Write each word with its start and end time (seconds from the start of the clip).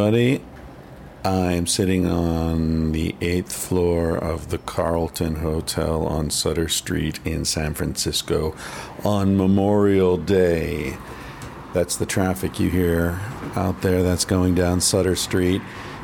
Everybody. 0.00 0.42
I'm 1.26 1.66
sitting 1.66 2.06
on 2.06 2.92
the 2.92 3.14
eighth 3.20 3.52
floor 3.52 4.16
of 4.16 4.48
the 4.48 4.56
Carlton 4.56 5.36
Hotel 5.36 6.06
on 6.06 6.30
Sutter 6.30 6.68
Street 6.68 7.20
in 7.26 7.44
San 7.44 7.74
Francisco 7.74 8.56
on 9.04 9.36
Memorial 9.36 10.16
Day. 10.16 10.96
That's 11.74 11.96
the 11.96 12.06
traffic 12.06 12.58
you 12.58 12.70
hear 12.70 13.20
out 13.54 13.82
there 13.82 14.02
that's 14.02 14.24
going 14.24 14.54
down 14.54 14.80
Sutter 14.80 15.16
Street. 15.16 15.60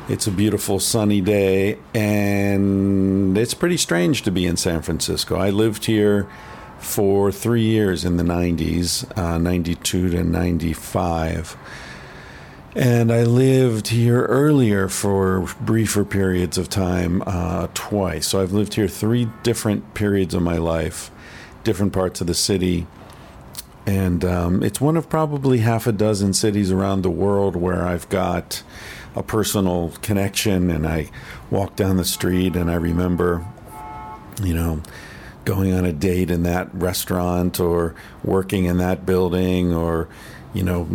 It's 0.07 0.27
a 0.27 0.31
beautiful 0.31 0.79
sunny 0.79 1.19
day, 1.19 1.79
and 1.95 3.35
it's 3.35 3.55
pretty 3.55 3.77
strange 3.77 4.21
to 4.23 4.31
be 4.31 4.45
in 4.45 4.57
San 4.57 4.83
Francisco. 4.83 5.37
I 5.37 5.49
lived 5.49 5.85
here 5.85 6.29
for 6.77 7.31
three 7.31 7.63
years 7.63 8.05
in 8.05 8.17
the 8.17 8.23
90s, 8.23 9.17
uh, 9.17 9.39
92 9.39 10.09
to 10.11 10.23
95. 10.23 11.57
And 12.75 13.11
I 13.11 13.23
lived 13.23 13.87
here 13.87 14.25
earlier 14.25 14.87
for 14.87 15.47
briefer 15.61 16.03
periods 16.03 16.57
of 16.57 16.69
time 16.69 17.23
uh, 17.25 17.67
twice. 17.73 18.27
So 18.27 18.41
I've 18.41 18.51
lived 18.51 18.75
here 18.75 18.87
three 18.87 19.29
different 19.41 19.93
periods 19.93 20.33
of 20.33 20.43
my 20.43 20.57
life, 20.57 21.09
different 21.63 21.93
parts 21.93 22.21
of 22.21 22.27
the 22.27 22.35
city. 22.35 22.85
And 23.85 24.23
um, 24.25 24.63
it's 24.63 24.81
one 24.81 24.97
of 24.97 25.09
probably 25.09 25.59
half 25.59 25.87
a 25.87 25.91
dozen 25.91 26.33
cities 26.33 26.71
around 26.71 27.01
the 27.01 27.09
world 27.09 27.55
where 27.55 27.85
I've 27.87 28.07
got 28.09 28.61
a 29.15 29.23
personal 29.23 29.93
connection. 30.01 30.69
And 30.69 30.85
I 30.85 31.09
walk 31.49 31.75
down 31.75 31.97
the 31.97 32.05
street 32.05 32.55
and 32.55 32.69
I 32.69 32.75
remember, 32.75 33.45
you 34.43 34.53
know, 34.53 34.83
going 35.45 35.73
on 35.73 35.85
a 35.85 35.93
date 35.93 36.29
in 36.29 36.43
that 36.43 36.67
restaurant 36.75 37.59
or 37.59 37.95
working 38.23 38.65
in 38.65 38.77
that 38.79 39.05
building 39.05 39.73
or 39.73 40.09
you 40.57 40.63
know, 40.63 40.87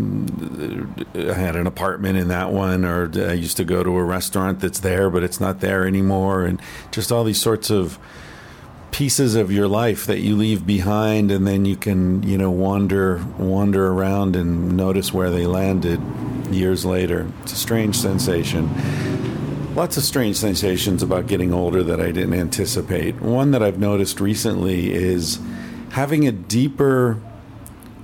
I 1.14 1.34
had 1.34 1.54
an 1.54 1.68
apartment 1.68 2.18
in 2.18 2.26
that 2.28 2.50
one, 2.50 2.84
or 2.84 3.08
I 3.14 3.34
used 3.34 3.56
to 3.58 3.64
go 3.64 3.84
to 3.84 3.96
a 3.96 4.02
restaurant 4.02 4.58
that's 4.58 4.80
there, 4.80 5.08
but 5.08 5.22
it's 5.22 5.40
not 5.40 5.60
there 5.60 5.86
anymore, 5.86 6.44
and 6.44 6.60
just 6.90 7.12
all 7.12 7.22
these 7.22 7.40
sorts 7.40 7.70
of 7.70 7.96
pieces 8.90 9.36
of 9.36 9.52
your 9.52 9.68
life 9.68 10.04
that 10.06 10.18
you 10.18 10.34
leave 10.34 10.66
behind, 10.66 11.30
and 11.30 11.46
then 11.46 11.64
you 11.64 11.76
can, 11.76 12.24
you 12.24 12.36
know, 12.36 12.50
wander 12.50 13.24
wander 13.38 13.92
around 13.92 14.34
and 14.34 14.76
notice 14.76 15.14
where 15.14 15.30
they 15.30 15.46
landed 15.46 16.00
years 16.50 16.84
later. 16.84 17.28
It's 17.42 17.52
a 17.52 17.56
strange 17.56 17.96
sensation. 17.96 18.68
Lots 19.76 19.96
of 19.96 20.02
strange 20.02 20.36
sensations 20.36 21.04
about 21.04 21.28
getting 21.28 21.54
older 21.54 21.84
that 21.84 22.00
I 22.00 22.10
didn't 22.10 22.34
anticipate. 22.34 23.22
One 23.22 23.52
that 23.52 23.62
I've 23.62 23.78
noticed 23.78 24.20
recently 24.20 24.92
is 24.92 25.38
having 25.90 26.26
a 26.26 26.32
deeper 26.32 27.22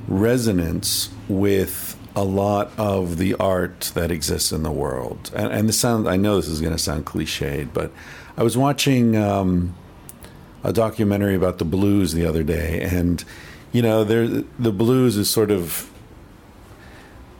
resonance 0.09 1.11
with 1.28 1.97
a 2.17 2.25
lot 2.25 2.73
of 2.77 3.19
the 3.19 3.34
art 3.34 3.92
that 3.95 4.11
exists 4.11 4.51
in 4.51 4.64
the 4.64 4.73
world. 4.73 5.31
And, 5.37 5.53
and 5.53 5.69
this 5.69 5.78
sound 5.78 6.09
I 6.09 6.17
know 6.17 6.37
this 6.37 6.48
is 6.48 6.61
going 6.61 6.73
to 6.73 6.78
sound 6.78 7.06
cliched, 7.06 7.73
but 7.73 7.92
I 8.36 8.42
was 8.42 8.56
watching 8.56 9.17
um, 9.17 9.77
a 10.64 10.73
documentary 10.73 11.36
about 11.36 11.59
the 11.59 11.64
blues 11.64 12.13
the 12.13 12.27
other 12.27 12.42
day, 12.42 12.80
and 12.80 13.24
you 13.70 13.83
know, 13.83 14.02
the 14.02 14.73
blues 14.73 15.17
is 15.17 15.29
sort 15.29 15.51
of 15.51 15.91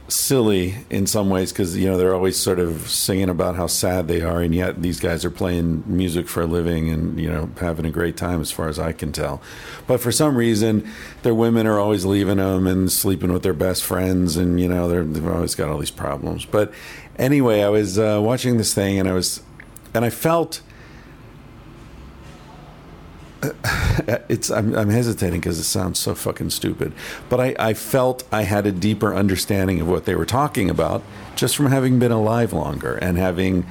silly 0.09 0.75
in 0.89 1.07
some 1.07 1.29
ways 1.29 1.53
because 1.53 1.77
you 1.77 1.87
know 1.87 1.99
they're 1.99 2.15
always 2.15 2.39
sort 2.39 2.59
of 2.59 2.89
singing 2.91 3.29
about 3.29 3.57
how 3.57 3.67
sad 3.67 4.09
they 4.09 4.23
are, 4.23 4.41
and 4.41 4.55
yet 4.55 4.83
these 4.83 4.99
guys 4.99 5.25
are 5.25 5.31
playing 5.31 5.85
music 5.87 6.29
for 6.29 6.43
a 6.43 6.47
living 6.47 6.89
and 6.89 7.21
you 7.21 7.31
know 7.31 7.51
having 7.61 7.85
a 7.85 7.91
great 7.91 8.17
time, 8.17 8.41
as 8.41 8.51
far 8.51 8.69
as 8.69 8.79
I 8.79 8.93
can 8.93 9.13
tell. 9.13 9.41
But 9.87 10.01
for 10.01 10.11
some 10.11 10.37
reason, 10.37 10.89
their 11.23 11.35
women 11.35 11.67
are 11.67 11.79
always 11.79 12.05
leaving 12.05 12.39
them 12.39 12.67
and 12.67 12.91
sleeping 12.91 13.33
with 13.33 13.43
their 13.43 13.53
best 13.53 13.85
friends, 13.85 14.37
and 14.37 14.61
you 14.61 14.69
know 14.69 14.89
they've 14.89 15.29
always 15.29 15.55
got 15.55 15.69
all 15.69 15.79
these 15.79 15.91
problems. 15.91 16.45
But 16.45 16.73
anyway, 17.19 17.63
I 17.63 17.69
was 17.69 17.99
uh, 17.99 18.21
watching 18.23 18.57
this 18.57 18.75
thing, 18.75 18.99
and 18.99 19.09
I 19.09 19.13
was, 19.13 19.43
and 19.95 20.05
I 20.05 20.11
felt 20.11 20.63
it's 24.29 24.51
I'm, 24.51 24.75
I'm 24.75 24.91
hesitating 24.91 25.41
because 25.41 25.59
it 25.59 25.65
sounds 25.65 25.99
so 25.99 26.15
fucking 26.15 26.51
stupid, 26.51 26.93
but 27.29 27.41
I, 27.41 27.55
I 27.59 27.75
felt 27.75 28.25
I 28.33 28.43
had 28.43 28.67
a 28.67 28.73
deeper 28.73 29.15
understanding 29.15 29.81
of 29.81 29.89
what 29.89 30.05
they 30.07 30.15
were 30.15 30.27
talking 30.27 30.69
about 30.69 31.03
just 31.37 31.57
from 31.57 31.67
having 31.67 31.99
been 31.99 32.11
alive 32.11 32.53
longer 32.53 32.97
and 32.97 33.17
having, 33.17 33.67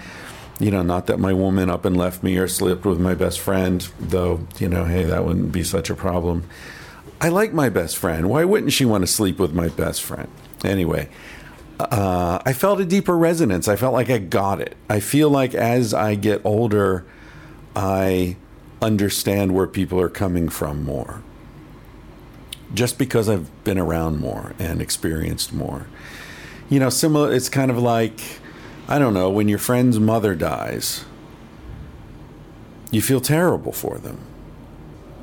you 0.59 0.72
know, 0.72 0.83
not 0.83 1.07
that 1.07 1.19
my 1.19 1.33
woman 1.33 1.69
up 1.69 1.83
and 1.83 1.97
left 1.97 2.23
me 2.23 2.38
or 2.38 2.47
slept 2.47 2.85
with 2.85 3.00
my 3.00 3.13
best 3.13 3.39
friend, 3.39 3.89
though, 4.00 4.47
you 4.57 4.69
know, 4.69 4.85
hey, 4.85 5.03
that 5.03 5.25
wouldn't 5.25 5.51
be 5.51 5.63
such 5.63 5.89
a 5.89 5.95
problem. 5.95 6.44
I 7.19 7.29
like 7.29 7.51
my 7.51 7.69
best 7.69 7.97
friend. 7.97 8.29
Why 8.29 8.45
wouldn't 8.45 8.72
she 8.72 8.85
want 8.85 9.01
to 9.01 9.07
sleep 9.07 9.38
with 9.38 9.53
my 9.53 9.67
best 9.67 10.01
friend? 10.01 10.29
Anyway, 10.63 11.09
uh, 11.79 12.39
I 12.45 12.53
felt 12.53 12.79
a 12.79 12.85
deeper 12.85 13.17
resonance. 13.17 13.67
I 13.67 13.75
felt 13.75 13.94
like 13.94 14.09
I 14.09 14.19
got 14.19 14.61
it. 14.61 14.78
I 14.89 14.99
feel 14.99 15.29
like 15.29 15.53
as 15.53 15.94
I 15.94 16.16
get 16.16 16.41
older, 16.45 17.05
I 17.75 18.38
understand 18.82 19.54
where 19.54 19.68
people 19.68 20.00
are 20.00 20.10
coming 20.10 20.50
from 20.50 20.84
more. 20.84 21.24
Just 22.74 22.98
because 22.98 23.30
I've 23.30 23.64
been 23.64 23.78
around 23.78 24.20
more 24.20 24.54
and 24.60 24.82
experienced 24.82 25.54
more. 25.54 25.88
You 26.70 26.80
know, 26.80 26.90
similar, 26.90 27.34
it's 27.34 27.50
kind 27.50 27.72
of 27.72 27.78
like, 27.78 28.20
I 28.88 29.00
don't 29.00 29.14
know, 29.14 29.30
when 29.30 29.48
your 29.48 29.60
friend's 29.60 30.00
mother 30.00 30.36
dies, 30.36 31.06
you 32.92 33.02
feel 33.02 33.22
terrible 33.22 33.72
for 33.72 33.98
them. 33.98 34.20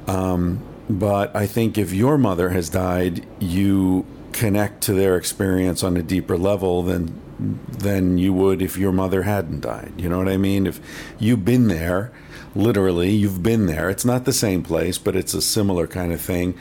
Um, 0.07 0.63
but 0.89 1.35
I 1.35 1.47
think 1.47 1.79
if 1.79 1.93
your 1.93 2.19
mother 2.19 2.51
has 2.51 2.69
died, 2.69 3.27
you 3.41 4.07
connect 4.33 4.83
to 4.83 4.93
their 4.93 5.17
experience 5.17 5.83
on 5.83 5.97
a 5.97 6.03
deeper 6.03 6.37
level 6.37 6.83
than 6.83 7.21
than 7.69 8.17
you 8.17 8.33
would 8.33 8.63
if 8.63 8.77
your 8.77 8.93
mother 8.93 9.23
hadn't 9.23 9.61
died. 9.61 9.93
You 9.97 10.09
know 10.09 10.19
what 10.19 10.29
I 10.29 10.37
mean? 10.37 10.67
If 10.67 10.81
you've 11.19 11.45
been 11.45 11.69
there 11.69 12.13
literally, 12.55 13.11
you've 13.11 13.43
been 13.43 13.67
there. 13.67 13.91
It's 13.91 14.05
not 14.05 14.25
the 14.25 14.33
same 14.33 14.63
place, 14.63 14.99
but 14.99 15.17
it's 15.17 15.35
a 15.35 15.43
similar 15.43 15.87
kind 15.87 16.13
of 16.13 16.21
thing. 16.21 16.55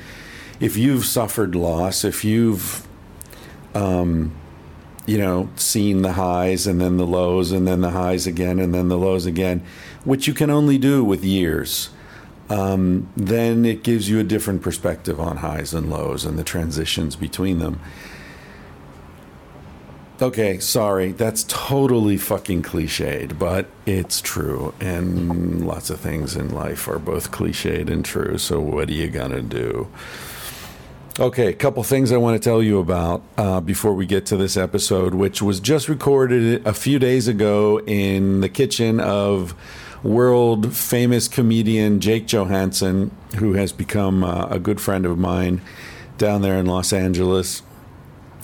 If 0.59 0.77
you've 0.77 1.05
suffered 1.05 1.55
loss, 1.55 2.03
if 2.03 2.23
you've, 2.23 2.87
um, 3.73 4.33
you 5.05 5.17
know, 5.17 5.49
seen 5.55 6.01
the 6.01 6.13
highs 6.13 6.67
and 6.67 6.79
then 6.79 6.97
the 6.97 7.05
lows 7.05 7.51
and 7.51 7.67
then 7.67 7.81
the 7.81 7.91
highs 7.91 8.25
again 8.27 8.59
and 8.59 8.73
then 8.73 8.87
the 8.87 8.97
lows 8.97 9.25
again, 9.25 9.63
which 10.03 10.27
you 10.27 10.33
can 10.33 10.49
only 10.49 10.77
do 10.77 11.03
with 11.03 11.23
years, 11.23 11.89
um, 12.49 13.09
then 13.15 13.65
it 13.65 13.83
gives 13.83 14.09
you 14.09 14.19
a 14.19 14.23
different 14.23 14.61
perspective 14.61 15.19
on 15.19 15.37
highs 15.37 15.73
and 15.73 15.89
lows 15.89 16.25
and 16.25 16.37
the 16.37 16.43
transitions 16.43 17.15
between 17.15 17.59
them. 17.59 17.79
Okay, 20.21 20.59
sorry. 20.59 21.11
That's 21.11 21.43
totally 21.45 22.17
fucking 22.17 22.61
cliched, 22.61 23.39
but 23.39 23.65
it's 23.85 24.21
true. 24.21 24.73
And 24.79 25.65
lots 25.65 25.89
of 25.89 25.99
things 25.99 26.35
in 26.35 26.53
life 26.53 26.87
are 26.87 26.99
both 26.99 27.31
cliched 27.31 27.89
and 27.89 28.05
true. 28.05 28.37
So, 28.37 28.59
what 28.59 28.89
are 28.89 28.93
you 28.93 29.09
going 29.09 29.31
to 29.31 29.41
do? 29.41 29.87
Okay, 31.19 31.47
a 31.47 31.53
couple 31.53 31.83
things 31.83 32.11
I 32.11 32.17
want 32.17 32.41
to 32.41 32.49
tell 32.49 32.61
you 32.61 32.79
about 32.79 33.23
uh, 33.37 33.59
before 33.61 33.93
we 33.93 34.05
get 34.05 34.25
to 34.27 34.37
this 34.37 34.55
episode, 34.55 35.13
which 35.13 35.41
was 35.41 35.59
just 35.59 35.89
recorded 35.89 36.65
a 36.65 36.73
few 36.73 36.99
days 36.99 37.27
ago 37.27 37.79
in 37.81 38.41
the 38.41 38.49
kitchen 38.49 38.99
of 38.99 39.53
world 40.03 40.75
famous 40.75 41.27
comedian 41.27 41.99
Jake 41.99 42.27
Johannsen, 42.27 43.11
who 43.37 43.53
has 43.53 43.71
become 43.71 44.23
uh, 44.23 44.47
a 44.47 44.59
good 44.59 44.81
friend 44.81 45.05
of 45.05 45.17
mine 45.17 45.61
down 46.17 46.41
there 46.41 46.57
in 46.57 46.65
Los 46.65 46.91
Angeles 46.93 47.61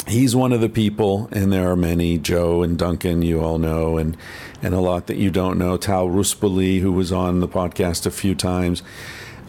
he's 0.08 0.36
one 0.36 0.52
of 0.52 0.62
the 0.62 0.70
people, 0.70 1.30
and 1.32 1.52
there 1.52 1.70
are 1.70 1.76
many. 1.76 2.18
Joe 2.18 2.64
and 2.64 2.78
Duncan, 2.78 3.22
you 3.22 3.42
all 3.42 3.58
know, 3.58 3.98
and 3.98 4.18
and 4.62 4.74
a 4.74 4.80
lot 4.80 5.08
that 5.08 5.18
you 5.18 5.30
don't 5.30 5.58
know. 5.58 5.78
Tal 5.78 6.08
Ruspoli, 6.08 6.80
who 6.80 6.92
was 6.92 7.12
on 7.12 7.40
the 7.40 7.48
podcast 7.48 8.06
a 8.06 8.12
few 8.12 8.36
times, 8.36 8.84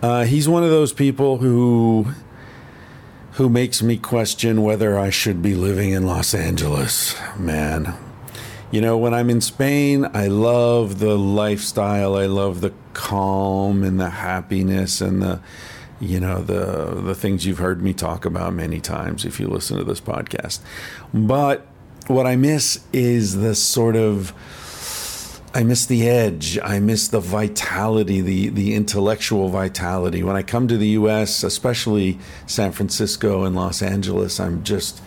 uh, 0.02 0.24
he's 0.24 0.48
one 0.48 0.64
of 0.64 0.70
those 0.70 0.92
people 0.92 1.38
who 1.38 2.06
who 3.32 3.48
makes 3.48 3.82
me 3.82 3.96
question 3.96 4.62
whether 4.62 4.98
I 4.98 5.10
should 5.10 5.40
be 5.40 5.54
living 5.54 5.90
in 5.90 6.06
Los 6.06 6.34
Angeles. 6.34 7.14
Man, 7.38 7.94
you 8.70 8.80
know, 8.80 8.98
when 8.98 9.14
I'm 9.14 9.30
in 9.30 9.40
Spain, 9.40 10.08
I 10.12 10.26
love 10.26 10.98
the 10.98 11.18
lifestyle. 11.18 12.16
I 12.16 12.26
love 12.26 12.60
the 12.60 12.72
calm 12.92 13.82
and 13.82 13.98
the 13.98 14.10
happiness 14.10 15.00
and 15.00 15.22
the 15.22 15.40
you 16.00 16.18
know 16.18 16.42
the 16.42 17.00
the 17.02 17.14
things 17.14 17.44
you've 17.44 17.58
heard 17.58 17.82
me 17.82 17.92
talk 17.92 18.24
about 18.24 18.52
many 18.54 18.80
times 18.80 19.24
if 19.24 19.38
you 19.38 19.46
listen 19.46 19.76
to 19.76 19.84
this 19.84 20.00
podcast 20.00 20.60
but 21.12 21.66
what 22.06 22.26
I 22.26 22.36
miss 22.36 22.84
is 22.92 23.36
the 23.36 23.54
sort 23.54 23.96
of 23.96 24.34
I 25.52 25.64
miss 25.64 25.86
the 25.86 26.08
edge. 26.08 26.60
I 26.62 26.78
miss 26.78 27.08
the 27.08 27.20
vitality, 27.20 28.20
the 28.20 28.48
the 28.50 28.74
intellectual 28.74 29.48
vitality. 29.48 30.22
When 30.22 30.36
I 30.36 30.42
come 30.42 30.68
to 30.68 30.76
the 30.76 30.88
U.S., 30.90 31.42
especially 31.42 32.18
San 32.46 32.72
Francisco 32.72 33.44
and 33.44 33.56
Los 33.56 33.82
Angeles, 33.82 34.38
I'm 34.38 34.62
just 34.62 35.02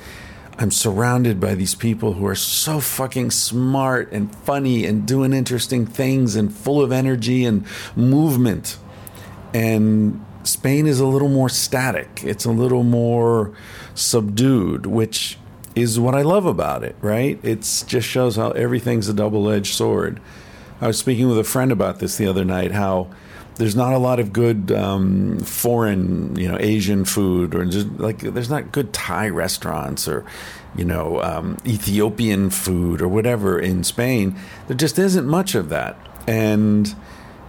I'm 0.60 0.72
surrounded 0.72 1.40
by 1.40 1.56
these 1.56 1.76
people 1.76 2.14
who 2.14 2.26
are 2.26 2.36
so 2.36 2.80
fucking 2.80 3.32
smart 3.32 4.12
and 4.12 4.34
funny 4.36 4.86
and 4.86 5.08
doing 5.08 5.34
interesting 5.34 5.86
things 5.86 6.36
and 6.36 6.54
full 6.54 6.82
of 6.82 6.92
energy 6.92 7.46
and 7.46 7.66
movement. 7.96 8.78
And 9.54 10.26
Spain 10.44 10.88
is 10.88 11.00
a 11.00 11.06
little 11.06 11.30
more 11.30 11.50
static. 11.50 12.22
It's 12.24 12.46
a 12.46 12.52
little 12.52 12.84
more 12.84 13.54
subdued, 13.96 14.86
which 14.86 15.38
is 15.76 16.00
what 16.00 16.16
I 16.16 16.22
love 16.22 16.46
about 16.46 16.84
it, 16.84 16.96
right? 17.02 17.40
It 17.44 17.62
just 17.88 18.08
shows 18.08 18.36
how 18.36 18.52
everything's 18.52 19.08
a 19.10 19.14
double 19.14 19.50
edged 19.50 19.74
sword. 19.74 20.20
I 20.82 20.88
was 20.88 20.98
speaking 20.98 21.28
with 21.30 21.40
a 21.40 21.44
friend 21.44 21.72
about 21.72 22.00
this 22.00 22.18
the 22.18 22.28
other 22.28 22.44
night, 22.46 22.72
how 22.72 23.10
there's 23.56 23.76
not 23.76 23.94
a 23.94 23.98
lot 23.98 24.20
of 24.20 24.34
good 24.34 24.72
um, 24.72 25.40
foreign, 25.40 26.36
you 26.36 26.48
know, 26.48 26.58
Asian 26.60 27.06
food, 27.06 27.56
or 27.56 27.66
just 27.66 27.88
like 28.00 28.20
there's 28.20 28.50
not 28.50 28.72
good 28.72 28.94
Thai 28.94 29.30
restaurants 29.30 30.08
or, 30.08 30.26
you 30.76 30.86
know, 30.86 31.22
um, 31.22 31.58
Ethiopian 31.66 32.50
food 32.50 33.02
or 33.02 33.08
whatever 33.08 33.60
in 33.60 33.84
Spain. 33.84 34.36
There 34.68 34.76
just 34.76 35.00
isn't 35.00 35.28
much 35.28 35.56
of 35.56 35.70
that. 35.70 35.98
And 36.28 36.96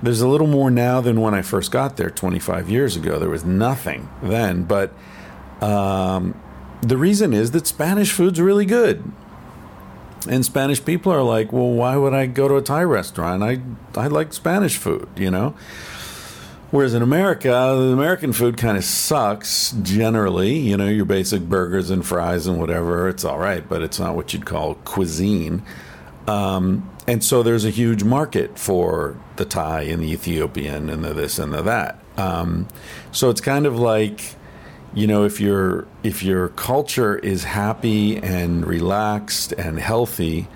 there's 0.02 0.20
a 0.20 0.28
little 0.28 0.46
more 0.46 0.70
now 0.70 1.00
than 1.00 1.20
when 1.20 1.34
I 1.34 1.42
first 1.42 1.70
got 1.70 1.96
there 1.96 2.10
25 2.10 2.68
years 2.68 2.96
ago. 2.96 3.18
There 3.18 3.30
was 3.30 3.44
nothing 3.44 4.08
then, 4.22 4.64
but 4.64 4.92
um, 5.60 6.40
the 6.82 6.96
reason 6.96 7.32
is 7.32 7.52
that 7.52 7.66
Spanish 7.66 8.12
food's 8.12 8.40
really 8.40 8.66
good. 8.66 9.12
And 10.28 10.44
Spanish 10.44 10.82
people 10.84 11.12
are 11.12 11.22
like, 11.22 11.52
well, 11.52 11.70
why 11.70 11.96
would 11.96 12.14
I 12.14 12.26
go 12.26 12.48
to 12.48 12.56
a 12.56 12.62
Thai 12.62 12.82
restaurant? 12.82 13.42
I 13.42 13.60
I 13.94 14.06
like 14.06 14.32
Spanish 14.32 14.76
food, 14.76 15.08
you 15.16 15.30
know. 15.30 15.54
Whereas 16.70 16.94
in 16.94 17.02
America, 17.02 17.50
the 17.50 17.92
American 17.92 18.32
food 18.32 18.56
kind 18.56 18.76
of 18.76 18.84
sucks 18.84 19.72
generally. 19.82 20.58
You 20.58 20.76
know, 20.76 20.88
your 20.88 21.04
basic 21.04 21.42
burgers 21.42 21.90
and 21.90 22.04
fries 22.04 22.46
and 22.46 22.58
whatever, 22.58 23.08
it's 23.08 23.24
all 23.24 23.38
right, 23.38 23.68
but 23.68 23.82
it's 23.82 24.00
not 24.00 24.16
what 24.16 24.32
you'd 24.32 24.46
call 24.46 24.74
cuisine. 24.76 25.62
Um, 26.26 26.90
and 27.06 27.22
so 27.22 27.42
there's 27.42 27.64
a 27.64 27.70
huge 27.70 28.02
market 28.02 28.58
for 28.58 29.16
the 29.36 29.44
Thai 29.44 29.82
and 29.82 30.02
the 30.02 30.10
Ethiopian 30.10 30.88
and 30.88 31.04
the 31.04 31.12
this 31.12 31.38
and 31.38 31.52
the 31.52 31.62
that. 31.62 31.98
Um, 32.16 32.68
so 33.12 33.30
it's 33.30 33.40
kind 33.40 33.66
of 33.66 33.78
like 33.78 34.36
you 34.94 35.06
know 35.06 35.24
if 35.24 35.40
your 35.40 35.86
if 36.02 36.22
your 36.22 36.48
culture 36.50 37.16
is 37.18 37.44
happy 37.44 38.16
and 38.16 38.66
relaxed 38.66 39.52
and 39.52 39.78
healthy 39.78 40.46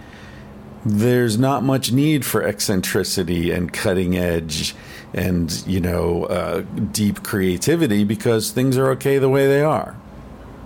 there's 0.86 1.38
not 1.38 1.64
much 1.64 1.90
need 1.90 2.24
for 2.24 2.42
eccentricity 2.42 3.50
and 3.50 3.72
cutting 3.72 4.16
edge 4.16 4.74
and 5.12 5.66
you 5.66 5.80
know 5.80 6.24
uh, 6.26 6.60
deep 6.92 7.22
creativity 7.24 8.04
because 8.04 8.52
things 8.52 8.78
are 8.78 8.90
okay 8.90 9.18
the 9.18 9.28
way 9.28 9.48
they 9.48 9.60
are 9.60 9.96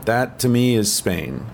that 0.05 0.39
to 0.39 0.49
me 0.49 0.75
is 0.75 0.93
spain 0.93 1.47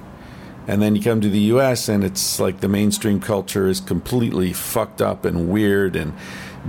and 0.69 0.83
then 0.83 0.95
you 0.95 1.03
come 1.03 1.23
to 1.23 1.31
the 1.31 1.41
us 1.41 1.89
and 1.89 2.05
it's 2.05 2.39
like 2.39 2.61
the 2.61 2.69
mainstream 2.69 3.21
culture 3.21 3.67
is 3.67 3.81
completely 3.81 4.53
fucked 4.53 5.01
up 5.01 5.25
and 5.25 5.49
weird 5.49 5.97
and 5.97 6.13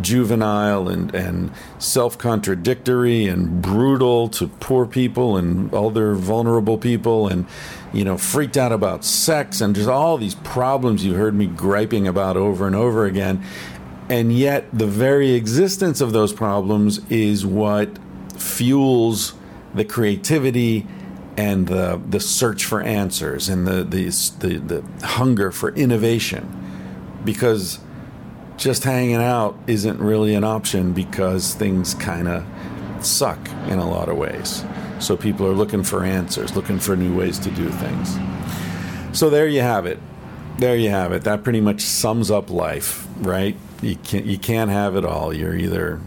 juvenile 0.02 0.88
and, 0.88 1.14
and 1.14 1.52
self 1.80 2.18
contradictory 2.18 3.28
and 3.28 3.62
brutal 3.62 4.30
to 4.30 4.48
poor 4.48 4.86
people 4.86 5.36
and 5.36 5.74
other 5.74 6.14
vulnerable 6.14 6.78
people 6.78 7.28
and 7.28 7.46
you 7.92 8.06
know 8.06 8.18
freaked 8.18 8.56
out 8.56 8.72
about 8.72 9.04
sex 9.04 9.60
and 9.60 9.76
just 9.76 9.90
all 9.90 10.18
these 10.18 10.36
problems 10.36 11.06
you've 11.06 11.18
heard 11.18 11.36
me 11.36 11.46
griping 11.46 12.08
about 12.08 12.38
over 12.38 12.66
and 12.66 12.78
over 12.78 13.06
again. 13.06 13.44
And 14.08 14.32
yet 14.34 14.66
the 14.72 14.88
very 14.88 15.34
existence 15.34 16.00
of 16.00 16.14
those 16.14 16.32
problems 16.32 17.00
is 17.12 17.46
what 17.46 17.90
fuels 18.38 19.34
the 19.76 19.84
creativity 19.84 20.88
and 21.40 21.68
the 21.68 22.02
the 22.10 22.20
search 22.20 22.66
for 22.66 22.82
answers 22.82 23.48
and 23.48 23.66
the 23.66 23.84
the 23.84 24.06
the, 24.40 24.82
the 24.82 25.08
hunger 25.08 25.52
for 25.52 25.74
innovation 25.74 26.44
because 27.24 27.80
just 28.58 28.84
hanging 28.84 29.16
out 29.16 29.58
isn't 29.68 30.00
really 30.00 30.36
an 30.36 30.44
option 30.44 30.92
because 30.92 31.54
things 31.54 31.94
kind 31.94 32.28
of 32.28 32.44
suck 33.00 33.40
in 33.70 33.80
a 33.80 33.90
lot 33.90 34.10
of 34.10 34.18
ways. 34.18 34.66
So 35.00 35.16
people 35.16 35.48
are 35.48 35.54
looking 35.54 35.82
for 35.82 36.04
answers, 36.04 36.58
looking 36.58 36.78
for 36.78 36.98
new 36.98 37.16
ways 37.16 37.40
to 37.40 37.52
do 37.52 37.70
things. 37.70 38.18
So 39.18 39.30
there 39.30 39.48
you 39.48 39.62
have 39.62 39.86
it. 39.86 39.98
There 40.58 40.76
you 40.76 40.90
have 40.90 41.14
it. 41.14 41.24
That 41.24 41.46
pretty 41.46 41.62
much 41.62 41.80
sums 41.80 42.30
up 42.30 42.50
life, 42.50 43.08
right? 43.20 43.56
You 43.82 43.96
can't 43.96 44.26
you 44.26 44.38
can't 44.38 44.70
have 44.70 44.98
it 44.98 45.06
all. 45.06 45.34
You're 45.34 45.56
either 45.56 46.02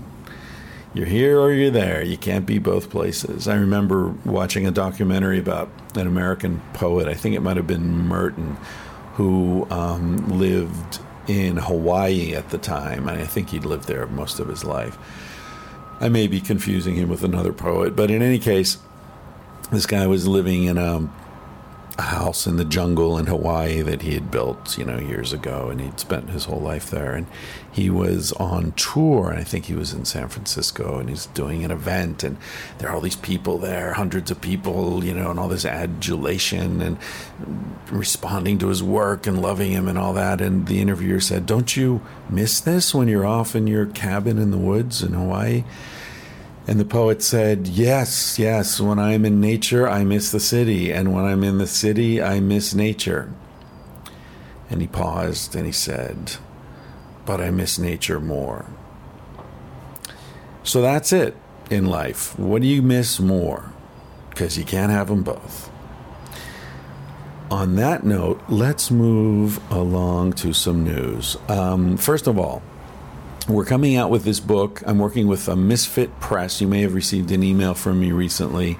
you're 0.95 1.07
here 1.07 1.39
or 1.39 1.53
you're 1.53 1.71
there. 1.71 2.03
You 2.03 2.17
can't 2.17 2.45
be 2.45 2.59
both 2.59 2.91
places. 2.91 3.49
I 3.49 3.55
remember 3.55 4.15
watching 4.25 4.67
a 4.67 4.71
documentary 4.71 5.39
about 5.39 5.71
an 5.95 6.07
American 6.07 6.61
poet. 6.75 7.09
I 7.09 7.15
think 7.15 7.35
it 7.35 7.41
might 7.41 7.57
have 7.57 7.67
been 7.67 8.07
Merwin, 8.07 8.57
who 9.15 9.67
um, 9.71 10.39
lived 10.39 11.01
in 11.29 11.57
Hawaii 11.57 12.35
at 12.35 12.51
the 12.51 12.59
time, 12.59 13.09
and 13.09 13.21
I 13.21 13.25
think 13.25 13.51
he'd 13.51 13.65
lived 13.65 13.87
there 13.87 14.07
most 14.07 14.41
of 14.41 14.49
his 14.49 14.65
life. 14.65 14.99
I 16.01 16.09
may 16.09 16.27
be 16.27 16.41
confusing 16.41 16.97
him 16.97 17.09
with 17.09 17.23
another 17.23 17.53
poet, 17.53 17.95
but 17.95 18.11
in 18.11 18.23
any 18.23 18.39
case, 18.39 18.79
this 19.71 19.87
guy 19.87 20.07
was 20.07 20.27
living 20.27 20.65
in 20.65 20.77
a 20.77 21.09
a 21.99 22.03
house 22.03 22.47
in 22.47 22.57
the 22.57 22.65
jungle 22.65 23.19
in 23.19 23.27
Hawaii 23.27 23.83
that 23.83 24.03
he 24.03 24.15
had 24.15 24.31
built, 24.31 24.79
you 24.79 24.85
know, 24.85 24.99
years 24.99 25.33
ago, 25.33 25.69
and 25.69 25.81
he'd 25.81 26.01
spent 26.01 26.31
his 26.31 26.47
whole 26.47 26.61
life 26.61 26.91
there. 26.91 27.15
And 27.15 27.27
he 27.71 27.91
was 27.91 28.33
on 28.33 28.73
tour. 28.73 29.35
I 29.35 29.45
think 29.45 29.67
he 29.67 29.75
was 29.75 29.93
in 29.93 30.05
San 30.05 30.29
Francisco, 30.29 30.99
and 30.99 31.09
he's 31.09 31.27
doing 31.27 31.65
an 31.65 31.71
event, 31.71 32.25
and 32.25 32.39
there 32.79 32.89
are 32.89 32.95
all 32.95 33.01
these 33.01 33.17
people 33.17 33.59
there, 33.59 33.93
hundreds 33.93 34.31
of 34.31 34.41
people, 34.41 35.05
you 35.05 35.13
know, 35.13 35.31
and 35.31 35.39
all 35.39 35.49
this 35.49 35.67
adulation 35.67 36.81
and 36.81 36.97
responding 37.91 38.59
to 38.59 38.69
his 38.69 38.83
work 38.83 39.27
and 39.27 39.43
loving 39.43 39.73
him 39.73 39.87
and 39.87 39.99
all 39.99 40.15
that. 40.15 40.41
And 40.41 40.67
the 40.67 40.81
interviewer 40.81 41.21
said, 41.21 41.47
"Don't 41.47 41.77
you 41.77 42.01
miss 42.31 42.61
this 42.61 42.95
when 42.95 43.09
you're 43.09 43.27
off 43.27 43.55
in 43.55 43.67
your 43.67 43.87
cabin 43.87 44.39
in 44.39 44.51
the 44.51 44.59
woods 44.59 45.03
in 45.03 45.13
Hawaii?" 45.13 45.65
And 46.67 46.79
the 46.79 46.85
poet 46.85 47.23
said, 47.23 47.67
Yes, 47.67 48.39
yes, 48.39 48.81
when 48.81 48.99
I'm 48.99 49.25
in 49.25 49.41
nature, 49.41 49.89
I 49.89 50.05
miss 50.05 50.31
the 50.31 50.41
city. 50.41 50.93
And 50.93 51.13
when 51.13 51.25
I'm 51.25 51.43
in 51.43 51.59
the 51.59 51.67
city, 51.67 52.23
I 52.23 52.41
miss 52.41 52.75
nature. 52.75 53.33
And 54.71 54.81
he 54.81 54.87
paused 54.87 55.57
and 55.57 55.67
he 55.67 55.73
said, 55.73 56.37
But 57.27 57.41
I 57.41 57.51
miss 57.51 57.79
nature 57.79 58.21
more. 58.21 58.67
So 60.63 60.81
that's 60.81 61.13
it 61.13 61.37
in 61.69 61.87
life. 61.87 62.39
What 62.39 62.63
do 62.63 62.69
you 62.69 62.83
miss 62.83 63.19
more? 63.19 63.73
Because 64.31 64.57
you 64.57 64.65
can't 64.65 64.93
have 64.93 65.09
them 65.09 65.23
both. 65.23 65.71
On 67.51 67.75
that 67.77 68.05
note, 68.05 68.41
let's 68.49 68.91
move 68.91 69.61
along 69.71 70.35
to 70.35 70.55
some 70.55 70.85
news. 70.85 71.37
Um, 71.49 71.99
first 71.99 72.27
of 72.27 72.39
all, 72.39 72.63
we're 73.49 73.65
coming 73.65 73.97
out 73.97 74.11
with 74.11 74.25
this 74.25 74.41
book. 74.41 74.83
I'm 74.87 74.99
working 74.99 75.27
with 75.27 75.49
a 75.49 75.57
Misfit 75.57 76.21
Press. 76.21 76.61
You 76.61 76.69
may 76.69 76.83
have 76.83 76.95
received 76.95 77.31
an 77.33 77.43
email 77.43 77.75
from 77.75 78.01
me 78.01 78.13
recently. 78.13 78.79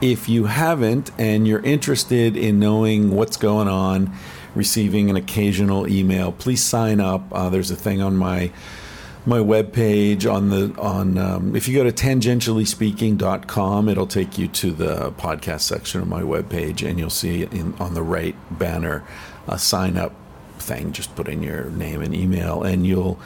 If 0.00 0.28
you 0.28 0.44
haven't 0.44 1.10
and 1.18 1.46
you're 1.46 1.62
interested 1.62 2.36
in 2.36 2.58
knowing 2.58 3.12
what's 3.12 3.36
going 3.36 3.68
on, 3.68 4.12
receiving 4.54 5.08
an 5.08 5.16
occasional 5.16 5.88
email, 5.88 6.32
please 6.32 6.62
sign 6.62 7.00
up. 7.00 7.24
Uh, 7.32 7.48
there's 7.48 7.70
a 7.70 7.76
thing 7.76 8.02
on 8.02 8.16
my 8.16 8.50
my 9.24 9.38
webpage 9.38 10.30
on 10.30 10.50
the 10.50 10.74
on 10.80 11.16
um, 11.16 11.54
if 11.54 11.68
you 11.68 11.76
go 11.76 11.84
to 11.84 11.92
tangentiallyspeaking.com 11.92 13.88
it'll 13.88 14.04
take 14.04 14.36
you 14.36 14.48
to 14.48 14.72
the 14.72 15.12
podcast 15.12 15.60
section 15.60 16.00
of 16.00 16.08
my 16.08 16.22
webpage 16.22 16.84
and 16.84 16.98
you'll 16.98 17.08
see 17.08 17.44
in, 17.44 17.72
on 17.78 17.94
the 17.94 18.02
right 18.02 18.34
banner 18.58 19.04
a 19.46 19.56
sign 19.56 19.96
up 19.96 20.12
thing 20.58 20.90
just 20.90 21.14
put 21.14 21.28
in 21.28 21.40
your 21.40 21.66
name 21.66 22.02
and 22.02 22.12
email 22.16 22.64
and 22.64 22.84
you'll 22.84 23.16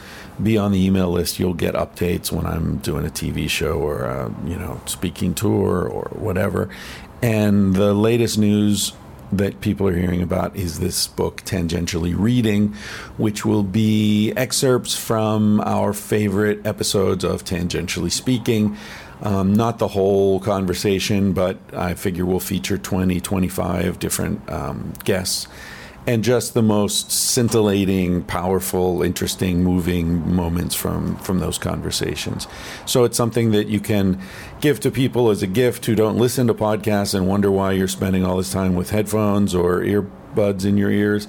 be 0.43 0.59
on 0.59 0.73
the 0.73 0.85
email 0.85 1.11
list. 1.11 1.39
You'll 1.39 1.55
get 1.55 1.75
updates 1.75 2.31
when 2.31 2.47
I'm 2.47 2.77
doing 2.79 3.07
a 3.07 3.11
TV 3.11 3.49
show 3.49 3.75
or 3.75 4.05
a, 4.05 4.35
you 4.47 4.57
know 4.57 4.81
speaking 4.87 5.35
tour 5.35 5.87
or 5.87 6.09
whatever. 6.11 6.69
And 7.23 7.75
the 7.75 7.95
latest 7.95 8.39
news 8.39 8.93
that 9.33 9.61
people 9.61 9.89
are 9.89 9.97
hearing 9.97 10.23
about 10.23 10.55
is 10.55 10.79
this 10.79 11.09
book, 11.09 11.43
Tangentially 11.43 12.15
Reading, 12.17 12.75
which 13.17 13.45
will 13.45 13.65
be 13.65 14.33
excerpts 14.37 14.95
from 14.97 15.61
our 15.63 15.93
favorite 15.93 16.65
episodes 16.65 17.25
of 17.25 17.45
Tangentially 17.45 18.13
Speaking. 18.13 18.77
Um, 19.23 19.55
not 19.55 19.79
the 19.79 19.89
whole 19.89 20.41
conversation, 20.41 21.33
but 21.33 21.59
I 21.73 21.95
figure 21.95 22.27
we'll 22.27 22.39
feature 22.39 22.77
20, 22.77 23.19
25 23.21 23.99
different 23.99 24.49
um, 24.51 24.93
guests 25.05 25.49
and 26.07 26.23
just 26.23 26.55
the 26.55 26.63
most 26.63 27.11
scintillating, 27.11 28.23
powerful, 28.23 29.03
interesting, 29.03 29.65
moving 29.65 30.35
moments 30.35 30.75
from 30.75 31.17
from 31.17 31.41
those 31.41 31.59
conversations. 31.59 32.47
So 32.85 33.05
it's 33.05 33.17
something 33.17 33.51
that 33.51 33.67
you 33.67 33.81
can 33.81 34.21
give 34.61 34.79
to 34.81 34.91
people 34.91 35.31
as 35.31 35.43
a 35.43 35.47
gift 35.47 35.87
who 35.87 35.95
don't 35.95 36.17
listen 36.17 36.47
to 36.47 36.55
podcasts 36.55 37.15
and 37.15 37.27
wonder 37.27 37.51
why 37.51 37.73
you're 37.73 37.89
spending 37.89 38.25
all 38.25 38.37
this 38.37 38.53
time 38.53 38.75
with 38.75 38.91
headphones 38.91 39.55
or 39.55 39.81
earbuds 39.81 40.65
in 40.65 40.77
your 40.77 40.91
ears. 40.91 41.27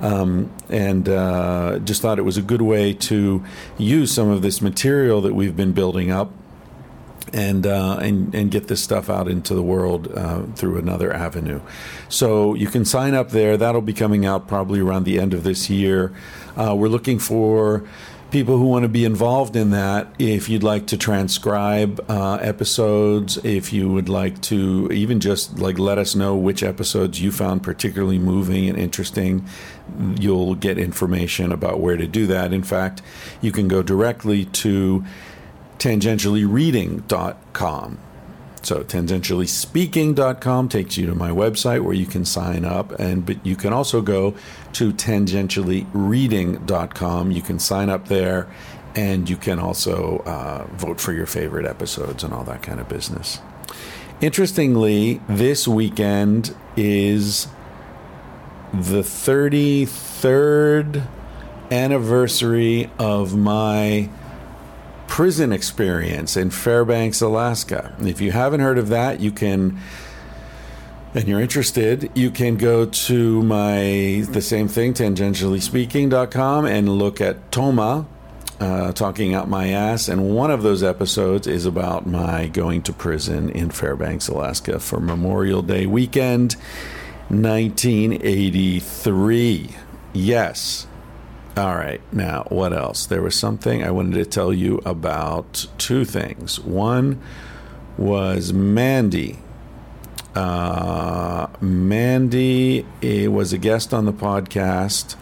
Um, 0.00 0.52
and 0.68 1.08
uh, 1.08 1.78
just 1.80 2.02
thought 2.02 2.18
it 2.18 2.22
was 2.22 2.36
a 2.36 2.42
good 2.42 2.62
way 2.62 2.92
to 2.92 3.44
use 3.78 4.12
some 4.12 4.30
of 4.30 4.42
this 4.42 4.60
material 4.60 5.20
that 5.20 5.32
we've 5.32 5.56
been 5.56 5.72
building 5.72 6.10
up 6.10 6.32
and 7.32 7.66
uh, 7.66 7.98
and 8.00 8.34
and 8.34 8.50
get 8.50 8.68
this 8.68 8.82
stuff 8.82 9.08
out 9.08 9.28
into 9.28 9.54
the 9.54 9.62
world 9.62 10.12
uh, 10.14 10.42
through 10.54 10.78
another 10.78 11.12
avenue. 11.12 11.60
So 12.08 12.54
you 12.54 12.68
can 12.68 12.84
sign 12.84 13.14
up 13.14 13.30
there. 13.30 13.56
That'll 13.56 13.80
be 13.80 13.94
coming 13.94 14.26
out 14.26 14.48
probably 14.48 14.80
around 14.80 15.04
the 15.04 15.18
end 15.18 15.34
of 15.34 15.44
this 15.44 15.70
year. 15.70 16.12
Uh, 16.56 16.74
we're 16.76 16.88
looking 16.88 17.18
for 17.18 17.84
people 18.32 18.56
who 18.56 18.64
want 18.64 18.82
to 18.82 18.88
be 18.88 19.04
involved 19.04 19.54
in 19.54 19.70
that. 19.70 20.08
If 20.18 20.48
you'd 20.48 20.62
like 20.62 20.86
to 20.86 20.96
transcribe 20.96 22.02
uh, 22.08 22.36
episodes, 22.36 23.36
if 23.44 23.74
you 23.74 23.90
would 23.90 24.08
like 24.08 24.40
to 24.42 24.88
even 24.90 25.20
just 25.20 25.58
like 25.58 25.78
let 25.78 25.98
us 25.98 26.14
know 26.14 26.34
which 26.34 26.62
episodes 26.62 27.20
you 27.20 27.30
found 27.30 27.62
particularly 27.62 28.18
moving 28.18 28.68
and 28.70 28.78
interesting, 28.78 29.44
you'll 30.18 30.54
get 30.54 30.78
information 30.78 31.52
about 31.52 31.78
where 31.80 31.98
to 31.98 32.06
do 32.06 32.26
that. 32.26 32.54
In 32.54 32.62
fact, 32.62 33.02
you 33.42 33.52
can 33.52 33.68
go 33.68 33.82
directly 33.82 34.46
to 34.46 35.04
tangentiallyreading.com. 35.82 37.98
So 38.62 38.84
tangentiallyspeaking.com 38.84 40.68
takes 40.68 40.96
you 40.96 41.06
to 41.06 41.16
my 41.16 41.30
website 41.30 41.82
where 41.82 41.94
you 41.94 42.06
can 42.06 42.24
sign 42.24 42.64
up 42.64 42.92
and 42.92 43.26
but 43.26 43.44
you 43.44 43.56
can 43.56 43.72
also 43.72 44.00
go 44.00 44.36
to 44.74 44.92
tangentiallyreading.com. 44.92 47.32
You 47.32 47.42
can 47.42 47.58
sign 47.58 47.90
up 47.90 48.06
there 48.06 48.46
and 48.94 49.28
you 49.28 49.36
can 49.36 49.58
also 49.58 50.18
uh, 50.18 50.68
vote 50.76 51.00
for 51.00 51.12
your 51.12 51.26
favorite 51.26 51.66
episodes 51.66 52.22
and 52.22 52.32
all 52.32 52.44
that 52.44 52.62
kind 52.62 52.78
of 52.78 52.88
business. 52.88 53.40
Interestingly, 54.20 55.20
this 55.28 55.66
weekend 55.66 56.54
is 56.76 57.48
the 58.72 59.02
33rd 59.02 61.08
anniversary 61.72 62.88
of 63.00 63.36
my 63.36 64.08
prison 65.12 65.52
experience 65.52 66.36
in 66.38 66.48
Fairbanks, 66.48 67.20
Alaska. 67.20 67.94
If 68.00 68.22
you 68.22 68.32
haven't 68.32 68.60
heard 68.60 68.78
of 68.78 68.88
that, 68.88 69.20
you 69.20 69.30
can 69.30 69.78
and 71.12 71.28
you're 71.28 71.38
interested, 71.38 72.10
you 72.14 72.30
can 72.30 72.56
go 72.56 72.86
to 72.86 73.42
my 73.42 74.24
the 74.30 74.40
same 74.40 74.68
thing, 74.68 74.94
tangentiallyspeaking.com, 74.94 76.64
and 76.64 76.88
look 76.88 77.20
at 77.20 77.52
Toma, 77.52 78.06
uh, 78.58 78.92
talking 78.92 79.34
out 79.34 79.50
my 79.50 79.68
ass. 79.68 80.08
And 80.08 80.34
one 80.34 80.50
of 80.50 80.62
those 80.62 80.82
episodes 80.82 81.46
is 81.46 81.66
about 81.66 82.06
my 82.06 82.46
going 82.46 82.80
to 82.84 82.94
prison 82.94 83.50
in 83.50 83.68
Fairbanks, 83.68 84.28
Alaska 84.28 84.80
for 84.80 84.98
Memorial 84.98 85.60
Day 85.60 85.84
weekend, 85.84 86.54
1983. 87.28 89.76
Yes, 90.14 90.86
all 91.56 91.74
right. 91.74 92.00
Now, 92.12 92.44
what 92.48 92.72
else? 92.72 93.06
There 93.06 93.20
was 93.20 93.34
something 93.34 93.82
I 93.82 93.90
wanted 93.90 94.14
to 94.14 94.24
tell 94.24 94.52
you 94.52 94.80
about 94.86 95.66
two 95.76 96.04
things. 96.04 96.58
One 96.60 97.20
was 97.98 98.52
Mandy. 98.52 99.38
Uh, 100.34 101.48
Mandy 101.60 102.86
eh, 103.02 103.26
was 103.26 103.52
a 103.52 103.58
guest 103.58 103.92
on 103.92 104.06
the 104.06 104.14
podcast 104.14 105.16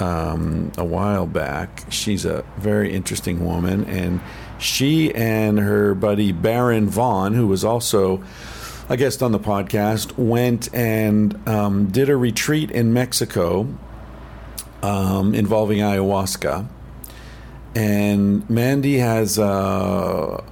um, 0.00 0.72
a 0.76 0.84
while 0.84 1.26
back. 1.26 1.84
She's 1.88 2.24
a 2.24 2.44
very 2.56 2.92
interesting 2.92 3.44
woman, 3.44 3.84
and 3.84 4.20
she 4.58 5.14
and 5.14 5.60
her 5.60 5.94
buddy 5.94 6.32
Baron 6.32 6.88
Vaughn, 6.88 7.34
who 7.34 7.46
was 7.46 7.64
also 7.64 8.22
a 8.88 8.96
guest 8.96 9.22
on 9.22 9.30
the 9.30 9.38
podcast, 9.38 10.18
went 10.18 10.74
and 10.74 11.48
um, 11.48 11.86
did 11.86 12.08
a 12.08 12.16
retreat 12.16 12.72
in 12.72 12.92
Mexico 12.92 13.68
um, 14.82 15.34
involving 15.34 15.78
ayahuasca. 15.78 16.66
And 17.74 18.48
Mandy 18.50 18.98
has 18.98 19.38
a, 19.38 20.42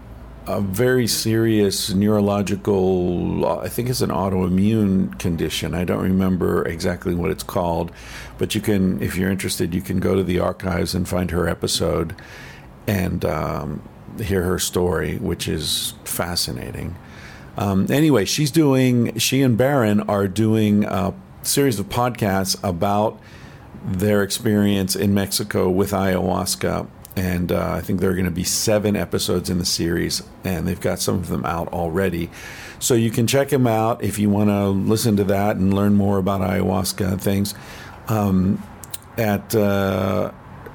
a, 0.47 0.61
very 0.61 1.09
serious 1.09 1.93
neurological, 1.93 3.45
I 3.45 3.69
think 3.69 3.89
it's 3.89 4.03
an 4.03 4.11
autoimmune 4.11 5.19
condition. 5.19 5.75
I 5.75 5.85
don't 5.85 6.03
remember 6.03 6.67
exactly 6.67 7.15
what 7.17 7.33
it's 7.33 7.43
called, 7.43 7.91
but 8.39 8.55
you 8.55 8.61
can, 8.61 9.03
if 9.03 9.17
you're 9.17 9.31
interested, 9.31 9.75
you 9.75 9.81
can 9.81 9.99
go 9.99 10.15
to 10.15 10.23
the 10.23 10.39
archives 10.39 10.95
and 10.95 11.09
find 11.09 11.33
her 11.33 11.49
episode 11.49 12.15
and 12.87 13.25
um, 13.25 13.83
hear 14.23 14.45
her 14.45 14.61
story, 14.61 15.17
which 15.17 15.49
is 15.49 15.95
fascinating. 16.05 16.95
Um, 17.57 17.87
anyway, 17.91 18.25
she's 18.25 18.53
doing, 18.53 19.19
she 19.19 19.43
and 19.43 19.59
Baron 19.59 20.03
are 20.03 20.29
doing 20.29 20.85
a 20.85 21.13
series 21.43 21.81
of 21.81 21.89
podcasts 21.89 22.57
about 22.63 23.21
their 23.85 24.23
experience 24.23 24.97
in 24.97 25.15
Mexico 25.15 25.69
with 25.69 25.93
ayahuasca. 25.93 26.89
And 27.17 27.51
uh, 27.51 27.73
I 27.73 27.81
think 27.81 28.01
there 28.01 28.11
are 28.11 28.15
going 28.15 28.27
to 28.27 28.31
be 28.31 28.45
seven 28.45 28.95
episodes 28.95 29.51
in 29.51 29.59
the 29.59 29.65
series, 29.65 30.23
and 30.45 30.69
they've 30.69 30.81
got 30.81 31.01
some 31.01 31.17
of 31.17 31.29
them 31.29 31.45
out 31.45 31.69
already. 31.69 32.31
So 32.79 32.95
you 32.95 33.11
can 33.11 33.27
check 33.27 33.49
them 33.49 33.67
out 33.67 34.05
if 34.05 34.21
you 34.21 34.31
want 34.31 34.51
to 34.51 34.69
listen 34.69 35.17
to 35.17 35.25
that 35.25 35.57
and 35.57 35.75
learn 35.75 35.95
more 35.95 36.19
about 36.19 36.43
ayahuasca 36.43 37.13
and 37.13 37.21
things 37.21 37.55
um, 38.07 38.63
at 39.17 39.53
uh, 39.55 40.31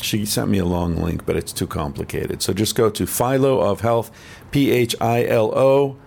she 0.02 0.26
sent 0.26 0.50
me 0.50 0.60
a 0.60 0.66
long 0.66 0.96
link, 0.96 1.26
but 1.26 1.36
it's 1.36 1.52
too 1.52 1.68
complicated. 1.68 2.42
So 2.42 2.54
just 2.54 2.76
go 2.76 2.90
to 2.90 3.06
Philo 3.06 3.60
of 3.60 3.82
Health, 3.82 4.12
P 4.52 4.72
H 4.72 4.96
I 5.02 5.26
L 5.26 5.52
O 5.58 5.98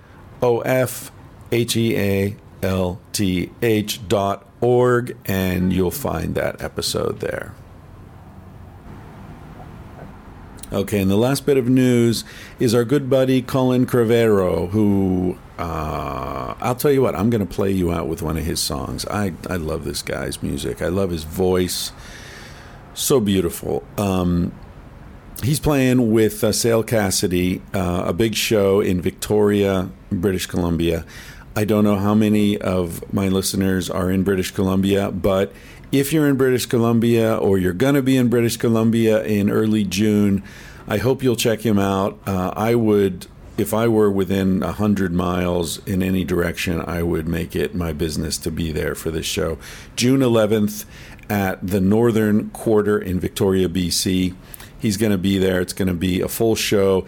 O 0.41 0.61
F 0.61 1.13
H 1.51 1.77
E 1.77 1.97
A 1.97 2.37
L 2.63 3.01
T 3.13 3.51
H 3.61 4.09
dot 4.09 4.49
org, 4.61 5.17
and 5.27 5.73
you'll 5.73 5.91
find 5.91 6.35
that 6.37 6.63
episode 6.63 7.21
there. 7.21 7.55
Okay, 10.73 11.03
and 11.03 11.11
the 11.11 11.17
last 11.17 11.45
bit 11.45 11.59
of 11.59 11.69
news 11.69 12.25
is 12.59 12.75
our 12.75 12.83
good 12.83 13.11
buddy 13.11 13.43
Colin 13.43 13.85
Crevero, 13.85 14.71
who 14.71 15.37
uh, 15.59 16.55
I'll 16.61 16.75
tell 16.75 16.91
you 16.91 17.03
what, 17.03 17.15
I'm 17.15 17.29
going 17.29 17.47
to 17.47 17.55
play 17.55 17.71
you 17.71 17.93
out 17.93 18.09
with 18.09 18.23
one 18.23 18.39
of 18.39 18.45
his 18.47 18.59
songs. 18.59 19.05
I, 19.09 19.35
I 19.51 19.57
love 19.57 19.85
this 19.85 20.01
guy's 20.01 20.43
music, 20.43 20.81
I 20.81 20.89
love 20.89 21.11
his 21.11 21.25
voice. 21.25 21.93
So 22.95 23.21
beautiful. 23.21 23.85
Um, 23.99 24.51
he's 25.43 25.61
playing 25.61 26.11
with 26.11 26.43
uh, 26.43 26.53
Sale 26.53 26.85
Cassidy, 26.85 27.61
uh, 27.75 28.05
a 28.07 28.15
big 28.15 28.35
show 28.35 28.81
in 28.81 29.03
Victoria, 29.03 29.91
British 30.11 30.47
Columbia. 30.47 31.05
I 31.55 31.67
don't 31.67 31.85
know 31.85 31.97
how 31.97 32.15
many 32.15 32.57
of 32.57 33.13
my 33.13 33.29
listeners 33.29 33.91
are 33.91 34.11
in 34.11 34.23
British 34.23 34.53
Columbia, 34.53 35.11
but 35.11 35.53
if 35.93 36.11
you're 36.11 36.27
in 36.27 36.37
British 36.37 36.65
Columbia 36.67 37.37
or 37.37 37.59
you're 37.59 37.75
going 37.75 37.95
to 37.95 38.03
be 38.03 38.17
in 38.17 38.29
British 38.29 38.57
Columbia 38.57 39.23
in 39.23 39.51
early 39.51 39.85
June, 39.85 40.43
I 40.89 40.97
hope 40.97 41.23
you'll 41.23 41.37
check 41.37 41.61
him 41.61 41.79
out. 41.79 42.19
Uh, 42.27 42.53
I 42.57 42.75
would, 42.75 43.27
if 43.59 43.75
I 43.75 43.87
were 43.89 44.11
within 44.11 44.61
100 44.61 45.13
miles 45.13 45.87
in 45.87 46.03
any 46.03 46.25
direction, 46.25 46.81
I 46.81 47.03
would 47.03 47.29
make 47.29 47.55
it 47.55 47.75
my 47.75 47.93
business 47.93 48.39
to 48.39 48.51
be 48.51 48.73
there 48.73 48.95
for 48.95 49.11
this 49.11 49.27
show. 49.27 49.59
June 49.95 50.21
11th 50.21 50.87
at 51.29 51.65
the 51.65 51.81
Northern 51.81 52.49
Quarter 52.51 52.99
in 52.99 53.21
Victoria, 53.21 53.69
BC. 53.69 54.35
He's 54.79 54.97
going 54.97 55.13
to 55.13 55.19
be 55.19 55.37
there. 55.37 55.61
It's 55.61 55.75
going 55.75 55.89
to 55.89 55.95
be 55.95 56.23
a 56.23 56.29
full 56.29 56.57
show. 56.57 57.05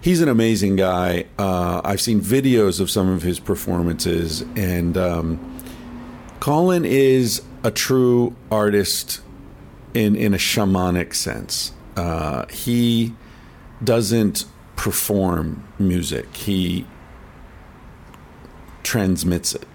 He's 0.00 0.20
an 0.20 0.28
amazing 0.28 0.76
guy. 0.76 1.24
Uh, 1.38 1.80
I've 1.82 2.00
seen 2.00 2.20
videos 2.20 2.78
of 2.78 2.90
some 2.90 3.08
of 3.08 3.22
his 3.22 3.40
performances, 3.40 4.42
and 4.54 4.96
um, 4.96 5.60
Colin 6.38 6.84
is 6.84 7.42
a 7.62 7.70
true 7.70 8.36
artist 8.50 9.20
in 9.94 10.16
in 10.16 10.34
a 10.34 10.38
shamanic 10.38 11.14
sense. 11.14 11.72
Uh, 11.96 12.46
he 12.46 13.14
doesn't 13.82 14.44
perform 14.76 15.66
music; 15.78 16.34
he 16.36 16.86
transmits 18.82 19.54
it. 19.54 19.66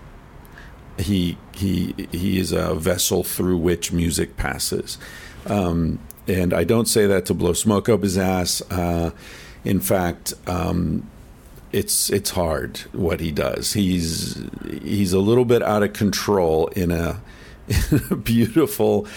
He 0.97 1.37
he 1.53 1.93
he 2.11 2.39
is 2.39 2.51
a 2.51 2.75
vessel 2.75 3.23
through 3.23 3.57
which 3.57 3.91
music 3.91 4.37
passes. 4.37 4.97
Um, 5.45 5.99
and 6.27 6.53
I 6.53 6.63
don't 6.63 6.87
say 6.87 7.05
that 7.07 7.25
to 7.25 7.33
blow 7.33 7.53
smoke 7.53 7.89
up 7.89 8.01
his 8.03 8.17
ass. 8.17 8.61
Uh, 8.71 9.11
in 9.65 9.79
fact, 9.79 10.33
um, 10.47 11.09
it's 11.71 12.09
it's 12.09 12.29
hard 12.29 12.77
what 12.93 13.19
he 13.19 13.31
does. 13.31 13.73
He's 13.73 14.41
he's 14.81 15.11
a 15.13 15.19
little 15.19 15.45
bit 15.45 15.61
out 15.61 15.83
of 15.83 15.93
control 15.93 16.67
in 16.67 16.91
a, 16.91 16.93
in 16.93 17.01
a 17.01 17.21
beautiful, 18.23 19.07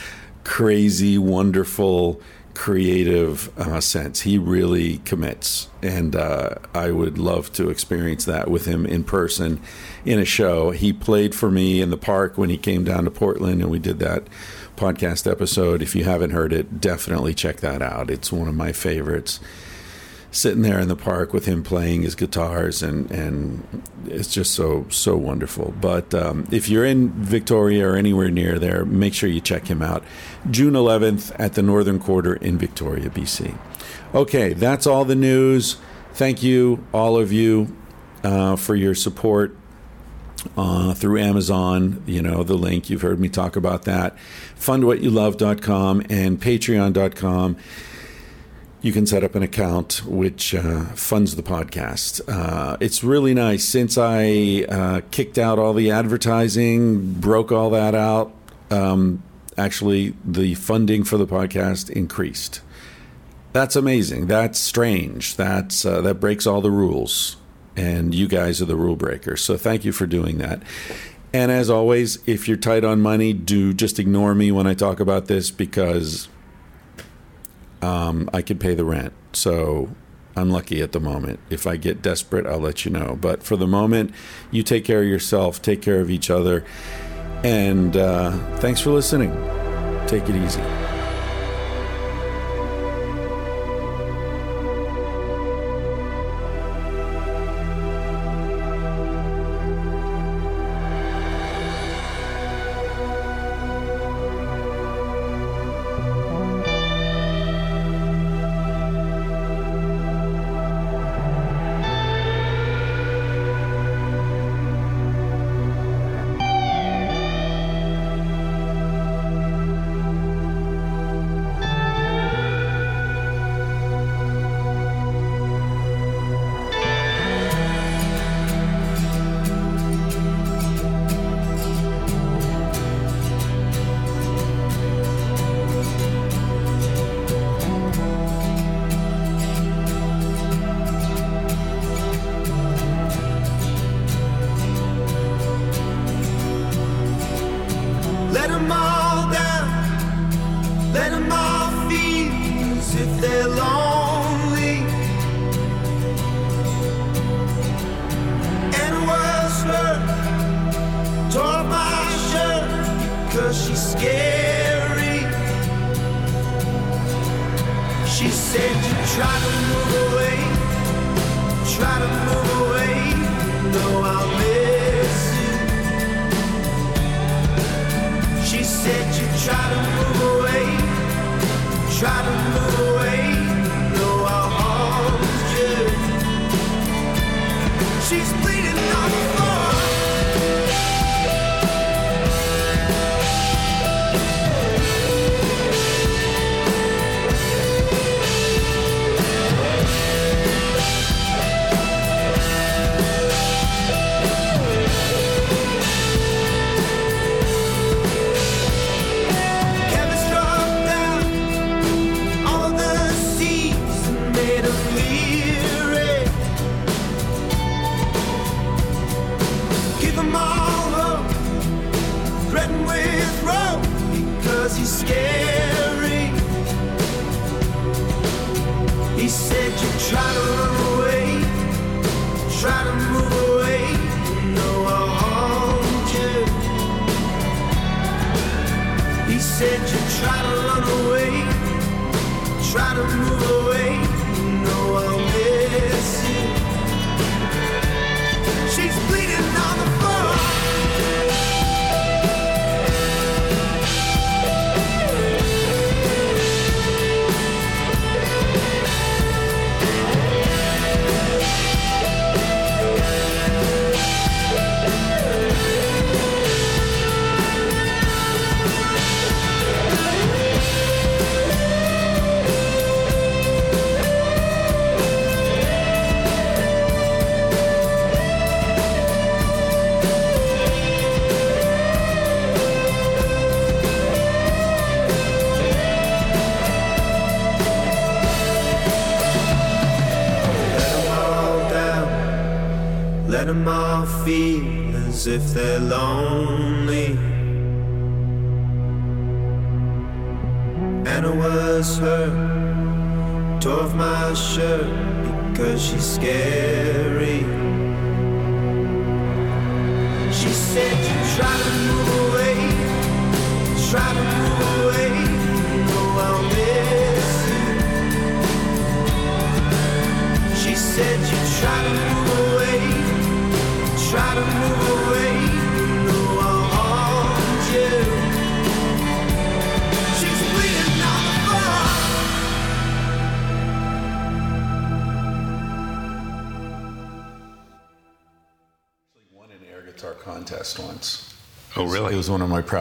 crazy, 0.45 1.19
wonderful, 1.19 2.21
creative 2.55 3.57
uh, 3.59 3.81
sense. 3.81 4.23
He 4.23 4.39
really 4.39 4.99
commits, 4.99 5.69
and 5.83 6.17
uh, 6.17 6.57
I 6.75 6.91
would 6.91 7.19
love 7.19 7.53
to 7.55 7.69
experience 7.69 8.25
that 8.25 8.51
with 8.51 8.65
him 8.65 8.87
in 8.87 9.05
person 9.05 9.61
in 10.05 10.19
a 10.19 10.25
show. 10.25 10.71
He 10.71 10.93
played 10.93 11.35
for 11.35 11.51
me 11.51 11.81
in 11.81 11.91
the 11.91 11.99
park 11.99 12.39
when 12.39 12.49
he 12.49 12.57
came 12.57 12.83
down 12.83 13.05
to 13.05 13.11
Portland, 13.11 13.61
and 13.61 13.71
we 13.71 13.79
did 13.79 13.99
that 13.99 14.27
podcast 14.77 15.31
episode. 15.31 15.83
If 15.83 15.95
you 15.95 16.05
haven't 16.05 16.31
heard 16.31 16.53
it, 16.53 16.81
definitely 16.81 17.35
check 17.35 17.59
that 17.59 17.83
out. 17.83 18.11
It's 18.11 18.33
one 18.33 18.49
of 18.49 18.55
my 18.55 18.73
favorites 18.73 19.39
sitting 20.37 20.61
there 20.61 20.79
in 20.79 20.89
the 20.89 20.97
park 20.97 21.33
with 21.33 21.47
him 21.47 21.63
playing 21.63 22.03
his 22.03 22.15
guitars 22.15 22.83
and 22.83 23.11
and 23.11 23.83
it's 24.07 24.33
just 24.33 24.53
so 24.53 24.87
so 24.91 25.17
wonderful. 25.17 25.75
But 25.81 26.13
um, 26.15 26.47
if 26.51 26.69
you're 26.69 26.85
in 26.85 27.11
victoria 27.13 27.89
or 27.89 27.97
anywhere 27.97 28.31
near 28.31 28.59
there 28.59 28.85
make 28.85 29.15
sure 29.15 29.29
you 29.29 29.41
check 29.41 29.67
him 29.67 29.81
out. 29.81 30.05
June 30.51 30.75
11th 30.75 31.35
at 31.39 31.55
the 31.55 31.63
northern 31.63 31.99
quarter 31.99 32.35
in 32.35 32.57
victoria 32.59 33.11
bc 33.11 33.59
okay 34.15 34.53
that's 34.53 34.87
all 34.87 35.05
the 35.05 35.17
news. 35.17 35.77
Thank 36.13 36.43
you 36.43 36.85
all 36.93 37.19
of 37.19 37.33
you 37.33 37.75
uh, 38.23 38.57
for 38.57 38.75
your 38.75 38.95
support 38.95 39.57
uh, 40.57 40.95
through 40.95 41.19
Amazon, 41.19 42.03
you 42.07 42.23
know, 42.23 42.45
the 42.45 42.55
link, 42.55 42.89
you've 42.89 43.03
heard 43.03 43.19
me 43.19 43.29
talk 43.29 43.57
about 43.57 43.83
that. 43.83 44.17
Fundwhatyoulove.com 44.59 46.03
and 46.09 46.41
patreon.com 46.41 47.57
you 48.87 48.93
can 48.93 49.05
set 49.05 49.25
up 49.25 49.35
an 49.35 49.43
account 49.43 50.05
which 50.07 50.55
uh, 50.55 50.85
funds 50.95 51.35
the 51.35 51.43
podcast. 51.43 52.21
Uh, 52.29 52.77
it's 52.79 53.03
really 53.03 53.35
nice. 53.35 53.65
Since 53.65 53.99
I 53.99 54.65
uh, 54.69 55.01
kicked 55.11 55.39
out 55.39 55.59
all 55.59 55.75
the 55.75 55.91
advertising, 55.91 57.15
broke 57.15 57.51
all 57.51 57.71
that 57.71 57.97
out, 57.97 58.33
um, 58.71 59.25
actually, 59.59 60.15
the 60.25 60.55
funding 60.55 61.03
for 61.03 61.19
the 61.19 61.27
podcast 61.27 61.91
increased. 61.91 62.61
That's 63.53 63.75
amazing. 63.75 64.29
That's 64.29 64.61
strange. 64.61 65.35
That's 65.35 65.85
uh, 65.85 66.01
that 66.03 66.21
breaks 66.21 66.47
all 66.47 66.61
the 66.61 66.71
rules, 66.71 67.39
and 67.75 68.15
you 68.15 68.29
guys 68.29 68.63
are 68.63 68.67
the 68.67 68.77
rule 68.77 68.95
breakers. 68.95 69.43
So 69.43 69.57
thank 69.57 69.85
you 69.85 69.91
for 69.91 70.07
doing 70.07 70.39
that. 70.39 70.63
And 71.33 71.51
as 71.51 71.69
always, 71.69 72.21
if 72.29 72.47
you're 72.47 72.57
tight 72.57 72.85
on 72.85 73.01
money, 73.01 73.33
do 73.33 73.75
just 73.75 73.99
ignore 73.99 74.33
me 74.33 74.53
when 74.53 74.69
I 74.69 74.75
talk 74.75 75.01
about 75.01 75.27
this 75.27 75.51
because 75.51 76.29
um, 77.87 78.29
I 78.33 78.43
can 78.43 78.59
pay 78.59 78.75
the 78.75 78.85
rent. 78.85 79.13
So 79.33 79.89
I'm 80.35 80.51
lucky 80.51 80.83
at 80.83 80.93
the 80.93 81.01
moment. 81.01 81.39
If 81.51 81.67
I 81.67 81.77
get 81.77 82.03
desperate, 82.03 82.47
I'll 82.47 82.59
let 82.59 82.85
you 82.85 82.91
know. 82.91 83.17
But 83.21 83.43
for 83.43 83.57
the 83.57 83.67
moment, 83.67 84.13
you 84.51 84.63
take 84.63 84.85
care 84.85 85.03
of 85.03 85.09
yourself, 85.09 85.63
take 85.63 85.83
care 85.83 86.01
of 86.01 86.11
each 86.11 86.31
other. 86.31 86.65
And 87.45 87.97
uh, 87.97 88.33
thanks 88.57 88.81
for 88.81 88.91
listening. 88.91 89.31
Take 90.09 90.29
it 90.29 90.37
easy. 90.37 90.96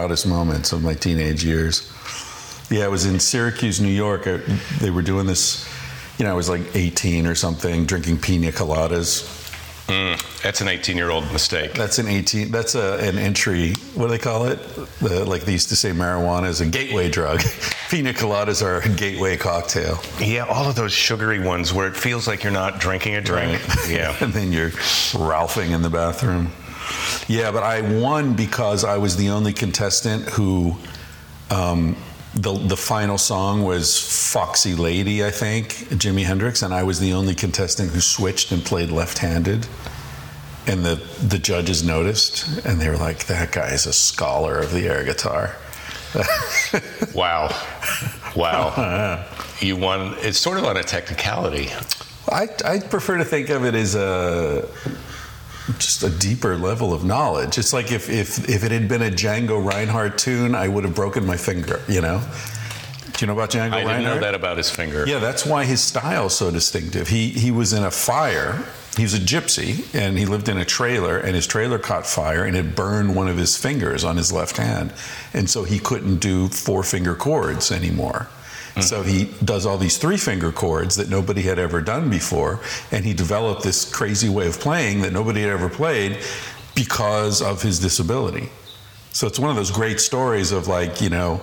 Proudest 0.06 0.28
moments 0.28 0.72
of 0.72 0.84
my 0.84 0.94
teenage 0.94 1.44
years. 1.44 1.92
Yeah, 2.70 2.86
I 2.86 2.90
was 2.90 3.08
in 3.08 3.20
Syracuse, 3.20 3.82
New 3.82 3.88
York. 3.88 4.28
I, 4.28 4.38
they 4.80 4.92
were 4.92 5.02
doing 5.02 5.26
this, 5.26 5.68
you 6.20 6.26
know, 6.26 6.32
I 6.32 6.36
was 6.36 6.48
like 6.48 6.76
18 6.76 7.26
or 7.26 7.34
something, 7.34 7.88
drinking 7.88 8.20
pina 8.20 8.52
coladas. 8.52 9.42
Mm, 9.88 10.44
that's 10.44 10.62
an 10.62 10.68
18 10.68 10.96
year 10.96 11.10
old 11.10 11.24
mistake. 11.34 11.74
That's 11.74 11.98
an 11.98 12.08
18, 12.08 12.52
that's 12.52 12.76
a, 12.76 13.00
an 13.00 13.18
entry, 13.18 13.74
what 13.96 14.06
do 14.06 14.12
they 14.12 14.20
call 14.20 14.46
it? 14.46 14.60
The, 15.00 15.26
like 15.26 15.42
they 15.42 15.54
used 15.54 15.70
to 15.70 15.76
say 15.76 15.90
marijuana 15.90 16.50
is 16.50 16.62
a 16.62 16.68
gateway 16.68 17.10
drug. 17.10 17.40
pina 17.90 18.14
coladas 18.14 18.64
are 18.64 18.82
a 18.82 18.90
gateway 18.96 19.38
cocktail. 19.38 20.00
Yeah, 20.20 20.46
all 20.46 20.70
of 20.70 20.76
those 20.76 20.94
sugary 20.94 21.40
ones 21.40 21.74
where 21.74 21.88
it 21.88 21.98
feels 21.98 22.28
like 22.28 22.44
you're 22.44 22.54
not 22.54 22.80
drinking 22.80 23.16
a 23.16 23.22
drink. 23.22 23.60
Yeah. 23.90 24.16
and 24.22 24.32
then 24.34 24.52
you're 24.52 24.70
ralphing 25.16 25.72
in 25.72 25.82
the 25.82 25.90
bathroom. 25.90 26.52
Yeah, 27.28 27.52
but 27.52 27.64
I 27.64 27.82
won 28.00 28.34
because 28.36 28.84
I 28.84 28.98
was 28.98 29.18
the 29.18 29.30
only 29.30 29.54
contestant 29.54 30.24
who. 30.30 30.76
Um, 31.50 31.96
the, 32.34 32.54
the 32.54 32.76
final 32.76 33.18
song 33.18 33.64
was 33.64 33.98
Foxy 34.34 34.76
Lady, 34.76 35.24
I 35.24 35.32
think, 35.32 35.70
Jimi 35.92 36.26
Hendrix, 36.26 36.64
and 36.64 36.74
I 36.74 36.84
was 36.84 37.00
the 37.00 37.14
only 37.14 37.34
contestant 37.34 37.92
who 37.92 38.02
switched 38.02 38.52
and 38.52 38.62
played 38.62 38.90
left 38.92 39.20
handed. 39.20 39.66
And 40.68 40.84
the, 40.84 40.96
the 41.26 41.40
judges 41.40 41.82
noticed, 41.82 42.66
and 42.66 42.82
they 42.82 42.90
were 42.90 42.98
like, 42.98 43.28
that 43.28 43.54
guy 43.54 43.70
is 43.70 43.86
a 43.86 43.94
scholar 43.94 44.60
of 44.60 44.74
the 44.74 44.86
air 44.86 45.06
guitar. 45.06 45.56
Wow. 47.14 47.50
Wow. 48.36 49.26
you 49.62 49.78
won. 49.78 50.16
It's 50.20 50.38
sort 50.38 50.58
of 50.58 50.66
on 50.66 50.76
a 50.76 50.84
technicality. 50.84 51.70
I, 52.30 52.50
I 52.66 52.80
prefer 52.80 53.18
to 53.18 53.26
think 53.26 53.50
of 53.50 53.64
it 53.64 53.74
as 53.74 53.96
a 53.96 54.68
a 56.06 56.10
deeper 56.20 56.56
level 56.56 56.94
of 56.94 57.04
knowledge. 57.04 57.58
It's 57.58 57.74
like 57.74 57.92
if, 57.92 58.10
if, 58.10 58.48
if 58.48 58.64
it 58.64 58.72
had 58.72 58.88
been 58.88 59.02
a 59.02 59.10
Django 59.10 59.64
Reinhardt 59.64 60.18
tune, 60.18 60.56
I 60.56 60.68
would 60.68 60.84
have 60.84 60.96
broken 60.96 61.26
my 61.26 61.38
finger, 61.38 61.82
you 61.88 62.02
know? 62.02 62.22
Do 63.14 63.26
you 63.26 63.28
know 63.28 63.34
about 63.34 63.52
Django 63.52 63.72
I 63.74 63.84
Reinhardt? 63.84 63.98
didn't 63.98 64.04
know 64.16 64.20
that 64.20 64.36
about 64.36 64.58
his 64.58 64.70
finger. 64.70 65.06
Yeah, 65.08 65.20
that's 65.20 65.46
why 65.46 65.66
his 65.66 65.82
style 65.82 66.28
is 66.28 66.34
so 66.34 66.52
distinctive. 66.52 67.08
He 67.08 67.30
he 67.30 67.50
was 67.50 67.72
in 67.72 67.84
a 67.84 67.92
fire. 67.92 68.64
He 68.98 69.04
was 69.04 69.14
a 69.14 69.20
gypsy, 69.20 69.94
and 69.96 70.18
he 70.18 70.26
lived 70.26 70.48
in 70.50 70.58
a 70.58 70.66
trailer, 70.66 71.18
and 71.18 71.34
his 71.36 71.48
trailer 71.48 71.80
caught 71.80 72.06
fire, 72.06 72.44
and 72.46 72.56
it 72.56 72.76
burned 72.76 73.16
one 73.16 73.28
of 73.28 73.38
his 73.38 73.58
fingers 73.58 74.04
on 74.04 74.16
his 74.18 74.32
left 74.32 74.58
hand, 74.58 74.94
and 75.34 75.50
so 75.50 75.64
he 75.64 75.80
couldn't 75.80 76.18
do 76.18 76.48
four 76.50 76.84
finger 76.84 77.16
chords 77.16 77.72
anymore. 77.72 78.28
Hmm. 78.76 78.82
So 78.82 79.04
he 79.04 79.32
does 79.44 79.66
all 79.66 79.78
these 79.78 79.98
three 79.98 80.18
finger 80.18 80.52
chords 80.52 80.96
that 80.98 81.10
nobody 81.10 81.42
had 81.42 81.58
ever 81.60 81.82
done 81.82 82.10
before, 82.10 82.60
and 82.92 83.04
he 83.04 83.14
developed 83.14 83.64
this 83.64 83.90
crazy 83.90 84.30
way 84.30 84.48
of 84.48 84.60
playing 84.60 85.02
that 85.02 85.14
nobody 85.14 85.42
had 85.42 85.50
ever 85.50 85.70
played 85.70 86.20
because 86.76 87.42
of 87.42 87.62
his 87.62 87.80
disability. 87.80 88.50
So 89.12 89.28
it's 89.28 89.40
one 89.40 89.50
of 89.50 89.56
those 89.56 89.72
great 89.72 90.02
stories 90.02 90.52
of 90.52 90.68
like, 90.68 91.02
you 91.02 91.10
know, 91.10 91.42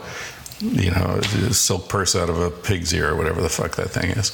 you 0.61 0.91
know, 0.91 1.21
a 1.49 1.55
silk 1.55 1.89
purse 1.89 2.15
out 2.15 2.29
of 2.29 2.39
a 2.39 2.51
pig's 2.51 2.95
ear 2.95 3.11
or 3.11 3.17
whatever 3.17 3.41
the 3.41 3.49
fuck 3.49 3.75
that 3.77 3.91
thing 3.91 4.11
is. 4.11 4.31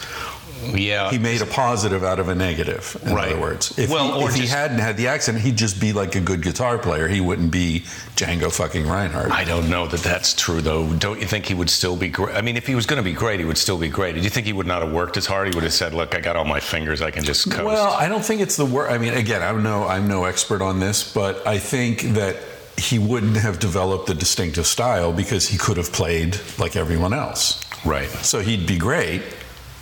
Yeah. 0.75 1.11
He 1.11 1.18
made 1.18 1.40
a 1.42 1.47
positive 1.47 2.03
out 2.05 2.18
of 2.18 2.29
a 2.29 2.35
negative, 2.35 2.97
in 3.05 3.14
Right. 3.14 3.33
other 3.33 3.40
words. 3.40 3.77
If, 3.79 3.90
Well, 3.90 4.21
he, 4.21 4.25
if 4.27 4.35
he 4.35 4.47
hadn't 4.47 4.79
had 4.79 4.97
the 4.97 5.09
accident, 5.09 5.44
he'd 5.44 5.57
just 5.57 5.81
be 5.81 5.92
like 5.92 6.14
a 6.14 6.21
good 6.21 6.42
guitar 6.42 6.79
player. 6.79 7.09
He 7.09 7.21
wouldn't 7.21 7.51
be 7.51 7.81
Django 8.16 8.53
fucking 8.53 8.87
Reinhardt. 8.87 9.31
I 9.31 9.44
don't 9.44 9.68
know 9.71 9.87
that 9.87 10.01
that's 10.01 10.35
true, 10.35 10.61
though. 10.61 10.92
Don't 10.94 11.21
you 11.21 11.27
think 11.27 11.47
he 11.47 11.55
would 11.55 11.71
still 11.71 11.97
be 11.97 12.09
great? 12.09 12.35
I 12.37 12.40
mean, 12.42 12.57
if 12.57 12.66
he 12.66 12.75
was 12.75 12.87
going 12.87 12.99
to 12.99 13.03
be 13.03 13.12
great, 13.12 13.40
he 13.40 13.47
would 13.47 13.59
still 13.59 13.79
be 13.79 13.88
great. 13.88 14.14
Do 14.14 14.21
you 14.21 14.31
think 14.31 14.47
he 14.47 14.53
would 14.53 14.66
not 14.66 14.83
have 14.83 14.92
worked 14.92 15.16
as 15.16 15.27
hard? 15.27 15.49
He 15.49 15.55
would 15.55 15.64
have 15.64 15.73
said, 15.73 15.94
"Look, 15.94 16.14
I 16.14 16.21
got 16.21 16.37
all 16.37 16.44
my 16.44 16.61
fingers. 16.61 17.01
I 17.03 17.11
can 17.11 17.25
just 17.25 17.51
coast." 17.51 17.64
Well, 17.64 17.92
I 17.92 18.09
don't 18.09 18.25
think 18.25 18.40
it's 18.40 18.57
the 18.57 18.66
word. 18.66 18.90
I 18.90 18.99
mean, 18.99 19.14
again, 19.14 19.42
I'm 19.42 19.62
no, 19.62 19.87
I'm 19.87 20.09
no 20.09 20.25
expert 20.25 20.61
on 20.62 20.81
this, 20.81 21.12
but 21.12 21.47
I 21.47 21.59
think 21.59 22.03
that 22.14 22.37
he 22.77 22.99
wouldn't 22.99 23.37
have 23.37 23.59
developed 23.59 24.07
the 24.07 24.14
distinctive 24.14 24.66
style 24.66 25.12
because 25.12 25.49
he 25.49 25.59
could 25.59 25.77
have 25.77 25.92
played 25.92 26.38
like 26.59 26.77
everyone 26.77 27.12
else. 27.12 27.61
right. 27.85 28.09
So 28.09 28.40
he'd 28.40 28.66
be 28.66 28.79
great 28.79 29.23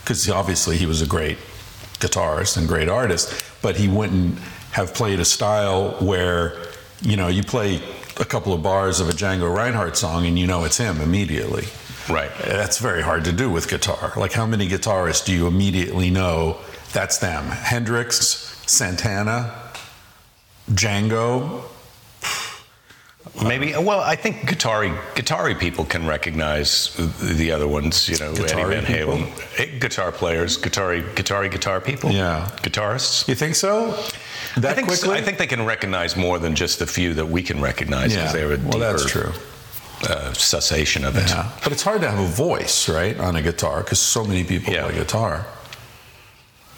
because 0.07 0.31
obviously 0.31 0.77
he 0.77 0.87
was 0.87 1.03
a 1.03 1.07
great 1.07 1.37
guitarist 1.99 2.57
and 2.57 2.69
great 2.69 2.89
artist, 2.89 3.45
but 3.61 3.77
he 3.77 3.89
wouldn't 3.89 4.39
have 4.71 4.95
played 4.95 5.19
a 5.19 5.25
style 5.25 5.97
where, 5.99 6.57
you 7.03 7.17
know, 7.17 7.27
you 7.27 7.43
play 7.43 7.83
a 8.21 8.25
couple 8.25 8.53
of 8.53 8.63
bars 8.63 9.01
of 9.01 9.09
a 9.09 9.13
Django 9.13 9.53
Reinhardt 9.53 9.97
song 9.97 10.25
and 10.25 10.39
you 10.39 10.47
know 10.47 10.63
it's 10.63 10.77
him 10.77 11.01
immediately. 11.01 11.65
Right. 12.09 12.31
That's 12.39 12.79
very 12.79 13.03
hard 13.03 13.25
to 13.25 13.33
do 13.33 13.51
with 13.51 13.69
guitar. 13.69 14.13
Like, 14.17 14.33
how 14.33 14.47
many 14.47 14.69
guitarists 14.69 15.27
do 15.27 15.33
you 15.33 15.49
immediately 15.49 16.09
know 16.09 16.59
that's 16.93 17.19
them? 17.19 17.47
Hendrix, 17.47 18.17
Santana, 18.65 19.53
Django. 20.71 21.65
Maybe. 23.45 23.73
Well, 23.73 24.01
I 24.01 24.17
think 24.17 24.47
guitar 24.49 24.87
guitar 25.15 25.55
people 25.55 25.85
can 25.85 26.07
recognize 26.07 26.95
the 27.21 27.51
other 27.53 27.69
ones. 27.69 28.09
You 28.09 28.19
know, 28.19 28.35
Guitar-y 28.35 28.75
Eddie 28.75 28.87
Van? 28.87 29.07
Halen, 29.07 29.61
Eh, 29.61 29.79
guitar 29.79 30.11
players, 30.13 30.57
guitar 30.57 31.01
guitar 31.15 31.49
guitar 31.49 31.81
people. 31.81 32.11
Yeah. 32.11 32.49
guitarists. 32.63 33.29
You 33.29 33.35
think 33.35 33.55
so? 33.55 33.91
That 34.57 34.71
I 34.73 34.75
think 34.75 34.91
so. 34.91 34.97
quickly? 35.07 35.19
I 35.19 35.23
think 35.23 35.39
they 35.39 35.47
can 35.47 35.65
recognize 35.67 36.17
more 36.17 36.39
than 36.39 36.55
just 36.55 36.79
the 36.79 36.87
few 36.87 37.15
that 37.15 37.27
we 37.29 37.43
can 37.43 37.61
recognize. 37.61 38.13
Yeah. 38.15 38.21
because 38.21 38.33
they 38.33 38.41
have 38.41 38.65
a 38.65 38.69
well, 38.69 38.79
that's 38.79 39.05
true. 39.11 39.33
Uh, 40.09 40.33
cessation 40.33 41.05
of 41.05 41.17
it. 41.17 41.29
Yeah, 41.29 41.51
but 41.65 41.73
it's 41.73 41.83
hard 41.83 42.01
to 42.03 42.11
have 42.11 42.19
a 42.19 42.27
voice, 42.27 42.89
right, 42.89 43.19
on 43.19 43.35
a 43.37 43.43
guitar 43.43 43.83
because 43.83 43.99
so 43.99 44.25
many 44.25 44.45
people 44.45 44.73
Yeah. 44.73 44.85
play 44.85 44.95
guitar, 44.95 45.47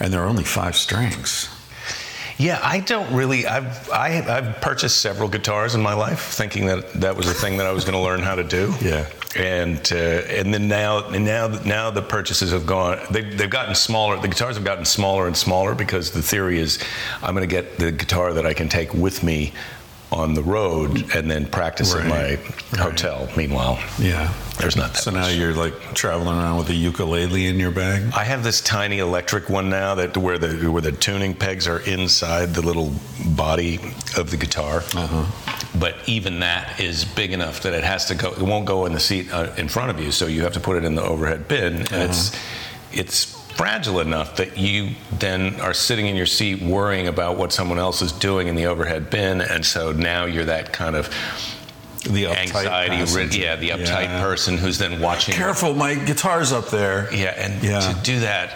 and 0.01 0.13
there 0.13 0.23
are 0.23 0.29
only 0.29 0.45
five 0.45 0.77
strings. 0.77 1.49
Yeah, 2.38 2.61
I 2.62 2.81
don't 2.81 3.12
really. 3.12 3.46
I've 3.46 3.90
I, 3.90 4.22
I've 4.29 4.61
purchased 4.61 5.01
several 5.01 5.29
guitars 5.29 5.74
in 5.74 5.83
my 5.83 5.94
life, 5.94 6.20
thinking 6.35 6.66
that 6.66 6.92
that 6.94 7.16
was 7.16 7.29
a 7.29 7.35
thing 7.35 7.57
that 7.57 7.66
I 7.66 7.72
was 7.72 7.85
going 7.85 7.94
to 7.94 8.01
learn 8.01 8.20
how 8.20 8.35
to 8.37 8.44
do. 8.44 8.72
Yeah. 8.81 9.07
and 9.37 9.81
uh, 9.92 9.96
and 10.38 10.55
then 10.55 10.68
now 10.68 11.09
and 11.09 11.24
now 11.24 11.48
now 11.48 11.90
the 11.90 12.01
purchases 12.01 12.53
have 12.53 12.64
gone. 12.64 12.98
They, 13.11 13.22
they've 13.22 13.51
gotten 13.51 13.74
smaller. 13.74 14.18
The 14.20 14.29
guitars 14.29 14.55
have 14.57 14.64
gotten 14.64 14.85
smaller 14.85 15.27
and 15.27 15.37
smaller 15.37 15.74
because 15.74 16.12
the 16.12 16.22
theory 16.22 16.59
is 16.59 16.79
I'm 17.22 17.35
going 17.35 17.46
to 17.48 17.55
get 17.55 17.77
the 17.79 17.90
guitar 17.92 18.33
that 18.33 18.46
I 18.46 18.55
can 18.55 18.68
take 18.68 18.94
with 18.94 19.22
me 19.22 19.53
on 20.11 20.35
the 20.35 20.42
road 20.42 21.05
and 21.14 21.31
then 21.31 21.44
practice 21.47 21.92
Right. 21.94 22.03
in 22.05 22.09
my 22.09 22.23
Right. 22.23 22.38
hotel. 22.79 23.29
Meanwhile, 23.37 23.79
Yeah. 23.99 24.29
there's 24.59 24.75
not 24.77 24.94
that 24.94 25.03
So 25.03 25.11
now 25.11 25.29
you're 25.29 25.53
like 25.53 25.75
traveling 25.94 26.38
around 26.38 26.57
with 26.59 26.71
a 26.71 26.75
ukulele 26.75 27.47
in 27.47 27.59
your 27.61 27.71
bag. 27.71 28.05
I 28.16 28.25
have 28.25 28.42
this 28.42 28.61
tiny 28.62 29.01
electric 29.01 29.51
one 29.51 29.68
now 29.68 29.94
that 29.97 30.16
where 30.16 30.38
the 30.38 30.71
where 30.71 30.81
the 30.83 30.92
tuning 30.92 31.35
pegs 31.35 31.68
are 31.68 31.81
inside 31.81 32.55
the 32.55 32.62
little 32.62 32.94
body 33.27 33.81
of 34.16 34.31
the 34.31 34.37
guitar. 34.38 34.83
Uh-huh. 34.94 35.25
But 35.75 35.97
even 36.07 36.40
that 36.40 36.81
is 36.81 37.05
big 37.05 37.33
enough 37.33 37.61
that 37.62 37.75
it 37.75 37.85
has 37.85 38.07
to 38.07 38.14
go. 38.14 38.29
It 38.31 38.38
won't 38.40 38.64
go 38.64 38.87
in 38.87 38.94
the 38.94 39.01
seat 39.01 39.31
uh, 39.33 39.49
in 39.59 39.68
front 39.68 39.90
of 39.90 40.01
you, 40.01 40.11
so 40.11 40.27
you 40.27 40.42
have 40.42 40.55
to 40.55 40.61
put 40.61 40.77
it 40.77 40.85
in 40.85 40.94
the 40.94 41.03
overhead 41.03 41.47
bin. 41.49 41.87
And 41.92 42.11
it's 42.11 42.33
it's 42.92 43.37
fragile 43.59 43.99
enough 43.99 44.37
that 44.37 44.57
you 44.57 44.90
then 45.18 45.61
are 45.61 45.75
sitting 45.75 46.07
in 46.07 46.14
your 46.14 46.27
seat 46.27 46.62
worrying 46.62 47.09
about 47.09 47.37
what 47.37 47.53
someone 47.53 47.77
else 47.79 48.01
is 48.01 48.12
doing 48.12 48.47
in 48.47 48.55
the 48.55 48.66
overhead 48.66 49.11
bin, 49.11 49.40
and 49.40 49.66
so 49.66 49.90
now 49.90 50.25
you're 50.27 50.44
that 50.44 50.73
kind 50.73 50.94
of 50.94 51.11
The 52.09 52.29
anxiety, 52.29 53.03
rid- 53.12 53.35
yeah, 53.35 53.57
the 53.57 53.71
uptight 53.71 54.05
Yeah. 54.05 54.23
person 54.23 54.57
who's 54.57 54.79
then 54.79 55.01
watching. 55.01 55.35
Careful, 55.35 55.75
my 55.75 55.97
guitar's 55.97 56.53
up 56.53 56.71
there. 56.71 57.12
Yeah, 57.12 57.35
and 57.37 57.61
Yeah. 57.61 57.81
to 57.81 57.94
do 58.05 58.21
that, 58.21 58.51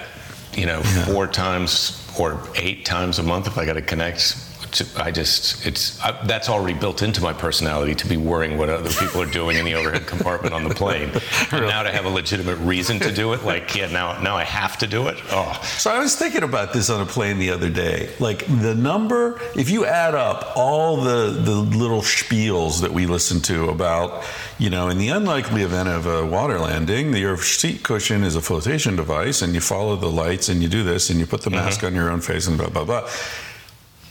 you 0.55 0.67
know, 0.67 0.79
Yeah. 0.85 1.05
four 1.07 1.27
times 1.27 2.01
or 2.17 2.39
eight 2.55 2.85
times 2.85 3.19
a 3.19 3.25
month 3.25 3.49
if 3.49 3.59
I 3.59 3.65
got 3.65 3.73
to 3.73 3.83
connect 3.83 4.37
to, 4.73 4.87
I 4.97 5.11
just 5.11 5.67
it's 5.67 6.01
I, 6.01 6.13
that's 6.25 6.49
already 6.49 6.79
built 6.79 7.03
into 7.03 7.23
my 7.23 7.33
personality 7.33 7.95
to 7.95 8.07
be 8.07 8.17
worrying 8.17 8.59
what 8.59 8.69
other 8.69 8.91
people 8.91 9.21
are 9.21 9.31
doing 9.31 9.57
in 9.57 9.65
the 9.65 9.75
overhead 9.75 10.07
compartment 10.07 10.55
on 10.55 10.65
the 10.65 10.75
plane. 10.75 11.11
And 11.53 11.67
now 11.67 11.83
to 11.83 11.93
have 11.93 12.07
a 12.07 12.09
legitimate 12.09 12.57
reason 12.57 12.99
to 13.01 13.13
do 13.13 13.33
it, 13.35 13.45
like 13.45 13.75
yeah, 13.75 13.87
now 13.87 14.21
now 14.23 14.37
I 14.37 14.45
have 14.45 14.79
to 14.79 14.87
do 14.87 15.09
it. 15.09 15.19
Oh, 15.31 15.61
So 15.63 15.91
I 15.91 15.99
was 15.99 16.17
thinking 16.17 16.43
about 16.43 16.73
this 16.73 16.89
on 16.89 17.01
a 17.01 17.07
plane 17.07 17.39
the 17.39 17.51
other 17.51 17.69
day. 17.69 18.11
Like 18.19 18.47
the 18.47 18.75
number, 18.75 19.41
if 19.55 19.69
you 19.69 19.85
add 19.85 20.15
up 20.15 20.57
all 20.57 20.97
the 20.97 21.31
the 21.31 21.55
little 21.55 22.01
spiels 22.01 22.81
that 22.81 22.93
we 22.93 23.07
listen 23.07 23.41
to 23.43 23.69
about, 23.69 24.25
you 24.59 24.71
know, 24.71 24.89
in 24.89 24.99
the 24.99 25.09
unlikely 25.09 25.63
event 25.63 25.89
of 25.89 26.07
a 26.07 26.25
water 26.25 26.59
landing, 26.59 27.15
your 27.15 27.37
seat 27.37 27.83
cushion 27.83 28.25
is 28.25 28.35
a 28.37 28.41
flotation 28.41 28.97
device, 28.97 29.43
and 29.43 29.55
you 29.55 29.61
follow 29.61 29.97
the 29.97 30.11
lights, 30.11 30.49
and 30.49 30.63
you 30.63 30.69
do 30.69 30.85
this, 30.85 31.11
and 31.11 31.21
you 31.21 31.27
put 31.27 31.43
the 31.43 31.51
mm-hmm. 31.51 31.65
mask 31.65 31.85
on 31.85 31.95
your 31.95 32.11
own 32.11 32.21
face, 32.21 32.47
and 32.47 32.57
blah 32.57 32.71
blah 32.71 32.85
blah. 32.85 33.09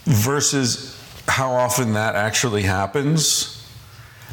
Versus 0.05 0.97
how 1.27 1.51
often 1.51 1.93
that 1.93 2.15
actually 2.15 2.63
happens. 2.63 3.57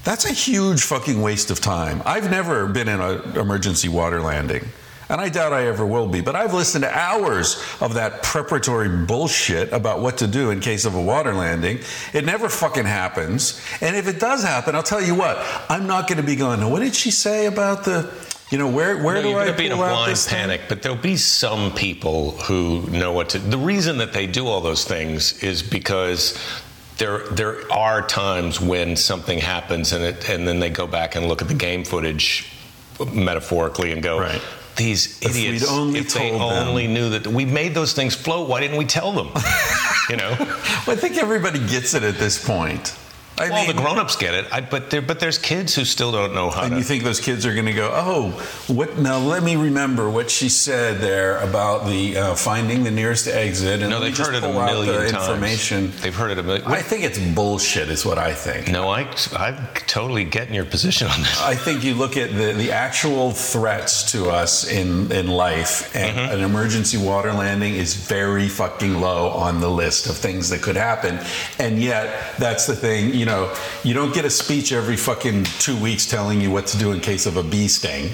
That's 0.05 0.25
a 0.25 0.33
huge 0.33 0.83
fucking 0.83 1.21
waste 1.21 1.51
of 1.51 1.61
time. 1.61 2.03
I've 2.07 2.31
never 2.31 2.67
been 2.67 2.89
in 2.89 3.01
an 3.01 3.37
emergency 3.37 3.89
water 3.89 4.23
landing, 4.23 4.65
and 5.09 5.21
I 5.21 5.29
doubt 5.29 5.53
I 5.53 5.67
ever 5.67 5.85
will 5.85 6.09
be, 6.09 6.21
but 6.23 6.35
I've 6.35 6.55
listened 6.55 6.85
to 6.85 6.99
hours 6.99 7.63
of 7.81 7.95
that 7.95 8.23
preparatory 8.23 8.89
bullshit 8.89 9.73
about 9.73 10.01
what 10.01 10.19
to 10.19 10.27
do 10.27 10.51
in 10.51 10.61
case 10.61 10.85
of 10.85 10.95
a 10.95 11.03
water 11.03 11.35
landing. 11.35 11.81
It 12.15 12.25
never 12.25 12.49
fucking 12.49 12.87
happens. 12.87 13.63
And 13.81 13.97
if 13.97 14.09
it 14.09 14.19
does 14.19 14.43
happen, 14.43 14.75
I'll 14.75 14.83
tell 14.83 15.03
you 15.03 15.15
what, 15.15 15.39
I'm 15.69 15.87
not 15.87 16.09
going 16.09 16.21
to 16.21 16.27
be 16.27 16.37
going, 16.37 16.69
what 16.71 16.81
did 16.81 16.95
she 16.95 17.11
say 17.11 17.47
about 17.47 17.85
the, 17.85 18.11
you 18.51 18.59
know, 18.59 18.69
where, 18.69 18.97
where 19.03 19.17
No, 19.17 19.23
do 19.23 19.29
you're 19.31 19.39
I 19.41 19.45
going 19.45 19.53
to 19.57 19.59
be 19.59 19.67
in 19.67 19.73
a 19.73 19.77
blind 19.77 20.11
this 20.11 20.27
thing? 20.29 20.39
panic, 20.39 20.63
but 20.69 20.83
there'll 20.83 20.97
be 20.97 21.17
some 21.17 21.73
people 21.75 22.33
who 22.33 22.83
know 22.91 23.13
what 23.13 23.29
to. 23.31 23.39
The 23.39 23.59
reason 23.59 23.99
that 23.99 24.13
they 24.13 24.27
do 24.27 24.47
all 24.47 24.61
those 24.61 24.85
things 24.85 25.43
is 25.43 25.63
because 25.63 26.39
there 26.97 27.21
there 27.29 27.71
are 27.73 28.07
times 28.07 28.61
when 28.61 28.97
something 28.97 29.39
happens 29.39 29.93
and 29.93 30.03
it 30.03 30.29
and 30.29 30.49
then 30.49 30.59
they 30.61 30.71
go 30.71 30.87
back 30.87 31.15
and 31.15 31.27
look 31.29 31.43
at 31.43 31.49
the 31.49 31.55
game 31.55 31.85
footage 31.85 32.47
metaphorically 33.13 33.93
and 33.93 34.03
go. 34.03 34.19
Right. 34.19 34.41
These 34.77 35.21
If 35.23 35.37
idiots! 35.37 35.69
only 35.69 36.01
if 36.01 36.15
they 36.15 36.31
them." 36.31 36.41
only 36.41 36.87
knew 36.87 37.11
that 37.11 37.27
we 37.27 37.45
made 37.45 37.75
those 37.75 37.93
things 37.93 38.15
float, 38.15 38.49
why 38.49 38.61
didn't 38.61 38.77
we 38.79 38.85
tell 38.85 39.13
them? 39.13 39.29
you 40.09 40.17
know, 40.17 40.35
Well, 40.39 40.97
I 40.97 40.97
think 40.97 41.17
everybody 41.17 41.59
gets 41.59 41.95
it 41.95 42.03
at 42.05 42.17
this 42.17 42.43
point. 42.45 42.95
I 43.41 43.51
well, 43.51 43.67
mean, 43.67 43.77
the 43.77 43.83
grown-ups 43.83 44.17
get 44.17 44.35
it, 44.35 44.47
I, 44.53 44.61
but 44.61 44.91
there, 44.91 45.01
but 45.03 45.21
there's 45.21 45.39
kids 45.39 45.75
who 45.75 45.85
still 45.85 46.11
don't 46.13 46.35
know 46.35 46.51
how 46.51 46.63
And 46.63 46.73
to. 46.73 46.77
you 46.79 46.83
think 46.85 47.05
those 47.05 47.21
kids 47.21 47.47
are 47.47 47.55
going 47.55 47.67
to 47.67 47.73
go, 47.73 47.91
oh, 47.93 48.31
what? 48.67 48.99
Now 48.99 49.19
let 49.19 49.43
me 49.43 49.57
remember 49.57 50.11
what 50.11 50.31
she 50.31 50.49
said 50.49 51.01
there 51.01 51.39
about 51.39 51.87
the 51.87 52.17
uh, 52.17 52.35
finding 52.35 52.85
the 52.85 52.91
nearest 52.91 53.29
exit. 53.29 53.81
And 53.81 53.91
no, 53.91 54.01
they've 54.01 54.17
heard 54.17 54.35
it 54.35 54.43
a 54.45 54.53
million 54.53 55.05
the 55.05 55.11
times. 55.11 55.29
Information. 55.29 55.93
They've 56.01 56.15
heard 56.15 56.31
it 56.33 56.39
a 56.39 56.43
million. 56.43 56.67
I 56.67 56.83
think 56.83 57.05
it's 57.05 57.19
bullshit. 57.19 57.89
Is 57.91 58.05
what 58.05 58.19
I 58.19 58.35
think. 58.35 58.69
No, 58.69 58.89
I, 58.89 59.03
I 59.33 59.53
totally 59.87 60.25
get 60.25 60.49
in 60.49 60.55
your 60.55 60.65
position 60.65 61.07
on 61.09 61.21
this. 61.21 61.41
I 61.41 61.55
think 61.55 61.85
you 61.85 61.95
look 61.95 62.17
at 62.17 62.31
the, 62.31 62.53
the 62.53 62.73
actual 62.73 63.31
threats 63.31 64.13
to 64.13 64.31
us 64.31 64.69
in, 64.71 65.11
in 65.13 65.29
life, 65.29 65.95
and 65.95 66.09
Mm-hmm. 66.09 66.33
an 66.35 66.41
emergency 66.41 66.97
water 66.97 67.33
landing 67.33 67.75
is 67.75 67.95
very 67.95 68.49
fucking 68.49 69.01
low 69.01 69.29
on 69.29 69.61
the 69.61 69.69
list 69.69 70.07
of 70.09 70.17
things 70.17 70.49
that 70.51 70.63
could 70.63 70.75
happen. 70.77 71.19
And 71.59 71.81
yet, 71.83 72.35
that's 72.39 72.67
the 72.67 72.75
thing, 72.75 73.13
you 73.15 73.27
know, 73.29 73.55
you 73.85 73.95
don't 73.95 74.13
get 74.13 74.25
a 74.25 74.31
speech 74.31 74.73
every 74.73 74.97
fucking 74.97 75.45
two 75.61 75.77
weeks 75.81 76.07
telling 76.07 76.41
you 76.41 76.51
what 76.51 76.67
to 76.69 76.79
do 76.79 76.93
in 76.93 77.01
case 77.01 77.27
of 77.27 77.37
a 77.37 77.43
bee 77.43 77.69
sting. 77.69 78.11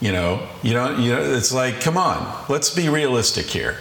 You 0.00 0.12
know, 0.12 0.46
you 0.62 0.72
don't, 0.72 1.00
you 1.00 1.12
know, 1.12 1.22
it's 1.22 1.52
like, 1.52 1.80
come 1.80 1.96
on, 1.96 2.44
let's 2.48 2.70
be 2.74 2.88
realistic 2.88 3.46
here. 3.46 3.78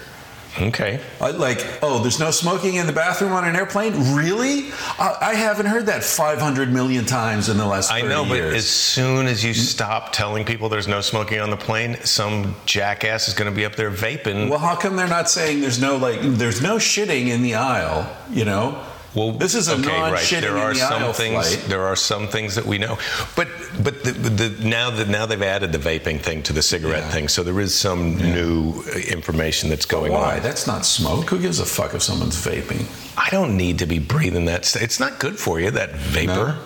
Okay. 0.59 0.99
I- 1.21 1.29
Like, 1.31 1.65
oh, 1.81 1.99
there's 2.01 2.19
no 2.19 2.31
smoking 2.31 2.75
in 2.75 2.87
the 2.87 2.91
bathroom 2.91 3.31
on 3.31 3.45
an 3.47 3.55
airplane? 3.55 3.93
Really? 4.15 4.71
I, 4.97 5.15
I 5.21 5.33
haven't 5.35 5.67
heard 5.67 5.85
that 5.85 6.03
500 6.03 6.73
million 6.73 7.05
times 7.05 7.47
in 7.47 7.57
the 7.57 7.65
last 7.65 7.89
30 7.89 8.01
I 8.03 8.07
know, 8.09 8.25
but 8.25 8.39
as 8.41 8.67
soon 8.67 9.27
as 9.27 9.43
you 9.45 9.53
stop 9.53 10.11
telling 10.11 10.43
people 10.43 10.67
there's 10.67 10.87
no 10.87 10.99
smoking 11.01 11.39
on 11.39 11.49
the 11.51 11.55
plane, 11.57 11.95
some 12.03 12.55
jackass 12.65 13.27
is 13.29 13.33
going 13.33 13.49
to 13.49 13.55
be 13.55 13.63
up 13.63 13.75
there 13.75 13.91
vaping. 13.91 14.49
Well, 14.49 14.59
how 14.59 14.75
come 14.75 14.95
they're 14.97 15.07
not 15.07 15.29
saying 15.29 15.61
there's 15.61 15.79
no 15.79 15.95
like 15.97 16.19
there's 16.21 16.61
no 16.61 16.75
shitting 16.77 17.27
in 17.27 17.41
the 17.43 17.55
aisle? 17.55 18.13
You 18.29 18.43
know. 18.45 18.83
Well, 19.19 19.31
this 19.33 19.53
is 19.55 19.67
a 19.67 19.73
okay, 19.73 19.89
right. 19.89 20.11
non-shitting 20.11 20.41
There 20.41 20.57
are 20.57 20.73
the 20.73 20.79
some 20.79 21.13
things. 21.13 21.55
flight. 21.55 21.69
There 21.69 21.83
are 21.85 21.95
some 21.95 22.27
things 22.27 22.55
that 22.55 22.65
we 22.65 22.77
know, 22.77 22.97
but 23.35 23.47
but 23.83 24.03
the, 24.03 24.11
the, 24.13 24.49
now 24.67 24.89
that 24.91 25.07
now 25.09 25.25
they've 25.25 25.41
added 25.55 25.71
the 25.71 25.77
vaping 25.77 26.19
thing 26.21 26.41
to 26.43 26.53
the 26.53 26.61
cigarette 26.61 27.03
Yeah. 27.03 27.11
thing, 27.11 27.27
so 27.27 27.43
there 27.43 27.59
is 27.59 27.73
some 27.75 28.15
new 28.17 28.83
uh, 28.87 28.97
information 29.17 29.69
that's 29.69 29.85
going 29.85 30.11
Why? 30.13 30.17
on. 30.19 30.23
Why? 30.35 30.39
That's 30.39 30.65
not 30.67 30.85
smoke. 30.85 31.29
Who 31.29 31.39
gives 31.39 31.59
a 31.59 31.65
fuck 31.65 31.93
if 31.93 32.01
someone's 32.01 32.37
vaping? 32.37 32.85
I 33.17 33.29
don't 33.29 33.57
need 33.57 33.79
to 33.79 33.85
be 33.85 33.99
breathing 33.99 34.45
that. 34.45 34.63
st- 34.65 34.83
It's 34.83 34.99
not 34.99 35.19
good 35.19 35.37
for 35.37 35.59
you. 35.59 35.69
That 35.71 35.91
vapor. 35.95 36.55
No, 36.57 36.59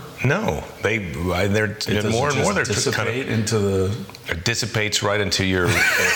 they 0.81 0.97
they're 0.99 2.09
more 2.09 2.29
and 2.29 2.37
more. 2.41 2.53
They're 2.53 2.63
just 2.63 2.91
kind 2.93 3.09
of 3.09 3.15
dissipate 3.15 3.27
into 3.27 3.59
the. 3.59 4.05
It 4.29 4.45
dissipates 4.45 5.03
right 5.03 5.19
into 5.19 5.45
your 5.45 5.67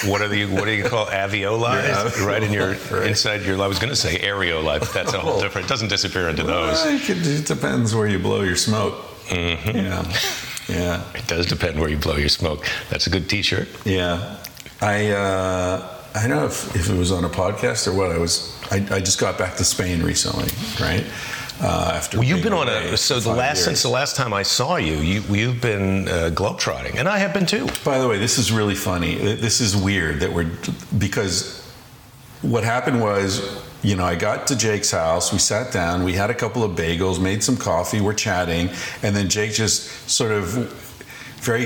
what 0.05 0.21
are 0.21 0.27
the 0.29 0.45
what 0.45 0.65
do 0.65 0.71
you 0.71 0.85
call 0.85 1.07
alveoli? 1.07 2.25
Right 2.25 2.41
in 2.43 2.53
your 2.53 2.69
right. 2.91 3.07
inside 3.07 3.41
your. 3.43 3.61
I 3.61 3.67
was 3.67 3.79
going 3.79 3.89
to 3.89 3.95
say 3.95 4.17
areoli, 4.19 4.79
but 4.79 4.93
that's 4.93 5.13
a 5.13 5.19
whole 5.19 5.33
Oh. 5.39 5.41
different. 5.41 5.67
It 5.67 5.69
doesn't 5.69 5.89
disappear 5.89 6.29
into 6.29 6.43
those. 6.43 6.73
Well, 6.85 6.95
it, 6.95 7.09
it 7.09 7.45
depends 7.45 7.93
where 7.93 8.07
you 8.07 8.19
blow 8.19 8.41
your 8.41 8.55
smoke. 8.55 8.95
Mm-hmm. 9.27 9.77
Yeah, 9.77 10.13
yeah, 10.69 11.03
It 11.13 11.27
does 11.27 11.45
depend 11.45 11.79
where 11.79 11.89
you 11.89 11.97
blow 11.97 12.15
your 12.15 12.29
smoke. 12.29 12.65
That's 12.89 13.07
a 13.07 13.09
good 13.09 13.29
T-shirt. 13.29 13.67
yeah. 13.85 14.37
I 14.81 15.09
uh, 15.11 15.95
I 16.15 16.27
don't 16.27 16.37
know 16.37 16.45
if, 16.45 16.75
if 16.75 16.89
it 16.89 16.95
was 16.97 17.11
on 17.11 17.25
a 17.25 17.29
podcast 17.29 17.87
or 17.87 17.93
what. 17.93 18.11
I 18.11 18.17
was. 18.19 18.55
I, 18.71 18.75
I 18.91 18.99
just 18.99 19.19
got 19.19 19.37
back 19.37 19.55
to 19.57 19.63
Spain 19.65 20.01
recently, 20.03 20.47
right? 20.79 21.03
Uh, 21.59 21.91
after 21.95 22.19
Well, 22.19 22.27
you've 22.27 22.43
been 22.43 22.53
on 22.53 22.69
a 22.69 22.95
so 22.97 23.19
the 23.19 23.29
last 23.29 23.57
years. 23.57 23.65
since 23.65 23.81
the 23.81 23.89
last 23.89 24.15
time 24.15 24.31
I 24.31 24.43
saw 24.43 24.75
you, 24.75 24.97
you 24.97 25.21
you've 25.21 25.59
been 25.61 26.07
uh, 26.07 26.29
globetrotting, 26.33 26.95
and 26.99 27.07
I 27.09 27.17
have 27.17 27.33
been 27.33 27.47
too. 27.47 27.67
By 27.83 27.97
the 27.97 28.07
way, 28.07 28.19
this 28.19 28.37
is 28.37 28.51
really 28.51 28.75
funny. 28.75 29.15
This 29.15 29.59
is 29.59 29.75
weird 29.75 30.19
that 30.19 30.31
we're 30.31 30.51
because 30.99 31.65
what 32.43 32.63
happened 32.63 33.01
was, 33.01 33.41
you 33.81 33.95
know, 33.95 34.05
I 34.05 34.13
got 34.13 34.45
to 34.47 34.55
Jake's 34.55 34.91
house. 34.91 35.33
We 35.33 35.39
sat 35.39 35.73
down. 35.73 36.03
We 36.03 36.13
had 36.13 36.29
a 36.29 36.35
couple 36.35 36.63
of 36.63 36.75
bagels, 36.75 37.19
made 37.19 37.43
some 37.43 37.57
coffee. 37.57 38.01
We're 38.01 38.13
chatting, 38.13 38.69
and 39.01 39.15
then 39.15 39.27
Jake 39.27 39.53
just 39.53 40.07
sort 40.07 40.31
of 40.31 40.45
very, 41.41 41.65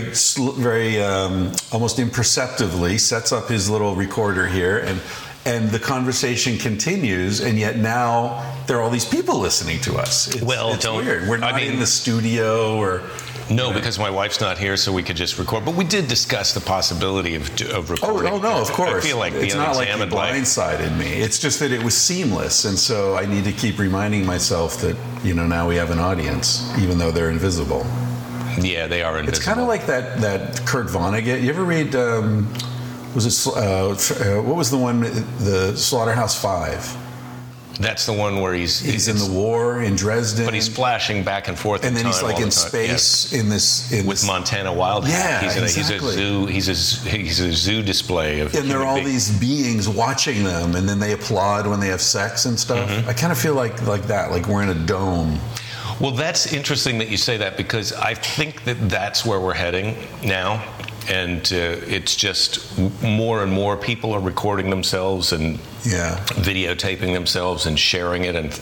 very 0.57 1.01
um, 1.01 1.51
almost 1.73 1.99
imperceptibly 1.99 2.97
sets 2.97 3.33
up 3.33 3.49
his 3.49 3.69
little 3.69 3.95
recorder 3.95 4.47
here 4.47 4.77
and. 4.79 5.01
And 5.43 5.69
the 5.71 5.79
conversation 5.79 6.57
continues, 6.59 7.39
and 7.39 7.57
yet 7.57 7.77
now 7.77 8.43
there 8.67 8.77
are 8.77 8.81
all 8.83 8.91
these 8.91 9.05
people 9.05 9.39
listening 9.39 9.79
to 9.81 9.95
us. 9.97 10.27
It's, 10.35 10.43
Well, 10.43 10.73
it's 10.73 10.83
don't- 10.83 11.03
weird. 11.03 11.27
We're 11.27 11.37
I 11.37 11.39
not 11.39 11.55
mean- 11.55 11.73
in 11.73 11.79
the 11.79 11.87
studio, 11.87 12.75
or 12.77 13.01
No, 13.49 13.73
because 13.73 13.97
my 13.99 14.09
wife's 14.09 14.39
not 14.39 14.59
here, 14.59 14.77
so 14.77 14.93
we 14.93 15.01
could 15.03 15.17
just 15.17 15.37
record. 15.39 15.65
But 15.65 15.73
we 15.75 15.83
did 15.83 16.07
discuss 16.07 16.53
the 16.53 16.61
possibility 16.61 17.33
of 17.35 17.49
of 17.73 17.89
Oh, 17.89 17.93
recording. 17.95 18.31
oh 18.33 18.37
no, 18.37 18.61
of 18.61 18.71
course. 18.71 19.03
I 19.03 19.07
feel 19.07 19.17
like 19.17 19.33
it's 19.33 19.55
not 19.55 19.75
like 19.75 19.87
you 19.89 19.95
unexamined 19.95 20.13
life. 20.13 20.35
blindsided 20.35 20.95
me. 20.97 21.07
It's 21.25 21.37
just 21.39 21.59
that 21.59 21.71
it 21.71 21.83
was 21.83 21.97
seamless, 21.97 22.63
and 22.65 22.77
so 22.77 23.17
I 23.17 23.25
need 23.25 23.43
to 23.45 23.51
keep 23.51 23.77
reminding 23.79 24.25
myself 24.25 24.79
that 24.81 24.95
you 25.23 25.33
know 25.33 25.47
now 25.47 25.67
we 25.67 25.75
have 25.75 25.89
an 25.91 25.99
audience, 25.99 26.71
even 26.79 26.97
though 26.99 27.11
they're 27.11 27.31
invisible. 27.31 27.85
Yeah, 28.61 28.85
they 28.87 29.01
are 29.01 29.17
invisible. 29.17 29.37
It's 29.37 29.45
kind 29.45 29.59
of 29.59 29.67
like 29.67 29.85
that 29.87 30.21
that 30.21 30.65
Kurt 30.65 30.87
Vonnegut. 30.87 31.41
You 31.41 31.49
ever 31.49 31.63
read? 31.63 31.95
Um, 31.95 32.47
was 33.13 33.25
it 33.25 33.51
uh, 33.55 33.89
uh, 33.89 34.41
what 34.41 34.55
was 34.55 34.71
the 34.71 34.77
one? 34.77 35.01
The 35.01 35.73
Slaughterhouse 35.75 36.39
Five. 36.39 36.97
that's 37.79 38.05
the 38.05 38.13
one 38.13 38.41
where 38.41 38.53
he's 38.53 38.79
He's 38.79 39.07
in 39.07 39.17
the 39.17 39.31
war 39.31 39.81
in 39.81 39.95
Dresden, 39.95 40.45
but 40.45 40.53
he's 40.53 40.67
flashing 40.67 41.23
back 41.23 41.47
and 41.47 41.57
forth, 41.57 41.83
and 41.83 41.95
then 41.95 42.05
he's 42.05 42.21
like 42.21 42.39
in 42.39 42.49
the 42.49 42.55
time. 42.55 42.85
Yes. 42.85 43.03
space 43.03 43.33
in 43.33 43.49
this 43.49 43.91
in 43.91 44.05
with 44.05 44.19
this, 44.19 44.27
Montana 44.27 44.73
Wild. 44.73 45.07
Yeah, 45.07 45.41
he's, 45.41 45.55
in 45.55 45.63
a, 45.63 45.65
exactly. 45.65 45.95
he's 45.95 46.01
a 46.01 46.17
zoo. 46.17 46.45
He's 46.45 46.69
a 46.69 47.09
he's 47.09 47.39
a 47.39 47.51
zoo 47.51 47.81
display 47.81 48.39
of. 48.41 48.53
and 48.55 48.69
there 48.69 48.79
are 48.79 48.85
all 48.85 48.95
beings. 48.95 49.39
these 49.39 49.39
beings 49.39 49.89
watching 49.89 50.43
them, 50.43 50.75
and 50.75 50.87
then 50.87 50.99
they 50.99 51.13
applaud 51.13 51.67
when 51.67 51.79
they 51.79 51.87
have 51.87 52.01
sex 52.01 52.45
and 52.45 52.59
stuff. 52.59 52.89
Mm-hmm. 52.89 53.09
I 53.09 53.13
kind 53.13 53.31
of 53.31 53.37
feel 53.37 53.55
like 53.55 53.81
like 53.87 54.03
that, 54.03 54.31
like 54.31 54.47
we're 54.47 54.63
in 54.63 54.69
a 54.69 54.85
dome. 54.85 55.39
Well, 55.99 56.11
that's 56.11 56.51
interesting 56.51 56.97
that 56.97 57.09
you 57.09 57.17
say 57.17 57.37
that 57.37 57.57
because 57.57 57.93
I 57.93 58.15
think 58.15 58.63
that 58.63 58.89
that's 58.89 59.23
where 59.23 59.39
we're 59.39 59.53
heading 59.53 59.95
now. 60.23 60.65
And 61.09 61.41
uh, 61.51 61.81
it's 61.87 62.15
just 62.15 62.77
more 63.01 63.41
and 63.43 63.51
more 63.51 63.75
people 63.75 64.13
are 64.13 64.19
recording 64.19 64.69
themselves 64.69 65.31
and 65.33 65.59
Yeah. 65.83 66.17
videotaping 66.41 67.13
themselves 67.13 67.65
and 67.65 67.77
sharing 67.79 68.25
it 68.25 68.35
and 68.35 68.49
f- 68.49 68.57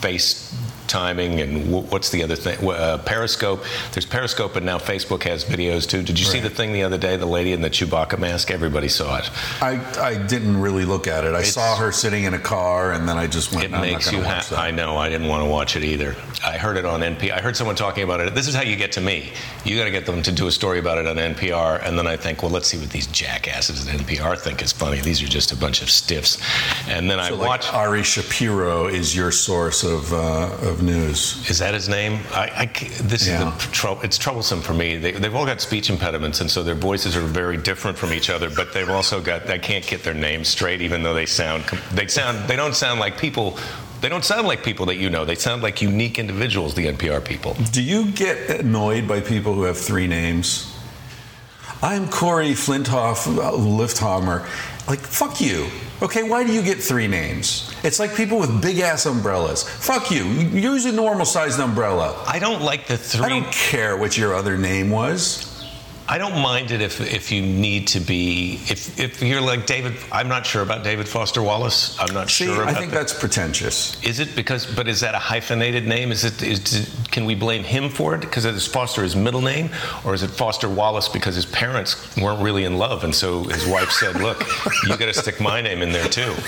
face 0.00 0.43
timing 0.88 1.40
and 1.40 1.64
wh- 1.66 1.90
what's 1.92 2.10
the 2.10 2.22
other 2.22 2.36
thing? 2.36 2.58
Uh, 2.68 2.98
Periscope. 2.98 3.64
There's 3.92 4.06
Periscope, 4.06 4.56
and 4.56 4.64
now 4.66 4.78
Facebook 4.78 5.22
has 5.24 5.44
videos 5.44 5.88
too. 5.88 6.02
Did 6.02 6.18
you 6.18 6.24
see 6.24 6.40
the 6.40 6.50
thing 6.50 6.72
the 6.72 6.82
other 6.82 6.98
day? 6.98 7.16
The 7.16 7.26
lady 7.26 7.52
in 7.52 7.60
the 7.62 7.70
Chewbacca 7.70 8.18
mask. 8.18 8.50
Everybody 8.50 8.88
saw 8.88 9.18
it. 9.18 9.30
I, 9.62 9.80
I 10.00 10.16
didn't 10.26 10.60
really 10.60 10.84
look 10.84 11.06
at 11.06 11.24
it. 11.24 11.34
I 11.34 11.38
It's- 11.38 11.54
saw 11.54 11.76
her 11.76 11.92
sitting 11.92 12.24
in 12.24 12.34
a 12.34 12.38
car, 12.38 12.92
and 12.92 13.08
then 13.08 13.18
I 13.18 13.26
just 13.26 13.52
went. 13.52 13.64
It 13.66 13.70
"No, 13.70 13.78
I'm 13.78 13.82
makes 13.82 14.12
you 14.12 14.20
that." 14.22 14.52
I 14.52 14.70
know. 14.70 14.96
I 14.96 15.08
didn't 15.08 15.28
want 15.28 15.42
to 15.42 15.48
watch 15.48 15.76
it 15.76 15.84
either. 15.84 16.14
I 16.44 16.58
heard 16.58 16.76
it 16.76 16.84
on 16.84 17.00
NPR. 17.02 17.32
I 17.32 17.40
heard 17.40 17.56
someone 17.56 17.76
talking 17.76 18.04
about 18.04 18.20
it. 18.20 18.34
This 18.34 18.48
is 18.48 18.54
how 18.54 18.62
you 18.62 18.76
get 18.76 18.92
to 18.92 19.00
me. 19.00 19.32
You 19.64 19.78
got 19.78 19.84
to 19.84 19.90
get 19.90 20.04
them 20.06 20.22
to 20.22 20.32
do 20.32 20.46
a 20.46 20.52
story 20.52 20.78
about 20.78 20.98
it 20.98 21.06
on 21.06 21.16
NPR, 21.16 21.82
and 21.86 21.98
then 21.98 22.06
I 22.06 22.16
think, 22.16 22.42
well, 22.42 22.50
let's 22.50 22.68
see 22.68 22.76
what 22.78 22.90
these 22.90 23.06
jackasses 23.06 23.88
at 23.88 23.94
NPR 24.00 24.38
think 24.38 24.62
is 24.62 24.72
funny. 24.72 25.00
These 25.00 25.22
are 25.22 25.26
just 25.26 25.52
a 25.52 25.56
bunch 25.56 25.80
of 25.82 25.90
stiffs. 25.90 26.38
And 26.88 27.10
then 27.10 27.18
I 27.18 27.28
So, 27.28 27.36
like, 27.36 27.48
watch. 27.48 27.72
Ari 27.72 28.02
Shapiro 28.02 28.86
is 28.86 29.16
your 29.16 29.30
source 29.32 29.82
of 29.84 30.12
uh, 30.12 30.50
of 30.62 30.73
news. 30.82 31.48
Is 31.48 31.58
that 31.58 31.74
his 31.74 31.88
name? 31.88 32.20
I, 32.32 32.50
I 32.56 32.66
this 33.02 33.26
Yeah. 33.26 33.48
is 33.56 33.66
the 33.66 33.72
trouble. 33.72 34.02
It's 34.02 34.18
troublesome 34.18 34.60
for 34.60 34.74
me. 34.74 34.96
They, 34.96 35.12
they've 35.12 35.34
all 35.34 35.46
got 35.46 35.60
speech 35.60 35.90
impediments, 35.90 36.40
and 36.40 36.50
so 36.50 36.62
their 36.62 36.74
voices 36.74 37.16
are 37.16 37.20
very 37.20 37.56
different 37.56 37.96
from 37.98 38.12
each 38.12 38.30
other. 38.30 38.50
But 38.50 38.72
they've 38.72 38.88
also 38.90 39.20
got. 39.20 39.48
I 39.50 39.58
can't 39.58 39.86
get 39.86 40.02
their 40.02 40.14
names 40.14 40.48
straight, 40.48 40.80
even 40.80 41.02
though 41.02 41.14
they 41.14 41.26
sound. 41.26 41.64
They 41.92 42.06
sound. 42.06 42.48
They 42.48 42.56
don't 42.56 42.74
sound 42.74 43.00
like 43.00 43.18
people. 43.18 43.58
They 44.00 44.08
don't 44.08 44.24
sound 44.24 44.46
like 44.46 44.62
people 44.62 44.86
that 44.86 44.96
you 44.96 45.08
know. 45.10 45.24
They 45.24 45.34
sound 45.34 45.62
like 45.62 45.80
unique 45.80 46.18
individuals. 46.18 46.74
The 46.74 46.86
NPR 46.86 47.24
people. 47.24 47.56
Do 47.72 47.82
you 47.82 48.10
get 48.12 48.60
annoyed 48.60 49.08
by 49.08 49.20
people 49.20 49.54
who 49.54 49.62
have 49.62 49.78
three 49.78 50.06
names? 50.06 50.70
I'm 51.82 52.08
Corey 52.08 52.50
Flintoff 52.52 53.26
uh, 53.38 53.52
Lifthammer. 53.52 54.40
Like, 54.88 55.00
fuck 55.00 55.40
you. 55.40 55.68
Okay, 56.02 56.22
why 56.22 56.44
do 56.44 56.52
you 56.52 56.62
get 56.62 56.78
three 56.78 57.06
names? 57.06 57.72
It's 57.84 58.00
like 58.00 58.14
people 58.14 58.38
with 58.38 58.60
big 58.60 58.80
ass 58.80 59.06
umbrellas. 59.06 59.62
Fuck 59.62 60.10
you. 60.10 60.24
Use 60.24 60.86
a 60.86 60.92
normal 60.92 61.24
sized 61.24 61.60
umbrella. 61.60 62.22
I 62.26 62.38
don't 62.38 62.62
like 62.62 62.86
the 62.86 62.96
three. 62.96 63.24
I 63.24 63.28
don't 63.28 63.50
care 63.52 63.96
what 63.96 64.18
your 64.18 64.34
other 64.34 64.58
name 64.58 64.90
was. 64.90 65.53
I 66.06 66.18
don't 66.18 66.38
mind 66.42 66.70
it 66.70 66.82
if 66.82 67.00
if 67.00 67.32
you 67.32 67.40
need 67.40 67.86
to 67.88 68.00
be 68.00 68.54
if 68.68 68.98
if 69.00 69.22
you're 69.22 69.40
like 69.40 69.64
David. 69.66 69.94
I'm 70.12 70.28
not 70.28 70.44
sure 70.44 70.62
about 70.62 70.84
David 70.84 71.08
Foster 71.08 71.42
Wallace. 71.42 71.96
I'm 71.98 72.12
not 72.12 72.28
See, 72.28 72.44
sure. 72.44 72.66
I 72.66 72.74
think 72.74 72.90
that. 72.90 72.98
that's 72.98 73.18
pretentious. 73.18 74.02
Is 74.04 74.20
it 74.20 74.36
because? 74.36 74.66
But 74.66 74.86
is 74.86 75.00
that 75.00 75.14
a 75.14 75.18
hyphenated 75.18 75.86
name? 75.86 76.12
Is 76.12 76.24
it? 76.24 76.42
Is, 76.42 76.94
can 77.10 77.24
we 77.24 77.34
blame 77.34 77.64
him 77.64 77.88
for 77.88 78.14
it 78.14 78.20
because 78.20 78.44
it 78.44 78.54
is 78.54 78.66
Foster 78.66 79.02
his 79.02 79.16
middle 79.16 79.40
name, 79.40 79.70
or 80.04 80.12
is 80.12 80.22
it 80.22 80.28
Foster 80.30 80.68
Wallace 80.68 81.08
because 81.08 81.34
his 81.36 81.46
parents 81.46 81.96
weren't 82.18 82.42
really 82.42 82.64
in 82.64 82.76
love, 82.76 83.02
and 83.04 83.14
so 83.14 83.44
his 83.44 83.66
wife 83.66 83.90
said, 83.90 84.20
"Look, 84.20 84.44
you 84.82 84.90
got 84.98 85.06
to 85.06 85.14
stick 85.14 85.40
my 85.40 85.62
name 85.62 85.80
in 85.80 85.90
there 85.92 86.08
too." 86.08 86.34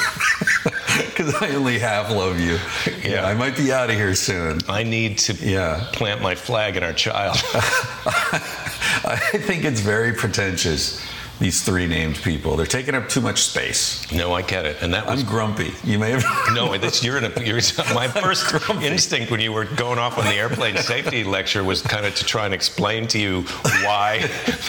Because 0.96 1.34
I 1.42 1.50
only 1.54 1.78
half 1.78 2.10
love 2.10 2.40
you. 2.40 2.58
Yeah. 3.04 3.26
I 3.26 3.34
might 3.34 3.54
be 3.54 3.70
out 3.70 3.90
of 3.90 3.96
here 3.96 4.14
soon. 4.14 4.60
I 4.66 4.82
need 4.82 5.18
to 5.18 5.34
Yeah. 5.34 5.86
plant 5.92 6.22
my 6.22 6.34
flag 6.34 6.76
in 6.78 6.82
our 6.82 6.94
child. 6.94 7.36
I 9.04 9.16
think 9.16 9.64
it's 9.64 9.80
very 9.80 10.12
pretentious, 10.12 11.00
these 11.38 11.62
three 11.62 11.86
named 11.86 12.16
people. 12.16 12.56
They're 12.56 12.66
taking 12.66 12.94
up 12.94 13.08
too 13.08 13.20
much 13.20 13.42
space. 13.42 14.10
no, 14.12 14.32
I 14.34 14.42
get 14.42 14.64
it, 14.66 14.78
and 14.80 14.92
that 14.94 15.06
was 15.06 15.20
I'm 15.22 15.28
grumpy. 15.28 15.72
You 15.84 15.98
may 15.98 16.10
have. 16.12 16.24
No, 16.54 16.76
that's 16.78 17.04
you're 17.04 17.18
in 17.18 17.24
a. 17.24 17.42
You're, 17.44 17.60
my 17.94 18.08
first 18.22 18.54
instinct 18.82 19.30
when 19.30 19.40
you 19.40 19.52
were 19.52 19.64
going 19.64 19.98
off 19.98 20.16
on 20.16 20.24
the 20.24 20.32
airplane 20.34 20.76
safety 20.78 21.22
lecture 21.36 21.62
was 21.64 21.82
kind 21.82 22.06
of 22.06 22.14
to 22.14 22.24
try 22.24 22.46
and 22.46 22.54
explain 22.54 23.06
to 23.08 23.18
you 23.18 23.42
why 23.84 24.20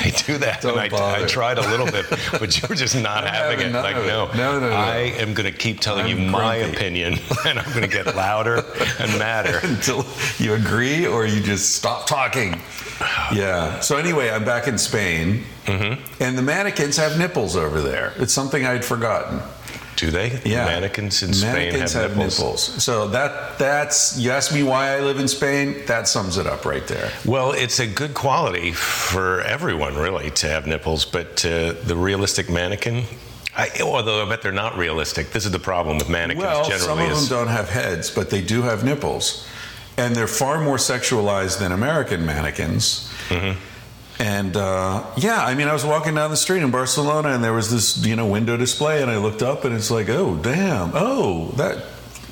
they 0.03 0.11
do 0.11 0.37
that. 0.39 0.61
Don't 0.61 0.77
and 0.77 0.93
I, 0.93 1.23
I 1.23 1.25
tried 1.25 1.57
a 1.59 1.69
little 1.69 1.85
bit, 1.85 2.05
but 2.31 2.61
you 2.61 2.67
were 2.67 2.75
just 2.75 2.95
not 3.01 3.25
having 3.25 3.59
having 3.59 3.75
it. 3.75 3.79
Like 3.79 3.95
of 3.95 4.03
it. 4.03 4.07
no, 4.07 4.25
No, 4.33 4.59
no, 4.59 4.69
no. 4.69 4.75
I 4.75 5.13
am 5.19 5.33
going 5.33 5.49
to 5.51 5.57
keep 5.57 5.79
telling 5.79 6.07
you 6.07 6.17
I'm 6.17 6.29
my 6.29 6.59
grumpy. 6.59 6.75
opinion, 6.77 7.19
and 7.45 7.59
I'm 7.59 7.69
going 7.73 7.89
to 7.89 8.03
get 8.03 8.13
louder 8.15 8.65
and 8.99 9.17
madder. 9.17 9.59
until 9.63 10.05
you 10.39 10.53
agree 10.55 11.05
or 11.07 11.25
you 11.25 11.41
just 11.41 11.75
stop 11.75 12.07
talking. 12.07 12.59
Yeah. 13.31 13.79
So 13.81 13.97
anyway, 13.97 14.29
I'm 14.29 14.43
back 14.45 14.67
in 14.67 14.77
Spain, 14.77 15.43
Mm-hmm. 15.67 16.23
and 16.23 16.37
the 16.37 16.41
mannequins 16.41 16.97
have 16.97 17.19
nipples 17.19 17.55
over 17.55 17.81
there. 17.81 18.13
It's 18.17 18.33
something 18.33 18.65
I'd 18.65 18.85
forgotten. 18.85 19.41
Do 19.97 20.11
they? 20.11 20.39
Yeah. 20.45 20.65
Mannequins 20.65 21.23
in 21.23 21.33
Spain 21.33 21.53
Mannequins 21.53 21.93
have, 21.93 22.15
nipples. 22.15 22.61
So 22.83 23.07
that 23.09 23.57
that's 23.57 24.17
you 24.17 24.29
ask 24.31 24.53
me 24.53 24.61
why 24.63 24.95
I 24.95 24.99
live 25.01 25.19
in 25.19 25.27
Spain. 25.27 25.75
That 25.87 26.07
sums 26.07 26.37
it 26.37 26.45
up 26.45 26.65
right 26.65 26.85
there. 26.87 27.11
Well, 27.25 27.51
it's 27.51 27.79
a 27.79 27.87
good 27.87 28.13
quality 28.13 28.73
for 28.73 29.41
everyone, 29.41 29.95
really, 29.95 30.29
to 30.31 30.47
have 30.47 30.67
nipples, 30.67 31.03
but 31.03 31.43
uh, 31.43 31.73
the 31.83 31.95
realistic 31.97 32.47
mannequin. 32.49 33.05
I, 33.55 33.69
although 33.81 34.23
I 34.23 34.29
bet 34.29 34.43
they're 34.43 34.51
not 34.51 34.77
realistic. 34.77 35.31
This 35.31 35.45
is 35.45 35.51
the 35.51 35.57
problem 35.59 35.97
with 35.97 36.09
mannequins 36.09 36.45
Well, 36.45 36.63
generally. 36.69 36.85
some 36.85 36.99
of 36.99 37.11
is, 37.11 37.27
them 37.27 37.39
don't 37.39 37.47
have 37.51 37.69
heads, 37.69 38.11
but 38.11 38.29
they 38.29 38.41
do 38.41 38.61
have 38.61 38.83
nipples, 38.83 39.47
and 39.97 40.15
they're 40.15 40.27
far 40.27 40.61
more 40.63 40.77
sexualized 40.77 41.57
than 41.57 41.71
American 41.71 42.23
mannequins. 42.23 43.11
Mm-hmm. 43.29 43.59
And 44.19 44.57
uh, 44.57 45.03
yeah, 45.17 45.45
I 45.45 45.53
mean, 45.53 45.67
I 45.67 45.73
was 45.73 45.85
walking 45.85 46.15
down 46.15 46.31
the 46.31 46.37
street 46.37 46.63
in 46.63 46.71
Barcelona, 46.71 47.29
and 47.29 47.43
there 47.43 47.53
was 47.53 47.69
this 47.69 48.03
you 48.05 48.15
know 48.15 48.25
window 48.25 48.57
display, 48.57 49.01
and 49.01 49.11
I 49.11 49.17
looked 49.17 49.43
up, 49.43 49.63
and 49.63 49.75
it's 49.75 49.91
like, 49.91 50.09
oh 50.09 50.35
damn, 50.35 50.91
oh 50.95 51.49
that 51.57 51.83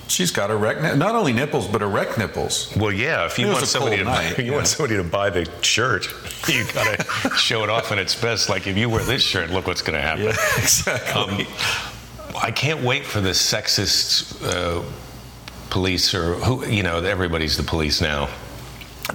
she's 0.07 0.31
got 0.31 0.49
erect, 0.49 0.81
ni- 0.81 0.95
not 0.95 1.15
only 1.15 1.33
nipples 1.33 1.67
but 1.67 1.81
erect 1.81 2.17
nipples. 2.17 2.75
Well, 2.75 2.91
yeah. 2.91 3.25
If 3.25 3.37
you 3.37 3.47
want 3.47 3.65
somebody 3.65 3.97
to 3.97 4.03
cold 4.03 4.15
buy, 4.15 4.35
you 4.37 4.45
yeah. 4.45 4.55
want 4.55 4.67
somebody 4.67 4.97
to 4.97 5.03
buy 5.03 5.29
the 5.29 5.49
shirt, 5.61 6.07
you 6.47 6.65
gotta 6.73 7.03
show 7.37 7.63
it 7.63 7.69
off 7.69 7.91
in 7.91 7.99
its 7.99 8.19
best. 8.19 8.49
Like 8.49 8.67
if 8.67 8.77
you 8.77 8.89
wear 8.89 9.03
this 9.03 9.21
shirt, 9.21 9.49
look 9.49 9.67
what's 9.67 9.81
gonna 9.81 10.01
happen. 10.01 10.25
Yeah, 10.25 10.35
exactly. 10.57 11.45
Um, 11.45 11.47
I 12.41 12.51
can't 12.51 12.83
wait 12.83 13.05
for 13.05 13.21
the 13.21 13.29
sexist 13.29 14.43
uh, 14.43 14.83
police 15.69 16.13
or 16.13 16.35
who 16.35 16.65
you 16.65 16.83
know 16.83 16.97
everybody's 16.97 17.57
the 17.57 17.63
police 17.63 18.01
now 18.01 18.29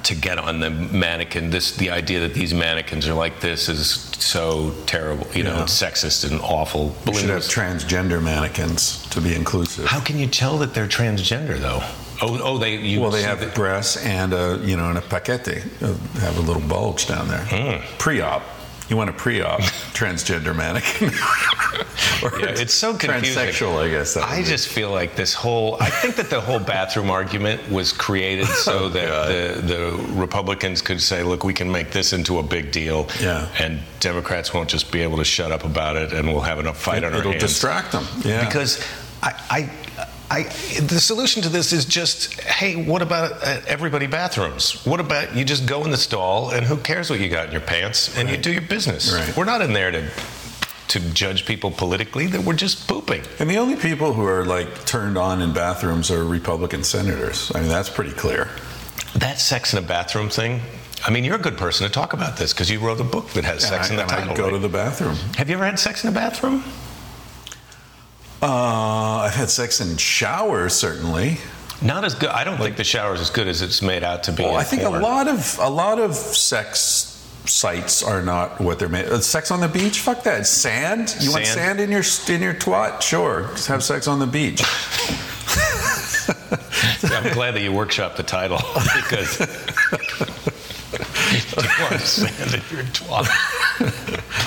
to 0.04 0.14
get 0.14 0.38
on 0.38 0.60
the 0.60 0.70
mannequin. 0.70 1.50
This 1.50 1.76
the 1.76 1.90
idea 1.90 2.20
that 2.20 2.34
these 2.34 2.54
mannequins 2.54 3.08
are 3.08 3.14
like 3.14 3.40
this 3.40 3.68
is 3.68 3.90
so 4.18 4.72
terrible. 4.86 5.26
You 5.34 5.42
know, 5.44 5.56
Yeah. 5.56 5.62
it's 5.64 5.82
sexist 5.82 6.30
and 6.30 6.40
awful. 6.40 6.94
we 7.06 7.14
should 7.14 7.30
have 7.30 7.42
transgender 7.42 8.22
mannequins 8.22 9.06
to 9.10 9.20
be 9.20 9.34
inclusive. 9.34 9.86
How 9.86 10.00
can 10.00 10.18
you 10.18 10.26
tell 10.26 10.58
that 10.58 10.74
they're 10.74 10.86
transgender 10.88 11.58
though? 11.58 11.82
Oh, 12.22 12.38
oh, 12.42 12.58
they 12.58 12.76
you 12.76 13.00
Well, 13.00 13.10
they 13.10 13.22
have 13.22 13.40
the- 13.40 13.46
breasts 13.46 13.96
and 13.96 14.32
a 14.32 14.60
you 14.62 14.76
know 14.76 14.88
and 14.90 14.98
a 14.98 15.00
paquete, 15.02 15.64
uh, 15.82 15.94
have 16.20 16.36
a 16.38 16.42
little 16.42 16.62
bulge 16.62 17.06
down 17.08 17.28
there. 17.28 17.44
Hmm. 17.50 17.82
Pre-op. 17.98 18.42
You 18.90 18.96
want 18.96 19.08
a 19.08 19.12
pre-op 19.12 19.60
transgender 19.94 20.54
mannequin? 20.54 21.08
or 22.24 22.40
Yeah, 22.40 22.60
it's 22.60 22.74
so 22.74 22.92
confusing. 22.96 23.44
Transsexual, 23.44 23.78
I 23.78 23.88
guess. 23.88 24.16
I 24.16 24.42
just 24.42 24.66
feel 24.66 24.90
like 24.90 25.14
this 25.14 25.32
whole. 25.32 25.76
I 25.80 25.88
think 25.88 26.16
that 26.16 26.28
the 26.28 26.40
whole 26.40 26.58
bathroom 26.58 27.08
argument 27.08 27.70
was 27.70 27.92
created 27.92 28.46
oh, 28.48 28.52
so 28.54 28.88
that 28.88 29.04
Oh, 29.08 29.10
God. 29.10 29.28
the, 29.28 29.74
the 29.74 30.12
Republicans 30.20 30.82
could 30.82 31.00
say, 31.00 31.22
"Look, 31.22 31.44
we 31.44 31.54
can 31.54 31.70
make 31.70 31.92
this 31.92 32.12
into 32.12 32.38
a 32.38 32.42
big 32.42 32.72
deal," 32.72 33.08
Yeah. 33.20 33.46
and 33.60 33.80
Democrats 34.00 34.52
won't 34.52 34.68
just 34.68 34.90
be 34.90 35.02
able 35.02 35.18
to 35.18 35.24
shut 35.24 35.52
up 35.52 35.64
about 35.64 35.94
it, 35.96 36.12
and 36.12 36.26
we'll 36.28 36.40
have 36.40 36.58
enough 36.58 36.76
fight 36.82 37.04
on 37.04 37.12
our 37.12 37.20
it'll 37.20 37.30
hands. 37.30 37.44
distract 37.44 37.92
them. 37.92 38.06
Yeah. 38.24 38.44
Because 38.44 38.84
I, 39.22 39.34
I, 39.50 39.70
I, 40.30 40.44
the 40.44 41.00
solution 41.00 41.42
to 41.42 41.48
this 41.48 41.72
is 41.72 41.84
just, 41.84 42.40
hey, 42.42 42.76
what 42.84 43.02
about 43.02 43.32
uh, 43.44 43.60
everybody 43.66 44.06
bathrooms? 44.06 44.84
What 44.86 45.00
about 45.00 45.34
you 45.34 45.44
just 45.44 45.66
go 45.66 45.84
in 45.84 45.90
the 45.90 45.96
stall 45.96 46.50
and 46.50 46.64
who 46.64 46.76
cares 46.76 47.10
what 47.10 47.18
you 47.18 47.28
got 47.28 47.46
in 47.46 47.52
your 47.52 47.60
pants 47.60 48.16
and 48.16 48.30
you 48.30 48.36
do 48.36 48.52
your 48.52 48.62
business? 48.62 49.12
Right. 49.12 49.36
We're 49.36 49.44
not 49.44 49.60
in 49.60 49.72
there 49.72 49.90
to 49.90 50.08
to 50.88 50.98
judge 51.14 51.46
people 51.46 51.70
politically. 51.70 52.26
That 52.26 52.42
we're 52.42 52.54
just 52.54 52.88
pooping. 52.88 53.22
and 53.38 53.48
the 53.48 53.58
only 53.58 53.76
people 53.76 54.12
who 54.12 54.24
are 54.26 54.44
like 54.44 54.84
turned 54.86 55.16
on 55.18 55.40
in 55.40 55.52
bathrooms 55.52 56.10
are 56.10 56.24
Republican 56.24 56.82
senators. 56.84 57.50
I 57.54 57.60
mean, 57.60 57.68
that's 57.68 57.88
pretty 57.90 58.12
clear. 58.12 58.48
That 59.16 59.40
sex 59.40 59.72
in 59.72 59.82
a 59.82 59.86
bathroom 59.86 60.30
thing. 60.30 60.60
I 61.06 61.10
mean, 61.10 61.24
you're 61.24 61.36
a 61.36 61.40
good 61.40 61.56
person 61.56 61.86
to 61.86 61.92
talk 61.92 62.12
about 62.12 62.36
this 62.36 62.52
because 62.52 62.70
you 62.70 62.78
wrote 62.78 63.00
a 63.00 63.04
book 63.04 63.30
that 63.30 63.44
has 63.44 63.66
sex 63.66 63.90
and 63.90 63.98
in 63.98 64.04
I, 64.04 64.08
the 64.08 64.22
and 64.22 64.30
I 64.30 64.36
go 64.36 64.44
right? 64.44 64.50
to 64.52 64.58
the 64.58 64.68
bathroom. 64.68 65.16
Have 65.36 65.48
you 65.48 65.56
ever 65.56 65.64
had 65.64 65.78
sex 65.78 66.04
in 66.04 66.10
a 66.10 66.12
bathroom? 66.12 66.62
Uh, 68.42 69.18
I've 69.26 69.34
had 69.34 69.50
sex 69.50 69.80
in 69.80 69.96
showers, 69.96 70.72
certainly. 70.72 71.38
Not 71.82 72.04
as 72.04 72.14
good. 72.14 72.30
I 72.30 72.44
don't 72.44 72.58
think 72.58 72.76
the 72.76 72.84
shower's 72.84 73.20
as 73.20 73.30
good 73.30 73.48
as 73.48 73.62
it's 73.62 73.82
made 73.82 74.02
out 74.04 74.24
to 74.24 74.32
be. 74.32 74.42
Well, 74.42 74.56
I 74.56 74.64
think 74.64 74.82
porn. 74.82 75.00
a 75.00 75.02
lot 75.02 75.28
of 75.28 75.58
a 75.60 75.68
lot 75.68 75.98
of 75.98 76.14
sex 76.14 77.06
sites 77.46 78.02
are 78.02 78.22
not 78.22 78.60
what 78.60 78.78
they're 78.78 78.88
made. 78.88 79.06
Uh, 79.06 79.20
sex 79.20 79.50
on 79.50 79.60
the 79.60 79.68
beach? 79.68 80.00
Fuck 80.00 80.22
that. 80.24 80.46
Sand? 80.46 81.16
You 81.20 81.32
want 81.32 81.46
Sand? 81.46 81.58
sand 81.58 81.80
in 81.80 81.90
your 81.90 82.02
in 82.28 82.42
your 82.42 82.54
twat? 82.54 83.00
Sure. 83.02 83.48
Just 83.52 83.68
have 83.68 83.82
sex 83.82 84.06
on 84.08 84.18
the 84.18 84.26
beach. 84.26 84.62
I'm 87.02 87.32
glad 87.32 87.54
that 87.54 87.62
you 87.62 87.72
workshop 87.72 88.16
the 88.16 88.22
title 88.22 88.58
because 88.96 89.38
you 91.30 91.84
understand 91.86 92.50
that 92.50 92.62
you're 92.70 92.80
a 92.80 92.84
twat. 92.84 93.26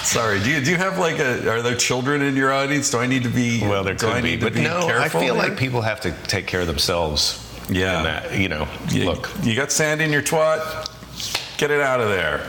Sorry. 0.06 0.39
Do 0.41 0.50
you 0.52 0.63
do 0.63 0.72
you 0.72 0.78
have 0.78 1.00
like 1.00 1.19
a? 1.19 1.50
Are 1.50 1.62
there 1.62 1.76
children 1.76 2.22
in 2.22 2.36
your 2.36 2.52
audience? 2.52 2.89
Do 2.91 3.00
I 3.00 3.08
need 3.08 3.24
to 3.24 3.30
be? 3.30 3.62
Well, 3.62 3.84
there 3.84 3.96
could 3.96 4.24
be, 4.24 4.38
but 4.38 4.56
no, 4.56 4.88
I 4.88 5.10
feel 5.10 5.22
here? 5.22 5.34
like 5.34 5.58
people 5.58 5.82
have 5.82 6.02
to 6.02 6.12
take 6.28 6.48
care 6.48 6.62
of 6.62 6.67
themselves. 6.67 7.39
Yeah. 7.69 8.00
in 8.00 8.04
that, 8.04 8.38
you 8.38 8.50
know, 8.50 8.67
You, 8.89 9.06
look. 9.06 9.32
you 9.41 9.56
got 9.56 9.72
sand 9.72 10.02
in 10.02 10.12
your 10.12 10.22
twat. 10.22 10.89
Get 11.58 11.72
it 11.72 11.80
out 11.80 12.02
of 12.02 12.10
there. 12.10 12.39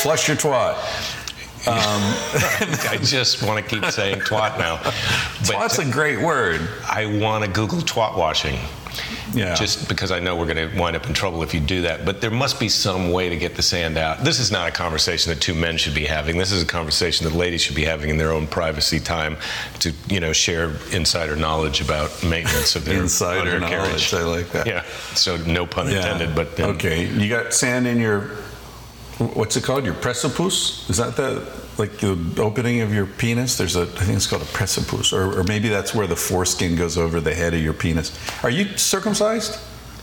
Flush 0.00 0.28
your 0.28 0.36
twat. 0.38 0.76
Um, 1.68 1.74
I 2.90 2.98
just 3.02 3.42
want 3.42 3.62
to 3.62 3.68
keep 3.80 3.84
saying 3.90 4.20
twat 4.20 4.58
now. 4.58 4.76
But 5.46 5.56
Twat's 5.56 5.78
a 5.78 5.84
great 5.90 6.18
word. 6.20 6.66
I 6.88 7.04
want 7.20 7.44
to 7.44 7.50
Google 7.50 7.80
twat 7.80 8.16
washing. 8.16 8.58
Yeah. 9.34 9.54
Just 9.54 9.88
because 9.88 10.10
I 10.10 10.20
know 10.20 10.36
we're 10.36 10.52
going 10.52 10.70
to 10.70 10.78
wind 10.78 10.96
up 10.96 11.06
in 11.06 11.14
trouble 11.14 11.42
if 11.42 11.52
you 11.54 11.60
do 11.60 11.82
that. 11.82 12.04
But 12.04 12.20
there 12.20 12.30
must 12.30 12.58
be 12.60 12.68
some 12.68 13.12
way 13.12 13.28
to 13.28 13.36
get 13.36 13.54
the 13.54 13.62
sand 13.62 13.96
out. 13.96 14.24
This 14.24 14.38
is 14.38 14.50
not 14.50 14.68
a 14.68 14.70
conversation 14.70 15.30
that 15.30 15.40
two 15.40 15.54
men 15.54 15.76
should 15.76 15.94
be 15.94 16.06
having. 16.06 16.38
This 16.38 16.52
is 16.52 16.62
a 16.62 16.66
conversation 16.66 17.24
that 17.24 17.34
ladies 17.34 17.62
should 17.62 17.76
be 17.76 17.84
having 17.84 18.10
in 18.10 18.16
their 18.16 18.32
own 18.32 18.46
privacy 18.46 19.00
time 19.00 19.36
to, 19.80 19.92
you 20.08 20.20
know, 20.20 20.32
share 20.32 20.72
insider 20.92 21.36
knowledge 21.36 21.80
about 21.80 22.22
maintenance 22.22 22.76
of 22.76 22.84
their 22.84 23.02
Insider 23.02 23.60
knowledge. 23.60 24.12
I 24.14 24.22
like 24.22 24.50
that. 24.52 24.66
Yeah. 24.66 24.84
So 25.14 25.36
no 25.36 25.66
pun 25.66 25.88
intended, 25.88 26.34
but 26.34 26.58
um, 26.60 26.76
okay, 26.76 27.06
you 27.06 27.28
got 27.28 27.54
sand 27.54 27.86
in 27.86 27.98
your 27.98 28.36
what's 29.18 29.56
it 29.56 29.64
called? 29.64 29.84
Your 29.84 29.94
precipice? 29.94 30.88
Is 30.90 30.98
that 30.98 31.16
the 31.16 31.50
like 31.78 31.98
the 31.98 32.18
opening 32.38 32.80
of 32.80 32.92
your 32.92 33.06
penis? 33.06 33.56
There's 33.56 33.76
a 33.76 33.82
I 33.82 33.86
think 33.86 34.16
it's 34.16 34.26
called 34.26 34.42
a 34.42 34.46
precipice, 34.46 35.12
or, 35.12 35.40
or 35.40 35.44
maybe 35.44 35.68
that's 35.68 35.94
where 35.94 36.06
the 36.06 36.16
foreskin 36.16 36.76
goes 36.76 36.96
over 36.98 37.20
the 37.20 37.34
head 37.34 37.54
of 37.54 37.60
your 37.60 37.74
penis. 37.74 38.16
Are 38.42 38.50
you 38.50 38.76
circumcised? 38.76 39.58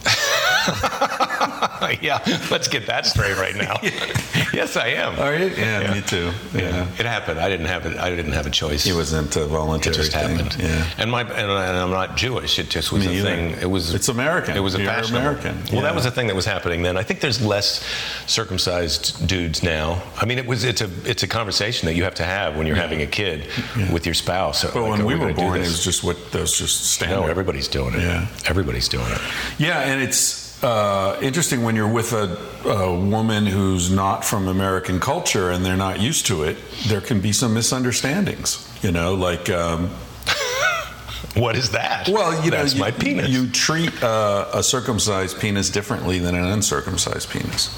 yeah, 2.02 2.20
let's 2.52 2.68
get 2.68 2.88
that 2.88 3.06
straight 3.06 3.38
right 3.38 3.56
now. 3.56 3.76
yes, 4.54 4.76
I 4.78 4.88
am. 4.90 5.20
Are 5.20 5.36
you? 5.36 5.48
Yeah, 5.48 5.94
me 5.94 6.02
too. 6.02 6.32
Yeah. 6.54 6.88
It 6.98 7.06
happened. 7.06 7.40
I 7.40 7.50
didn't 7.50 7.66
have 7.68 7.86
it. 7.86 7.98
I 7.98 8.10
didn't 8.10 8.34
have 8.34 8.46
a 8.46 8.50
choice. 8.50 8.86
It 8.86 8.94
wasn't 8.96 9.36
a 9.36 9.46
voluntary 9.46 9.94
It 9.96 9.98
just 10.00 10.12
thing. 10.14 10.38
happened. 10.38 10.56
Yeah. 10.62 10.86
And 10.98 11.12
my 11.12 11.22
and, 11.22 11.52
I'm 11.52 11.90
not 11.92 12.16
Jewish. 12.18 12.60
It 12.60 12.70
just 12.70 12.92
was 12.92 13.06
Me 13.06 13.14
a 13.16 13.20
either. 13.20 13.30
thing. 13.30 13.52
It 13.62 13.70
was. 13.70 13.94
It's 13.94 14.10
American. 14.10 14.56
It 14.56 14.62
was 14.62 14.76
a 14.76 14.80
You're 14.80 14.88
fashion. 14.88 15.16
American. 15.16 15.58
Well, 15.72 15.82
that 15.82 15.96
was 15.96 16.06
a 16.06 16.12
thing 16.12 16.28
that 16.28 16.36
was 16.36 16.46
happening 16.46 16.82
then. 16.84 16.98
I 16.98 17.04
think 17.04 17.20
there's 17.20 17.42
less 17.46 17.84
circumcised 18.28 19.28
dudes 19.28 19.64
now. 19.64 20.02
I 20.18 20.26
mean, 20.26 20.38
it 20.38 20.46
was. 20.46 20.64
It's 20.64 20.82
a. 20.82 20.90
It's 21.06 21.24
a 21.24 21.28
conversation 21.28 21.86
that 21.88 21.96
you 21.96 22.04
have 22.04 22.16
to 22.16 22.24
have 22.24 22.58
when 22.58 22.68
you're 22.68 22.76
having 22.76 23.02
a 23.02 23.08
kid 23.08 23.48
with 23.92 24.06
your 24.06 24.16
spouse. 24.16 24.64
But 24.64 24.76
Like, 24.76 24.90
when 24.92 25.02
are 25.02 25.06
we 25.06 25.16
were 25.16 25.34
born, 25.34 25.58
it 25.58 25.60
was 25.60 25.84
just 25.84 26.04
what 26.04 26.32
that 26.32 26.42
was 26.42 26.58
just 26.58 26.86
standard. 26.92 27.22
no. 27.22 27.28
Everybody's 27.28 27.68
doing 27.68 27.94
it. 27.96 28.02
Yeah. 28.02 28.28
Everybody's 28.48 28.88
doing 28.90 29.08
it. 29.10 29.22
Yeah, 29.58 29.80
and 29.80 30.02
it's 30.02 30.43
uh, 30.64 31.20
interesting 31.22 31.64
when 31.64 31.76
you're 31.76 31.92
with 31.92 32.14
a, 32.14 32.38
a 32.66 32.98
woman 32.98 33.46
who's 33.46 33.92
not 33.92 34.24
from 34.24 34.48
American 34.48 35.00
culture 35.00 35.52
and 35.52 35.66
they're 35.66 35.78
not 35.78 36.00
used 36.00 36.26
to 36.28 36.44
it. 36.44 36.58
There 36.88 37.02
can 37.02 37.22
be 37.22 37.34
some 37.34 37.54
misunderstandings. 37.54 38.70
You 38.82 38.92
know, 38.92 39.16
like 39.16 39.50
um, 39.50 39.90
What 41.36 41.56
is 41.56 41.72
that? 41.72 42.10
well, 42.10 42.34
you 42.44 42.52
know, 42.52 42.58
that's 42.58 42.76
you, 42.76 42.80
my 42.80 42.92
penis. 42.92 43.30
You 43.30 43.50
treat 43.50 44.04
uh, 44.04 44.50
a 44.54 44.62
circumcised 44.62 45.40
penis 45.40 45.70
differently 45.70 46.20
than 46.20 46.36
an 46.36 46.46
uncircumcised 46.46 47.30
penis. 47.30 47.76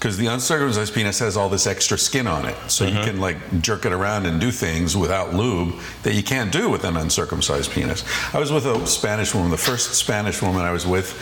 Because 0.00 0.16
the 0.16 0.28
uncircumcised 0.28 0.94
penis 0.94 1.18
has 1.18 1.36
all 1.36 1.50
this 1.50 1.66
extra 1.66 1.98
skin 1.98 2.26
on 2.26 2.46
it, 2.46 2.56
so 2.68 2.86
Mm-hmm. 2.86 2.96
you 2.96 3.04
can 3.04 3.20
like 3.20 3.36
jerk 3.60 3.84
it 3.84 3.92
around 3.92 4.24
and 4.24 4.40
do 4.40 4.50
things 4.50 4.96
without 4.96 5.34
lube 5.34 5.74
that 6.04 6.14
you 6.14 6.22
can't 6.22 6.50
do 6.50 6.70
with 6.70 6.84
an 6.84 6.96
uncircumcised 6.96 7.70
penis. 7.70 8.02
I 8.34 8.38
was 8.38 8.50
with 8.50 8.64
a 8.64 8.86
Spanish 8.86 9.34
woman, 9.34 9.50
the 9.50 9.58
first 9.58 9.92
Spanish 9.94 10.40
woman 10.40 10.62
I 10.62 10.72
was 10.72 10.86
with. 10.86 11.12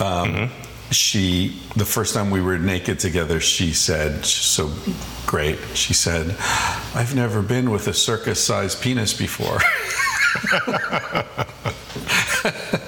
Um, 0.00 0.28
Mm-hmm. 0.28 0.68
She, 0.92 1.58
the 1.74 1.86
first 1.86 2.12
time 2.12 2.30
we 2.30 2.42
were 2.42 2.58
naked 2.58 2.98
together, 2.98 3.40
she 3.40 3.72
said, 3.72 4.26
she's 4.26 4.44
so 4.44 4.70
great. 5.26 5.58
She 5.72 5.94
said, 5.94 6.36
"I've 6.94 7.14
never 7.14 7.40
been 7.40 7.70
with 7.70 7.88
a 7.88 7.94
circus-sized 7.94 8.82
penis 8.82 9.14
before." 9.14 9.56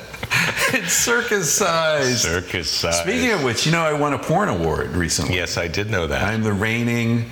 circus 0.95 1.53
size. 1.53 2.23
circus 2.23 2.71
size. 2.71 3.01
Speaking 3.01 3.33
of 3.33 3.43
which, 3.45 3.67
you 3.67 3.73
know, 3.73 3.83
I 3.83 3.93
won 3.93 4.13
a 4.15 4.19
porn 4.19 4.49
award 4.49 4.91
recently. 4.97 5.35
yes, 5.37 5.57
I 5.57 5.69
did 5.69 5.91
know 5.91 6.07
that. 6.07 6.23
I'm 6.23 6.43
the 6.43 6.53
reigning 6.53 7.31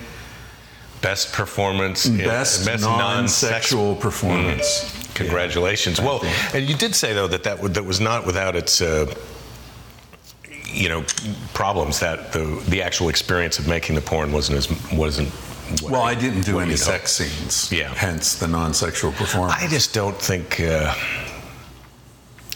best 1.01 1.33
performance, 1.33 2.07
best, 2.09 2.65
non-sex- 2.67 2.83
non-sexual 2.83 3.97
performance. 3.97 4.99
Congratulations. 5.15 5.99
Yeah. 5.99 6.05
well, 6.07 6.21
and 6.55 6.69
you 6.69 6.75
did 6.77 6.95
say 6.95 7.13
though 7.13 7.27
that 7.29 7.43
that, 7.45 7.61
would- 7.61 7.75
that 7.75 7.85
was 7.85 8.01
not 8.01 8.25
without 8.27 8.55
its, 8.57 8.81
uh, 8.81 9.13
you 10.67 10.89
know, 10.89 11.05
problems. 11.55 12.01
That 12.01 12.33
the 12.33 12.63
the 12.69 12.83
actual 12.83 13.09
experience 13.11 13.59
of 13.59 13.67
making 13.69 13.95
the 13.95 14.01
porn 14.01 14.33
wasn't 14.33 14.59
as 14.59 14.93
wasn't. 14.93 15.29
what- 15.83 15.93
Well, 15.93 16.03
I 16.03 16.15
didn't 16.15 16.43
do 16.43 16.61
any 16.61 16.71
hope. 16.71 16.79
sex 16.79 17.13
scenes. 17.13 17.71
Yeah. 17.73 17.93
Hence 17.95 18.37
the 18.37 18.47
non-sexual 18.49 19.13
performance. 19.13 19.61
I 19.63 19.67
just 19.69 19.93
don't 19.93 20.17
think. 20.19 20.61
Uh, 20.61 20.95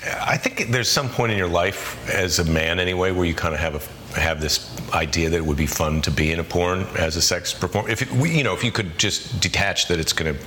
I 0.07 0.37
think 0.37 0.71
there's 0.71 0.91
some 0.91 1.09
point 1.09 1.33
in 1.33 1.39
your 1.39 1.49
life 1.49 2.09
as 2.11 2.39
a 2.39 2.45
man, 2.45 2.79
anyway, 2.79 3.11
where 3.11 3.25
you 3.25 3.35
kind 3.35 3.55
of 3.55 3.61
have 3.61 3.75
a 3.75 4.19
have 4.21 4.41
this 4.41 4.75
idea 4.95 5.29
that 5.29 5.37
it 5.37 5.45
would 5.45 5.57
be 5.57 5.67
fun 5.67 6.01
to 6.03 6.11
be 6.11 6.33
in 6.33 6.41
a 6.41 6.45
porn 6.45 6.87
as 6.99 7.17
a 7.17 7.23
sex 7.23 7.53
performer. 7.53 7.89
If 7.89 8.03
it, 8.03 8.11
you 8.13 8.45
know, 8.45 8.55
if 8.55 8.65
you 8.65 8.73
could 8.73 8.99
just 8.99 9.41
detach 9.41 9.89
that 9.89 9.99
it's 10.01 10.13
going 10.13 10.35
to 10.35 10.41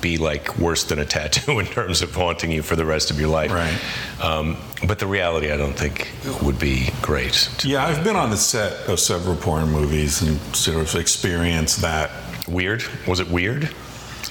be 0.00 0.18
like 0.18 0.58
worse 0.58 0.84
than 0.84 0.98
a 0.98 1.04
tattoo 1.04 1.58
in 1.58 1.66
terms 1.66 2.02
of 2.02 2.14
haunting 2.14 2.50
you 2.50 2.62
for 2.62 2.76
the 2.76 2.84
rest 2.84 3.10
of 3.10 3.18
your 3.18 3.28
life. 3.28 3.50
Right. 3.50 4.22
Um, 4.22 4.56
but 4.86 4.98
the 4.98 5.06
reality, 5.06 5.50
I 5.50 5.56
don't 5.56 5.72
think 5.72 6.10
would 6.42 6.58
be 6.58 6.90
great. 7.02 7.64
yeah, 7.64 7.86
I've 7.86 8.04
been 8.04 8.16
on 8.16 8.30
the 8.30 8.36
set 8.36 8.88
of 8.88 9.00
several 9.00 9.36
porn 9.36 9.70
movies 9.70 10.22
and 10.22 10.38
sort 10.54 10.76
of 10.76 10.94
experienced 10.94 11.80
that. 11.80 12.10
Weird? 12.48 12.84
Was 13.08 13.18
it 13.20 13.28
weird? 13.28 13.74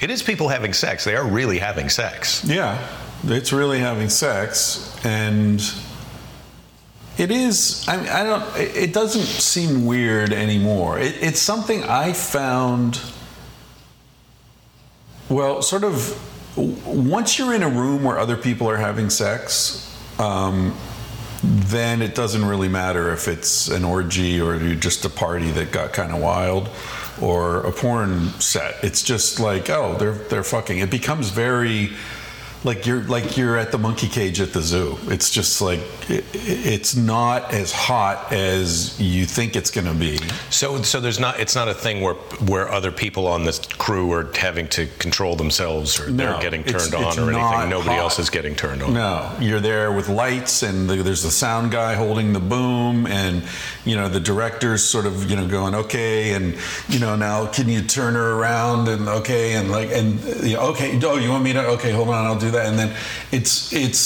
It 0.00 0.10
is 0.10 0.22
people 0.22 0.48
having 0.48 0.72
sex. 0.72 1.04
They 1.04 1.16
are 1.16 1.26
really 1.26 1.58
having 1.58 1.88
sex. 1.88 2.44
Yeah, 2.44 2.78
it's 3.24 3.52
really 3.52 3.78
having 3.78 4.08
sex, 4.08 4.94
and 5.04 5.60
it 7.18 7.30
is. 7.30 7.86
I, 7.88 8.20
I 8.20 8.24
don't. 8.24 8.56
It 8.56 8.76
it 8.76 8.92
doesn't 8.92 9.24
seem 9.24 9.86
weird 9.86 10.32
anymore. 10.32 10.98
It, 10.98 11.16
it's 11.20 11.40
something 11.40 11.82
I 11.84 12.12
found. 12.12 13.00
Well, 15.28 15.62
sort 15.62 15.84
of. 15.84 16.22
Once 16.56 17.38
you're 17.38 17.54
in 17.54 17.62
a 17.62 17.68
room 17.68 18.02
where 18.02 18.18
other 18.18 18.36
people 18.36 18.66
are 18.70 18.78
having 18.78 19.10
sex, 19.10 19.94
um, 20.18 20.74
then 21.42 22.00
it 22.00 22.14
doesn't 22.14 22.46
really 22.46 22.68
matter 22.68 23.12
if 23.12 23.28
it's 23.28 23.68
an 23.68 23.84
orgy 23.84 24.40
or 24.40 24.74
just 24.74 25.04
a 25.04 25.10
party 25.10 25.50
that 25.50 25.70
got 25.70 25.92
kind 25.92 26.12
of 26.12 26.20
wild 26.20 26.70
or 27.20 27.58
a 27.60 27.72
porn 27.72 28.28
set. 28.40 28.82
It's 28.82 29.02
just 29.02 29.38
like, 29.38 29.68
oh, 29.70 29.96
they're 29.98 30.14
they're 30.14 30.42
fucking. 30.42 30.78
It 30.78 30.90
becomes 30.90 31.30
very 31.30 31.90
like 32.64 32.86
you're 32.86 33.02
like 33.04 33.36
you're 33.36 33.56
at 33.56 33.70
the 33.70 33.78
monkey 33.78 34.08
cage 34.08 34.40
at 34.40 34.52
the 34.52 34.60
zoo. 34.60 34.96
It's 35.06 35.30
just 35.30 35.60
like 35.60 35.80
it, 36.08 36.24
it's 36.34 36.96
not 36.96 37.52
as 37.52 37.72
hot 37.72 38.32
as 38.32 38.98
you 39.00 39.24
think 39.26 39.54
it's 39.56 39.70
going 39.70 39.86
to 39.86 39.94
be. 39.94 40.18
So, 40.50 40.82
so 40.82 41.00
there's 41.00 41.20
not. 41.20 41.38
It's 41.38 41.54
not 41.54 41.68
a 41.68 41.74
thing 41.74 42.00
where 42.00 42.14
where 42.14 42.70
other 42.70 42.90
people 42.90 43.26
on 43.28 43.44
this 43.44 43.58
crew 43.58 44.10
are 44.12 44.30
having 44.36 44.68
to 44.68 44.86
control 44.98 45.36
themselves, 45.36 46.00
or 46.00 46.10
No, 46.10 46.32
they're 46.32 46.42
getting 46.42 46.62
it's- 46.62 46.90
turned 46.90 47.04
on, 47.04 47.08
it's 47.10 47.18
or 47.18 47.30
anything. 47.30 47.68
Nobody 47.70 47.90
hot. 47.90 47.98
else 48.00 48.18
is 48.18 48.30
getting 48.30 48.54
turned 48.54 48.82
on. 48.82 48.94
No, 48.94 49.30
you're 49.40 49.60
there 49.60 49.92
with 49.92 50.08
lights, 50.08 50.62
and 50.62 50.88
the, 50.88 50.96
there's 50.96 51.22
the 51.22 51.30
sound 51.30 51.70
guy 51.70 51.94
holding 51.94 52.32
the 52.32 52.40
boom, 52.40 53.06
and 53.06 53.44
you 53.84 53.96
know 53.96 54.08
the 54.08 54.20
director's 54.20 54.82
sort 54.84 55.06
of 55.06 55.30
you 55.30 55.36
know 55.36 55.46
going 55.46 55.74
okay, 55.74 56.32
and 56.34 56.56
you 56.88 56.98
know 56.98 57.14
now 57.16 57.46
can 57.46 57.68
you 57.68 57.82
turn 57.82 58.14
her 58.14 58.32
around 58.32 58.88
and 58.88 59.08
okay, 59.08 59.54
and 59.54 59.70
like 59.70 59.90
and 59.92 60.20
you 60.44 60.54
know, 60.56 60.62
okay, 60.70 60.98
oh 61.04 61.16
you 61.16 61.30
want 61.30 61.44
me 61.44 61.52
to 61.52 61.64
okay, 61.68 61.92
hold 61.92 62.08
on, 62.08 62.24
I'll 62.24 62.38
do 62.38 62.45
that, 62.52 62.66
and 62.66 62.78
then 62.78 62.94
it's 63.32 63.72
it's 63.72 63.98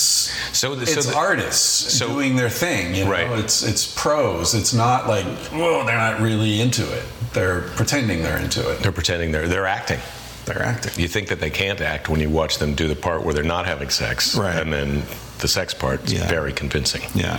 So 0.52 0.74
the- 0.74 0.86
so 0.86 0.98
it's 0.98 1.06
the- 1.08 1.14
artists 1.16 1.94
so- 1.98 2.08
doing 2.08 2.36
their 2.36 2.50
thing, 2.50 2.94
you 2.94 3.04
know, 3.04 3.10
Right. 3.10 3.30
it's 3.38 3.62
it's 3.62 3.86
pros. 3.86 4.54
It's 4.54 4.72
not 4.72 5.08
like 5.08 5.26
whoa, 5.52 5.84
they're 5.84 5.96
not 5.96 6.20
really 6.20 6.60
into 6.60 6.82
it. 6.92 7.04
They're 7.32 7.62
pretending 7.76 8.22
they're 8.22 8.38
into 8.38 8.68
it. 8.70 8.82
They're 8.82 8.92
pretending 8.92 9.32
they're 9.32 9.48
they're 9.48 9.66
acting. 9.66 10.00
They're 10.46 10.62
acting. 10.62 10.92
You 10.96 11.06
think 11.06 11.28
that 11.28 11.38
they 11.40 11.50
can't 11.50 11.80
act 11.80 12.08
when 12.08 12.20
you 12.20 12.28
watch 12.30 12.58
them 12.58 12.74
do 12.74 12.88
the 12.88 12.96
part 12.96 13.22
where 13.24 13.34
they're 13.34 13.44
not 13.44 13.66
having 13.66 13.90
sex, 13.90 14.34
Right. 14.34 14.56
And 14.56 14.72
then 14.72 15.02
the 15.38 15.46
sex 15.48 15.74
part 15.74 16.04
is 16.06 16.14
Yeah. 16.14 16.26
very 16.28 16.52
convincing. 16.52 17.02
Yeah, 17.14 17.38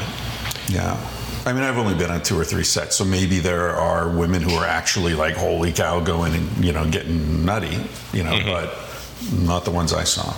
yeah. 0.69 0.95
I 1.45 1.53
mean, 1.53 1.63
I've 1.63 1.77
only 1.79 1.95
been 1.95 2.11
on 2.11 2.21
two 2.21 2.39
or 2.39 2.45
three 2.45 2.63
sets, 2.63 2.95
so 2.95 3.03
maybe 3.03 3.39
there 3.39 3.75
are 3.75 4.07
women 4.07 4.43
who 4.43 4.53
are 4.55 4.65
actually 4.65 5.15
like, 5.15 5.35
"Holy 5.35 5.71
cow!" 5.73 5.99
going 5.99 6.35
and 6.35 6.63
you 6.63 6.71
know 6.71 6.85
getting 6.85 7.43
nutty, 7.43 7.79
you 8.13 8.23
know, 8.23 8.31
mm-hmm. 8.33 8.47
but 8.49 8.77
not 9.43 9.65
the 9.65 9.71
ones 9.71 9.91
I 9.91 10.03
saw. 10.03 10.33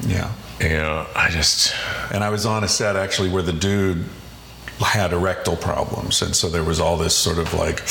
Yeah, 0.00 0.32
You 0.60 0.68
know, 0.68 1.06
I 1.14 1.30
just 1.30 1.74
and 2.12 2.22
I 2.22 2.30
was 2.30 2.46
on 2.46 2.64
a 2.64 2.68
set 2.68 2.96
actually 2.96 3.30
where 3.30 3.42
the 3.42 3.52
dude 3.52 4.04
had 4.80 5.12
erectile 5.12 5.56
problems, 5.56 6.22
and 6.22 6.34
so 6.36 6.48
there 6.48 6.64
was 6.64 6.80
all 6.80 6.96
this 6.96 7.14
sort 7.14 7.38
of 7.38 7.52
like, 7.54 7.82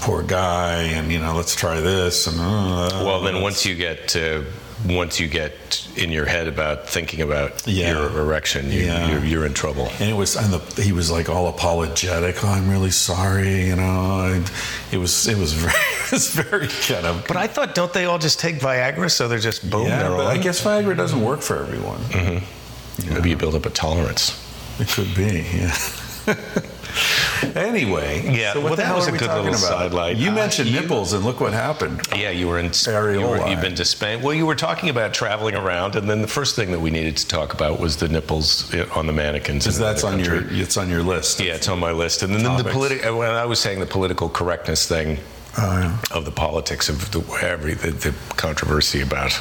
poor 0.00 0.22
guy, 0.22 0.82
and 0.82 1.12
you 1.12 1.18
know, 1.18 1.34
let's 1.34 1.54
try 1.54 1.80
this, 1.80 2.26
and 2.26 2.38
uh, 2.40 3.02
well, 3.04 3.20
then 3.20 3.42
once 3.42 3.66
you 3.66 3.74
get 3.74 4.16
uh, 4.16 4.42
once 4.86 5.20
you 5.20 5.28
get 5.28 5.52
in 5.96 6.10
your 6.10 6.24
head 6.26 6.48
about 6.48 6.88
thinking 6.88 7.20
about 7.20 7.66
Yeah. 7.66 7.92
your 7.92 8.18
erection, 8.20 8.70
you, 8.72 8.80
Yeah. 8.80 9.10
you're, 9.10 9.24
you're 9.24 9.46
in 9.46 9.54
trouble. 9.54 9.88
And 10.00 10.10
it 10.10 10.14
was, 10.16 10.36
and 10.36 10.52
the, 10.52 10.82
he 10.82 10.92
was 10.92 11.10
like 11.10 11.28
all 11.28 11.48
apologetic. 11.48 12.42
Oh, 12.44 12.48
I'm 12.48 12.68
really 12.70 12.90
sorry, 12.90 13.66
you 13.66 13.76
know. 13.76 14.24
And 14.32 14.50
it 14.90 14.98
was, 14.98 15.28
it 15.28 15.38
was 15.38 15.52
very, 15.64 15.74
it 16.06 16.12
was 16.12 16.28
very 16.34 16.66
kind 16.68 17.06
of. 17.06 17.24
But 17.28 17.36
I 17.36 17.46
thought, 17.46 17.74
don't 17.74 17.92
they 17.92 18.06
all 18.06 18.18
just 18.18 18.40
take 18.40 18.56
Viagra 18.56 19.10
so 19.10 19.28
they're 19.28 19.38
just 19.38 19.68
boom? 19.70 19.86
yeah, 19.86 20.00
they're 20.00 20.10
but 20.10 20.26
on? 20.26 20.36
I 20.36 20.38
guess 20.38 20.62
Viagra 20.62 20.96
doesn't 20.96 21.22
work 21.22 21.42
for 21.42 21.58
everyone. 21.58 21.98
Mm-hmm. 22.00 23.14
Maybe 23.14 23.30
you 23.30 23.36
build 23.36 23.54
up 23.54 23.66
a 23.66 23.70
tolerance. 23.70 24.38
It 24.80 24.88
could 24.88 25.14
be, 25.14 25.46
yeah. 25.54 25.76
Anyway, 27.56 28.22
Yeah, 28.32 28.52
So 28.52 28.60
what 28.60 28.64
well, 28.64 28.70
the 28.72 28.76
that 28.82 28.86
hell 28.86 28.96
was 28.96 29.06
are 29.06 29.10
a 29.10 29.12
we 29.12 29.18
good 29.18 29.26
talking 29.28 29.44
little 29.50 29.58
about? 29.68 29.78
sidelight. 29.80 30.16
You 30.16 30.30
Uh, 30.30 30.34
mentioned 30.34 30.68
you- 30.68 30.80
nipples, 30.80 31.12
and 31.12 31.24
look 31.24 31.40
what 31.40 31.52
happened. 31.52 32.00
Yeah, 32.16 32.30
you 32.30 32.48
were 32.48 32.58
in 32.58 32.66
you 32.66 32.70
Areola. 32.70 33.50
you've 33.50 33.60
been 33.60 33.74
to 33.74 33.84
Spain. 33.84 34.22
Well, 34.22 34.34
you 34.34 34.46
were 34.46 34.54
talking 34.54 34.88
about 34.88 35.12
traveling 35.12 35.54
around, 35.54 35.96
and 35.96 36.08
then 36.08 36.22
the 36.22 36.28
first 36.28 36.56
thing 36.56 36.70
that 36.72 36.80
we 36.80 36.90
needed 36.90 37.16
to 37.18 37.26
talk 37.26 37.52
about 37.52 37.78
was 37.80 37.96
the 37.96 38.08
nipples 38.08 38.72
i- 38.74 38.86
on 38.98 39.06
the 39.06 39.12
mannequins. 39.12 39.64
Because 39.64 39.78
that's 39.78 40.02
the 40.02 40.08
on 40.08 40.20
your 40.20 40.44
it's 40.50 40.76
on 40.76 40.88
your 40.88 41.02
list. 41.02 41.40
Yeah, 41.40 41.54
it's 41.54 41.68
on 41.68 41.78
my 41.78 41.92
list. 41.92 42.22
And 42.22 42.34
then 42.34 42.42
the 42.42 42.48
Topics. 42.50 42.72
political. 42.74 43.18
When 43.18 43.30
I 43.30 43.44
was 43.44 43.58
saying 43.60 43.80
the 43.80 43.86
political 43.86 44.28
correctness 44.28 44.86
thing 44.86 45.18
Oh, 45.58 45.78
yeah. 45.78 45.92
of 46.10 46.24
the 46.24 46.30
politics 46.30 46.88
of 46.88 47.10
the 47.10 47.22
every 47.42 47.74
the, 47.74 47.90
the 47.90 48.14
controversy 48.36 49.02
about 49.02 49.38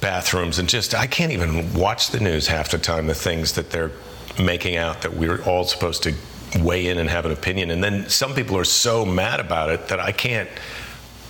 bathrooms 0.00 0.58
and 0.58 0.68
just 0.68 0.94
I 0.94 1.06
can't 1.06 1.32
even 1.32 1.72
watch 1.74 2.08
the 2.10 2.20
news 2.20 2.48
half 2.48 2.70
the 2.70 2.78
time. 2.78 3.06
The 3.06 3.14
things 3.14 3.52
that 3.52 3.70
they're 3.70 3.90
making 4.38 4.76
out 4.76 5.02
that 5.02 5.14
we're 5.14 5.42
all 5.44 5.64
supposed 5.64 6.02
to 6.04 6.14
weigh 6.60 6.88
in 6.88 6.98
and 6.98 7.08
have 7.08 7.26
an 7.26 7.32
opinion, 7.32 7.70
and 7.70 7.82
then 7.82 8.08
some 8.08 8.34
people 8.34 8.56
are 8.56 8.64
so 8.64 9.04
mad 9.04 9.40
about 9.40 9.70
it 9.70 9.88
that 9.88 10.00
I 10.00 10.12
can't 10.12 10.48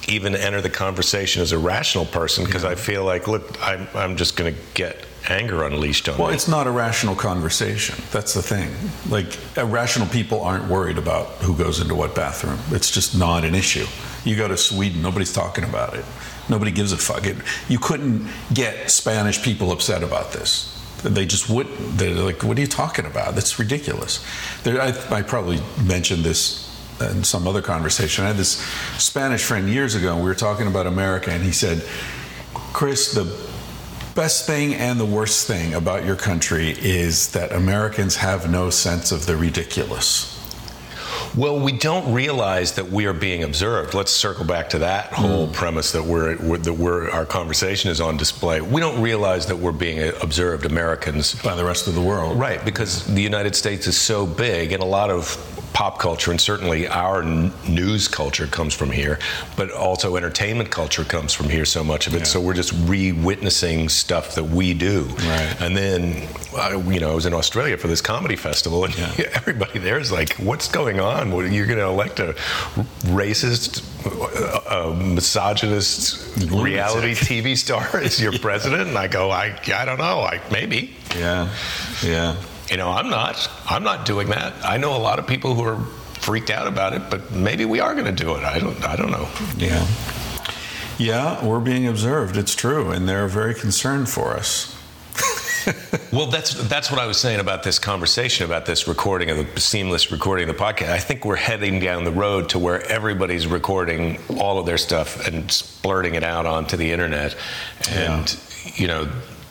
even 0.09 0.35
enter 0.35 0.61
the 0.61 0.71
conversation 0.71 1.43
as 1.43 1.53
a 1.53 1.59
rational 1.59 2.07
person 2.07 2.45
because 2.45 2.65
I 2.65 2.75
feel 2.75 3.05
like, 3.05 3.29
look, 3.29 3.61
I'm, 3.63 3.87
I'm 3.95 4.17
just 4.17 4.37
going 4.37 4.55
to 4.55 4.61
get 4.75 5.05
anger 5.29 5.63
unleashed 5.65 6.09
on 6.09 6.17
Well, 6.19 6.29
me. 6.29 6.35
it's 6.35 6.49
not 6.49 6.67
a 6.67 6.71
rational 6.71 7.15
conversation. 7.15 7.95
That's 8.11 8.33
the 8.33 8.43
thing. 8.43 8.71
Like, 9.11 9.39
uh, 9.59 9.67
rational 9.67 10.09
people 10.09 10.41
aren't 10.41 10.69
worried 10.69 10.97
about 10.97 11.27
who 11.43 11.55
goes 11.55 11.81
into 11.81 11.95
what 11.95 12.15
bathroom. 12.15 12.59
It's 12.71 12.91
just 12.91 13.17
not 13.17 13.45
an 13.45 13.55
issue. 13.55 13.87
You 14.25 14.37
go 14.37 14.49
to 14.49 14.57
Sweden, 14.57 15.03
nobody's 15.03 15.33
talking 15.33 15.65
about 15.65 15.95
it. 15.95 16.05
Nobody 16.49 16.71
gives 16.71 16.93
a 16.93 16.97
fuck. 16.97 17.27
It, 17.27 17.37
you 17.69 17.79
couldn't 17.79 18.27
get 18.53 18.91
Spanish 18.91 19.43
people 19.43 19.71
upset 19.71 20.03
about 20.03 20.33
this. 20.33 20.80
They 21.03 21.27
just 21.27 21.49
wouldn't. 21.49 21.99
They're 21.99 22.15
like, 22.15 22.43
what 22.43 22.59
are 22.59 22.61
you 22.61 22.67
talking 22.67 23.07
about? 23.07 23.35
That's 23.35 23.59
ridiculous. 23.59 24.25
There, 24.63 24.81
I, 24.81 24.95
I 25.11 25.23
probably 25.23 25.61
mentioned 25.83 26.25
this 26.25 26.69
in 27.01 27.25
some 27.25 27.49
other 27.49 27.63
conversation. 27.63 28.25
I 28.25 28.29
had 28.29 28.37
this 28.37 28.61
Spanish 28.99 29.43
friend 29.43 29.69
years 29.69 29.95
ago, 29.95 30.15
and 30.15 30.23
we 30.23 30.29
were 30.29 30.35
talking 30.35 30.67
about 30.67 30.87
America, 30.87 31.31
and 31.31 31.43
he 31.43 31.53
said, 31.53 31.83
Chris, 32.73 33.13
the 33.13 33.25
best 34.15 34.47
thing 34.47 34.75
and 34.75 35.01
the 35.01 35.07
worst 35.07 35.47
thing 35.47 35.75
about 35.75 36.05
your 36.05 36.17
country 36.17 36.71
is 36.79 37.31
that 37.33 37.53
Americans 37.53 38.17
have 38.17 38.51
no 38.51 38.71
sense 38.71 39.13
of 39.13 39.27
the 39.27 39.37
ridiculous. 39.37 40.40
Well, 41.37 41.61
we 41.61 41.73
don't 41.73 42.13
realize 42.13 42.73
that 42.73 42.91
we 42.91 43.07
are 43.07 43.13
being 43.13 43.45
observed. 43.45 43.95
Let's 43.95 44.11
circle 44.11 44.45
back 44.45 44.71
to 44.71 44.79
that 44.81 45.11
mm. 45.11 45.15
whole 45.15 45.49
premise 45.49 45.93
that 45.93 46.03
we're, 46.03 46.37
we're 46.39 46.59
that 46.59 46.73
we're 46.73 47.11
our 47.11 47.25
conversation 47.25 47.91
is 47.91 48.01
on 48.01 48.17
display. 48.17 48.61
We 48.61 48.81
don't 48.81 49.01
realize 49.01 49.47
that 49.47 49.57
we're 49.57 49.73
being 49.73 50.01
uh, 50.01 50.13
observed, 50.23 50.67
Americans, 50.67 51.35
By 51.43 51.55
the 51.55 51.65
rest 51.65 51.87
of 51.87 51.95
the 51.95 52.01
world. 52.01 52.39
right? 52.39 52.65
Because 52.65 53.05
the 53.07 53.23
United 53.23 53.55
States 53.55 53.87
is 53.87 53.97
so 53.97 54.27
big, 54.27 54.73
and 54.73 54.83
a 54.83 54.87
lot 54.87 55.11
of 55.11 55.37
pop 55.73 55.99
culture, 55.99 56.31
and 56.31 56.41
certainly 56.41 56.89
our 56.89 57.23
n- 57.23 57.53
news 57.69 58.09
culture 58.09 58.47
comes 58.47 58.75
from 58.75 58.91
here, 58.91 59.19
but 59.57 59.71
also 59.71 60.17
entertainment 60.17 60.71
culture 60.71 61.05
comes 61.05 61.33
from 61.33 61.49
here. 61.49 61.65
So 61.65 61.85
much 61.85 62.07
of 62.07 62.15
it, 62.15 62.19
Yeah. 62.21 62.25
so 62.25 62.41
we're 62.41 62.55
just 62.55 62.73
re-witnessing 62.87 63.89
stuff 63.89 64.35
that 64.35 64.45
we 64.45 64.75
do. 64.75 65.03
Right. 65.05 65.57
And 65.61 65.77
then, 65.77 66.27
I, 66.59 66.75
you 66.75 66.99
know, 67.01 67.13
I 67.13 67.15
was 67.15 67.27
in 67.27 67.35
Australia 67.35 67.77
for 67.77 67.87
this 67.89 68.01
comedy 68.01 68.37
festival, 68.37 68.85
and 68.85 68.95
Yeah. 68.99 69.13
everybody 69.35 69.79
there 69.79 69.99
is 69.99 70.11
like, 70.11 70.35
"What's 70.35 70.69
going 70.69 70.99
on? 71.01 71.31
What, 71.31 71.51
you're 71.53 71.67
going 71.67 71.79
to 71.79 71.87
elect 71.87 72.19
a 72.21 72.35
racist, 73.07 73.83
uh, 74.05 74.91
uh, 74.91 74.95
misogynist 74.95 76.37
Lunatic. 76.39 76.65
reality 76.65 77.15
TV 77.15 77.57
star 77.57 77.89
as 77.99 78.21
your 78.21 78.37
president?" 78.39 78.89
And 78.89 78.99
I 78.99 79.07
go, 79.09 79.31
"I, 79.31 79.59
I 79.75 79.85
don't 79.85 79.99
know. 79.99 80.21
I 80.21 80.41
maybe." 80.51 80.97
Yeah. 81.17 81.49
Yeah. 82.05 82.37
You 82.71 82.77
know, 82.77 82.91
I'm 82.91 83.11
not. 83.11 83.51
I'm 83.69 83.83
not 83.83 84.07
doing 84.07 84.29
that. 84.29 84.53
I 84.65 84.77
know 84.77 84.95
a 84.97 84.99
lot 84.99 85.19
of 85.19 85.27
people 85.27 85.55
who 85.55 85.65
are 85.65 85.81
freaked 86.21 86.51
out 86.51 86.67
about 86.67 86.93
it, 86.93 87.11
but 87.11 87.33
maybe 87.33 87.65
we 87.65 87.81
are 87.81 87.95
going 87.95 88.07
to 88.07 88.25
do 88.25 88.35
it. 88.37 88.45
I 88.45 88.59
don't. 88.59 88.83
I 88.85 88.97
don't 88.97 89.11
know. 89.11 89.29
Yeah. 89.57 89.87
Yeah, 90.99 91.45
we're 91.45 91.61
being 91.61 91.87
observed. 91.87 92.37
It's 92.37 92.55
true. 92.55 92.91
And 92.91 93.09
they're 93.09 93.27
very 93.27 93.55
concerned 93.55 94.09
for 94.09 94.35
us. 94.35 94.77
Well, 96.13 96.27
that's 96.27 96.55
that's 96.69 96.91
what 96.91 96.99
I 96.99 97.07
was 97.07 97.19
saying 97.21 97.39
about 97.39 97.63
this 97.63 97.79
conversation 97.79 98.45
about 98.45 98.67
this 98.67 98.89
recording 98.89 99.31
of 99.31 99.55
the 99.55 99.61
seamless 99.61 100.11
recording 100.11 100.49
of 100.49 100.57
the 100.57 100.61
podcast. 100.61 100.89
I 100.89 100.99
think 100.99 101.25
we're 101.25 101.37
heading 101.37 101.79
down 101.79 102.03
the 102.03 102.11
road 102.11 102.49
to 102.49 102.59
where 102.59 102.85
everybody's 102.87 103.47
recording 103.47 104.19
all 104.41 104.59
of 104.59 104.67
their 104.67 104.79
stuff 104.79 105.25
and 105.29 105.49
splurting 105.49 106.15
it 106.15 106.25
out 106.25 106.47
onto 106.47 106.77
the 106.77 106.91
internet, 106.91 107.37
and 107.91 108.37
you 108.75 108.89
know. 108.89 109.09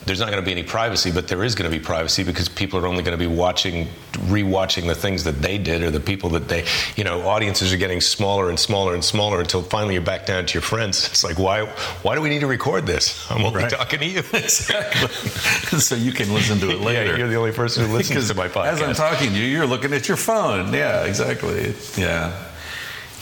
There's 0.10 0.20
not 0.20 0.32
going 0.32 0.42
to 0.42 0.46
be 0.46 0.52
any 0.52 0.64
privacy, 0.64 1.12
but 1.12 1.28
there 1.28 1.44
is 1.44 1.54
going 1.54 1.70
to 1.72 1.78
be 1.78 1.84
privacy 1.84 2.24
because 2.24 2.50
people 2.50 2.80
are 2.80 2.88
only 2.88 3.04
going 3.04 3.16
to 3.16 3.24
be 3.30 3.32
watching, 3.32 3.88
rewatching 4.14 4.88
the 4.88 4.96
things 4.96 5.24
that 5.26 5.40
they 5.40 5.60
did 5.60 5.84
or 5.84 5.92
the 5.92 6.00
people 6.00 6.32
that 6.32 6.48
they, 6.48 6.66
you 6.96 7.04
know, 7.04 7.22
audiences 7.28 7.72
are 7.72 7.78
getting 7.78 8.02
smaller 8.02 8.50
and 8.50 8.60
smaller 8.60 8.96
and 8.96 9.06
smaller 9.06 9.40
until 9.40 9.62
finally 9.62 9.94
you're 9.94 10.02
back 10.04 10.26
down 10.26 10.48
to 10.48 10.54
your 10.56 10.64
friends. 10.64 11.06
It's 11.10 11.24
like, 11.24 11.38
why, 11.38 11.68
why 12.02 12.16
do 12.16 12.22
we 12.22 12.30
need 12.30 12.40
to 12.40 12.48
record 12.48 12.88
this? 12.88 13.30
I'm 13.30 13.46
only 13.46 13.62
Right. 13.62 13.70
talking 13.72 14.00
to 14.00 14.06
you. 14.08 14.24
Exactly. 14.34 15.10
so 15.80 15.94
you 15.94 16.12
can 16.12 16.34
listen 16.34 16.58
to 16.62 16.72
it 16.72 16.80
later. 16.90 17.12
Yeah, 17.12 17.18
you're 17.18 17.28
the 17.28 17.36
only 17.36 17.52
person 17.52 17.86
who 17.86 17.94
listens 17.94 18.30
to 18.30 18.34
my 18.34 18.48
podcast. 18.48 18.66
As 18.66 18.82
I'm 18.82 18.96
talking 18.96 19.30
to 19.30 19.38
you, 19.38 19.46
you're 19.46 19.68
looking 19.68 19.94
at 19.94 20.08
your 20.08 20.18
phone. 20.18 20.74
Yeah, 20.74 21.04
exactly. 21.06 21.76
Yeah. 21.96 22.32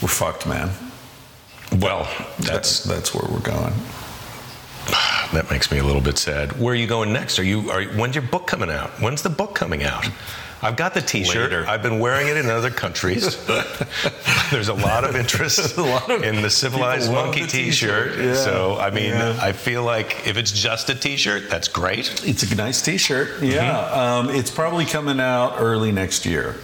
We're 0.00 0.08
fucked, 0.08 0.46
man. 0.46 0.70
well, 1.80 2.08
that's 2.40 2.82
that's 2.84 3.14
where 3.14 3.30
we're 3.30 3.40
going. 3.40 3.74
that 5.32 5.46
makes 5.50 5.70
me 5.70 5.78
a 5.78 5.84
little 5.84 6.00
bit 6.02 6.18
sad. 6.18 6.58
Where 6.60 6.72
are 6.72 6.76
you 6.76 6.86
going 6.86 7.12
next? 7.12 7.38
Are 7.38 7.42
you? 7.44 7.70
Are 7.70 7.82
when's 7.84 8.14
your 8.14 8.22
book 8.22 8.46
coming 8.46 8.70
out? 8.70 8.90
When's 9.00 9.22
the 9.22 9.30
book 9.30 9.54
coming 9.54 9.82
out? 9.84 10.06
I've 10.60 10.74
got 10.74 10.92
the 10.92 11.00
T-shirt. 11.00 11.52
Later. 11.52 11.64
I've 11.68 11.82
been 11.82 12.00
wearing 12.00 12.26
it 12.26 12.36
in 12.36 12.50
other 12.50 12.70
countries. 12.70 13.36
There's 14.50 14.66
a 14.68 14.74
lot 14.74 15.04
of 15.04 15.14
interest 15.14 15.78
lot 15.78 16.10
of 16.10 16.24
in 16.24 16.42
the 16.42 16.50
civilized 16.50 17.12
monkey 17.12 17.42
the 17.42 17.46
T-shirt. 17.46 18.08
T-shirt. 18.14 18.24
Yeah. 18.26 18.34
So 18.34 18.76
I 18.76 18.90
mean, 18.90 19.10
Yeah. 19.10 19.38
I 19.40 19.52
feel 19.52 19.84
like 19.84 20.26
if 20.26 20.36
it's 20.36 20.50
just 20.50 20.90
a 20.90 20.96
T-shirt, 20.96 21.48
that's 21.48 21.68
great. 21.68 22.26
It's 22.26 22.42
a 22.50 22.54
nice 22.56 22.82
T-shirt. 22.82 23.40
Yeah, 23.40 23.72
Mm-hmm. 23.72 23.98
um, 24.30 24.30
it's 24.34 24.50
probably 24.50 24.84
coming 24.84 25.20
out 25.20 25.56
early 25.60 25.92
next 25.92 26.26
year, 26.26 26.56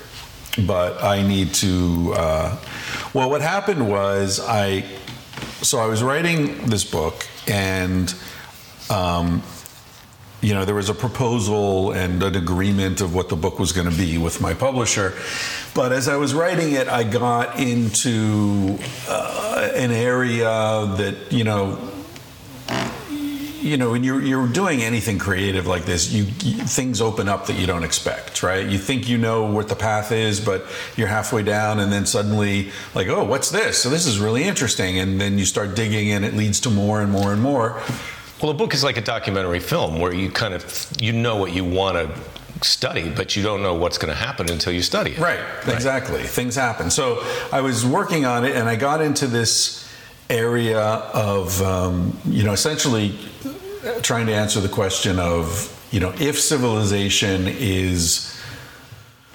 but 0.67 1.01
I 1.05 1.23
need 1.23 1.55
to. 1.55 2.15
Uh, 2.17 2.57
well, 3.13 3.31
what 3.31 3.43
happened 3.43 3.89
was 3.89 4.41
I. 4.41 4.85
So 5.63 5.79
I 5.79 5.87
was 5.87 6.03
writing 6.03 6.67
this 6.67 6.85
book, 6.85 7.27
and 7.49 8.15
um, 8.91 9.43
you 10.41 10.55
know 10.55 10.65
there 10.65 10.75
was 10.75 10.89
a 10.89 10.95
proposal 10.95 11.93
and 11.93 12.23
an 12.23 12.37
agreement 12.37 13.01
of 13.01 13.15
what 13.15 13.29
the 13.29 13.37
book 13.37 13.59
was 13.59 13.73
going 13.73 13.89
to 13.89 13.97
be 13.97 14.19
with 14.19 14.41
my 14.41 14.55
publisher. 14.55 15.15
But 15.75 15.93
as 15.93 16.07
I 16.07 16.17
was 16.17 16.35
writing 16.35 16.73
it, 16.73 16.87
I 16.89 17.03
got 17.03 17.59
into 17.59 18.79
uh, 19.09 19.71
an 19.75 19.91
area 19.91 20.45
that 20.97 21.17
you 21.31 21.45
know 21.45 21.94
you 23.65 23.79
know, 23.79 23.93
when 23.93 24.05
you're, 24.05 24.23
you're 24.23 24.47
doing 24.47 24.83
anything 24.83 25.19
creative 25.19 25.67
like 25.67 25.85
this, 25.85 26.13
you, 26.13 26.25
you 26.45 26.63
things 26.65 27.01
open 27.01 27.29
up 27.29 27.47
that 27.47 27.59
you 27.59 27.67
don't 27.67 27.83
expect, 27.83 28.43
right? 28.43 28.69
You 28.69 28.79
think 28.79 29.09
you 29.09 29.17
know 29.17 29.45
what 29.45 29.69
the 29.69 29.75
path 29.75 30.13
is, 30.13 30.39
but 30.39 30.67
you're 30.97 31.09
halfway 31.09 31.43
down, 31.43 31.81
and 31.81 31.91
then 31.91 32.05
suddenly, 32.05 32.71
like, 32.95 33.09
oh, 33.09 33.25
what's 33.25 33.51
this? 33.51 33.83
So 33.83 33.89
this 33.89 34.07
is 34.07 34.19
really 34.19 34.45
interesting, 34.45 34.99
and 34.99 35.21
then 35.21 35.39
you 35.39 35.47
start 35.47 35.75
digging, 35.75 36.13
and 36.13 36.25
it 36.25 36.35
leads 36.35 36.61
to 36.61 36.71
more 36.71 37.01
and 37.01 37.11
more 37.11 37.33
and 37.33 37.41
more. 37.41 37.81
Well, 38.43 38.51
a 38.51 38.55
book 38.55 38.75
is 38.75 38.85
like 38.85 38.99
a 38.99 39.03
documentary 39.03 39.61
film 39.61 39.99
where 39.99 40.13
you 40.13 40.31
kind 40.31 40.53
of 40.53 40.89
you 41.01 41.13
know 41.13 41.37
what 41.37 41.55
you 41.55 41.65
want 41.65 41.97
to 41.97 42.65
study, 42.65 43.09
but 43.09 43.37
you 43.37 43.43
don't 43.43 43.63
know 43.63 43.75
what's 43.75 43.99
going 43.99 44.13
to 44.13 44.19
happen 44.19 44.51
until 44.51 44.73
you 44.73 44.83
study 44.83 45.13
it. 45.13 45.19
Right, 45.19 45.41
exactly. 45.67 46.23
Things 46.23 46.55
happen. 46.55 46.91
So 46.91 47.25
I 47.53 47.63
was 47.63 47.87
working 47.87 48.27
on 48.27 48.45
it, 48.45 48.55
and 48.57 48.69
I 48.69 48.77
got 48.77 49.01
into 49.01 49.27
this 49.27 49.84
area 50.31 50.81
of, 50.81 51.61
um, 51.63 52.19
you 52.25 52.43
know, 52.43 52.53
essentially 52.53 53.19
trying 54.03 54.27
to 54.27 54.35
answer 54.35 54.61
the 54.61 54.69
question 54.69 55.19
of, 55.19 55.71
you 55.91 56.01
know, 56.01 56.13
if 56.19 56.41
civilization 56.41 57.47
is 57.47 58.41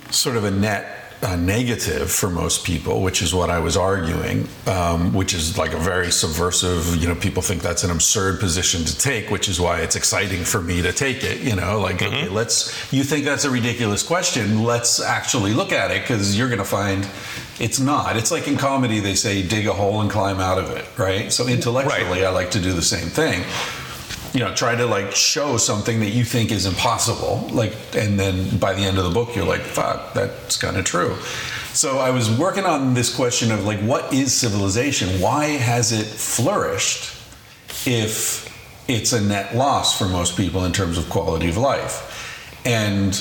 sort 0.09 0.35
of 0.35 0.43
a 0.43 0.51
net 0.51 0.98
uh, 1.21 1.35
negative 1.35 2.09
for 2.09 2.29
most 2.29 2.65
people, 2.65 3.01
which 3.01 3.21
is 3.21 3.33
what 3.33 3.49
I 3.49 3.59
was 3.59 3.75
arguing, 3.75 4.47
um, 4.67 5.13
which 5.13 5.33
is 5.33 5.57
like 5.57 5.73
a 5.73 5.77
very 5.77 6.11
subversive, 6.11 6.95
you 6.95 7.07
know, 7.07 7.15
people 7.15 7.41
think 7.41 7.61
that's 7.61 7.83
an 7.83 7.91
absurd 7.91 8.39
position 8.39 8.85
to 8.85 8.97
take, 8.97 9.29
which 9.29 9.49
is 9.49 9.59
why 9.59 9.81
it's 9.81 9.97
exciting 9.97 10.45
for 10.45 10.61
me 10.61 10.81
to 10.81 10.93
take 10.93 11.23
it, 11.23 11.41
you 11.41 11.55
know, 11.55 11.81
like, 11.81 12.01
okay, 12.01 12.29
let's, 12.29 12.93
you 12.93 13.03
think 13.03 13.25
that's 13.25 13.43
a 13.43 13.49
ridiculous 13.49 14.01
question, 14.01 14.63
let's 14.63 15.01
actually 15.01 15.53
look 15.53 15.73
at 15.73 15.91
it 15.91 16.01
because 16.01 16.37
you're 16.37 16.47
going 16.47 16.59
to 16.59 16.65
find 16.65 17.07
it's 17.59 17.79
not. 17.79 18.15
It's 18.15 18.31
like 18.31 18.47
in 18.47 18.55
comedy, 18.55 19.01
they 19.01 19.15
say 19.15 19.45
dig 19.45 19.67
a 19.67 19.73
hole 19.73 19.99
and 19.99 20.09
climb 20.09 20.39
out 20.39 20.57
of 20.57 20.71
it, 20.71 20.85
right? 20.97 21.31
So 21.33 21.47
intellectually, 21.47 22.25
I 22.25 22.29
like 22.29 22.51
to 22.51 22.59
do 22.61 22.71
the 22.71 22.81
same 22.81 23.09
thing 23.09 23.43
you 24.33 24.39
know 24.39 24.53
try 24.53 24.75
to 24.75 24.85
like 24.85 25.15
show 25.15 25.57
something 25.57 25.99
that 25.99 26.09
you 26.09 26.23
think 26.23 26.51
is 26.51 26.65
impossible 26.65 27.47
like 27.51 27.73
and 27.95 28.19
then 28.19 28.57
by 28.57 28.73
the 28.73 28.81
end 28.81 28.97
of 28.97 29.03
the 29.03 29.09
book 29.09 29.35
you're 29.35 29.45
like 29.45 29.61
fuck 29.61 30.13
that's 30.13 30.57
kind 30.57 30.77
of 30.77 30.85
true. 30.85 31.15
So 31.73 31.99
i 31.99 32.09
was 32.09 32.29
working 32.37 32.65
on 32.65 32.93
this 32.93 33.15
question 33.15 33.51
of 33.51 33.65
like 33.65 33.79
what 33.79 34.13
is 34.13 34.33
civilization? 34.33 35.21
Why 35.21 35.45
has 35.45 35.91
it 35.91 36.05
flourished 36.05 37.15
if 37.85 38.47
it's 38.87 39.13
a 39.13 39.21
net 39.21 39.55
loss 39.55 39.97
for 39.97 40.05
most 40.05 40.35
people 40.35 40.65
in 40.65 40.73
terms 40.73 40.97
of 40.97 41.09
quality 41.09 41.49
of 41.49 41.57
life? 41.57 42.05
And 42.65 43.13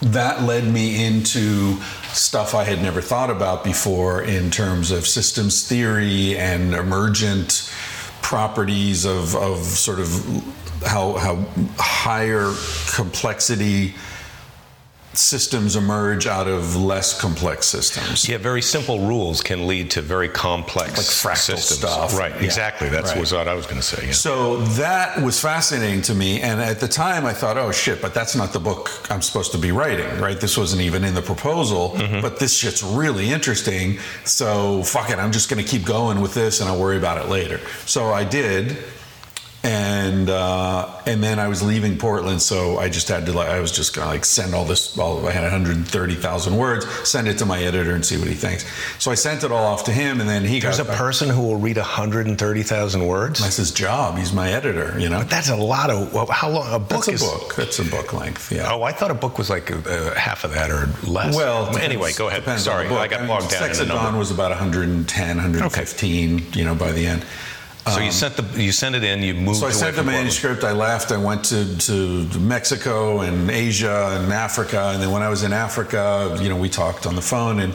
that 0.00 0.42
led 0.42 0.64
me 0.64 1.04
into 1.04 1.80
stuff 2.12 2.54
I 2.54 2.64
had 2.64 2.80
never 2.80 3.00
thought 3.00 3.30
about 3.30 3.64
before 3.64 4.22
in 4.22 4.50
terms 4.50 4.90
of 4.90 5.06
systems 5.06 5.68
theory 5.68 6.36
and 6.36 6.74
emergent 6.74 7.72
properties 8.28 9.06
of, 9.06 9.34
of 9.36 9.64
sort 9.64 9.98
of 9.98 10.06
how, 10.84 11.14
how 11.14 11.36
higher 11.78 12.52
complexity 12.94 13.94
systems 15.14 15.74
emerge 15.74 16.26
out 16.26 16.46
of 16.46 16.76
less 16.76 17.18
complex 17.18 17.66
systems. 17.66 18.28
Yeah, 18.28 18.38
very 18.38 18.62
simple 18.62 19.00
rules 19.06 19.40
can 19.40 19.66
lead 19.66 19.90
to 19.92 20.02
very 20.02 20.28
complex 20.28 20.90
Like 21.24 21.34
fractal 21.36 21.56
systems. 21.56 21.80
stuff. 21.90 22.16
Right, 22.16 22.32
Yeah. 22.36 22.42
exactly. 22.44 22.88
That's 22.88 23.10
Right. 23.12 23.20
was 23.20 23.32
what 23.32 23.48
I 23.48 23.54
was 23.54 23.64
going 23.66 23.80
to 23.80 23.82
say. 23.82 24.06
Yeah. 24.06 24.12
So 24.12 24.58
that 24.76 25.20
was 25.22 25.40
fascinating 25.40 26.02
to 26.02 26.14
me. 26.14 26.40
And 26.40 26.60
at 26.60 26.78
the 26.80 26.88
time, 26.88 27.24
I 27.26 27.32
thought, 27.32 27.56
oh 27.56 27.72
shit, 27.72 28.00
but 28.00 28.14
that's 28.14 28.36
not 28.36 28.52
the 28.52 28.60
book 28.60 28.90
I'm 29.10 29.22
supposed 29.22 29.50
to 29.52 29.58
be 29.58 29.72
writing, 29.72 30.20
right? 30.20 30.38
This 30.38 30.56
wasn't 30.56 30.82
even 30.82 31.02
in 31.04 31.14
the 31.14 31.22
proposal, 31.22 31.94
mm-hmm. 31.96 32.20
but 32.20 32.38
this 32.38 32.54
shit's 32.56 32.82
really 32.84 33.30
interesting. 33.30 33.98
So 34.24 34.82
fuck 34.84 35.10
it, 35.10 35.18
I'm 35.18 35.32
just 35.32 35.48
going 35.48 35.62
to 35.64 35.68
keep 35.68 35.84
going 35.84 36.20
with 36.20 36.34
this 36.34 36.60
and 36.60 36.68
I'll 36.68 36.78
worry 36.78 36.98
about 36.98 37.18
it 37.18 37.28
later. 37.28 37.60
So 37.86 38.12
I 38.12 38.24
did. 38.24 38.76
And 39.68 40.30
uh, 40.30 40.88
and 41.04 41.22
then 41.22 41.38
I 41.38 41.46
was 41.48 41.62
leaving 41.62 41.98
Portland, 41.98 42.40
so 42.40 42.78
I 42.78 42.88
just 42.88 43.06
had 43.08 43.26
to 43.26 43.32
like 43.34 43.48
I 43.50 43.60
was 43.60 43.70
just 43.70 43.94
gonna 43.94 44.06
like 44.06 44.24
send 44.24 44.54
all 44.54 44.64
this. 44.64 44.96
All 44.96 45.26
I 45.28 45.30
had 45.30 45.42
130,000 45.42 46.56
words. 46.56 46.86
Send 47.06 47.28
it 47.28 47.36
to 47.38 47.44
my 47.44 47.62
editor 47.62 47.94
and 47.94 48.04
see 48.04 48.16
what 48.16 48.28
he 48.28 48.34
thinks. 48.34 48.64
So 48.98 49.10
I 49.10 49.14
sent 49.14 49.44
it 49.44 49.52
all 49.52 49.66
off 49.66 49.84
to 49.84 49.92
him, 49.92 50.20
and 50.22 50.28
then 50.30 50.42
he 50.46 50.58
There's 50.60 50.78
a 50.78 50.86
back- 50.86 50.96
person 50.96 51.28
who 51.28 51.42
will 51.42 51.56
read 51.56 51.76
130,000 51.76 53.06
words. 53.06 53.40
That's 53.40 53.58
his 53.58 53.70
job. 53.70 54.16
He's 54.16 54.32
my 54.32 54.50
editor. 54.50 54.98
You 54.98 55.10
know. 55.10 55.22
That's 55.22 55.50
a 55.50 55.56
lot 55.56 55.90
of. 55.90 56.14
Well, 56.14 56.24
how 56.26 56.48
long 56.48 56.72
a 56.72 56.78
book 56.78 57.04
That's 57.04 57.08
a 57.08 57.12
is? 57.12 57.22
book. 57.22 57.54
That's 57.54 57.78
a 57.78 57.84
book 57.84 58.14
length. 58.14 58.50
Yeah. 58.50 58.72
Oh, 58.72 58.82
I 58.84 58.92
thought 58.92 59.10
a 59.10 59.14
book 59.14 59.36
was 59.36 59.50
like 59.50 59.70
uh, 59.70 60.14
half 60.14 60.44
of 60.44 60.54
that 60.54 60.70
or 60.70 60.88
less. 61.06 61.36
Well, 61.36 61.66
depends- 61.66 61.84
anyway, 61.84 62.12
go 62.16 62.28
ahead. 62.28 62.58
Sorry. 62.58 62.86
I 62.88 63.06
got 63.06 63.20
mean, 63.20 63.28
bogged 63.28 63.50
down 63.50 63.60
Sex 63.60 63.80
in 63.80 63.88
the 63.88 63.94
Dawn 63.94 64.16
was 64.16 64.30
about 64.30 64.50
110, 64.50 65.36
115. 65.36 66.52
You 66.54 66.64
know, 66.64 66.74
by 66.74 66.92
the 66.92 67.06
end. 67.06 67.26
So 67.86 68.00
you 68.00 68.12
sent 68.12 68.36
the 68.36 68.62
you 68.62 68.72
sent 68.72 68.94
it 68.94 69.04
in. 69.04 69.22
You 69.22 69.34
moved. 69.34 69.60
So 69.60 69.66
I 69.66 69.70
sent 69.70 69.96
the 69.96 70.04
manuscript. 70.04 70.62
I 70.62 70.72
left. 70.72 71.10
I 71.10 71.16
went 71.16 71.44
to, 71.46 71.78
to 71.78 72.38
Mexico 72.38 73.20
and 73.20 73.50
Asia 73.50 74.18
and 74.20 74.32
Africa. 74.32 74.90
And 74.92 75.02
then 75.02 75.10
when 75.10 75.22
I 75.22 75.30
was 75.30 75.42
in 75.42 75.52
Africa, 75.52 76.36
you 76.40 76.48
know, 76.48 76.56
we 76.56 76.68
talked 76.68 77.06
on 77.06 77.14
the 77.14 77.22
phone. 77.22 77.60
And 77.60 77.74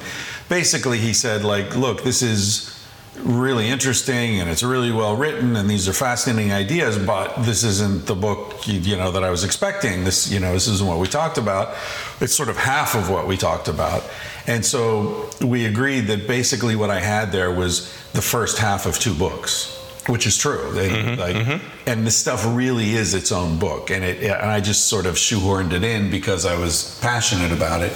basically, 0.49 0.99
he 0.99 1.13
said, 1.13 1.43
like, 1.43 1.75
look, 1.75 2.03
this 2.03 2.21
is 2.21 2.73
really 3.17 3.69
interesting 3.69 4.39
and 4.39 4.49
it's 4.49 4.63
really 4.63 4.91
well 4.91 5.15
written 5.15 5.55
and 5.55 5.69
these 5.69 5.87
are 5.87 5.93
fascinating 5.93 6.51
ideas 6.51 6.97
but 6.97 7.35
this 7.43 7.63
isn't 7.63 8.07
the 8.07 8.15
book 8.15 8.55
you 8.65 8.97
know 8.97 9.11
that 9.11 9.23
i 9.23 9.29
was 9.29 9.43
expecting 9.43 10.03
this 10.03 10.31
you 10.31 10.39
know 10.39 10.51
this 10.51 10.67
isn't 10.67 10.87
what 10.87 10.97
we 10.97 11.05
talked 11.05 11.37
about 11.37 11.75
it's 12.21 12.33
sort 12.33 12.49
of 12.49 12.57
half 12.57 12.95
of 12.95 13.11
what 13.11 13.27
we 13.27 13.37
talked 13.37 13.67
about 13.67 14.03
and 14.47 14.65
so 14.65 15.29
we 15.41 15.67
agreed 15.67 16.01
that 16.01 16.27
basically 16.27 16.75
what 16.75 16.89
i 16.89 16.99
had 16.99 17.31
there 17.31 17.51
was 17.51 17.93
the 18.13 18.21
first 18.21 18.57
half 18.57 18.87
of 18.87 18.97
two 18.97 19.13
books 19.13 19.82
which 20.07 20.25
is 20.27 20.37
true. 20.37 20.71
They- 20.73 21.15
like, 21.15 21.61
and 21.85 22.05
this 22.07 22.17
stuff 22.17 22.43
really 22.47 22.93
is 22.93 23.13
its 23.13 23.31
own 23.31 23.59
book 23.59 23.89
and 23.91 24.03
it 24.05 24.23
and 24.23 24.49
i 24.49 24.59
just 24.61 24.85
sort 24.85 25.05
of 25.05 25.15
shoehorned 25.15 25.73
it 25.73 25.83
in 25.83 26.09
because 26.09 26.45
i 26.45 26.57
was 26.57 26.97
passionate 27.01 27.51
about 27.51 27.81
it. 27.81 27.91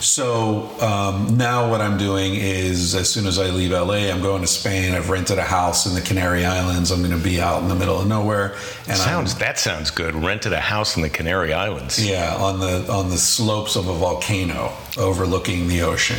So 0.00 0.70
um, 0.80 1.36
now 1.36 1.70
what 1.70 1.80
i'm 1.80 1.98
doing 1.98 2.34
is 2.34 2.94
as 2.94 3.10
soon 3.10 3.26
as 3.26 3.38
i 3.38 3.46
leave 3.50 3.70
la 3.72 3.92
i'm 3.94 4.20
going 4.22 4.40
to 4.42 4.46
spain. 4.48 4.92
I've 4.94 5.10
rented 5.10 5.38
a 5.38 5.42
house 5.44 5.86
in 5.86 5.94
the 5.94 6.00
canary 6.00 6.44
islands. 6.44 6.90
I'm 6.90 7.00
going 7.02 7.16
to 7.16 7.22
be 7.22 7.40
out 7.40 7.62
in 7.62 7.68
the 7.68 7.74
middle 7.74 8.00
of 8.00 8.06
nowhere 8.06 8.54
and 8.88 8.96
Sounds 8.96 9.34
I'm, 9.34 9.38
that 9.40 9.58
sounds 9.58 9.90
good. 9.90 10.14
Rented 10.14 10.52
a 10.52 10.60
house 10.60 10.96
in 10.96 11.02
the 11.02 11.10
Canary 11.10 11.52
Islands. 11.52 11.98
yeah 12.04 12.34
on 12.36 12.60
the 12.60 12.90
on 12.90 13.10
the 13.10 13.18
slopes 13.18 13.76
of 13.76 13.88
a 13.88 13.94
volcano 13.94 14.72
overlooking 14.98 15.68
the 15.68 15.82
ocean 15.82 16.16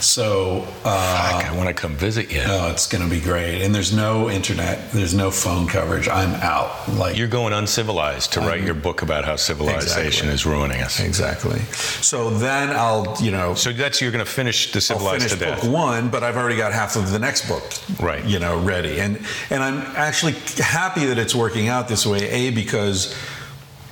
so 0.00 0.60
uh, 0.84 1.30
Fuck, 1.40 1.44
I 1.50 1.56
want 1.56 1.68
to 1.68 1.74
come 1.74 1.94
visit 1.96 2.30
you. 2.32 2.42
Oh, 2.44 2.70
it's 2.70 2.86
going 2.86 3.02
to 3.02 3.10
be 3.10 3.20
great. 3.20 3.62
And 3.62 3.74
there's 3.74 3.94
no 3.94 4.28
internet, 4.30 4.90
there's 4.92 5.14
no 5.14 5.30
phone 5.30 5.66
coverage. 5.66 6.08
I'm 6.08 6.34
out. 6.36 6.88
Like 6.88 7.16
You're 7.16 7.28
going 7.28 7.52
uncivilized 7.52 8.32
to 8.34 8.40
write 8.40 8.62
your 8.62 8.74
book 8.74 9.02
about 9.02 9.24
how 9.24 9.36
civilization 9.36 10.28
Exactly. 10.28 10.34
is 10.34 10.46
ruining 10.46 10.80
us. 10.82 11.00
exactly. 11.00 11.58
So 12.02 12.30
then 12.30 12.70
I'll, 12.70 13.16
you 13.20 13.30
know, 13.30 13.54
So 13.54 13.72
that's 13.72 14.00
you're 14.00 14.12
going 14.12 14.24
to 14.24 14.30
finish 14.30 14.72
the 14.72 14.76
I'll 14.76 14.80
civilized 14.82 15.22
finish 15.28 15.32
to 15.32 15.38
death. 15.38 15.62
book 15.62 15.70
one, 15.72 16.10
but 16.10 16.22
I've 16.22 16.36
already 16.36 16.56
got 16.56 16.72
half 16.72 16.96
of 16.96 17.10
the 17.10 17.18
next 17.18 17.48
book, 17.48 17.62
Right. 18.00 18.24
You 18.24 18.38
know, 18.38 18.58
ready. 18.60 19.00
And 19.00 19.18
and 19.50 19.62
I'm 19.62 19.80
actually 19.96 20.32
happy 20.58 21.06
that 21.06 21.18
it's 21.18 21.34
working 21.34 21.68
out 21.68 21.88
this 21.88 22.04
way. 22.06 22.28
A 22.30 22.50
because 22.50 23.14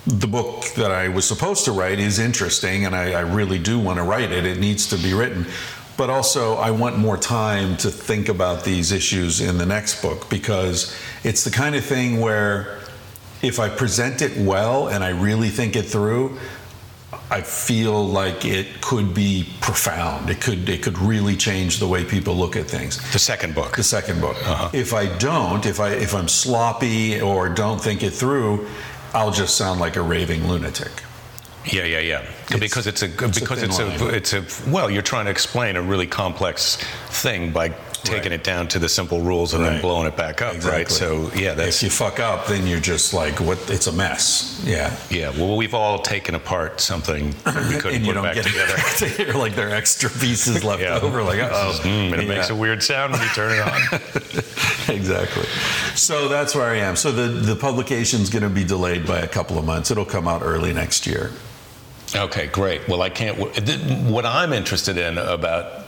the 0.07 0.27
book 0.27 0.65
that 0.77 0.91
I 0.91 1.09
was 1.09 1.27
supposed 1.27 1.65
to 1.65 1.73
write 1.73 1.99
is 1.99 2.19
interesting, 2.19 2.85
and 2.85 2.95
I, 2.95 3.13
I 3.13 3.21
really 3.21 3.59
do 3.59 3.79
want 3.79 3.97
to 3.99 4.03
write 4.03 4.31
it. 4.33 4.45
It 4.45 4.59
needs 4.59 4.87
to 4.89 4.99
be 4.99 5.15
written. 5.15 5.47
But 5.97 6.11
also, 6.11 6.57
I 6.57 6.71
want 6.73 6.99
more 6.99 7.17
time 7.17 7.77
to 7.79 7.91
think 7.91 8.29
about 8.29 8.65
these 8.65 8.91
issues 8.91 9.41
in 9.41 9.59
the 9.59 9.67
next 9.67 10.03
book 10.03 10.29
because 10.29 10.95
it's 11.23 11.45
the 11.45 11.51
kind 11.51 11.77
of 11.77 11.85
thing 11.85 12.21
where 12.21 12.81
if 13.43 13.61
I 13.61 13.69
present 13.69 14.21
it 14.21 14.37
well 14.37 14.89
and 14.89 15.05
I 15.05 15.11
really 15.11 15.51
think 15.51 15.77
it 15.77 15.85
through, 15.85 16.39
I 17.31 17.43
feel 17.43 18.05
like 18.05 18.45
it 18.45 18.81
could 18.81 19.15
be 19.15 19.49
profound. 19.61 20.31
It 20.31 20.41
could 20.41 20.69
it 20.69 20.83
could 20.83 20.99
really 20.99 21.37
change 21.37 21.79
the 21.79 21.87
way 21.87 22.05
people 22.05 22.35
look 22.35 22.57
at 22.57 22.67
things. 22.67 22.99
The 23.13 23.19
second 23.19 23.55
book. 23.55 23.77
The 23.77 23.83
second 23.83 24.21
book. 24.21 24.37
Uh-huh. 24.47 24.71
If 24.73 24.93
I 24.93 25.07
don't, 25.19 25.65
if 25.65 25.81
I 25.81 25.91
if 25.91 26.15
I'm 26.15 26.29
sloppy 26.29 27.21
or 27.21 27.49
don't 27.49 27.81
think 27.81 28.03
it 28.03 28.11
through, 28.11 28.67
I'll 29.15 29.31
just 29.31 29.57
sound 29.57 29.81
like 29.81 29.97
a 29.97 30.03
raving 30.03 30.49
lunatic. 30.49 30.91
Yeah, 31.67 31.85
yeah, 31.85 31.99
yeah. 32.01 32.23
because 32.59 32.87
it's 32.87 33.03
a 33.03 33.07
it's 33.07 33.41
because 33.41 33.61
thin 33.61 33.71
it's 33.71 33.79
a 33.79 34.09
it's 34.09 34.33
a 34.67 34.71
well, 34.71 34.91
you're 34.91 35.03
trying 35.03 35.25
to 35.25 35.31
explain 35.31 35.77
a 35.77 35.83
really 35.83 36.07
complex 36.07 36.77
thing 37.09 37.53
by 37.53 37.69
taking 38.05 38.33
Right. 38.33 38.33
it 38.33 38.45
down 38.45 38.69
to 38.69 38.79
the 38.79 38.89
simple 38.89 39.23
rules 39.23 39.55
and 39.55 39.65
then 39.65 39.81
blowing 39.81 40.07
it 40.07 40.15
back 40.15 40.43
up, 40.43 40.63
right? 40.63 40.87
So 40.91 41.31
yeah, 41.35 41.55
that's 41.55 41.79
If 41.79 41.85
you 41.85 41.89
fuck 41.89 42.21
up, 42.21 42.47
then 42.47 42.67
you're 42.67 42.79
just 42.79 43.15
like 43.15 43.41
what? 43.41 43.59
It's 43.71 43.87
a 43.87 43.93
mess. 43.93 44.63
Yeah. 44.63 44.95
yeah. 45.09 45.31
Well, 45.31 45.57
we've 45.57 45.73
all 45.73 46.01
taken 46.01 46.35
apart 46.35 46.83
something 46.83 47.35
that 47.45 47.67
we 47.67 47.77
couldn't 47.81 47.95
and 47.97 48.05
you 48.05 48.13
put 48.13 48.15
don't 48.17 48.25
back 48.25 48.35
get 48.35 48.45
together. 48.45 48.77
together. 48.99 49.39
like 49.39 49.55
there 49.57 49.69
are 49.71 49.75
extra 49.75 50.11
pieces 50.11 50.63
left 50.63 50.83
Yeah. 50.83 51.01
over. 51.01 51.23
Like 51.23 51.39
oh, 51.39 51.81
Mm, 51.83 52.13
and 52.13 52.21
it 52.21 52.29
makes 52.29 52.51
a 52.51 52.55
weird 52.55 52.83
sound 52.83 53.13
when 53.15 53.23
you 53.23 53.29
turn 53.29 53.53
it 53.53 53.61
on. 53.63 54.01
exactly. 54.95 55.47
So 55.95 56.29
that's 56.29 56.55
where 56.55 56.67
I 56.67 56.77
am. 56.81 56.97
So 56.97 57.11
the 57.11 57.29
the 57.29 57.57
publication's 57.57 58.29
going 58.29 58.43
to 58.43 58.51
be 58.51 58.65
delayed 58.65 59.07
by 59.07 59.21
a 59.21 59.29
couple 59.29 59.59
of 59.59 59.65
months. 59.65 59.91
It'll 59.91 60.05
come 60.05 60.29
out 60.29 60.43
early 60.43 60.75
next 60.75 61.07
year. 61.07 61.31
Okay, 62.17 62.47
great. 62.47 62.87
Well, 62.89 63.03
I 63.03 63.11
can't. 63.11 63.37
What 63.39 64.25
I'm 64.25 64.53
interested 64.53 64.97
in 64.97 65.19
about 65.19 65.85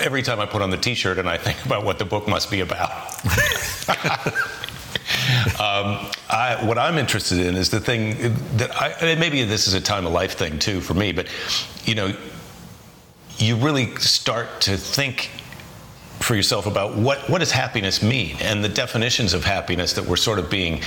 every 0.00 0.22
time 0.22 0.40
I 0.40 0.46
put 0.46 0.62
on 0.62 0.70
the 0.70 0.78
T-shirt 0.78 1.18
and 1.18 1.28
I 1.28 1.36
think 1.36 1.62
about 1.66 1.84
what 1.84 1.98
the 1.98 2.06
book 2.06 2.26
must 2.26 2.50
be 2.50 2.60
about. 2.60 2.90
um, 5.60 6.10
I, 6.30 6.58
what 6.62 6.78
I'm 6.78 6.96
interested 6.96 7.38
in 7.38 7.56
is 7.56 7.68
the 7.68 7.80
thing 7.80 8.34
that 8.56 8.70
I 8.74 9.16
maybe 9.16 9.44
this 9.44 9.68
is 9.68 9.74
a 9.74 9.80
time 9.80 10.06
of 10.06 10.12
life 10.12 10.38
thing 10.38 10.58
too 10.58 10.80
for 10.80 10.94
me, 10.94 11.12
but 11.12 11.28
you 11.84 11.94
know, 11.94 12.16
you 13.36 13.56
really 13.56 13.94
start 13.96 14.62
to 14.62 14.78
think 14.78 15.30
for 16.20 16.34
yourself 16.34 16.66
about 16.66 16.96
what 16.96 17.28
what 17.28 17.38
does 17.38 17.52
happiness 17.52 18.02
mean 18.02 18.36
and 18.40 18.64
the 18.64 18.68
definitions 18.68 19.34
of 19.34 19.44
happiness 19.44 19.92
that 19.92 20.06
we're 20.06 20.16
sort 20.16 20.38
of 20.38 20.48
being 20.48 20.80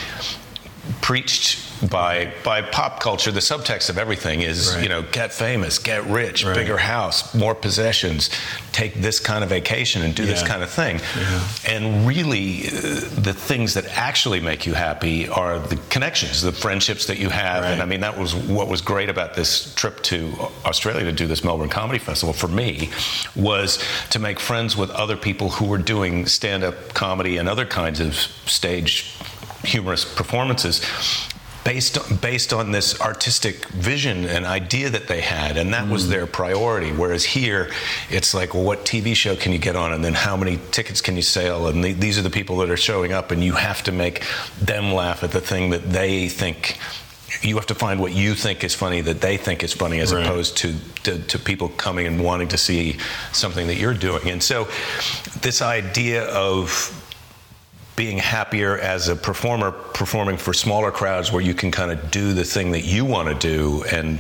preached 1.02 1.66
by 1.90 2.34
by 2.44 2.62
pop 2.62 3.00
culture 3.00 3.32
the 3.32 3.40
subtext 3.40 3.90
of 3.90 3.98
everything 3.98 4.42
is 4.42 4.74
Right. 4.74 4.84
you 4.84 4.90
know 4.90 5.02
get 5.02 5.32
famous 5.32 5.78
get 5.80 6.06
rich 6.08 6.44
Right. 6.44 6.56
bigger 6.56 6.78
house 6.78 7.34
more 7.34 7.56
possessions 7.56 8.30
take 8.74 8.96
this 8.96 9.20
kind 9.20 9.44
of 9.44 9.50
vacation 9.50 10.02
and 10.04 10.14
do 10.14 10.26
this 10.26 10.44
kind 10.44 10.62
of 10.64 10.70
thing. 10.70 11.00
And 11.68 12.08
really 12.08 12.68
uh, 12.68 12.72
the 13.22 13.34
things 13.34 13.74
that 13.74 13.86
actually 13.98 14.40
make 14.40 14.66
you 14.66 14.74
happy 14.74 15.28
are 15.30 15.60
the 15.60 15.78
connections 15.90 16.42
the 16.42 16.52
friendships 16.52 17.06
that 17.08 17.18
you 17.18 17.30
have. 17.30 17.64
And 17.64 17.82
i 17.82 17.86
mean 17.86 18.02
that 18.02 18.18
was 18.18 18.36
what 18.36 18.68
was 18.68 18.82
great 18.82 19.10
about 19.10 19.34
this 19.36 19.74
trip 19.76 20.02
to 20.04 20.34
australia 20.66 21.06
to 21.06 21.12
do 21.12 21.28
this 21.28 21.44
melbourne 21.44 21.70
comedy 21.70 22.00
festival 22.00 22.34
for 22.34 22.48
me 22.48 22.90
was 23.36 23.80
to 24.10 24.20
make 24.20 24.40
friends 24.40 24.76
with 24.76 24.90
other 24.92 25.16
people 25.18 25.50
who 25.50 25.66
were 25.66 25.78
doing 25.78 26.26
stand-up 26.26 26.94
comedy 26.94 27.38
and 27.38 27.48
other 27.50 27.66
kinds 27.66 28.00
of 28.00 28.14
stage 28.60 29.16
humorous 29.64 30.06
performances 30.06 30.82
based 31.64 31.98
on, 31.98 32.18
based 32.18 32.54
on 32.54 32.72
this 32.72 33.00
artistic 33.02 33.68
vision 33.68 34.26
and 34.26 34.46
idea 34.46 34.90
that 34.90 35.08
they 35.08 35.22
had 35.22 35.58
and 35.58 35.74
that 35.74 35.88
was 35.88 36.06
mm. 36.06 36.10
their 36.10 36.26
priority. 36.26 36.92
Whereas 36.92 37.24
here 37.24 37.70
it's 38.10 38.34
like 38.34 38.54
well 38.54 38.64
what 38.64 38.86
TV 38.86 39.16
show 39.16 39.36
can 39.36 39.52
you 39.52 39.60
get 39.60 39.76
on? 39.76 39.94
And 39.94 40.04
then 40.04 40.14
how 40.14 40.38
many 40.38 40.60
tickets 40.72 41.02
can 41.02 41.16
you 41.16 41.22
sell? 41.22 41.68
And 41.68 41.84
the, 41.84 41.94
these 41.94 42.18
are 42.18 42.22
the 42.22 42.30
people 42.30 42.58
that 42.58 42.70
are 42.70 42.78
showing 42.78 43.12
up 43.12 43.32
and 43.32 43.44
you 43.44 43.54
have 43.54 43.84
to 43.84 43.92
make 43.92 44.26
them 44.62 44.94
laugh 44.94 45.24
at 45.24 45.32
the 45.32 45.42
thing 45.42 45.70
that 45.72 45.84
they 45.92 46.30
think 46.30 46.78
you 47.42 47.56
have 47.56 47.68
to 47.68 47.76
find 47.76 48.00
what 48.00 48.14
you 48.14 48.34
think 48.34 48.64
is 48.64 48.74
funny 48.74 49.02
that 49.02 49.22
they 49.22 49.38
think 49.38 49.64
is 49.64 49.72
funny 49.72 50.00
as 50.00 50.14
Right. 50.14 50.26
opposed 50.26 50.58
to, 50.58 50.74
to 51.04 51.20
to 51.20 51.38
people 51.38 51.70
coming 51.70 52.08
and 52.08 52.24
wanting 52.24 52.48
to 52.48 52.58
see 52.58 52.98
something 53.32 53.68
that 53.68 53.76
you're 53.76 53.94
doing. 53.94 54.30
And 54.30 54.42
so 54.42 54.68
this 55.42 55.62
idea 55.62 56.24
of 56.26 56.96
being 58.00 58.18
happier 58.18 58.78
as 58.78 59.10
a 59.10 59.16
performer 59.16 59.72
performing 59.74 60.38
for 60.38 60.54
smaller 60.54 60.90
crowds 60.90 61.34
where 61.34 61.42
you 61.42 61.54
can 61.54 61.70
kind 61.70 61.92
of 61.92 62.10
do 62.10 62.32
the 62.32 62.46
thing 62.46 62.72
that 62.72 62.86
you 62.86 63.04
want 63.04 63.28
to 63.28 63.36
do 63.36 63.84
and 63.92 64.18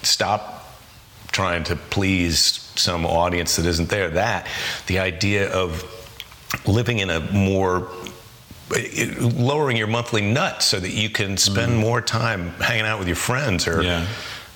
stop 0.00 0.78
trying 1.30 1.62
to 1.62 1.76
please 1.76 2.72
some 2.76 3.04
audience 3.04 3.56
that 3.56 3.66
isn't 3.66 3.90
there. 3.90 4.08
That 4.08 4.46
the 4.86 4.98
idea 4.98 5.52
of 5.52 5.84
living 6.66 7.00
in 7.00 7.10
a 7.10 7.20
more 7.20 7.86
lowering 9.20 9.76
your 9.76 9.86
monthly 9.86 10.22
nut 10.22 10.62
so 10.62 10.80
that 10.80 10.92
you 10.92 11.10
can 11.10 11.36
spend 11.36 11.76
more 11.76 12.00
time 12.00 12.48
hanging 12.52 12.86
out 12.86 12.98
with 12.98 13.08
your 13.08 13.16
friends 13.16 13.68
or 13.68 13.82
Mm. 13.82 13.84
Yeah. 13.84 14.06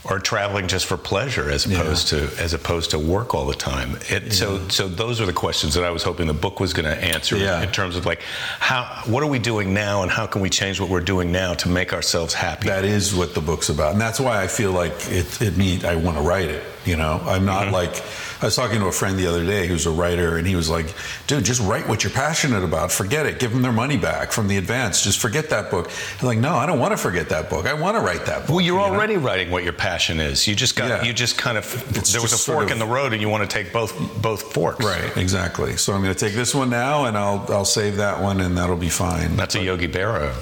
Or 0.05 0.19
traveling 0.19 0.69
just 0.69 0.87
for 0.87 0.97
pleasure 0.97 1.51
as 1.51 1.67
Yeah. 1.67 1.81
opposed 1.81 2.09
to 2.09 2.29
as 2.39 2.53
opposed 2.55 2.91
to 2.91 2.99
work 2.99 3.35
all 3.35 3.47
the 3.47 3.55
time. 3.55 3.99
It, 4.09 4.33
So 4.33 4.61
so 4.69 4.87
those 4.89 5.21
are 5.21 5.27
the 5.27 5.33
questions 5.33 5.75
that 5.75 5.85
I 5.85 5.91
was 5.91 6.03
hoping 6.03 6.27
the 6.27 6.35
book 6.35 6.61
was 6.61 6.73
going 6.73 6.85
to 6.85 6.97
answer 7.03 7.37
Yeah. 7.37 7.63
in 7.63 7.71
terms 7.71 7.97
of 7.97 8.05
like 8.07 8.21
how 8.61 8.85
what 9.07 9.23
are 9.23 9.27
we 9.29 9.39
doing 9.39 9.73
now 9.73 10.03
and 10.03 10.11
how 10.11 10.27
can 10.27 10.41
we 10.43 10.51
change 10.51 10.81
what 10.81 10.89
we're 10.91 11.01
doing 11.15 11.33
now 11.33 11.55
to 11.55 11.69
make 11.69 11.93
ourselves 11.93 12.35
happy. 12.35 12.69
That 12.69 12.85
is 12.85 13.15
what 13.15 13.35
the 13.35 13.41
book's 13.41 13.69
about, 13.69 13.93
and 13.93 14.01
that's 14.01 14.21
why 14.21 14.43
I 14.43 14.47
feel 14.47 14.73
like 14.73 14.93
it. 15.11 15.41
It 15.41 15.57
need 15.57 15.85
I 15.85 15.97
want 15.97 16.17
to 16.19 16.23
write 16.23 16.51
it. 16.51 16.63
You 16.85 16.97
know, 16.97 17.21
I'm 17.25 17.45
not 17.45 17.65
mm-hmm. 17.65 17.75
like 17.75 18.03
I 18.43 18.47
was 18.47 18.57
talking 18.57 18.79
to 18.81 18.87
a 18.87 18.93
friend 18.93 19.19
the 19.19 19.27
other 19.27 19.45
day 19.45 19.67
who's 19.67 19.87
a 19.87 19.91
writer, 19.91 20.37
and 20.37 20.47
he 20.47 20.55
was 20.55 20.69
like, 20.69 20.93
"Dude, 21.27 21.45
just 21.45 21.63
write 21.63 21.89
what 21.89 22.05
you're 22.05 22.13
passionate 22.13 22.63
about. 22.63 22.93
Forget 22.93 23.25
it. 23.25 23.39
Give 23.39 23.51
them 23.51 23.63
their 23.63 23.73
money 23.73 23.97
back 23.97 24.33
from 24.33 24.49
the 24.49 24.59
advance. 24.59 25.03
Just 25.03 25.19
forget 25.19 25.49
that 25.51 25.71
book." 25.71 25.91
I'm 26.21 26.27
like, 26.27 26.39
"No, 26.39 26.55
I 26.55 26.67
don't 26.67 26.79
want 26.79 26.93
to 26.93 26.99
forget 26.99 27.31
that 27.31 27.49
book. 27.49 27.67
I 27.67 27.73
want 27.73 27.97
to 27.97 28.03
write 28.03 28.27
that 28.27 28.41
book." 28.41 28.51
well, 28.51 28.61
you're 28.61 28.79
you 28.79 28.87
know? 28.87 28.95
already 28.95 29.17
writing 29.17 29.51
what 29.51 29.65
your 29.65 29.73
passion 29.73 30.21
is. 30.21 30.47
You 30.47 30.55
just 30.55 30.77
got 30.77 30.89
Yeah. 30.89 31.05
you 31.05 31.13
just 31.15 31.39
kind 31.39 31.57
of 31.57 31.65
It's 31.97 32.13
there 32.13 32.21
was 32.21 32.33
a 32.33 32.39
fork 32.39 32.67
of- 32.67 32.73
in 32.73 32.79
the 32.79 32.87
road 32.87 33.13
and 33.13 33.23
you 33.23 33.29
want 33.29 33.49
to 33.49 33.55
take 33.55 33.73
both 33.73 33.95
both 34.21 34.53
forks. 34.53 34.85
right, 34.85 35.17
exactly. 35.17 35.77
So 35.77 35.95
I'm 35.95 36.03
going 36.03 36.15
to 36.15 36.19
take 36.19 36.35
this 36.35 36.55
one 36.55 36.69
now, 36.69 37.07
and 37.07 37.17
I'll 37.17 37.47
I'll 37.49 37.65
save 37.65 37.97
that 37.97 38.21
one, 38.21 38.41
and 38.41 38.59
that'll 38.59 38.77
be 38.77 38.91
fine. 38.91 39.37
That's 39.37 39.55
a 39.55 39.63
Yogi 39.63 39.89
Berra. 39.89 40.35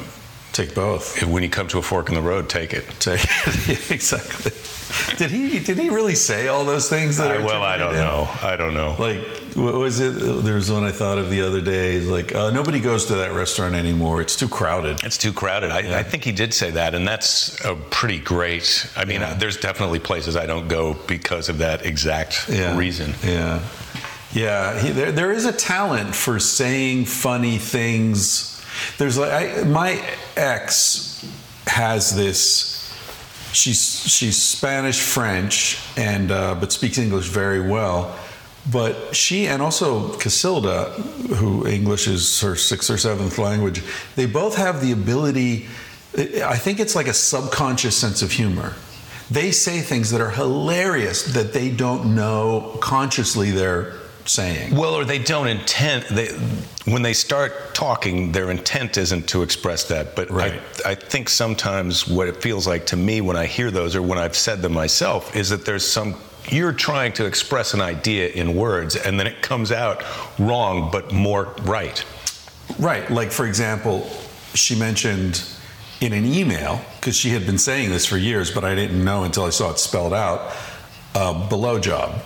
Take 0.53 0.75
both. 0.75 1.23
When 1.25 1.43
you 1.43 1.49
come 1.49 1.69
to 1.69 1.79
a 1.79 1.83
fork 1.83 2.09
in 2.09 2.15
the 2.15 2.23
road, 2.23 2.49
take 2.49 2.73
it. 2.73 2.85
Take 2.99 3.21
it. 3.25 3.91
exactly. 3.91 4.53
Did 5.17 5.31
he 5.31 5.59
did 5.59 5.79
he 5.79 5.89
really 5.89 6.15
say 6.15 6.49
all 6.49 6.65
those 6.65 6.89
things? 6.89 7.17
That 7.17 7.31
I, 7.31 7.37
are 7.37 7.43
well, 7.45 7.63
I 7.63 7.79
don't 7.79 7.95
know. 7.95 8.29
I 8.43 8.57
don't 8.57 8.75
know. 8.75 8.95
Like, 8.99 9.25
what 9.57 9.75
was 9.75 10.01
it? 10.01 10.11
There 10.45 10.55
was 10.55 10.71
one 10.71 10.85
I 10.85 10.93
thought 10.93 11.17
of 11.19 11.31
the 11.31 11.41
other 11.43 11.63
day. 11.63 12.01
Like, 12.01 12.35
uh, 12.35 12.51
nobody 12.51 12.79
goes 12.79 13.07
to 13.07 13.15
that 13.17 13.33
restaurant 13.33 13.75
anymore. 13.75 14.21
It's 14.21 14.37
too 14.37 14.49
crowded. 14.49 15.03
It's 15.03 15.17
too 15.17 15.33
crowded. 15.33 15.71
I, 15.71 15.81
Yeah. 15.81 15.99
I 15.99 16.03
think 16.03 16.25
he 16.25 16.33
did 16.33 16.53
say 16.53 16.71
that, 16.73 16.95
and 16.95 17.09
that's 17.09 17.59
a 17.65 17.75
pretty 17.75 18.19
great. 18.19 18.87
I 18.95 19.07
mean, 19.07 19.21
Yeah. 19.21 19.35
there's 19.35 19.57
definitely 19.57 19.99
places 20.01 20.37
I 20.37 20.45
don't 20.47 20.69
go 20.69 20.95
because 21.07 21.49
of 21.49 21.59
that 21.59 21.87
exact 21.87 22.49
reason. 22.49 23.15
Yeah. 23.25 23.61
Yeah. 24.35 24.79
He, 24.79 24.91
there, 24.91 25.13
there 25.13 25.33
is 25.33 25.47
a 25.47 25.53
talent 25.53 26.15
for 26.15 26.39
saying 26.39 27.07
funny 27.07 27.57
things. 27.59 28.52
There's 28.99 29.19
like, 29.19 29.33
I, 29.33 29.63
my 29.65 30.03
ex 30.37 31.27
has 31.67 32.15
this. 32.15 32.71
She's 33.53 34.09
she's 34.09 34.41
Spanish 34.41 35.01
French 35.01 35.79
and 35.97 36.31
uh, 36.31 36.55
but 36.55 36.73
speaks 36.73 36.99
English 36.99 37.27
very 37.29 37.61
well. 37.61 38.19
But 38.71 39.15
she 39.15 39.49
and 39.49 39.61
also 39.61 40.13
Casilda, 40.13 40.93
who 41.35 41.67
English 41.67 42.07
is 42.07 42.41
her 42.41 42.55
sixth 42.55 42.91
or 42.91 42.97
seventh 42.97 43.39
language, 43.39 43.83
they 44.15 44.27
both 44.27 44.57
have 44.57 44.81
the 44.81 44.93
ability. 44.93 45.67
I 46.17 46.57
think 46.57 46.79
it's 46.79 46.95
like 46.95 47.09
a 47.09 47.15
subconscious 47.15 47.97
sense 47.97 48.23
of 48.23 48.31
humor. 48.31 48.75
They 49.31 49.51
say 49.51 49.81
things 49.81 50.11
that 50.11 50.21
are 50.21 50.31
hilarious 50.31 51.33
that 51.33 51.53
they 51.53 51.71
don't 51.71 52.15
know 52.15 52.77
consciously 52.81 53.51
they're 53.51 53.95
saying. 54.25 54.75
Well, 54.75 54.95
or 54.95 55.05
they 55.05 55.19
don't 55.19 55.49
intend. 55.49 56.05
They, 56.05 56.29
when 56.91 57.03
they 57.03 57.13
start 57.13 57.75
talking, 57.75 58.33
their 58.33 58.51
intent 58.51 58.97
isn't 58.97 59.29
to 59.29 59.43
express 59.43 59.85
that. 59.89 60.15
But 60.17 60.31
Right. 60.31 60.61
I, 60.85 60.91
I 60.91 60.95
think 60.95 61.29
sometimes 61.29 62.07
what 62.09 62.29
it 62.29 62.43
feels 62.43 62.67
like 62.67 62.87
to 62.87 62.97
me 62.97 63.21
when 63.21 63.37
I 63.37 63.47
hear 63.47 63.71
those, 63.71 63.97
or 63.97 64.03
when 64.03 64.19
I've 64.19 64.37
said 64.37 64.63
them 64.63 64.73
myself, 64.73 65.35
is 65.37 65.51
that 65.51 65.65
there's 65.65 65.87
some. 65.87 66.17
You're 66.49 66.73
trying 66.73 67.13
to 67.15 67.25
express 67.25 67.73
an 67.73 67.81
idea 67.81 68.29
in 68.29 68.57
words, 68.57 68.97
and 68.97 69.19
then 69.19 69.27
it 69.27 69.43
comes 69.43 69.71
out 69.71 70.03
wrong, 70.39 70.91
but 70.91 71.13
more 71.13 71.55
right. 71.63 72.05
Right. 72.79 73.09
Like, 73.11 73.31
for 73.31 73.47
example, 73.47 74.11
she 74.55 74.75
mentioned 74.75 75.45
in 76.01 76.13
an 76.13 76.25
email, 76.25 76.81
because 76.97 77.17
she 77.17 77.31
had 77.31 77.47
been 77.47 77.59
saying 77.59 77.91
this 77.91 78.05
for 78.05 78.17
years, 78.17 78.51
but 78.51 78.65
I 78.65 78.75
didn't 78.75 79.05
know 79.05 79.23
until 79.23 79.45
I 79.45 79.51
saw 79.51 79.71
it 79.71 79.79
spelled 79.79 80.13
out 80.13 80.53
uh, 81.15 81.49
below 81.49 81.79
job. 81.79 82.21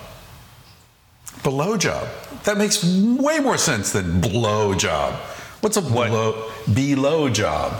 Below 1.47 1.77
job. 1.77 2.05
That 2.43 2.57
makes 2.57 2.83
way 2.83 3.39
more 3.39 3.57
sense 3.57 3.93
than 3.93 4.19
blow 4.19 4.73
job. 4.73 5.13
What's 5.61 5.77
a 5.77 5.81
What? 5.81 6.07
below, 6.07 6.51
below 6.73 7.29
job? 7.29 7.71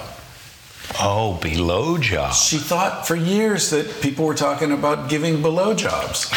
Oh, 1.01 1.37
below 1.41 1.97
job. 1.97 2.33
She 2.33 2.59
thought 2.59 3.05
for 3.05 3.17
years 3.17 3.71
that 3.71 3.99
people 3.99 4.23
were 4.23 4.35
talking 4.35 4.71
about 4.71 5.09
giving 5.09 5.41
below 5.41 5.73
jobs. 5.73 6.31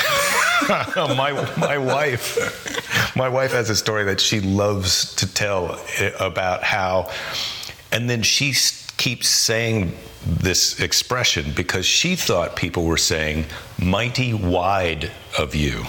my 0.96 1.30
my 1.56 1.78
wife 1.78 3.14
my 3.14 3.28
wife 3.28 3.52
has 3.52 3.70
a 3.70 3.76
story 3.76 4.02
that 4.02 4.20
she 4.20 4.40
loves 4.40 5.14
to 5.14 5.32
tell 5.32 5.78
eh, 5.98 6.10
about 6.18 6.64
how 6.64 7.08
and 7.92 8.10
then 8.10 8.22
she 8.24 8.52
keeps 8.96 9.28
saying 9.28 9.92
this 10.26 10.80
expression 10.80 11.52
because 11.54 11.86
she 11.86 12.16
thought 12.16 12.56
people 12.56 12.84
were 12.86 12.96
saying 13.14 13.44
mighty 13.78 14.34
wide 14.34 15.12
of 15.38 15.54
you 15.54 15.84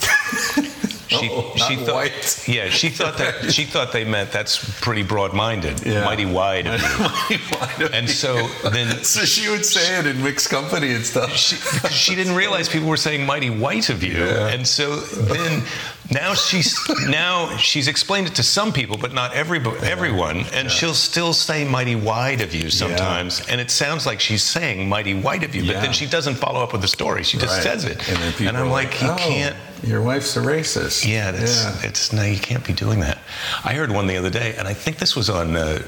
she, 1.10 1.28
Uh-oh, 1.28 1.54
she 1.56 1.76
thought, 1.76 1.94
white. 1.94 2.44
yeah, 2.48 2.68
she 2.68 2.88
thought 2.98 3.18
that 3.18 3.52
she 3.52 3.64
thought 3.64 3.90
they 3.92 4.04
meant 4.04 4.30
that's 4.30 4.56
pretty 4.80 5.02
broad-minded, 5.02 5.84
Yeah. 5.84 6.04
mighty 6.04 6.24
wide 6.26 6.66
of 6.68 6.80
you. 7.30 7.86
And 7.92 8.08
so 8.08 8.46
then 8.70 9.02
so 9.14 9.24
she 9.24 9.48
would 9.50 9.66
say 9.66 9.98
it 9.98 10.06
in 10.06 10.22
mixed 10.22 10.50
company 10.50 10.92
and 10.92 11.04
stuff. 11.04 11.32
she, 11.36 11.56
she 11.88 12.14
didn't 12.14 12.36
realize 12.36 12.68
people 12.68 12.88
were 12.88 12.96
saying 12.96 13.26
mighty 13.26 13.50
white 13.50 13.90
of 13.90 14.02
you 14.02 14.18
Yeah. 14.24 14.48
and 14.48 14.66
so 14.66 14.96
then 14.96 15.64
now 16.10 16.34
she's 16.34 16.76
now 17.08 17.56
she's 17.56 17.86
explained 17.88 18.26
it 18.26 18.34
to 18.34 18.42
some 18.42 18.72
people 18.72 18.96
but 18.96 19.12
not 19.12 19.32
every, 19.32 19.58
everyone 19.82 20.38
and 20.52 20.70
she'll 20.70 20.94
still 20.94 21.32
say 21.32 21.64
mighty 21.64 21.94
wide 21.94 22.40
of 22.40 22.54
you 22.54 22.68
sometimes 22.70 23.40
and 23.48 23.60
it 23.60 23.70
sounds 23.70 24.06
like 24.06 24.18
she's 24.20 24.42
saying 24.42 24.88
mighty 24.88 25.14
white 25.14 25.44
of 25.44 25.54
you 25.54 25.62
but 25.62 25.74
Yeah. 25.76 25.80
then 25.80 25.92
she 25.92 26.06
doesn't 26.06 26.34
follow 26.34 26.60
up 26.62 26.72
with 26.72 26.82
the 26.82 26.88
story 26.88 27.22
she 27.22 27.38
just 27.38 27.54
Right. 27.54 27.62
says 27.62 27.84
it 27.84 28.08
And 28.08 28.16
then 28.18 28.32
people 28.32 28.56
i'm 28.56 28.66
are 28.66 28.66
like, 28.66 29.00
you 29.00 29.08
"Oh, 29.08 29.16
can't 29.16 29.56
Your 29.84 30.02
wife's 30.02 30.36
a 30.36 30.40
racist. 30.40 31.06
yeah, 31.06 31.30
that's 31.30 31.64
Yeah. 31.64 31.88
it's 31.88 32.12
no, 32.12 32.22
you 32.24 32.38
can't 32.38 32.64
be 32.66 32.72
doing 32.74 33.00
that. 33.00 33.18
I 33.64 33.72
heard 33.74 33.90
one 33.90 34.06
the 34.06 34.16
other 34.18 34.28
day, 34.28 34.54
and 34.58 34.68
I 34.68 34.74
think 34.74 34.98
this 34.98 35.16
was 35.16 35.30
on. 35.30 35.56
Uh, 35.56 35.82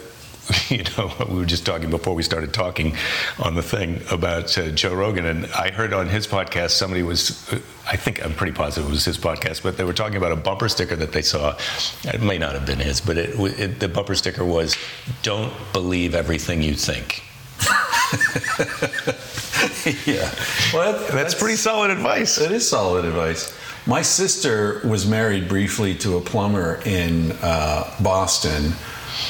you 0.69 0.85
know, 0.97 1.13
we 1.29 1.37
were 1.37 1.45
just 1.47 1.67
talking 1.67 1.91
before 1.91 2.15
we 2.15 2.23
started 2.23 2.53
talking 2.53 2.97
on 3.39 3.55
the 3.55 3.63
thing 3.63 4.01
about 4.11 4.57
uh, 4.59 4.71
Joe 4.71 4.95
Rogan, 4.95 5.27
and 5.27 5.47
I 5.47 5.71
heard 5.71 5.93
on 5.93 6.09
his 6.09 6.27
podcast 6.27 6.71
somebody 6.71 7.03
was. 7.03 7.53
Uh, 7.53 7.61
I 7.87 7.97
think 7.97 8.25
I'm 8.25 8.35
pretty 8.35 8.53
positive 8.53 8.89
it 8.89 8.93
was 8.93 9.05
his 9.05 9.19
podcast, 9.19 9.63
but 9.63 9.77
they 9.77 9.85
were 9.85 9.93
talking 9.93 10.17
about 10.17 10.33
a 10.33 10.37
bumper 10.37 10.69
sticker 10.69 10.97
that 10.97 11.13
they 11.13 11.23
saw. 11.23 11.57
It 12.05 12.23
may 12.23 12.39
not 12.39 12.53
have 12.53 12.67
been 12.67 12.79
his, 12.79 13.01
but 13.01 13.19
it, 13.19 13.39
it, 13.59 13.81
the 13.81 13.89
bumper 13.89 14.15
sticker 14.15 14.45
was, 14.45 14.77
"Don't 15.23 15.53
believe 15.73 16.15
everything 16.15 16.63
you 16.63 16.75
think." 16.75 17.23
yeah. 20.07 20.31
Well, 20.73 20.93
that- 20.93 21.09
That's, 21.13 21.35
pretty 21.35 21.57
solid 21.57 21.91
advice. 21.91 22.37
That 22.37 22.53
is 22.53 22.69
solid 22.69 23.05
advice. 23.05 23.57
My 23.87 24.03
sister 24.03 24.81
was 24.85 25.09
married 25.09 25.49
briefly 25.49 25.95
to 25.97 26.17
a 26.17 26.21
plumber 26.21 26.81
in 26.85 27.33
uh, 27.43 27.93
Boston 28.01 28.73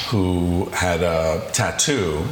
who 0.09 0.65
had 0.73 1.01
a 1.03 1.49
tattoo 1.53 2.23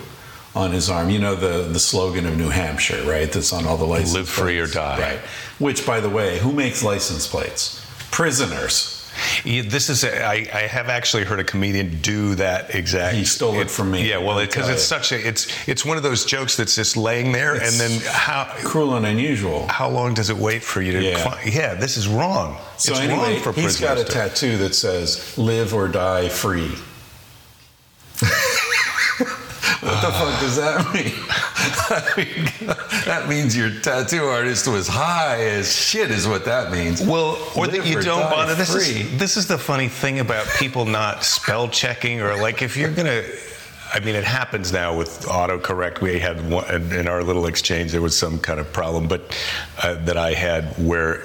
on 0.55 0.71
his 0.71 0.89
arm. 0.89 1.09
You 1.09 1.19
know 1.19 1.35
the, 1.35 1.63
the 1.63 1.79
slogan 1.79 2.25
of 2.25 2.37
New 2.37 2.49
Hampshire, 2.49 3.03
right? 3.09 3.31
That's 3.31 3.53
on 3.53 3.65
all 3.65 3.77
the 3.77 3.85
license 3.85 4.13
Live 4.13 4.29
free 4.29 4.59
or 4.59 4.67
die. 4.67 4.99
Right. 4.99 5.19
Which, 5.59 5.85
by 5.85 5.99
the 5.99 6.09
way, 6.09 6.39
who 6.39 6.51
makes 6.51 6.83
license 6.83 7.27
plates? 7.27 7.85
Prisoners. 8.11 8.97
Yeah, 9.43 9.63
this 9.65 9.89
is. 9.89 10.03
A, 10.05 10.23
I, 10.23 10.33
I 10.53 10.61
have 10.67 10.87
actually 10.87 11.25
heard 11.25 11.39
a 11.39 11.43
comedian 11.43 11.99
do 12.01 12.35
that 12.35 12.73
exact. 12.73 13.15
He 13.15 13.25
stole 13.25 13.59
it 13.59 13.69
from 13.69 13.91
me. 13.91 14.07
Yeah, 14.09 14.17
well, 14.19 14.39
because 14.39 14.65
tell 14.67 14.73
it's 14.73 14.83
such 14.83 15.11
a. 15.11 15.27
It's 15.27 15.67
it's 15.67 15.83
one 15.85 15.97
of 15.97 16.03
those 16.03 16.23
jokes 16.25 16.55
that's 16.55 16.75
just 16.75 16.95
laying 16.95 17.31
there, 17.33 17.55
It's- 17.55 17.79
and 17.79 17.91
then 17.91 18.01
how 18.09 18.45
Cruel 18.63 18.95
and 18.95 19.05
unusual. 19.05 19.67
how 19.67 19.89
long 19.89 20.13
does 20.13 20.29
it 20.29 20.37
wait 20.37 20.63
for 20.63 20.81
you 20.81 20.93
to? 20.93 21.03
Yeah. 21.03 21.39
yeah 21.45 21.73
this 21.73 21.97
is 21.97 22.07
wrong. 22.07 22.57
So 22.77 22.93
it's 22.93 23.01
anyway, 23.01 23.33
wrong 23.33 23.35
for 23.43 23.51
prisoners. 23.53 23.77
he's 23.77 23.81
got 23.81 23.97
a 23.97 24.05
to- 24.05 24.11
tattoo 24.11 24.57
that 24.57 24.75
says 24.75 25.37
"Live 25.37 25.73
or 25.73 25.87
die 25.89 26.29
free." 26.29 26.73
what 29.81 30.01
the 30.01 30.11
fuck 30.11 30.39
does 30.39 30.55
that 30.57 30.93
mean? 30.93 31.13
I 31.91 32.13
mean, 32.17 32.67
that 33.05 33.27
means 33.27 33.55
your 33.57 33.71
tattoo 33.81 34.23
artist 34.23 34.67
was 34.67 34.87
high 34.87 35.43
as 35.43 35.75
shit, 35.75 36.11
is 36.11 36.27
what 36.27 36.45
that 36.45 36.71
means. 36.71 37.01
Well, 37.01 37.37
or 37.55 37.65
Live 37.65 37.83
that 37.83 37.87
you 37.87 37.97
or 37.99 38.01
don't 38.01 38.29
bother. 38.29 38.55
This 38.55 38.71
free. 38.73 39.01
is 39.01 39.17
this 39.19 39.37
is 39.37 39.47
the 39.47 39.57
funny 39.57 39.87
thing 39.87 40.19
about 40.19 40.47
people 40.59 40.85
not 40.85 41.23
spell 41.23 41.67
checking 41.67 42.21
or 42.21 42.35
like 42.35 42.61
if 42.61 42.77
you're 42.77 42.91
gonna. 42.91 43.23
I 43.93 43.99
mean, 43.99 44.15
it 44.15 44.23
happens 44.23 44.71
now 44.71 44.95
with 44.95 45.23
autocorrect. 45.23 45.99
We 45.99 46.17
had 46.17 46.49
one 46.49 46.93
in 46.93 47.07
our 47.09 47.23
little 47.23 47.45
exchange. 47.47 47.91
There 47.91 48.01
was 48.01 48.17
some 48.17 48.39
kind 48.39 48.59
of 48.59 48.71
problem, 48.71 49.07
but 49.07 49.37
uh, 49.83 49.95
that 50.05 50.15
I 50.15 50.33
had 50.33 50.63
where 50.77 51.23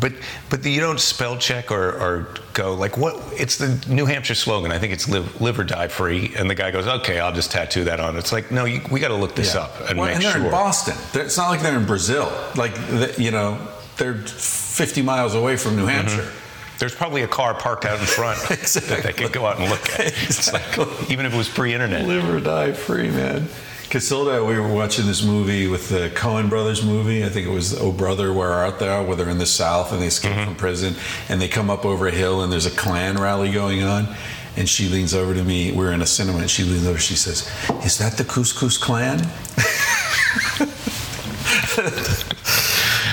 But 0.00 0.12
but 0.50 0.64
you 0.64 0.80
don't 0.80 1.00
spell 1.00 1.36
check 1.36 1.70
or, 1.70 1.92
or 1.92 2.28
go 2.52 2.74
like 2.74 2.96
what? 2.96 3.16
It's 3.32 3.56
the 3.58 3.84
New 3.92 4.06
Hampshire 4.06 4.34
slogan. 4.34 4.72
I 4.72 4.78
think 4.78 4.92
it's 4.92 5.08
live, 5.08 5.40
live 5.40 5.58
or 5.58 5.64
die 5.64 5.88
free. 5.88 6.32
And 6.36 6.48
the 6.48 6.54
guy 6.54 6.70
goes, 6.70 6.86
okay, 6.86 7.20
I'll 7.20 7.32
just 7.32 7.50
tattoo 7.50 7.84
that 7.84 8.00
on. 8.00 8.16
It's 8.16 8.32
like 8.32 8.50
no, 8.50 8.64
you, 8.64 8.80
we 8.90 9.00
got 9.00 9.08
to 9.08 9.16
look 9.16 9.34
this 9.34 9.54
Yeah. 9.54 9.62
up 9.62 9.88
and 9.88 9.98
Well, 9.98 10.06
make 10.06 10.16
and 10.16 10.24
they're 10.24 10.32
sure. 10.32 10.44
in 10.44 10.50
Boston. 10.50 10.96
They're- 11.12 11.24
it's 11.24 11.36
not 11.36 11.48
like 11.48 11.62
they're 11.62 11.78
in 11.78 11.86
Brazil. 11.86 12.32
Like 12.56 12.74
the, 12.74 13.14
you 13.18 13.30
know, 13.30 13.58
they're 13.96 14.14
50 14.14 15.02
miles 15.02 15.34
away 15.34 15.56
from 15.56 15.76
New 15.76 15.82
mm-hmm. 15.82 15.90
Hampshire. 16.08 16.30
There's 16.78 16.94
probably 16.94 17.22
a 17.22 17.28
car 17.28 17.54
parked 17.54 17.84
out 17.84 18.00
in 18.00 18.06
front 18.06 18.40
that 18.48 19.00
they 19.04 19.12
could 19.12 19.32
go 19.32 19.46
out 19.46 19.60
and 19.60 19.70
look 19.70 19.88
at. 19.90 20.00
It's 20.28 20.52
like, 20.52 21.10
even 21.10 21.26
if 21.26 21.34
it 21.34 21.36
was 21.36 21.48
pre-internet. 21.48 22.06
Live 22.06 22.28
or 22.28 22.40
die 22.40 22.72
free, 22.72 23.10
man. 23.10 23.48
Casilda, 23.92 24.46
we 24.46 24.58
were 24.58 24.72
watching 24.72 25.04
this 25.04 25.22
movie 25.22 25.66
with 25.68 25.90
the 25.90 26.08
Coen 26.14 26.48
brothers 26.48 26.82
movie. 26.82 27.26
I 27.26 27.28
think 27.28 27.46
it 27.46 27.50
was 27.50 27.78
Oh 27.78 27.92
Brother, 27.92 28.32
Where 28.32 28.50
Art 28.50 28.78
Thou? 28.78 29.04
Where 29.04 29.16
they're 29.16 29.28
in 29.28 29.36
the 29.36 29.44
South 29.44 29.92
and 29.92 30.00
they 30.00 30.06
escape 30.06 30.34
from 30.46 30.54
prison 30.56 30.94
and 31.28 31.38
they 31.42 31.46
come 31.46 31.68
up 31.68 31.84
over 31.84 32.06
a 32.06 32.10
hill 32.10 32.40
and 32.42 32.50
there's 32.50 32.64
a 32.64 32.70
Klan 32.70 33.16
rally 33.20 33.52
going 33.52 33.82
on. 33.82 34.08
And 34.56 34.66
she 34.66 34.88
leans 34.88 35.12
over 35.12 35.34
to 35.34 35.44
me. 35.44 35.72
We're 35.72 35.92
in 35.92 36.00
a 36.00 36.06
cinema 36.06 36.38
and 36.38 36.50
she 36.50 36.62
leans 36.64 36.86
over. 36.86 36.98
She 36.98 37.16
says, 37.16 37.50
"Is 37.84 37.98
that 37.98 38.16
the 38.16 38.24
Couscous 38.24 38.78
Klan?" 38.80 39.18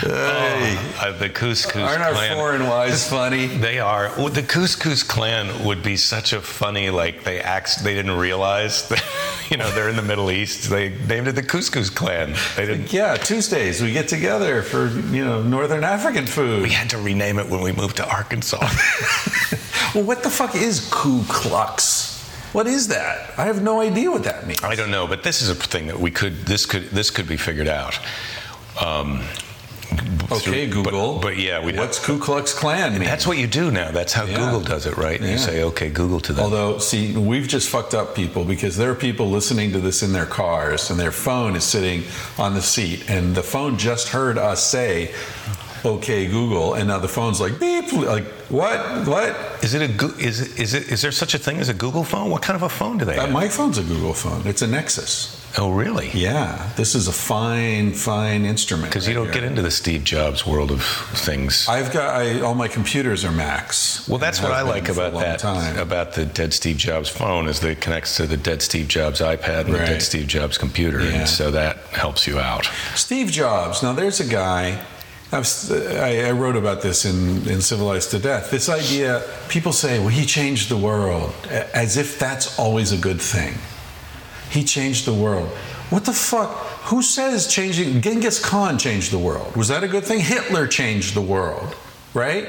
Hey, 0.02 0.78
Uh, 1.02 1.12
the 1.18 1.30
Couscous 1.30 1.76
aren't 1.84 2.02
our 2.02 2.14
Clan. 2.14 2.38
foreign 2.38 2.68
wives 2.68 3.08
funny? 3.08 3.48
They 3.48 3.80
are. 3.80 4.12
Well, 4.18 4.30
the 4.30 4.42
Couscous 4.44 5.04
Clan 5.06 5.66
would 5.66 5.84
be 5.84 5.98
such 5.98 6.32
a 6.32 6.40
funny, 6.42 6.90
like 6.90 7.24
they 7.26 7.42
act, 7.42 7.84
they 7.84 7.94
didn't 7.96 8.16
realize 8.18 8.88
that, 8.90 9.04
you 9.52 9.58
know, 9.58 9.70
they're 9.72 9.90
in 9.90 9.96
the 9.96 10.02
Middle 10.02 10.32
East. 10.32 10.70
They 10.70 10.90
named 10.90 11.28
it 11.28 11.34
the 11.34 11.44
Couscous 11.44 11.90
Clan. 11.90 12.36
They 12.56 12.66
didn't. 12.66 12.94
Yeah, 12.94 13.16
Tuesdays 13.16 13.82
we 13.82 13.92
get 13.92 14.08
together 14.08 14.62
for 14.62 14.88
you 14.88 15.24
know 15.24 15.42
Northern 15.42 15.84
African 15.84 16.26
food. 16.26 16.64
We 16.64 16.70
had 16.70 16.90
to 16.92 16.98
rename 16.98 17.40
it 17.40 17.50
when 17.50 17.62
we 17.62 17.72
moved 17.72 17.98
to 17.98 18.10
Arkansas. 18.10 18.60
Well, 19.96 20.04
what 20.04 20.22
the 20.22 20.30
fuck 20.30 20.56
is 20.56 20.88
Ku 20.92 21.24
Klux? 21.28 22.30
What 22.54 22.68
is 22.68 22.90
that? 22.90 23.34
I 23.40 23.46
have 23.46 23.64
no 23.64 23.82
idea 23.82 24.12
what 24.12 24.24
that 24.24 24.46
means. 24.46 24.64
I 24.64 24.76
don't 24.76 24.92
know, 24.92 25.08
but 25.08 25.24
this 25.24 25.42
is 25.42 25.50
a 25.50 25.56
thing 25.56 25.88
that 25.88 26.00
we 26.00 26.12
could. 26.12 26.46
This 26.46 26.68
could. 26.68 26.90
This 26.92 27.10
could 27.10 27.28
be 27.28 27.38
figured 27.38 27.68
out. 27.68 27.98
Um, 28.80 29.24
Okay, 30.32 30.68
through- 30.68 30.84
Google. 30.84 31.20
But, 31.20 31.38
yeah, 31.38 31.64
we. 31.64 31.74
What's 31.74 32.00
Ku 32.04 32.20
Klux 32.20 32.54
Klan 32.54 32.94
mean? 32.94 33.04
That's 33.04 33.26
what 33.26 33.38
you 33.38 33.48
do 33.48 33.72
now. 33.72 33.92
That's 33.92 34.14
how 34.14 34.26
Yeah. 34.26 34.38
Google 34.38 34.62
does 34.62 34.86
it, 34.86 34.98
right? 34.98 35.20
Yeah. 35.22 35.32
You 35.32 35.38
say, 35.38 35.64
okay, 35.64 35.90
Google 35.90 36.20
to 36.22 36.34
them. 36.34 36.44
Although, 36.46 36.78
see, 36.78 37.14
we've 37.18 37.48
just 37.48 37.70
fucked 37.70 37.94
up 37.94 38.16
people 38.16 38.44
because 38.46 38.78
there 38.78 38.92
are 38.92 38.96
people 38.96 39.30
listening 39.30 39.72
to 39.74 39.80
this 39.80 40.04
in 40.04 40.14
their 40.14 40.26
cars 40.26 40.90
and 40.90 41.00
their 41.00 41.12
phone 41.12 41.56
is 41.56 41.64
sitting 41.64 42.04
on 42.38 42.54
the 42.54 42.62
seat 42.62 43.10
and 43.10 43.36
the 43.36 43.44
phone 43.44 43.78
just 43.78 44.10
heard 44.10 44.38
us 44.38 44.64
say, 44.64 45.12
okay, 45.86 46.28
Google, 46.28 46.74
and 46.76 46.88
now 46.88 47.00
the 47.00 47.08
phone's 47.08 47.40
like, 47.40 47.60
beep, 47.60 47.92
like, 47.94 48.26
what? 48.50 49.08
What? 49.08 49.36
is 49.64 49.74
it 49.74 49.82
a? 49.82 50.06
Is 50.18 50.42
it? 50.42 50.60
Is 50.60 50.74
it? 50.74 50.92
Is 50.92 51.02
there 51.02 51.12
such 51.12 51.34
a 51.34 51.38
thing 51.38 51.58
as 51.58 51.70
a 51.70 51.74
Google 51.74 52.04
phone? 52.04 52.30
What 52.30 52.42
kind 52.42 52.56
of 52.56 52.64
a 52.64 52.70
phone 52.70 52.98
do 52.98 53.06
they 53.06 53.18
Uh, 53.18 53.22
have? 53.22 53.32
my 53.32 53.48
phone's 53.48 53.78
a 53.78 53.84
Google 53.84 54.14
phone. 54.14 54.42
It's 54.48 54.62
a 54.62 54.68
Nexus. 54.68 55.36
oh, 55.58 55.72
really? 55.72 56.10
Yeah, 56.14 56.70
this 56.76 56.94
is 56.96 57.08
a 57.08 57.12
fine, 57.12 57.92
fine 57.94 58.46
instrument. 58.46 58.90
Because 58.90 59.08
you 59.08 59.14
don't 59.16 59.26
here. 59.26 59.34
get 59.34 59.44
into 59.44 59.62
the 59.64 59.72
Steve 59.72 60.04
Jobs 60.04 60.46
world 60.46 60.72
of 60.72 60.84
things. 60.84 61.68
I've 61.68 61.92
got 61.92 62.16
I, 62.16 62.40
all 62.42 62.54
my 62.56 62.68
computers 62.68 63.26
are 63.26 63.32
Macs. 63.32 64.08
Well, 64.08 64.20
that's 64.20 64.42
what 64.42 64.52
I 64.52 64.62
like 64.62 64.90
about 64.90 65.14
that 65.20 65.40
time. 65.40 65.78
about 65.78 66.14
the 66.14 66.26
dead 66.26 66.54
Steve 66.54 66.78
Jobs 66.78 67.10
phone 67.10 67.48
is 67.48 67.60
that 67.62 67.70
it 67.70 67.82
connects 67.82 68.16
to 68.18 68.26
the 68.28 68.38
dead 68.38 68.62
Steve 68.62 68.88
Jobs 68.88 69.22
iPad 69.22 69.66
and 69.66 69.74
the 69.74 69.80
dead 69.80 70.02
Steve 70.02 70.28
Jobs 70.28 70.58
computer, 70.58 71.02
Yeah. 71.04 71.12
and 71.22 71.28
so 71.30 71.52
that 71.52 71.78
helps 71.92 72.26
you 72.28 72.40
out. 72.40 72.66
Steve 72.96 73.32
Jobs. 73.32 73.82
Now, 73.84 73.94
there's 73.94 74.20
a 74.20 74.28
guy. 74.28 74.80
I, 75.32 76.28
I 76.28 76.32
wrote 76.32 76.56
about 76.56 76.82
this 76.82 77.06
in, 77.06 77.48
in 77.48 77.62
Civilized 77.62 78.12
to 78.12 78.20
Death. 78.20 78.50
This 78.50 78.68
idea, 78.68 79.24
people 79.48 79.72
say, 79.72 80.00
well, 80.00 80.10
he 80.10 80.26
changed 80.26 80.70
the 80.70 80.78
world, 80.78 81.34
as 81.50 81.98
if 81.98 82.18
that's 82.18 82.58
always 82.58 82.92
a 82.92 82.98
good 82.98 83.22
thing. 83.22 83.54
He 84.50 84.64
changed 84.64 85.06
the 85.06 85.14
world. 85.14 85.50
What 85.92 86.06
the 86.06 86.14
fuck? 86.14 86.50
Who 86.90 87.04
says 87.04 87.48
changing? 87.48 88.02
Genghis 88.02 88.44
Khan 88.44 88.80
changed 88.80 89.12
the 89.12 89.20
world. 89.20 89.56
Was 89.56 89.68
that 89.68 89.84
a 89.84 89.88
good 89.88 90.04
thing? 90.04 90.20
Hitler 90.20 90.66
changed 90.66 91.14
the 91.14 91.22
world, 91.22 91.76
right? 92.14 92.48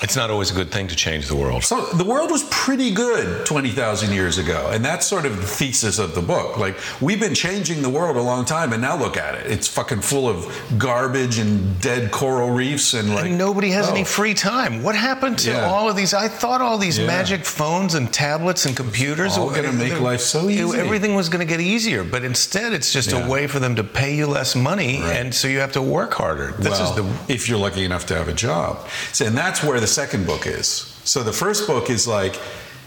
It's 0.00 0.14
not 0.14 0.30
always 0.30 0.52
a 0.52 0.54
good 0.54 0.70
thing 0.70 0.86
to 0.88 0.94
change 0.94 1.26
the 1.26 1.34
world. 1.34 1.64
So 1.64 1.86
the 1.86 2.04
world 2.04 2.30
was 2.30 2.44
pretty 2.50 2.92
good 2.92 3.44
20,000 3.44 4.12
years 4.12 4.38
ago. 4.38 4.70
And 4.72 4.84
that's 4.84 5.04
sort 5.04 5.26
of 5.26 5.36
the 5.38 5.46
thesis 5.46 5.98
of 5.98 6.14
the 6.14 6.22
book. 6.22 6.56
Like, 6.56 6.76
we've 7.00 7.18
been 7.18 7.34
changing 7.34 7.82
the 7.82 7.88
world 7.88 8.16
a 8.16 8.22
long 8.22 8.44
time, 8.44 8.72
and 8.72 8.80
now 8.80 8.96
look 8.96 9.16
at 9.16 9.34
it. 9.34 9.50
It's 9.50 9.66
fucking 9.66 10.02
full 10.02 10.28
of 10.28 10.46
garbage 10.78 11.38
and 11.38 11.80
dead 11.80 12.12
coral 12.12 12.50
reefs 12.50 12.94
and 12.94 13.12
like. 13.12 13.26
And 13.26 13.36
nobody 13.38 13.70
has 13.70 13.88
oh. 13.88 13.92
any 13.92 14.04
free 14.04 14.34
time. 14.34 14.84
What 14.84 14.94
happened 14.94 15.36
to 15.40 15.50
Yeah. 15.50 15.66
all 15.66 15.90
of 15.90 15.96
these? 15.96 16.14
I 16.14 16.28
thought 16.28 16.60
all 16.60 16.78
these 16.78 16.98
Yeah. 16.98 17.06
magic 17.08 17.44
phones 17.44 17.94
and 17.94 18.12
tablets 18.12 18.66
and 18.66 18.76
computers 18.76 19.36
were 19.36 19.52
gonna 19.52 19.72
make 19.72 19.98
life 20.00 20.20
so 20.20 20.48
it- 20.48 20.52
easy. 20.60 20.78
Everything 20.78 21.16
was 21.16 21.28
going 21.28 21.40
to 21.40 21.50
get 21.52 21.60
easier, 21.60 22.04
but 22.04 22.22
instead, 22.22 22.72
it's 22.72 22.92
just 22.92 23.10
Yeah. 23.10 23.26
a 23.26 23.28
way 23.28 23.48
for 23.48 23.58
them 23.58 23.74
to 23.74 23.82
pay 23.82 24.14
you 24.14 24.28
less 24.28 24.54
money, 24.54 25.00
Right. 25.02 25.16
and 25.16 25.34
so 25.34 25.48
you 25.48 25.58
have 25.58 25.72
to 25.72 25.82
work 25.82 26.14
harder. 26.14 26.54
This 26.56 26.78
well, 26.78 26.90
is 26.90 26.96
the 26.96 27.04
if 27.32 27.48
you're 27.48 27.58
lucky 27.58 27.84
enough 27.84 28.06
to 28.06 28.16
have 28.16 28.28
a 28.28 28.32
job. 28.32 28.86
So, 29.12 29.26
and 29.26 29.36
that's 29.36 29.60
where 29.64 29.80
the 29.80 29.87
second 29.88 30.26
book 30.26 30.46
is. 30.46 30.68
So 31.04 31.22
the 31.22 31.32
first 31.32 31.66
book 31.66 31.90
is 31.90 32.06
like, 32.06 32.40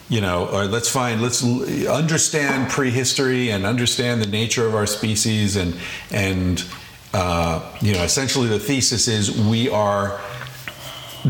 you 0.10 0.22
know, 0.22 0.50
right, 0.52 0.70
let's 0.70 0.90
find, 0.90 1.22
let's 1.22 1.44
understand 1.88 2.70
prehistory 2.70 3.50
and 3.50 3.66
understand 3.66 4.22
the 4.22 4.28
nature 4.28 4.68
of 4.68 4.76
our 4.76 4.86
species, 4.86 5.56
and 5.56 5.76
and 6.12 6.64
uh, 7.14 7.78
you 7.82 7.94
know, 7.94 8.04
essentially 8.04 8.48
the 8.48 8.60
thesis 8.60 9.08
is 9.08 9.40
we 9.40 9.70
are 9.70 10.22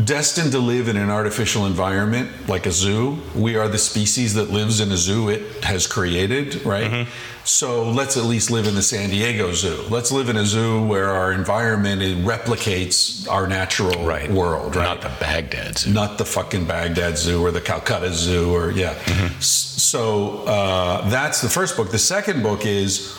destined 0.04 0.52
to 0.52 0.58
live 0.58 0.88
in 0.88 0.96
an 0.96 1.10
artificial 1.10 1.66
environment 1.66 2.30
like 2.48 2.66
a 2.66 2.72
zoo. 2.72 3.18
We 3.34 3.56
are 3.56 3.68
the 3.68 3.78
species 3.78 4.34
that 4.34 4.50
lives 4.50 4.80
in 4.80 4.90
a 4.92 4.96
zoo 4.96 5.28
it 5.28 5.64
has 5.64 5.86
created, 5.86 6.64
right? 6.64 6.90
Mm-hmm. 6.90 7.10
So 7.44 7.90
let's 7.90 8.16
at 8.16 8.24
least 8.24 8.50
live 8.50 8.66
in 8.68 8.74
the 8.76 8.82
San 8.82 9.10
Diego 9.10 9.52
Zoo. 9.52 9.82
Let's 9.90 10.12
live 10.12 10.28
in 10.28 10.36
a 10.36 10.44
zoo 10.46 10.84
where 10.86 11.08
our 11.10 11.32
environment 11.32 12.00
it 12.00 12.16
replicates 12.18 13.28
our 13.28 13.46
natural 13.48 14.06
right 14.06 14.30
world, 14.30 14.76
right? 14.76 14.84
Not 14.84 15.02
the 15.02 15.10
Baghdad 15.20 15.78
Zoo. 15.78 15.92
not 15.92 16.18
the 16.18 16.24
fucking 16.24 16.66
Baghdad 16.66 17.18
Zoo 17.18 17.42
or 17.44 17.50
the 17.50 17.60
Calcutta 17.60 18.12
Zoo 18.14 18.54
or 18.54 18.70
yeah. 18.70 18.94
S- 19.38 19.46
So 19.82 20.44
uh, 20.44 21.08
that's 21.10 21.40
the 21.42 21.48
first 21.48 21.76
book. 21.76 21.90
The 21.90 21.98
second 21.98 22.42
book 22.42 22.64
is 22.64 23.18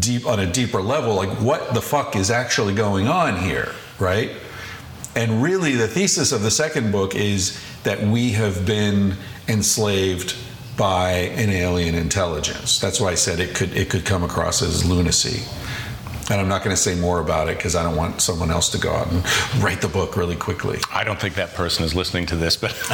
deep 0.00 0.26
on 0.26 0.38
a 0.40 0.46
deeper 0.52 0.82
level, 0.82 1.14
like 1.14 1.30
what 1.40 1.72
the 1.72 1.80
fuck 1.80 2.14
is 2.14 2.30
actually 2.30 2.74
going 2.74 3.08
on 3.08 3.38
here, 3.40 3.72
right? 3.98 4.32
And 5.16 5.42
really, 5.42 5.74
the 5.74 5.88
thesis 5.88 6.30
of 6.30 6.42
the 6.42 6.50
second 6.50 6.92
book 6.92 7.14
is 7.14 7.58
that 7.84 8.00
we 8.02 8.32
have 8.32 8.66
been 8.66 9.16
enslaved 9.48 10.36
by 10.76 11.10
an 11.10 11.48
alien 11.48 11.94
intelligence. 11.94 12.78
That's 12.78 13.00
why 13.00 13.12
I 13.12 13.14
said 13.14 13.40
it 13.40 13.54
could 13.54 13.74
it 13.74 13.88
could 13.88 14.04
come 14.04 14.22
across 14.22 14.60
as 14.60 14.84
lunacy. 14.84 15.42
And 16.28 16.40
I'm 16.40 16.48
not 16.48 16.64
going 16.64 16.74
to 16.74 16.80
say 16.80 16.94
more 16.96 17.20
about 17.20 17.48
it 17.48 17.56
because 17.56 17.76
I 17.76 17.84
don't 17.84 17.94
want 17.96 18.20
someone 18.20 18.50
else 18.50 18.68
to 18.70 18.78
go 18.78 18.90
out 18.92 19.06
and 19.12 19.24
write 19.62 19.80
the 19.80 19.86
book 19.88 20.16
really 20.16 20.34
quickly. 20.34 20.78
I 20.92 21.04
don't 21.04 21.20
think 21.20 21.34
that 21.36 21.54
person 21.54 21.84
is 21.84 21.94
listening 21.94 22.26
to 22.26 22.36
this, 22.36 22.56
but 22.56 22.72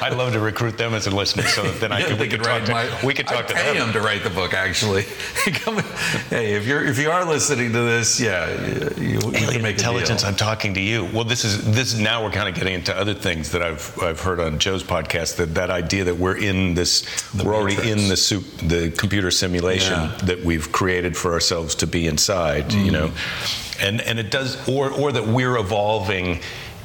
I'd 0.00 0.14
love 0.16 0.32
to 0.34 0.40
recruit 0.40 0.78
them 0.78 0.94
as 0.94 1.08
a 1.08 1.10
listener, 1.10 1.42
so 1.42 1.62
that 1.64 1.80
then 1.80 1.90
I 1.92 1.98
Yeah, 2.00 2.06
could, 2.10 2.20
we 2.20 2.28
could 2.28 2.42
talk 2.42 2.46
write 2.46 2.66
to 2.66 2.72
my- 2.72 3.04
we 3.04 3.14
could 3.14 3.26
talk 3.26 3.38
I'd 3.44 3.48
to 3.48 3.54
pay 3.54 3.74
them. 3.78 3.88
him 3.88 3.92
to 3.94 4.00
write 4.00 4.22
the 4.22 4.30
book. 4.30 4.54
Actually, 4.54 5.02
hey, 6.30 6.54
if 6.54 6.66
you're 6.66 6.84
if 6.84 6.98
you 6.98 7.10
are 7.10 7.24
listening 7.24 7.72
to 7.72 7.80
this, 7.80 8.20
yeah, 8.20 8.48
you, 8.96 9.14
you 9.14 9.18
can 9.18 9.34
Alien 9.36 9.62
make 9.62 9.76
intelligence. 9.76 10.22
I'm 10.24 10.36
talking 10.36 10.74
to 10.74 10.80
you. 10.80 11.04
Well, 11.12 11.24
this 11.24 11.44
is 11.44 11.64
this. 11.74 11.98
Now 11.98 12.22
we're 12.24 12.30
kind 12.30 12.48
of 12.48 12.54
getting 12.54 12.74
into 12.74 12.96
other 12.96 13.14
things 13.14 13.50
that 13.52 13.62
I've 13.62 13.98
I've 14.00 14.20
heard 14.20 14.38
on 14.38 14.58
Joe's 14.60 14.84
podcast. 14.84 15.36
That 15.36 15.54
that 15.56 15.70
idea 15.70 16.04
that 16.04 16.16
we're 16.16 16.36
in 16.38 16.74
this, 16.74 17.02
The 17.32 17.44
we're 17.44 17.54
already 17.56 17.90
in 17.90 18.08
the 18.08 18.16
soup, 18.16 18.44
the 18.62 18.90
computer 18.96 19.30
simulation 19.32 19.94
Yeah. 19.94 20.16
that 20.24 20.44
we've 20.44 20.70
created 20.70 21.16
for 21.16 21.32
ourselves 21.32 21.74
to 21.76 21.87
be 21.90 22.06
inside. 22.06 22.72
You 22.72 22.90
know, 22.90 23.08
Mm. 23.08 23.86
and 23.88 24.00
and 24.00 24.18
it 24.18 24.30
does, 24.30 24.56
or 24.68 24.90
or 24.90 25.12
that 25.12 25.26
we're 25.26 25.56
evolving 25.56 26.40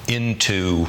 into, 0.07 0.85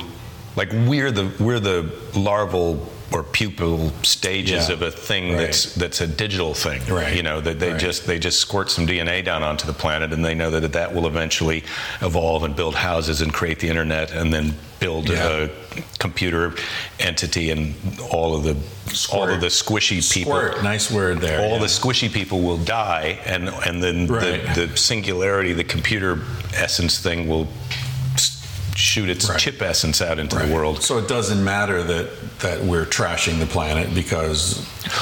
like 0.57 0.71
we're 0.73 1.11
the 1.13 1.31
we're 1.39 1.61
the 1.61 1.91
larval 2.15 2.89
or 3.15 3.23
pupal 3.23 3.93
stages 4.05 4.69
Yeah. 4.69 4.75
of 4.75 4.83
a 4.83 4.91
thing 4.91 5.31
Right. 5.35 5.43
that's 5.47 5.67
that's 5.75 6.01
a 6.01 6.07
digital 6.07 6.53
thing. 6.53 6.83
Right. 6.89 7.15
You 7.15 7.23
know 7.23 7.41
that 7.41 7.61
they 7.61 7.71
Right. 7.71 7.81
just 7.81 8.07
they 8.07 8.19
just 8.19 8.41
squirt 8.41 8.71
some 8.73 8.87
DNA 8.87 9.23
down 9.23 9.43
onto 9.45 9.67
the 9.67 9.73
planet, 9.73 10.13
and 10.13 10.25
they 10.25 10.35
know 10.35 10.51
that 10.51 10.73
that 10.73 10.93
will 10.93 11.07
eventually 11.07 11.63
evolve 12.03 12.43
and 12.43 12.57
build 12.57 12.75
houses 12.75 13.21
and 13.21 13.33
create 13.33 13.61
the 13.61 13.69
internet, 13.69 14.11
and 14.11 14.35
then 14.35 14.57
build 14.81 15.09
Yeah. 15.09 15.47
a 15.47 15.49
computer 16.01 16.55
entity, 16.99 17.51
and 17.53 17.75
all 18.11 18.35
of 18.35 18.43
the 18.43 18.57
all 19.13 19.29
of 19.31 19.41
the 19.41 19.47
squishy 19.47 20.01
people. 20.13 20.33
Squirt, 20.33 20.63
nice 20.65 20.91
word 20.91 21.21
there. 21.21 21.41
All 21.41 21.53
yeah. 21.53 21.59
the 21.59 21.67
squishy 21.81 22.13
people 22.13 22.41
will 22.41 22.59
die, 22.59 23.19
and 23.25 23.49
and 23.65 23.81
then 23.83 24.07
the, 24.09 24.41
the 24.57 24.77
singularity, 24.77 25.53
the 25.53 25.65
computer 25.65 26.19
essence 26.55 26.99
thing 26.99 27.29
will 27.29 27.47
shoot 28.77 29.09
its 29.09 29.29
Right. 29.29 29.39
chip 29.39 29.63
essence 29.63 30.01
out 30.03 30.19
into 30.19 30.37
Right. 30.37 30.49
the 30.49 30.55
world. 30.55 30.83
So 30.83 30.99
it 30.99 31.09
doesn't 31.09 31.43
matter 31.43 31.83
that 31.83 32.39
that 32.41 32.63
we're 32.65 32.85
trashing 32.85 33.39
the 33.39 33.47
planet 33.47 33.95
because 33.95 34.61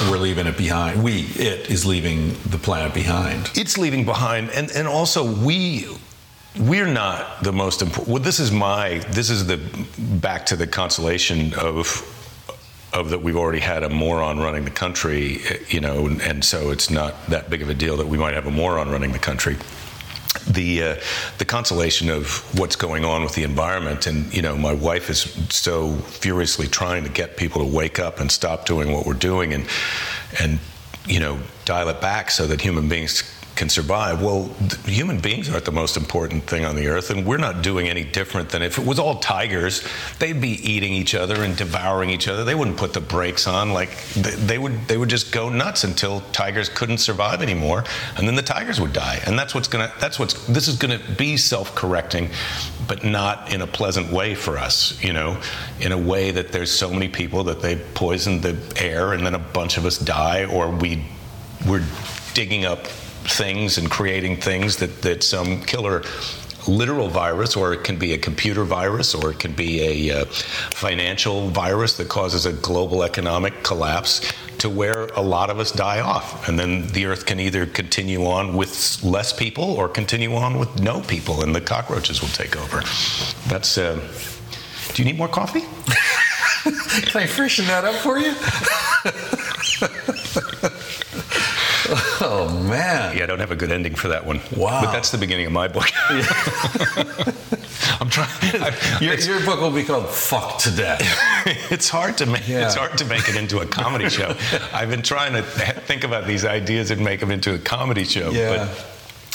we're 0.09 0.17
leaving 0.17 0.47
it 0.47 0.57
behind. 0.57 1.03
We, 1.03 1.21
it, 1.35 1.69
is 1.69 1.85
leaving 1.85 2.37
the 2.45 2.57
planet 2.57 2.93
behind. 2.93 3.49
it's 3.55 3.77
leaving 3.77 4.05
behind 4.05 4.49
and 4.51 4.71
and 4.71 4.87
also 4.87 5.23
we 5.23 5.87
we're 6.59 6.85
not 6.87 7.43
the 7.43 7.51
most 7.51 7.81
important. 7.81 8.09
Well, 8.09 8.21
this 8.21 8.39
is 8.39 8.51
my. 8.51 8.99
This 9.09 9.31
is 9.31 9.47
the 9.47 9.59
back 9.97 10.45
to 10.47 10.55
the 10.55 10.67
consolation 10.67 11.53
of 11.55 12.07
of 12.93 13.09
that 13.09 13.23
we've 13.23 13.35
already 13.37 13.59
had 13.59 13.81
a 13.81 13.89
moron 13.89 14.39
running 14.39 14.63
the 14.63 14.69
country, 14.69 15.41
eh, 15.49 15.57
you 15.69 15.79
know, 15.81 16.05
and, 16.05 16.21
and 16.21 16.45
so 16.45 16.69
it's 16.69 16.91
not 16.91 17.25
that 17.27 17.49
big 17.49 17.63
of 17.63 17.69
a 17.69 17.73
deal 17.73 17.97
that 17.97 18.07
we 18.07 18.19
might 18.19 18.35
have 18.35 18.45
a 18.45 18.51
moron 18.51 18.91
running 18.91 19.11
the 19.11 19.17
country. 19.17 19.57
The 20.47 20.83
uh, 20.83 20.95
the 21.37 21.45
consolation 21.45 22.09
of 22.09 22.27
what's 22.59 22.75
going 22.75 23.05
on 23.05 23.23
with 23.23 23.35
the 23.35 23.43
environment, 23.43 24.07
and 24.07 24.33
you 24.33 24.41
know, 24.41 24.57
my 24.57 24.73
wife 24.73 25.09
is 25.09 25.21
so 25.49 25.95
furiously 25.95 26.67
trying 26.67 27.03
to 27.03 27.09
get 27.09 27.37
people 27.37 27.61
to 27.61 27.67
wake 27.67 27.99
up 27.99 28.19
and 28.19 28.31
stop 28.31 28.65
doing 28.65 28.91
what 28.91 29.05
we're 29.05 29.13
doing, 29.13 29.53
and 29.53 29.65
and 30.39 30.59
you 31.07 31.19
know, 31.19 31.39
dial 31.65 31.89
it 31.89 32.01
back 32.01 32.31
so 32.31 32.47
that 32.47 32.61
human 32.61 32.87
beings 32.87 33.23
can 33.55 33.69
survive. 33.69 34.21
Well, 34.21 34.45
human 34.85 35.19
beings 35.19 35.49
aren't 35.49 35.65
the 35.65 35.71
most 35.71 35.95
important 35.95 36.43
thing 36.43 36.65
on 36.65 36.75
the 36.75 36.87
earth, 36.87 37.09
and 37.09 37.25
we're 37.25 37.37
not 37.37 37.61
doing 37.61 37.87
any 37.87 38.03
different 38.03 38.49
than 38.49 38.61
if 38.61 38.77
it 38.77 38.85
was 38.85 38.99
all 38.99 39.19
tigers, 39.19 39.87
they'd 40.19 40.41
be 40.41 40.53
eating 40.67 40.93
each 40.93 41.13
other 41.13 41.43
and 41.43 41.55
devouring 41.55 42.09
each 42.09 42.27
other. 42.27 42.43
They 42.43 42.55
wouldn't 42.55 42.77
put 42.77 42.93
the 42.93 43.01
brakes 43.01 43.47
on. 43.47 43.73
Like 43.73 43.95
th- 44.13 44.35
they 44.35 44.57
would, 44.57 44.87
they 44.87 44.97
would 44.97 45.09
just 45.09 45.31
go 45.31 45.49
nuts 45.49 45.83
until 45.83 46.21
tigers 46.31 46.69
couldn't 46.69 46.97
survive 46.97 47.41
anymore, 47.41 47.83
and 48.17 48.27
then 48.27 48.35
the 48.35 48.41
tigers 48.41 48.81
would 48.81 48.93
die. 48.93 49.21
And 49.25 49.37
that's 49.37 49.53
what's 49.53 49.67
gonna. 49.67 49.91
That's 49.99 50.17
what's. 50.17 50.45
This 50.47 50.67
is 50.67 50.77
gonna 50.77 50.99
be 51.17 51.37
self-correcting, 51.37 52.29
but 52.87 53.03
not 53.03 53.53
in 53.53 53.61
a 53.61 53.67
pleasant 53.67 54.11
way 54.11 54.33
for 54.33 54.57
us. 54.57 55.01
You 55.03 55.13
know, 55.13 55.39
in 55.79 55.91
a 55.91 55.97
way 55.97 56.31
that 56.31 56.51
there's 56.51 56.71
so 56.71 56.89
many 56.89 57.07
people 57.07 57.43
that 57.45 57.61
they 57.61 57.75
poison 57.75 58.41
the 58.41 58.57
air, 58.77 59.13
and 59.13 59.25
then 59.25 59.35
a 59.35 59.39
bunch 59.39 59.77
of 59.77 59.85
us 59.85 59.99
die, 59.99 60.45
or 60.45 60.71
we 60.71 61.05
we're 61.67 61.83
digging 62.33 62.65
up 62.65 62.87
things 63.23 63.77
and 63.77 63.89
creating 63.89 64.37
things 64.37 64.77
that, 64.77 65.01
that 65.01 65.23
some 65.23 65.61
killer 65.61 66.03
literal 66.67 67.09
virus, 67.09 67.55
or 67.55 67.73
it 67.73 67.83
can 67.83 67.97
be 67.97 68.13
a 68.13 68.17
computer 68.17 68.63
virus, 68.63 69.13
or 69.13 69.31
it 69.31 69.39
can 69.39 69.53
be 69.53 70.09
a 70.09 70.21
uh, 70.21 70.25
financial 70.25 71.49
virus 71.49 71.97
that 71.97 72.09
causes 72.09 72.45
a 72.45 72.53
global 72.53 73.03
economic 73.03 73.63
collapse 73.63 74.31
to 74.59 74.69
where 74.69 75.07
a 75.07 75.21
lot 75.21 75.49
of 75.49 75.59
us 75.59 75.71
die 75.71 75.99
off. 75.99 76.47
And 76.47 76.57
then 76.57 76.87
the 76.87 77.05
earth 77.05 77.25
can 77.25 77.39
either 77.39 77.65
continue 77.65 78.25
on 78.25 78.55
with 78.55 79.03
less 79.03 79.33
people 79.33 79.65
or 79.65 79.89
continue 79.89 80.33
on 80.35 80.57
with 80.57 80.81
no 80.81 81.01
people, 81.01 81.43
and 81.43 81.53
the 81.53 81.61
cockroaches 81.61 82.21
will 82.21 82.29
take 82.29 82.55
over. 82.55 82.81
That's. 83.47 83.77
Uh, 83.77 83.99
do 84.93 85.01
you 85.01 85.09
need 85.09 85.17
more 85.17 85.27
coffee? 85.27 85.61
Can 86.63 87.23
I 87.23 87.25
freshen 87.25 87.65
that 87.65 87.83
up 87.83 87.95
for 87.95 88.19
you? 88.19 88.33
oh 92.23 92.49
man. 92.67 93.17
Yeah, 93.17 93.23
I 93.23 93.25
don't 93.27 93.39
have 93.39 93.51
a 93.51 93.55
good 93.55 93.71
ending 93.71 93.95
for 93.95 94.07
that 94.09 94.25
one. 94.25 94.39
Wow. 94.55 94.81
But 94.83 94.91
that's 94.91 95.11
the 95.11 95.17
beginning 95.17 95.45
of 95.45 95.51
my 95.51 95.67
book. 95.67 95.87
I'm 97.99 98.09
trying. 98.09 98.29
I, 98.61 98.99
Your, 99.01 99.15
your 99.15 99.45
book 99.45 99.59
will 99.59 99.71
be 99.71 99.83
called 99.83 100.09
"Fuck 100.09 100.59
to 100.59 100.71
Death." 100.71 101.01
it's 101.71 101.89
hard 101.89 102.17
to 102.17 102.25
make. 102.25 102.47
Yeah. 102.47 102.65
It's 102.65 102.75
hard 102.75 102.97
to 102.97 103.05
make 103.05 103.27
it 103.29 103.35
into 103.35 103.59
a 103.59 103.65
comedy 103.65 104.09
show. 104.09 104.35
I've 104.73 104.89
been 104.89 105.01
trying 105.01 105.33
to 105.33 105.41
think 105.43 106.03
about 106.03 106.25
these 106.25 106.45
ideas 106.45 106.91
and 106.91 107.03
make 107.03 107.19
them 107.19 107.31
into 107.31 107.53
a 107.53 107.59
comedy 107.59 108.03
show, 108.03 108.31
Yeah. 108.31 108.57
but 108.57 108.69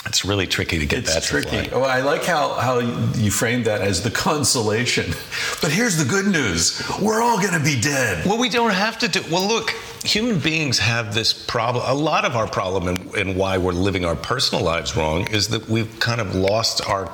it's 0.07 0.25
really 0.25 0.47
tricky 0.47 0.79
to 0.79 0.87
get 0.87 1.01
It's 1.01 1.15
that 1.15 1.23
tricky. 1.23 1.71
Oh, 1.73 1.83
I 1.83 2.01
like 2.01 2.25
how, 2.25 2.55
how 2.55 2.79
you 2.79 3.31
framed 3.31 3.65
that 3.67 3.81
as 3.81 4.03
the 4.03 4.11
consolation. 4.11 5.13
But 5.61 5.73
here's 5.73 5.97
the 5.97 6.05
good 6.05 6.27
news 6.27 6.83
we're 7.01 7.23
all 7.23 7.39
going 7.39 7.55
to 7.55 7.65
be 7.65 7.81
dead. 7.81 8.25
Well, 8.27 8.39
we 8.39 8.49
don't 8.49 8.73
have 8.73 8.99
to 9.01 9.09
do. 9.09 9.23
Well, 9.31 9.47
look, 9.47 9.71
human 10.05 10.39
beings 10.39 10.79
have 10.79 11.15
this 11.15 11.33
problem. 11.33 11.85
A 11.87 11.95
lot 11.95 12.25
of 12.25 12.37
our 12.37 12.47
problem 12.47 12.89
and, 12.89 13.15
and 13.15 13.37
why 13.37 13.59
we're 13.59 13.73
living 13.73 14.05
our 14.05 14.17
personal 14.17 14.65
lives 14.65 14.97
wrong 14.97 15.29
is 15.29 15.49
that 15.49 15.69
we've 15.69 15.99
kind 16.01 16.21
of 16.21 16.35
lost 16.35 16.87
our 16.89 17.13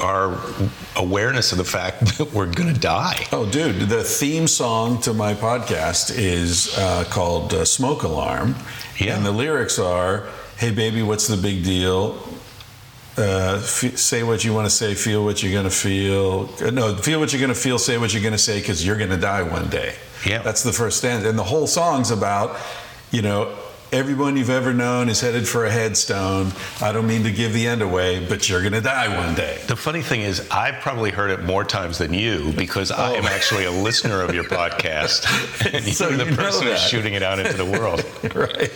our 0.00 0.38
awareness 0.94 1.50
of 1.50 1.58
the 1.58 1.64
fact 1.64 2.00
that 2.18 2.32
we're 2.32 2.46
going 2.46 2.72
to 2.72 2.80
die. 2.80 3.26
Oh, 3.32 3.50
dude, 3.50 3.88
the 3.88 4.04
theme 4.04 4.46
song 4.46 5.00
to 5.00 5.12
my 5.12 5.34
podcast 5.34 6.16
is 6.16 6.76
uh, 6.78 7.04
called 7.10 7.52
uh, 7.52 7.64
Smoke 7.64 8.04
Alarm. 8.04 8.54
Yeah. 8.98 9.16
And 9.16 9.26
the 9.26 9.32
lyrics 9.32 9.78
are 9.78 10.28
Hey, 10.58 10.72
baby, 10.72 11.02
what's 11.02 11.28
the 11.28 11.36
big 11.36 11.62
deal? 11.62 12.18
Uh, 13.16 13.60
f- 13.62 13.96
say 13.96 14.22
what 14.24 14.44
you 14.44 14.52
want 14.52 14.66
to 14.66 14.70
say, 14.70 14.94
feel 14.94 15.24
what 15.24 15.40
you're 15.42 15.52
going 15.52 15.64
to 15.64 15.70
feel. 15.70 16.48
Uh, 16.60 16.70
No, 16.70 16.96
feel 16.96 17.20
what 17.20 17.32
you're 17.32 17.40
going 17.40 17.54
to 17.54 17.60
feel, 17.60 17.78
say 17.78 17.96
what 17.96 18.12
you're 18.12 18.22
going 18.22 18.32
to 18.32 18.38
say, 18.38 18.58
because 18.60 18.84
you're 18.84 18.96
going 18.98 19.10
to 19.10 19.16
die 19.16 19.42
one 19.42 19.68
day. 19.68 19.94
Yeah. 20.26 20.42
That's 20.42 20.64
the 20.64 20.72
first 20.72 20.98
stanza. 20.98 21.28
And 21.28 21.38
the 21.38 21.44
whole 21.44 21.66
song's 21.68 22.10
about, 22.10 22.56
you 23.12 23.22
know, 23.22 23.56
everyone 23.92 24.36
you've 24.36 24.50
ever 24.50 24.74
known 24.74 25.08
is 25.08 25.20
headed 25.20 25.48
for 25.48 25.64
a 25.64 25.70
headstone. 25.70 26.52
I 26.82 26.92
don't 26.92 27.06
mean 27.06 27.24
to 27.24 27.30
give 27.32 27.52
the 27.52 27.66
end 27.66 27.80
away, 27.82 28.24
but 28.26 28.48
you're 28.48 28.60
going 28.60 28.74
to 28.74 28.80
die 28.80 29.08
one 29.24 29.34
day. 29.34 29.58
The 29.66 29.76
funny 29.76 30.02
thing 30.02 30.20
is, 30.20 30.46
I've 30.50 30.80
probably 30.82 31.10
heard 31.10 31.30
it 31.30 31.42
more 31.44 31.64
times 31.64 31.98
than 31.98 32.12
you 32.12 32.52
because 32.56 32.90
I 32.90 33.12
am 33.14 33.24
Oh. 33.24 33.28
actually 33.28 33.64
a 33.64 33.70
listener 33.70 34.22
of 34.22 34.34
your 34.34 34.44
podcast, 34.44 35.24
and 35.74 35.84
you're 36.00 36.16
the 36.24 36.30
you 36.30 36.36
person 36.36 36.66
who's 36.66 36.80
shooting 36.82 37.14
it 37.14 37.22
out 37.22 37.38
into 37.38 37.54
the 37.56 37.64
world. 37.64 38.04
right. 38.34 38.70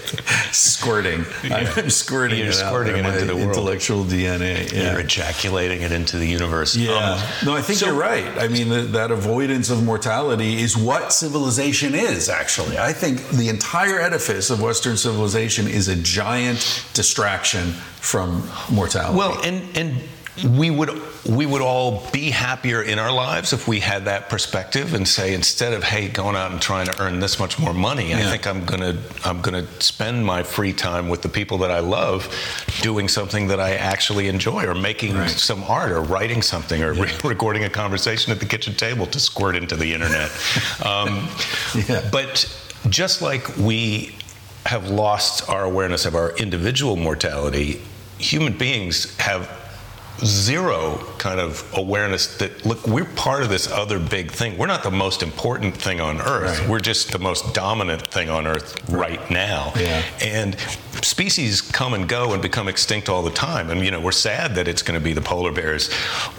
Squirting. 0.52 1.24
I'm 1.44 1.90
squirting 1.90 2.38
You're 2.38 2.48
it 2.48 2.54
squirting 2.54 2.96
it 2.96 3.04
into 3.06 3.24
the 3.26 3.34
world. 3.36 3.48
Intellectual 3.48 4.04
DNA. 4.04 4.72
Yeah. 4.72 4.92
You're 4.92 5.00
ejaculating 5.00 5.82
it 5.82 5.92
into 5.92 6.18
the 6.18 6.26
universe. 6.26 6.74
Yeah. 6.76 6.92
Um, 6.92 7.20
no, 7.46 7.54
I 7.56 7.62
think 7.62 7.78
so- 7.78 7.86
you're 7.86 7.94
right. 7.94 8.26
I 8.38 8.48
mean, 8.48 8.68
that, 8.70 8.92
that 8.92 9.10
avoidance 9.10 9.70
of 9.70 9.82
mortality 9.84 10.60
is 10.60 10.76
what 10.76 11.12
civilization 11.12 11.94
is, 11.94 12.28
actually. 12.28 12.78
I 12.78 12.92
think 12.92 13.28
the 13.30 13.48
entire 13.48 14.00
edifice 14.00 14.50
of 14.50 14.60
Western 14.60 14.96
civilization 15.02 15.66
is 15.68 15.88
a 15.88 15.96
giant 15.96 16.84
distraction 16.94 17.72
from 18.00 18.48
mortality. 18.70 19.16
Well, 19.18 19.40
and 19.42 19.62
and 19.76 20.00
we 20.58 20.70
would 20.70 20.90
we 21.28 21.44
would 21.44 21.60
all 21.60 22.08
be 22.10 22.30
happier 22.30 22.82
in 22.82 22.98
our 22.98 23.12
lives 23.12 23.52
if 23.52 23.68
we 23.68 23.80
had 23.80 24.06
that 24.06 24.30
perspective 24.30 24.94
and 24.94 25.06
say 25.06 25.34
instead 25.34 25.74
of 25.74 25.84
hey 25.84 26.08
going 26.08 26.36
out 26.36 26.50
and 26.52 26.60
trying 26.60 26.86
to 26.86 27.02
earn 27.02 27.20
this 27.20 27.38
much 27.38 27.58
more 27.58 27.74
money, 27.74 28.14
I 28.14 28.22
think 28.22 28.46
I'm 28.46 28.64
gonna 28.64 28.96
I'm 29.26 29.42
gonna 29.42 29.66
spend 29.80 30.24
my 30.24 30.42
free 30.42 30.72
time 30.72 31.10
with 31.10 31.20
the 31.20 31.28
people 31.28 31.58
that 31.58 31.70
I 31.70 31.80
love, 31.80 32.28
doing 32.80 33.08
something 33.08 33.48
that 33.48 33.60
I 33.60 33.74
actually 33.74 34.28
enjoy, 34.28 34.64
or 34.64 34.74
making 34.74 35.14
Right. 35.16 35.28
some 35.30 35.62
art, 35.64 35.92
or 35.92 36.00
writing 36.00 36.40
something, 36.40 36.82
or 36.82 36.94
re- 36.94 37.12
recording 37.24 37.64
a 37.64 37.70
conversation 37.70 38.32
at 38.32 38.40
the 38.40 38.46
kitchen 38.46 38.74
table 38.74 39.04
to 39.06 39.20
squirt 39.20 39.54
into 39.54 39.76
the 39.76 39.92
internet. 39.92 40.30
Um, 40.84 41.28
Yeah. 41.88 42.08
But 42.10 42.46
just 42.88 43.20
like 43.22 43.46
we 43.58 44.14
have 44.66 44.90
lost 44.90 45.48
our 45.48 45.64
awareness 45.64 46.04
of 46.06 46.14
our 46.14 46.36
individual 46.36 46.96
mortality, 46.96 47.82
human 48.18 48.56
beings 48.56 49.16
have 49.18 49.48
zero 50.20 50.96
kind 51.18 51.40
of 51.40 51.68
awareness 51.76 52.36
that 52.38 52.64
look 52.64 52.86
we're 52.86 53.04
part 53.04 53.42
of 53.42 53.48
this 53.48 53.70
other 53.70 53.98
big 53.98 54.30
thing. 54.30 54.56
We're 54.58 54.66
not 54.66 54.82
the 54.82 54.90
most 54.90 55.22
important 55.22 55.76
thing 55.76 56.00
on 56.00 56.20
earth. 56.20 56.60
Right. 56.60 56.68
we're 56.68 56.80
just 56.80 57.12
the 57.12 57.18
most 57.18 57.54
dominant 57.54 58.06
thing 58.08 58.30
on 58.30 58.46
earth 58.46 58.88
right. 58.90 59.30
now. 59.30 59.72
Yeah. 59.76 60.02
and 60.22 60.58
species 61.02 61.60
come 61.60 61.94
and 61.94 62.08
go 62.08 62.32
and 62.32 62.42
become 62.42 62.68
extinct 62.68 63.08
all 63.08 63.22
the 63.22 63.30
time. 63.30 63.70
And 63.70 63.84
you 63.84 63.90
know 63.90 64.00
we're 64.00 64.12
sad 64.12 64.54
that 64.56 64.68
it's 64.68 64.82
going 64.82 64.98
to 64.98 65.04
be 65.04 65.12
the 65.12 65.20
polar 65.20 65.52
bears 65.52 65.90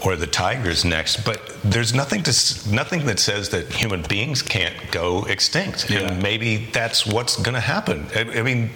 or 0.04 0.16
the 0.16 0.26
tigers 0.26 0.84
next 0.84 1.24
but 1.24 1.56
there's 1.64 1.94
nothing 1.94 2.22
to 2.24 2.68
nothing 2.70 3.06
that 3.06 3.18
says 3.18 3.48
that 3.50 3.72
human 3.72 4.02
beings 4.02 4.42
can't 4.42 4.74
go 4.90 5.24
extinct. 5.24 5.90
Yeah. 5.90 6.00
and 6.00 6.22
maybe 6.22 6.68
that's 6.72 7.06
what's 7.06 7.36
going 7.36 7.54
to 7.54 7.60
happen. 7.60 8.06
I, 8.14 8.20
I 8.38 8.42
mean 8.42 8.70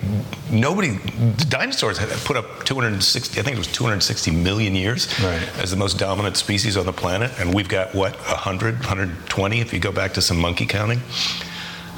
nobody 0.50 0.90
the 0.90 1.46
dinosaurs 1.48 1.98
had 1.98 2.08
put 2.24 2.36
up 2.36 2.64
260 2.64 3.38
i 3.38 3.42
think 3.42 3.54
it 3.54 3.58
was 3.58 3.66
260 3.68 4.30
million 4.30 4.74
years 4.74 4.87
Right. 5.22 5.42
as 5.58 5.70
the 5.70 5.76
most 5.76 5.98
dominant 5.98 6.36
species 6.36 6.76
on 6.76 6.86
the 6.86 6.92
planet 6.92 7.30
and 7.38 7.54
we've 7.54 7.68
got 7.68 7.94
what 7.94 8.14
100 8.16 8.74
120 8.80 9.60
if 9.60 9.72
you 9.72 9.78
go 9.80 9.92
back 9.92 10.14
to 10.14 10.22
some 10.22 10.38
monkey 10.38 10.66
counting 10.66 11.00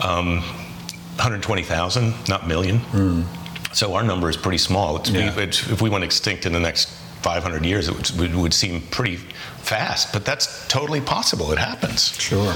um, 0.02 0.40
120,000 1.16 2.28
not 2.28 2.46
million 2.48 2.80
so 3.72 3.94
our 3.94 4.02
number 4.02 4.28
is 4.28 4.36
pretty 4.36 4.58
small. 4.58 4.96
It's, 4.96 5.10
Yeah. 5.10 5.36
we, 5.36 5.42
it's, 5.44 5.70
if 5.70 5.80
we 5.80 5.88
went 5.90 6.02
extinct 6.02 6.44
in 6.44 6.52
the 6.52 6.58
next 6.58 6.88
500 7.22 7.64
years, 7.64 7.88
it 7.88 7.94
would, 8.16 8.30
it 8.32 8.34
would 8.36 8.52
seem 8.54 8.80
pretty 8.90 9.16
fast. 9.62 10.12
But 10.12 10.24
that's 10.24 10.66
totally 10.68 11.00
possible. 11.00 11.52
It 11.52 11.58
happens. 11.58 12.12
sure. 12.18 12.54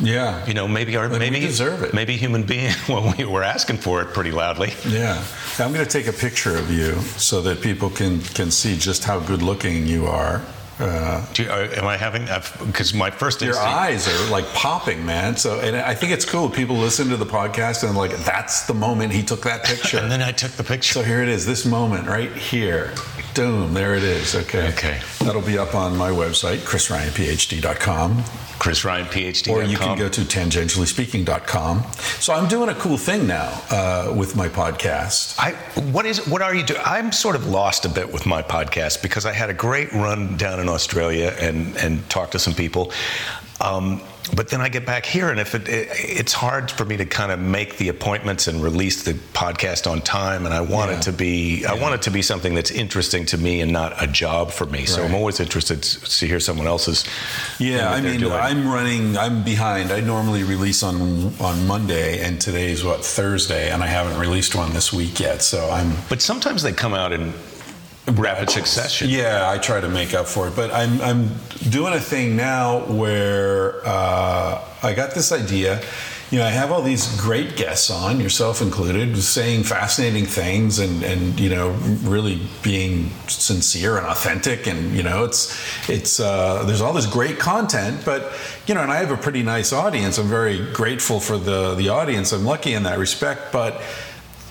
Yeah. 0.00 0.46
You 0.46 0.54
know, 0.54 0.68
maybe 0.68 0.96
our 0.96 1.08
maybe 1.08 1.40
deserve 1.40 1.82
it. 1.82 1.94
Maybe 1.94 2.16
human 2.16 2.42
being. 2.44 2.74
Well, 2.88 3.14
we 3.18 3.24
were 3.24 3.42
asking 3.42 3.78
for 3.78 4.00
it 4.02 4.14
pretty 4.14 4.30
loudly. 4.30 4.72
Yeah. 4.86 5.22
I'm 5.58 5.72
going 5.72 5.84
to 5.84 5.90
take 5.90 6.06
a 6.06 6.12
picture 6.12 6.56
of 6.56 6.70
you 6.70 6.94
so 7.18 7.42
that 7.42 7.60
people 7.60 7.90
can, 7.90 8.20
can 8.20 8.50
see 8.50 8.76
just 8.78 9.04
how 9.04 9.18
good 9.20 9.42
looking 9.42 9.86
you 9.86 10.06
are. 10.06 10.42
Uh, 10.78 11.26
Do 11.34 11.42
you, 11.42 11.50
are, 11.50 11.62
am 11.74 11.86
I 11.86 11.96
having? 11.96 12.26
Because 12.66 12.94
my 12.94 13.10
first 13.10 13.40
your 13.42 13.50
instinct. 13.50 13.68
eyes 13.74 14.06
are 14.08 14.30
like 14.30 14.46
popping, 14.54 15.04
man. 15.04 15.36
So, 15.36 15.58
and 15.60 15.76
I 15.76 15.94
think 15.94 16.12
it's 16.12 16.24
cool. 16.24 16.48
People 16.48 16.76
listen 16.76 17.08
to 17.08 17.16
the 17.16 17.26
podcast 17.26 17.86
and 17.86 17.96
like, 17.96 18.16
that's 18.18 18.66
the 18.66 18.74
moment 18.74 19.12
he 19.12 19.22
took 19.24 19.42
that 19.42 19.64
picture. 19.72 19.98
And 19.98 20.10
then 20.10 20.22
I 20.22 20.30
took 20.32 20.52
the 20.52 20.64
picture. 20.64 20.94
So 20.94 21.02
here 21.02 21.20
it 21.20 21.28
is, 21.28 21.44
this 21.44 21.66
moment 21.66 22.06
right 22.06 22.32
here. 22.32 22.94
Boom, 23.38 23.72
there 23.72 23.94
it 23.94 24.02
is. 24.02 24.34
Okay. 24.34 24.68
Okay. 24.70 25.00
That'll 25.20 25.40
be 25.40 25.58
up 25.58 25.76
on 25.76 25.96
my 25.96 26.10
website, 26.10 26.56
chrisryanphd.com. 26.56 28.24
Chris 28.58 28.84
Ryan, 28.84 29.06
PhD. 29.06 29.52
Or 29.52 29.62
you 29.62 29.76
can 29.76 29.96
go 29.96 30.08
to 30.08 30.20
tangentiallyspeaking.com. 30.22 31.84
So 32.18 32.32
I'm 32.32 32.48
doing 32.48 32.68
a 32.68 32.74
cool 32.74 32.98
thing 32.98 33.28
now 33.28 33.62
uh, 33.70 34.12
with 34.12 34.34
my 34.34 34.48
podcast. 34.48 35.38
I, 35.38 35.52
what 35.92 36.04
is 36.04 36.26
what 36.26 36.42
are 36.42 36.52
you 36.52 36.64
doing? 36.64 36.80
I'm 36.84 37.12
sort 37.12 37.36
of 37.36 37.46
lost 37.46 37.84
a 37.84 37.88
bit 37.88 38.12
with 38.12 38.26
my 38.26 38.42
podcast 38.42 39.02
because 39.02 39.24
I 39.24 39.32
had 39.32 39.50
a 39.50 39.54
great 39.54 39.92
run 39.92 40.36
down 40.36 40.58
in 40.58 40.68
Australia 40.68 41.32
and 41.38 41.76
and 41.76 42.10
talked 42.10 42.32
to 42.32 42.40
some 42.40 42.54
people. 42.54 42.92
Um, 43.60 44.00
but 44.34 44.48
then 44.48 44.60
I 44.60 44.68
get 44.68 44.84
back 44.86 45.06
here, 45.06 45.30
and 45.30 45.40
if 45.40 45.54
it, 45.54 45.68
it, 45.68 45.88
it's 45.92 46.32
hard 46.32 46.70
for 46.70 46.84
me 46.84 46.96
to 46.96 47.04
kind 47.06 47.32
of 47.32 47.38
make 47.38 47.76
the 47.78 47.88
appointments 47.88 48.46
and 48.46 48.62
release 48.62 49.02
the 49.04 49.14
podcast 49.32 49.90
on 49.90 50.00
time, 50.00 50.44
and 50.44 50.54
I 50.54 50.60
want 50.60 50.90
Yeah. 50.90 50.98
it 50.98 51.02
to 51.02 51.12
be, 51.12 51.64
I 51.66 51.74
want 51.74 51.94
it 51.94 52.02
to 52.02 52.10
be 52.10 52.22
something 52.22 52.54
that's 52.54 52.70
interesting 52.70 53.24
to 53.26 53.38
me 53.38 53.60
and 53.60 53.72
not 53.72 54.02
a 54.02 54.06
job 54.06 54.50
for 54.50 54.66
me. 54.66 54.84
So 54.86 55.02
I'm 55.04 55.14
always 55.14 55.40
interested 55.40 55.82
to 55.82 56.26
hear 56.26 56.40
someone 56.40 56.66
else's. 56.66 57.04
Yeah, 57.58 57.90
I 57.90 58.00
mean, 58.00 58.20
doing. 58.20 58.32
I'm 58.32 58.68
running. 58.68 59.16
I'm 59.16 59.42
behind. 59.44 59.90
I 59.90 60.00
normally 60.00 60.42
release 60.44 60.82
on 60.82 61.32
on 61.40 61.66
Monday, 61.66 62.20
and 62.24 62.40
today's 62.40 62.84
what 62.84 63.04
Thursday, 63.04 63.70
and 63.70 63.82
I 63.82 63.86
haven't 63.86 64.18
released 64.18 64.54
one 64.54 64.72
this 64.72 64.92
week 64.92 65.20
yet. 65.20 65.42
So 65.42 65.70
I'm 65.70 65.92
But 66.08 66.20
sometimes 66.22 66.62
they 66.62 66.72
come 66.72 66.94
out 66.94 67.12
in 67.12 67.32
rapid 68.12 68.50
succession. 68.50 69.08
Yeah, 69.10 69.50
I 69.50 69.58
try 69.58 69.80
to 69.80 69.88
make 69.88 70.14
up 70.14 70.26
for 70.26 70.48
it, 70.48 70.56
but 70.56 70.72
I'm 70.72 71.00
I'm 71.00 71.30
doing 71.70 71.92
a 71.92 72.00
thing 72.00 72.36
now 72.36 72.80
where 72.86 73.86
uh, 73.86 74.64
I 74.82 74.94
got 74.94 75.14
this 75.14 75.32
idea. 75.32 75.82
You 76.30 76.40
know, 76.40 76.44
I 76.44 76.50
have 76.50 76.70
all 76.70 76.82
these 76.82 77.18
great 77.18 77.56
guests 77.56 77.90
on, 77.90 78.20
yourself 78.20 78.60
included, 78.60 79.16
saying 79.16 79.62
fascinating 79.62 80.26
things 80.26 80.78
and 80.78 81.02
and 81.02 81.40
you 81.40 81.48
know 81.48 81.70
really 82.02 82.40
being 82.62 83.10
sincere 83.28 83.96
and 83.96 84.06
authentic, 84.06 84.66
and 84.66 84.94
you 84.94 85.02
know 85.02 85.24
it's 85.24 85.88
it's 85.88 86.20
uh, 86.20 86.64
there's 86.64 86.82
all 86.82 86.92
this 86.92 87.06
great 87.06 87.38
content, 87.38 88.04
but 88.04 88.32
you 88.66 88.74
know, 88.74 88.82
and 88.82 88.92
I 88.92 88.96
have 88.96 89.10
a 89.10 89.16
pretty 89.16 89.42
nice 89.42 89.72
audience. 89.72 90.18
I'm 90.18 90.28
very 90.28 90.70
grateful 90.72 91.18
for 91.18 91.38
the 91.38 91.74
the 91.74 91.88
audience. 91.88 92.32
I'm 92.32 92.44
lucky 92.44 92.74
in 92.74 92.82
that 92.84 92.98
respect, 92.98 93.52
but. 93.52 93.80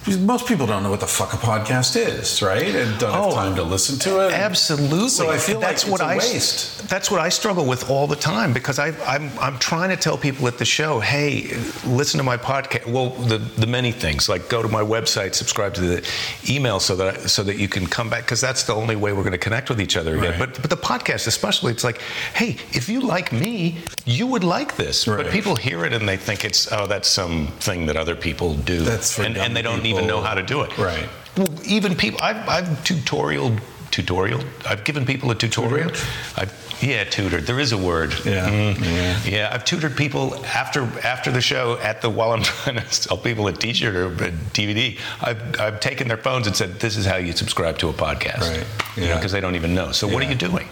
Most 0.07 0.47
people 0.47 0.65
don't 0.65 0.83
know 0.83 0.89
what 0.89 1.01
the 1.01 1.07
fuck 1.07 1.33
a 1.33 1.37
podcast 1.37 1.97
is, 1.97 2.41
right? 2.41 2.65
And 2.75 2.97
don't 2.99 3.13
Oh, 3.13 3.25
have 3.25 3.33
time 3.33 3.55
to 3.55 3.63
listen 3.63 3.99
to 3.99 4.25
it. 4.25 4.31
Absolutely. 4.33 5.09
So 5.09 5.29
I 5.29 5.37
feel 5.37 5.59
that's 5.59 5.83
like 5.83 5.91
what 5.91 6.01
I 6.01 6.17
waste. 6.17 6.87
that's 6.87 7.11
what 7.11 7.19
I 7.19 7.27
struggle 7.29 7.65
with 7.65 7.89
all 7.89 8.07
the 8.07 8.15
time 8.15 8.53
because 8.53 8.79
I, 8.79 8.89
I'm 9.05 9.29
I'm 9.39 9.59
trying 9.59 9.89
to 9.89 9.97
tell 9.97 10.17
people 10.17 10.47
at 10.47 10.57
the 10.57 10.65
show, 10.65 10.99
hey, 11.01 11.47
listen 11.85 12.17
to 12.19 12.23
my 12.23 12.37
podcast. 12.37 12.87
Well, 12.87 13.09
the 13.09 13.37
the 13.37 13.67
many 13.67 13.91
things 13.91 14.29
like 14.29 14.47
go 14.47 14.61
to 14.61 14.69
my 14.69 14.81
website, 14.81 15.35
subscribe 15.35 15.73
to 15.75 15.81
the 15.81 16.09
email 16.49 16.79
so 16.79 16.95
that 16.95 17.17
I, 17.17 17.17
so 17.25 17.43
that 17.43 17.57
you 17.57 17.67
can 17.67 17.85
come 17.85 18.09
back 18.09 18.23
because 18.23 18.39
that's 18.39 18.63
the 18.63 18.73
only 18.73 18.95
way 18.95 19.11
we're 19.11 19.23
going 19.23 19.31
to 19.33 19.37
connect 19.37 19.69
with 19.69 19.81
each 19.81 19.97
other 19.97 20.17
again. 20.17 20.39
Right. 20.39 20.39
But 20.53 20.61
but 20.61 20.69
the 20.69 20.77
podcast 20.77 21.27
especially, 21.27 21.73
it's 21.73 21.83
like, 21.83 21.99
hey, 22.33 22.51
if 22.71 22.87
you 22.87 23.01
like 23.01 23.31
me, 23.33 23.77
you 24.05 24.25
would 24.27 24.43
like 24.45 24.77
this. 24.77 25.05
But 25.05 25.31
people 25.31 25.55
hear 25.57 25.83
it 25.83 25.91
and 25.91 26.07
they 26.07 26.17
think 26.17 26.45
it's 26.45 26.71
oh, 26.71 26.87
that's 26.87 27.09
something 27.09 27.87
that 27.87 27.97
other 27.97 28.15
people 28.15 28.53
do, 28.55 28.79
That's 28.83 29.13
for 29.15 29.23
and, 29.23 29.35
and 29.37 29.53
they 29.55 29.61
don't 29.61 29.81
people. 29.81 29.96
Even 29.97 30.07
know 30.07 30.21
how 30.21 30.33
to 30.35 30.43
do 30.43 30.61
it. 30.61 30.77
Right. 30.77 31.07
Well, 31.37 31.47
even 31.65 31.95
people, 31.95 32.19
I've, 32.21 32.47
I've 32.49 32.83
tutorial, 32.83 33.55
tutorial. 33.91 34.41
I've 34.67 34.83
given 34.83 35.05
people 35.05 35.29
a 35.31 35.35
tutorial. 35.35 35.89
Tutored? 35.89 36.07
I've, 36.35 36.77
yeah, 36.81 37.03
tutored. 37.05 37.45
There 37.47 37.59
is 37.59 37.71
a 37.71 37.77
word. 37.77 38.13
Yeah, 38.23 38.47
Mm. 38.49 38.79
yeah. 38.85 39.23
yeah. 39.25 39.49
I've 39.51 39.65
tutored 39.65 39.95
people 39.97 40.35
after 40.45 40.83
after 41.03 41.31
the 41.31 41.41
show 41.41 41.77
at 41.79 42.01
the 42.03 42.09
while 42.09 42.33
I'm 42.33 42.43
trying 42.43 42.75
to 42.75 42.91
sell 42.91 43.17
people 43.17 43.47
a 43.47 43.53
T-shirt 43.53 43.95
or 43.95 44.05
a 44.07 44.31
DVD. 44.53 44.99
I've 45.21 45.59
I've 45.59 45.79
taken 45.79 46.07
their 46.07 46.17
phones 46.17 46.45
and 46.45 46.55
said, 46.55 46.79
"This 46.79 46.95
is 46.95 47.03
how 47.05 47.15
you 47.17 47.33
subscribe 47.33 47.79
to 47.79 47.89
a 47.89 47.93
podcast." 47.93 48.41
Right, 48.41 48.65
You 48.95 49.01
know, 49.03 49.07
yeah. 49.09 49.15
because 49.15 49.31
they 49.31 49.41
don't 49.41 49.55
even 49.55 49.73
know. 49.73 49.91
So 49.91 50.07
what 50.07 50.21
are 50.23 50.29
you 50.29 50.35
doing? 50.35 50.67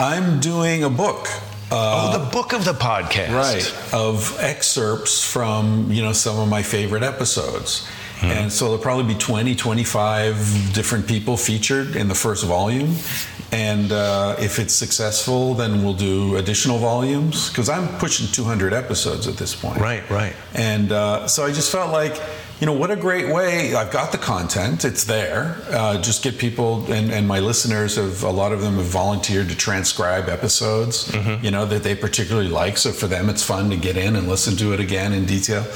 I'm 0.00 0.40
doing 0.40 0.82
a 0.84 0.90
book. 0.90 1.28
Uh, 1.70 2.12
oh, 2.14 2.18
the 2.24 2.30
book 2.30 2.52
of 2.54 2.64
the 2.64 2.72
podcast. 2.72 3.34
right 3.34 3.94
of 3.94 4.36
excerpts 4.40 5.22
from 5.22 5.90
you 5.92 6.02
know 6.02 6.12
some 6.14 6.38
of 6.38 6.48
my 6.48 6.62
favorite 6.62 7.02
episodes 7.02 7.86
and 8.30 8.52
so 8.52 8.66
there'll 8.66 8.82
probably 8.82 9.12
be 9.12 9.18
20 9.18 9.54
25 9.54 10.72
different 10.72 11.06
people 11.06 11.36
featured 11.36 11.96
in 11.96 12.08
the 12.08 12.14
first 12.14 12.44
volume. 12.44 12.94
And 13.52 13.92
uh, 13.92 14.34
if 14.38 14.58
it's 14.58 14.74
successful 14.74 15.54
then 15.54 15.84
we'll 15.84 15.94
do 15.94 16.36
additional 16.36 16.78
volumes 16.78 17.48
because 17.50 17.68
i'm 17.68 17.86
pushing 17.98 18.26
200 18.26 18.72
episodes 18.72 19.26
at 19.28 19.36
this 19.36 19.54
point. 19.54 19.78
Right, 19.80 20.08
right. 20.10 20.34
And 20.54 20.92
uh, 20.92 21.28
so 21.28 21.44
I 21.44 21.52
just 21.52 21.70
felt 21.70 21.92
like, 21.92 22.20
you 22.64 22.70
know, 22.70 22.78
what 22.78 22.90
a 22.90 22.96
great 22.96 23.28
way. 23.28 23.74
I've 23.74 23.90
got 23.90 24.10
the 24.10 24.16
content, 24.16 24.86
it's 24.86 25.04
there. 25.04 25.58
Uh, 25.68 26.00
just 26.00 26.22
get 26.22 26.38
people, 26.38 26.90
and, 26.90 27.12
and 27.12 27.28
my 27.28 27.38
listeners 27.38 27.96
have, 27.96 28.22
a 28.22 28.30
lot 28.30 28.52
of 28.52 28.62
them 28.62 28.76
have 28.76 28.86
volunteered 28.86 29.50
to 29.50 29.54
transcribe 29.54 30.30
episodes, 30.30 31.14
you 31.42 31.50
know, 31.50 31.66
that 31.66 31.82
they 31.82 31.94
particularly 31.94 32.48
like. 32.48 32.78
So 32.78 32.90
for 32.90 33.06
them, 33.06 33.28
it's 33.28 33.42
fun 33.42 33.68
to 33.68 33.76
get 33.76 33.98
in 33.98 34.16
and 34.16 34.28
listen 34.28 34.56
to 34.56 34.72
it 34.72 34.80
again 34.80 35.12
in 35.12 35.26
detail. 35.26 35.66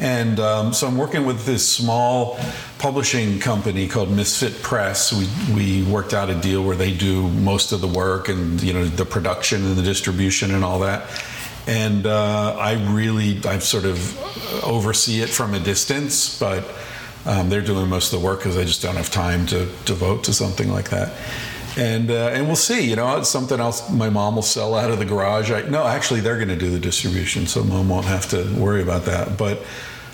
And 0.00 0.40
um, 0.40 0.72
so 0.72 0.88
I'm 0.88 0.96
working 0.96 1.26
with 1.26 1.46
this 1.46 1.64
small 1.70 2.40
publishing 2.80 3.38
company 3.38 3.86
called 3.86 4.10
Misfit 4.10 4.64
Press. 4.64 5.12
We, 5.12 5.54
we 5.54 5.84
worked 5.84 6.12
out 6.12 6.28
a 6.28 6.34
deal 6.34 6.64
where 6.64 6.74
they 6.74 6.92
do 6.92 7.28
most 7.28 7.70
of 7.70 7.80
the 7.80 7.86
work 7.86 8.28
and, 8.28 8.60
you 8.60 8.72
know, 8.72 8.84
the 8.84 9.04
production 9.04 9.64
and 9.64 9.76
the 9.76 9.82
distribution 9.84 10.52
and 10.52 10.64
all 10.64 10.80
that 10.80 11.08
and 11.66 12.06
uh, 12.06 12.56
I 12.58 12.72
really 12.92 13.40
I 13.44 13.58
sort 13.58 13.84
of 13.84 14.64
oversee 14.64 15.20
it 15.20 15.28
from 15.28 15.54
a 15.54 15.60
distance, 15.60 16.38
but 16.38 16.64
um, 17.24 17.48
they're 17.48 17.60
doing 17.62 17.88
most 17.88 18.12
of 18.12 18.20
the 18.20 18.26
work 18.26 18.40
because 18.40 18.56
I 18.56 18.64
just 18.64 18.82
don't 18.82 18.96
have 18.96 19.10
time 19.10 19.46
to 19.46 19.66
devote 19.84 20.24
to 20.24 20.32
something 20.32 20.70
like 20.70 20.90
that. 20.90 21.12
And 21.76 22.10
uh, 22.10 22.30
and 22.32 22.46
we'll 22.46 22.56
see. 22.56 22.88
You 22.88 22.96
know, 22.96 23.16
it's 23.16 23.30
something 23.30 23.58
else 23.58 23.88
my 23.88 24.10
mom 24.10 24.34
will 24.34 24.42
sell 24.42 24.74
out 24.74 24.90
of 24.90 24.98
the 24.98 25.04
garage. 25.04 25.50
I, 25.50 25.62
no, 25.62 25.86
actually, 25.86 26.20
they're 26.20 26.36
going 26.36 26.48
to 26.48 26.56
do 26.56 26.70
the 26.70 26.80
distribution, 26.80 27.46
so 27.46 27.64
mom 27.64 27.88
won't 27.88 28.06
have 28.06 28.28
to 28.30 28.42
worry 28.58 28.82
about 28.82 29.04
that. 29.06 29.38
But 29.38 29.62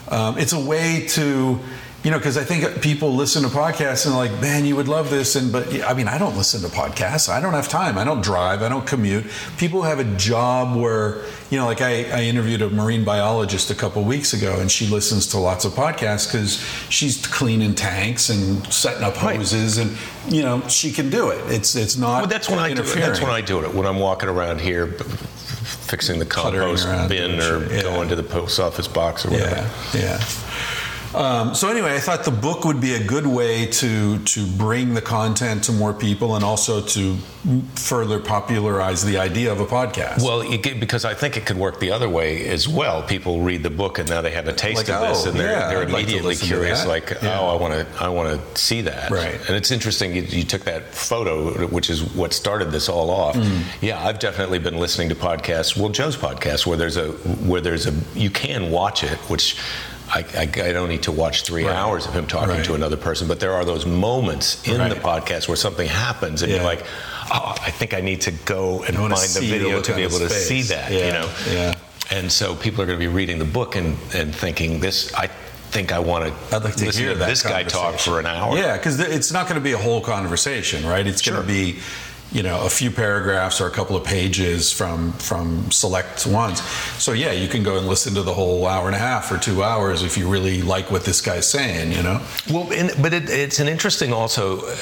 um, 0.08 0.38
it's 0.38 0.52
a 0.52 0.60
way 0.60 1.06
to. 1.10 1.58
You 2.08 2.12
know, 2.12 2.18
because 2.20 2.38
I 2.38 2.42
think 2.44 2.80
people 2.80 3.14
listen 3.14 3.42
to 3.42 3.50
podcasts 3.50 4.06
and 4.06 4.14
like, 4.14 4.32
man, 4.40 4.64
you 4.64 4.74
would 4.76 4.88
love 4.88 5.10
this, 5.10 5.36
and 5.36 5.52
but 5.52 5.84
I 5.84 5.92
mean, 5.92 6.08
I 6.08 6.16
don't 6.16 6.38
listen 6.38 6.62
to 6.62 6.68
podcasts. 6.68 7.28
I 7.28 7.38
don't 7.38 7.52
have 7.52 7.68
time. 7.68 7.98
I 7.98 8.04
don't 8.04 8.22
drive. 8.22 8.62
I 8.62 8.70
don't 8.70 8.86
commute. 8.86 9.26
People 9.58 9.82
have 9.82 9.98
a 9.98 10.04
job 10.16 10.74
where, 10.74 11.20
you 11.50 11.58
know, 11.58 11.66
like 11.66 11.82
I, 11.82 12.04
I 12.04 12.22
interviewed 12.22 12.62
a 12.62 12.70
marine 12.70 13.04
biologist 13.04 13.70
a 13.70 13.74
couple 13.74 14.02
weeks 14.04 14.32
ago, 14.32 14.58
and 14.58 14.70
she 14.70 14.86
listens 14.86 15.26
to 15.32 15.38
lots 15.38 15.66
of 15.66 15.72
podcasts 15.72 16.32
because 16.32 16.64
she's 16.88 17.26
cleaning 17.26 17.74
tanks 17.74 18.30
and 18.30 18.66
setting 18.72 19.04
up 19.04 19.22
Right. 19.22 19.36
hoses, 19.36 19.76
and 19.76 19.94
you 20.30 20.40
know, 20.40 20.66
she 20.66 20.90
can 20.90 21.10
do 21.10 21.28
it. 21.28 21.40
It's 21.50 21.76
it's 21.76 21.98
not. 21.98 22.20
Well, 22.20 22.26
that's 22.26 22.48
when 22.48 22.58
I 22.58 22.72
do 22.72 22.80
it. 22.80 22.86
That's 22.86 23.20
when 23.20 23.32
I 23.32 23.42
do 23.42 23.62
it. 23.62 23.74
When 23.74 23.86
I'm 23.86 23.98
walking 23.98 24.30
around 24.30 24.62
here, 24.62 24.86
fixing 24.86 26.18
the 26.18 26.24
compost 26.24 26.86
bin 27.10 27.38
or 27.38 27.70
yeah. 27.70 27.82
going 27.82 28.08
to 28.08 28.16
the 28.16 28.22
post 28.22 28.58
office 28.58 28.88
box 28.88 29.26
or 29.26 29.30
whatever. 29.30 29.70
Yeah, 29.92 30.18
yeah. 30.18 30.24
Um, 31.14 31.54
so 31.54 31.68
anyway, 31.68 31.94
I 31.94 32.00
thought 32.00 32.24
the 32.24 32.30
book 32.30 32.64
would 32.64 32.80
be 32.80 32.94
a 32.94 33.02
good 33.04 33.26
way 33.26 33.66
to 33.66 34.18
to 34.18 34.46
bring 34.46 34.94
the 34.94 35.00
content 35.00 35.64
to 35.64 35.72
more 35.72 35.94
people 35.94 36.34
and 36.36 36.44
also 36.44 36.80
to 36.82 37.16
further 37.74 38.18
popularize 38.20 39.04
the 39.04 39.16
idea 39.18 39.50
of 39.50 39.60
a 39.60 39.64
podcast. 39.66 40.22
Well, 40.22 40.42
get, 40.58 40.80
because 40.80 41.04
I 41.04 41.14
think 41.14 41.36
it 41.36 41.46
could 41.46 41.56
work 41.56 41.80
the 41.80 41.90
other 41.92 42.08
way 42.08 42.46
as 42.48 42.68
well. 42.68 43.02
People 43.02 43.40
read 43.40 43.62
the 43.62 43.70
book 43.70 43.98
and 43.98 44.08
now 44.08 44.20
they 44.20 44.32
have 44.32 44.48
a 44.48 44.52
taste 44.52 44.88
Like, 44.88 44.90
of 44.90 45.08
this, 45.08 45.24
oh, 45.26 45.30
and 45.30 45.38
they're, 45.40 45.50
yeah, 45.52 45.68
they're 45.68 45.82
I'd 45.82 45.90
like 45.90 46.02
immediately 46.04 46.36
curious. 46.36 46.84
Like, 46.84 47.10
Yeah. 47.22 47.40
oh, 47.40 47.46
I 47.48 47.54
want 47.54 47.72
to, 47.74 47.86
I 48.04 48.08
want 48.10 48.38
to 48.54 48.60
see 48.60 48.82
that. 48.82 49.10
Right. 49.10 49.40
And 49.48 49.56
it's 49.56 49.70
interesting 49.70 50.14
you, 50.14 50.22
you 50.22 50.44
took 50.44 50.64
that 50.64 50.92
photo, 50.94 51.66
which 51.68 51.88
is 51.88 52.02
what 52.14 52.32
started 52.34 52.70
this 52.70 52.88
all 52.88 53.10
off. 53.10 53.36
Mm. 53.36 53.62
Yeah, 53.80 54.04
I've 54.04 54.18
definitely 54.18 54.58
been 54.58 54.76
listening 54.78 55.08
to 55.08 55.14
podcasts. 55.14 55.76
Well, 55.76 55.88
Joe's 55.88 56.16
podcast, 56.16 56.66
where 56.66 56.76
there's 56.76 56.96
a, 56.98 57.12
where 57.46 57.60
there's 57.62 57.86
a, 57.86 57.94
you 58.14 58.30
can 58.30 58.70
watch 58.70 59.04
it, 59.04 59.16
which. 59.30 59.56
I, 60.10 60.24
I, 60.34 60.42
I 60.68 60.72
don't 60.72 60.88
need 60.88 61.02
to 61.04 61.12
watch 61.12 61.42
three 61.42 61.64
Right. 61.64 61.74
hours 61.76 62.06
of 62.06 62.14
him 62.14 62.26
talking 62.26 62.48
Right. 62.56 62.64
to 62.64 62.74
another 62.74 62.96
person, 62.96 63.28
but 63.28 63.40
there 63.40 63.52
are 63.52 63.64
those 63.64 63.84
moments 63.86 64.66
in 64.66 64.78
the 64.88 64.94
podcast 64.96 65.48
where 65.48 65.56
something 65.56 65.86
happens, 65.88 66.42
and 66.42 66.50
Yeah. 66.50 66.56
you're 66.58 66.64
like, 66.66 66.84
"Oh, 67.32 67.54
I 67.60 67.70
think 67.70 67.94
I 67.94 68.00
need 68.00 68.20
to 68.22 68.30
go 68.30 68.82
and 68.84 68.96
find 68.96 69.10
the 69.12 69.40
video 69.40 69.80
to 69.80 69.94
be 69.94 70.02
able 70.02 70.18
to 70.18 70.30
see 70.30 70.62
that." 70.62 70.90
Yeah, 70.90 71.06
You 71.06 71.12
know, 71.12 71.28
yeah. 71.50 71.74
and 72.10 72.30
so 72.32 72.54
people 72.54 72.82
are 72.82 72.86
going 72.86 72.98
to 72.98 73.04
be 73.04 73.12
reading 73.12 73.38
the 73.38 73.44
book 73.44 73.76
and, 73.76 73.96
and 74.14 74.34
thinking 74.34 74.80
this. 74.80 75.12
I 75.14 75.28
think 75.70 75.92
I 75.92 75.98
want 75.98 76.24
to. 76.26 76.56
I'd 76.56 76.64
like 76.64 76.76
to 76.76 76.86
listen 76.86 77.02
hear 77.02 77.12
to 77.12 77.18
that 77.18 77.28
this 77.28 77.42
guy 77.42 77.62
talk 77.64 77.98
for 77.98 78.18
an 78.18 78.24
hour. 78.26 78.56
Yeah, 78.56 78.76
because 78.78 78.98
it's 79.00 79.30
not 79.32 79.46
going 79.46 79.56
to 79.60 79.64
be 79.64 79.72
a 79.72 79.78
whole 79.78 80.00
conversation, 80.00 80.86
right? 80.86 81.06
It's 81.06 81.20
going 81.20 81.38
to 81.40 81.46
be, 81.46 81.80
you 82.32 82.42
know 82.42 82.60
a 82.64 82.68
few 82.70 82.90
paragraphs 82.90 83.60
or 83.60 83.66
a 83.66 83.70
couple 83.70 83.96
of 83.96 84.04
pages 84.04 84.70
from 84.72 85.12
from 85.12 85.70
select 85.70 86.26
ones. 86.26 86.60
So 86.98 87.12
yeah, 87.12 87.32
you 87.32 87.48
can 87.48 87.62
go 87.62 87.78
and 87.78 87.86
listen 87.88 88.14
to 88.14 88.22
the 88.22 88.34
whole 88.34 88.66
hour 88.66 88.86
and 88.86 88.94
a 88.94 88.98
half 88.98 89.32
or 89.32 89.38
two 89.38 89.62
hours 89.62 90.02
if 90.02 90.16
you 90.18 90.28
really 90.28 90.60
like 90.62 90.90
what 90.90 91.04
this 91.04 91.20
guy's 91.20 91.46
saying. 91.48 91.92
You 91.92 92.02
know. 92.02 92.20
Well, 92.50 92.70
and, 92.72 92.90
but 93.02 93.12
it, 93.14 93.30
it's 93.30 93.60
an 93.60 93.68
interesting 93.68 94.12
also 94.12 94.58
uh, 94.60 94.74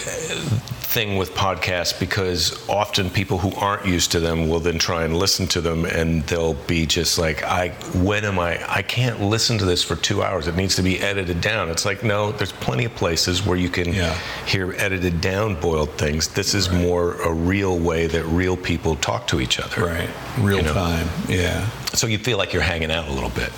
thing 0.89 1.17
with 1.19 1.35
podcasts 1.35 1.99
because 1.99 2.67
often 2.69 3.11
people 3.11 3.39
who 3.39 3.53
aren't 3.57 3.85
used 3.87 4.11
to 4.13 4.21
them 4.21 4.49
will 4.49 4.61
then 4.61 4.79
try 4.79 5.05
and 5.05 5.17
listen 5.17 5.47
to 5.47 5.61
them 5.61 5.85
and 5.85 6.23
they'll 6.25 6.55
be 6.55 6.87
just 6.87 7.19
like, 7.19 7.43
I 7.45 7.69
when 8.03 8.25
am 8.25 8.39
I? 8.39 8.59
I 8.73 8.83
can't 8.83 9.21
listen 9.21 9.59
to 9.59 9.65
this 9.65 9.83
for 9.85 9.95
two 9.97 10.23
hours. 10.23 10.49
It 10.49 10.57
needs 10.57 10.75
to 10.77 10.83
be 10.83 10.99
edited 11.01 11.41
down. 11.41 11.69
It's 11.71 11.85
like 11.85 12.03
no, 12.03 12.33
there's 12.33 12.53
plenty 12.53 12.85
of 12.87 12.95
places 12.95 13.45
where 13.45 13.59
you 13.59 13.69
can 13.69 13.93
Yeah. 13.93 14.15
hear 14.47 14.73
edited 14.79 15.21
down 15.21 15.61
boiled 15.61 15.91
things. 15.99 16.29
This 16.29 16.55
is 16.55 16.71
more 16.71 17.15
a 17.23 17.33
real 17.37 17.79
way 17.79 18.07
that 18.07 18.25
real 18.25 18.57
people 18.57 18.97
talk 18.97 19.27
to 19.29 19.41
each 19.41 19.59
other. 19.61 19.85
Right. 19.85 20.11
Real 20.39 20.59
You 20.59 20.63
know. 20.65 20.73
time. 20.75 21.09
Yeah. 21.29 21.69
So 21.95 22.07
you 22.07 22.19
feel 22.19 22.39
like 22.39 22.53
you're 22.53 22.63
hanging 22.63 22.91
out 22.91 23.09
a 23.09 23.13
little 23.13 23.31
bit. 23.31 23.53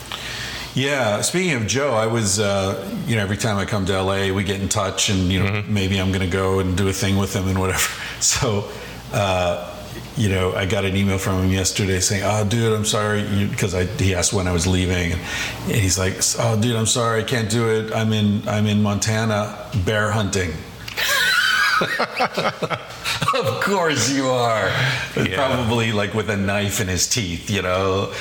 Yeah. 0.75 1.23
Speaking 1.23 1.55
of 1.55 1.67
Joe, 1.67 1.93
I 1.95 2.07
was, 2.07 2.39
uh, 2.39 2.89
you 3.07 3.17
know, 3.17 3.23
every 3.23 3.37
time 3.37 3.57
I 3.59 3.65
come 3.65 3.87
to 3.87 4.01
LA, 4.03 4.33
we 4.33 4.45
get 4.45 4.61
in 4.61 4.69
touch, 4.69 5.09
and 5.09 5.33
you 5.33 5.43
know, 5.43 5.65
maybe 5.67 5.99
I'm 6.01 6.09
going 6.13 6.21
to 6.31 6.31
go 6.33 6.61
and 6.61 6.77
do 6.77 6.87
a 6.89 6.93
thing 6.93 7.17
with 7.17 7.35
him 7.35 7.49
and 7.49 7.59
whatever. 7.59 7.89
So, 8.21 8.69
uh, 9.13 9.75
you 10.17 10.29
know, 10.29 10.53
I 10.53 10.67
got 10.67 10.85
an 10.85 10.97
email 10.97 11.19
from 11.19 11.43
him 11.45 11.51
yesterday 11.53 12.01
saying, 12.01 12.23
"Oh, 12.25 12.45
dude, 12.45 12.73
I'm 12.77 12.85
sorry," 12.85 13.23
because 13.49 13.73
he 14.01 14.15
asked 14.15 14.33
when 14.33 14.47
I 14.49 14.53
was 14.53 14.67
leaving, 14.67 15.13
and, 15.13 15.21
and 15.67 15.77
he's 15.77 15.97
like, 15.99 16.17
"Oh, 16.41 16.61
dude, 16.61 16.75
I'm 16.77 16.87
sorry, 16.87 17.21
I 17.21 17.25
can't 17.25 17.49
do 17.49 17.69
it. 17.71 17.93
I'm 17.95 18.13
in 18.13 18.47
I'm 18.49 18.67
in 18.67 18.83
Montana 18.83 19.57
bear 19.87 20.11
hunting." 20.11 20.51
of 23.35 23.61
course 23.63 24.11
you 24.11 24.27
are. 24.27 24.67
Yeah. 25.17 25.37
Probably 25.37 25.93
like 25.93 26.13
with 26.15 26.29
a 26.31 26.37
knife 26.37 26.81
in 26.81 26.89
his 26.89 27.07
teeth, 27.07 27.51
you 27.51 27.63
know. 27.63 28.13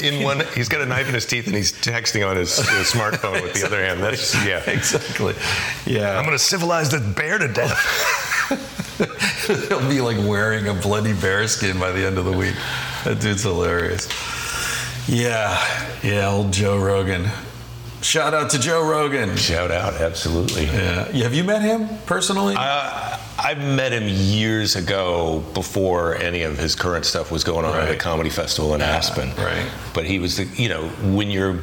In 0.00 0.22
one, 0.22 0.42
he's 0.54 0.68
got 0.68 0.80
a 0.80 0.86
knife 0.86 1.08
in 1.08 1.14
his 1.14 1.26
teeth 1.26 1.46
and 1.46 1.56
he's 1.56 1.72
texting 1.72 2.28
on 2.28 2.36
his, 2.36 2.56
his 2.56 2.92
smartphone 2.92 3.42
with 3.42 3.54
the 3.54 3.66
other 3.66 3.84
hand. 3.84 4.00
That's 4.00 4.34
yeah. 4.46 4.62
exactly. 4.70 5.34
Yeah. 5.86 6.16
I'm 6.18 6.24
gonna 6.24 6.38
civilize 6.38 6.90
the 6.90 7.00
bear 7.00 7.38
to 7.38 7.48
death. 7.48 7.78
He'll 9.68 9.88
be 9.88 10.00
like 10.00 10.18
wearing 10.18 10.68
a 10.68 10.74
bloody 10.74 11.14
bear 11.14 11.48
skin 11.48 11.78
by 11.78 11.90
the 11.92 12.06
end 12.06 12.18
of 12.18 12.24
the 12.24 12.32
week. 12.32 12.54
That 13.04 13.20
dude's 13.20 13.42
hilarious. 13.42 14.08
Yeah, 15.08 15.58
yeah, 16.02 16.28
old 16.28 16.52
Joe 16.52 16.78
Rogan. 16.78 17.30
Shout 18.00 18.32
out 18.32 18.50
to 18.50 18.58
Joe 18.58 18.88
Rogan. 18.88 19.36
Shout 19.36 19.70
out, 19.70 19.94
absolutely. 19.94 20.64
Yeah. 20.66 21.10
Have 21.22 21.34
you 21.34 21.44
met 21.44 21.62
him 21.62 21.88
personally? 22.06 22.54
Uh, 22.56 23.18
I 23.38 23.54
met 23.54 23.92
him 23.92 24.04
years 24.08 24.76
ago 24.76 25.44
before 25.54 26.16
any 26.16 26.42
of 26.42 26.58
his 26.58 26.74
current 26.74 27.04
stuff 27.04 27.30
was 27.30 27.44
going 27.44 27.64
on 27.64 27.76
at 27.76 27.88
the 27.88 27.96
comedy 27.96 28.30
festival 28.30 28.74
in 28.74 28.80
Aspen. 28.82 29.30
right. 29.36 29.70
But 29.94 30.04
he 30.04 30.18
was 30.18 30.36
the, 30.36 30.44
you 30.44 30.68
know, 30.68 30.88
when 31.14 31.30
you're 31.30 31.60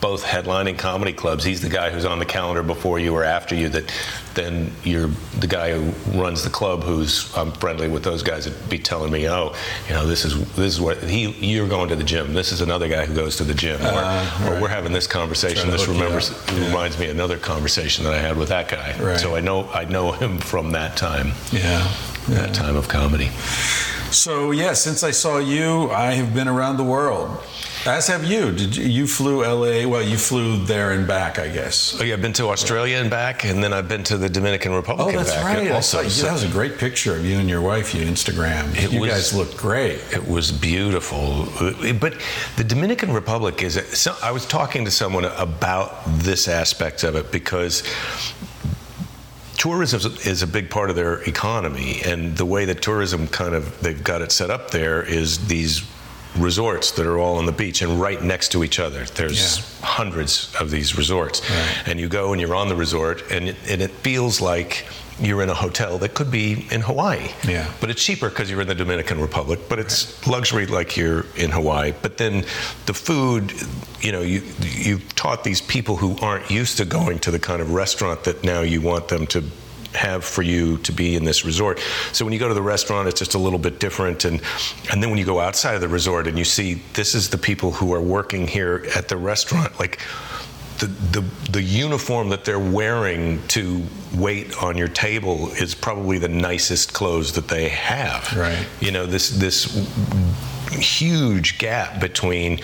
both 0.00 0.24
headlining 0.24 0.78
comedy 0.78 1.12
clubs, 1.12 1.42
he's 1.44 1.60
the 1.62 1.68
guy 1.68 1.90
who's 1.90 2.04
on 2.04 2.18
the 2.18 2.26
calendar 2.26 2.62
before 2.62 2.98
you 2.98 3.14
or 3.14 3.24
after 3.24 3.54
you. 3.54 3.68
That 3.70 3.92
then 4.36 4.70
you're 4.84 5.08
the 5.40 5.46
guy 5.48 5.72
who 5.76 5.90
runs 6.20 6.44
the 6.44 6.50
club, 6.50 6.84
who's 6.84 7.34
I'm 7.36 7.50
friendly 7.52 7.88
with 7.88 8.04
those 8.04 8.22
guys 8.22 8.48
would 8.48 8.68
be 8.68 8.78
telling 8.78 9.10
me, 9.10 9.28
oh, 9.28 9.54
you 9.88 9.94
know, 9.94 10.06
this 10.06 10.24
is 10.24 10.38
this 10.54 10.74
is 10.74 10.80
what 10.80 11.02
he 11.02 11.30
you're 11.44 11.68
going 11.68 11.88
to 11.88 11.96
the 11.96 12.04
gym. 12.04 12.32
This 12.34 12.52
is 12.52 12.60
another 12.60 12.88
guy 12.88 13.04
who 13.06 13.14
goes 13.14 13.36
to 13.36 13.44
the 13.44 13.54
gym, 13.54 13.80
or, 13.82 13.88
Uh, 13.88 14.48
or 14.48 14.60
we're 14.60 14.68
having 14.68 14.92
this 14.92 15.06
conversation. 15.08 15.70
This 15.70 15.88
remembers. 15.88 16.30
Yeah. 16.52 16.66
reminds 16.68 16.98
me 16.98 17.06
of 17.06 17.16
another 17.16 17.38
conversation 17.38 18.04
that 18.04 18.14
I 18.14 18.18
had 18.18 18.36
with 18.36 18.48
that 18.50 18.68
guy. 18.68 18.96
Right. 18.98 19.18
So 19.18 19.34
I 19.34 19.40
know 19.40 19.68
I 19.70 19.84
know 19.84 20.12
him 20.12 20.38
from 20.38 20.72
that 20.72 20.96
time, 20.96 21.32
yeah. 21.50 21.90
that 22.28 22.54
time 22.54 22.76
of 22.76 22.86
comedy. 22.88 23.30
So 24.10 24.52
yeah, 24.52 24.74
since 24.74 25.02
I 25.02 25.10
saw 25.10 25.38
you, 25.38 25.90
I 25.90 26.12
have 26.14 26.32
been 26.32 26.48
around 26.48 26.76
the 26.76 26.84
world. 26.84 27.42
As 27.86 28.08
have 28.08 28.24
you. 28.24 28.50
Did 28.50 28.76
you, 28.76 28.84
you 28.84 29.06
flew 29.06 29.42
LA? 29.44 29.88
Well, 29.88 30.02
you 30.02 30.16
flew 30.18 30.64
there 30.64 30.90
and 30.92 31.06
back, 31.06 31.38
I 31.38 31.48
guess. 31.48 31.96
Oh 32.00 32.04
yeah, 32.04 32.14
I've 32.14 32.22
been 32.22 32.32
to 32.34 32.48
Australia 32.48 32.96
and 32.96 33.08
back, 33.08 33.44
and 33.44 33.62
then 33.62 33.72
I've 33.72 33.88
been 33.88 34.02
to 34.04 34.16
the 34.16 34.28
Dominican 34.28 34.72
Republic 34.72 35.06
Oh, 35.06 35.08
and 35.10 35.18
that's 35.18 35.30
back. 35.32 35.44
right. 35.44 35.70
Also, 35.70 36.00
you. 36.00 36.10
so 36.10 36.26
that 36.26 36.32
was 36.32 36.42
a 36.42 36.48
great 36.48 36.78
picture 36.78 37.14
of 37.14 37.24
you 37.24 37.38
and 37.38 37.48
your 37.48 37.60
wife. 37.60 37.94
You 37.94 38.04
Instagram. 38.04 38.74
It 38.76 38.92
you 38.92 39.00
was- 39.00 39.10
guys 39.10 39.34
looked 39.34 39.56
great. 39.56 40.00
It 40.12 40.26
was 40.26 40.50
beautiful, 40.50 41.46
but 42.00 42.14
the 42.56 42.64
Dominican 42.64 43.12
Republic 43.12 43.62
is. 43.62 43.74
So 43.96 44.16
I 44.20 44.32
was 44.32 44.46
talking 44.46 44.84
to 44.84 44.90
someone 44.90 45.24
about 45.24 46.02
this 46.06 46.48
aspect 46.48 47.04
of 47.04 47.14
it 47.14 47.30
because 47.30 47.84
tourism 49.56 50.00
is- 50.00 50.26
is 50.26 50.42
a 50.42 50.46
big 50.46 50.70
part 50.70 50.90
of 50.90 50.96
their 50.96 51.20
economy, 51.22 52.02
and 52.04 52.36
the 52.36 52.44
way 52.46 52.64
that 52.64 52.82
tourism 52.82 53.28
kind 53.28 53.54
of 53.54 53.80
they've 53.80 54.02
got 54.02 54.22
it 54.22 54.32
set 54.32 54.50
up 54.50 54.72
there 54.72 55.02
is 55.02 55.46
these 55.46 55.82
resorts 56.38 56.90
that 56.92 57.06
are 57.06 57.18
all 57.18 57.38
on 57.38 57.46
the 57.46 57.52
beach 57.52 57.82
and 57.82 58.00
right 58.00 58.22
next 58.22 58.52
to 58.52 58.62
each 58.64 58.78
other. 58.78 59.04
There's 59.14 59.58
Yeah. 59.58 59.64
hundreds 59.86 60.48
of 60.60 60.70
these 60.70 60.96
resorts, 60.96 61.40
Right. 61.48 61.76
and 61.86 62.00
you 62.00 62.08
go 62.08 62.32
and 62.32 62.40
you're 62.40 62.54
on 62.54 62.68
the 62.68 62.76
resort, 62.76 63.22
and 63.30 63.48
it, 63.50 63.56
and 63.68 63.80
it 63.82 63.90
feels 64.02 64.40
like 64.40 64.86
you're 65.18 65.42
in 65.42 65.48
a 65.48 65.54
hotel 65.54 65.96
that 65.96 66.12
could 66.12 66.30
be 66.30 66.66
in 66.70 66.82
Hawaii. 66.82 67.30
Yeah. 67.48 67.64
But 67.80 67.88
it's 67.88 68.02
cheaper 68.04 68.28
because 68.28 68.50
you're 68.50 68.60
in 68.60 68.68
the 68.68 68.74
Dominican 68.74 69.18
Republic, 69.18 69.60
but 69.66 69.78
it's 69.78 70.26
luxury 70.26 70.66
like 70.66 70.94
you're 70.94 71.24
in 71.36 71.50
Hawaii. 71.52 71.94
But 72.02 72.18
then 72.18 72.44
the 72.84 72.92
food, 72.92 73.54
you 74.02 74.12
know, 74.12 74.20
you 74.20 74.42
you've 74.60 75.14
taught 75.16 75.42
these 75.42 75.62
people 75.62 75.96
who 75.96 76.18
aren't 76.20 76.50
used 76.50 76.76
to 76.76 76.84
going 76.84 77.18
to 77.20 77.30
the 77.30 77.38
kind 77.38 77.62
of 77.62 77.70
restaurant 77.72 78.24
that 78.24 78.44
now 78.44 78.60
you 78.60 78.82
want 78.82 79.08
them 79.08 79.26
to 79.28 79.42
have 79.94 80.24
for 80.24 80.42
you 80.42 80.78
to 80.78 80.92
be 80.92 81.14
in 81.14 81.24
this 81.24 81.44
resort. 81.44 81.80
So 82.12 82.24
when 82.24 82.32
you 82.32 82.38
go 82.38 82.48
to 82.48 82.54
the 82.54 82.62
restaurant, 82.62 83.08
it's 83.08 83.18
just 83.18 83.34
a 83.34 83.38
little 83.38 83.58
bit 83.58 83.80
different, 83.80 84.24
and 84.24 84.40
and 84.90 85.02
then 85.02 85.10
when 85.10 85.18
you 85.18 85.24
go 85.24 85.40
outside 85.40 85.74
of 85.74 85.80
the 85.80 85.88
resort 85.88 86.26
and 86.26 86.38
you 86.38 86.44
see 86.44 86.82
this 86.94 87.14
is 87.14 87.30
the 87.30 87.38
people 87.38 87.72
who 87.72 87.92
are 87.92 88.00
working 88.00 88.46
here 88.46 88.86
at 88.94 89.08
the 89.08 89.16
restaurant, 89.16 89.78
like 89.78 90.00
the, 90.78 90.86
the 90.86 91.20
the 91.50 91.62
uniform 91.62 92.28
that 92.28 92.44
they're 92.44 92.58
wearing 92.58 93.46
to 93.48 93.82
wait 94.14 94.62
on 94.62 94.76
your 94.76 94.88
table 94.88 95.48
is 95.52 95.74
probably 95.74 96.18
the 96.18 96.28
nicest 96.28 96.92
clothes 96.92 97.32
that 97.32 97.48
they 97.48 97.68
have. 97.68 98.34
Right. 98.36 98.66
You 98.80 98.90
know 98.90 99.06
this 99.06 99.30
this 99.30 99.64
huge 100.70 101.58
gap 101.58 102.00
between 102.00 102.60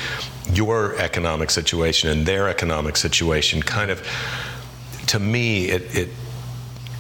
your 0.52 0.96
economic 0.96 1.50
situation 1.50 2.10
and 2.10 2.26
their 2.26 2.48
economic 2.48 2.96
situation 2.96 3.62
kind 3.62 3.90
of 3.90 4.06
to 5.06 5.18
me 5.18 5.68
it 5.68 5.94
it 5.96 6.08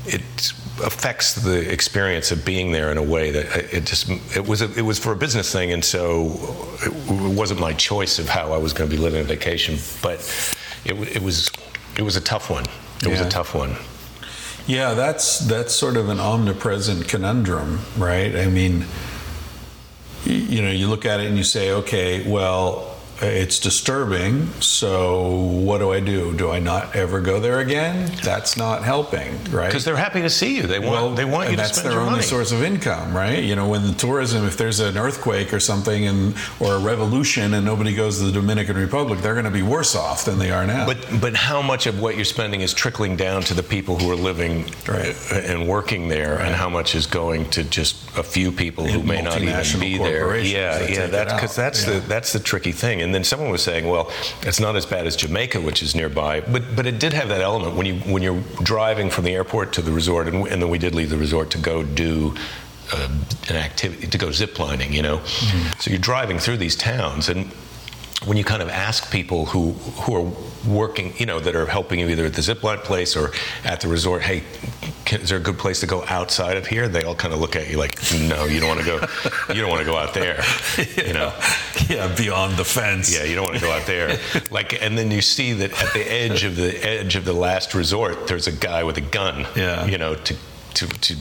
it 0.06 0.52
affects 0.82 1.34
the 1.34 1.70
experience 1.70 2.32
of 2.32 2.44
being 2.44 2.72
there 2.72 2.90
in 2.90 2.98
a 2.98 3.02
way 3.02 3.30
that 3.30 3.74
it 3.74 3.84
just 3.84 4.10
it 4.36 4.46
was 4.46 4.62
a, 4.62 4.72
it 4.76 4.82
was 4.82 4.98
for 4.98 5.12
a 5.12 5.16
business 5.16 5.52
thing 5.52 5.72
and 5.72 5.84
so 5.84 6.26
it, 6.82 7.36
wasn't 7.36 7.60
my 7.60 7.72
choice 7.74 8.18
of 8.18 8.28
how 8.28 8.52
I 8.52 8.56
was 8.56 8.72
going 8.72 8.88
to 8.90 8.96
be 8.96 9.00
living 9.00 9.20
a 9.20 9.24
vacation 9.24 9.78
but 10.02 10.18
it, 10.84 10.94
it 11.16 11.22
was 11.22 11.50
it 11.96 12.02
was 12.02 12.16
a 12.16 12.20
tough 12.20 12.50
one. 12.50 12.64
It 13.02 13.08
was 13.08 13.20
a 13.20 13.28
tough 13.28 13.54
one. 13.54 13.76
Yeah, 14.66 14.94
that's 14.94 15.40
that's 15.40 15.74
sort 15.74 15.96
of 15.96 16.08
an 16.08 16.20
omnipresent 16.20 17.08
conundrum, 17.08 17.80
right? 17.96 18.34
I 18.36 18.46
mean, 18.46 18.84
you 20.24 20.62
know, 20.62 20.70
you 20.70 20.86
look 20.86 21.04
at 21.04 21.20
it 21.20 21.26
and 21.26 21.36
you 21.36 21.42
say, 21.42 21.72
okay, 21.72 22.28
well, 22.30 22.91
it's 23.22 23.58
disturbing. 23.58 24.48
So 24.60 25.30
what 25.30 25.78
do 25.78 25.92
I 25.92 26.00
do? 26.00 26.34
Do 26.34 26.50
I 26.50 26.58
not 26.58 26.94
ever 26.96 27.20
go 27.20 27.40
there 27.40 27.60
again? 27.60 28.10
That's 28.22 28.56
not 28.56 28.82
helping, 28.82 29.32
right? 29.50 29.66
because 29.68 29.84
they're 29.84 29.96
happy 29.96 30.22
to 30.22 30.30
see 30.30 30.56
you 30.56 30.62
they 30.64 30.78
want 30.78 30.90
well, 30.92 31.10
they 31.14 31.24
want 31.24 31.50
you 31.50 31.56
to 31.56 31.62
that's 31.62 31.72
spend 31.78 31.86
their 31.86 31.92
your 31.92 32.00
only 32.02 32.12
money 32.12 32.22
source 32.22 32.52
of 32.52 32.62
income, 32.62 33.14
right? 33.14 33.42
You 33.42 33.56
know, 33.56 33.68
when 33.68 33.86
the 33.86 33.92
tourism, 33.92 34.44
if 34.46 34.56
there's 34.56 34.80
an 34.80 34.98
earthquake 34.98 35.52
or 35.52 35.60
something, 35.60 36.06
and 36.06 36.34
or 36.60 36.74
a 36.74 36.78
revolution, 36.78 37.54
and 37.54 37.64
nobody 37.64 37.94
goes 37.94 38.18
to 38.18 38.24
the 38.24 38.32
Dominican 38.32 38.76
Republic, 38.76 39.20
they're 39.20 39.34
going 39.34 39.44
to 39.44 39.50
be 39.50 39.62
worse 39.62 39.94
off 39.94 40.24
than 40.24 40.38
they 40.38 40.50
are 40.50 40.66
now. 40.66 40.86
But 40.86 40.98
but 41.20 41.34
how 41.34 41.62
much 41.62 41.86
of 41.86 42.00
what 42.00 42.16
you're 42.16 42.24
spending 42.24 42.60
is 42.60 42.74
trickling 42.74 43.16
down 43.16 43.42
to 43.42 43.54
the 43.54 43.62
people 43.62 43.98
who 43.98 44.10
are 44.10 44.16
living 44.16 44.64
Right. 44.88 45.14
uh, 45.30 45.36
and 45.36 45.68
working 45.68 46.08
there, 46.08 46.38
and 46.40 46.54
how 46.54 46.68
much 46.68 46.94
is 46.94 47.06
going 47.06 47.48
to 47.50 47.64
just 47.64 47.96
a 48.16 48.22
few 48.22 48.50
people 48.52 48.84
who 48.86 49.02
may 49.02 49.22
not 49.22 49.40
even 49.40 49.80
be 49.80 49.98
there? 49.98 50.36
Yeah, 50.38 50.78
that 50.78 50.90
yeah, 50.90 51.06
that's 51.06 51.32
because 51.32 51.56
that's 51.56 51.86
Yeah. 51.86 51.94
the 51.94 52.00
that's 52.08 52.32
the 52.32 52.40
tricky 52.40 52.72
thing. 52.72 53.00
And 53.02 53.11
then 53.14 53.24
someone 53.24 53.50
was 53.50 53.62
saying, 53.62 53.88
well, 53.88 54.10
it's 54.42 54.60
not 54.60 54.76
as 54.76 54.86
bad 54.86 55.06
as 55.06 55.16
Jamaica, 55.16 55.60
which 55.60 55.82
is 55.82 55.94
nearby, 55.94 56.40
but 56.40 56.76
but 56.76 56.86
it 56.86 56.98
did 56.98 57.12
have 57.12 57.28
that 57.28 57.40
element 57.40 57.76
when 57.76 57.86
you 57.86 57.94
when 58.12 58.22
you're 58.22 58.42
driving 58.62 59.10
from 59.10 59.24
the 59.24 59.34
airport 59.34 59.72
to 59.74 59.82
the 59.82 59.92
resort, 59.92 60.28
and, 60.28 60.46
and 60.48 60.62
then 60.62 60.70
we 60.70 60.78
did 60.78 60.94
leave 60.94 61.10
the 61.10 61.18
resort 61.18 61.50
to 61.50 61.58
go 61.58 61.82
do. 61.82 62.34
Uh, 62.94 63.08
an 63.48 63.56
activity 63.56 64.06
to 64.06 64.18
go 64.18 64.30
zip 64.30 64.58
lining, 64.58 64.92
you 64.92 65.00
know. 65.00 65.16
Mm-hmm. 65.16 65.80
So 65.80 65.90
you're 65.90 65.98
driving 65.98 66.38
through 66.38 66.58
these 66.58 66.76
towns, 66.76 67.30
and 67.30 67.50
when 68.24 68.36
you 68.36 68.44
kind 68.44 68.62
of 68.62 68.68
ask 68.68 69.10
people 69.10 69.46
who 69.46 69.72
who 70.02 70.14
are 70.14 70.32
working, 70.66 71.12
you 71.16 71.26
know, 71.26 71.40
that 71.40 71.56
are 71.56 71.66
helping 71.66 71.98
you 71.98 72.08
either 72.08 72.26
at 72.26 72.34
the 72.34 72.40
zipline 72.40 72.78
place 72.78 73.16
or 73.16 73.32
at 73.64 73.80
the 73.80 73.88
resort, 73.88 74.22
hey, 74.22 74.44
can, 75.04 75.20
is 75.20 75.28
there 75.28 75.38
a 75.38 75.42
good 75.42 75.58
place 75.58 75.80
to 75.80 75.86
go 75.86 76.04
outside 76.04 76.56
of 76.56 76.66
here? 76.66 76.88
They 76.88 77.02
all 77.02 77.14
kind 77.14 77.34
of 77.34 77.40
look 77.40 77.56
at 77.56 77.68
you 77.68 77.78
like, 77.78 77.98
no, 78.12 78.44
you 78.44 78.60
don't 78.60 78.68
want 78.68 78.80
to 78.80 78.86
go, 78.86 79.52
you 79.52 79.60
don't 79.60 79.70
want 79.70 79.80
to 79.80 79.86
go 79.86 79.96
out 79.96 80.14
there, 80.14 80.42
you 81.04 81.12
know. 81.12 81.32
yeah, 81.88 82.14
beyond 82.16 82.56
the 82.56 82.64
fence. 82.64 83.12
Yeah, 83.14 83.24
you 83.24 83.34
don't 83.34 83.44
want 83.44 83.56
to 83.56 83.62
go 83.62 83.72
out 83.72 83.86
there. 83.86 84.18
Like, 84.50 84.82
and 84.82 84.98
then 84.98 85.10
you 85.10 85.22
see 85.22 85.54
that 85.54 85.72
at 85.82 85.92
the 85.94 86.00
edge 86.00 86.44
of 86.44 86.56
the 86.56 86.76
edge 86.84 87.16
of 87.16 87.24
the 87.24 87.32
last 87.32 87.74
resort, 87.74 88.26
there's 88.26 88.46
a 88.46 88.52
guy 88.52 88.84
with 88.84 88.98
a 88.98 89.02
gun. 89.02 89.46
Yeah. 89.56 89.86
You 89.86 89.96
know, 89.96 90.14
to 90.14 90.36
to, 90.74 90.86
to 90.86 91.14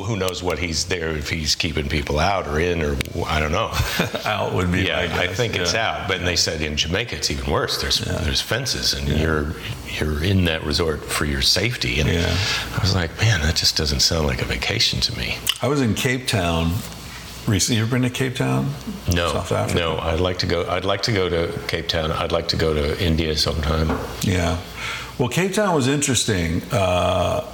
who 0.00 0.16
knows 0.16 0.42
what 0.42 0.58
he's 0.58 0.84
there 0.86 1.10
if 1.10 1.28
he's 1.28 1.54
keeping 1.54 1.88
people 1.88 2.18
out 2.18 2.46
or 2.46 2.60
in 2.60 2.82
or 2.82 2.96
I 3.26 3.40
don't 3.40 3.52
know. 3.52 3.70
Out 4.24 4.54
would 4.54 4.70
be. 4.72 4.82
Yeah, 4.82 5.00
I 5.18 5.26
think 5.28 5.56
it's 5.56 5.74
out. 5.74 6.08
But 6.08 6.24
they 6.24 6.36
said 6.36 6.60
in 6.60 6.76
Jamaica 6.76 7.16
it's 7.16 7.30
even 7.30 7.50
worse. 7.50 7.80
There's 7.80 7.98
there's 7.98 8.40
fences, 8.40 8.92
and 8.94 9.08
you're 9.08 9.54
you're 9.98 10.22
in 10.22 10.44
that 10.44 10.64
resort 10.64 11.02
for 11.02 11.24
your 11.24 11.42
safety. 11.42 12.00
And 12.00 12.08
Yeah. 12.08 12.36
I 12.76 12.78
was 12.80 12.94
like, 12.94 13.16
man, 13.18 13.40
that 13.42 13.56
just 13.56 13.76
doesn't 13.76 14.00
sound 14.00 14.26
like 14.26 14.42
a 14.42 14.44
vacation 14.44 15.00
to 15.00 15.18
me. 15.18 15.36
I 15.62 15.68
was 15.68 15.80
in 15.80 15.94
Cape 15.94 16.26
Town 16.26 16.72
recently. 17.46 17.78
You 17.78 17.82
ever 17.84 17.92
been 17.92 18.02
to 18.02 18.10
Cape 18.10 18.36
Town? 18.36 18.70
No, 19.14 19.32
South 19.32 19.52
Africa. 19.52 19.78
no. 19.80 19.98
I'd 19.98 20.20
like 20.20 20.38
to 20.38 20.46
go. 20.46 20.68
I'd 20.68 20.84
like 20.84 21.02
to 21.02 21.12
go 21.12 21.28
to 21.28 21.58
Cape 21.66 21.88
Town. 21.88 22.12
I'd 22.12 22.32
like 22.32 22.48
to 22.48 22.56
go 22.56 22.74
to 22.74 23.02
India 23.02 23.36
sometime. 23.36 23.88
Yeah. 24.22 24.58
Well, 25.18 25.28
Cape 25.28 25.52
Town 25.54 25.74
was 25.74 25.88
interesting. 25.88 26.62
Uh, 26.70 27.44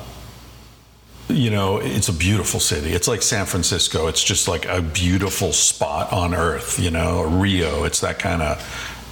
you 1.28 1.50
know, 1.50 1.78
it's 1.78 2.08
a 2.08 2.12
beautiful 2.12 2.60
city. 2.60 2.90
It's 2.92 3.08
like 3.08 3.22
San 3.22 3.46
Francisco. 3.46 4.08
It's 4.08 4.22
just 4.22 4.46
like 4.48 4.66
a 4.66 4.82
beautiful 4.82 5.52
spot 5.52 6.12
on 6.12 6.34
earth, 6.34 6.78
you 6.78 6.90
know, 6.90 7.22
Rio. 7.22 7.84
It's 7.84 8.00
that 8.00 8.18
kind 8.18 8.42
of 8.42 8.60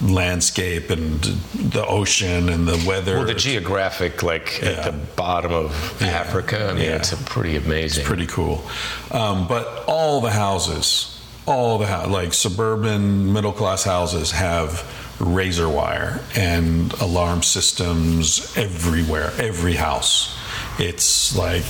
landscape 0.01 0.89
and 0.89 1.21
the 1.53 1.85
ocean 1.85 2.49
and 2.49 2.67
the 2.67 2.83
weather. 2.87 3.17
Well, 3.17 3.25
the 3.25 3.33
geographic, 3.33 4.21
like 4.21 4.59
Yeah. 4.61 4.69
at 4.69 4.83
the 4.85 4.91
bottom 4.91 5.51
of 5.53 6.01
Africa. 6.01 6.69
I 6.69 6.73
mean, 6.73 6.83
Yeah. 6.83 6.95
it's 6.97 7.13
a 7.13 7.17
pretty 7.17 7.55
amazing. 7.55 8.05
pretty 8.05 8.27
cool. 8.27 8.63
Um, 9.11 9.47
but 9.47 9.83
all 9.87 10.21
the 10.21 10.31
houses, 10.31 11.17
all 11.45 11.77
the 11.77 11.87
like 12.07 12.33
suburban 12.33 13.31
middle 13.33 13.53
class 13.53 13.83
houses 13.83 14.31
have 14.31 14.83
razor 15.19 15.69
wire 15.69 16.19
and 16.35 16.91
alarm 16.99 17.43
systems 17.43 18.51
everywhere, 18.57 19.31
every 19.39 19.75
house. 19.75 20.35
It's 20.79 21.35
like 21.35 21.63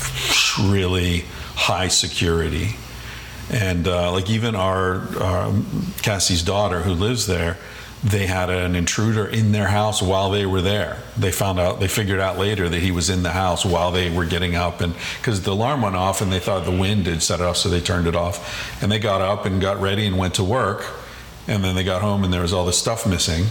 really 0.59 1.25
high 1.55 1.89
security. 1.89 2.75
And 3.51 3.87
uh, 3.87 4.11
like 4.11 4.29
even 4.29 4.55
our 4.55 5.07
Cassie's 6.01 6.43
daughter 6.43 6.81
who 6.81 6.93
lives 6.93 7.27
there, 7.27 7.57
they 8.03 8.27
had 8.27 8.49
an 8.49 8.75
intruder 8.75 9.25
in 9.25 9.53
their 9.53 9.67
house 9.67 10.01
while 10.01 10.29
they 10.29 10.45
were 10.45 10.61
there. 10.61 10.97
They 11.17 11.31
found 11.31 11.59
out, 11.59 11.79
they 11.79 11.87
figured 11.87 12.19
out 12.19 12.37
later 12.37 12.67
that 12.67 12.79
he 12.79 12.91
was 12.91 13.09
in 13.09 13.23
the 13.23 13.31
house 13.31 13.65
while 13.65 13.91
they 13.91 14.09
were 14.09 14.25
getting 14.25 14.55
up, 14.55 14.81
and 14.81 14.93
because 15.19 15.41
the 15.43 15.51
alarm 15.51 15.81
went 15.81 15.95
off 15.95 16.21
and 16.21 16.31
they 16.31 16.39
thought 16.39 16.65
the 16.65 16.71
wind 16.71 17.07
had 17.07 17.23
set 17.23 17.39
it 17.39 17.45
off, 17.45 17.55
so 17.55 17.69
they 17.69 17.79
turned 17.79 18.07
it 18.07 18.15
off. 18.15 18.81
And 18.83 18.91
they 18.91 18.99
got 18.99 19.21
up 19.21 19.45
and 19.45 19.61
got 19.61 19.79
ready 19.79 20.05
and 20.05 20.17
went 20.17 20.33
to 20.35 20.43
work, 20.43 20.85
and 21.47 21.63
then 21.63 21.75
they 21.75 21.83
got 21.85 22.01
home 22.01 22.25
and 22.25 22.33
there 22.33 22.41
was 22.41 22.51
all 22.51 22.65
this 22.65 22.77
stuff 22.77 23.07
missing. 23.07 23.45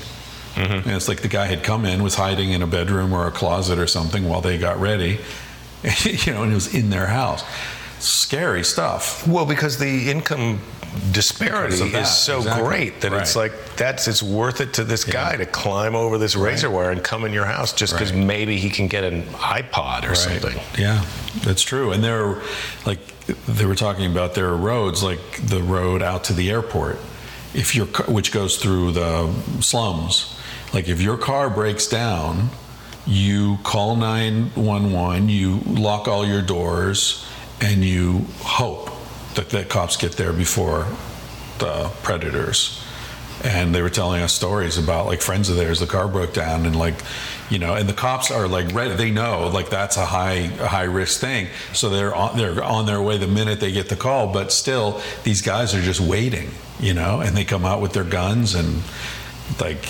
And 0.55 0.87
it's 0.89 1.09
like 1.09 1.23
the 1.23 1.29
guy 1.29 1.47
had 1.47 1.63
come 1.65 1.87
in, 1.87 2.03
was 2.03 2.15
hiding 2.15 2.51
in 2.51 2.61
a 2.61 2.67
bedroom 2.67 3.15
or 3.15 3.27
a 3.27 3.31
closet 3.31 3.79
or 3.79 3.87
something 3.87 4.29
while 4.29 4.43
they 4.43 4.59
got 4.59 4.79
ready, 4.79 5.19
you 6.05 6.33
know, 6.33 6.43
and 6.43 6.53
it 6.53 6.55
was 6.55 6.75
in 6.75 6.91
their 6.91 7.07
house. 7.07 7.45
Scary 7.99 8.65
stuff. 8.65 9.27
Well, 9.29 9.47
because 9.47 9.79
the 9.79 10.11
income 10.11 10.61
disparity 11.13 11.77
Because 11.77 11.81
of 11.81 11.93
that, 11.93 12.03
is 12.03 12.11
so 12.11 12.39
exactly. 12.39 12.69
great 12.69 13.01
that 13.01 13.13
it's 13.15 13.35
like 13.35 13.53
that's 13.77 14.09
it's 14.09 14.23
worth 14.23 14.61
it 14.61 14.75
to 14.75 14.85
this 14.85 15.05
guy 15.05 15.37
to 15.37 15.47
climb 15.47 15.95
over 15.95 16.19
this 16.19 16.37
razor 16.37 16.69
wire 16.71 16.91
and 16.91 17.03
come 17.03 17.25
in 17.25 17.33
your 17.33 17.47
house 17.47 17.73
just 17.73 17.95
because 17.95 18.13
Right. 18.13 18.25
maybe 18.27 18.59
he 18.59 18.69
can 18.69 18.89
get 18.89 19.03
an 19.05 19.23
iPod 19.35 20.11
or 20.11 20.15
something. 20.15 20.59
Yeah, 20.77 21.03
that's 21.45 21.63
true. 21.63 21.93
And 21.93 22.05
there, 22.05 22.25
are, 22.27 22.43
like 22.85 22.99
they 23.47 23.65
were 23.65 23.75
talking 23.77 24.11
about, 24.11 24.35
there 24.35 24.49
are 24.49 24.57
roads 24.57 25.03
like 25.03 25.21
the 25.47 25.63
road 25.63 26.03
out 26.03 26.25
to 26.25 26.33
the 26.35 26.51
airport, 26.51 26.99
if 27.55 27.75
your 27.75 27.87
which 28.09 28.31
goes 28.33 28.59
through 28.59 28.93
the 28.93 29.33
slums. 29.61 30.39
Like 30.75 30.89
if 30.89 31.01
your 31.01 31.17
car 31.17 31.49
breaks 31.49 31.87
down, 31.87 32.51
you 33.07 33.59
call 33.65 33.97
nine 33.97 34.51
one 34.55 34.93
one, 34.93 35.29
you 35.29 35.61
lock 35.67 36.09
all 36.09 36.27
your 36.27 36.43
doors, 36.43 37.27
and 37.61 37.85
you 37.85 38.25
hope 38.41 38.91
that 39.35 39.51
the 39.51 39.65
cops 39.65 39.97
get 39.97 40.13
there 40.13 40.33
before 40.33 40.87
the 41.59 41.91
predators. 42.03 42.85
And 43.45 43.75
they 43.75 43.83
were 43.83 43.91
telling 43.91 44.23
us 44.23 44.33
stories 44.33 44.79
about 44.79 45.07
like 45.07 45.21
friends 45.21 45.49
of 45.49 45.57
theirs 45.57 45.81
the 45.81 45.87
car 45.87 46.07
broke 46.07 46.33
down 46.33 46.65
and 46.65 46.77
like 46.77 46.95
you 47.51 47.59
know 47.59 47.75
and 47.75 47.89
the 47.89 47.93
cops 47.93 48.31
are 48.31 48.47
like 48.47 48.73
ready. 48.73 48.95
They 48.95 49.11
know 49.11 49.51
like 49.53 49.69
that's 49.69 49.97
a 49.97 50.07
high 50.07 50.47
high 50.47 50.85
risk 50.85 51.21
thing. 51.21 51.49
So 51.73 51.89
they're 51.89 52.15
on 52.15 52.37
they're 52.37 52.63
on 52.63 52.87
their 52.87 53.03
way 53.03 53.19
the 53.19 53.27
minute 53.27 53.59
they 53.59 53.73
get 53.73 53.89
the 53.89 53.97
call 53.97 54.33
but 54.33 54.53
still 54.53 55.01
these 55.25 55.43
guys 55.43 55.75
are 55.75 55.83
just 55.83 56.01
waiting 56.01 56.51
you 56.79 56.95
know 56.95 57.21
and 57.21 57.37
they 57.37 57.45
come 57.45 57.65
out 57.65 57.81
with 57.81 57.93
their 57.93 58.05
guns 58.05 58.55
and 58.55 58.83
like 59.61 59.83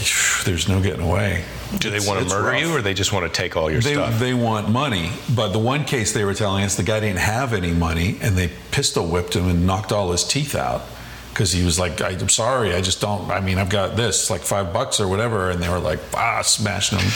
there's 0.44 0.68
no 0.68 0.80
getting 0.80 1.02
away 1.02 1.44
Do 1.78 1.90
they 1.90 2.00
want 2.00 2.20
to 2.20 2.34
murder 2.34 2.48
rough. 2.50 2.60
you 2.60 2.76
or 2.76 2.82
they 2.82 2.94
just 2.94 3.12
want 3.12 3.26
to 3.26 3.32
take 3.32 3.56
all 3.56 3.70
your 3.70 3.80
They, 3.80 3.94
stuff? 3.94 4.18
they 4.18 4.34
want 4.34 4.68
money, 4.68 5.10
but 5.34 5.48
the 5.52 5.58
one 5.58 5.84
case 5.84 6.12
they 6.12 6.24
were 6.24 6.34
telling 6.34 6.64
us, 6.64 6.76
the 6.76 6.82
guy 6.82 7.00
didn't 7.00 7.18
have 7.20 7.52
any 7.52 7.72
money, 7.72 8.18
and 8.20 8.36
they 8.36 8.50
pistol 8.70 9.06
whipped 9.06 9.34
him 9.34 9.48
and 9.48 9.66
knocked 9.66 9.90
all 9.92 10.12
his 10.12 10.24
teeth 10.24 10.54
out 10.54 10.82
because 11.30 11.50
he 11.52 11.64
was 11.64 11.78
like, 11.78 12.00
"I'm 12.02 12.28
sorry, 12.28 12.74
I 12.74 12.82
just 12.82 13.00
don't. 13.00 13.30
I 13.30 13.40
mean, 13.40 13.56
I've 13.58 13.70
got 13.70 13.96
this, 13.96 14.28
like 14.28 14.42
five 14.42 14.72
bucks 14.72 15.00
or 15.00 15.08
whatever," 15.08 15.50
and 15.50 15.62
they 15.62 15.68
were 15.68 15.78
like, 15.78 15.98
"Ah, 16.14 16.42
smashing 16.42 16.98
him." 16.98 17.10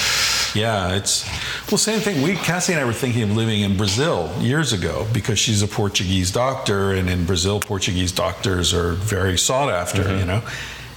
Yeah, 0.55 0.95
it's 0.97 1.29
well, 1.71 1.77
same 1.77 2.01
thing. 2.01 2.23
We 2.23 2.35
Cassie 2.35 2.73
and 2.73 2.81
I 2.81 2.87
were 2.87 2.95
thinking 2.95 3.25
of 3.25 3.37
living 3.37 3.61
in 3.61 3.77
Brazil 3.77 4.33
years 4.41 4.73
ago 4.73 5.07
because 5.13 5.39
she's 5.39 5.61
a 5.63 5.69
Portuguese 5.69 6.31
doctor, 6.31 6.93
and 6.93 7.11
in 7.11 7.27
Brazil, 7.27 7.61
Portuguese 7.61 8.11
doctors 8.11 8.73
are 8.73 8.93
very 8.93 9.37
sought 9.37 9.69
after. 9.71 10.17
You 10.17 10.25
know. 10.25 10.43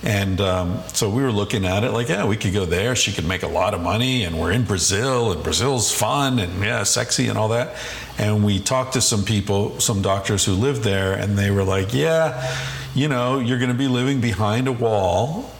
And 0.01 0.39
um, 0.39 0.79
so 0.93 1.09
we 1.09 1.21
were 1.23 1.31
looking 1.31 1.65
at 1.65 1.83
it 1.83 1.91
like, 1.91 2.07
yeah, 2.07 2.25
we 2.25 2.37
could 2.37 2.53
go 2.53 2.65
there. 2.65 2.95
She 2.95 3.11
could 3.11 3.27
make 3.27 3.43
a 3.43 3.47
lot 3.47 3.73
of 3.73 3.81
money, 3.81 4.23
and 4.23 4.39
we're 4.39 4.51
in 4.51 4.63
Brazil, 4.63 5.33
and 5.33 5.43
Brazil's 5.43 5.93
fun 5.93 6.39
and 6.39 6.63
yeah, 6.63 6.83
sexy 6.83 7.27
and 7.27 7.37
all 7.37 7.49
that. 7.49 7.75
And 8.17 8.45
we 8.45 8.59
talked 8.59 8.93
to 8.93 9.01
some 9.01 9.23
people, 9.23 9.79
some 9.79 10.01
doctors 10.01 10.45
who 10.45 10.53
lived 10.53 10.83
there, 10.83 11.13
and 11.13 11.37
they 11.37 11.51
were 11.51 11.65
like, 11.65 11.93
yeah, 11.93 12.57
you 12.95 13.09
know, 13.09 13.39
you're 13.39 13.59
going 13.59 13.71
to 13.71 13.77
be 13.77 13.89
living 13.89 14.21
behind 14.21 14.67
a 14.67 14.71
wall 14.71 15.51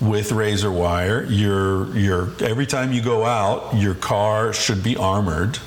with 0.00 0.30
razor 0.30 0.70
wire. 0.70 1.24
You're, 1.24 1.96
you're 1.96 2.30
every 2.40 2.66
time 2.66 2.92
you 2.92 3.02
go 3.02 3.24
out, 3.24 3.74
your 3.74 3.94
car 3.94 4.52
should 4.52 4.82
be 4.84 4.96
armored. 4.96 5.58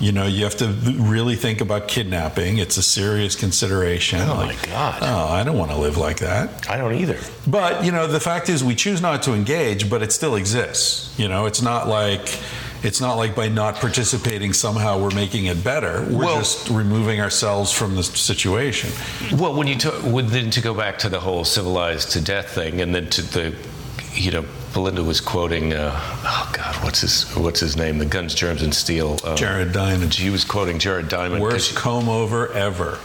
You 0.00 0.10
know, 0.10 0.26
you 0.26 0.42
have 0.44 0.56
to 0.56 0.66
really 0.98 1.36
think 1.36 1.60
about 1.60 1.86
kidnapping. 1.86 2.58
It's 2.58 2.76
a 2.76 2.82
serious 2.82 3.36
consideration. 3.36 4.20
Oh, 4.20 4.34
my 4.34 4.56
God. 4.66 4.98
Oh, 5.02 5.28
I 5.32 5.44
don't 5.44 5.56
want 5.56 5.70
to 5.70 5.76
live 5.78 5.96
like 5.96 6.18
that. 6.18 6.68
I 6.68 6.76
don't 6.76 6.94
either. 6.94 7.18
But 7.46 7.84
you 7.84 7.92
know, 7.92 8.06
the 8.08 8.18
fact 8.20 8.48
is, 8.48 8.64
we 8.64 8.74
choose 8.74 9.00
not 9.00 9.22
to 9.22 9.32
engage, 9.34 9.88
but 9.88 10.02
it 10.02 10.10
still 10.10 10.34
exists. 10.34 11.16
You 11.18 11.28
know, 11.28 11.46
it's 11.46 11.62
not 11.62 11.86
like 11.86 12.38
it's 12.82 13.00
not 13.00 13.14
like 13.14 13.34
by 13.34 13.48
not 13.48 13.76
participating 13.76 14.52
somehow 14.52 14.98
we're 14.98 15.14
making 15.14 15.46
it 15.46 15.62
better. 15.64 16.02
We're 16.10 16.24
Well- 16.26 16.38
just 16.38 16.68
removing 16.68 17.20
ourselves 17.20 17.72
from 17.72 17.94
the 17.96 18.02
situation. 18.02 18.90
Well, 19.38 19.54
when 19.54 19.68
you 19.68 19.76
to, 19.76 19.90
when, 19.90 20.26
then 20.26 20.50
to 20.50 20.60
go 20.60 20.74
back 20.74 20.98
to 20.98 21.08
the 21.08 21.20
whole 21.20 21.44
civilized 21.44 22.10
to 22.12 22.20
death 22.20 22.50
thing, 22.50 22.80
and 22.82 22.94
then 22.94 23.08
to 23.10 23.22
the, 23.22 23.54
you 24.12 24.32
know, 24.32 24.44
Belinda 24.74 25.02
was 25.04 25.20
quoting, 25.20 25.72
uh, 25.72 25.92
oh 25.94 26.50
God, 26.52 26.74
what's 26.84 27.00
his 27.00 27.22
what's 27.36 27.60
his 27.60 27.76
name? 27.76 27.98
The 27.98 28.04
Guns, 28.06 28.34
Germs, 28.34 28.62
and 28.62 28.74
Steel. 28.74 29.18
Uh, 29.24 29.36
Jared 29.36 29.72
Diamond, 29.72 30.12
She 30.12 30.30
was 30.30 30.44
quoting 30.44 30.78
Jared 30.78 31.08
Diamond. 31.08 31.40
worst 31.40 31.74
comb 31.76 32.08
over 32.08 32.52
ever. 32.52 32.98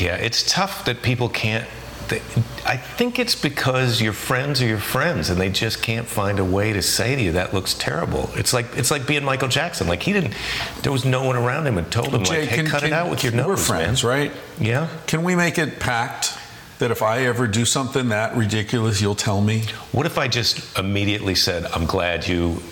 Yeah, 0.00 0.16
it's 0.16 0.50
tough 0.50 0.84
that 0.86 1.02
people 1.02 1.28
can't. 1.28 1.66
They, 2.08 2.18
I 2.64 2.76
think 2.76 3.18
it's 3.18 3.34
because 3.34 4.00
your 4.00 4.12
friends 4.12 4.62
are 4.62 4.66
your 4.66 4.78
friends, 4.78 5.28
and 5.28 5.40
they 5.40 5.48
just 5.50 5.82
can't 5.82 6.06
find 6.06 6.38
a 6.38 6.44
way 6.44 6.72
to 6.72 6.80
say 6.80 7.16
to 7.16 7.22
you 7.22 7.32
that 7.32 7.52
looks 7.52 7.74
terrible. 7.74 8.30
It's 8.34 8.52
like 8.52 8.66
it's 8.76 8.90
like 8.90 9.06
being 9.06 9.24
Michael 9.24 9.48
Jackson. 9.48 9.88
Like 9.88 10.02
he 10.02 10.12
didn't. 10.12 10.34
There 10.82 10.92
was 10.92 11.04
no 11.04 11.24
one 11.24 11.36
around 11.36 11.66
him 11.66 11.78
and 11.78 11.90
told 11.90 12.08
him 12.14 12.24
Jay, 12.24 12.40
like, 12.40 12.48
"Hey, 12.48 12.56
can- 12.58 12.66
cut 12.66 12.84
it 12.84 12.92
out 12.92 13.10
with 13.10 13.22
your 13.24 13.32
nose." 13.32 13.46
We're 13.46 13.56
friends, 13.56 14.04
right? 14.04 14.30
Yeah. 14.60 14.88
Can 15.06 15.24
we 15.24 15.34
make 15.34 15.58
it 15.58 15.80
pact 15.80 16.38
that 16.78 16.90
if 16.90 17.02
I 17.02 17.26
ever 17.26 17.46
do 17.46 17.64
something 17.64 18.08
that 18.10 18.36
ridiculous, 18.36 19.00
you'll 19.00 19.14
tell 19.14 19.40
me? 19.40 19.64
What 19.92 20.06
if 20.06 20.18
I 20.18 20.28
just 20.28 20.78
immediately 20.78 21.34
said, 21.34 21.64
"I'm 21.74 21.86
glad 21.86 22.26
you 22.28 22.62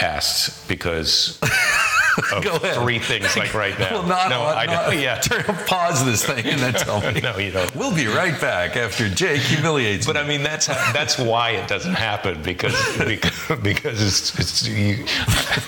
asked 0.00 0.68
because 0.68 1.38
Go 2.42 2.56
ahead. 2.56 2.74
three 2.82 2.98
things 2.98 3.36
like 3.36 3.54
right 3.54 3.78
now." 3.78 3.90
Well, 3.92 4.02
not, 4.04 4.30
no, 4.30 4.44
know. 4.48 4.64
not- 4.72 4.98
Yeah. 4.98 5.18
Turn, 5.20 5.44
pause 5.66 6.04
this 6.04 6.24
thing 6.24 6.44
and 6.46 6.60
then 6.60 6.74
tell 6.74 7.00
me. 7.00 7.20
No, 7.20 7.36
you 7.38 7.50
don't. 7.50 7.74
We'll 7.76 7.94
be 7.94 8.06
right 8.06 8.38
back 8.40 8.76
after 8.76 9.08
Jake 9.08 9.40
humiliates 9.42 10.06
But 10.06 10.16
me. 10.16 10.20
I 10.22 10.26
mean, 10.26 10.42
that's 10.42 10.66
how, 10.66 10.92
that's 10.92 11.18
why 11.18 11.50
it 11.50 11.68
doesn't 11.68 11.94
happen 11.94 12.42
because 12.42 12.74
because, 12.98 13.58
because 13.62 14.00
it's, 14.02 14.38
it's 14.38 14.66
you, 14.68 15.04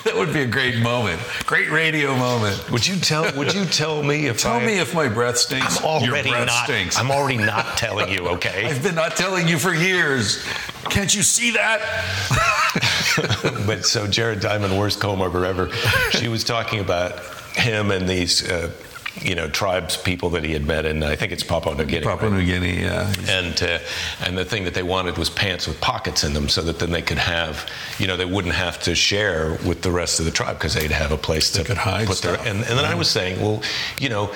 that 0.03 0.13
would 0.15 0.33
be 0.33 0.41
a 0.41 0.47
great 0.47 0.77
moment. 0.79 1.21
Great 1.45 1.69
radio 1.69 2.15
moment. 2.15 2.69
Would 2.71 2.85
you 2.87 2.95
tell? 2.97 3.31
Would 3.37 3.53
you 3.53 3.65
tell 3.65 4.03
me 4.03 4.27
if 4.27 4.39
Tell 4.39 4.53
I, 4.53 4.65
me 4.65 4.79
if 4.79 4.93
my 4.93 5.07
breath 5.07 5.37
stinks. 5.37 5.79
I'm 5.79 5.85
already 5.85 6.29
Your 6.29 6.37
breath 6.37 6.47
not? 6.47 6.63
stinks. 6.65 6.97
I'm 6.97 7.11
already 7.11 7.37
not 7.37 7.77
telling 7.77 8.09
you. 8.11 8.27
Okay. 8.29 8.65
I've 8.65 8.83
been 8.83 8.95
not 8.95 9.15
telling 9.15 9.47
you 9.47 9.57
for 9.59 9.73
years. 9.73 10.43
Can't 10.89 11.13
you 11.15 11.23
see 11.23 11.51
that? 11.51 11.81
but 13.67 13.85
so 13.85 14.07
Jared 14.07 14.39
Diamond, 14.39 14.77
worst 14.77 14.99
comb 14.99 15.21
over 15.21 15.45
ever. 15.45 15.71
She 16.11 16.27
was 16.27 16.43
talking 16.43 16.79
about 16.79 17.19
him 17.55 17.91
and 17.91 18.07
these 18.07 18.49
uh, 18.49 18.71
you 19.19 19.35
know 19.35 19.47
tribes 19.49 19.97
people 19.97 20.29
that 20.29 20.43
he 20.43 20.53
had 20.53 20.65
met 20.65 20.85
in 20.85 21.03
I 21.03 21.15
think 21.15 21.31
it's 21.31 21.43
Papua 21.43 21.75
New 21.75 21.85
Guinea. 21.85 22.05
Papua 22.05 22.29
right? 22.29 22.39
New 22.39 22.45
Guinea, 22.45 22.81
yeah. 22.81 23.13
and 23.27 23.61
uh, 23.61 23.79
and 24.21 24.37
the 24.37 24.45
thing 24.45 24.63
that 24.63 24.73
they 24.73 24.83
wanted 24.83 25.17
was 25.17 25.29
pants 25.29 25.67
with 25.67 25.79
pockets 25.81 26.23
in 26.23 26.33
them, 26.33 26.47
so 26.49 26.61
that 26.61 26.79
then 26.79 26.91
they 26.91 27.01
could 27.01 27.17
have, 27.17 27.69
you 27.97 28.07
know, 28.07 28.15
they 28.15 28.25
wouldn't 28.25 28.55
have 28.55 28.81
to 28.83 28.95
share 28.95 29.57
with 29.65 29.81
the 29.81 29.91
rest 29.91 30.19
of 30.19 30.25
the 30.25 30.31
tribe 30.31 30.57
because 30.57 30.73
they'd 30.73 30.91
have 30.91 31.11
a 31.11 31.17
place 31.17 31.51
to 31.51 31.63
could 31.63 31.77
hide 31.77 32.07
put 32.07 32.19
their. 32.19 32.35
And, 32.35 32.59
and 32.59 32.63
then 32.63 32.85
I 32.85 32.95
was 32.95 33.09
saying, 33.09 33.41
well, 33.41 33.61
you 33.99 34.09
know. 34.09 34.31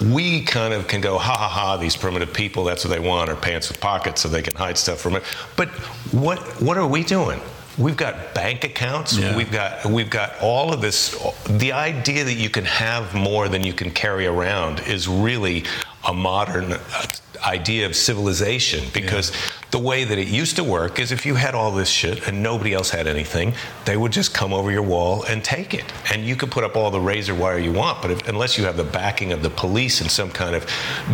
We 0.00 0.42
kind 0.42 0.74
of 0.74 0.88
can 0.88 1.00
go, 1.00 1.18
ha 1.18 1.36
ha 1.36 1.48
ha, 1.48 1.76
these 1.76 1.96
primitive 1.96 2.32
people, 2.32 2.64
that's 2.64 2.84
what 2.84 2.90
they 2.90 3.00
want, 3.00 3.30
are 3.30 3.36
pants 3.36 3.68
with 3.68 3.80
pockets 3.80 4.22
so 4.22 4.28
they 4.28 4.42
can 4.42 4.54
hide 4.54 4.76
stuff 4.76 5.00
from 5.00 5.16
it. 5.16 5.22
But 5.56 5.68
what 6.12 6.38
what 6.60 6.76
are 6.76 6.86
we 6.86 7.04
doing? 7.04 7.40
We've 7.76 7.96
got 7.96 8.34
bank 8.34 8.64
accounts. 8.64 9.16
Yeah. 9.16 9.36
We've 9.36 9.50
got 9.50 9.84
we've 9.86 10.10
got 10.10 10.34
all 10.40 10.72
of 10.72 10.80
this. 10.80 11.16
The 11.48 11.72
idea 11.72 12.24
that 12.24 12.34
you 12.34 12.50
can 12.50 12.64
have 12.64 13.14
more 13.14 13.48
than 13.48 13.64
you 13.64 13.72
can 13.72 13.90
carry 13.90 14.26
around 14.26 14.80
is 14.80 15.08
really 15.08 15.64
a 16.06 16.14
modern 16.14 16.72
uh, 16.72 17.06
idea 17.44 17.86
of 17.86 17.94
civilization 17.96 18.84
because 18.92 19.32
the 19.70 19.78
way 19.78 20.04
that 20.04 20.18
it 20.18 20.28
used 20.28 20.56
to 20.56 20.64
work 20.64 20.98
is 21.00 21.10
if 21.12 21.26
you 21.26 21.34
had 21.34 21.54
all 21.54 21.72
this 21.72 21.88
shit 21.88 22.26
and 22.28 22.42
nobody 22.42 22.72
else 22.72 22.90
had 22.90 23.06
anything, 23.06 23.52
they 23.84 23.96
would 23.96 24.12
just 24.12 24.32
come 24.32 24.52
over 24.52 24.70
your 24.70 24.82
wall 24.82 25.24
and 25.24 25.42
take 25.44 25.74
it. 25.74 25.84
And 26.12 26.24
you 26.24 26.36
could 26.36 26.50
put 26.52 26.62
up 26.64 26.76
all 26.76 26.90
the 26.92 27.00
razor 27.00 27.34
wire 27.34 27.58
you 27.58 27.72
want, 27.72 28.00
but 28.00 28.10
if, 28.12 28.28
unless 28.28 28.56
you 28.56 28.64
have 28.64 28.76
the 28.76 28.84
backing 28.84 29.32
of 29.32 29.42
the 29.42 29.50
police 29.50 30.00
and 30.00 30.10
some 30.10 30.30
kind 30.30 30.54
of 30.54 30.64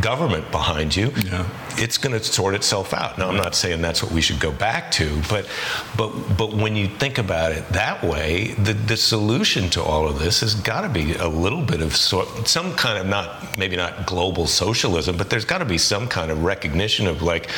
government 0.01 0.51
behind 0.51 0.95
you, 0.95 1.11
Yeah. 1.25 1.47
it's 1.79 1.97
going 1.97 2.13
to 2.19 2.23
sort 2.23 2.55
itself 2.55 2.93
out. 2.93 3.17
Now, 3.19 3.29
I'm 3.31 3.37
not 3.37 3.55
saying 3.55 3.81
that's 3.81 4.03
what 4.03 4.13
we 4.13 4.21
should 4.21 4.41
go 4.41 4.53
back 4.53 4.91
to, 4.93 5.23
but 5.31 5.49
but 5.97 6.11
but 6.37 6.53
when 6.53 6.77
you 6.77 6.87
think 6.89 7.17
about 7.19 7.53
it 7.53 7.67
that 7.71 8.05
way, 8.05 8.49
the 8.59 8.75
the 8.75 8.97
solution 8.97 9.71
to 9.71 9.83
all 9.83 10.07
of 10.07 10.19
this 10.19 10.41
has 10.41 10.55
got 10.55 10.83
to 10.83 10.89
be 10.91 11.15
a 11.15 11.29
little 11.29 11.63
bit 11.63 11.81
of 11.81 11.97
sort 11.97 12.47
some 12.47 12.75
kind 12.75 12.99
of 12.99 13.07
not 13.07 13.57
maybe 13.59 13.77
not 13.77 14.05
global 14.07 14.47
socialism, 14.47 15.17
but 15.17 15.31
there's 15.31 15.47
got 15.47 15.59
to 15.59 15.65
be 15.65 15.79
some 15.79 16.07
kind 16.07 16.20
of 16.29 16.43
recognition 16.43 17.07
of 17.07 17.23
like 17.23 17.49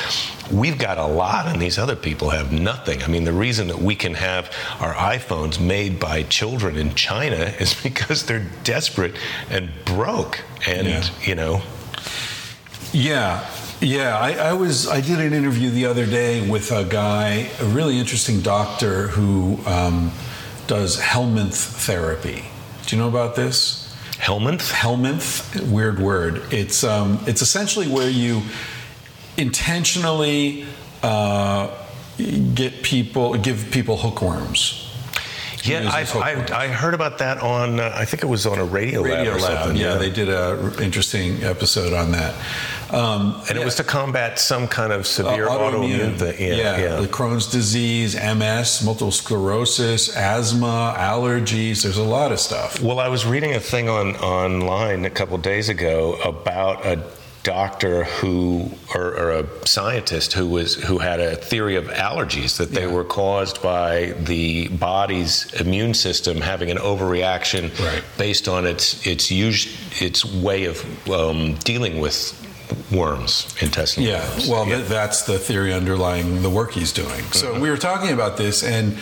we've 0.52 0.76
got 0.78 0.98
a 0.98 1.06
lot 1.06 1.46
and 1.46 1.60
these 1.60 1.78
other 1.78 1.96
people 1.96 2.28
have 2.30 2.52
nothing. 2.52 3.02
I 3.02 3.06
mean, 3.08 3.24
the 3.24 3.32
reason 3.32 3.68
that 3.68 3.78
we 3.78 3.94
can 3.96 4.12
have 4.14 4.54
our 4.78 4.92
iPhones 4.92 5.58
made 5.58 5.98
by 5.98 6.22
children 6.24 6.76
in 6.76 6.94
China 6.94 7.36
is 7.58 7.74
because 7.82 8.26
they're 8.26 8.46
desperate 8.62 9.14
and 9.50 9.70
broke, 9.86 10.40
and 10.66 10.86
Yeah. 10.86 11.04
you 11.24 11.34
know. 11.34 11.62
Yeah, 12.92 13.48
yeah. 13.80 14.18
I, 14.18 14.32
I 14.50 14.52
was. 14.52 14.86
I 14.86 15.00
did 15.00 15.18
an 15.18 15.32
interview 15.32 15.70
the 15.70 15.86
other 15.86 16.04
day 16.04 16.46
with 16.46 16.70
a 16.72 16.84
guy, 16.84 17.48
a 17.60 17.64
really 17.64 17.98
interesting 17.98 18.40
doctor 18.42 19.08
who 19.08 19.58
um, 19.66 20.12
does 20.66 21.00
Helminth 21.00 21.54
therapy. 21.86 22.44
Do 22.86 22.94
you 22.96 23.00
know 23.02 23.08
about 23.08 23.34
this? 23.34 23.81
Helminth? 24.22 24.70
Helminth, 24.70 25.68
weird 25.68 25.98
word. 25.98 26.42
It's 26.52 26.84
um, 26.84 27.18
it's 27.26 27.42
essentially 27.42 27.88
where 27.88 28.08
you 28.08 28.42
intentionally 29.36 30.64
uh, 31.02 31.76
get 32.54 32.84
people, 32.84 33.34
give 33.34 33.72
people 33.72 33.96
hookworms. 33.96 34.91
Yeah, 35.62 35.88
I. 35.90 36.02
I, 36.18 36.64
I 36.64 36.68
heard 36.68 36.94
about 36.94 37.18
that 37.18 37.38
on, 37.40 37.78
uh, 37.80 37.92
I 37.94 38.04
think 38.04 38.22
it 38.22 38.26
was 38.26 38.46
on 38.46 38.58
a 38.58 38.64
radio, 38.64 39.02
Radio 39.02 39.32
lab 39.32 39.36
or 39.36 39.40
Lab, 39.40 39.58
something. 39.60 39.76
yeah, 39.76 39.94
they 39.94 40.10
did 40.10 40.28
a 40.28 40.60
r- 40.60 40.82
interesting 40.82 41.42
episode 41.44 41.92
on 41.92 42.12
that. 42.12 42.34
Um, 42.90 43.40
And 43.48 43.56
it 43.58 43.64
was 43.64 43.76
to 43.76 43.84
combat 43.84 44.38
some 44.38 44.68
kind 44.68 44.92
of 44.92 45.06
severe 45.06 45.48
Uh, 45.48 45.52
autoimmune 45.58 46.18
thing. 46.18 46.36
Yeah, 46.58 46.76
yeah. 46.78 46.96
the 47.00 47.06
Crohn's 47.08 47.46
disease, 47.46 48.14
MS, 48.16 48.82
multiple 48.84 49.12
sclerosis, 49.12 50.14
asthma, 50.14 50.94
allergies. 50.98 51.82
There's 51.84 51.96
a 51.96 52.02
lot 52.02 52.32
of 52.32 52.40
stuff. 52.40 52.80
Well, 52.82 52.98
I 53.00 53.08
was 53.08 53.24
reading 53.24 53.54
a 53.54 53.60
thing 53.60 53.88
on 53.88 54.16
online 54.16 55.04
a 55.04 55.10
couple 55.10 55.38
days 55.38 55.68
ago 55.68 56.14
about 56.24 56.84
a 56.84 56.98
doctor 57.42 58.04
who, 58.04 58.70
or, 58.94 59.02
or 59.18 59.30
a 59.32 59.66
scientist 59.66 60.32
who 60.32 60.46
was 60.46 60.74
who 60.74 60.98
had 60.98 61.18
a 61.20 61.34
theory 61.36 61.76
of 61.76 61.86
allergies 61.86 62.56
that 62.58 62.70
they 62.70 62.82
Yeah. 62.86 62.92
were 62.92 63.04
caused 63.04 63.60
by 63.62 64.14
the 64.18 64.68
body's 64.68 65.52
immune 65.54 65.94
system 65.94 66.40
having 66.40 66.70
an 66.70 66.78
overreaction 66.78 67.76
Right. 67.84 68.02
based 68.16 68.48
on 68.48 68.64
its 68.66 69.04
its 69.06 69.30
us, 69.30 69.66
its 70.00 70.24
way 70.24 70.64
of 70.66 70.84
um, 71.10 71.54
dealing 71.64 72.00
with 72.00 72.38
worms, 72.92 73.52
intestinal 73.60 74.08
Yeah, 74.08 74.28
worms. 74.30 74.48
well, 74.48 74.64
th- 74.64 74.86
that's 74.86 75.22
the 75.22 75.38
theory 75.38 75.72
underlying 75.74 76.42
the 76.42 76.50
work 76.50 76.72
he's 76.72 76.92
doing. 76.92 77.24
So 77.32 77.52
Mm-hmm. 77.52 77.60
we 77.60 77.70
were 77.70 77.76
talking 77.76 78.12
about 78.12 78.36
this, 78.36 78.62
and 78.62 78.96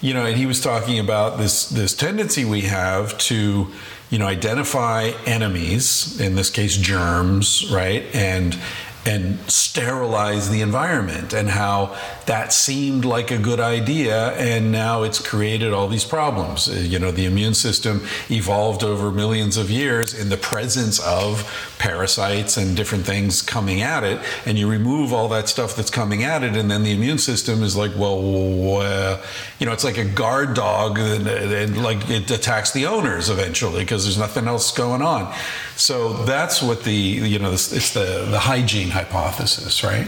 you 0.00 0.14
know, 0.14 0.24
and 0.24 0.36
he 0.36 0.46
was 0.46 0.60
talking 0.60 0.98
about 1.00 1.38
this 1.38 1.68
this 1.68 1.92
tendency 1.94 2.44
we 2.44 2.62
have 2.62 3.18
to, 3.18 3.66
you 4.10 4.18
know, 4.18 4.26
identify 4.26 5.12
enemies, 5.24 6.20
in 6.20 6.34
this 6.34 6.50
case, 6.50 6.76
germs, 6.76 7.70
right, 7.70 8.04
and 8.12 8.58
and 9.06 9.38
sterilize 9.50 10.50
the 10.50 10.60
environment, 10.60 11.32
and 11.32 11.48
how 11.48 11.96
that 12.26 12.52
seemed 12.52 13.04
like 13.04 13.30
a 13.30 13.38
good 13.38 13.58
idea, 13.58 14.32
and 14.32 14.70
now 14.70 15.02
it's 15.04 15.18
created 15.18 15.72
all 15.72 15.88
these 15.88 16.04
problems. 16.04 16.68
Uh, 16.68 16.74
You 16.74 16.98
know, 16.98 17.10
the 17.10 17.24
immune 17.24 17.54
system 17.54 18.02
evolved 18.28 18.84
over 18.84 19.10
millions 19.10 19.56
of 19.56 19.70
years 19.70 20.12
in 20.12 20.28
the 20.28 20.36
presence 20.36 20.98
of 21.00 21.44
parasites 21.78 22.58
and 22.58 22.76
different 22.76 23.06
things 23.06 23.40
coming 23.42 23.80
at 23.80 24.04
it, 24.04 24.20
and 24.44 24.58
you 24.58 24.68
remove 24.68 25.14
all 25.14 25.28
that 25.28 25.48
stuff 25.48 25.74
that's 25.74 25.90
coming 25.90 26.22
at 26.22 26.42
it, 26.42 26.54
and 26.54 26.70
then 26.70 26.82
the 26.82 26.92
immune 26.92 27.18
system 27.18 27.62
is 27.62 27.74
like, 27.74 27.92
well, 27.96 28.82
uh, 28.82 29.16
you 29.58 29.64
know, 29.66 29.72
it's 29.72 29.84
like 29.84 29.98
a 29.98 30.04
guard 30.04 30.52
dog, 30.54 30.98
and, 30.98 31.26
and 31.26 31.82
like 31.82 32.10
it 32.10 32.30
attacks 32.30 32.72
the 32.72 32.84
owners 32.86 33.30
eventually 33.30 33.80
because 33.80 34.04
there's 34.04 34.18
nothing 34.18 34.46
else 34.46 34.70
going 34.72 35.00
on. 35.00 35.32
So 35.80 36.12
that's 36.24 36.62
what 36.62 36.84
the 36.84 36.92
you 36.92 37.38
know 37.38 37.52
it's 37.52 37.94
the 37.94 38.26
the 38.30 38.38
hygiene 38.38 38.90
hypothesis, 38.90 39.82
right? 39.82 40.06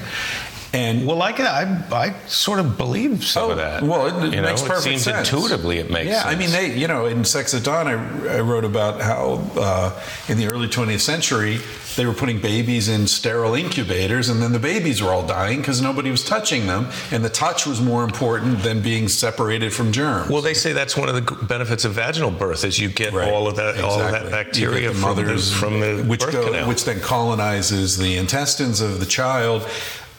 And 0.74 1.06
Well, 1.06 1.20
I, 1.20 1.30
I, 1.32 1.84
I 1.92 2.14
sort 2.26 2.58
of 2.58 2.78
believe 2.78 3.24
some 3.24 3.50
of 3.50 3.58
that. 3.58 3.82
Oh, 3.82 3.86
Well, 3.86 4.06
it, 4.06 4.28
it 4.28 4.34
you 4.36 4.42
makes 4.42 4.62
know, 4.62 4.68
perfect 4.68 4.86
it 4.86 4.90
seems 4.90 5.02
sense. 5.02 5.30
intuitively 5.30 5.78
it 5.78 5.90
makes 5.90 6.08
sense. 6.08 6.08
yeah, 6.08 6.22
sense. 6.22 6.34
I 6.34 6.38
mean, 6.38 6.50
they, 6.50 6.78
you 6.80 6.88
know, 6.88 7.06
in 7.06 7.24
Sex 7.24 7.52
at 7.52 7.62
Dawn, 7.64 7.86
I, 7.88 8.36
I 8.36 8.40
wrote 8.40 8.64
about 8.64 9.00
how 9.02 9.42
uh, 9.56 10.00
in 10.28 10.38
the 10.38 10.46
early 10.52 10.68
20th 10.68 11.00
century 11.00 11.58
they 11.96 12.06
were 12.06 12.14
putting 12.14 12.40
babies 12.40 12.88
in 12.88 13.06
sterile 13.06 13.54
incubators, 13.54 14.30
and 14.30 14.40
then 14.40 14.52
the 14.52 14.58
babies 14.58 15.02
were 15.02 15.10
all 15.10 15.26
dying 15.26 15.58
because 15.58 15.82
nobody 15.82 16.10
was 16.10 16.24
touching 16.24 16.66
them, 16.66 16.86
and 17.10 17.22
the 17.22 17.28
touch 17.28 17.66
was 17.66 17.82
more 17.82 18.02
important 18.02 18.62
than 18.62 18.80
being 18.80 19.08
separated 19.08 19.74
from 19.74 19.92
germs. 19.92 20.30
Well, 20.30 20.40
they 20.40 20.54
say 20.54 20.72
that's 20.72 20.96
one 20.96 21.10
of 21.10 21.14
the 21.14 21.44
benefits 21.44 21.84
of 21.84 21.92
vaginal 21.92 22.30
birth 22.30 22.64
is 22.64 22.78
you 22.78 22.88
get 22.88 23.12
Right. 23.12 23.30
all 23.30 23.46
of 23.46 23.56
that 23.56 23.78
all 23.84 24.00
of 24.00 24.10
that 24.10 24.30
bacteria 24.30 24.88
the 24.88 24.94
from 24.94 25.02
mothers 25.16 25.50
the, 25.50 25.56
from 25.56 25.80
the 25.80 26.02
which 26.08 26.22
go, 26.32 26.66
which 26.66 26.84
then 26.86 26.98
colonizes 27.00 27.98
the 27.98 28.16
intestines 28.16 28.80
of 28.80 28.98
the 28.98 29.04
child. 29.06 29.68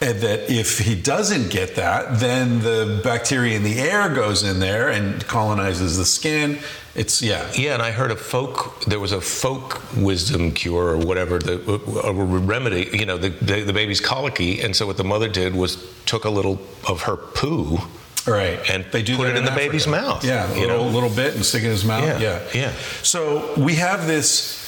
And 0.04 0.20
that 0.20 0.52
if 0.52 0.80
he 0.80 0.96
doesn't 1.02 1.50
get 1.50 1.76
that, 1.76 2.20
then 2.20 2.60
the 2.60 3.00
bacteria 3.04 3.56
in 3.56 3.64
the 3.64 3.80
air 3.80 4.10
goes 4.14 4.44
in 4.44 4.60
there 4.60 4.90
and 4.90 5.26
colonizes 5.28 5.98
the 5.98 6.06
skin. 6.06 6.60
It's 6.94 7.22
yeah, 7.22 7.50
yeah, 7.56 7.74
and 7.74 7.82
I 7.82 7.92
heard 7.92 8.12
a 8.12 8.16
folk. 8.16 8.84
There 8.86 9.00
was 9.00 9.14
a 9.14 9.22
folk 9.22 9.82
wisdom 9.96 10.52
cure 10.52 10.90
or 10.90 10.98
whatever, 10.98 11.40
the, 11.40 11.56
a 12.04 12.12
remedy. 12.14 12.90
You 12.92 13.06
know, 13.06 13.18
the, 13.18 13.30
the 13.30 13.62
the 13.64 13.74
baby's 13.74 14.02
colicky, 14.02 14.62
and 14.62 14.76
so 14.76 14.86
what 14.86 14.98
the 14.98 15.04
mother 15.06 15.30
did 15.30 15.56
was 15.56 15.78
took 16.06 16.26
a 16.26 16.30
little 16.30 16.60
of 16.88 17.04
her 17.04 17.16
poo, 17.16 17.80
right. 18.28 18.60
and 18.70 18.86
they 18.92 19.02
do 19.02 19.16
put 19.16 19.30
it 19.30 19.38
in 19.38 19.46
the 19.46 19.52
Africa. 19.52 19.68
baby's 19.68 19.88
mouth, 19.88 20.24
Yeah, 20.26 20.52
a 20.52 20.54
you 20.56 20.68
little, 20.68 20.84
know? 20.86 20.92
little 20.92 21.10
bit 21.10 21.34
and 21.34 21.44
stick 21.46 21.64
it 21.64 21.68
in 21.68 21.72
his 21.72 21.86
mouth. 21.86 22.04
Yeah, 22.04 22.20
Yeah, 22.20 22.40
yeah. 22.54 22.74
So 23.04 23.54
we 23.58 23.76
have 23.76 24.06
this 24.06 24.60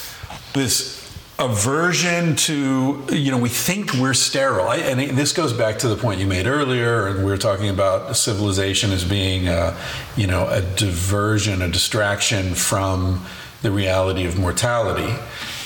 this 0.53 0.94
aversion 1.37 2.33
to 2.33 3.03
you 3.11 3.29
know 3.29 3.37
we 3.37 3.49
think 3.49 3.93
we're 3.95 4.13
sterile. 4.13 4.67
I, 4.67 4.77
and 4.77 5.17
this 5.17 5.33
goes 5.33 5.51
back 5.51 5.79
to 5.79 5.87
the 5.87 5.97
point 5.97 6.19
you 6.19 6.27
made 6.27 6.47
earlier 6.47 7.07
and 7.07 7.19
we 7.19 7.25
were 7.25 7.37
talking 7.37 7.67
about 7.67 8.15
civilization 8.15 8.91
as 8.91 9.03
being 9.03 9.47
a, 9.47 9.75
you 10.15 10.27
know 10.27 10.47
a 10.47 10.61
diversion 10.61 11.61
a 11.61 11.67
distraction 11.67 12.55
from 12.55 13.25
the 13.61 13.71
reality 13.71 14.25
of 14.25 14.37
mortality. 14.37 15.13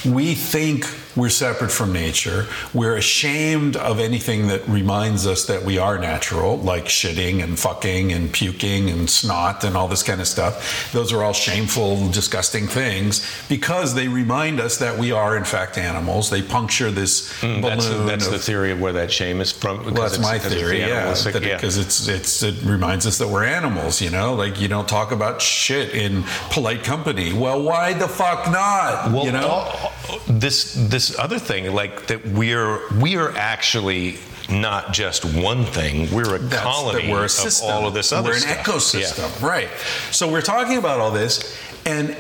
We 0.06 0.34
think 0.34 0.86
we're 1.16 1.30
separate 1.30 1.72
from 1.72 1.92
nature 1.92 2.46
we're 2.74 2.96
ashamed 2.96 3.76
of 3.76 4.00
anything 4.00 4.48
that 4.48 4.66
reminds 4.68 5.26
us 5.26 5.46
that 5.46 5.64
we 5.64 5.78
are 5.78 5.98
natural 5.98 6.58
like 6.58 6.86
shitting 6.86 7.44
and 7.44 7.58
fucking 7.60 8.12
and 8.12 8.32
puking 8.32 8.90
and 8.90 9.10
snot 9.10 9.64
and 9.64 9.76
all 9.76 9.88
this 9.88 10.04
kind 10.04 10.22
of 10.22 10.28
stuff 10.28 10.92
those 10.94 11.12
are 11.12 11.24
all 11.24 11.34
shameful 11.34 12.10
disgusting 12.12 12.68
things 12.68 13.26
because 13.50 13.94
they 13.96 14.08
remind 14.08 14.60
us 14.60 14.78
that 14.78 14.98
we 14.98 15.12
are 15.12 15.36
in 15.36 15.44
fact 15.44 15.78
animals 15.78 16.30
they 16.30 16.42
puncture 16.42 16.92
this 16.92 17.30
balloon 17.42 17.60
Mm, 17.60 17.62
that's 17.64 17.88
the, 17.88 17.96
that's 18.04 18.26
of, 18.28 18.32
the 18.34 18.40
theory 18.40 18.72
of 18.72 18.80
where 18.80 18.94
that 18.94 19.12
shame 19.12 19.42
is 19.42 19.52
from. 19.52 19.78
well, 19.78 19.86
because 19.90 20.12
that's 20.12 20.14
it's- 20.14 20.26
my 20.32 20.38
because 20.38 20.52
it's 20.54 20.62
theory, 20.62 20.80
the 20.82 21.48
yeah. 21.48 21.56
Because 21.56 21.78
it's 21.78 22.08
it's 22.08 22.44
it 22.44 22.56
reminds 22.64 23.06
us 23.08 23.18
that 23.18 23.28
we're 23.28 23.44
animals, 23.44 24.02
you 24.02 24.10
know. 24.10 24.34
Like 24.36 24.60
you 24.62 24.68
don't 24.68 24.88
talk 24.88 25.12
about 25.12 25.42
shit 25.42 25.94
in 25.94 26.24
polite 26.52 26.84
company. 26.84 27.34
Well, 27.34 27.62
why 27.64 27.94
the 27.94 28.08
fuck 28.08 28.52
not? 28.52 29.12
Well, 29.12 29.26
you 29.26 29.32
know. 29.32 29.48
all- 29.48 29.92
this 30.28 30.74
this 30.90 30.99
other 31.20 31.40
thing, 31.40 31.74
like 31.74 32.08
that, 32.08 32.26
we're 32.28 32.80
we 33.00 33.16
are 33.18 33.32
actually 33.38 34.18
not 34.50 34.94
just 34.94 35.24
one 35.26 35.64
thing. 35.66 36.12
We're 36.14 36.36
a 36.36 36.40
That's 36.40 36.64
colony 36.64 37.12
we're 37.12 37.22
a 37.22 37.26
of 37.26 37.32
system. 37.32 37.70
all 37.70 37.88
of 37.88 37.94
this 37.94 38.12
other 38.12 38.30
We're 38.30 38.36
an 38.36 38.42
stuff. 38.42 38.66
ecosystem, 38.66 39.42
Yeah. 39.42 39.48
right? 39.48 39.70
So 40.12 40.28
we're 40.32 40.42
talking 40.56 40.78
about 40.78 41.00
all 41.00 41.12
this, 41.12 41.56
and 41.86 42.16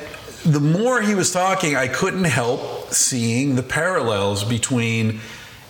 the 0.45 0.59
more 0.59 1.01
he 1.01 1.15
was 1.15 1.31
talking, 1.31 1.75
I 1.75 1.87
couldn't 1.87 2.25
help 2.41 2.61
seeing 2.93 3.55
the 3.55 3.63
parallels 3.63 4.43
between 4.43 5.19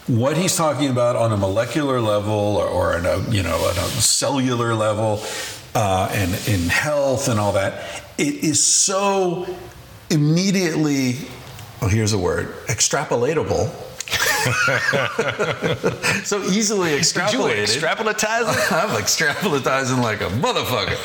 what 0.08 0.36
he's 0.38 0.56
talking 0.56 0.90
about 0.90 1.16
on 1.16 1.32
a 1.32 1.38
molecular 1.38 2.02
level 2.02 2.58
or, 2.58 2.68
or 2.68 2.96
on 2.98 3.06
a 3.06 3.20
you 3.30 3.42
know 3.44 3.56
on 3.56 3.78
a 3.78 3.88
cellular 4.02 4.74
level 4.76 5.22
uh, 5.76 6.10
and 6.12 6.32
in 6.48 6.68
health 6.70 7.30
and 7.30 7.40
all 7.40 7.54
that. 7.54 8.04
It 8.18 8.44
is 8.44 8.62
so 8.62 9.46
immediately. 10.10 11.16
Well, 11.82 11.90
here's 11.90 12.14
a 12.14 12.18
word: 12.18 12.54
extrapolatable. 12.68 13.70
so 16.26 16.42
easily 16.44 16.92
extrapolated. 16.92 17.66
extrapolatize 17.66 18.72
I'm 18.72 18.90
extrapolating 19.02 20.02
like 20.02 20.22
a 20.22 20.30
motherfucker 20.30 20.98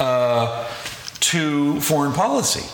uh, 0.00 0.66
to 1.20 1.80
foreign 1.80 2.12
policy. 2.12 2.64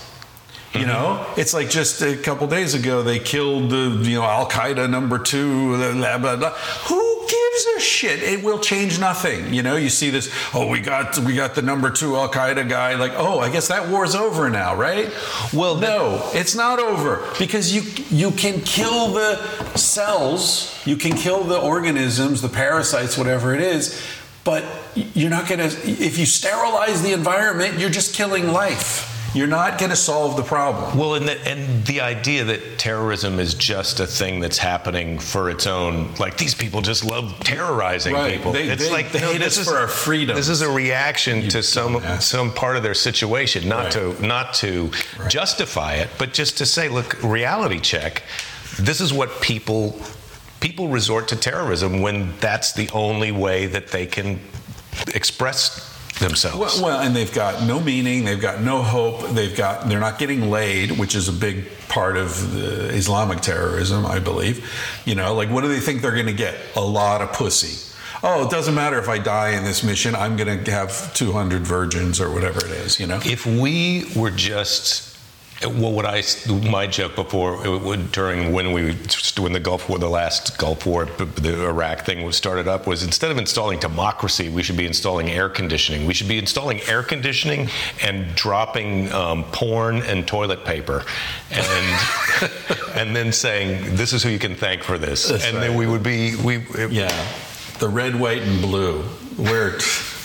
You 0.74 0.80
mm-hmm. 0.80 0.88
know, 0.88 1.26
it's 1.36 1.54
like 1.54 1.70
just 1.70 2.02
a 2.02 2.16
couple 2.16 2.48
days 2.48 2.74
ago 2.74 3.04
they 3.04 3.20
killed 3.20 3.70
the 3.70 4.00
you 4.02 4.16
know 4.16 4.24
Al 4.24 4.48
Qaeda 4.48 4.90
number 4.90 5.20
two. 5.20 5.76
Blah, 5.76 6.18
blah, 6.18 6.34
blah. 6.34 6.50
Who 6.50 7.26
gives 7.28 7.66
a 7.76 7.80
shit? 7.80 8.20
It 8.20 8.42
will 8.42 8.58
change 8.58 8.98
nothing. 8.98 9.54
You 9.54 9.62
know, 9.62 9.76
you 9.76 9.88
see 9.88 10.10
this. 10.10 10.34
Oh, 10.52 10.66
we 10.68 10.80
got 10.80 11.16
we 11.20 11.36
got 11.36 11.54
the 11.54 11.62
number 11.62 11.90
two 11.90 12.16
Al 12.16 12.28
Qaeda 12.28 12.68
guy. 12.68 12.94
Like, 12.94 13.12
oh, 13.14 13.38
I 13.38 13.52
guess 13.52 13.68
that 13.68 13.88
war's 13.88 14.16
over 14.16 14.50
now, 14.50 14.74
right? 14.74 15.12
Well, 15.52 15.76
no, 15.76 16.28
it's 16.34 16.56
not 16.56 16.80
over 16.80 17.24
because 17.38 17.72
you 17.72 17.82
you 18.10 18.32
can 18.32 18.60
kill 18.62 19.12
the 19.12 19.36
cells, 19.76 20.76
you 20.84 20.96
can 20.96 21.12
kill 21.12 21.44
the 21.44 21.60
organisms, 21.60 22.42
the 22.42 22.48
parasites, 22.48 23.16
whatever 23.16 23.54
it 23.54 23.60
is, 23.60 24.04
but 24.42 24.64
you're 24.96 25.30
not 25.30 25.46
going 25.48 25.60
to. 25.60 25.66
If 25.88 26.18
you 26.18 26.26
sterilize 26.26 27.00
the 27.00 27.12
environment, 27.12 27.78
you're 27.78 27.90
just 27.90 28.12
killing 28.12 28.48
life. 28.48 29.13
You're 29.34 29.48
not 29.48 29.78
going 29.78 29.90
to 29.90 29.96
solve 29.96 30.36
the 30.36 30.42
problem. 30.44 30.96
Well, 30.96 31.14
and 31.14 31.26
the, 31.26 31.38
and 31.48 31.84
the 31.86 32.00
idea 32.02 32.44
that 32.44 32.78
terrorism 32.78 33.40
is 33.40 33.54
just 33.54 33.98
a 33.98 34.06
thing 34.06 34.38
that's 34.40 34.58
happening 34.58 35.18
for 35.18 35.50
its 35.50 35.66
own, 35.66 36.14
like 36.20 36.36
these 36.38 36.54
people 36.54 36.82
just 36.82 37.04
love 37.04 37.34
terrorizing 37.40 38.14
Right. 38.14 38.32
people. 38.36 38.52
They- 38.52 38.68
it's 38.68 38.84
they- 38.84 38.92
like 38.92 39.10
they 39.10 39.20
no, 39.20 39.32
hate 39.32 39.38
this 39.40 39.58
us 39.58 39.66
is 39.66 39.72
for 39.72 39.76
our 39.78 39.88
freedom. 39.88 40.36
This 40.36 40.48
is 40.48 40.62
a 40.62 40.70
reaction 40.70 41.48
to 41.48 41.62
some 41.62 41.94
dumbass. 41.96 42.22
some 42.22 42.52
part 42.52 42.76
of 42.76 42.82
their 42.84 42.94
situation, 42.94 43.68
not 43.68 43.84
Right. 43.84 43.92
to 43.94 44.26
not 44.26 44.54
to 44.54 44.90
justify 45.28 45.94
it, 45.94 46.10
but 46.16 46.32
just 46.32 46.58
to 46.58 46.66
say, 46.66 46.88
look, 46.88 47.16
reality 47.22 47.80
check. 47.80 48.22
This 48.78 49.00
is 49.00 49.12
what 49.12 49.40
people 49.40 50.00
people 50.60 50.88
resort 50.88 51.28
to 51.28 51.36
terrorism 51.36 52.00
when 52.00 52.32
that's 52.40 52.72
the 52.72 52.88
only 52.92 53.32
way 53.32 53.66
that 53.66 53.88
they 53.88 54.06
can 54.06 54.40
express 55.14 55.93
themselves. 56.18 56.80
Well, 56.80 56.84
well, 56.84 57.00
and 57.00 57.14
they've 57.14 57.32
got 57.32 57.66
no 57.66 57.80
meaning. 57.80 58.24
They've 58.24 58.40
got 58.40 58.60
no 58.60 58.82
hope. 58.82 59.30
They've 59.30 59.56
got. 59.56 59.88
They're 59.88 60.00
not 60.00 60.18
getting 60.18 60.50
laid, 60.50 60.92
which 60.92 61.14
is 61.14 61.28
a 61.28 61.32
big 61.32 61.66
part 61.88 62.16
of 62.16 62.52
the 62.52 62.88
Islamic 62.90 63.40
terrorism, 63.40 64.06
I 64.06 64.18
believe. 64.18 64.70
You 65.04 65.14
know, 65.14 65.34
like 65.34 65.50
what 65.50 65.62
do 65.62 65.68
they 65.68 65.80
think 65.80 66.02
they're 66.02 66.12
going 66.12 66.26
to 66.26 66.32
get? 66.32 66.56
A 66.76 66.80
lot 66.80 67.20
of 67.22 67.32
pussy. 67.32 67.80
Oh, 68.22 68.46
it 68.46 68.50
doesn't 68.50 68.74
matter 68.74 68.98
if 68.98 69.08
I 69.08 69.18
die 69.18 69.50
in 69.50 69.64
this 69.64 69.82
mission. 69.82 70.14
I'm 70.14 70.36
going 70.36 70.64
to 70.64 70.70
have 70.70 71.12
200 71.14 71.62
virgins 71.62 72.20
or 72.20 72.32
whatever 72.32 72.64
it 72.64 72.72
is. 72.72 72.98
You 72.98 73.06
know. 73.06 73.20
If 73.24 73.44
we 73.44 74.10
were 74.16 74.30
just 74.30 75.13
well, 75.62 75.92
what 75.92 76.04
I 76.04 76.22
my 76.68 76.86
joke 76.86 77.14
before 77.14 77.64
it 77.64 77.82
would, 77.82 78.12
during 78.12 78.52
when 78.52 78.72
we 78.72 78.96
when 79.38 79.52
the 79.52 79.60
Gulf 79.60 79.88
War, 79.88 79.98
the 79.98 80.08
last 80.08 80.58
Gulf 80.58 80.84
War, 80.84 81.06
the 81.06 81.64
Iraq 81.64 82.04
thing 82.04 82.24
was 82.24 82.36
started 82.36 82.68
up 82.68 82.86
was 82.86 83.02
instead 83.02 83.30
of 83.30 83.38
installing 83.38 83.78
democracy, 83.78 84.48
we 84.48 84.62
should 84.62 84.76
be 84.76 84.86
installing 84.86 85.30
air 85.30 85.48
conditioning. 85.48 86.06
We 86.06 86.14
should 86.14 86.28
be 86.28 86.38
installing 86.38 86.80
air 86.82 87.02
conditioning 87.02 87.68
and 88.02 88.34
dropping 88.34 89.12
um, 89.12 89.44
porn 89.44 90.02
and 90.02 90.26
toilet 90.26 90.64
paper, 90.64 91.04
and 91.50 92.50
and 92.94 93.14
then 93.14 93.32
saying 93.32 93.96
this 93.96 94.12
is 94.12 94.22
who 94.22 94.30
you 94.30 94.38
can 94.38 94.54
thank 94.54 94.82
for 94.82 94.98
this, 94.98 95.28
That's 95.28 95.44
and 95.44 95.56
right. 95.56 95.68
then 95.68 95.76
we 95.76 95.86
would 95.86 96.02
be 96.02 96.36
we 96.36 96.66
Yeah, 96.90 97.26
the 97.78 97.88
red, 97.88 98.18
white, 98.18 98.42
and 98.42 98.60
blue. 98.60 99.04
We're 99.38 99.78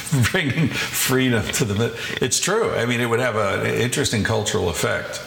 bringing 0.31 0.68
freedom 0.69 1.44
to 1.44 1.65
the. 1.65 2.18
It's 2.22 2.40
true. 2.40 2.72
I 2.72 2.86
mean, 2.86 3.02
it 3.02 3.06
would 3.06 3.19
have 3.19 3.36
an 3.36 3.65
interesting 3.65 4.23
cultural 4.23 4.69
effect. 4.69 5.22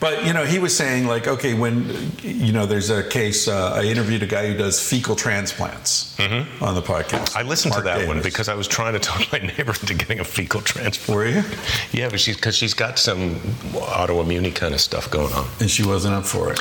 But 0.00 0.26
you 0.26 0.32
know, 0.32 0.44
he 0.44 0.58
was 0.58 0.76
saying 0.76 1.06
like, 1.06 1.26
okay, 1.26 1.54
when 1.54 2.12
you 2.22 2.52
know, 2.52 2.66
there's 2.66 2.90
a 2.90 3.02
case. 3.08 3.48
Uh, 3.48 3.72
I 3.74 3.84
interviewed 3.84 4.22
a 4.22 4.26
guy 4.26 4.46
who 4.46 4.56
does 4.56 4.80
fecal 4.80 5.16
transplants 5.16 6.18
on 6.20 6.74
the 6.74 6.82
podcast. 6.82 7.34
I 7.36 7.42
listened 7.42 7.70
Mark 7.70 7.82
to 7.82 7.90
that 7.90 8.06
one 8.06 8.22
because 8.22 8.48
I 8.48 8.54
was 8.54 8.68
trying 8.68 8.92
to 8.92 9.00
talk 9.00 9.32
my 9.32 9.38
neighbor 9.38 9.72
into 9.80 9.94
getting 9.94 10.20
a 10.20 10.24
fecal 10.24 10.60
transplant. 10.60 11.16
were 11.16 11.26
you? 11.26 11.42
Yeah, 11.92 12.10
but 12.10 12.20
she's 12.20 12.36
because 12.36 12.56
she's 12.56 12.74
got 12.74 12.98
some 12.98 13.36
autoimmune 13.72 14.54
kind 14.54 14.74
of 14.74 14.80
stuff 14.80 15.10
going 15.10 15.32
on. 15.32 15.48
And 15.60 15.70
she 15.70 15.84
wasn't 15.84 16.14
up 16.14 16.24
for 16.24 16.52
it. 16.52 16.60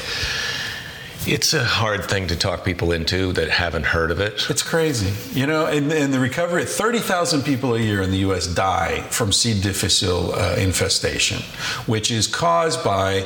It's 1.30 1.54
a 1.54 1.64
hard 1.64 2.06
thing 2.06 2.28
to 2.28 2.36
talk 2.38 2.64
people 2.64 2.91
into 2.94 3.34
that 3.34 3.49
haven't 3.49 3.86
heard 3.86 4.12
of 4.12 4.20
it. 4.22 4.49
It's 4.49 4.64
crazy, 4.64 5.14
you 5.38 5.45
know. 5.45 5.66
And, 5.66 5.91
and 5.91 6.14
the 6.14 6.20
recovery, 6.20 6.64
thirty 6.66 6.99
thousand 6.99 7.44
people 7.44 7.76
a 7.76 7.80
year 7.80 8.02
in 8.02 8.12
the 8.12 8.20
U.S. 8.20 8.48
die 8.48 9.02
from 9.10 9.32
C. 9.34 9.60
difficile 9.60 10.34
uh, 10.34 10.56
infestation, 10.58 11.41
which 11.86 12.12
is 12.12 12.28
caused 12.28 12.84
by 12.84 13.26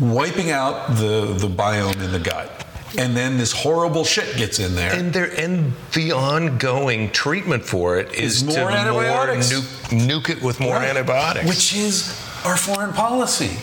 wiping 0.00 0.50
out 0.50 0.88
the 0.96 1.34
the 1.38 1.46
biome 1.48 2.02
in 2.02 2.10
the 2.10 2.18
gut, 2.18 2.66
and 2.98 3.16
then 3.16 3.38
this 3.38 3.52
horrible 3.52 4.02
shit 4.04 4.36
gets 4.36 4.58
in 4.58 4.74
there. 4.74 4.92
And 4.92 5.12
there, 5.12 5.30
and 5.38 5.72
the 5.94 6.10
ongoing 6.12 7.10
treatment 7.12 7.64
for 7.64 7.96
it 7.98 8.12
is, 8.12 8.42
Is 8.42 8.54
to 8.54 8.60
more 8.60 8.70
antibiotics. 8.72 9.52
nuke, 9.52 10.06
nuke 10.08 10.30
it 10.30 10.42
with 10.42 10.58
more 10.58 10.74
Right. 10.74 10.88
antibiotics. 10.88 11.46
Which 11.48 11.74
is 11.76 12.08
our 12.44 12.56
foreign 12.56 12.92
policy, 12.92 13.56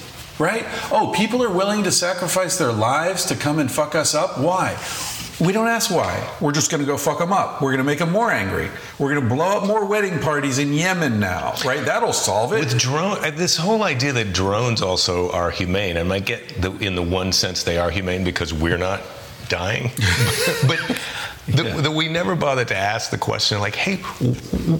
right? 0.43 0.65
Oh, 0.91 1.13
people 1.15 1.41
are 1.41 1.49
willing 1.49 1.83
to 1.83 1.91
sacrifice 1.91 2.57
their 2.57 2.73
lives 2.73 3.25
to 3.27 3.35
come 3.35 3.59
and 3.59 3.71
fuck 3.71 3.95
us 3.95 4.13
up. 4.13 4.37
Why? 4.37 4.77
We 5.39 5.51
don't 5.51 5.67
ask 5.67 5.89
why. 5.89 6.29
We're 6.39 6.51
just 6.51 6.69
going 6.69 6.81
to 6.81 6.85
go 6.85 6.97
fuck 6.97 7.17
them 7.17 7.33
up. 7.33 7.61
We're 7.61 7.71
going 7.71 7.79
to 7.79 7.83
make 7.83 7.99
them 7.99 8.11
more 8.11 8.29
angry. 8.29 8.69
We're 8.99 9.13
going 9.15 9.27
to 9.27 9.35
blow 9.35 9.57
up 9.57 9.65
more 9.65 9.85
wedding 9.85 10.19
parties 10.19 10.59
in 10.59 10.73
Yemen 10.73 11.19
now, 11.19 11.55
right? 11.65 11.83
That'll 11.83 12.13
solve 12.13 12.53
it. 12.53 12.59
with 12.59 12.77
drone, 12.77 13.17
uh, 13.23 13.31
this 13.31 13.57
whole 13.57 13.83
idea 13.83 14.13
that 14.13 14.33
drones 14.33 14.81
also 14.81 15.31
are 15.31 15.49
humane, 15.49 15.97
and 15.97 16.13
I 16.13 16.19
get 16.19 16.61
the, 16.61 16.71
in 16.77 16.95
the 16.95 17.01
one 17.01 17.31
sense 17.31 17.63
they 17.63 17.77
are 17.77 17.89
humane 17.89 18.23
because 18.23 18.53
we're 18.53 18.77
not 18.77 19.01
dying, 19.49 19.91
but 20.67 20.79
Yeah. 21.47 21.75
the, 21.81 21.91
we 21.91 22.07
never 22.07 22.35
bothered 22.35 22.69
to 22.69 22.77
ask 22.77 23.11
the 23.11 23.17
question 23.17 23.59
like, 23.59 23.75
hey, 23.75 23.97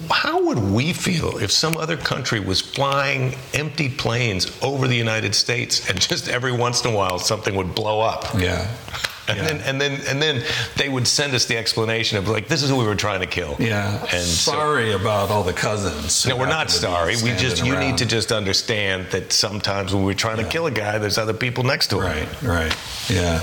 how 0.10 0.46
would 0.46 0.60
we 0.60 0.94
feel 0.94 1.38
if 1.40 1.52
some 1.52 1.76
other 1.78 1.98
country 1.98 2.40
was 2.40 2.62
flying 2.62 3.36
empty 3.54 3.90
planes 3.90 4.58
over 4.62 4.88
the 4.88 4.96
United 4.96 5.36
States 5.36 5.90
and 5.90 6.00
just 6.00 6.30
every 6.30 6.54
once 6.54 6.84
in 6.86 6.94
a 6.94 6.96
while 6.96 7.20
something 7.20 7.56
would 7.56 7.76
blow 7.76 8.00
up? 8.02 8.26
yeah. 8.40 8.68
And 9.26 9.38
Yeah. 9.38 9.44
then 9.48 9.62
and 9.62 9.80
then 9.82 10.02
and 10.10 10.22
then 10.22 10.44
they 10.76 10.90
would 10.90 11.08
send 11.08 11.34
us 11.34 11.46
the 11.46 11.56
explanation 11.56 12.18
of 12.18 12.28
like 12.28 12.50
this 12.50 12.62
is 12.62 12.70
who 12.70 12.76
we 12.76 12.84
were 12.86 12.94
trying 12.96 13.22
to 13.22 13.26
kill. 13.26 13.56
Yeah. 13.58 14.02
And 14.12 14.22
so- 14.22 14.52
sorry 14.52 14.92
about 14.92 15.30
all 15.32 15.44
the 15.44 15.54
cousins. 15.54 16.26
no, 16.26 16.36
we're 16.36 16.46
not 16.48 16.70
sorry. 16.70 17.16
We 17.24 17.32
just 17.32 17.64
you 17.66 17.78
need 17.78 17.98
to 18.00 18.06
just 18.06 18.34
understand 18.34 19.08
that 19.12 19.32
sometimes 19.32 19.94
when 19.96 20.04
we're 20.04 20.14
trying 20.14 20.38
to 20.38 20.44
kill 20.44 20.66
a 20.68 20.72
guy, 20.72 20.98
there's 20.98 21.18
other 21.18 21.34
people 21.34 21.64
next 21.64 21.88
to 21.92 22.02
him. 22.02 22.04
Right, 22.04 22.42
right. 22.42 22.78
Yeah. 23.10 23.40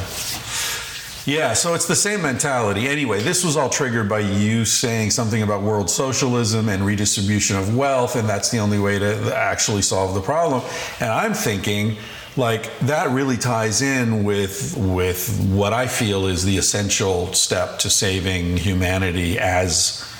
Yeah, 1.26 1.52
so 1.52 1.74
it's 1.74 1.86
the 1.86 1.96
same 1.96 2.22
mentality. 2.22 2.88
Anyway, 2.88 3.22
this 3.22 3.44
was 3.44 3.56
all 3.56 3.68
triggered 3.68 4.08
by 4.08 4.20
you 4.20 4.64
saying 4.64 5.10
something 5.10 5.42
about 5.42 5.60
world 5.60 5.90
socialism 5.90 6.70
and 6.70 6.84
redistribution 6.84 7.56
of 7.56 7.76
wealth, 7.76 8.16
and 8.16 8.26
that's 8.26 8.50
the 8.50 8.58
only 8.58 8.78
way 8.78 8.98
to 8.98 9.36
actually 9.36 9.82
solve 9.82 10.14
the 10.14 10.22
problem. 10.22 10.62
And 10.98 11.10
I'm 11.10 11.34
thinking, 11.34 11.96
like, 12.38 12.78
that 12.80 13.10
really 13.10 13.36
ties 13.36 13.82
in 13.82 14.24
with 14.24 14.74
with 14.78 15.38
what 15.50 15.74
I 15.74 15.86
feel 15.86 16.26
is 16.26 16.44
the 16.44 16.56
essential 16.56 17.32
step 17.34 17.78
to 17.80 17.90
saving 17.90 18.56
humanity 18.56 19.38
as 19.38 20.10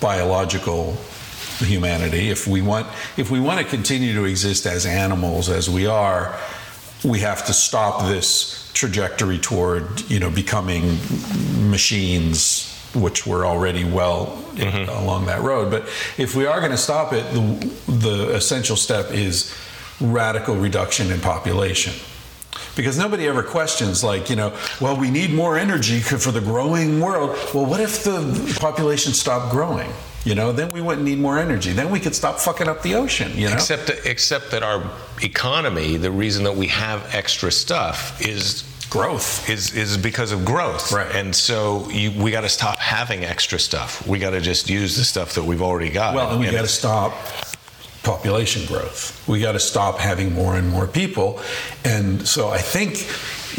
biological 0.00 0.96
humanity. 1.58 2.30
If 2.30 2.48
we 2.48 2.62
want 2.62 2.88
if 3.16 3.30
we 3.30 3.38
want 3.38 3.60
to 3.60 3.64
continue 3.64 4.12
to 4.14 4.24
exist 4.24 4.66
as 4.66 4.86
animals 4.86 5.48
as 5.48 5.70
we 5.70 5.86
are, 5.86 6.36
we 7.04 7.20
have 7.20 7.46
to 7.46 7.52
stop 7.52 8.08
this 8.08 8.57
trajectory 8.78 9.38
toward 9.38 10.08
you 10.08 10.20
know 10.20 10.30
becoming 10.30 10.96
machines 11.68 12.72
which 12.94 13.26
we're 13.26 13.44
already 13.44 13.84
well 13.84 14.26
mm-hmm. 14.54 14.88
along 15.02 15.26
that 15.26 15.42
road. 15.42 15.70
But 15.70 15.82
if 16.16 16.34
we 16.34 16.46
are 16.46 16.60
going 16.60 16.70
to 16.70 16.78
stop 16.78 17.12
it 17.12 17.24
the, 17.34 17.92
the 17.92 18.36
essential 18.36 18.76
step 18.76 19.10
is 19.10 19.52
radical 20.00 20.54
reduction 20.54 21.10
in 21.10 21.20
population. 21.20 21.92
Because 22.76 22.96
nobody 22.96 23.26
ever 23.26 23.42
questions 23.42 24.04
like 24.04 24.30
you 24.30 24.36
know 24.36 24.56
well 24.80 24.96
we 24.96 25.10
need 25.10 25.32
more 25.32 25.58
energy 25.58 25.98
for 25.98 26.30
the 26.30 26.40
growing 26.40 27.00
world. 27.00 27.36
Well 27.52 27.66
what 27.66 27.80
if 27.80 28.04
the 28.04 28.56
population 28.60 29.12
stopped 29.12 29.50
growing 29.50 29.90
you 30.24 30.34
know 30.34 30.52
then 30.52 30.68
we 30.70 30.80
wouldn't 30.80 31.06
need 31.06 31.18
more 31.18 31.38
energy 31.38 31.72
then 31.72 31.90
we 31.90 32.00
could 32.00 32.14
stop 32.14 32.38
fucking 32.38 32.68
up 32.68 32.82
the 32.82 32.94
ocean 32.94 33.30
you 33.36 33.48
know 33.48 33.54
Except 33.58 33.86
that, 33.88 34.06
except 34.06 34.50
that 34.52 34.62
our 34.62 34.82
economy, 35.22 35.96
the 35.96 36.10
reason 36.10 36.44
that 36.44 36.54
we 36.54 36.68
have 36.68 37.14
extra 37.14 37.50
stuff 37.50 38.20
is 38.20 38.62
growth 38.88 39.48
is 39.50 39.74
is 39.74 39.96
because 39.96 40.32
of 40.32 40.44
growth. 40.44 40.92
Right. 40.92 41.14
And 41.14 41.34
so 41.34 41.88
you, 41.90 42.10
we 42.22 42.30
got 42.30 42.42
to 42.42 42.48
stop 42.48 42.78
having 42.78 43.24
extra 43.24 43.58
stuff. 43.58 44.06
We 44.06 44.18
got 44.18 44.30
to 44.30 44.40
just 44.40 44.70
use 44.70 44.96
the 44.96 45.04
stuff 45.04 45.34
that 45.34 45.44
we've 45.44 45.62
already 45.62 45.90
got. 45.90 46.14
Well, 46.14 46.30
and 46.30 46.40
we 46.40 46.50
got 46.50 46.62
to 46.62 46.68
stop 46.68 47.12
population 48.02 48.64
growth. 48.66 49.26
We 49.28 49.40
got 49.40 49.52
to 49.52 49.60
stop 49.60 49.98
having 49.98 50.32
more 50.32 50.56
and 50.56 50.70
more 50.70 50.86
people. 50.86 51.40
And 51.84 52.26
so 52.26 52.48
I 52.48 52.58
think 52.58 53.06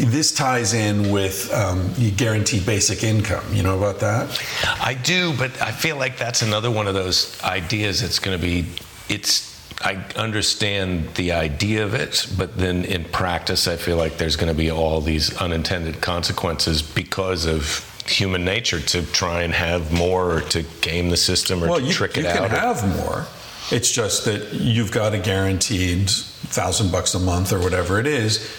this 0.04 0.32
ties 0.32 0.74
in 0.74 1.10
with 1.10 1.52
um, 1.52 1.92
you 1.96 2.10
guaranteed 2.10 2.66
basic 2.66 3.02
income. 3.02 3.44
You 3.54 3.62
know 3.62 3.76
about 3.76 4.00
that? 4.00 4.42
I 4.80 4.94
do, 4.94 5.34
but 5.36 5.60
I 5.60 5.72
feel 5.72 5.96
like 5.96 6.16
that's 6.18 6.42
another 6.42 6.70
one 6.70 6.86
of 6.86 6.94
those 6.94 7.40
ideas 7.42 8.00
that's 8.00 8.18
going 8.18 8.38
to 8.38 8.42
be. 8.42 8.66
It's. 9.08 9.50
I 9.82 9.94
understand 10.14 11.14
the 11.14 11.32
idea 11.32 11.84
of 11.84 11.94
it, 11.94 12.26
but 12.36 12.58
then 12.58 12.84
in 12.84 13.04
practice, 13.04 13.66
I 13.66 13.76
feel 13.76 13.96
like 13.96 14.18
there's 14.18 14.36
going 14.36 14.52
to 14.52 14.58
be 14.58 14.70
all 14.70 15.00
these 15.00 15.34
unintended 15.38 16.02
consequences 16.02 16.82
because 16.82 17.46
of 17.46 17.86
human 18.06 18.44
nature 18.44 18.80
to 18.80 19.02
try 19.06 19.42
and 19.42 19.54
have 19.54 19.90
more 19.90 20.32
or 20.36 20.40
to 20.42 20.64
game 20.82 21.08
the 21.08 21.16
system 21.16 21.64
or 21.64 21.68
well, 21.68 21.78
to 21.78 21.86
you, 21.86 21.92
trick 21.92 22.16
you 22.16 22.26
it 22.26 22.32
can 22.32 22.44
out. 22.44 22.50
have 22.50 22.96
more. 22.96 23.26
It's 23.70 23.90
just 23.90 24.24
that 24.26 24.52
you've 24.52 24.92
got 24.92 25.14
a 25.14 25.18
guaranteed 25.18 26.10
thousand 26.10 26.90
bucks 26.90 27.14
a 27.14 27.18
month 27.18 27.52
or 27.52 27.60
whatever 27.60 27.98
it 28.00 28.06
is, 28.06 28.50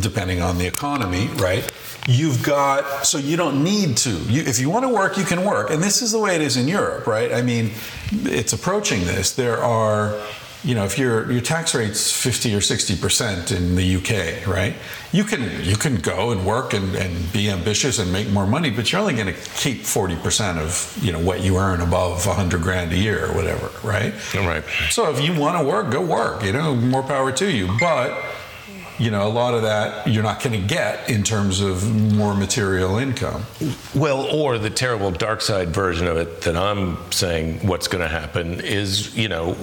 depending 0.00 0.42
on 0.42 0.58
the 0.58 0.66
economy, 0.66 1.28
right? 1.36 1.70
You've 2.08 2.42
got 2.42 3.06
so 3.06 3.18
you 3.18 3.36
don't 3.36 3.62
need 3.62 3.96
to. 3.98 4.10
You, 4.10 4.42
if 4.42 4.58
you 4.58 4.70
want 4.70 4.84
to 4.84 4.88
work, 4.88 5.16
you 5.16 5.24
can 5.24 5.44
work, 5.44 5.70
and 5.70 5.82
this 5.82 6.02
is 6.02 6.12
the 6.12 6.18
way 6.18 6.34
it 6.34 6.40
is 6.40 6.56
in 6.56 6.66
Europe, 6.66 7.06
right? 7.06 7.32
I 7.32 7.42
mean, 7.42 7.72
it's 8.10 8.52
approaching 8.52 9.04
this. 9.04 9.32
There 9.32 9.58
are 9.58 10.20
you 10.62 10.74
know, 10.74 10.84
if 10.84 10.98
your 10.98 11.30
your 11.32 11.40
tax 11.40 11.74
rate's 11.74 12.12
fifty 12.12 12.54
or 12.54 12.60
sixty 12.60 12.94
percent 12.94 13.50
in 13.50 13.76
the 13.76 13.96
UK, 13.96 14.46
right? 14.46 14.74
You 15.10 15.24
can 15.24 15.64
you 15.64 15.74
can 15.76 15.96
go 15.96 16.32
and 16.32 16.44
work 16.44 16.74
and, 16.74 16.94
and 16.96 17.32
be 17.32 17.48
ambitious 17.50 17.98
and 17.98 18.12
make 18.12 18.28
more 18.28 18.46
money, 18.46 18.68
but 18.68 18.92
you're 18.92 19.00
only 19.00 19.14
going 19.14 19.34
to 19.34 19.40
keep 19.56 19.84
forty 19.84 20.16
percent 20.16 20.58
of 20.58 20.98
you 21.00 21.12
know 21.12 21.18
what 21.18 21.42
you 21.42 21.56
earn 21.56 21.80
above 21.80 22.24
hundred 22.24 22.60
grand 22.60 22.92
a 22.92 22.96
year 22.96 23.26
or 23.26 23.34
whatever, 23.34 23.70
right? 23.82 24.12
Right. 24.34 24.62
So 24.90 25.10
if 25.10 25.22
you 25.22 25.38
want 25.38 25.58
to 25.58 25.64
work, 25.66 25.90
go 25.90 26.02
work. 26.02 26.44
You 26.44 26.52
know, 26.52 26.74
more 26.74 27.02
power 27.02 27.32
to 27.32 27.50
you. 27.50 27.74
But 27.80 28.22
you 29.00 29.10
know, 29.10 29.26
a 29.26 29.32
lot 29.32 29.54
of 29.54 29.62
that 29.62 30.06
you're 30.06 30.22
not 30.22 30.42
going 30.42 30.60
to 30.60 30.66
get 30.68 31.08
in 31.08 31.22
terms 31.22 31.60
of 31.60 31.90
more 32.14 32.34
material 32.34 32.98
income. 32.98 33.44
Well, 33.94 34.20
or 34.26 34.58
the 34.58 34.68
terrible 34.70 35.10
dark 35.10 35.40
side 35.40 35.70
version 35.70 36.06
of 36.06 36.18
it 36.18 36.42
that 36.42 36.54
I'm 36.56 36.98
saying 37.10 37.66
what's 37.66 37.88
going 37.88 38.02
to 38.02 38.08
happen 38.08 38.60
is, 38.60 39.16
you 39.16 39.28
know, 39.28 39.56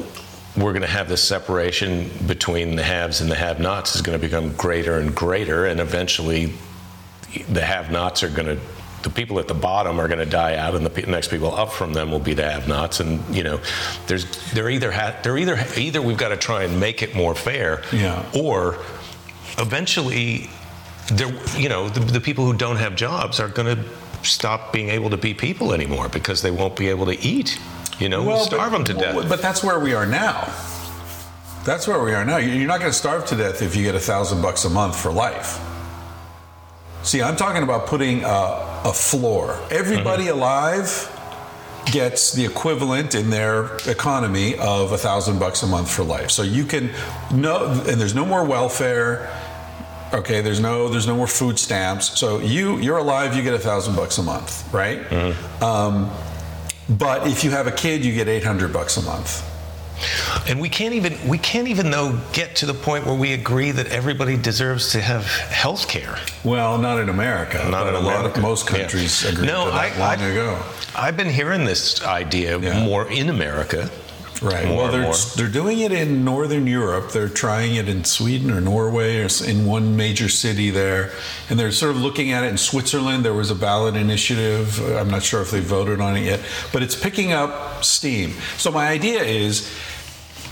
we're 0.58 0.74
going 0.74 0.82
to 0.82 0.88
have 0.88 1.08
this 1.08 1.24
separation 1.24 2.10
between 2.26 2.76
the 2.76 2.84
haves 2.84 3.22
and 3.22 3.30
the 3.30 3.36
have 3.36 3.60
nots 3.60 3.96
is 3.96 4.02
going 4.02 4.20
to 4.20 4.26
become 4.26 4.54
greater 4.54 4.98
and 4.98 5.14
greater, 5.16 5.68
and 5.68 5.80
eventually 5.80 6.52
the 7.50 7.62
have 7.62 7.92
nots 7.92 8.24
are 8.24 8.30
going 8.30 8.48
to. 8.48 8.60
The 9.04 9.12
people 9.12 9.38
at 9.40 9.48
the 9.48 9.54
bottom 9.54 10.00
are 10.02 10.08
going 10.08 10.20
to 10.20 10.26
die 10.26 10.56
out, 10.56 10.74
and 10.76 10.84
the 10.84 11.02
next 11.04 11.28
people 11.30 11.54
up 11.54 11.72
from 11.72 11.94
them 11.94 12.10
will 12.10 12.20
be 12.20 12.34
the 12.34 12.50
have-nots. 12.50 13.00
And 13.00 13.24
you 13.34 13.44
know, 13.44 13.60
there's 14.08 14.26
they're 14.54 14.72
either 14.72 14.92
ha- 14.92 15.16
they're 15.22 15.38
either 15.38 15.64
either 15.78 16.02
we've 16.02 16.18
got 16.18 16.30
to 16.30 16.38
try 16.38 16.64
and 16.64 16.80
make 16.80 17.04
it 17.04 17.16
more 17.16 17.36
fair, 17.36 17.84
Yeah. 17.94 18.26
or 18.36 18.80
eventually 19.58 20.50
there 21.14 21.32
you 21.58 21.70
know 21.70 21.90
the, 21.90 22.00
the 22.00 22.20
people 22.22 22.46
who 22.46 22.54
don't 22.54 22.78
have 22.78 22.96
jobs 22.96 23.40
are 23.40 23.48
going 23.48 23.76
to 23.76 23.84
stop 24.28 24.74
being 24.74 24.90
able 24.90 25.10
to 25.10 25.18
be 25.18 25.34
people 25.34 25.74
anymore 25.74 26.10
because 26.10 26.42
they 26.42 26.52
won't 26.52 26.76
be 26.76 26.88
able 26.90 27.06
to 27.06 27.18
eat 27.22 27.60
you 28.00 28.10
know 28.10 28.24
we'll 28.24 28.44
starve 28.44 28.72
them 28.72 28.84
to 28.84 28.94
death 28.94 29.16
But, 29.16 29.30
but 29.30 29.42
that's 29.42 29.64
where 29.64 29.80
we 29.80 29.94
are 29.94 30.06
now. 30.06 30.54
That's 31.66 31.86
where 31.88 32.02
we 32.02 32.14
are 32.14 32.24
now. 32.24 32.38
You're 32.38 32.66
not 32.68 32.80
going 32.80 32.92
to 32.92 32.98
starve 32.98 33.26
to 33.26 33.36
death 33.36 33.62
if 33.62 33.76
you 33.76 33.84
get 33.84 33.94
a 33.94 34.00
thousand 34.00 34.42
bucks 34.42 34.64
a 34.64 34.70
month 34.70 34.98
for 34.98 35.12
life. 35.12 35.60
See, 37.04 37.22
I'm 37.22 37.36
talking 37.36 37.62
about 37.64 37.88
putting 37.88 38.24
a, 38.24 38.82
a 38.86 38.94
floor. 38.94 39.60
Everybody 39.70 40.26
Mm-hmm. 40.26 40.38
alive 40.40 41.14
gets 41.92 42.32
the 42.32 42.46
equivalent 42.46 43.16
in 43.16 43.30
their 43.30 43.76
economy 43.88 44.56
of 44.58 44.94
a 44.94 44.98
thousand 44.98 45.40
bucks 45.40 45.62
a 45.64 45.68
month 45.68 45.90
for 45.92 46.04
life. 46.04 46.32
So 46.32 46.44
you 46.44 46.64
can 46.64 46.90
no, 47.34 47.66
and 47.88 48.00
there's 48.00 48.16
no 48.16 48.26
more 48.26 48.46
welfare. 48.46 49.30
Okay, 50.14 50.42
there's 50.42 50.60
no 50.60 50.88
there's 50.90 51.08
no 51.08 51.16
more 51.16 51.28
food 51.28 51.60
stamps. 51.60 52.18
So 52.20 52.40
you 52.40 52.78
you're 52.78 52.98
alive, 52.98 53.36
you 53.36 53.44
get 53.44 53.54
a 53.54 53.60
thousand 53.60 53.96
bucks 53.96 54.18
a 54.18 54.24
month, 54.24 54.72
right? 54.74 55.00
Mm-hmm. 55.10 55.64
Um, 55.64 56.10
but 56.90 57.28
if 57.28 57.44
you 57.44 57.52
have 57.52 57.68
a 57.68 57.72
kid, 57.72 58.06
you 58.06 58.14
get 58.14 58.28
800 58.30 58.72
bucks 58.72 58.96
a 58.98 59.02
month. 59.02 59.44
and 60.48 60.62
we 60.62 60.70
can't 60.70 60.94
even 60.94 61.18
we 61.28 61.38
can't 61.40 61.68
even 61.68 61.90
though 61.90 62.20
get 62.32 62.56
to 62.58 62.66
the 62.68 62.74
point 62.74 63.06
where 63.06 63.16
we 63.16 63.34
agree 63.34 63.72
that 63.72 63.88
everybody 63.88 64.38
deserves 64.38 64.92
to 64.92 65.02
have 65.02 65.26
health 65.26 65.88
care 65.88 66.16
Well, 66.44 66.78
not 66.78 67.00
in 67.00 67.10
America. 67.10 67.68
Not 67.70 67.88
in 67.88 67.96
a 67.96 68.00
lot 68.00 68.24
of 68.26 68.38
most 68.42 68.70
Yeah. 68.70 68.78
countries 68.78 69.24
No, 69.26 69.66
to 69.66 69.72
that 69.72 69.74
I- 69.74 70.00
long 70.00 70.22
I- 70.22 70.28
ago. 70.28 70.58
i've 70.96 71.18
been 71.18 71.30
hearing 71.32 71.66
this 71.66 72.04
idea 72.04 72.60
Yeah. 72.60 72.84
more 72.86 73.10
in 73.12 73.30
america 73.30 73.90
Right. 74.42 74.68
more 74.68 74.84
well, 74.84 74.92
they're 74.92 75.02
more. 75.04 75.14
they're 75.36 75.48
doing 75.48 75.80
it 75.80 75.92
in 75.92 76.24
northern 76.24 76.68
Europe. 76.68 77.12
They're 77.12 77.30
trying 77.30 77.76
it 77.76 77.88
in 77.90 78.04
Sweden 78.04 78.52
or 78.52 78.62
Norway 78.62 79.22
or 79.22 79.28
in 79.46 79.66
one 79.66 79.96
major 79.96 80.30
city 80.30 80.70
there, 80.70 81.12
and 81.50 81.60
they're 81.60 81.72
sort 81.72 81.96
of 81.96 82.02
looking 82.02 82.32
at 82.32 82.44
it 82.44 82.48
in 82.48 82.58
Switzerland. 82.58 83.26
There 83.26 83.34
was 83.34 83.52
a 83.52 83.56
ballot 83.56 83.96
initiative. 83.96 84.80
Uh, 84.82 84.98
I'm 84.98 85.10
not 85.10 85.24
sure 85.24 85.42
if 85.42 85.52
they 85.52 85.60
voted 85.60 86.02
on 86.02 86.18
it 86.18 86.24
yet, 86.26 86.40
but 86.72 86.84
it's 86.84 86.96
picking 86.96 87.34
up 87.34 87.84
steam. 87.84 88.32
So 88.58 88.72
my 88.72 88.88
idea 88.88 89.24
is. 89.24 89.72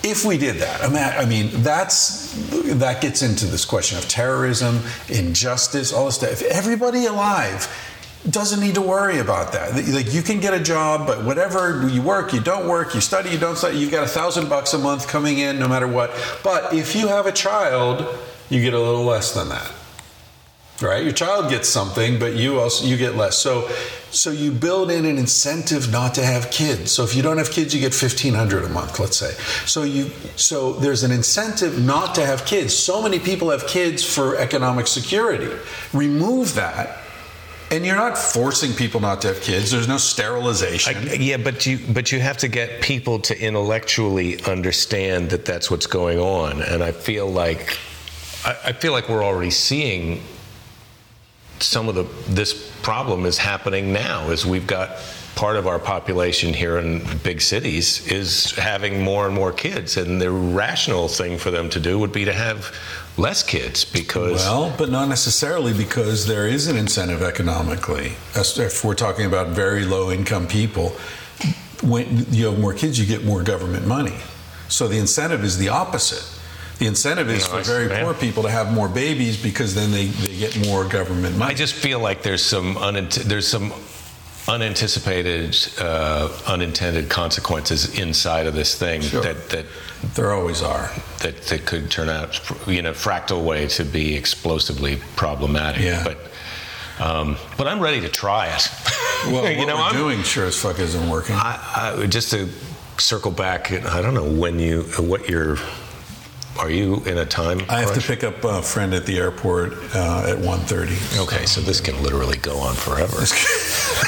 If 0.08 0.24
we 0.24 0.38
did 0.38 0.58
that, 0.58 0.84
ima- 0.84 1.16
I 1.18 1.26
mean, 1.26 1.50
that's 1.64 2.32
that 2.76 3.02
gets 3.02 3.24
into 3.24 3.48
this 3.48 3.66
question 3.66 3.98
of 3.98 4.08
terrorism, 4.08 4.82
injustice, 5.10 5.92
all 5.92 6.06
this 6.06 6.16
stuff. 6.18 6.30
If 6.30 6.44
everybody 6.44 7.08
alive 7.08 7.68
doesn't 8.30 8.60
need 8.60 8.76
to 8.76 8.82
worry 8.82 9.20
about 9.20 9.54
that. 9.54 9.76
Like 9.94 10.14
you 10.14 10.22
can 10.22 10.40
get 10.40 10.54
a 10.54 10.60
job, 10.60 11.06
but 11.06 11.24
whatever 11.24 11.88
you 11.88 12.02
work, 12.02 12.34
you 12.34 12.40
don't 12.40 12.68
work, 12.68 12.96
you 12.96 13.02
study, 13.02 13.30
you 13.30 13.38
don't 13.38 13.58
study, 13.58 13.78
you've 13.78 13.92
got 13.92 14.04
a 14.04 14.10
thousand 14.10 14.50
bucks 14.50 14.74
a 14.74 14.80
month 14.80 15.08
coming 15.08 15.38
in 15.38 15.60
no 15.60 15.68
matter 15.68 15.88
what. 15.88 16.12
But 16.44 16.74
if 16.74 16.96
you 16.96 17.08
have 17.08 17.26
a 17.28 17.32
child, 17.32 18.08
you 18.50 18.62
get 18.62 18.74
a 18.74 18.80
little 18.80 19.04
less 19.04 19.34
than 19.34 19.50
that. 19.50 19.72
Right? 20.82 21.04
Your 21.04 21.14
child 21.14 21.50
gets 21.50 21.70
something, 21.70 22.20
but 22.20 22.34
you 22.34 22.60
also 22.60 22.86
you 22.86 22.98
get 22.98 23.16
less. 23.16 23.38
So 23.38 23.70
so 24.10 24.32
you 24.32 24.52
build 24.52 24.92
in 24.92 25.06
an 25.06 25.18
incentive 25.18 25.90
not 25.90 26.16
to 26.16 26.26
have 26.26 26.52
kids. 26.52 26.92
So 26.92 27.04
if 27.06 27.16
you 27.16 27.22
don't 27.22 27.38
have 27.38 27.50
kids, 27.50 27.74
you 27.74 27.80
get 27.80 27.94
fifteen 27.94 28.34
hundred 28.34 28.66
a 28.66 28.70
month, 28.70 29.00
let's 29.00 29.16
say. 29.16 29.32
So 29.66 29.84
you 29.84 30.12
so 30.36 30.74
there's 30.74 31.04
an 31.04 31.12
incentive 31.12 31.82
not 31.82 32.14
to 32.16 32.26
have 32.26 32.46
kids. 32.46 32.76
So 32.76 33.02
many 33.02 33.20
people 33.20 33.52
have 33.52 33.68
kids 33.68 34.04
for 34.04 34.36
economic 34.36 34.88
security. 34.88 35.50
Remove 35.94 36.56
that 36.56 37.05
and 37.72 37.86
you're 37.86 37.96
not 37.96 38.18
forcing 38.18 38.74
people 38.74 39.00
not 39.00 39.22
to 39.22 39.30
have 39.30 39.42
kids. 39.42 39.72
There's 39.72 39.88
no 39.88 39.98
sterilization. 39.98 40.96
I, 40.96 41.14
yeah, 41.14 41.38
but 41.38 41.66
you 41.66 41.80
but 41.90 42.12
you 42.12 42.20
have 42.20 42.38
to 42.38 42.48
get 42.48 42.82
people 42.82 43.20
to 43.20 43.40
intellectually 43.40 44.42
understand 44.44 45.30
that 45.32 45.46
that's 45.46 45.72
what's 45.72 45.88
going 45.88 46.20
on, 46.20 46.62
and 46.62 46.84
I 46.84 46.92
feel 46.92 47.28
like 47.28 47.78
I, 48.46 48.56
I 48.66 48.72
feel 48.74 48.92
like 48.92 49.10
we're 49.10 49.24
already 49.24 49.52
seeing 49.52 50.22
some 51.60 51.88
of 51.90 51.96
the 51.96 52.04
this 52.32 52.72
problem 52.82 53.26
is 53.26 53.38
happening 53.38 53.92
now. 53.92 54.30
Is 54.30 54.46
we've 54.46 54.68
got 54.68 54.98
part 55.36 55.58
of 55.58 55.68
our 55.68 55.80
population 55.80 56.54
here 56.54 56.78
in 56.78 57.04
big 57.24 57.42
cities 57.42 58.08
is 58.08 58.52
having 58.56 59.04
more 59.04 59.26
and 59.26 59.36
more 59.36 59.52
kids, 59.52 59.98
and 59.98 60.22
the 60.22 60.32
rational 60.32 61.08
thing 61.08 61.38
for 61.38 61.52
them 61.52 61.70
to 61.70 61.80
do 61.80 62.00
would 62.00 62.14
be 62.14 62.26
to 62.26 62.34
have 62.34 62.74
less 63.18 63.44
kids 63.44 63.86
because 63.86 64.34
Well, 64.46 64.74
but 64.78 64.90
not 64.90 65.08
necessarily 65.08 65.74
because 65.74 66.26
there 66.28 66.48
is 66.48 66.68
an 66.68 66.78
incentive 66.78 67.22
economically. 67.22 68.14
If 68.36 68.84
we're 68.84 68.96
talking 68.96 69.26
about 69.26 69.50
very 69.50 69.86
low 69.86 70.12
income 70.12 70.48
people, 70.48 70.90
when 71.82 72.26
you 72.32 72.48
have 72.48 72.60
more 72.60 72.74
kids, 72.74 73.00
you 73.00 73.06
get 73.06 73.24
more 73.24 73.44
government 73.44 73.86
money. 73.88 74.16
So 74.68 74.88
the 74.88 74.98
incentive 74.98 75.44
is 75.44 75.58
the 75.58 75.70
opposite. 75.70 76.24
The 76.80 76.88
incentive 76.88 77.30
is 77.30 77.48
No, 77.50 77.58
for 77.58 77.64
very 77.64 78.04
poor 78.04 78.14
people 78.14 78.44
to 78.44 78.50
have 78.50 78.74
more 78.74 78.90
babies 78.90 79.42
because 79.42 79.76
then 79.76 79.92
they, 79.92 80.08
they 80.08 80.36
get 80.38 80.68
more 80.68 80.84
government 80.84 81.38
money. 81.38 81.52
I 81.52 81.56
just 81.56 81.74
feel 81.74 82.00
like 82.00 82.22
there's 82.22 82.44
some 82.44 82.76
unant- 82.76 83.24
there's 83.24 83.48
some 83.48 83.72
unanticipated, 84.48 85.58
uh, 85.80 86.30
unintended 86.48 87.10
consequences 87.10 87.98
inside 87.98 88.46
of 88.46 88.54
this 88.54 88.76
thing 88.76 89.02
Sure. 89.02 89.22
that 89.22 89.50
that 89.50 89.66
there 90.14 90.34
always 90.34 90.62
are. 90.62 90.92
that 91.20 91.42
that 91.44 91.66
could 91.66 91.90
turn 91.90 92.10
out, 92.10 92.40
in 92.68 92.86
a 92.86 92.94
fractal 92.94 93.44
way, 93.44 93.68
to 93.68 93.84
be 93.84 94.16
explosively 94.16 94.98
problematic. 95.16 95.82
Yeah. 95.82 96.04
But 96.04 96.18
um, 97.00 97.38
but 97.58 97.68
I'm 97.68 97.80
ready 97.80 98.02
to 98.02 98.10
try 98.10 98.48
it. 98.48 98.70
Well, 99.26 99.44
what 99.44 99.56
you 99.56 99.66
know, 99.66 99.76
we're 99.76 99.82
I'm, 99.82 99.96
doing 99.96 100.24
sure 100.24 100.46
as 100.46 100.56
fuck 100.56 100.80
isn't 100.80 101.10
working. 101.10 101.36
I, 101.36 101.96
I, 102.02 102.06
just 102.06 102.32
to 102.32 102.48
circle 102.98 103.32
back. 103.32 103.72
I 103.72 104.02
don't 104.02 104.14
know 104.14 104.30
when 104.30 104.60
you 104.60 104.84
what 105.00 105.28
your 105.28 105.58
are 106.58 106.70
you 106.70 107.04
in 107.06 107.18
a 107.18 107.26
time? 107.26 107.62
I 107.70 107.80
have 107.82 107.94
to 107.94 108.02
pick 108.02 108.24
up 108.24 108.44
a 108.44 108.62
friend 108.62 108.94
at 108.94 109.06
the 109.06 109.18
airport 109.18 109.74
uh, 109.96 110.26
at 110.28 110.38
1.30. 110.38 111.24
Okay, 111.24 111.46
so 111.46 111.62
this 111.62 111.82
can 111.82 112.02
literally 112.02 112.38
go 112.38 112.58
on 112.60 112.76
forever. 112.76 113.24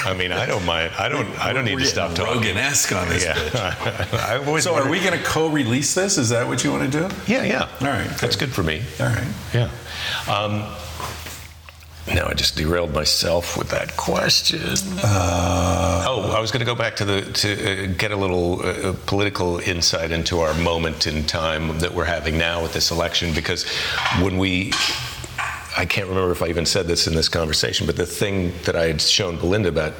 I 0.05 0.13
mean, 0.13 0.31
I 0.31 0.45
don't 0.45 0.65
mind. 0.65 0.91
I 0.97 1.09
don't. 1.09 1.27
I 1.43 1.53
don't 1.53 1.65
need 1.65 1.79
to 1.79 1.85
stop 1.85 2.15
talking. 2.15 2.35
Rogan-esque 2.35 2.91
on 2.93 3.09
this 3.09 3.23
Yeah. 3.25 3.33
bitch. 3.35 4.13
I 4.29 4.37
always 4.37 4.63
So 4.63 4.75
are 4.75 4.89
we 4.89 4.99
going 4.99 5.17
to 5.17 5.23
co-release 5.25 5.93
this? 5.93 6.17
Is 6.17 6.29
that 6.29 6.47
what 6.47 6.63
you 6.63 6.71
want 6.71 6.91
to 6.91 6.99
do? 7.09 7.15
Yeah, 7.31 7.43
yeah. 7.43 7.69
All 7.81 7.87
right, 7.87 8.07
That's 8.21 8.35
good. 8.35 8.47
good 8.47 8.53
for 8.55 8.63
me. 8.63 8.81
All 8.99 9.07
right. 9.07 9.27
Yeah. 9.53 9.69
Um, 10.29 10.63
now 12.13 12.27
I 12.27 12.33
just 12.33 12.55
derailed 12.55 12.93
myself 12.93 13.57
with 13.57 13.69
that 13.69 13.97
question. 13.97 14.77
Uh, 15.03 16.05
oh, 16.07 16.33
I 16.35 16.39
was 16.39 16.51
going 16.51 16.61
to 16.61 16.65
go 16.65 16.75
back 16.75 16.95
to 16.97 17.05
the 17.05 17.21
to 17.21 17.51
uh, 17.51 17.93
get 17.97 18.11
a 18.11 18.15
little 18.15 18.65
uh, 18.65 18.93
political 19.05 19.59
insight 19.59 20.11
into 20.11 20.39
our 20.39 20.53
moment 20.55 21.07
in 21.07 21.25
time 21.25 21.79
that 21.79 21.93
we're 21.93 22.05
having 22.05 22.37
now 22.37 22.61
with 22.61 22.73
this 22.73 22.91
election 22.91 23.33
because 23.33 23.65
when 24.21 24.37
we 24.37 24.71
I 25.77 25.85
can't 25.85 26.07
remember 26.07 26.31
if 26.31 26.41
I 26.41 26.47
even 26.47 26.65
said 26.65 26.87
this 26.87 27.05
in 27.07 27.13
this 27.13 27.29
conversation, 27.29 27.85
but 27.85 27.97
the 27.97 28.05
thing 28.05 28.51
that 28.63 28.75
I 28.75 28.87
had 28.87 28.99
shown 28.99 29.37
Belinda 29.37 29.69
about 29.69 29.93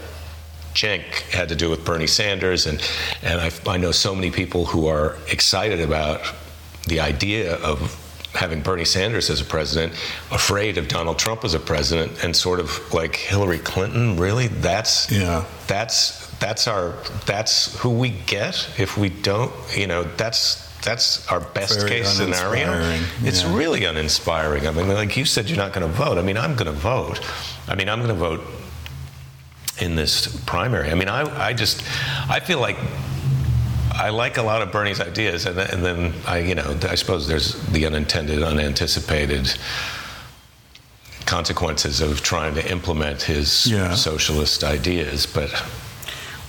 Cenk 0.74 1.04
had 1.32 1.50
to 1.50 1.56
do 1.56 1.70
with 1.70 1.86
Bernie 1.86 2.08
Sanders, 2.08 2.68
and 2.68 2.82
and 3.22 3.40
I, 3.42 3.52
I 3.68 3.78
know 3.78 3.92
so 3.92 4.16
many 4.16 4.32
people 4.32 4.66
who 4.66 4.88
are 4.88 5.18
excited 5.30 5.82
about 5.82 6.22
the 6.88 7.00
idea 7.00 7.56
of 7.58 8.07
having 8.34 8.62
Bernie 8.62 8.86
Sanders 8.86 9.30
as 9.30 9.42
a 9.42 9.46
president, 9.46 9.94
afraid 10.32 10.78
of 10.78 10.88
Donald 10.88 11.18
Trump 11.18 11.44
as 11.44 11.54
a 11.54 11.60
president, 11.60 12.24
and 12.24 12.36
sort 12.36 12.60
of 12.60 12.94
like 12.94 13.16
Hillary 13.16 13.60
Clinton. 13.60 14.18
Really, 14.18 14.48
that's 14.48 15.12
Yeah. 15.12 15.46
that's 15.68 16.28
that's 16.40 16.68
our 16.68 16.94
that's 17.26 17.76
who 17.80 17.90
we 17.90 18.10
get 18.12 18.68
if 18.78 18.98
we 18.98 19.10
don't. 19.10 19.52
You 19.76 19.88
know, 19.88 20.04
that's. 20.04 20.66
That's 20.84 21.28
our 21.28 21.42
best 21.42 21.80
Very 21.80 21.90
case 21.90 22.10
scenario. 22.12 22.72
uninspiring, 22.72 23.02
It's 23.28 23.44
yeah. 23.44 23.58
really 23.58 23.84
uninspiring. 23.84 24.68
I 24.68 24.72
mean, 24.72 24.88
like 24.88 25.18
you 25.18 25.26
said, 25.26 25.50
you're 25.50 25.58
not 25.58 25.74
going 25.74 25.86
to 25.86 25.92
vote. 25.92 26.18
I 26.18 26.22
mean, 26.22 26.38
I'm 26.38 26.54
going 26.56 26.68
to 26.68 26.80
vote. 26.80 27.20
I 27.68 27.76
mean, 27.76 27.90
I'm 27.90 27.98
going 27.98 28.10
to 28.10 28.16
vote 28.16 28.42
in 29.80 29.96
this 29.96 30.28
primary. 30.46 30.90
I 30.90 30.94
mean, 30.94 31.10
I, 31.10 31.48
I 31.50 31.54
just, 31.54 31.82
I 32.30 32.40
feel 32.40 32.60
like 32.62 32.78
I 33.98 34.10
like 34.10 34.38
a 34.38 34.44
lot 34.44 34.62
of 34.62 34.72
Bernie's 34.72 35.02
ideas, 35.02 35.46
and, 35.46 35.58
then- 35.58 35.70
and 35.72 35.84
then 35.84 36.14
I, 36.28 36.38
you 36.40 36.56
know, 36.56 36.78
I 36.90 36.96
suppose 36.96 37.28
there's 37.28 37.54
the 37.72 37.86
unintended, 37.86 38.44
unanticipated 38.44 39.54
consequences 41.26 42.00
of 42.00 42.22
trying 42.22 42.56
to 42.56 42.72
implement 42.72 43.24
his 43.24 43.66
Yeah. 43.68 43.96
socialist 43.96 44.64
ideas. 44.64 45.26
But 45.26 45.50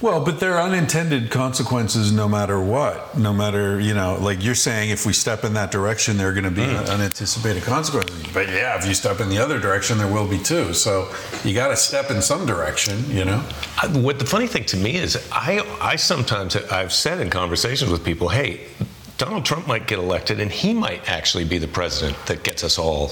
Well, 0.01 0.25
but 0.25 0.39
there 0.39 0.55
are 0.57 0.63
unintended 0.63 1.29
consequences 1.29 2.13
no 2.13 2.29
matter 2.29 2.61
what. 2.61 3.19
No 3.19 3.33
matter, 3.33 3.81
you 3.81 3.95
know, 3.95 4.17
like 4.21 4.45
you're 4.45 4.55
saying, 4.55 4.91
if 4.91 5.05
we 5.05 5.13
step 5.13 5.43
in 5.43 5.55
that 5.55 5.73
direction, 5.73 6.17
there 6.17 6.29
are 6.29 6.33
going 6.33 6.45
to 6.45 6.53
be 6.53 6.63
mm-hmm. 6.63 6.89
unanticipated 6.89 7.65
consequences. 7.65 8.25
But 8.33 8.49
yeah, 8.49 8.79
if 8.79 8.87
you 8.87 8.95
step 8.95 9.19
in 9.19 9.29
the 9.29 9.39
other 9.39 9.59
direction, 9.59 9.99
there 9.99 10.07
will 10.07 10.29
be 10.29 10.39
too. 10.39 10.73
So 10.73 11.13
you 11.43 11.53
got 11.53 11.69
to 11.69 11.77
step 11.77 12.13
in 12.13 12.23
some 12.23 12.47
direction, 12.47 13.11
you 13.11 13.25
know? 13.25 13.45
I- 13.83 13.89
what 13.89 14.21
the 14.21 14.27
funny 14.27 14.47
thing 14.47 14.65
to 14.67 14.77
me 14.77 14.95
is, 14.95 15.17
I, 15.33 15.67
I 15.81 15.97
sometimes 15.97 16.55
I've 16.55 16.93
said 16.93 17.21
in 17.21 17.29
conversations 17.29 17.91
with 17.91 18.05
people, 18.05 18.29
hey, 18.29 18.69
Donald 19.17 19.45
Trump 19.45 19.67
might 19.67 19.89
get 19.89 19.99
elected, 19.99 20.39
and 20.39 20.53
he 20.53 20.73
might 20.73 21.09
actually 21.11 21.45
be 21.45 21.59
the 21.59 21.67
president 21.67 22.17
that 22.27 22.45
gets 22.45 22.63
us 22.63 22.79
all 22.79 23.11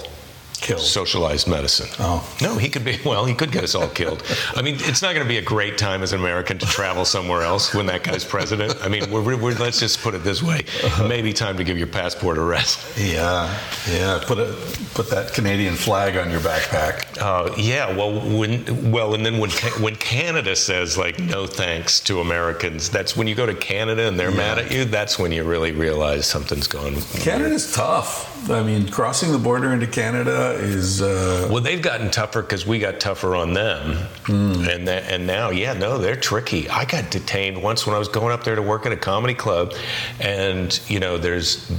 Killed. 0.61 0.81
socialized 0.81 1.49
medicine. 1.49 1.89
Oh. 1.99 2.27
No, 2.41 2.57
he 2.57 2.69
could 2.69 2.85
be, 2.85 2.99
well, 3.05 3.24
he 3.24 3.35
could 3.35 3.53
get 3.53 3.65
us 3.65 3.74
all 3.74 3.89
killed. 3.89 4.23
I 4.55 4.62
mean, 4.62 4.77
it's 4.81 5.03
not 5.03 5.15
going 5.15 5.24
to 5.27 5.28
be 5.28 5.39
a 5.39 5.43
great 5.43 5.78
time 5.78 6.03
as 6.03 6.12
an 6.12 6.20
American 6.20 6.59
to 6.59 6.66
travel 6.66 7.05
somewhere 7.05 7.43
else 7.43 7.74
when 7.74 7.87
that 7.87 8.03
guy's 8.03 8.24
president. 8.24 8.77
I 8.83 8.89
mean, 8.89 9.11
we're, 9.11 9.37
we're, 9.37 9.55
let's 9.55 9.81
just 9.81 10.01
put 10.01 10.15
it 10.15 10.23
this 10.23 10.43
way 10.43 10.65
maybe 11.09 11.33
time 11.33 11.57
to 11.57 11.65
give 11.65 11.78
your 11.78 11.87
passport 11.87 12.39
a 12.39 12.43
rest. 12.43 12.99
Yeah, 12.99 13.59
yeah. 13.91 14.20
Put 14.24 14.39
a 14.39 14.57
put 14.95 15.11
that 15.11 15.33
Canadian 15.33 15.74
flag 15.74 16.16
on 16.16 16.31
your 16.31 16.41
backpack. 16.41 17.19
Uh, 17.20 17.55
yeah, 17.57 17.95
well, 17.95 18.12
when 18.12 18.91
well, 18.91 19.15
and 19.15 19.24
then 19.24 19.39
when 19.39 19.51
when 19.81 19.97
Canada 19.97 20.57
says 20.57 20.97
like 20.97 21.19
no 21.19 21.47
thanks 21.47 22.01
to 22.01 22.20
Americans, 22.20 22.91
that's 22.91 23.16
when 23.16 23.27
you 23.27 23.35
go 23.35 23.47
to 23.47 23.55
Canada 23.55 24.09
and 24.09 24.19
they're 24.19 24.31
mad 24.31 24.59
at 24.59 24.70
you. 24.70 24.85
That's 24.85 25.19
when 25.19 25.33
you 25.33 25.45
really 25.45 25.73
realize 25.73 26.27
something's 26.27 26.66
gone. 26.66 27.01
Canada's 27.20 27.73
tough. 27.74 28.35
I 28.51 28.62
mean, 28.62 28.89
crossing 28.89 29.33
the 29.33 29.39
border 29.39 29.73
into 29.73 29.89
Canada 29.89 30.45
is. 30.55 31.02
Uh, 31.02 31.48
Well, 31.51 31.60
they've 31.62 31.82
gotten 31.82 32.10
tougher 32.10 32.43
because 32.43 32.66
we 32.66 32.78
got 32.78 33.01
tougher 33.01 33.35
on 33.36 33.52
them, 33.52 34.06
and 34.28 34.86
that, 34.89 35.05
and 35.10 35.27
now, 35.27 35.51
yeah, 35.51 35.73
no, 35.73 35.98
they're 35.98 36.16
tricky. 36.16 36.68
I 36.70 36.85
got 36.85 37.10
detained 37.10 37.62
once 37.62 37.86
when 37.86 37.94
I 37.94 37.98
was 37.98 38.09
going 38.09 38.32
up 38.32 38.44
there 38.44 38.55
to 38.55 38.62
work 38.62 38.86
at 38.86 38.93
a 38.93 38.97
comedy 38.97 39.35
club, 39.35 39.74
and 40.20 40.78
you 40.89 41.01
know, 41.01 41.18
there's 41.18 41.70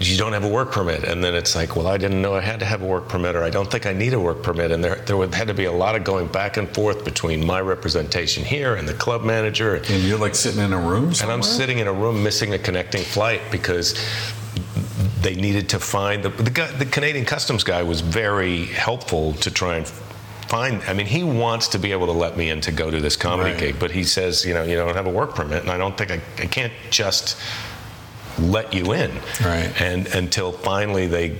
you 0.00 0.16
don't 0.18 0.32
have 0.32 0.42
a 0.44 0.48
work 0.48 0.72
permit, 0.72 1.04
and 1.04 1.22
then 1.22 1.34
it's 1.36 1.54
like, 1.54 1.76
well, 1.76 1.86
I 1.86 1.96
didn't 1.96 2.20
know 2.20 2.34
I 2.34 2.40
had 2.40 2.58
to 2.58 2.66
have 2.66 2.82
a 2.82 2.86
work 2.86 3.08
permit, 3.08 3.36
or 3.36 3.44
I 3.44 3.50
don't 3.50 3.70
think 3.70 3.86
I 3.86 3.92
need 3.92 4.12
a 4.14 4.18
work 4.20 4.42
permit, 4.42 4.72
and 4.72 4.82
there 4.82 4.96
there 5.06 5.16
would, 5.16 5.32
had 5.32 5.46
to 5.48 5.54
be 5.54 5.66
a 5.66 5.72
lot 5.72 5.94
of 5.94 6.02
going 6.02 6.26
back 6.26 6.56
and 6.56 6.68
forth 6.74 7.04
between 7.04 7.46
my 7.46 7.60
representation 7.60 8.44
here 8.44 8.74
and 8.74 8.88
the 8.88 8.94
club 8.94 9.22
manager, 9.22 9.76
and 9.76 10.02
you're 10.02 10.18
like 10.18 10.34
sitting 10.34 10.60
in 10.62 10.72
a 10.72 10.78
room. 10.80 11.12
and 11.22 11.30
I'm 11.30 11.42
sitting 11.42 11.78
in 11.78 11.86
a 11.86 11.92
room 11.92 12.22
missing 12.22 12.52
a 12.54 12.58
connecting 12.58 13.02
flight 13.04 13.40
because 13.52 13.94
they 15.22 15.34
needed 15.34 15.68
to 15.70 15.78
find 15.78 16.22
the 16.22 16.30
the, 16.30 16.50
guy, 16.50 16.70
the 16.72 16.86
Canadian 16.86 17.24
customs 17.24 17.64
guy 17.64 17.82
was 17.82 18.00
very 18.00 18.66
helpful 18.66 19.34
to 19.34 19.50
try 19.50 19.76
and 19.76 19.86
find. 19.86 20.82
I 20.88 20.92
mean, 20.94 21.06
he 21.06 21.22
wants 21.22 21.68
to 21.68 21.78
be 21.78 21.92
able 21.92 22.06
to 22.06 22.12
let 22.12 22.36
me 22.36 22.50
in 22.50 22.60
to 22.62 22.72
go 22.72 22.90
to 22.90 23.00
this 23.00 23.16
comedy 23.16 23.50
Right. 23.50 23.58
gig, 23.60 23.78
but 23.78 23.90
he 23.90 24.04
says, 24.04 24.44
you 24.44 24.54
know, 24.54 24.64
you 24.64 24.76
don't 24.76 24.94
have 24.96 25.06
a 25.06 25.10
work 25.10 25.34
permit, 25.34 25.62
and 25.62 25.70
I 25.70 25.78
don't 25.78 25.96
think 25.96 26.10
I, 26.10 26.20
I 26.38 26.46
can't 26.46 26.72
just 26.90 27.36
let 28.38 28.72
you 28.72 28.92
in. 28.92 29.10
Right. 29.44 29.70
And 29.80 30.06
until 30.08 30.50
finally 30.52 31.06
they 31.06 31.38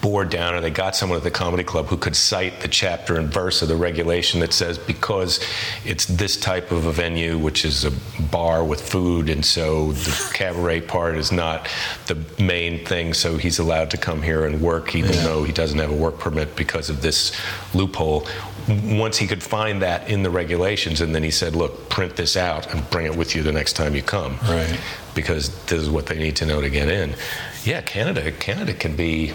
bore 0.00 0.24
down 0.24 0.54
or 0.54 0.60
they 0.60 0.70
got 0.70 0.94
someone 0.94 1.16
at 1.16 1.24
the 1.24 1.30
comedy 1.30 1.64
club 1.64 1.86
who 1.86 1.96
could 1.96 2.14
cite 2.14 2.60
the 2.60 2.68
chapter 2.68 3.16
and 3.16 3.32
verse 3.32 3.62
of 3.62 3.68
the 3.68 3.76
regulation 3.76 4.40
that 4.40 4.52
says 4.52 4.78
because 4.78 5.40
it's 5.84 6.04
this 6.06 6.36
type 6.38 6.70
of 6.70 6.86
a 6.86 6.92
venue 6.92 7.38
which 7.38 7.64
is 7.64 7.84
a 7.84 7.92
bar 8.30 8.62
with 8.64 8.80
food 8.88 9.28
and 9.28 9.44
so 9.44 9.92
the 9.92 10.30
cabaret 10.34 10.80
part 10.80 11.16
is 11.16 11.32
not 11.32 11.68
the 12.06 12.16
main 12.42 12.84
thing 12.84 13.14
so 13.14 13.36
he's 13.36 13.58
allowed 13.58 13.90
to 13.90 13.96
come 13.96 14.22
here 14.22 14.44
and 14.46 14.60
work 14.60 14.94
even 14.94 15.12
Yeah. 15.14 15.24
though 15.24 15.44
he 15.44 15.52
doesn't 15.52 15.78
have 15.78 15.90
a 15.90 15.94
work 15.96 16.18
permit 16.18 16.54
because 16.56 16.90
of 16.90 17.00
this 17.02 17.32
loophole 17.74 18.26
once 18.84 19.16
he 19.16 19.26
could 19.26 19.42
find 19.42 19.80
that 19.82 20.08
in 20.10 20.22
the 20.22 20.30
regulations 20.30 21.00
and 21.00 21.14
then 21.14 21.22
he 21.22 21.30
said 21.30 21.54
look 21.56 21.88
print 21.88 22.16
this 22.16 22.36
out 22.36 22.72
and 22.72 22.88
bring 22.90 23.06
it 23.06 23.16
with 23.16 23.34
you 23.34 23.42
the 23.42 23.52
next 23.52 23.72
time 23.74 23.94
you 23.94 24.02
come 24.02 24.36
Right. 24.42 24.78
because 25.14 25.48
this 25.66 25.80
is 25.80 25.88
what 25.88 26.06
they 26.06 26.18
need 26.18 26.36
to 26.36 26.46
know 26.46 26.60
to 26.60 26.68
get 26.68 26.88
in 26.88 27.14
yeah 27.64 27.80
canada 27.80 28.30
canada 28.32 28.74
can 28.74 28.94
be 28.96 29.32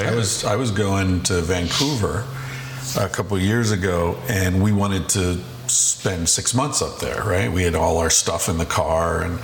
I 0.00 0.14
was 0.14 0.44
I 0.44 0.56
was 0.56 0.70
going 0.70 1.22
to 1.24 1.40
Vancouver 1.40 2.24
a 2.98 3.08
couple 3.08 3.36
of 3.36 3.42
years 3.42 3.70
ago, 3.70 4.16
and 4.28 4.62
we 4.62 4.72
wanted 4.72 5.08
to 5.10 5.38
spend 5.68 6.28
six 6.28 6.52
months 6.52 6.82
up 6.82 6.98
there. 6.98 7.22
Right, 7.22 7.50
we 7.50 7.62
had 7.62 7.74
all 7.74 7.98
our 7.98 8.10
stuff 8.10 8.48
in 8.48 8.58
the 8.58 8.66
car, 8.66 9.22
and 9.22 9.38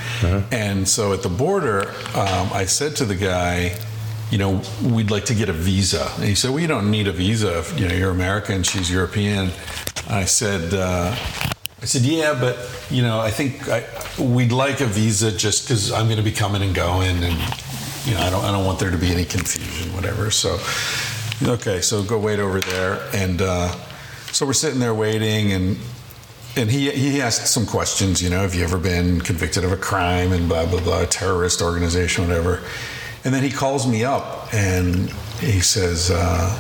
and 0.53 0.89
so 0.89 1.13
at 1.13 1.23
the 1.23 1.29
border, 1.29 1.91
um, 2.15 2.51
I 2.53 2.67
said 2.67 2.97
to 2.97 3.05
the 3.05 3.17
guy. 3.17 3.79
You 4.31 4.39
know, 4.39 4.63
we'd 4.85 5.11
like 5.11 5.25
to 5.25 5.35
get 5.35 5.49
a 5.49 5.53
visa. 5.53 6.09
And 6.15 6.23
he 6.25 6.37
said, 6.37 6.53
"Well, 6.53 6.61
you 6.61 6.69
don't 6.69 6.89
need 6.89 7.09
a 7.09 7.13
visa. 7.13 7.59
If, 7.59 7.77
you 7.77 7.89
know, 7.89 7.95
you're 7.95 8.13
American. 8.13 8.63
She's 8.63 8.89
European." 8.89 9.51
I 10.09 10.25
said, 10.25 10.73
uh, 10.73 11.17
"I 11.83 11.85
said, 11.85 12.03
yeah, 12.03 12.39
but 12.39 12.57
you 12.91 13.03
know, 13.03 13.19
I 13.19 13.33
think 13.33 13.69
I, 13.69 13.85
we'd 14.21 14.53
like 14.53 14.81
a 14.81 14.87
visa 14.87 15.33
just 15.33 15.65
because 15.65 15.91
I'm 15.91 16.07
going 16.07 16.19
to 16.19 16.23
be 16.23 16.31
coming 16.31 16.63
and 16.63 16.73
going, 16.73 17.25
and 17.25 17.37
you 18.05 18.15
know, 18.15 18.21
I 18.21 18.31
don't, 18.31 18.45
I 18.45 18.53
don't 18.53 18.65
want 18.65 18.79
there 18.79 18.91
to 18.91 18.99
be 18.99 19.11
any 19.11 19.25
confusion, 19.25 19.95
whatever. 19.95 20.31
So, 20.31 20.59
okay, 21.43 21.81
so 21.81 22.03
go 22.03 22.19
wait 22.19 22.39
over 22.39 22.61
there, 22.61 23.09
and 23.13 23.43
uh, 23.43 23.73
so 24.33 24.47
we're 24.47 24.53
sitting 24.53 24.81
there 24.81 24.95
waiting, 24.95 25.53
and 25.53 25.77
and 26.57 26.71
he 26.71 26.91
he 26.91 27.21
asked 27.21 27.47
some 27.47 27.67
questions. 27.67 28.23
You 28.23 28.31
know, 28.31 28.41
have 28.41 28.55
you 28.55 28.65
ever 28.65 28.79
been 28.79 29.21
convicted 29.21 29.65
of 29.65 29.73
a 29.73 29.77
crime 29.77 30.33
and 30.33 30.49
blah 30.49 30.67
blah 30.67 30.81
blah, 30.81 31.05
terrorist 31.07 31.63
organization, 31.63 32.27
whatever. 32.27 32.63
And 33.23 33.35
then 33.35 33.43
he 33.43 33.51
calls 33.51 33.87
me 33.87 34.03
up 34.03 34.53
and 34.55 35.11
he 35.41 35.61
says, 35.61 36.11
uh, 36.11 36.59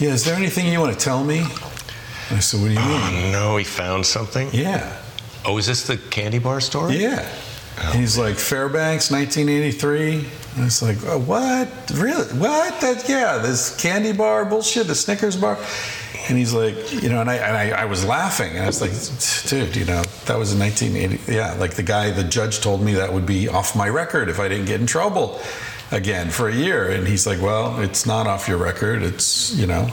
"Yeah, 0.00 0.10
is 0.10 0.24
there 0.24 0.34
anything 0.34 0.66
you 0.66 0.80
want 0.80 0.98
to 0.98 1.04
tell 1.04 1.22
me?" 1.22 1.40
And 1.40 2.38
I 2.38 2.40
said, 2.40 2.60
"What 2.62 2.68
do 2.68 2.74
you 2.74 2.80
mean?" 2.80 3.32
no 3.32 3.58
he 3.58 3.64
found 3.64 4.06
something 4.06 4.48
Yeah, 4.52 4.98
oh 5.44 5.58
is 5.58 5.66
this 5.66 5.86
the 5.86 5.98
candy 5.98 6.38
bar 6.38 6.60
story 6.62 6.96
yeah. 6.96 7.28
And 7.76 7.98
he's 7.98 8.16
like, 8.16 8.36
Fairbanks, 8.36 9.10
1983. 9.10 10.26
And 10.56 10.64
it's 10.64 10.82
like, 10.82 10.98
oh, 11.06 11.18
what? 11.18 11.68
Really? 11.94 12.26
What? 12.38 12.80
That? 12.80 13.08
Yeah, 13.08 13.38
this 13.38 13.76
candy 13.80 14.12
bar 14.12 14.44
bullshit, 14.44 14.86
the 14.86 14.94
Snickers 14.94 15.36
bar. 15.36 15.58
And 16.28 16.38
he's 16.38 16.54
like, 16.54 16.92
you 17.02 17.08
know, 17.08 17.20
and 17.20 17.28
I, 17.28 17.34
and 17.36 17.56
I, 17.56 17.82
I 17.82 17.84
was 17.84 18.04
laughing. 18.04 18.52
And 18.52 18.60
I 18.60 18.66
was 18.66 18.80
like, 18.80 18.92
dude, 19.48 19.76
you 19.76 19.84
know, 19.84 20.02
that 20.26 20.38
was 20.38 20.52
in 20.52 20.58
1980. 20.60 21.32
Yeah, 21.32 21.54
like 21.54 21.74
the 21.74 21.82
guy, 21.82 22.10
the 22.10 22.24
judge 22.24 22.60
told 22.60 22.82
me 22.82 22.94
that 22.94 23.12
would 23.12 23.26
be 23.26 23.48
off 23.48 23.76
my 23.76 23.88
record 23.88 24.28
if 24.28 24.40
I 24.40 24.48
didn't 24.48 24.66
get 24.66 24.80
in 24.80 24.86
trouble 24.86 25.40
again 25.90 26.30
for 26.30 26.48
a 26.48 26.54
year. 26.54 26.88
And 26.88 27.06
he's 27.06 27.26
like, 27.26 27.42
well, 27.42 27.80
it's 27.80 28.06
not 28.06 28.26
off 28.26 28.48
your 28.48 28.58
record. 28.58 29.02
It's, 29.02 29.54
you 29.54 29.66
know. 29.66 29.90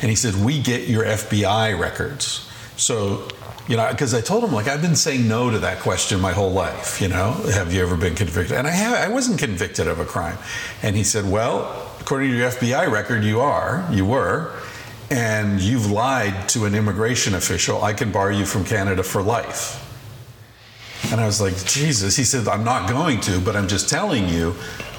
And 0.00 0.08
he 0.08 0.16
said, 0.16 0.34
we 0.34 0.60
get 0.60 0.88
your 0.88 1.04
FBI 1.04 1.78
records. 1.78 2.48
So, 2.76 3.28
you 3.70 3.76
know, 3.76 3.88
because 3.88 4.14
I 4.14 4.20
told 4.20 4.42
him, 4.42 4.50
like, 4.50 4.66
I've 4.66 4.82
been 4.82 4.96
saying 4.96 5.28
no 5.28 5.48
to 5.48 5.60
that 5.60 5.78
question 5.78 6.20
my 6.20 6.32
whole 6.32 6.50
life, 6.50 7.00
you 7.00 7.06
know, 7.06 7.34
have 7.54 7.72
you 7.72 7.80
ever 7.80 7.96
been 7.96 8.16
convicted? 8.16 8.56
And 8.56 8.66
I, 8.66 8.72
have, 8.72 8.94
I 8.94 9.12
wasn't 9.12 9.38
convicted 9.38 9.86
of 9.86 10.00
a 10.00 10.04
crime. 10.04 10.38
And 10.82 10.96
he 10.96 11.04
said, 11.04 11.24
well, 11.30 11.88
according 12.00 12.30
to 12.32 12.36
your 12.36 12.50
FBI 12.50 12.90
record, 12.90 13.22
you 13.22 13.38
are, 13.38 13.88
you 13.92 14.04
were, 14.04 14.56
and 15.08 15.60
you've 15.60 15.88
lied 15.88 16.48
to 16.48 16.64
an 16.64 16.74
immigration 16.74 17.36
official. 17.36 17.84
I 17.84 17.92
can 17.92 18.10
bar 18.10 18.32
you 18.32 18.44
from 18.44 18.64
Canada 18.64 19.04
for 19.04 19.22
life. 19.22 19.86
And 21.12 21.20
I 21.20 21.26
was 21.26 21.40
like, 21.40 21.56
Jesus. 21.64 22.16
He 22.16 22.24
said, 22.24 22.48
I'm 22.48 22.64
not 22.64 22.88
going 22.88 23.20
to, 23.20 23.40
but 23.40 23.54
I'm 23.54 23.68
just 23.68 23.88
telling 23.88 24.28
you, 24.28 24.50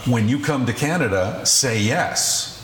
when 0.08 0.30
you 0.30 0.40
come 0.40 0.66
to 0.66 0.74
Canada, 0.74 1.46
say 1.46 1.82
yes. 1.82 2.61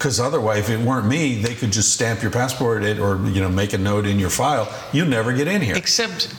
Because 0.00 0.18
otherwise, 0.18 0.60
if 0.60 0.70
it 0.70 0.80
weren't 0.80 1.06
me, 1.06 1.42
they 1.42 1.54
could 1.54 1.70
just 1.70 1.92
stamp 1.92 2.22
your 2.22 2.30
passport 2.30 2.82
it 2.82 2.98
or 2.98 3.18
you 3.28 3.42
know 3.42 3.50
make 3.50 3.74
a 3.74 3.78
note 3.78 4.06
in 4.06 4.18
your 4.18 4.30
file. 4.30 4.66
You 4.94 5.04
never 5.04 5.34
get 5.34 5.46
in 5.46 5.60
here. 5.60 5.76
Except, 5.76 6.34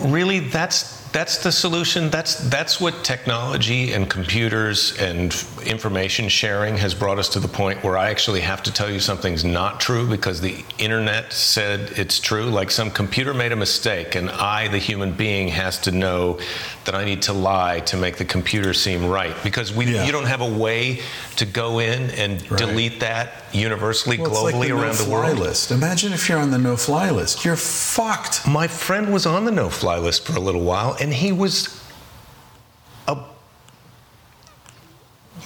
really, 0.00 0.40
that's 0.40 1.08
that's 1.10 1.38
the 1.38 1.52
solution. 1.52 2.10
That's 2.10 2.34
that's 2.50 2.80
what 2.80 3.04
technology 3.04 3.92
and 3.92 4.10
computers 4.10 4.98
and 4.98 5.32
information 5.66 6.28
sharing 6.28 6.76
has 6.76 6.94
brought 6.94 7.18
us 7.18 7.28
to 7.30 7.40
the 7.40 7.48
point 7.48 7.82
where 7.84 7.96
I 7.98 8.10
actually 8.10 8.40
have 8.40 8.62
to 8.64 8.72
tell 8.72 8.90
you 8.90 9.00
something's 9.00 9.44
not 9.44 9.80
true 9.80 10.06
because 10.08 10.40
the 10.40 10.64
internet 10.78 11.32
said 11.32 11.92
it's 11.96 12.20
true. 12.20 12.44
Like 12.46 12.70
some 12.70 12.90
computer 12.90 13.34
made 13.34 13.52
a 13.52 13.56
mistake, 13.56 14.14
and 14.14 14.30
I, 14.30 14.68
the 14.68 14.78
human 14.78 15.12
being, 15.12 15.48
has 15.48 15.78
to 15.80 15.90
know 15.92 16.38
that 16.84 16.94
I 16.94 17.04
need 17.04 17.22
to 17.22 17.32
lie 17.32 17.80
to 17.80 17.96
make 17.96 18.16
the 18.16 18.24
computer 18.24 18.74
seem 18.74 19.06
right 19.06 19.34
because 19.42 19.72
we 19.72 19.86
Yeah. 19.86 20.04
you 20.04 20.12
don't 20.12 20.26
have 20.26 20.40
a 20.40 20.48
way 20.48 21.00
to 21.36 21.44
go 21.46 21.78
in 21.78 22.10
and 22.10 22.42
Right. 22.50 22.58
delete 22.58 23.00
that 23.00 23.44
universally 23.52 24.18
Well, 24.18 24.30
globally 24.30 24.52
like 24.52 24.68
the 24.68 24.72
around 24.74 24.80
the 24.96 25.04
no-fly 25.04 25.26
world. 25.28 25.38
list. 25.38 25.70
Imagine 25.70 26.12
if 26.12 26.28
you're 26.28 26.38
on 26.38 26.50
the 26.50 26.58
no-fly 26.58 27.10
list. 27.10 27.44
You're 27.44 27.56
fucked. 27.56 28.46
My 28.46 28.66
friend 28.68 29.12
was 29.12 29.26
on 29.26 29.44
the 29.44 29.50
no-fly 29.52 29.98
list 29.98 30.26
for 30.26 30.34
a 30.36 30.40
little 30.40 30.60
while, 30.62 30.96
and 31.00 31.12
he 31.14 31.32
was 31.32 31.68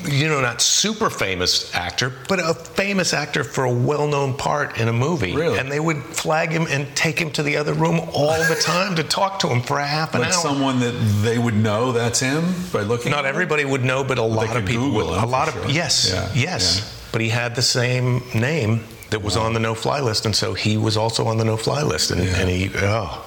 you 0.05 0.29
know 0.29 0.41
not 0.41 0.61
super 0.61 1.11
famous 1.11 1.75
actor, 1.75 2.13
but 2.29 2.39
a 2.39 2.55
famous 2.55 3.13
actor 3.13 3.43
for 3.45 3.65
a 3.65 3.73
well-known 3.73 4.35
part 4.35 4.79
in 4.79 4.89
a 4.89 4.93
movie. 4.93 5.35
Really? 5.35 5.59
And 5.59 5.71
they 5.71 5.81
would 5.81 5.99
flag 6.05 6.51
him 6.51 6.67
and 6.71 6.87
take 6.97 7.19
him 7.21 7.31
to 7.33 7.43
the 7.43 7.57
other 7.57 7.75
room 7.75 8.01
all 8.13 8.39
the 8.49 8.55
time 8.61 8.95
to 8.97 9.03
talk 9.03 9.39
to 9.41 9.49
him 9.49 9.61
for 9.61 9.79
a 9.79 9.87
half 9.87 10.15
an 10.15 10.21
Like 10.21 10.29
hour. 10.35 10.41
someone 10.43 10.81
that 10.81 10.93
they 11.23 11.39
would 11.39 11.57
know 11.57 11.93
that's 11.93 12.21
him 12.21 12.45
by 12.73 12.83
looking. 12.83 13.11
Not 13.11 13.27
everybody 13.27 13.65
would 13.65 13.85
know, 13.85 14.05
but 14.05 14.19
a 14.19 14.23
lot 14.23 14.57
of 14.57 14.65
people 14.67 14.87
Google 14.91 15.09
would. 15.11 15.19
him 15.19 15.25
A 15.25 15.27
lot 15.27 15.49
for 15.49 15.59
of 15.59 15.65
sure. 15.67 15.75
yes, 15.75 16.11
Yeah, 16.13 16.31
yes. 16.35 16.79
yeah. 16.81 17.09
But 17.13 17.21
he 17.23 17.29
had 17.31 17.55
the 17.57 17.63
same 17.63 18.23
name 18.35 18.85
that 19.11 19.23
was 19.23 19.37
on 19.37 19.55
the 19.55 19.61
no-fly 19.61 20.01
list, 20.01 20.27
and 20.27 20.37
so 20.37 20.53
he 20.55 20.77
was 20.77 20.97
also 20.97 21.27
on 21.27 21.39
the 21.39 21.45
no-fly 21.45 21.83
list, 21.83 22.11
and, 22.11 22.23
Yeah. 22.23 22.37
and 22.37 22.49
he 22.51 22.71
oh. 22.77 23.25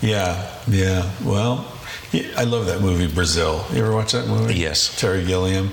Yeah, 0.00 0.50
yeah. 0.66 1.10
Well, 1.24 1.64
I 2.36 2.44
love 2.44 2.66
that 2.66 2.80
movie 2.80 3.12
Brazil. 3.12 3.64
You 3.72 3.78
ever 3.84 3.92
watch 3.94 4.12
that 4.12 4.26
movie? 4.28 4.54
Yes. 4.54 4.98
Terry 4.98 5.24
Gilliam. 5.24 5.70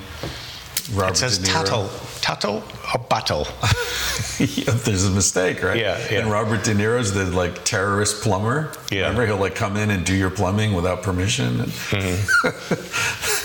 Robert 0.93 1.13
It 1.13 1.17
says. 1.17 1.39
Tuttle, 1.39 1.89
Tuttle 2.21 2.63
or 2.93 2.99
Buttle. 3.09 3.47
Yeah, 4.39 4.71
There's 4.71 5.05
a 5.05 5.11
mistake, 5.11 5.61
right? 5.63 5.77
Yeah, 5.79 5.97
yeah. 6.11 6.19
And 6.19 6.31
Robert 6.31 6.63
De 6.63 6.73
Niro's 6.73 7.13
the 7.13 7.25
like 7.25 7.63
terrorist 7.63 8.21
plumber. 8.23 8.71
Yeah. 8.91 9.01
Remember, 9.03 9.25
he'll 9.27 9.37
like 9.37 9.53
come 9.55 9.77
in 9.77 9.89
and 9.91 10.03
do 10.05 10.15
your 10.15 10.29
plumbing 10.31 10.73
without 10.73 11.03
permission. 11.03 11.61
And 11.61 11.71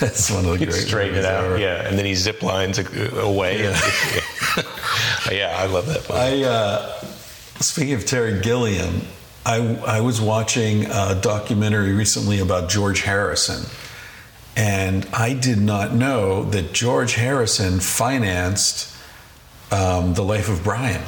That's 0.00 0.30
one 0.30 0.44
of 0.46 0.50
the 0.52 0.56
great 0.58 0.68
Mm-hmm. 0.68 0.86
straighten 0.88 1.14
it 1.18 1.24
out, 1.24 1.44
ever. 1.44 1.58
yeah, 1.58 1.86
and 1.86 1.98
then 1.98 2.04
he 2.06 2.14
zip 2.14 2.42
lines 2.42 2.78
a- 2.78 3.18
away. 3.20 3.62
Yeah, 3.64 3.80
yeah 5.30 5.54
I 5.58 5.66
love 5.66 5.86
that. 5.86 6.08
Movie. 6.08 6.44
I 6.46 6.48
uh, 6.48 7.00
speaking 7.60 7.94
of 7.94 8.04
Terry 8.06 8.40
Gilliam, 8.40 9.02
I 9.46 9.76
I 9.86 10.00
was 10.00 10.20
watching 10.20 10.86
a 10.86 11.18
documentary 11.20 11.92
recently 11.92 12.40
about 12.40 12.68
George 12.68 13.02
Harrison, 13.02 13.64
and 14.56 15.06
I 15.12 15.34
did 15.34 15.58
not 15.58 15.94
know 15.94 16.44
that 16.44 16.72
George 16.72 17.14
Harrison 17.14 17.80
financed 17.80 18.94
um, 19.70 20.14
the 20.14 20.22
Life 20.22 20.48
of 20.48 20.62
Brian. 20.64 21.02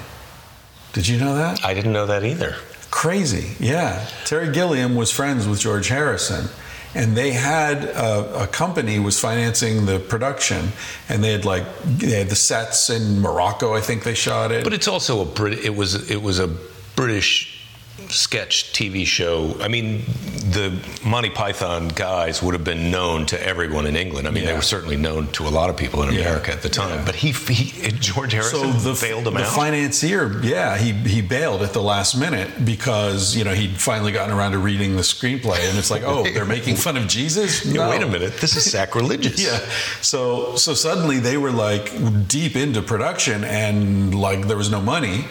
Did 0.92 1.06
you 1.06 1.18
know 1.18 1.34
that? 1.36 1.64
I 1.64 1.74
didn't 1.74 1.92
know 1.92 2.06
that 2.06 2.24
either. 2.24 2.56
Crazy, 2.90 3.52
yeah. 3.64 4.08
Terry 4.24 4.52
Gilliam 4.52 4.96
was 4.96 5.10
friends 5.10 5.46
with 5.46 5.60
George 5.60 5.88
Harrison, 5.88 6.48
and 6.94 7.16
they 7.16 7.30
had 7.30 7.84
a, 7.84 8.42
a 8.42 8.46
company 8.48 8.98
was 8.98 9.18
financing 9.20 9.86
the 9.86 10.00
production, 10.00 10.70
and 11.08 11.22
they 11.22 11.32
had 11.32 11.44
like 11.44 11.64
they 11.84 12.18
had 12.18 12.28
the 12.28 12.36
sets 12.36 12.90
in 12.90 13.20
Morocco. 13.20 13.74
I 13.74 13.80
think 13.80 14.02
they 14.02 14.14
shot 14.14 14.50
it. 14.50 14.64
But 14.64 14.72
it's 14.72 14.88
also 14.88 15.22
a 15.22 15.24
Brit. 15.24 15.64
It 15.64 15.76
was 15.76 16.10
it 16.10 16.20
was 16.20 16.40
a 16.40 16.48
British 16.96 17.59
sketch 18.08 18.72
TV 18.72 19.06
show. 19.06 19.56
I 19.60 19.68
mean, 19.68 20.02
the 20.50 20.76
Monty 21.04 21.30
Python 21.30 21.88
guys 21.88 22.42
would 22.42 22.54
have 22.54 22.64
been 22.64 22.90
known 22.90 23.26
to 23.26 23.46
everyone 23.46 23.86
in 23.86 23.94
England. 23.96 24.26
I 24.26 24.30
mean, 24.30 24.44
they 24.44 24.52
were 24.54 24.62
certainly 24.62 24.96
known 24.96 25.28
to 25.32 25.46
a 25.46 25.50
lot 25.50 25.70
of 25.70 25.76
people 25.76 26.02
in 26.02 26.12
Yeah. 26.12 26.20
America 26.22 26.52
at 26.52 26.62
the 26.62 26.68
time. 26.68 26.98
Yeah. 27.00 27.04
But 27.04 27.14
he, 27.16 27.30
he 27.32 27.90
George 27.92 28.32
Harrison 28.32 28.72
so 28.72 28.92
the, 28.92 28.98
bailed 29.00 29.26
him 29.26 29.34
the 29.34 29.40
out. 29.44 29.54
financier, 29.54 30.40
yeah, 30.42 30.76
he 30.76 30.92
he 30.92 31.20
bailed 31.22 31.62
at 31.62 31.72
the 31.72 31.82
last 31.82 32.16
minute 32.16 32.64
because 32.64 33.36
you 33.36 33.44
know 33.44 33.54
he'd 33.54 33.78
finally 33.80 34.12
gotten 34.12 34.36
around 34.36 34.52
to 34.52 34.58
reading 34.58 34.96
the 34.96 35.02
screenplay, 35.02 35.58
and 35.68 35.78
it's 35.78 35.90
like, 35.90 36.02
oh, 36.04 36.22
they're 36.24 36.44
making 36.58 36.76
fun 36.76 36.96
of 36.96 37.06
Jesus. 37.06 37.64
Yeah, 37.64 37.72
No. 37.84 37.90
Wait 37.90 38.02
a 38.02 38.06
minute, 38.08 38.38
this 38.38 38.56
is 38.56 38.70
sacrilegious. 38.70 39.40
Yeah. 39.46 39.58
So 40.00 40.56
so 40.56 40.74
suddenly 40.74 41.18
they 41.20 41.36
were 41.36 41.52
like 41.52 41.90
deep 42.28 42.56
into 42.56 42.82
production 42.82 43.44
and 43.44 44.14
like 44.14 44.46
there 44.48 44.56
was 44.56 44.70
no 44.70 44.80
money. 44.80 45.24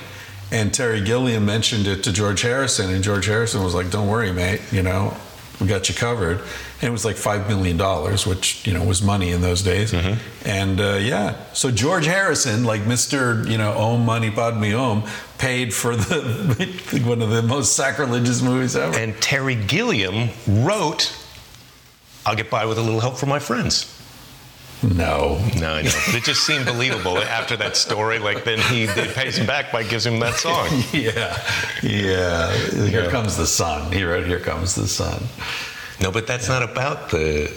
And 0.51 0.73
Terry 0.73 1.01
Gilliam 1.01 1.45
mentioned 1.45 1.85
it 1.87 2.03
to 2.03 2.11
George 2.11 2.41
Harrison, 2.41 2.89
and 2.89 3.03
George 3.03 3.27
Harrison 3.27 3.63
was 3.63 3.75
like, 3.75 3.91
"Don't 3.91 4.07
worry, 4.07 4.31
mate. 4.31 4.61
You 4.71 4.81
know, 4.81 5.15
we 5.61 5.67
got 5.67 5.89
you 5.89 5.95
covered." 5.95 6.39
And 6.81 6.87
it 6.87 6.91
was 6.91 7.05
like 7.05 7.17
five 7.17 7.47
million 7.47 7.77
dollars, 7.77 8.25
which 8.25 8.65
you 8.65 8.73
know 8.73 8.83
was 8.83 9.01
money 9.01 9.31
in 9.31 9.41
those 9.41 9.61
days. 9.61 9.93
And 10.45 10.81
uh, 10.81 10.95
yeah, 10.95 11.35
so 11.53 11.69
George 11.69 12.05
Harrison, 12.05 12.63
like 12.63 12.85
Mister, 12.87 13.43
you 13.47 13.57
know, 13.57 13.77
Om 13.77 14.05
Mani 14.05 14.31
Padme 14.31 14.73
Om, 14.73 15.03
paid 15.37 15.73
for 15.73 15.95
the 15.95 17.01
one 17.05 17.21
of 17.21 17.29
the 17.29 17.43
most 17.43 17.75
sacrilegious 17.75 18.41
movies 18.41 18.75
ever. 18.75 18.97
And 18.97 19.21
Terry 19.21 19.55
Gilliam 19.55 20.29
wrote, 20.47 21.13
"I'll 22.25 22.35
get 22.35 22.49
by 22.49 22.65
with 22.65 22.79
a 22.79 22.81
little 22.81 23.01
help 23.01 23.17
from 23.17 23.29
my 23.29 23.39
friends." 23.39 23.98
No, 24.81 25.37
No, 25.59 25.73
I 25.73 25.81
know, 25.81 25.91
but 26.05 26.15
it 26.15 26.23
just 26.23 26.45
seemed 26.45 26.65
believable 26.65 27.17
after 27.17 27.57
that 27.57 27.75
story. 27.75 28.17
Like 28.19 28.43
then 28.45 28.59
he, 28.59 28.87
pays 28.87 29.37
him 29.37 29.45
back 29.45 29.71
by 29.71 29.83
gives 29.83 30.05
him 30.05 30.19
that 30.19 30.35
song. 30.35 30.67
Yeah, 30.93 31.37
yeah. 31.83 32.51
Here 32.87 33.03
Yeah. 33.03 33.11
comes 33.11 33.35
the 33.35 33.45
sun. 33.47 33.91
He 33.91 34.03
wrote, 34.03 34.25
"Here 34.25 34.39
comes 34.39 34.75
the 34.75 34.87
sun." 34.87 35.23
No, 36.01 36.11
but 36.11 36.27
that's 36.27 36.47
not 36.47 36.63
about 36.63 37.09
the 37.09 37.51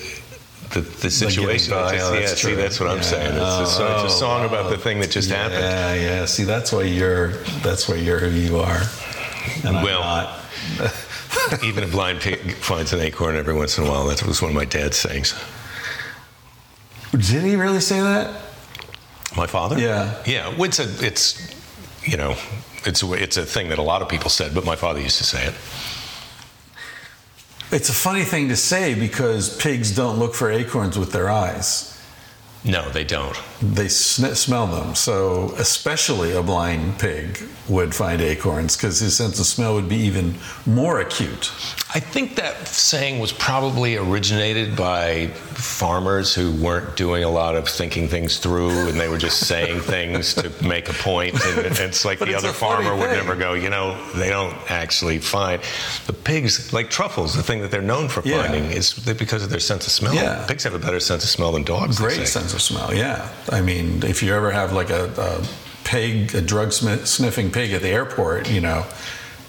the, 0.71 0.81
the 0.81 1.11
situation. 1.11 1.71
Just- 1.75 1.95
oh, 2.11 2.15
yeah, 2.15 2.27
see, 2.27 2.55
that's 2.55 2.81
what 2.81 2.89
I'm 2.91 3.03
saying. 3.03 3.35
It's, 3.35 3.37
a, 3.37 3.67
song, 3.67 4.05
it's 4.05 4.15
a 4.15 4.17
Oh, 4.17 4.21
song 4.21 4.45
about 4.47 4.71
the 4.71 4.79
thing 4.79 4.99
that 5.01 5.11
just 5.11 5.31
yeah, 5.31 5.37
happened. 5.37 5.61
Yeah, 5.61 5.95
yeah. 5.95 6.25
See, 6.25 6.45
that's 6.45 6.73
why 6.73 6.83
you're. 6.85 7.29
That's 7.63 7.89
why 7.89 7.97
you're 7.97 8.19
who 8.19 8.31
you 8.31 8.59
are. 8.59 8.81
And 9.65 9.77
I'm 9.77 9.85
Well. 9.85 10.39
Even 11.63 11.85
a 11.85 11.87
blind 11.87 12.21
pig 12.21 12.55
finds 12.57 12.93
an 12.93 13.01
acorn 13.01 13.37
every 13.37 13.55
once 13.55 13.79
in 13.79 13.85
a 13.85 13.91
while. 13.91 14.07
That 14.07 14.23
was 14.27 14.41
one 14.43 14.51
of 14.51 14.55
my 14.55 14.65
dad's 14.65 14.97
sayings. 14.97 15.35
Did 17.13 17.43
he 17.43 17.57
really 17.57 17.81
say 17.81 18.01
that? 18.01 18.35
My 19.37 19.47
father? 19.47 19.79
Yeah. 19.79 20.23
Yeah. 20.27 20.55
It's 20.59 20.79
a, 20.79 21.07
it's, 21.07 21.55
you 22.05 22.17
know, 22.17 22.37
it's 22.85 23.03
a, 23.03 23.13
it's 23.13 23.37
a 23.37 23.45
thing 23.45 23.69
that 23.69 23.79
a 23.79 23.83
lot 23.83 24.03
of 24.03 24.09
people 24.09 24.31
said, 24.31 24.55
but 24.55 24.65
my 24.65 24.77
father 24.77 25.01
used 25.01 25.19
to 25.19 25.25
say 25.25 25.45
it. 25.47 25.55
It's 27.71 27.89
a 27.89 27.95
funny 27.95 28.25
thing 28.25 28.49
to 28.49 28.57
say 28.57 28.95
because 28.95 29.57
pigs 29.57 29.95
don't 29.95 30.19
look 30.19 30.35
for 30.35 30.51
acorns 30.51 30.99
with 30.99 31.13
their 31.13 31.31
eyes. 31.31 31.89
No, 32.65 32.89
they 32.91 33.03
don't. 33.05 33.37
They 33.61 33.89
sn- 33.89 34.35
smell 34.37 34.67
them. 34.69 34.95
So, 34.95 35.53
especially 35.59 36.33
a 36.33 36.43
blind 36.43 36.99
pig 37.01 37.41
would 37.69 37.95
find 37.95 38.21
acorns 38.21 38.77
because 38.77 39.01
his 39.01 39.17
sense 39.17 39.39
of 39.41 39.47
smell 39.47 39.75
would 39.75 39.89
be 39.89 39.97
even 39.97 40.35
more 40.67 41.01
acute. 41.01 41.51
I 41.95 42.01
think 42.01 42.37
that 42.37 42.67
saying 42.69 43.19
was 43.21 43.33
probably 43.33 43.97
originated 43.97 44.77
by 44.77 45.29
farmers 45.29 46.35
who 46.35 46.53
weren't 46.53 46.97
doing 46.97 47.23
a 47.25 47.29
lot 47.29 47.55
of 47.55 47.69
thinking 47.69 48.09
things 48.09 48.39
through 48.39 48.89
and 48.89 48.99
they 48.99 49.09
were 49.09 49.19
just 49.19 49.47
saying 49.47 49.81
things 49.95 50.35
to 50.35 50.51
make 50.67 50.89
a 50.89 50.93
point. 50.95 51.35
And 51.45 51.79
it's 51.79 52.05
like 52.05 52.19
the 52.19 52.27
it's 52.27 52.37
other 52.45 52.53
farmer 52.53 52.97
would 52.97 53.11
never 53.11 53.35
go, 53.37 53.55
you 53.55 53.71
know, 53.71 53.97
they 54.15 54.29
don't 54.31 54.55
actually 54.71 55.19
find. 55.19 55.61
The 56.07 56.13
pigs, 56.13 56.73
like 56.73 56.91
truffles, 56.91 57.35
the 57.35 57.43
thing 57.43 57.61
that 57.63 57.71
they're 57.71 57.83
known 57.83 58.09
for 58.09 58.23
Yeah. 58.25 58.43
finding 58.43 58.71
is 58.71 58.93
because 58.95 59.43
of 59.43 59.51
their 59.51 59.61
sense 59.61 59.87
of 59.87 59.93
smell. 59.93 60.15
Yeah. 60.15 60.45
Pigs 60.47 60.65
have 60.65 60.75
a 60.75 60.79
better 60.79 61.01
sense 61.01 61.23
of 61.25 61.31
smell 61.31 61.53
than 61.53 61.63
dogs. 61.65 61.99
Great 61.99 62.27
say. 62.27 62.41
Sense 62.53 62.71
of 62.71 62.77
smell, 62.77 62.95
yeah. 62.95 63.29
I 63.51 63.61
mean, 63.61 64.03
if 64.05 64.23
you 64.23 64.35
ever 64.35 64.51
have 64.51 64.73
like 64.73 64.91
a, 64.91 65.13
a 65.17 65.47
pig, 65.85 66.35
a 66.35 66.41
drug 66.41 66.73
sniffing 66.73 67.51
pig 67.51 67.73
at 67.73 67.83
the 67.83 67.89
airport, 67.89 68.51
you 68.51 68.61
know, 68.61 68.87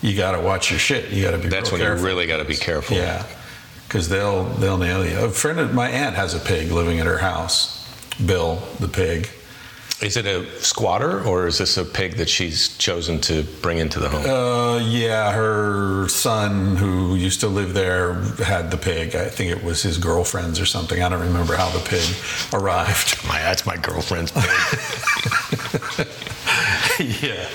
you 0.01 0.15
got 0.15 0.31
to 0.31 0.41
watch 0.41 0.69
your 0.69 0.79
shit. 0.79 1.11
You 1.11 1.23
got 1.23 1.31
to 1.31 1.37
be. 1.37 1.47
That's 1.47 1.71
when 1.71 1.81
careful. 1.81 2.01
you 2.01 2.05
really 2.05 2.27
got 2.27 2.37
to 2.37 2.45
be 2.45 2.55
careful. 2.55 2.97
Yeah, 2.97 3.25
because 3.87 4.09
they'll 4.09 4.45
they'll 4.45 4.77
nail 4.77 5.05
you. 5.05 5.17
A 5.17 5.29
friend 5.29 5.59
of 5.59 5.73
my 5.73 5.89
aunt 5.89 6.15
has 6.15 6.33
a 6.33 6.39
pig 6.39 6.71
living 6.71 6.99
at 6.99 7.05
her 7.05 7.19
house. 7.19 7.79
Bill, 8.23 8.61
the 8.79 8.87
pig. 8.87 9.29
Is 10.03 10.17
it 10.17 10.25
a 10.25 10.45
squatter 10.59 11.23
or 11.23 11.47
is 11.47 11.59
this 11.59 11.77
a 11.77 11.85
pig 11.85 12.17
that 12.17 12.27
she's 12.27 12.77
chosen 12.77 13.21
to 13.21 13.43
bring 13.61 13.77
into 13.77 14.01
the 14.01 14.09
home? 14.09 14.25
Uh, 14.25 14.79
yeah, 14.79 15.31
her 15.31 16.09
son 16.09 16.75
who 16.75 17.15
used 17.15 17.39
to 17.39 17.47
live 17.47 17.73
there 17.73 18.15
had 18.43 18.69
the 18.69 18.75
pig. 18.75 19.15
I 19.15 19.29
think 19.29 19.51
it 19.51 19.63
was 19.63 19.81
his 19.81 19.97
girlfriend's 19.97 20.59
or 20.59 20.65
something. 20.65 21.01
I 21.01 21.07
don't 21.07 21.21
remember 21.21 21.55
how 21.55 21.69
the 21.69 21.79
pig 21.79 22.03
arrived. 22.51 23.25
my, 23.27 23.39
that's 23.39 23.65
my 23.65 23.77
girlfriend's 23.77 24.31
pig. 24.31 24.43
yeah. 27.23 27.47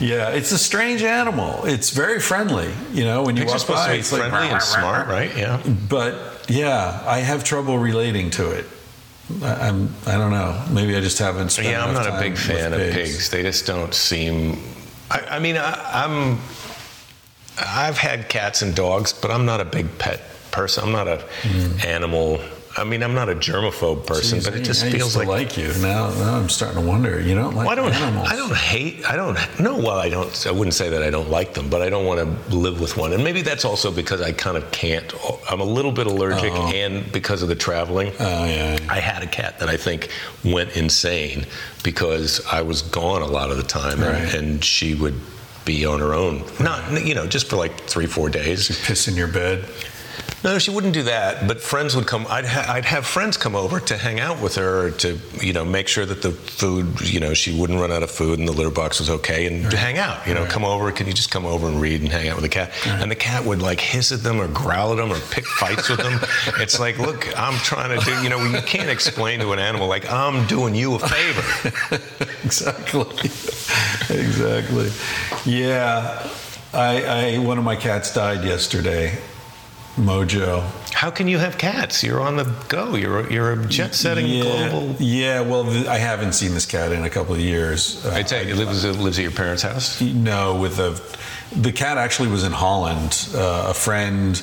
Yeah, 0.00 0.30
it's 0.30 0.52
a 0.52 0.58
strange 0.58 1.02
animal. 1.02 1.64
It's 1.64 1.88
very 1.90 2.20
friendly, 2.20 2.70
you 2.92 3.04
know, 3.04 3.22
when 3.22 3.36
you 3.36 3.44
Pigs 3.44 3.52
are 3.52 3.54
walk 3.54 3.60
supposed 3.60 3.78
by. 3.78 3.86
to 3.86 3.92
be 3.94 3.98
it's 4.00 4.12
like, 4.12 4.28
friendly 4.28 4.50
and 4.50 4.62
smart, 4.62 5.08
right? 5.08 5.34
Yeah. 5.34 5.62
But 5.88 6.44
yeah, 6.50 7.02
I 7.06 7.20
have 7.20 7.44
trouble 7.44 7.78
relating 7.78 8.28
to 8.32 8.50
it. 8.50 8.66
I, 9.42 9.68
I'm 9.68 9.94
I 10.06 10.16
don't 10.18 10.30
know. 10.30 10.62
Maybe 10.70 10.96
I 10.96 11.00
just 11.00 11.18
haven't 11.18 11.50
spent. 11.50 11.68
Yeah, 11.68 11.84
I'm 11.84 11.94
not 11.94 12.06
a 12.06 12.20
big 12.20 12.36
fan 12.36 12.72
of 12.72 12.80
pigs. 12.80 13.30
They 13.30 13.42
just 13.42 13.66
don't 13.66 13.94
seem. 13.94 14.58
I, 15.10 15.20
I 15.30 15.38
mean, 15.38 15.56
I, 15.56 16.04
I'm. 16.04 16.38
I've 17.56 17.98
had 17.98 18.28
cats 18.28 18.62
and 18.62 18.74
dogs, 18.74 19.12
but 19.12 19.30
I'm 19.30 19.46
not 19.46 19.60
a 19.60 19.64
big 19.64 19.98
pet 19.98 20.20
person. 20.50 20.84
I'm 20.84 20.92
not 20.92 21.08
a 21.08 21.24
mm. 21.42 21.84
animal. 21.84 22.40
I 22.76 22.82
mean, 22.84 23.02
I'm 23.04 23.14
not 23.14 23.28
a 23.28 23.34
germaphobe 23.34 24.04
person, 24.06 24.38
Jeez, 24.40 24.44
but 24.44 24.54
it 24.54 24.62
just 24.62 24.84
I 24.84 24.90
feels 24.90 25.16
like. 25.16 25.28
like 25.28 25.56
you. 25.56 25.68
Now, 25.80 26.10
now 26.10 26.36
I'm 26.36 26.48
starting 26.48 26.80
to 26.82 26.86
wonder. 26.88 27.20
You 27.20 27.34
don't 27.36 27.54
like 27.54 27.68
Well, 27.68 27.70
I 27.70 27.74
don't. 27.76 27.92
animals. 27.94 28.28
I 28.28 28.36
don't 28.36 28.54
hate. 28.54 29.08
I 29.08 29.14
don't. 29.14 29.38
No, 29.60 29.76
well, 29.76 29.98
I 29.98 30.08
don't. 30.08 30.46
I 30.46 30.50
wouldn't 30.50 30.74
say 30.74 30.90
that 30.90 31.02
I 31.02 31.10
don't 31.10 31.30
like 31.30 31.54
them, 31.54 31.70
but 31.70 31.82
I 31.82 31.88
don't 31.88 32.04
want 32.04 32.20
to 32.50 32.56
live 32.56 32.80
with 32.80 32.96
one. 32.96 33.12
And 33.12 33.22
maybe 33.22 33.42
that's 33.42 33.64
also 33.64 33.92
because 33.92 34.20
I 34.20 34.32
kind 34.32 34.56
of 34.56 34.68
can't. 34.72 35.12
I'm 35.48 35.60
a 35.60 35.64
little 35.64 35.92
bit 35.92 36.06
allergic, 36.08 36.52
oh. 36.52 36.72
and 36.72 37.10
because 37.12 37.42
of 37.42 37.48
the 37.48 37.54
traveling. 37.54 38.12
Oh 38.18 38.44
yeah. 38.44 38.78
I 38.88 38.98
had 38.98 39.22
a 39.22 39.26
cat 39.28 39.58
that 39.60 39.68
I 39.68 39.76
think 39.76 40.08
went 40.44 40.76
insane 40.76 41.46
because 41.84 42.44
I 42.46 42.62
was 42.62 42.82
gone 42.82 43.22
a 43.22 43.26
lot 43.26 43.50
of 43.50 43.56
the 43.56 43.62
time, 43.62 44.02
and, 44.02 44.24
Right. 44.24 44.34
and 44.34 44.64
she 44.64 44.94
would 44.94 45.14
be 45.64 45.86
on 45.86 46.00
her 46.00 46.12
own. 46.12 46.42
Not, 46.60 47.06
you 47.06 47.14
know, 47.14 47.26
just 47.26 47.48
for 47.48 47.56
like 47.56 47.78
three, 47.82 48.06
four 48.06 48.28
days. 48.28 48.68
Piss 48.84 49.06
in 49.08 49.14
your 49.14 49.28
bed. 49.28 49.64
No, 50.44 50.58
she 50.58 50.70
wouldn't 50.70 50.92
do 50.92 51.04
that. 51.04 51.48
But 51.48 51.62
friends 51.62 51.96
would 51.96 52.06
come. 52.06 52.26
I'd, 52.28 52.44
ha- 52.44 52.66
I'd 52.70 52.84
have 52.84 53.06
friends 53.06 53.38
come 53.38 53.56
over 53.56 53.80
to 53.80 53.96
hang 53.96 54.20
out 54.20 54.42
with 54.42 54.56
her 54.56 54.90
to, 54.90 55.18
you 55.40 55.54
know, 55.54 55.64
make 55.64 55.88
sure 55.88 56.04
that 56.04 56.20
the 56.20 56.32
food, 56.32 57.00
you 57.00 57.18
know, 57.18 57.32
she 57.32 57.58
wouldn't 57.58 57.80
run 57.80 57.90
out 57.90 58.02
of 58.02 58.10
food 58.10 58.38
and 58.38 58.46
the 58.46 58.52
litter 58.52 58.70
box 58.70 59.00
was 59.00 59.08
okay, 59.08 59.46
and 59.46 59.70
to 59.70 59.76
hang 59.78 59.96
out. 59.96 60.26
You 60.26 60.34
know, 60.34 60.44
come 60.44 60.62
over. 60.62 60.92
Can 60.92 61.06
you 61.06 61.14
just 61.14 61.30
come 61.30 61.46
over 61.46 61.66
and 61.66 61.80
read 61.80 62.02
and 62.02 62.12
hang 62.12 62.28
out 62.28 62.36
with 62.36 62.42
the 62.42 62.50
cat? 62.50 62.72
And 62.86 63.10
the 63.10 63.16
cat 63.16 63.46
would 63.46 63.62
like 63.62 63.80
hiss 63.80 64.12
at 64.12 64.22
them 64.22 64.38
or 64.38 64.46
growl 64.48 64.92
at 64.92 64.96
them 64.96 65.10
or 65.10 65.18
pick 65.30 65.46
fights 65.46 65.88
with 65.88 66.00
them. 66.00 66.20
It's 66.60 66.78
like, 66.78 66.98
look, 66.98 67.26
I'm 67.38 67.58
trying 67.60 67.98
to 67.98 68.04
do. 68.04 68.22
You 68.22 68.28
know, 68.28 68.44
you 68.44 68.60
can't 68.60 68.90
explain 68.90 69.40
to 69.40 69.52
an 69.52 69.58
animal 69.58 69.88
like 69.88 70.10
I'm 70.12 70.46
doing 70.46 70.74
you 70.74 70.96
a 70.96 70.98
favor. 70.98 71.96
exactly. 72.44 73.30
exactly. 74.14 74.90
Yeah. 75.46 76.28
I, 76.74 77.36
I 77.36 77.38
one 77.38 77.56
of 77.56 77.64
my 77.64 77.76
cats 77.76 78.12
died 78.12 78.44
yesterday. 78.44 79.16
Mojo. 79.96 80.62
How 80.92 81.10
can 81.10 81.28
you 81.28 81.38
have 81.38 81.56
cats? 81.58 82.02
You're 82.02 82.20
on 82.20 82.36
the 82.36 82.44
go. 82.68 82.94
You're 82.96 83.20
a, 83.20 83.32
you're 83.32 83.52
a 83.52 83.66
jet-setting 83.66 84.26
yeah, 84.26 84.42
global. 84.70 84.96
Yeah, 84.98 85.40
well, 85.40 85.64
th- 85.64 85.86
I 85.86 85.98
haven't 85.98 86.32
seen 86.32 86.52
this 86.54 86.66
cat 86.66 86.92
in 86.92 87.04
a 87.04 87.10
couple 87.10 87.34
of 87.34 87.40
years. 87.40 88.04
Uh, 88.04 88.12
I 88.14 88.22
tell 88.22 88.44
you, 88.44 88.54
it 88.54 88.56
lives, 88.56 88.84
it 88.84 88.96
lives 88.96 89.18
at 89.18 89.22
your 89.22 89.30
parents' 89.32 89.62
house. 89.62 90.00
No, 90.00 90.56
with 90.56 90.76
the 90.76 91.00
the 91.56 91.70
cat 91.72 91.98
actually 91.98 92.28
was 92.28 92.42
in 92.42 92.52
Holland. 92.52 93.28
Uh, 93.34 93.66
a 93.68 93.74
friend, 93.74 94.42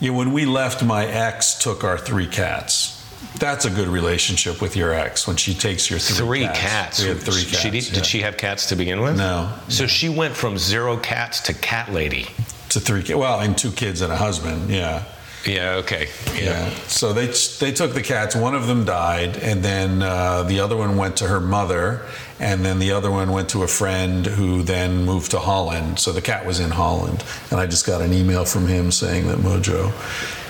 you 0.00 0.10
know, 0.10 0.18
when 0.18 0.32
we 0.32 0.46
left, 0.46 0.82
my 0.84 1.06
ex 1.06 1.54
took 1.58 1.84
our 1.84 1.98
three 1.98 2.26
cats. 2.26 2.94
That's 3.38 3.64
a 3.66 3.70
good 3.70 3.88
relationship 3.88 4.60
with 4.60 4.76
your 4.76 4.92
ex 4.92 5.26
when 5.26 5.36
she 5.36 5.54
takes 5.54 5.88
your 5.90 5.98
three, 5.98 6.16
Three 6.26 6.44
cats. 6.46 6.58
cats. 6.58 7.02
We 7.02 7.08
had 7.08 7.18
three 7.18 7.44
cats. 7.44 7.58
She 7.60 7.70
did, 7.70 7.88
yeah. 7.88 7.94
did 7.94 8.06
she 8.06 8.20
have 8.20 8.36
cats 8.36 8.66
to 8.66 8.76
begin 8.76 9.00
with? 9.00 9.16
No. 9.16 9.52
So 9.68 9.86
she 9.86 10.08
went 10.08 10.34
from 10.34 10.58
zero 10.58 10.96
cats 10.96 11.40
to 11.42 11.54
cat 11.54 11.92
lady. 11.92 12.26
To 12.70 12.80
three? 12.80 13.02
kids. 13.02 13.16
Well, 13.16 13.40
and 13.40 13.56
two 13.56 13.70
kids 13.70 14.00
and 14.00 14.12
a 14.12 14.16
husband. 14.16 14.70
Yeah. 14.70 15.04
Yeah. 15.46 15.76
Okay. 15.76 16.08
Yeah. 16.34 16.70
So 16.88 17.12
they 17.12 17.26
they 17.26 17.72
took 17.72 17.92
the 17.94 18.02
cats. 18.02 18.34
One 18.34 18.54
of 18.54 18.66
them 18.66 18.84
died, 18.84 19.36
and 19.36 19.62
then 19.62 20.02
uh, 20.02 20.42
the 20.42 20.60
other 20.60 20.76
one 20.76 20.96
went 20.96 21.16
to 21.18 21.28
her 21.28 21.40
mother, 21.40 22.02
and 22.40 22.64
then 22.64 22.78
the 22.80 22.92
other 22.92 23.10
one 23.10 23.30
went 23.30 23.50
to 23.50 23.62
a 23.62 23.68
friend 23.68 24.26
who 24.26 24.62
then 24.62 25.04
moved 25.04 25.30
to 25.30 25.38
Holland. 25.38 26.00
So 26.00 26.12
the 26.12 26.20
cat 26.22 26.44
was 26.44 26.58
in 26.58 26.70
Holland, 26.70 27.24
and 27.50 27.60
I 27.60 27.66
just 27.66 27.86
got 27.86 28.00
an 28.02 28.12
email 28.12 28.44
from 28.44 28.66
him 28.66 28.90
saying 28.90 29.28
that 29.28 29.38
Mojo 29.38 29.92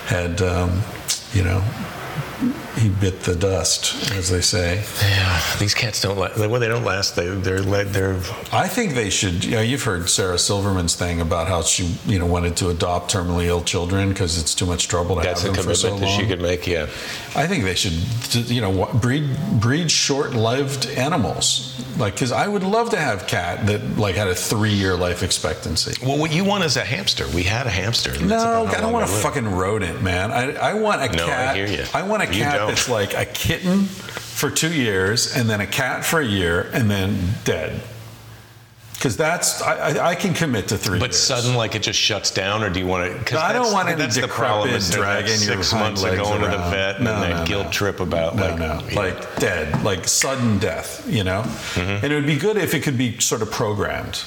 had, 0.06 0.40
um, 0.40 0.80
you 1.34 1.44
know, 1.44 1.62
he 2.76 2.88
bit 2.88 3.20
the 3.22 3.34
dust, 3.34 4.10
as 4.12 4.28
they 4.30 4.40
say. 4.40 4.84
Yeah. 5.00 5.42
These 5.58 5.74
cats 5.74 6.00
don't 6.00 6.18
last. 6.18 6.38
Well, 6.38 6.60
they 6.60 6.68
don't 6.68 6.84
last. 6.84 7.16
They 7.16 7.28
they're 7.28 7.60
like 7.60 7.88
they're. 7.88 8.16
I 8.52 8.68
think 8.68 8.94
they 8.94 9.10
should. 9.10 9.44
You 9.44 9.52
know, 9.52 9.60
you've 9.62 9.82
heard 9.82 10.08
Sarah 10.10 10.38
Silverman's 10.38 10.94
thing 10.94 11.20
about 11.20 11.48
how 11.48 11.62
she, 11.62 11.96
you 12.06 12.18
know, 12.18 12.26
wanted 12.26 12.56
to 12.58 12.68
adopt 12.68 13.12
terminally 13.12 13.46
ill 13.46 13.62
children 13.62 14.10
because 14.10 14.38
it's 14.38 14.54
too 14.54 14.66
much 14.66 14.88
trouble 14.88 15.16
to 15.16 15.22
That's 15.22 15.42
a 15.44 15.46
have 15.48 15.56
them 15.56 15.64
for 15.64 15.72
commitment 15.72 15.78
so 15.78 15.96
that 15.98 16.06
long. 16.06 16.20
she 16.20 16.26
could 16.26 16.40
make. 16.40 16.66
Yeah. 16.66 16.82
I 17.34 17.46
think 17.46 17.64
they 17.64 17.74
should, 17.74 17.94
you 18.50 18.60
know, 18.60 18.86
breed 18.94 19.36
breed 19.60 19.90
short-lived 19.90 20.86
animals. 20.90 21.72
Like, 21.98 22.12
because 22.14 22.30
I 22.30 22.46
would 22.46 22.62
love 22.62 22.90
to 22.90 22.98
have 22.98 23.26
cat 23.26 23.66
that 23.68 23.96
like 23.96 24.16
had 24.16 24.28
a 24.28 24.34
three-year 24.34 24.96
life 24.96 25.22
expectancy. 25.22 25.94
Well, 26.06 26.18
what 26.18 26.30
you 26.30 26.44
want 26.44 26.64
is 26.64 26.76
a 26.76 26.84
hamster. 26.84 27.26
We 27.34 27.42
had 27.42 27.66
a 27.66 27.70
hamster. 27.70 28.18
No, 28.22 28.66
I 28.66 28.80
don't 28.80 28.92
want 28.92 29.08
a 29.08 29.12
fucking 29.12 29.48
rodent, 29.48 30.02
man. 30.02 30.30
I, 30.30 30.52
I 30.56 30.74
want 30.74 31.00
a 31.00 31.16
No, 31.16 31.24
I 31.24 31.28
cat. 31.28 31.56
hear 31.56 31.66
you. 31.66 31.84
I 31.94 32.02
want 32.02 32.22
a 32.22 32.26
You 32.26 32.42
cat 32.42 32.56
don't. 32.56 32.65
That's 32.66 32.88
like 32.88 33.14
a 33.14 33.24
kitten 33.24 33.84
for 33.84 34.50
two 34.50 34.72
years, 34.72 35.34
and 35.36 35.48
then 35.48 35.60
a 35.60 35.66
cat 35.66 36.04
for 36.04 36.20
a 36.20 36.26
year, 36.26 36.68
and 36.72 36.90
then 36.90 37.18
dead. 37.44 37.80
Because 38.94 39.16
that's 39.16 39.60
I, 39.60 39.74
I, 39.90 40.08
I 40.10 40.14
can 40.14 40.32
commit 40.32 40.68
to 40.68 40.78
three. 40.78 40.98
But 40.98 41.10
years. 41.10 41.18
sudden, 41.18 41.54
like 41.54 41.74
it 41.74 41.82
just 41.82 41.98
shuts 41.98 42.30
down, 42.30 42.62
or 42.62 42.70
do 42.70 42.80
you 42.80 42.86
want 42.86 43.12
to? 43.12 43.18
Because 43.18 43.38
I 43.38 43.52
don't 43.52 43.70
want 43.72 43.88
any 43.88 43.98
that's 43.98 44.16
the 44.16 44.26
problem. 44.26 44.68
decrepit 44.68 44.88
Is 44.88 44.90
dragging 44.90 45.28
your 45.42 45.62
six 45.62 45.72
months 45.74 46.02
of 46.02 46.16
going 46.16 46.40
to 46.40 46.48
the 46.48 46.56
vet 46.70 46.96
and 46.96 47.04
No, 47.04 47.20
then 47.20 47.30
that 47.30 47.40
no, 47.40 47.46
guilt 47.46 47.72
trip 47.72 48.00
about 48.00 48.36
No, 48.36 48.42
like 48.48 48.58
no, 48.58 48.80
yeah. 48.88 48.94
like 48.96 49.36
dead, 49.38 49.82
like 49.84 50.08
sudden 50.08 50.58
death, 50.58 51.06
you 51.08 51.24
know? 51.24 51.42
Mm-hmm. 51.42 52.04
And 52.04 52.12
it 52.12 52.16
would 52.16 52.26
be 52.26 52.38
good 52.38 52.56
if 52.56 52.72
it 52.74 52.82
could 52.82 52.96
be 52.96 53.18
sort 53.20 53.42
of 53.42 53.50
programmed. 53.50 54.22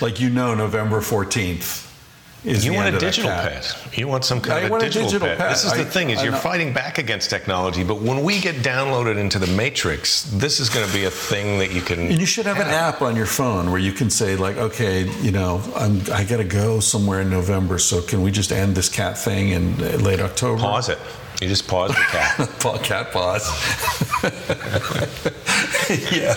Like, 0.00 0.18
you 0.18 0.30
know, 0.30 0.54
November 0.54 1.00
14th 1.00 1.58
is 1.58 1.89
You 2.44 2.72
want 2.72 2.94
a 2.94 2.98
digital 2.98 3.30
pet. 3.30 3.76
You 3.92 4.08
want 4.08 4.24
some 4.24 4.40
kind 4.40 4.54
I 4.54 4.60
of 4.60 4.68
a 4.68 4.70
want 4.70 4.82
a 4.82 4.86
digital, 4.86 5.08
digital 5.08 5.28
pet. 5.28 5.38
pet. 5.38 5.50
This 5.50 5.64
is 5.64 5.74
the 5.74 5.84
thing: 5.84 6.10
is 6.10 6.20
I 6.20 6.24
you're 6.24 6.32
fighting 6.32 6.72
back 6.72 6.98
against 6.98 7.28
technology, 7.28 7.84
but 7.84 8.00
when 8.00 8.22
we 8.24 8.40
get 8.40 8.56
downloaded 8.56 9.18
into 9.18 9.38
the 9.38 9.46
matrix, 9.48 10.22
this 10.24 10.58
is 10.58 10.70
going 10.70 10.86
to 10.86 10.92
be 10.92 11.04
a 11.04 11.10
thing 11.10 11.58
that 11.58 11.72
you 11.72 11.82
can. 11.82 11.98
And 12.00 12.18
you 12.18 12.26
should 12.26 12.46
have 12.46 12.58
an 12.58 12.68
app 12.68 13.02
on 13.02 13.14
your 13.14 13.26
phone 13.26 13.70
where 13.70 13.80
you 13.80 13.92
can 13.92 14.08
say, 14.08 14.36
like, 14.36 14.56
okay, 14.56 15.08
you 15.20 15.32
know, 15.32 15.62
I'm, 15.76 16.00
I 16.12 16.24
got 16.24 16.38
to 16.38 16.44
go 16.44 16.80
somewhere 16.80 17.20
in 17.20 17.28
November, 17.28 17.78
so 17.78 18.00
can 18.00 18.22
we 18.22 18.30
just 18.30 18.52
end 18.52 18.74
this 18.74 18.88
cat 18.88 19.18
thing 19.18 19.50
in 19.50 19.74
uh, 19.74 19.96
late 19.98 20.20
October? 20.20 20.62
Pause 20.62 20.90
it. 20.90 20.98
You 21.40 21.48
just 21.48 21.66
pause 21.66 21.90
the 21.90 21.94
cat. 22.10 22.36
Cat 22.82 23.12
pause. 23.12 23.48
yeah, 26.12 26.34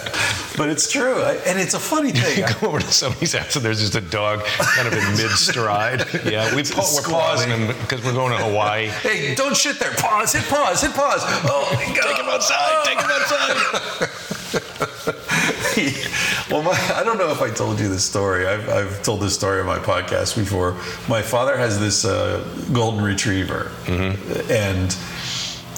but 0.57 0.69
it's 0.69 0.89
true, 0.89 1.21
I- 1.21 1.35
and 1.45 1.59
it's 1.59 1.73
a 1.73 1.79
funny 1.79 2.11
thing. 2.11 2.37
you 2.39 2.45
go 2.61 2.67
over 2.69 2.79
to 2.79 2.91
somebody's 2.91 3.33
house 3.33 3.55
and 3.57 3.65
there's 3.65 3.79
just 3.81 3.95
a 3.95 4.01
dog 4.01 4.43
kind 4.45 4.87
of 4.87 4.93
in 4.93 5.03
mid 5.17 5.31
stride. 5.31 6.05
Yeah, 6.25 6.55
we 6.55 6.63
pa- 6.63 6.89
we're 6.95 7.01
pausing 7.03 7.49
him 7.49 7.67
because 7.81 8.03
we're 8.03 8.13
going 8.13 8.31
to 8.37 8.43
Hawaii. 8.43 8.87
Hey, 8.87 9.35
don't 9.35 9.55
shit 9.57 9.77
there. 9.79 9.91
Pause. 9.95 10.33
Hit 10.33 10.45
pause. 10.49 10.81
Hit 10.81 10.93
pause. 10.93 11.21
Oh. 11.25 11.67
Take 11.79 12.17
him 12.17 12.27
outside. 12.29 12.85
Take 12.85 12.99
him 12.99 13.09
outside. 13.11 13.55
Oh. 13.57 14.22
well, 16.49 16.61
my, 16.61 16.71
I 16.95 17.03
don't 17.03 17.17
know 17.17 17.31
if 17.31 17.41
I 17.41 17.49
told 17.49 17.79
you 17.79 17.89
this 17.89 18.03
story. 18.05 18.47
I've, 18.47 18.69
I've 18.69 19.03
told 19.03 19.21
this 19.21 19.33
story 19.33 19.59
on 19.59 19.65
my 19.65 19.79
podcast 19.79 20.37
before. 20.37 20.73
My 21.09 21.21
father 21.21 21.57
has 21.57 21.79
this 21.79 22.05
uh, 22.05 22.47
golden 22.71 23.03
retriever, 23.03 23.71
and 24.49 24.95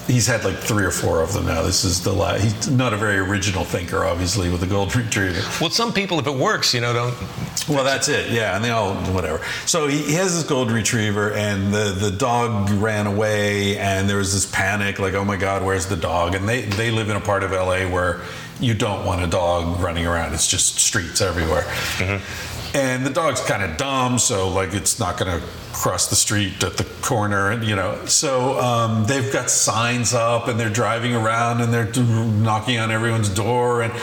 he's 0.07 0.27
had 0.27 0.43
like 0.43 0.57
three 0.57 0.83
or 0.83 0.91
four 0.91 1.21
of 1.21 1.33
them 1.33 1.45
now. 1.45 1.61
This 1.61 1.83
is 1.83 2.03
the 2.03 2.13
last. 2.13 2.43
He's 2.43 2.69
not 2.69 2.93
a 2.93 2.97
very 2.97 3.17
original 3.17 3.63
thinker, 3.63 4.03
obviously, 4.03 4.49
with 4.49 4.61
the 4.61 4.67
golden 4.67 5.03
retriever. 5.03 5.41
Well, 5.59 5.69
some 5.69 5.93
people, 5.93 6.19
if 6.19 6.27
it 6.27 6.35
works, 6.35 6.73
you 6.73 6.81
know, 6.81 6.93
don't. 6.93 7.67
Well, 7.67 7.83
that's 7.83 8.07
it. 8.09 8.31
Yeah, 8.31 8.55
and 8.55 8.63
they 8.63 8.69
all 8.69 8.95
whatever. 9.13 9.43
So 9.65 9.87
he, 9.87 10.13
has 10.13 10.35
this 10.35 10.47
golden 10.47 10.73
retriever, 10.73 11.33
and 11.33 11.73
the 11.73 11.95
the 11.97 12.11
dog 12.11 12.69
ran 12.71 13.07
away, 13.07 13.77
and 13.77 14.09
there 14.09 14.17
was 14.17 14.33
this 14.33 14.45
panic, 14.45 14.99
like, 14.99 15.13
oh 15.13 15.25
my 15.25 15.37
God, 15.37 15.63
where's 15.63 15.87
the 15.87 15.97
dog? 15.97 16.35
And 16.35 16.47
they 16.47 16.61
they 16.61 16.91
live 16.91 17.09
in 17.09 17.15
a 17.15 17.21
part 17.21 17.43
of 17.43 17.51
LA 17.51 17.87
where 17.87 18.21
you 18.59 18.73
don't 18.73 19.05
want 19.05 19.23
a 19.23 19.27
dog 19.27 19.79
running 19.81 20.05
around. 20.05 20.33
It's 20.33 20.47
just 20.47 20.79
streets 20.79 21.21
everywhere. 21.21 21.63
Mm-hmm. 21.97 22.54
And 22.75 23.05
the 23.05 23.09
dog's 23.09 23.39
kind 23.39 23.63
of 23.63 23.77
dumb, 23.77 24.19
so 24.19 24.49
like 24.49 24.73
it's 24.73 24.99
not 24.99 25.17
going 25.17 25.39
to 25.39 25.47
cross 25.71 26.09
the 26.09 26.15
street 26.17 26.61
at 26.61 26.75
the 26.75 26.83
corner, 27.01 27.51
and 27.51 27.63
you 27.63 27.73
know. 27.73 28.05
So 28.05 28.59
um, 28.59 29.05
they've 29.05 29.31
got 29.31 29.49
signs 29.49 30.13
up, 30.13 30.49
and 30.49 30.59
they're 30.59 30.69
driving 30.69 31.15
around, 31.15 31.61
and 31.61 31.73
they're 31.73 31.91
knocking 32.03 32.77
on 32.77 32.91
everyone's 32.91 33.29
door, 33.29 33.81
and 33.81 33.93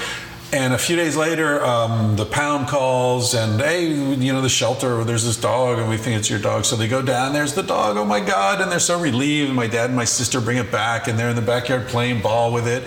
and 0.54 0.74
a 0.74 0.78
few 0.78 0.96
days 0.96 1.16
later, 1.16 1.64
um, 1.64 2.16
the 2.16 2.26
pound 2.26 2.68
calls, 2.68 3.34
and 3.34 3.60
hey, 3.60 3.88
you 3.88 4.32
know, 4.32 4.42
the 4.42 4.50
shelter, 4.50 5.02
there's 5.02 5.24
this 5.24 5.38
dog, 5.38 5.78
and 5.78 5.88
we 5.88 5.96
think 5.96 6.18
it's 6.18 6.28
your 6.28 6.38
dog. 6.38 6.66
So 6.66 6.76
they 6.76 6.88
go 6.88 7.00
down, 7.00 7.32
there's 7.32 7.54
the 7.54 7.62
dog, 7.62 7.96
oh 7.96 8.04
my 8.04 8.20
God, 8.20 8.60
and 8.60 8.70
they're 8.70 8.78
so 8.78 9.00
relieved. 9.00 9.52
My 9.52 9.66
dad 9.66 9.86
and 9.86 9.96
my 9.96 10.04
sister 10.04 10.40
bring 10.40 10.58
it 10.58 10.70
back, 10.70 11.08
and 11.08 11.18
they're 11.18 11.30
in 11.30 11.36
the 11.36 11.42
backyard 11.42 11.88
playing 11.88 12.20
ball 12.20 12.52
with 12.52 12.68
it. 12.68 12.84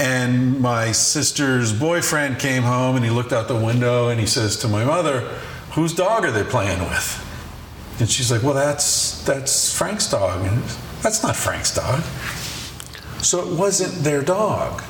And 0.00 0.60
my 0.60 0.92
sister's 0.92 1.72
boyfriend 1.72 2.38
came 2.38 2.62
home, 2.62 2.96
and 2.96 3.04
he 3.04 3.10
looked 3.10 3.32
out 3.32 3.48
the 3.48 3.54
window, 3.56 4.08
and 4.08 4.18
he 4.18 4.26
says 4.26 4.56
to 4.60 4.68
my 4.68 4.84
mother, 4.84 5.20
Whose 5.72 5.94
dog 5.94 6.24
are 6.24 6.30
they 6.30 6.42
playing 6.42 6.80
with? 6.80 7.26
And 8.00 8.08
she's 8.10 8.32
like, 8.32 8.42
Well, 8.42 8.54
that's, 8.54 9.22
that's 9.24 9.76
Frank's 9.76 10.10
dog. 10.10 10.46
And 10.46 10.62
that's 11.02 11.22
not 11.22 11.36
Frank's 11.36 11.74
dog. 11.74 12.00
So 13.22 13.40
it 13.46 13.54
wasn't 13.58 14.02
their 14.02 14.22
dog 14.22 14.82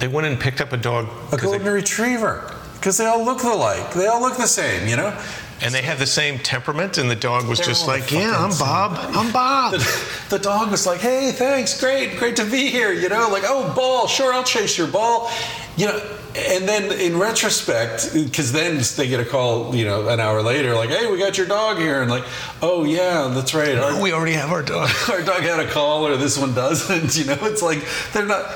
They 0.00 0.08
went 0.08 0.26
and 0.26 0.38
picked 0.40 0.60
up 0.60 0.72
a 0.72 0.76
dog. 0.76 1.06
a 1.06 1.36
'cause 1.36 1.42
they- 1.42 1.58
golden 1.58 1.72
retriever 1.72 2.52
because 2.74 2.96
they 2.96 3.06
all 3.06 3.24
look 3.24 3.44
alike. 3.44 3.92
They 3.94 4.08
all 4.08 4.20
look 4.20 4.36
the 4.36 4.48
same, 4.48 4.88
you 4.88 4.96
know. 4.96 5.16
And 5.62 5.72
they 5.72 5.82
have 5.82 5.98
the 5.98 6.06
same 6.06 6.38
temperament, 6.38 6.98
and 6.98 7.10
the 7.10 7.16
dog 7.16 7.48
was 7.48 7.58
They're 7.58 7.68
just 7.68 7.86
like, 7.86 8.12
"Yeah, 8.12 8.36
I'm 8.36 8.52
same." 8.52 8.66
Bob. 8.66 8.98
I'm 9.16 9.32
Bob." 9.32 9.72
the, 9.72 10.10
the 10.28 10.38
dog 10.38 10.70
was 10.70 10.86
like, 10.86 11.00
"Hey, 11.00 11.32
thanks, 11.32 11.80
great, 11.80 12.18
great 12.18 12.36
to 12.36 12.44
be 12.44 12.68
here." 12.68 12.92
You 12.92 13.08
know, 13.08 13.28
like, 13.30 13.44
"Oh, 13.46 13.72
ball, 13.74 14.06
sure, 14.06 14.32
I'll 14.34 14.44
chase 14.44 14.76
your 14.76 14.86
ball." 14.86 15.30
You 15.78 15.86
know, 15.86 16.16
and 16.36 16.68
then 16.68 16.92
in 17.00 17.18
retrospect, 17.18 18.12
because 18.12 18.52
then 18.52 18.82
they 18.96 19.08
get 19.08 19.20
a 19.20 19.24
call, 19.24 19.74
you 19.74 19.84
know, 19.86 20.08
an 20.08 20.20
hour 20.20 20.42
later, 20.42 20.74
like, 20.74 20.90
"Hey, 20.90 21.10
we 21.10 21.18
got 21.18 21.38
your 21.38 21.46
dog 21.46 21.78
here," 21.78 22.02
and 22.02 22.10
like, 22.10 22.24
"Oh 22.60 22.84
yeah, 22.84 23.28
that's 23.34 23.54
right." 23.54 23.76
Our, 23.76 24.00
we 24.00 24.12
already 24.12 24.32
have 24.34 24.50
our 24.52 24.62
dog. 24.62 24.90
our 25.08 25.22
dog 25.22 25.40
had 25.40 25.60
a 25.60 25.70
call, 25.70 26.06
or 26.06 26.16
this 26.16 26.36
one 26.38 26.54
doesn't. 26.54 27.16
You 27.16 27.24
know, 27.24 27.38
it's 27.42 27.62
like 27.62 27.82
they're 28.12 28.26
not. 28.26 28.52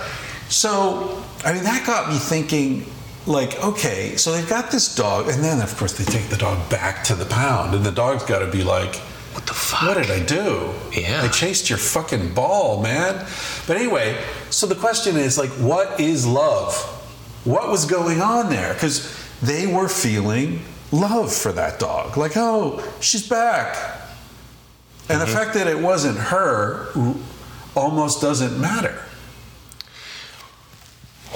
So, 0.50 1.24
I 1.44 1.54
mean, 1.54 1.64
that 1.64 1.86
got 1.86 2.10
me 2.10 2.18
thinking. 2.18 2.84
Like, 3.30 3.62
okay, 3.62 4.16
so 4.16 4.32
they've 4.32 4.48
got 4.48 4.72
this 4.72 4.92
dog, 4.92 5.28
and 5.28 5.44
then 5.44 5.62
of 5.62 5.76
course 5.76 5.92
they 5.92 6.04
take 6.04 6.28
the 6.30 6.36
dog 6.36 6.68
back 6.68 7.04
to 7.04 7.14
the 7.14 7.24
pound, 7.24 7.76
and 7.76 7.86
the 7.86 7.92
dog's 7.92 8.24
got 8.24 8.40
to 8.40 8.50
be 8.50 8.64
like, 8.64 8.96
What 9.34 9.46
the 9.46 9.54
fuck? 9.54 9.82
what 9.82 10.02
did 10.02 10.10
I 10.10 10.20
do? 10.24 10.72
Yeah. 10.92 11.22
I 11.22 11.28
chased 11.28 11.70
your 11.70 11.78
fucking 11.78 12.34
ball, 12.34 12.82
man. 12.82 13.24
But 13.68 13.76
anyway, 13.76 14.20
so 14.50 14.66
the 14.66 14.74
question 14.74 15.16
is 15.16 15.38
like, 15.38 15.50
what 15.50 16.00
is 16.00 16.26
love? 16.26 16.74
What 17.44 17.68
was 17.68 17.84
going 17.84 18.20
on 18.20 18.50
there? 18.50 18.74
Because 18.74 19.16
they 19.40 19.68
were 19.68 19.88
feeling 19.88 20.62
love 20.90 21.32
for 21.32 21.52
that 21.52 21.78
dog. 21.78 22.16
Like, 22.16 22.32
oh, 22.36 22.82
she's 23.00 23.26
back. 23.28 23.76
And 25.08 25.20
the 25.20 25.24
mm-hmm. 25.24 25.34
fact 25.34 25.54
that 25.54 25.68
it 25.68 25.78
wasn't 25.78 26.18
her 26.18 26.88
almost 27.76 28.20
doesn't 28.20 28.60
matter. 28.60 29.04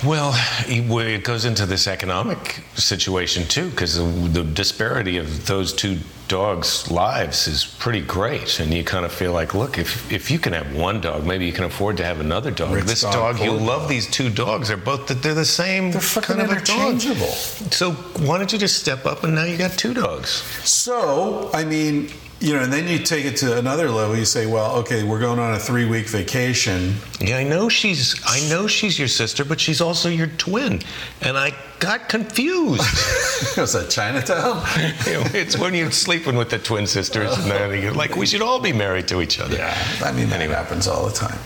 Well, 0.04 0.32
it 0.66 1.24
goes 1.24 1.44
into 1.44 1.66
this 1.66 1.86
economic 1.86 2.62
situation 2.74 3.46
too, 3.46 3.70
because 3.70 3.96
the, 3.96 4.04
the 4.40 4.44
disparity 4.44 5.18
of 5.18 5.46
those 5.46 5.72
two 5.72 5.98
dogs' 6.28 6.90
lives 6.90 7.46
is 7.46 7.64
pretty 7.64 8.00
great, 8.00 8.60
and 8.60 8.72
you 8.72 8.82
kind 8.84 9.04
of 9.04 9.12
feel 9.12 9.32
like, 9.32 9.54
look, 9.54 9.78
if 9.78 10.10
if 10.12 10.30
you 10.30 10.38
can 10.38 10.52
have 10.52 10.74
one 10.74 11.00
dog, 11.00 11.24
maybe 11.24 11.46
you 11.46 11.52
can 11.52 11.64
afford 11.64 11.96
to 11.98 12.04
have 12.04 12.20
another 12.20 12.50
dog. 12.50 12.74
Rich 12.74 12.84
this 12.86 13.02
dog, 13.02 13.36
dog, 13.36 13.40
you 13.40 13.52
love 13.52 13.82
dog. 13.82 13.90
these 13.90 14.10
two 14.10 14.30
dogs. 14.30 14.68
They're 14.68 14.76
both 14.76 15.06
they're 15.22 15.34
the 15.34 15.44
same 15.44 15.90
They're 15.90 16.00
fucking 16.00 16.36
kind 16.36 16.50
of 16.50 16.56
a 16.56 16.64
dog. 16.64 16.94
interchangeable. 16.94 17.32
So 17.72 17.92
why 18.26 18.38
don't 18.38 18.52
you 18.52 18.58
just 18.58 18.78
step 18.78 19.06
up 19.06 19.24
and 19.24 19.34
now 19.34 19.44
you 19.44 19.56
got 19.56 19.72
two 19.72 19.94
dogs? 19.94 20.30
So, 20.64 21.50
I 21.54 21.64
mean, 21.64 22.10
you 22.44 22.52
know, 22.52 22.60
and 22.60 22.70
then 22.70 22.86
you 22.86 22.98
take 22.98 23.24
it 23.24 23.38
to 23.38 23.58
another 23.58 23.90
level. 23.90 24.14
You 24.14 24.26
say, 24.26 24.44
well, 24.44 24.76
okay, 24.76 25.02
we're 25.02 25.18
going 25.18 25.38
on 25.38 25.54
a 25.54 25.58
three 25.58 25.86
week 25.86 26.06
vacation. 26.06 26.96
Yeah, 27.18 27.38
I 27.38 27.44
know 27.44 27.70
she's 27.70 28.20
I 28.26 28.46
know 28.50 28.66
she's 28.66 28.98
your 28.98 29.08
sister, 29.08 29.46
but 29.46 29.58
she's 29.58 29.80
also 29.80 30.10
your 30.10 30.26
twin, 30.26 30.82
and 31.22 31.38
I 31.38 31.54
got 31.78 32.10
confused. 32.10 32.82
Was 33.56 33.72
that 33.72 33.88
Chinatown? 33.90 34.62
It's 35.34 35.56
when 35.58 35.74
you're 35.74 35.90
sleeping 35.90 36.36
with 36.36 36.50
the 36.50 36.58
twin 36.58 36.86
sisters, 36.86 37.36
and 37.38 37.50
then 37.50 37.82
you're 37.82 37.94
like, 37.94 38.14
we 38.14 38.26
should 38.26 38.42
all 38.42 38.60
be 38.60 38.72
married 38.72 39.08
to 39.08 39.22
each 39.22 39.40
other. 39.40 39.56
Yeah, 39.56 39.74
I 40.02 40.12
mean, 40.12 40.28
that 40.28 40.40
happens 40.42 40.86
all 40.86 41.06
the 41.06 41.12
time. 41.12 41.38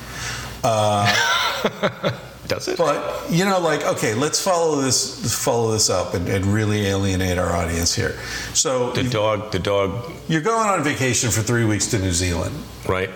Uh, 0.65 2.19
Does 2.49 2.67
it? 2.69 2.79
but 2.79 3.31
you 3.31 3.45
know, 3.45 3.61
like, 3.61 3.85
okay, 3.85 4.15
let's 4.15 4.41
follow 4.43 4.81
this, 4.81 5.35
follow 5.45 5.71
this 5.71 5.91
up, 5.91 6.15
and, 6.15 6.29
and 6.29 6.47
really 6.47 6.87
alienate 6.87 7.37
our 7.39 7.51
audience 7.55 7.95
here. 7.95 8.19
So 8.55 8.91
the 8.93 9.03
you- 9.05 9.11
dog, 9.11 9.53
the 9.53 9.59
dog, 9.59 10.11
you're 10.29 10.41
going 10.41 10.67
on 10.69 10.83
vacation 10.83 11.31
for 11.31 11.43
three 11.43 11.65
weeks 11.67 11.87
to 11.89 11.99
New 11.99 12.13
Zealand. 12.13 12.55
right? 12.89 13.11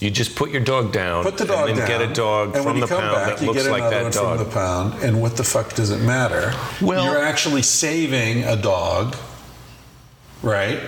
You 0.00 0.10
just 0.10 0.34
put 0.34 0.50
your 0.50 0.62
dog 0.62 0.92
down, 0.92 1.24
Put 1.24 1.36
the 1.36 1.44
dog 1.44 1.68
and 1.68 1.76
then 1.78 1.86
down. 1.86 2.00
get 2.00 2.10
a 2.10 2.14
dog 2.14 2.54
and 2.54 2.64
from 2.64 2.80
the 2.80 2.86
pound 2.86 3.14
back, 3.14 3.36
that 3.36 3.40
you 3.42 3.48
looks 3.48 3.64
get 3.64 3.70
like 3.70 3.82
another 3.82 3.96
that 3.96 4.04
one 4.04 4.12
dog. 4.12 4.38
from 4.38 4.46
the 4.48 4.54
pound. 4.54 5.02
And 5.02 5.20
what 5.20 5.36
the 5.36 5.44
fuck 5.44 5.74
does 5.74 5.90
it 5.90 5.98
matter? 6.00 6.54
Well- 6.80 7.04
you're 7.04 7.22
actually 7.22 7.60
saving 7.62 8.44
a 8.44 8.56
dog, 8.56 9.14
right? 10.42 10.80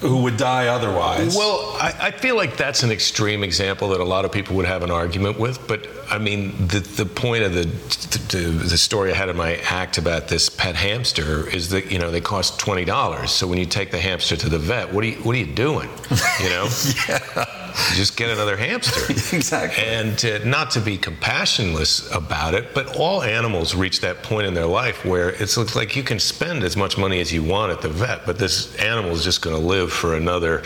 Who 0.00 0.22
would 0.22 0.36
die 0.36 0.66
otherwise? 0.66 1.36
Well, 1.36 1.76
I, 1.80 1.94
I 2.00 2.10
feel 2.10 2.36
like 2.36 2.56
that's 2.56 2.82
an 2.82 2.90
extreme 2.90 3.42
example 3.42 3.88
that 3.88 4.00
a 4.00 4.04
lot 4.04 4.24
of 4.24 4.32
people 4.32 4.56
would 4.56 4.66
have 4.66 4.82
an 4.82 4.90
argument 4.90 5.38
with. 5.38 5.66
But 5.66 5.86
I 6.10 6.18
mean, 6.18 6.52
the, 6.66 6.80
the 6.80 7.06
point 7.06 7.44
of 7.44 7.54
the, 7.54 7.64
the 8.36 8.48
the 8.48 8.78
story 8.78 9.12
I 9.12 9.14
had 9.14 9.28
in 9.28 9.36
my 9.36 9.56
act 9.64 9.96
about 9.96 10.28
this 10.28 10.48
pet 10.48 10.76
hamster 10.76 11.48
is 11.48 11.70
that 11.70 11.90
you 11.90 11.98
know 11.98 12.10
they 12.10 12.20
cost 12.20 12.58
twenty 12.58 12.84
dollars. 12.84 13.30
So 13.30 13.46
when 13.46 13.58
you 13.58 13.66
take 13.66 13.92
the 13.92 14.00
hamster 14.00 14.36
to 14.36 14.48
the 14.48 14.58
vet, 14.58 14.92
what 14.92 15.04
are 15.04 15.08
you 15.08 15.16
what 15.16 15.34
are 15.36 15.38
you 15.38 15.54
doing? 15.54 15.88
You 16.42 16.50
know, 16.50 16.68
just 17.94 18.16
get 18.16 18.30
another 18.30 18.56
hamster. 18.56 19.00
Exactly. 19.34 19.82
And 19.84 20.24
uh, 20.24 20.44
not 20.44 20.70
to 20.72 20.80
be 20.80 20.96
compassionless 20.96 22.14
about 22.14 22.54
it, 22.54 22.72
but 22.72 22.96
all 22.96 23.22
animals 23.22 23.74
reach 23.74 24.00
that 24.00 24.22
point 24.22 24.46
in 24.46 24.54
their 24.54 24.66
life 24.66 25.04
where 25.04 25.30
it's 25.30 25.56
looks 25.56 25.74
like 25.74 25.96
you 25.96 26.02
can 26.02 26.18
spend 26.18 26.62
as 26.62 26.76
much 26.76 26.96
money 26.96 27.20
as 27.20 27.32
you 27.32 27.42
want 27.42 27.72
at 27.72 27.80
the 27.80 27.88
vet, 27.88 28.24
but 28.26 28.38
this 28.38 28.74
animal 28.76 29.10
is 29.10 29.24
just 29.24 29.42
going 29.42 29.56
to 29.56 29.62
live 29.62 29.92
for 29.92 30.14
another, 30.14 30.62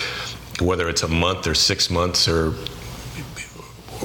whether 0.61 0.89
it's 0.89 1.03
a 1.03 1.09
month 1.09 1.47
or 1.47 1.55
six 1.55 1.89
months 1.89 2.29
or 2.29 2.53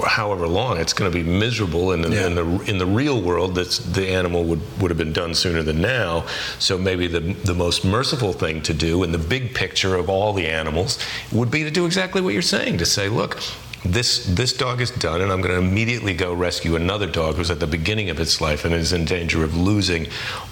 however 0.08 0.48
long, 0.48 0.78
it's 0.78 0.94
going 0.94 1.12
to 1.12 1.16
be 1.16 1.24
miserable. 1.24 1.92
And 1.92 2.06
in, 2.06 2.12
Yeah. 2.12 2.28
in 2.28 2.36
the 2.36 2.46
in 2.72 2.78
the 2.78 2.86
real 2.86 3.22
world, 3.22 3.56
that's 3.56 3.78
the 3.80 4.08
animal 4.10 4.44
would 4.46 4.62
would 4.80 4.92
have 4.92 4.98
been 4.98 5.14
done 5.14 5.34
sooner 5.36 5.64
than 5.64 5.82
now. 5.82 6.26
So 6.60 6.78
maybe 6.78 7.08
the 7.08 7.20
the 7.46 7.54
most 7.54 7.84
merciful 7.86 8.34
thing 8.34 8.62
to 8.64 8.74
do 8.74 9.04
in 9.04 9.12
the 9.12 9.18
big 9.18 9.54
picture 9.54 9.96
of 9.96 10.10
all 10.10 10.34
the 10.34 10.48
animals 10.48 11.00
would 11.32 11.52
be 11.52 11.64
to 11.64 11.72
do 11.72 11.86
exactly 11.86 12.22
what 12.22 12.34
you're 12.34 12.42
saying. 12.42 12.78
To 12.80 12.86
say, 12.86 13.10
look. 13.10 13.40
This 13.86 14.26
this 14.34 14.54
dog 14.54 14.80
is 14.80 14.92
done, 14.92 15.20
and 15.20 15.30
I'm 15.30 15.42
going 15.42 15.54
to 15.54 15.58
immediately 15.60 16.14
go 16.14 16.32
rescue 16.34 16.78
another 16.78 17.06
dog 17.06 17.36
who's 17.36 17.52
at 17.52 17.60
the 17.60 17.68
beginning 17.68 18.10
of 18.10 18.18
its 18.18 18.40
life 18.40 18.64
and 18.64 18.74
is 18.74 18.94
in 18.94 19.04
danger 19.04 19.44
of 19.44 19.58
losing 19.58 20.08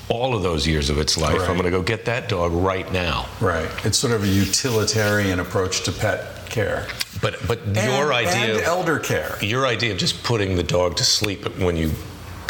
all 0.10 0.36
of 0.36 0.44
those 0.44 0.68
years 0.68 0.90
of 0.90 0.98
its 0.98 1.18
life. 1.18 1.38
Right. 1.40 1.50
I'm 1.50 1.56
going 1.56 1.64
to 1.64 1.72
go 1.72 1.82
get 1.82 2.04
that 2.06 2.28
dog 2.28 2.52
right 2.52 2.92
now. 2.92 3.28
right. 3.40 3.70
It's 3.86 3.98
sort 3.98 4.12
of 4.12 4.26
a 4.26 4.28
utilitarian 4.28 5.40
approach 5.40 5.84
to 5.84 5.94
pet 5.94 6.20
care. 6.50 6.88
But 7.22 7.48
but 7.48 7.60
And- 7.60 7.76
your 7.78 8.14
idea 8.14 8.56
and 8.56 8.62
elder 8.64 9.00
care. 9.00 9.38
Your 9.42 9.66
idea 9.68 9.92
of 9.92 9.98
just 9.98 10.24
putting 10.24 10.56
the 10.56 10.64
dog 10.64 10.96
to 10.98 11.04
sleep 11.06 11.46
when 11.58 11.78
you 11.78 11.92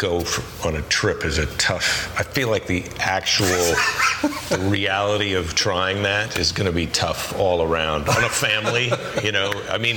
go 0.02 0.20
for, 0.20 0.66
on 0.66 0.74
a 0.74 0.82
trip 0.82 1.24
is 1.24 1.38
a 1.38 1.46
tough. 1.56 2.12
I 2.18 2.24
feel 2.24 2.50
like 2.50 2.66
the 2.66 2.84
actual 2.98 3.46
the 3.46 4.58
reality 4.68 5.34
of 5.34 5.54
trying 5.54 6.02
that 6.02 6.36
is 6.36 6.50
going 6.50 6.66
to 6.66 6.72
be 6.72 6.88
tough 6.88 7.38
all 7.38 7.62
around 7.62 8.08
on 8.08 8.24
a 8.24 8.28
family. 8.28 8.90
You 9.22 9.30
know, 9.30 9.52
I 9.70 9.78
mean, 9.78 9.96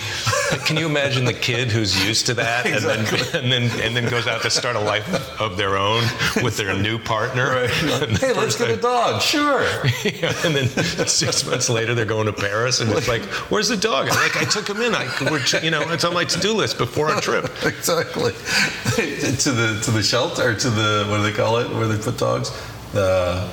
can 0.65 0.77
you 0.77 0.85
imagine 0.85 1.25
the 1.25 1.33
kid 1.33 1.71
who's 1.71 2.05
used 2.05 2.27
to 2.27 2.35
that 2.35 2.67
and 2.67 2.83
then 2.83 2.99
and 3.33 3.51
then 3.51 3.81
and 3.81 3.95
then 3.95 4.07
goes 4.07 4.27
out 4.27 4.43
to 4.43 4.51
start 4.51 4.75
a 4.75 4.79
life 4.79 5.41
of 5.41 5.57
their 5.57 5.75
own 5.75 6.03
with 6.43 6.55
their 6.55 6.77
new 6.77 6.99
partner? 6.99 7.67
The 7.67 8.17
Hey, 8.21 8.33
let's 8.33 8.55
get 8.55 8.69
a 8.69 8.77
dog. 8.77 9.21
Sure. 9.21 9.63
yeah, 10.03 10.33
and 10.45 10.55
then 10.55 10.67
six 11.07 11.45
months 11.45 11.69
later, 11.69 11.95
they're 11.95 12.05
going 12.05 12.27
to 12.27 12.33
Paris, 12.33 12.79
and 12.79 12.91
it's 12.91 13.07
like, 13.07 13.23
"Where's 13.49 13.69
the 13.69 13.77
dog?" 13.77 14.09
I'm 14.09 14.15
like, 14.15 14.37
"I 14.37 14.45
took 14.45 14.69
him 14.69 14.81
in. 14.81 14.93
I, 14.93 15.07
we're, 15.31 15.41
you 15.63 15.71
know, 15.71 15.81
it's 15.91 16.03
on 16.03 16.13
my 16.13 16.25
to-do 16.25 16.53
list 16.53 16.77
before 16.77 17.09
our 17.09 17.21
trip." 17.21 17.45
exactly. 17.63 18.33
to 18.33 19.51
the 19.51 19.81
to 19.83 19.91
the 19.91 19.94
shelter 20.03 20.49
or 20.49 20.55
to 20.55 20.69
the 20.69 21.05
what 21.09 21.17
do 21.17 21.23
they 21.23 21.33
call 21.33 21.57
it? 21.57 21.69
Where 21.69 21.87
they 21.87 22.01
put 22.01 22.17
dogs? 22.17 22.51
The 22.93 23.49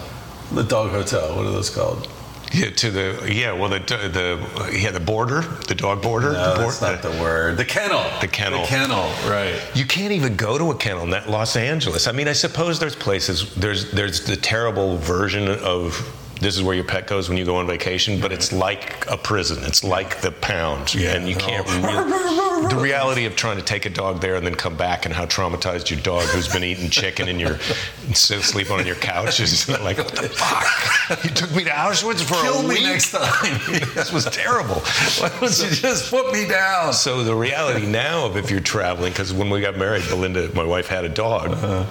the 0.52 0.62
dog 0.62 0.90
hotel. 0.90 1.36
What 1.36 1.46
are 1.46 1.50
those 1.50 1.70
called? 1.70 2.08
Yeah, 2.52 2.68
to 2.68 2.90
the 2.90 3.32
yeah, 3.32 3.52
well, 3.52 3.70
the 3.70 3.78
the 3.78 4.76
yeah, 4.78 4.90
the 4.90 5.00
border, 5.00 5.40
the 5.68 5.74
dog 5.74 6.02
border. 6.02 6.32
No, 6.32 6.54
the 6.54 6.60
that's 6.60 6.82
not 6.82 7.00
the 7.00 7.10
word. 7.12 7.56
The 7.56 7.64
kennel. 7.64 8.04
The 8.20 8.28
kennel. 8.28 8.60
The 8.62 8.66
kennel. 8.66 9.04
Right. 9.26 9.58
You 9.74 9.86
can't 9.86 10.12
even 10.12 10.36
go 10.36 10.58
to 10.58 10.70
a 10.70 10.76
kennel 10.76 11.04
in 11.04 11.10
that 11.10 11.30
Los 11.30 11.56
Angeles. 11.56 12.06
I 12.06 12.12
mean, 12.12 12.28
I 12.28 12.34
suppose 12.34 12.78
there's 12.78 12.96
places. 12.96 13.54
There's 13.54 13.90
there's 13.92 14.24
the 14.26 14.36
terrible 14.36 14.98
version 14.98 15.48
of 15.48 15.96
this 16.42 16.56
is 16.56 16.62
where 16.62 16.74
your 16.74 16.84
pet 16.84 17.06
goes 17.06 17.28
when 17.28 17.38
you 17.38 17.44
go 17.44 17.56
on 17.56 17.66
vacation, 17.66 18.20
but 18.20 18.32
it's 18.32 18.52
like 18.52 19.06
a 19.10 19.16
prison. 19.16 19.62
It's 19.64 19.84
like 19.84 20.20
the 20.20 20.32
pound, 20.32 20.94
Yeah, 20.94 21.14
and 21.14 21.28
you 21.28 21.34
they're 21.34 21.46
can't. 21.62 21.66
Oh. 21.68 22.04
Really, 22.60 22.68
the 22.74 22.76
reality 22.80 23.24
of 23.26 23.34
trying 23.36 23.56
to 23.56 23.62
take 23.62 23.86
a 23.86 23.90
dog 23.90 24.20
there 24.20 24.36
and 24.36 24.46
then 24.46 24.54
come 24.54 24.76
back 24.76 25.04
and 25.04 25.14
how 25.14 25.26
traumatized 25.26 25.90
your 25.90 26.00
dog 26.00 26.24
who's 26.28 26.48
been 26.52 26.64
eating 26.64 26.90
chicken 26.90 27.28
and 27.28 27.40
you're 27.40 27.58
sleeping 28.14 28.72
on 28.78 28.86
your 28.86 28.94
couch 28.96 29.40
is 29.40 29.68
like 29.80 29.98
what 29.98 30.08
the 30.14 30.28
fuck? 30.28 31.24
You 31.24 31.30
took 31.30 31.54
me 31.54 31.64
to 31.64 31.70
Auschwitz 31.70 32.22
for 32.22 32.34
Kill 32.42 32.60
a 32.60 32.62
me 32.62 32.68
week. 32.76 32.82
next 32.84 33.10
time. 33.12 33.58
this 33.94 34.12
was 34.12 34.24
terrible. 34.26 34.76
Why 35.18 35.28
don't 35.28 35.42
you 35.42 35.70
just 35.70 36.10
put 36.10 36.32
me 36.32 36.46
down? 36.46 36.92
So 36.92 37.22
the 37.24 37.34
reality 37.34 37.86
now 37.86 38.26
of 38.26 38.36
if 38.36 38.50
you're 38.50 38.60
traveling, 38.60 39.12
because 39.12 39.32
when 39.32 39.50
we 39.50 39.60
got 39.60 39.76
married, 39.76 40.04
Belinda, 40.08 40.54
my 40.54 40.64
wife, 40.64 40.86
had 40.86 41.04
a 41.04 41.08
dog. 41.08 41.50
Uh-huh. 41.52 41.84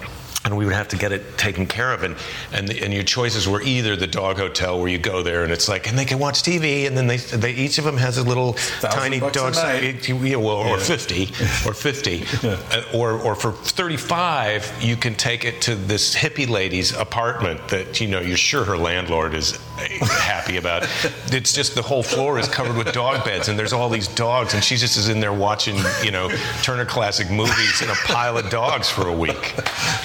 And 0.43 0.57
we 0.57 0.65
would 0.65 0.73
have 0.73 0.87
to 0.87 0.97
get 0.97 1.11
it 1.11 1.37
taken 1.37 1.67
care 1.67 1.93
of, 1.93 2.01
and 2.01 2.15
and, 2.51 2.67
the, 2.67 2.83
and 2.83 2.91
your 2.91 3.03
choices 3.03 3.47
were 3.47 3.61
either 3.61 3.95
the 3.95 4.07
dog 4.07 4.37
hotel 4.37 4.79
where 4.79 4.87
you 4.87 4.97
go 4.97 5.21
there 5.21 5.43
and 5.43 5.51
it's 5.53 5.69
like, 5.69 5.87
and 5.87 5.95
they 5.95 6.03
can 6.05 6.17
watch 6.17 6.41
TV, 6.41 6.87
and 6.87 6.97
then 6.97 7.05
they, 7.05 7.17
they 7.17 7.51
each 7.53 7.77
of 7.77 7.83
them 7.85 7.95
has 7.97 8.17
a 8.17 8.23
little 8.23 8.53
tiny 8.81 9.19
dog, 9.19 9.53
it- 9.55 10.09
yeah, 10.09 10.35
well, 10.37 10.57
or 10.57 10.77
Yeah. 10.77 10.83
fifty, 10.83 11.25
or 11.63 11.75
fifty, 11.75 12.23
uh, 12.47 12.57
or 12.91 13.11
or 13.21 13.35
for 13.35 13.51
thirty-five, 13.51 14.71
you 14.81 14.95
can 14.95 15.13
take 15.13 15.45
it 15.45 15.61
to 15.61 15.75
this 15.75 16.15
hippie 16.15 16.49
lady's 16.49 16.91
apartment 16.95 17.67
that 17.67 18.01
you 18.01 18.07
know 18.07 18.19
you're 18.19 18.35
sure 18.35 18.63
her 18.65 18.77
landlord 18.77 19.35
is 19.35 19.59
happy 20.01 20.57
about. 20.57 20.83
It's 21.31 21.53
just 21.53 21.75
the 21.75 21.81
whole 21.81 22.03
floor 22.03 22.39
is 22.39 22.47
covered 22.47 22.77
with 22.77 22.93
dog 22.93 23.23
beds, 23.25 23.47
and 23.49 23.57
there's 23.57 23.73
all 23.73 23.89
these 23.89 24.07
dogs, 24.07 24.53
and 24.53 24.63
she 24.63 24.75
just 24.77 24.97
is 24.97 25.09
in 25.09 25.19
there 25.19 25.33
watching, 25.33 25.77
you 26.03 26.11
know, 26.11 26.29
Turner 26.63 26.85
Classic 26.85 27.29
movies 27.29 27.81
and 27.81 27.91
a 27.91 27.95
pile 28.05 28.37
of 28.37 28.49
dogs 28.49 28.89
for 28.89 29.07
a 29.07 29.13
week. 29.13 29.53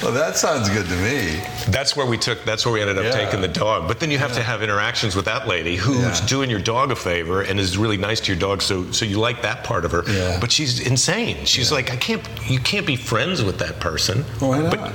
Well, 0.02 0.12
that 0.12 0.36
sounds 0.36 0.68
good 0.68 0.86
to 0.86 0.96
me. 0.96 1.40
That's 1.68 1.96
where 1.96 2.06
we 2.06 2.18
took. 2.18 2.44
That's 2.44 2.64
where 2.64 2.72
we 2.72 2.80
ended 2.80 2.98
up 2.98 3.04
Yeah. 3.04 3.12
taking 3.12 3.40
the 3.40 3.48
dog. 3.48 3.88
But 3.88 4.00
then 4.00 4.10
you 4.10 4.18
have 4.18 4.32
to 4.34 4.42
have 4.42 4.62
interactions 4.62 5.14
with 5.16 5.24
that 5.26 5.46
lady 5.48 5.76
who's 5.76 6.20
Yeah. 6.20 6.26
doing 6.26 6.50
your 6.50 6.60
dog 6.60 6.90
a 6.92 6.96
favor 6.96 7.42
and 7.42 7.58
is 7.58 7.76
really 7.78 7.96
nice 7.96 8.20
to 8.20 8.32
your 8.32 8.38
dog. 8.40 8.62
So 8.62 8.90
so 8.92 9.04
you 9.04 9.18
like 9.18 9.42
that 9.42 9.64
part 9.64 9.84
of 9.84 9.92
her. 9.92 10.04
Yeah. 10.06 10.38
But 10.40 10.52
she's 10.52 10.80
insane. 10.80 11.44
She's 11.44 11.72
like, 11.72 11.90
I 11.92 11.96
can't. 11.96 12.22
You 12.48 12.58
can't 12.60 12.86
be 12.86 12.96
friends 12.96 13.42
with 13.42 13.58
that 13.58 13.80
person. 13.80 14.22
Why 14.40 14.60
not? 14.60 14.70
But 14.76 14.92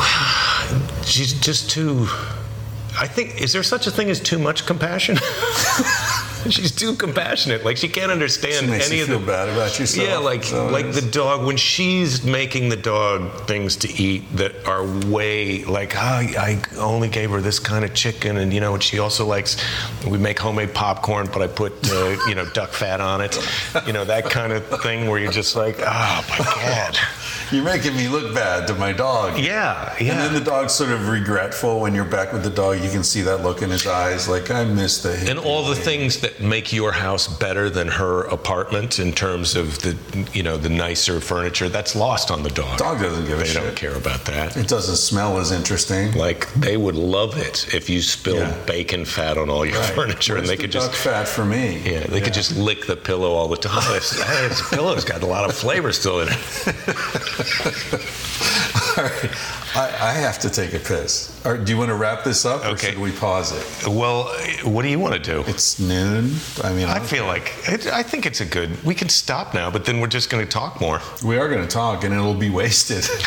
she's 1.06 1.32
just 1.40 1.70
too. 1.70 2.06
I 2.98 3.06
think 3.06 3.40
is 3.40 3.52
there 3.52 3.62
such 3.62 3.86
a 3.86 3.90
thing 3.90 4.10
as 4.10 4.20
too 4.20 4.38
much 4.38 4.66
compassion? 4.66 5.16
she's 6.50 6.72
too 6.72 6.94
compassionate. 6.94 7.64
Like 7.64 7.76
she 7.76 7.88
can't 7.88 8.10
understand 8.10 8.64
She 8.64 8.66
makes 8.66 8.86
any 8.88 8.96
you 8.96 9.02
of 9.02 9.08
feel 9.08 9.18
the 9.20 9.26
bad 9.26 9.48
about 9.48 9.78
yourself. 9.78 10.08
yeah, 10.08 10.16
like 10.18 10.44
So 10.44 10.66
like 10.68 10.92
the 10.92 11.02
dog 11.02 11.46
when 11.46 11.56
she's 11.56 12.24
making 12.24 12.68
the 12.68 12.76
dog 12.76 13.46
things 13.46 13.76
to 13.76 13.92
eat 14.02 14.24
that 14.36 14.66
are 14.66 14.84
way 15.08 15.64
like 15.64 15.94
ah, 15.96 16.18
I 16.20 16.60
only 16.78 17.08
gave 17.08 17.30
her 17.30 17.40
this 17.40 17.58
kind 17.58 17.84
of 17.84 17.94
chicken, 17.94 18.38
and 18.38 18.52
you 18.52 18.60
know, 18.60 18.74
and 18.74 18.82
she 18.82 18.98
also 18.98 19.26
likes 19.26 19.56
we 20.06 20.18
make 20.18 20.38
homemade 20.38 20.74
popcorn, 20.74 21.28
but 21.32 21.42
I 21.42 21.46
put 21.46 21.72
uh, 21.90 22.16
you 22.26 22.34
know 22.34 22.46
duck 22.46 22.70
fat 22.70 23.00
on 23.00 23.20
it, 23.20 23.38
you 23.86 23.92
know 23.92 24.04
that 24.04 24.30
kind 24.30 24.52
of 24.52 24.66
thing 24.82 25.08
where 25.08 25.18
you're 25.20 25.32
just 25.32 25.56
like, 25.56 25.76
oh 25.80 26.24
my 26.30 26.38
god, 26.38 26.98
You're 27.52 27.64
making 27.64 27.96
me 27.96 28.06
look 28.08 28.32
bad 28.34 28.66
to 28.68 28.74
my 28.74 28.92
dog. 28.92 29.38
yeah, 29.38 29.94
yeah. 30.00 30.12
And 30.12 30.20
then 30.20 30.32
the 30.34 30.40
dog's 30.50 30.72
sort 30.72 30.90
of 30.90 31.08
regretful 31.08 31.80
when 31.80 31.94
you're 31.94 32.04
back 32.04 32.32
with 32.32 32.44
the 32.44 32.50
dog. 32.50 32.80
You 32.80 32.90
can 32.90 33.02
see 33.02 33.22
that 33.22 33.42
look 33.42 33.62
in 33.62 33.70
his 33.70 33.86
eyes, 33.86 34.28
like 34.28 34.50
I 34.50 34.64
missed 34.64 35.02
the. 35.02 35.14
And 35.28 35.38
all 35.38 35.64
the 35.64 35.74
things 35.74 36.20
that 36.20 36.40
make 36.40 36.72
your 36.72 36.92
house 36.92 37.26
better 37.26 37.68
than 37.68 37.88
her 37.88 38.22
apartment 38.24 38.98
in 39.00 39.12
terms 39.12 39.56
of 39.56 39.78
the, 39.80 39.96
you 40.32 40.42
know, 40.44 40.56
the 40.56 40.68
nicer 40.68 41.20
furniture, 41.20 41.68
that's 41.68 41.96
lost 41.96 42.30
on 42.30 42.42
the 42.44 42.50
dog. 42.50 42.78
Dog 42.78 43.00
doesn't 43.00 43.26
give 43.26 43.38
a 43.40 43.42
They 43.42 43.48
shit. 43.48 43.62
don't 43.62 43.76
care 43.76 43.94
about 43.96 44.24
that. 44.26 44.56
It 44.56 44.68
doesn't 44.68 44.96
smell 44.96 45.38
as 45.38 45.50
interesting. 45.50 46.12
Like 46.12 46.52
they 46.54 46.76
would 46.76 46.94
love 46.96 47.36
it 47.36 47.74
if 47.74 47.90
you 47.90 48.00
spilled 48.00 48.38
Yeah. 48.38 48.54
bacon 48.66 49.04
fat 49.04 49.36
on 49.38 49.50
all 49.50 49.66
your 49.66 49.78
Right. 49.80 49.94
furniture, 49.94 50.36
and 50.36 50.46
they 50.46 50.54
the 50.56 50.62
could 50.62 50.72
just 50.72 50.92
fat 50.92 51.26
for 51.26 51.44
me. 51.44 51.82
yeah, 51.84 52.06
they 52.06 52.20
could 52.20 52.34
just 52.34 52.56
lick 52.56 52.86
the 52.86 52.96
pillow 52.96 53.32
all 53.32 53.48
the 53.48 53.56
time. 53.56 53.80
This 54.00 54.68
pillow's 54.70 55.04
got 55.04 55.22
a 55.22 55.26
lot 55.26 55.48
of 55.48 55.54
flavor 55.56 55.92
still 55.92 56.20
in 56.20 56.28
it. 56.28 56.36
All 58.96 59.04
right. 59.04 59.30
I, 59.76 59.86
I 60.00 60.12
have 60.14 60.38
to 60.40 60.50
take 60.50 60.74
a 60.74 60.78
piss. 60.80 61.30
Or 61.46 61.56
do 61.56 61.70
you 61.72 61.78
want 61.78 61.90
to 61.90 61.94
wrap 61.94 62.24
this 62.24 62.44
up, 62.44 62.64
or 62.66 62.76
should 62.76 62.98
we 62.98 63.12
pause 63.12 63.52
it? 63.52 63.86
Well, 63.88 64.24
what 64.64 64.82
do 64.82 64.88
you 64.88 64.98
want 64.98 65.14
to 65.14 65.20
do? 65.20 65.44
It's 65.46 65.78
noon. 65.78 66.34
I 66.64 66.72
mean, 66.72 66.86
I 66.88 66.94
I'm- 66.94 67.04
feel 67.04 67.24
like 67.24 67.52
it, 67.68 67.86
I 67.86 68.02
think 68.02 68.26
it's 68.26 68.40
a 68.40 68.44
good. 68.44 68.82
We 68.84 68.94
can 68.96 69.08
stop 69.08 69.54
now, 69.54 69.70
but 69.70 69.84
then 69.84 70.00
we're 70.00 70.08
just 70.08 70.28
going 70.28 70.44
to 70.44 70.50
talk 70.50 70.80
more. 70.80 71.00
we 71.24 71.38
are 71.38 71.48
going 71.48 71.62
to 71.62 71.68
talk, 71.68 72.02
and 72.04 72.12
it'll 72.12 72.34
be 72.34 72.50
wasted. 72.50 73.06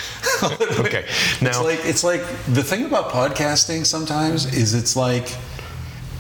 Okay, 0.44 1.06
it's 1.08 1.42
now- 1.42 1.64
like 1.64 1.80
it's 1.86 2.04
like 2.04 2.22
the 2.54 2.64
thing 2.64 2.84
about 2.86 3.12
podcasting 3.12 3.86
sometimes 3.86 4.46
is 4.54 4.74
it's 4.74 4.98
like 4.98 5.34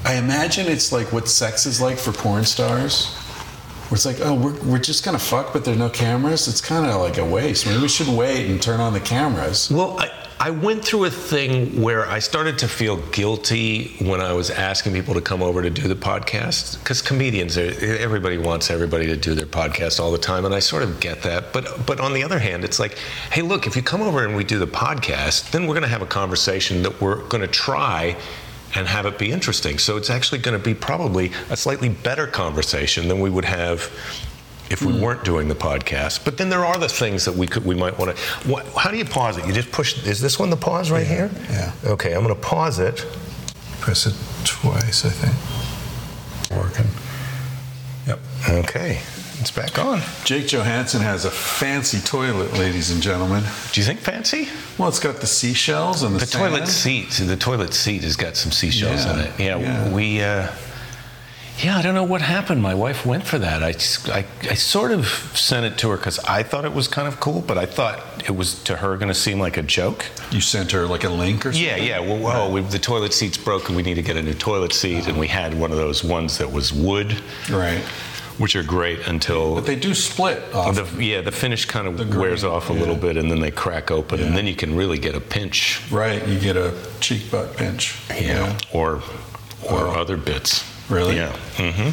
I 0.05 0.13
imagine 0.15 0.67
it's 0.67 0.93
like 0.93 1.11
what 1.11 1.27
sex 1.27 1.65
is 1.65 1.81
like 1.81 1.97
for 1.97 2.13
porn 2.13 2.45
stars. 2.45 3.13
Where 3.93 3.97
it's 3.97 4.07
like, 4.07 4.21
oh, 4.21 4.33
we're, 4.33 4.59
we're 4.63 4.79
just 4.79 5.05
gonna 5.05 5.19
fuck, 5.19 5.53
but 5.53 5.63
there's 5.63 5.77
no 5.77 5.87
cameras. 5.87 6.47
It's 6.47 6.61
kind 6.61 6.83
of 6.83 6.99
like 6.99 7.19
a 7.19 7.23
waste. 7.23 7.67
Maybe 7.67 7.79
we 7.79 7.87
should 7.87 8.07
wait 8.07 8.49
and 8.49 8.59
turn 8.59 8.79
on 8.79 8.91
the 8.91 8.99
cameras. 8.99 9.69
Well, 9.69 9.99
I, 9.99 10.09
I 10.39 10.49
went 10.49 10.83
through 10.83 11.05
a 11.05 11.11
thing 11.11 11.79
where 11.79 12.03
I 12.07 12.17
started 12.17 12.57
to 12.57 12.67
feel 12.67 12.97
guilty 13.11 13.95
when 13.99 14.19
I 14.19 14.33
was 14.33 14.49
asking 14.49 14.93
people 14.93 15.13
to 15.13 15.21
come 15.21 15.43
over 15.43 15.61
to 15.61 15.69
do 15.69 15.87
the 15.87 15.93
podcast 15.93 16.79
because 16.79 17.03
comedians, 17.03 17.55
everybody 17.55 18.39
wants 18.39 18.71
everybody 18.71 19.05
to 19.05 19.15
do 19.15 19.35
their 19.35 19.45
podcast 19.45 19.99
all 19.99 20.11
the 20.11 20.17
time, 20.17 20.43
and 20.45 20.55
I 20.55 20.59
sort 20.59 20.81
of 20.81 20.99
get 20.99 21.21
that. 21.21 21.53
But 21.53 21.85
but 21.85 21.99
on 21.99 22.13
the 22.13 22.23
other 22.23 22.39
hand, 22.39 22.63
it's 22.63 22.79
like, 22.79 22.97
hey, 23.29 23.43
look, 23.43 23.67
if 23.67 23.75
you 23.75 23.83
come 23.83 24.01
over 24.01 24.25
and 24.25 24.35
we 24.35 24.43
do 24.43 24.57
the 24.57 24.65
podcast, 24.65 25.51
then 25.51 25.67
we're 25.67 25.75
going 25.75 25.83
to 25.83 25.87
have 25.87 26.01
a 26.01 26.07
conversation 26.07 26.81
that 26.81 26.99
we're 26.99 27.21
going 27.27 27.41
to 27.41 27.47
try. 27.47 28.17
And 28.75 28.87
have 28.87 29.05
it 29.05 29.19
be 29.19 29.31
interesting. 29.31 29.77
So 29.77 29.97
it's 29.97 30.09
actually 30.09 30.39
going 30.39 30.57
to 30.57 30.63
be 30.63 30.73
probably 30.73 31.31
a 31.51 31.55
slightly 31.57 31.89
better 31.89 32.25
conversation 32.25 33.07
than 33.07 33.19
we 33.19 33.29
would 33.29 33.45
have 33.45 33.91
if 34.71 34.81
we 34.81 34.99
weren't 34.99 35.23
doing 35.23 35.47
the 35.47 35.55
podcast. 35.55 36.25
But 36.25 36.37
then 36.37 36.49
there 36.49 36.65
are 36.65 36.77
the 36.77 36.89
things 36.89 37.25
that 37.25 37.35
we 37.35 37.45
could 37.45 37.63
we 37.65 37.75
might 37.75 37.97
want 37.99 38.17
to. 38.17 38.55
How 38.79 38.89
do 38.89 38.97
you 38.97 39.05
pause 39.05 39.37
it? 39.37 39.45
You 39.45 39.53
just 39.53 39.71
push. 39.71 40.03
Is 40.07 40.19
this 40.19 40.39
one 40.39 40.49
the 40.49 40.57
pause 40.57 40.89
right 40.89 41.05
here? 41.05 41.29
yeah. 41.51 41.71
Okay, 41.85 42.13
I'm 42.13 42.23
going 42.23 42.33
to 42.33 42.41
pause 42.41 42.79
it. 42.79 43.05
Press 43.79 44.07
it 44.07 44.15
twice, 44.45 45.05
I 45.05 45.09
think. 45.09 46.59
Working. 46.59 46.87
Yep. 48.07 48.19
Okay, 48.65 49.01
it's 49.43 49.51
back 49.51 49.77
on. 49.77 49.99
Jake 50.23 50.45
Johannsen 50.45 51.01
has 51.01 51.25
a 51.25 51.31
fancy 51.31 51.99
toilet, 51.99 52.53
ladies 52.53 52.91
and 52.91 53.01
gentlemen. 53.01 53.43
Do 53.73 53.81
you 53.81 53.85
think 53.85 53.99
fancy? 53.99 54.47
Well, 54.77 54.87
it's 54.87 55.01
got 55.01 55.17
the 55.17 55.27
seashells 55.27 56.01
and 56.01 56.15
the, 56.15 56.19
The 56.19 56.25
toilet 56.25 56.67
seat. 56.67 57.09
The 57.09 57.35
toilet 57.35 57.73
seat 57.73 58.03
has 58.03 58.15
got 58.15 58.37
some 58.37 58.53
seashells 58.53 59.05
in 59.05 59.19
it. 59.19 59.37
Yeah, 59.37 59.57
yeah. 59.57 59.93
we. 59.93 60.21
Uh, 60.21 60.49
yeah, 61.59 61.77
I 61.77 61.81
don't 61.81 61.93
know 61.93 62.05
what 62.05 62.21
happened. 62.21 62.61
My 62.61 62.73
wife 62.73 63.05
went 63.05 63.25
for 63.25 63.37
that. 63.37 63.61
I, 63.61 63.75
I, 64.17 64.25
I 64.49 64.53
sort 64.53 64.91
of 64.91 65.07
sent 65.35 65.65
it 65.65 65.77
to 65.79 65.89
her 65.89 65.97
because 65.97 66.19
I 66.19 66.41
thought 66.41 66.63
it 66.63 66.73
was 66.73 66.87
kind 66.87 67.07
of 67.07 67.19
cool, 67.19 67.41
but 67.41 67.57
I 67.57 67.65
thought 67.65 68.01
it 68.25 68.35
was 68.35 68.63
to 68.63 68.77
her 68.77 68.95
going 68.95 69.09
to 69.09 69.13
seem 69.13 69.39
like 69.39 69.57
a 69.57 69.61
joke. 69.61 70.05
You 70.31 70.39
sent 70.39 70.71
her 70.71 70.87
like 70.87 71.03
a 71.03 71.09
link 71.09 71.45
or 71.45 71.51
something? 71.51 71.63
Yeah, 71.63 71.75
yeah. 71.75 71.99
Well, 71.99 72.19
well 72.19 72.51
we, 72.51 72.61
the 72.61 72.79
toilet 72.79 73.13
seat's 73.13 73.37
broken. 73.37 73.75
We 73.75 73.83
need 73.83 73.95
to 73.95 74.01
get 74.01 74.15
a 74.15 74.23
new 74.23 74.33
toilet 74.33 74.73
seat, 74.73 75.07
and 75.07 75.19
we 75.19 75.27
had 75.27 75.53
one 75.53 75.71
of 75.71 75.77
those 75.77 76.01
ones 76.01 76.37
that 76.37 76.51
was 76.51 76.71
wood, 76.71 77.21
Right. 77.49 77.83
Which 78.37 78.55
are 78.55 78.63
great 78.63 79.07
until 79.07 79.55
But 79.55 79.65
they 79.65 79.75
do 79.75 79.93
split 79.93 80.41
off. 80.53 80.75
the 80.75 81.03
yeah 81.03 81.21
the 81.21 81.31
finish 81.31 81.65
kind 81.65 81.87
of 81.87 82.15
wears 82.15 82.43
off 82.43 82.69
a 82.69 82.73
little 82.73 82.95
bit, 82.95 83.17
and 83.17 83.29
then 83.31 83.39
they 83.39 83.51
crack 83.51 83.91
open, 83.91 84.19
and 84.21 84.35
then 84.35 84.47
you 84.47 84.55
can 84.55 84.75
really 84.75 84.97
get 84.97 85.15
a 85.15 85.21
pinch, 85.21 85.81
right. 85.91 86.25
You 86.27 86.39
get 86.39 86.57
a 86.57 86.73
cheek 86.99 87.29
butt 87.31 87.55
pinch. 87.57 87.95
yeah, 88.09 88.57
or 88.71 89.01
or 89.69 89.87
Oh. 89.87 89.91
other 90.01 90.17
bits. 90.17 90.63
Really? 90.89 91.15
Yeah. 91.15 91.31
Mm-hmm. 91.55 91.91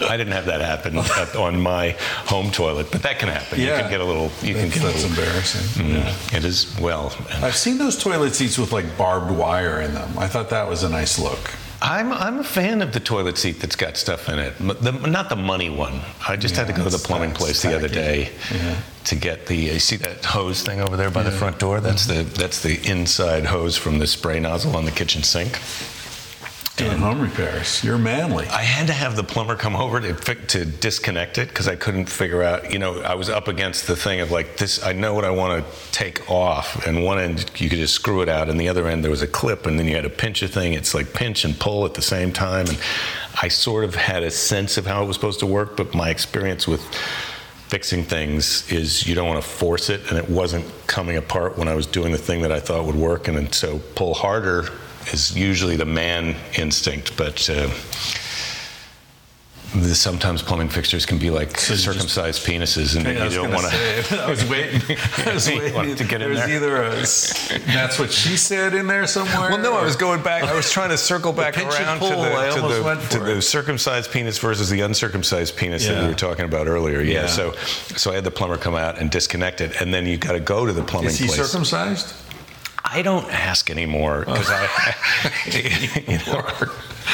I 0.08 0.16
didn't 0.16 0.32
have 0.32 0.46
that 0.46 0.60
happen 0.62 0.96
at, 0.96 1.36
on 1.36 1.60
my 1.60 1.90
home 2.26 2.50
toilet, 2.50 2.86
but 2.90 3.02
that 3.02 3.18
can 3.18 3.28
happen. 3.28 3.60
Yeah. 3.60 3.76
You 3.76 3.82
can 3.82 3.90
get 3.90 4.00
a 4.00 4.04
little. 4.04 4.30
You 4.42 4.54
can 4.54 4.68
That's, 4.70 4.74
get 4.80 4.82
a 4.84 4.86
little. 4.86 5.10
embarrassing. 5.10 5.84
Mm, 5.84 5.92
Yeah. 6.30 6.36
It 6.38 6.44
is 6.44 6.74
well. 6.80 7.12
I've 7.42 7.56
seen 7.56 7.76
those 7.78 7.98
toilet 8.02 8.34
seats 8.34 8.56
with 8.56 8.72
like 8.72 8.96
barbed 8.96 9.30
wire 9.30 9.80
in 9.82 9.92
them. 9.92 10.08
I 10.18 10.26
thought 10.28 10.48
that 10.50 10.68
was 10.68 10.84
a 10.84 10.88
nice 10.88 11.18
look. 11.18 11.50
I'm 11.84 12.12
I'm 12.14 12.38
a 12.38 12.44
fan 12.44 12.80
of 12.80 12.92
the 12.92 13.00
toilet 13.00 13.36
seat 13.36 13.60
that's 13.60 13.76
got 13.76 13.98
stuff 13.98 14.30
in 14.30 14.38
it. 14.38 14.54
The, 14.58 14.92
not 14.92 15.28
the 15.28 15.36
money 15.36 15.68
one. 15.68 16.00
I 16.26 16.34
just 16.36 16.56
had 16.56 16.66
to 16.68 16.72
go 16.72 16.82
to 16.82 16.88
the 16.88 16.98
plumbing 16.98 17.32
place 17.32 17.60
the 17.60 17.76
other 17.76 17.88
day 17.88 18.30
Yeah. 18.50 18.80
to 19.04 19.14
get 19.14 19.46
the. 19.46 19.54
You 19.54 19.78
see 19.78 19.96
that 19.96 20.24
hose 20.24 20.62
thing 20.62 20.80
over 20.80 20.96
there 20.96 21.10
by 21.10 21.22
the 21.22 21.30
front 21.30 21.58
door? 21.58 21.80
That's 21.80 22.06
mm-hmm. 22.06 22.30
the 22.30 22.38
that's 22.38 22.62
the 22.62 22.80
inside 22.88 23.44
hose 23.44 23.76
from 23.76 23.98
the 23.98 24.06
spray 24.06 24.40
nozzle 24.40 24.76
on 24.76 24.86
the 24.86 24.90
kitchen 24.90 25.22
sink. 25.22 25.60
Doing 26.76 26.98
home 26.98 27.20
repairs. 27.20 27.84
You're 27.84 27.98
manly. 27.98 28.48
I 28.48 28.62
had 28.62 28.88
to 28.88 28.92
have 28.92 29.14
the 29.14 29.22
plumber 29.22 29.54
come 29.54 29.76
over 29.76 30.00
to 30.00 30.12
fi- 30.14 30.34
to 30.34 30.64
disconnect 30.64 31.38
it 31.38 31.46
because 31.48 31.68
I 31.68 31.76
couldn't 31.76 32.06
figure 32.06 32.42
out. 32.42 32.72
You 32.72 32.80
know, 32.80 33.00
I 33.00 33.14
was 33.14 33.28
up 33.28 33.46
against 33.46 33.86
the 33.86 33.94
thing 33.94 34.18
of 34.18 34.32
like 34.32 34.56
this. 34.56 34.82
I 34.82 34.92
know 34.92 35.14
what 35.14 35.24
I 35.24 35.30
want 35.30 35.64
to 35.64 35.92
take 35.92 36.28
off, 36.28 36.84
and 36.84 37.04
one 37.04 37.20
end 37.20 37.48
you 37.60 37.68
could 37.68 37.78
just 37.78 37.94
screw 37.94 38.22
it 38.22 38.28
out, 38.28 38.48
and 38.48 38.58
the 38.58 38.68
other 38.68 38.88
end 38.88 39.04
there 39.04 39.10
was 39.12 39.22
a 39.22 39.28
clip, 39.28 39.66
and 39.66 39.78
then 39.78 39.86
you 39.86 39.94
had 39.94 40.02
to 40.02 40.10
pinch 40.10 40.42
a 40.42 40.48
thing. 40.48 40.72
It's 40.72 40.94
like 40.94 41.12
pinch 41.12 41.44
and 41.44 41.56
pull 41.56 41.84
at 41.84 41.94
the 41.94 42.02
same 42.02 42.32
time, 42.32 42.66
and 42.66 42.76
I 43.40 43.46
sort 43.46 43.84
of 43.84 43.94
had 43.94 44.24
a 44.24 44.30
sense 44.32 44.76
of 44.76 44.84
how 44.84 45.04
it 45.04 45.06
was 45.06 45.14
supposed 45.14 45.38
to 45.40 45.46
work, 45.46 45.76
but 45.76 45.94
my 45.94 46.10
experience 46.10 46.66
with 46.66 46.82
fixing 47.68 48.02
things 48.02 48.68
is 48.72 49.06
you 49.06 49.14
don't 49.14 49.28
want 49.28 49.40
to 49.40 49.48
force 49.48 49.90
it, 49.90 50.00
and 50.08 50.18
it 50.18 50.28
wasn't 50.28 50.64
coming 50.88 51.18
apart 51.18 51.56
when 51.56 51.68
I 51.68 51.74
was 51.74 51.86
doing 51.86 52.10
the 52.10 52.18
thing 52.18 52.42
that 52.42 52.50
I 52.50 52.58
thought 52.58 52.84
would 52.84 52.96
work, 52.96 53.28
and 53.28 53.36
then 53.36 53.52
so 53.52 53.78
pull 53.94 54.14
harder 54.14 54.68
is 55.12 55.36
usually 55.36 55.76
the 55.76 55.84
man 55.86 56.36
instinct, 56.58 57.16
but. 57.16 57.48
Uh, 57.50 57.68
the- 59.74 59.94
Sometimes 59.94 60.40
plumbing 60.40 60.68
fixtures 60.68 61.04
can 61.04 61.18
be 61.18 61.30
like 61.30 61.58
So 61.58 61.72
you 61.72 61.80
just- 61.80 61.84
circumcised 61.84 62.46
penises, 62.46 62.94
and 62.96 63.08
I 63.08 63.24
you 63.26 63.30
don't 63.34 63.50
want 63.52 63.68
to. 63.72 64.04
want 64.10 64.22
I 64.22 64.30
was 64.30 64.44
waiting. 64.48 64.80
I 65.26 65.34
was 65.34 65.48
waiting 65.50 65.96
to 65.96 66.04
get 66.04 66.22
in 66.22 66.32
There's 66.32 66.46
there? 66.46 66.56
either 66.56 66.82
a 66.82 66.90
that's 67.72 67.98
what 67.98 68.12
she 68.12 68.36
said 68.36 68.74
in 68.74 68.86
there 68.86 69.04
somewhere. 69.08 69.50
Well, 69.50 69.58
no, 69.58 69.74
I 69.74 69.82
was 69.82 69.96
going 69.96 70.22
back. 70.22 70.44
I 70.44 70.54
was 70.54 70.70
trying 70.70 70.90
to 70.90 70.96
circle 70.98 71.32
back 71.32 71.58
around 71.58 71.98
pull, 71.98 72.10
to 72.10 72.14
the, 72.16 72.54
to, 72.54 72.60
the, 72.60 73.18
to 73.18 73.34
the 73.34 73.42
circumcised 73.42 74.12
penis 74.12 74.38
versus 74.38 74.70
the 74.70 74.80
uncircumcised 74.82 75.56
penis 75.56 75.86
that 75.88 76.02
we 76.02 76.08
were 76.08 76.14
talking 76.14 76.44
about 76.44 76.68
earlier. 76.68 77.00
Yeah. 77.00 77.22
Yeah. 77.22 77.26
So, 77.26 77.52
so 77.96 78.12
I 78.12 78.14
had 78.14 78.22
the 78.24 78.30
plumber 78.30 78.56
come 78.58 78.76
out 78.76 78.98
and 79.00 79.10
disconnect 79.10 79.60
it, 79.60 79.80
and 79.80 79.92
then 79.92 80.06
you 80.06 80.18
got 80.18 80.32
to 80.32 80.40
go 80.40 80.66
to 80.66 80.72
the 80.72 80.84
plumbing 80.84 81.08
Is 81.10 81.18
he 81.18 81.26
place. 81.26 81.44
circumcised? 81.44 82.14
I 82.94 82.98
I 82.98 83.02
don't 83.02 83.28
ask 83.30 83.70
anymore 83.70 84.20
because 84.20 84.48
I, 84.50 84.94
you 86.08 86.18
know, 86.26 86.42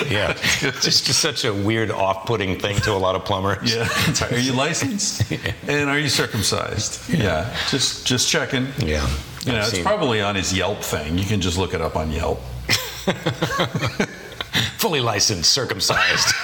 yeah, 0.09 0.37
it's 0.63 0.83
just 0.83 1.07
such 1.07 1.45
a 1.45 1.53
weird, 1.53 1.91
off-putting 1.91 2.59
thing 2.59 2.77
to 2.83 2.93
a 2.93 3.01
lot 3.01 3.17
of 3.17 3.25
plumbers. 3.25 3.75
Yeah. 3.75 3.89
Are 4.31 4.39
you 4.39 4.53
licensed? 4.53 5.23
And 5.67 5.89
are 5.89 5.99
you 5.99 6.09
circumcised? 6.09 7.09
Yeah. 7.09 7.55
Just 7.71 8.07
just 8.07 8.29
checking. 8.29 8.67
Yeah. 8.79 9.09
You 9.45 9.53
know, 9.53 9.59
I've 9.59 9.65
it's 9.65 9.71
seen- 9.71 9.85
probably 9.85 10.21
on 10.21 10.35
his 10.35 10.53
Yelp 10.53 10.83
thing. 10.83 11.17
You 11.19 11.25
can 11.25 11.41
just 11.41 11.57
look 11.59 11.73
it 11.75 11.81
up 11.81 11.97
on 11.97 12.11
Yelp. 12.13 12.41
Fully 14.81 15.01
licensed, 15.01 15.53
circumcised. 15.53 16.35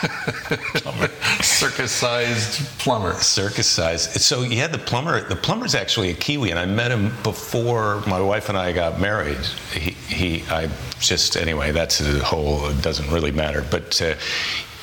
Circus-sized 1.41 2.67
plumber. 2.79 3.15
circus 3.15 3.67
size. 3.67 4.25
So 4.25 4.43
yeah, 4.43 4.67
the 4.67 4.79
plumber. 4.79 5.27
The 5.27 5.37
plumber's 5.37 5.75
actually 5.75 6.11
a 6.11 6.15
Kiwi, 6.15 6.51
and 6.51 6.59
I 6.59 6.67
met 6.67 6.91
him 6.91 7.13
before 7.23 8.03
my 8.07 8.21
wife 8.21 8.51
and 8.51 8.59
I 8.59 8.73
got 8.73 9.01
married. 9.01 9.39
He, 9.73 9.91
he 9.91 10.43
I 10.51 10.69
just 11.01 11.37
anyway. 11.37 11.73
That's 11.73 12.01
a 12.01 12.23
whole. 12.23 12.69
It 12.69 12.83
doesn't 12.83 13.11
really 13.11 13.33
matter, 13.33 13.65
but. 13.71 14.01
Uh, 14.01 14.15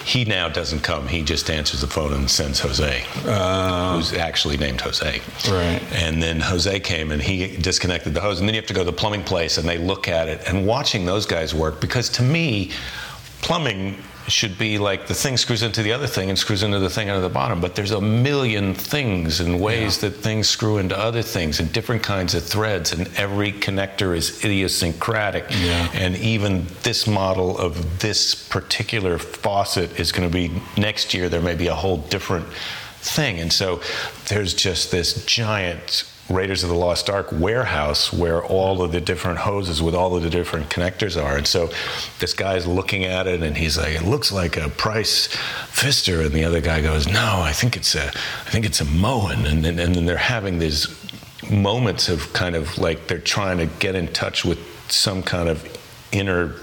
he 0.06 0.26
now 0.26 0.50
doesn't 0.50 0.82
come. 0.82 1.08
He 1.08 1.22
just 1.22 1.50
answers 1.50 1.80
the 1.80 1.88
phone 1.88 2.12
and 2.12 2.30
sends 2.30 2.60
Jose, 2.60 3.06
who's 3.24 4.12
actually 4.12 4.58
named 4.58 4.82
Jose. 4.82 5.22
Right. 5.50 5.82
And 5.94 6.22
then 6.22 6.42
Jose 6.42 6.78
came 6.82 7.12
and 7.12 7.22
he 7.22 7.56
disconnected 7.56 8.14
the 8.14 8.20
hose. 8.20 8.40
And 8.42 8.50
then 8.50 8.54
you 8.54 8.60
have 8.60 8.68
to 8.68 8.74
go 8.74 8.82
to 8.82 8.92
the 8.92 8.98
plumbing 8.98 9.24
place 9.24 9.58
and 9.58 9.66
they 9.66 9.78
look 9.78 10.10
at 10.10 10.28
it. 10.28 10.42
And 10.46 10.68
watching 10.68 11.06
those 11.06 11.26
guys 11.26 11.56
work, 11.56 11.80
because 11.80 12.10
to 12.10 12.22
me, 12.22 12.72
plumbing 13.44 13.98
should 14.28 14.58
be 14.58 14.78
like 14.78 15.08
the 15.08 15.14
thing 15.14 15.36
screws 15.36 15.64
into 15.64 15.84
the 15.84 15.92
other 15.92 16.08
thing 16.08 16.30
and 16.30 16.40
screws 16.40 16.64
into 16.64 16.80
the 16.80 16.90
thing 16.90 17.10
under 17.10 17.22
the 17.22 17.34
bottom. 17.34 17.60
But 17.60 17.76
there's 17.76 17.92
a 17.92 18.00
million 18.00 18.74
things 18.74 19.42
and 19.42 19.60
ways 19.60 20.00
that 20.00 20.12
things 20.12 20.48
screw 20.48 20.78
into 20.78 20.98
other 20.98 21.22
things 21.22 21.60
and 21.60 21.72
different 21.74 22.04
kinds 22.04 22.34
of 22.34 22.44
threads. 22.44 22.94
And 22.94 23.10
every 23.18 23.52
connector 23.52 24.16
is 24.16 24.44
idiosyncratic. 24.46 25.46
Yeah. 25.50 25.90
And 25.94 26.16
even 26.18 26.68
this 26.84 27.06
model 27.06 27.58
of 27.58 28.00
this 28.00 28.34
particular 28.34 29.18
faucet 29.18 30.00
is 30.00 30.14
going 30.14 30.30
to 30.30 30.34
be 30.34 30.50
next 30.78 31.14
year, 31.14 31.28
there 31.28 31.42
may 31.42 31.56
be 31.56 31.68
a 31.68 31.76
whole 31.76 31.98
different 31.98 32.48
thing. 33.00 33.40
And 33.40 33.52
so 33.52 33.82
there's 34.30 34.54
just 34.54 34.90
this 34.90 35.26
giant 35.26 36.06
Raiders 36.34 36.64
of 36.64 36.70
the 36.70 36.76
Lost 36.76 37.10
Ark 37.10 37.28
warehouse 37.32 38.12
where 38.12 38.44
all 38.44 38.82
of 38.82 38.92
the 38.92 39.02
different 39.02 39.40
hoses 39.40 39.82
with 39.82 39.96
all 39.96 40.16
of 40.16 40.24
the 40.24 40.30
different 40.30 40.70
connectors 40.70 41.22
are. 41.22 41.38
And 41.38 41.48
so 41.48 41.70
this 42.20 42.34
guy's 42.34 42.66
looking 42.68 43.06
at 43.06 43.28
it 43.28 43.42
and 43.42 43.56
he's 43.56 43.78
like, 43.78 43.96
it 43.96 44.04
looks 44.04 44.32
like 44.32 44.58
a 44.58 44.70
Price 44.70 45.28
Pfister. 45.28 46.22
And 46.22 46.32
the 46.32 46.44
other 46.44 46.62
guy 46.62 46.82
goes, 46.82 47.08
no, 47.08 47.42
I 47.42 47.54
think 47.54 47.76
it's 47.78 47.96
a, 47.96 48.08
I 48.08 48.50
think 48.50 48.66
it's 48.66 48.82
a 48.82 48.86
Moen. 48.86 49.46
And 49.46 49.64
then, 49.64 49.80
and 49.80 49.96
then 49.96 50.06
they're 50.06 50.18
having 50.18 50.60
these 50.60 50.88
moments 51.50 52.10
of 52.10 52.32
kind 52.34 52.56
of 52.56 52.78
like 52.78 53.08
they're 53.08 53.20
trying 53.20 53.58
to 53.58 53.66
get 53.80 53.96
in 53.96 54.08
touch 54.08 54.44
with 54.44 54.60
some 54.90 55.24
kind 55.24 55.50
of 55.50 55.66
inner 56.12 56.56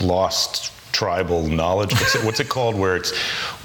lost 0.00 0.73
tribal 0.94 1.42
knowledge 1.48 1.92
what's 1.92 2.14
it, 2.14 2.24
what's 2.24 2.40
it 2.40 2.48
called 2.48 2.76
where 2.78 2.94
it's 2.94 3.12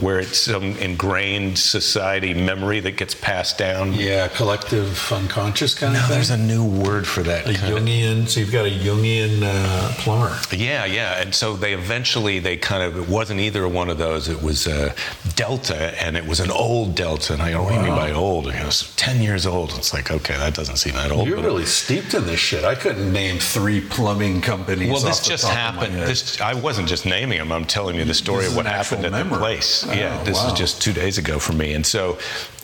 where 0.04 0.20
it's 0.20 0.40
some 0.40 0.76
ingrained 0.78 1.56
society 1.60 2.34
memory 2.34 2.80
that 2.80 2.98
gets 2.98 3.14
passed 3.14 3.56
down 3.60 3.94
Yeah, 3.94 4.28
collective 4.30 5.12
unconscious 5.12 5.76
kind 5.76 5.94
no 5.94 6.00
of 6.00 6.06
thing. 6.08 6.16
there's 6.16 6.32
a 6.32 6.38
new 6.38 6.66
word 6.66 7.06
for 7.06 7.22
that 7.24 7.42
a 7.48 7.54
kind 7.54 7.88
of- 7.88 8.30
So 8.32 8.40
you've 8.40 8.52
got 8.52 8.66
a 8.66 8.72
Jungian 8.72 9.42
uh, 9.44 9.94
plumber. 10.00 10.36
Yeah, 10.52 10.86
yeah, 10.86 11.22
and 11.22 11.34
so 11.34 11.56
they 11.56 11.74
eventually 11.74 12.40
they 12.40 12.58
kind 12.58 12.82
of 12.84 12.98
it 12.98 13.08
wasn't 13.08 13.40
either 13.42 13.68
one 13.68 13.90
of 13.90 13.98
those. 14.00 14.28
It 14.28 14.42
was 14.42 14.68
uh, 14.68 14.94
Delta, 15.36 15.94
and 16.04 16.18
it 16.18 16.26
was 16.26 16.40
an 16.40 16.52
old 16.52 16.96
Delta. 16.96 17.34
And 17.34 17.42
I 17.42 17.52
go, 17.52 17.64
what 17.64 17.70
do 17.70 17.76
you 17.76 17.82
mean 17.82 17.96
by 17.96 18.12
old? 18.12 18.48
And 18.48 18.56
he 18.56 18.64
goes, 18.64 18.94
ten 18.96 19.22
years 19.22 19.46
old. 19.46 19.74
It's 19.78 19.94
like 19.94 20.10
okay, 20.12 20.36
that 20.38 20.54
doesn't 20.56 20.78
seem 20.78 20.94
that 20.96 21.12
old. 21.12 21.28
You're 21.28 21.42
really 21.42 21.66
steeped 21.66 22.14
in 22.14 22.26
this 22.26 22.40
shit. 22.40 22.64
I 22.64 22.76
couldn't 22.76 23.12
name 23.14 23.38
Three 23.40 23.82
plumbing 23.82 24.42
companies. 24.42 24.92
well, 24.92 25.02
this 25.02 25.20
just 25.26 25.48
happened. 25.48 25.96
This 25.96 26.40
I 26.42 26.54
wasn't 26.54 26.88
just 26.88 27.06
naming 27.06 27.19
them. 27.26 27.52
I'm 27.52 27.66
telling 27.66 27.96
you 27.96 28.06
the 28.06 28.14
story 28.14 28.46
of 28.46 28.56
what 28.56 28.66
happened 28.66 29.06
at 29.06 29.12
the 29.12 29.38
place. 29.38 29.86
Oh, 29.86 29.94
yeah, 29.94 30.22
this 30.24 30.38
wow. 30.38 30.48
is 30.48 30.54
just 30.54 30.82
two 30.82 30.94
days 30.94 31.18
ago 31.18 31.40
for 31.40 31.54
me. 31.54 31.74
And 31.74 31.86
so, 31.86 32.18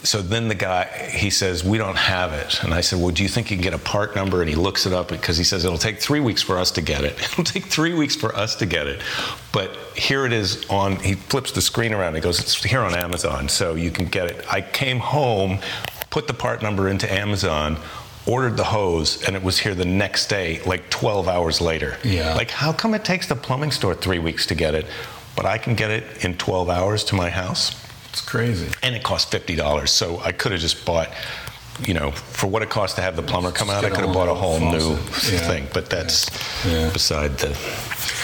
so 0.03 0.21
then 0.21 0.47
the 0.47 0.55
guy 0.55 0.85
he 1.09 1.29
says 1.29 1.63
we 1.63 1.77
don't 1.77 1.97
have 1.97 2.31
it, 2.31 2.63
and 2.63 2.73
I 2.73 2.81
said, 2.81 2.99
well, 2.99 3.09
do 3.09 3.23
you 3.23 3.29
think 3.29 3.51
you 3.51 3.57
can 3.57 3.63
get 3.63 3.73
a 3.73 3.79
part 3.79 4.15
number? 4.15 4.41
And 4.41 4.49
he 4.49 4.55
looks 4.55 4.85
it 4.85 4.93
up 4.93 5.09
because 5.09 5.37
he 5.37 5.43
says 5.43 5.65
it'll 5.65 5.77
take 5.77 5.99
three 5.99 6.19
weeks 6.19 6.41
for 6.41 6.57
us 6.57 6.71
to 6.71 6.81
get 6.81 7.03
it. 7.03 7.13
It'll 7.35 7.43
take 7.43 7.65
three 7.65 7.93
weeks 7.93 8.15
for 8.15 8.33
us 8.35 8.55
to 8.55 8.65
get 8.65 8.87
it, 8.87 9.01
but 9.51 9.75
here 9.95 10.25
it 10.25 10.31
is 10.31 10.65
on. 10.69 10.97
He 10.97 11.15
flips 11.15 11.51
the 11.51 11.61
screen 11.61 11.93
around. 11.93 12.09
And 12.09 12.17
he 12.17 12.21
goes, 12.21 12.39
it's 12.39 12.63
here 12.63 12.81
on 12.81 12.93
Amazon, 12.93 13.49
so 13.49 13.75
you 13.75 13.91
can 13.91 14.05
get 14.05 14.29
it. 14.29 14.45
I 14.51 14.61
came 14.61 14.99
home, 14.99 15.59
put 16.09 16.27
the 16.27 16.33
part 16.33 16.61
number 16.61 16.87
into 16.87 17.11
Amazon. 17.11 17.77
Ordered 18.27 18.57
the 18.57 18.63
hose 18.63 19.23
and 19.23 19.35
it 19.35 19.43
was 19.43 19.59
here 19.59 19.75
the 19.75 19.85
next 19.85 20.27
day, 20.27 20.61
like 20.65 20.89
12 20.89 21.27
hours 21.27 21.61
later. 21.61 21.97
Yeah. 22.03 22.33
Like, 22.33 22.49
how 22.49 22.73
come 22.73 22.93
it 22.93 23.05
takes 23.05 23.27
the 23.27 23.35
plumbing 23.35 23.71
store 23.71 23.93
three 23.93 24.19
weeks 24.19 24.45
to 24.47 24.55
get 24.55 24.73
it, 24.73 24.87
but 25.35 25.45
I 25.45 25.57
can 25.57 25.75
get 25.75 25.91
it 25.91 26.25
in 26.25 26.35
12 26.37 26.69
hours 26.69 27.03
to 27.05 27.15
my 27.15 27.29
house? 27.29 27.75
It's 28.09 28.21
crazy. 28.21 28.71
And 28.81 28.95
it 28.95 29.03
cost 29.03 29.31
$50. 29.31 29.87
So 29.89 30.19
I 30.21 30.31
could 30.31 30.53
have 30.53 30.61
just 30.61 30.85
bought, 30.85 31.09
you 31.85 31.93
know, 31.93 32.11
for 32.11 32.47
what 32.47 32.61
it 32.61 32.69
cost 32.69 32.95
to 32.95 33.01
have 33.01 33.15
the 33.15 33.23
plumber 33.23 33.51
come 33.51 33.69
out, 33.69 33.83
I 33.83 33.89
could 33.89 34.05
have 34.05 34.13
bought 34.13 34.29
a 34.29 34.33
whole 34.33 34.59
new. 34.59 34.91
Yeah. 34.91 35.39
thing. 35.39 35.67
But 35.73 35.89
that's 35.89 36.29
Yeah. 36.65 36.89
beside 36.89 37.37
the. 37.39 37.55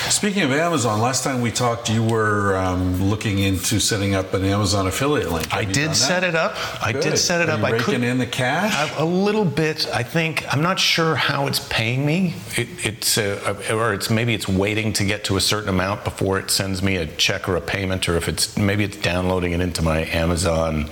Speaking 0.09 0.43
of 0.43 0.51
Amazon, 0.51 0.99
last 0.99 1.23
time 1.23 1.41
we 1.41 1.51
talked, 1.51 1.89
you 1.89 2.03
were 2.03 2.55
um, 2.57 3.01
looking 3.09 3.39
into 3.39 3.79
setting 3.79 4.15
up 4.15 4.33
an 4.33 4.43
Amazon 4.43 4.87
affiliate 4.87 5.31
link. 5.31 5.47
Have 5.47 5.61
I 5.61 5.65
did 5.65 5.95
set 5.95 6.23
it 6.23 6.35
up. 6.35 6.55
I 6.83 6.91
Good. 6.91 7.03
did 7.03 7.17
set 7.17 7.41
it 7.41 7.49
Are 7.49 7.53
up. 7.57 7.63
I 7.63 7.71
raking 7.71 7.85
could 7.85 8.03
in 8.03 8.17
the 8.17 8.25
cash. 8.25 8.91
A, 8.97 9.03
a 9.03 9.05
little 9.05 9.45
bit. 9.45 9.87
I 9.93 10.03
think 10.03 10.43
I'm 10.51 10.61
not 10.61 10.79
sure 10.79 11.15
how 11.15 11.47
it's 11.47 11.59
paying 11.69 12.05
me. 12.05 12.33
It, 12.57 12.67
it's 12.83 13.17
uh, 13.17 13.55
or 13.71 13.93
it's 13.93 14.09
maybe 14.09 14.33
it's 14.33 14.47
waiting 14.47 14.91
to 14.93 15.05
get 15.05 15.23
to 15.25 15.37
a 15.37 15.41
certain 15.41 15.69
amount 15.69 16.03
before 16.03 16.39
it 16.39 16.49
sends 16.51 16.81
me 16.81 16.95
a 16.97 17.05
check 17.05 17.47
or 17.47 17.55
a 17.55 17.61
payment, 17.61 18.07
or 18.09 18.15
if 18.17 18.27
it's 18.27 18.57
maybe 18.57 18.83
it's 18.83 18.97
downloading 18.97 19.51
it 19.51 19.61
into 19.61 19.81
my 19.81 20.05
Amazon. 20.05 20.89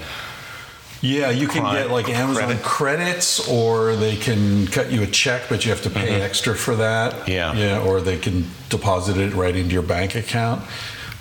Yeah, 1.02 1.30
you 1.30 1.48
can 1.48 1.64
get 1.74 1.92
like 1.92 2.10
Amazon 2.10 2.44
credit. 2.58 2.64
credits, 2.64 3.48
or 3.48 3.96
they 3.96 4.16
can 4.18 4.68
cut 4.68 4.92
you 4.92 5.02
a 5.04 5.08
check, 5.08 5.44
but 5.50 5.64
you 5.66 5.72
have 5.72 5.82
to 5.84 5.90
pay 5.90 6.22
extra 6.22 6.56
for 6.56 6.76
that. 6.76 7.14
Mm-hmm. 7.14 7.32
Yeah. 7.32 7.54
yeah, 7.54 7.80
or 7.84 8.02
they 8.02 8.18
can 8.18 8.46
deposit 8.70 9.18
it 9.18 9.34
right 9.34 9.56
into 9.56 9.74
your 9.74 9.84
bank 9.84 10.16
account. 10.16 10.62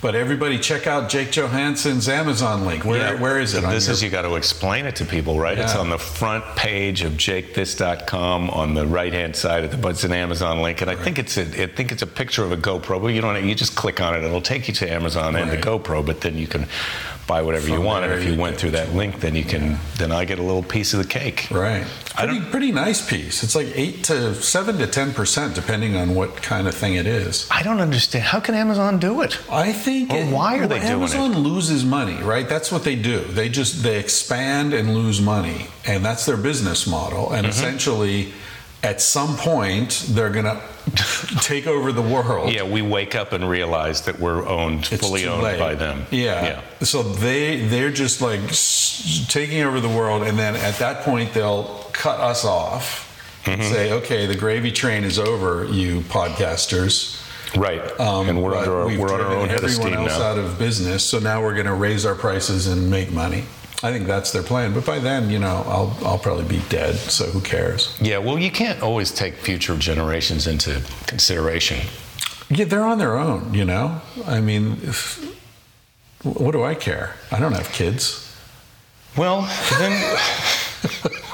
But 0.01 0.15
everybody, 0.15 0.59
check 0.59 0.87
out 0.87 1.09
Jake 1.09 1.29
Johannsen's 1.29 2.07
Amazon 2.07 2.65
link. 2.65 2.85
Where 2.85 3.15
Yeah. 3.15 3.19
where 3.21 3.37
is 3.37 3.53
it? 3.53 3.61
This 3.67 3.87
your- 3.87 3.93
is 3.93 4.01
you 4.03 4.09
got 4.09 4.21
to 4.21 4.35
explain 4.35 4.85
it 4.85 4.95
to 4.97 5.05
people, 5.05 5.37
right? 5.37 5.57
It's 5.57 5.75
on 5.75 5.89
the 5.89 5.97
front 5.97 6.45
page 6.55 7.01
of 7.03 7.13
jakethis.com 7.13 8.49
on 8.49 8.73
the 8.75 8.87
right 8.87 9.11
hand 9.13 9.35
side 9.35 9.65
of 9.65 9.71
the 9.71 9.77
but 9.77 9.89
it's 9.89 10.05
an 10.05 10.13
Amazon 10.13 10.61
link, 10.61 10.81
and 10.81 10.89
I 10.89 10.95
think 10.95 11.19
it's 11.19 11.37
a 11.37 11.63
I 11.63 11.67
think 11.67 11.91
it's 11.91 12.01
a 12.01 12.07
picture 12.07 12.43
of 12.45 12.51
a 12.53 12.57
GoPro. 12.57 13.01
But 13.01 13.07
you 13.09 13.19
don't 13.19 13.45
you 13.45 13.55
just 13.55 13.75
click 13.75 13.99
on 13.99 14.15
it, 14.15 14.23
it'll 14.23 14.41
take 14.41 14.67
you 14.69 14.73
to 14.75 14.89
Amazon 14.91 15.35
and 15.35 15.51
the 15.51 15.57
GoPro. 15.57 16.05
But 16.05 16.21
then 16.21 16.37
you 16.37 16.47
can 16.47 16.67
buy 17.29 17.41
whatever 17.43 17.67
you 17.69 17.79
want, 17.89 18.03
and 18.05 18.13
if 18.13 18.23
you 18.25 18.33
you 18.33 18.39
went 18.45 18.57
through 18.57 18.71
that 18.71 18.89
link, 18.93 19.19
then 19.21 19.33
you 19.35 19.43
can 19.53 19.77
then 20.01 20.11
I 20.11 20.25
get 20.25 20.37
a 20.39 20.43
little 20.49 20.63
piece 20.75 20.93
of 20.95 20.99
the 21.03 21.07
cake. 21.19 21.47
Right. 21.51 21.85
I 22.17 22.25
Pretty, 22.25 22.41
pretty 22.55 22.71
nice 22.85 23.01
piece. 23.13 23.43
It's 23.43 23.55
like 23.55 23.69
eight 23.83 24.03
to 24.09 24.35
seven 24.35 24.77
to 24.79 24.87
ten 24.87 25.13
percent, 25.13 25.55
depending 25.55 25.95
on 25.95 26.07
what 26.19 26.31
kind 26.51 26.67
of 26.67 26.73
thing 26.75 26.93
it 26.95 27.07
is. 27.07 27.47
I 27.59 27.61
don't 27.63 27.79
understand 27.87 28.23
how 28.25 28.39
can 28.39 28.55
Amazon 28.55 28.99
do 28.99 29.21
it? 29.21 29.33
I 29.49 29.71
think. 29.85 30.11
Or 30.11 30.25
why 30.37 30.57
are 30.59 30.67
they 30.67 30.79
doing 30.79 30.91
it? 30.91 30.95
Amazon 31.01 31.31
loses 31.49 31.85
money, 31.85 32.17
right? 32.33 32.47
That's 32.49 32.71
what 32.71 32.83
they 32.83 32.95
do. 32.95 33.19
They 33.39 33.47
just 33.49 33.83
they 33.83 33.97
expand 33.99 34.73
and 34.73 34.85
lose 34.95 35.21
money, 35.21 35.67
and 35.85 36.03
that's 36.03 36.25
their 36.25 36.37
business 36.49 36.85
model. 36.87 37.31
And 37.31 37.45
Mm-hmm. 37.45 37.49
essentially, 37.57 38.19
at 38.83 39.01
some 39.01 39.35
point, 39.37 40.05
they're 40.09 40.29
gonna 40.29 40.61
take 41.41 41.67
over 41.67 41.91
the 41.91 42.01
world. 42.01 42.51
Yeah, 42.53 42.63
we 42.63 42.81
wake 42.81 43.13
up 43.15 43.33
and 43.33 43.47
realize 43.49 44.03
that 44.03 44.19
we're 44.19 44.47
owned 44.47 44.87
It's 44.91 45.01
fully 45.05 45.27
owned 45.27 45.43
late. 45.43 45.59
by 45.59 45.75
them. 45.75 46.05
Yeah. 46.11 46.43
yeah. 46.79 46.85
So 46.85 47.03
they 47.03 47.65
they're 47.67 47.91
just 47.91 48.21
like 48.21 48.39
taking 49.27 49.61
over 49.63 49.79
the 49.79 49.89
world, 49.89 50.23
and 50.23 50.37
then 50.39 50.55
at 50.55 50.75
that 50.75 51.03
point 51.03 51.33
they'll 51.33 51.85
cut 51.91 52.19
us 52.19 52.45
off. 52.45 53.05
Mm-hmm. 53.43 53.61
and 53.61 53.63
Say, 53.73 53.91
okay, 53.93 54.25
the 54.25 54.35
gravy 54.35 54.71
train 54.71 55.03
is 55.03 55.17
over, 55.19 55.65
you 55.65 56.01
podcasters. 56.01 57.15
Right, 57.57 57.81
Um, 57.99 58.29
and 58.29 58.43
we're 58.43 58.53
under 58.55 58.75
our, 58.81 58.85
we're 58.85 59.11
on 59.11 59.21
our 59.21 59.33
own 59.33 59.49
head 59.49 59.63
of 59.63 59.63
everyone 59.63 59.87
steam 59.93 59.93
else 60.07 60.19
now. 60.19 60.23
out 60.25 60.37
of 60.37 60.59
business, 60.59 61.03
so 61.03 61.17
now 61.17 61.41
we're 61.41 61.55
going 61.55 61.65
to 61.65 61.73
raise 61.73 62.05
our 62.05 62.13
prices 62.13 62.67
and 62.67 62.91
make 62.91 63.11
money. 63.11 63.45
I 63.81 63.91
think 63.93 64.07
that's 64.07 64.31
their 64.31 64.43
plan. 64.43 64.73
But 64.73 64.85
by 64.85 64.99
then, 64.99 65.29
you 65.29 65.39
know, 65.39 65.63
I'll 65.65 65.97
I'll 66.05 66.19
probably 66.19 66.45
be 66.45 66.61
dead. 66.67 66.95
So 66.95 67.25
who 67.25 67.39
cares? 67.39 67.95
Yeah, 68.01 68.17
well, 68.17 68.37
you 68.37 68.51
can't 68.51 68.81
always 68.81 69.11
take 69.11 69.35
future 69.35 69.77
generations 69.77 70.47
into 70.47 70.81
consideration. 71.07 71.87
Yeah, 72.49 72.65
they're 72.65 72.83
on 72.83 72.97
their 72.97 73.17
own. 73.17 73.53
You 73.53 73.63
know, 73.65 74.01
I 74.25 74.41
mean, 74.41 74.79
if, 74.83 75.23
what 76.23 76.51
do 76.51 76.63
I 76.63 76.75
care? 76.75 77.15
I 77.31 77.39
don't 77.39 77.53
have 77.53 77.71
kids. 77.71 78.25
Well, 79.15 79.41
then, 79.79 79.91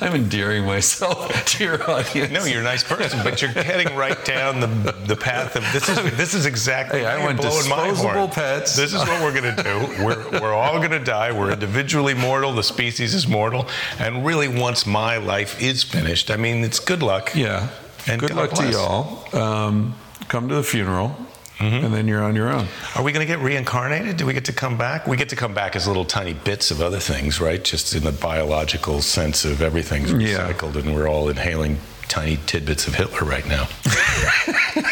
I'm 0.00 0.14
endearing 0.14 0.64
myself 0.64 1.44
to 1.46 1.64
your 1.64 1.90
audience. 1.90 2.30
no, 2.30 2.44
you're 2.44 2.60
a 2.60 2.64
nice 2.64 2.84
person, 2.84 3.20
but 3.24 3.40
you're 3.40 3.50
heading 3.50 3.96
right 3.96 4.22
down 4.24 4.60
the 4.60 4.92
the 5.06 5.16
path 5.16 5.56
of 5.56 5.62
this 5.72 5.88
is 5.88 6.16
this 6.16 6.34
is 6.34 6.46
exactly. 6.46 7.00
Hey, 7.00 7.06
I 7.06 7.22
want 7.24 7.40
disposable 7.40 8.28
pets. 8.28 8.76
This 8.76 8.92
is 8.92 9.00
what 9.00 9.22
we're 9.22 9.34
gonna 9.34 9.62
do. 9.62 10.04
We're 10.04 10.40
we're 10.40 10.54
all 10.54 10.80
gonna 10.80 11.02
die. 11.02 11.32
We're 11.32 11.52
individually 11.52 12.14
mortal. 12.14 12.52
The 12.52 12.62
species 12.62 13.14
is 13.14 13.26
mortal, 13.26 13.66
and 13.98 14.24
really, 14.24 14.48
once 14.48 14.86
my 14.86 15.16
life 15.16 15.60
is 15.62 15.82
finished, 15.82 16.30
I 16.30 16.36
mean, 16.36 16.62
it's 16.64 16.80
good 16.80 17.02
luck. 17.02 17.34
Yeah. 17.34 17.68
And 18.08 18.20
Good 18.20 18.30
God 18.30 18.36
luck 18.36 18.50
to 18.52 18.70
y'all. 18.70 19.36
Um, 19.36 19.94
come 20.28 20.48
to 20.48 20.54
the 20.54 20.62
funeral, 20.62 21.16
Mm-hmm. 21.58 21.86
and 21.86 21.94
then 21.94 22.06
you're 22.06 22.22
on 22.22 22.36
your 22.36 22.50
own. 22.50 22.66
Are 22.96 23.02
we 23.02 23.12
going 23.12 23.26
to 23.26 23.32
get 23.32 23.42
reincarnated? 23.42 24.18
Do 24.18 24.26
we 24.26 24.34
get 24.34 24.44
to 24.44 24.52
come 24.52 24.76
back? 24.76 25.06
We 25.06 25.16
get 25.16 25.30
to 25.30 25.36
come 25.36 25.54
back 25.54 25.74
as 25.74 25.86
little 25.88 26.04
tiny 26.04 26.34
bits 26.34 26.70
of 26.70 26.82
other 26.82 26.98
things, 27.00 27.40
right? 27.40 27.64
Just 27.64 27.94
in 27.94 28.04
the 28.04 28.12
biological 28.12 29.00
sense 29.00 29.44
of 29.46 29.62
everything's 29.62 30.12
Yeah. 30.12 30.52
recycled, 30.52 30.76
and 30.76 30.94
we're 30.94 31.08
all 31.08 31.30
inhaling 31.30 31.78
tiny 32.08 32.36
tidbits 32.44 32.86
of 32.86 32.94
Hitler 32.94 33.20
right 33.26 33.46
now. 33.48 33.68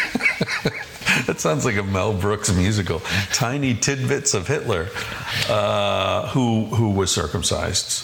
That 1.27 1.39
sounds 1.39 1.65
like 1.65 1.77
a 1.77 1.83
Mel 1.83 2.13
Brooks 2.13 2.51
musical. 2.53 2.99
Tiny 3.31 3.73
tidbits 3.73 4.33
of 4.33 4.47
Hitler, 4.47 4.89
uh, 5.49 6.27
who 6.29 6.65
who 6.65 6.89
was 6.91 7.09
circumcised. 7.11 8.03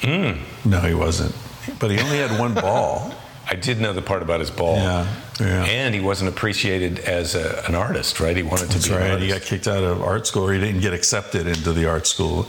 Hmm. 0.00 0.38
No, 0.64 0.80
he 0.80 0.94
wasn't. 0.94 1.34
But 1.78 1.90
he 1.90 1.98
only 1.98 2.18
had 2.18 2.38
one 2.38 2.54
ball. 2.54 3.12
I 3.50 3.54
did 3.56 3.80
know 3.80 3.92
the 3.92 4.02
part 4.02 4.22
about 4.22 4.40
his 4.40 4.50
ball. 4.50 4.76
Yeah, 4.76 5.06
yeah. 5.40 5.64
And 5.64 5.94
he 5.94 6.00
wasn't 6.00 6.28
appreciated 6.28 7.00
as 7.00 7.34
a, 7.34 7.64
an 7.66 7.74
artist, 7.74 8.20
right? 8.20 8.36
He 8.36 8.42
wanted 8.42 8.68
to 8.70 8.74
That's 8.74 8.88
be 8.88 8.94
an 8.94 9.00
right. 9.00 9.20
He 9.20 9.28
got 9.28 9.42
kicked 9.42 9.66
out 9.66 9.82
of 9.82 10.00
art 10.02 10.26
school, 10.26 10.48
or 10.48 10.52
he 10.52 10.60
didn't 10.60 10.80
get 10.80 10.92
accepted 10.92 11.46
into 11.46 11.72
the 11.72 11.88
art 11.88 12.06
school 12.06 12.48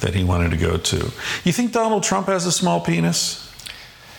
that 0.00 0.14
he 0.14 0.24
wanted 0.24 0.50
to 0.52 0.56
go 0.56 0.76
to. 0.76 0.96
You 1.44 1.52
think 1.52 1.72
Donald 1.72 2.02
Trump 2.02 2.26
has 2.28 2.46
a 2.46 2.52
small 2.52 2.80
penis? 2.80 3.48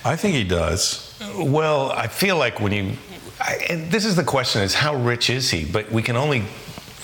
I 0.06 0.16
think 0.18 0.36
he 0.36 0.44
does. 0.44 1.18
Well, 1.38 1.92
I 1.92 2.08
feel 2.08 2.36
like 2.38 2.60
when 2.60 2.72
you, 2.74 2.94
I, 3.40 3.66
and 3.70 3.90
this 3.90 4.04
is 4.06 4.16
the 4.16 4.24
question: 4.24 4.62
is 4.62 4.74
how 4.74 4.96
rich 4.96 5.30
is 5.30 5.50
he? 5.50 5.64
But 5.64 5.90
we 5.92 6.02
can 6.02 6.18
only, 6.18 6.44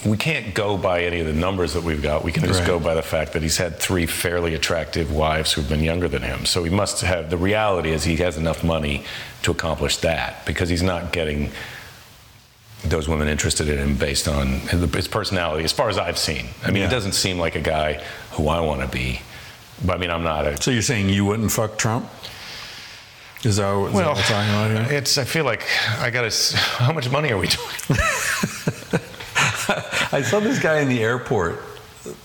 we 0.06 0.18
can't 0.18 0.54
go 0.54 0.78
by 0.78 1.04
any 1.04 1.22
of 1.22 1.28
the 1.28 1.34
numbers 1.34 1.74
that 1.74 1.84
we've 1.84 2.02
got. 2.02 2.26
We 2.26 2.34
can 2.34 2.44
just 2.44 2.60
Right. 2.60 2.68
go 2.68 2.80
by 2.80 2.96
the 2.96 3.02
fact 3.02 3.32
that 3.34 3.42
he's 3.42 3.56
had 3.58 3.80
three 3.80 4.06
fairly 4.06 4.54
attractive 4.54 5.14
wives 5.14 5.54
who've 5.54 5.70
been 5.70 5.84
younger 5.84 6.10
than 6.10 6.22
him. 6.24 6.46
So 6.46 6.64
he 6.66 6.70
must 6.70 7.02
have. 7.02 7.30
The 7.30 7.38
reality 7.38 7.92
is 7.92 8.04
he 8.04 8.18
has 8.18 8.36
enough 8.38 8.64
money 8.66 9.06
to 9.44 9.52
accomplish 9.52 9.98
that 9.98 10.46
because 10.46 10.70
he's 10.70 10.84
not 10.84 11.12
getting 11.12 11.52
those 12.84 13.08
women 13.10 13.28
interested 13.28 13.68
in 13.68 13.78
him 13.78 13.96
based 13.98 14.28
on 14.28 14.60
his 14.70 15.08
personality, 15.08 15.64
as 15.66 15.72
far 15.74 15.90
as 15.90 15.98
I've 15.98 16.18
seen. 16.18 16.48
I 16.64 16.68
mean, 16.68 16.78
Yeah. 16.78 16.88
he 16.88 16.92
doesn't 16.92 17.12
seem 17.14 17.38
like 17.38 17.56
a 17.56 17.62
guy 17.62 18.02
who 18.32 18.48
I 18.48 18.60
want 18.62 18.82
to 18.82 18.88
be. 18.88 19.22
But 19.84 19.96
I 19.96 19.98
mean, 19.98 20.12
I'm 20.12 20.24
not 20.24 20.46
a 20.48 20.62
So 20.62 20.72
you're 20.72 20.82
saying 20.82 21.10
you 21.10 21.26
wouldn't 21.26 21.52
fuck 21.52 21.78
Trump? 21.78 22.10
Is 23.44 23.56
that, 23.58 23.74
what- 23.74 23.88
is 23.88 23.94
that 23.94 23.98
Well, 23.98 24.08
what 24.10 24.18
we're 24.18 24.24
talking 24.24 24.50
about 24.50 24.88
here? 24.90 24.98
it's. 24.98 25.18
I 25.18 25.24
feel 25.24 25.46
like 25.46 25.66
I 26.00 26.10
got 26.10 26.30
to. 26.30 26.58
How 26.58 26.92
much 26.94 27.10
money 27.10 27.32
are 27.32 27.38
we 27.38 27.48
talking? 27.48 27.96
I 30.12 30.22
saw 30.24 30.40
this 30.40 30.60
guy 30.60 30.80
in 30.80 30.90
the 30.90 31.02
airport. 31.02 31.64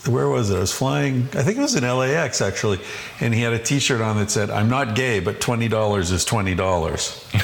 Where 0.06 0.28
was 0.28 0.50
it? 0.50 0.56
I 0.56 0.60
was 0.60 0.72
flying. 0.72 1.28
I 1.34 1.42
think 1.42 1.58
it 1.58 1.60
was 1.60 1.74
in 1.74 1.84
LAX 1.84 2.40
actually, 2.40 2.80
and 3.20 3.32
he 3.34 3.40
had 3.40 3.52
a 3.52 3.58
T-shirt 3.58 4.00
on 4.00 4.16
that 4.18 4.30
said, 4.30 4.50
"I'm 4.50 4.68
not 4.68 4.94
gay, 4.94 5.20
but 5.20 5.40
twenty 5.40 5.68
dollars 5.68 6.10
is 6.10 6.24
twenty 6.24 6.54
dollars." 6.54 7.26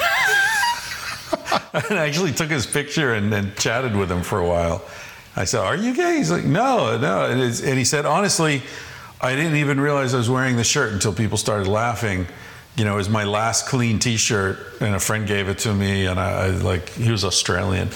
and 1.73 1.97
I 1.97 2.07
actually 2.07 2.33
took 2.33 2.49
his 2.49 2.65
picture 2.65 3.13
and, 3.13 3.33
and 3.33 3.55
chatted 3.57 3.95
with 3.95 4.11
him 4.11 4.23
for 4.23 4.39
a 4.39 4.47
while. 4.47 4.83
I 5.35 5.45
said, 5.45 5.61
"Are 5.61 5.75
you 5.75 5.95
gay?" 5.95 6.17
He's 6.17 6.31
like, 6.31 6.43
"No, 6.43 6.97
no." 6.97 7.25
And, 7.25 7.41
and 7.41 7.77
he 7.77 7.85
said, 7.85 8.05
"Honestly, 8.05 8.61
I 9.19 9.35
didn't 9.35 9.55
even 9.55 9.79
realize 9.79 10.13
I 10.13 10.17
was 10.17 10.29
wearing 10.29 10.57
the 10.57 10.63
shirt 10.63 10.93
until 10.93 11.13
people 11.13 11.37
started 11.37 11.67
laughing." 11.67 12.27
You 12.77 12.85
know, 12.85 12.93
it 12.93 12.97
was 12.97 13.09
my 13.09 13.25
last 13.25 13.67
clean 13.67 13.99
T-shirt, 13.99 14.57
and 14.79 14.95
a 14.95 14.99
friend 14.99 15.27
gave 15.27 15.49
it 15.49 15.59
to 15.59 15.73
me, 15.73 16.05
and 16.05 16.17
I, 16.17 16.45
I 16.45 16.49
like 16.51 16.89
he 16.89 17.11
was 17.11 17.25
Australian. 17.25 17.89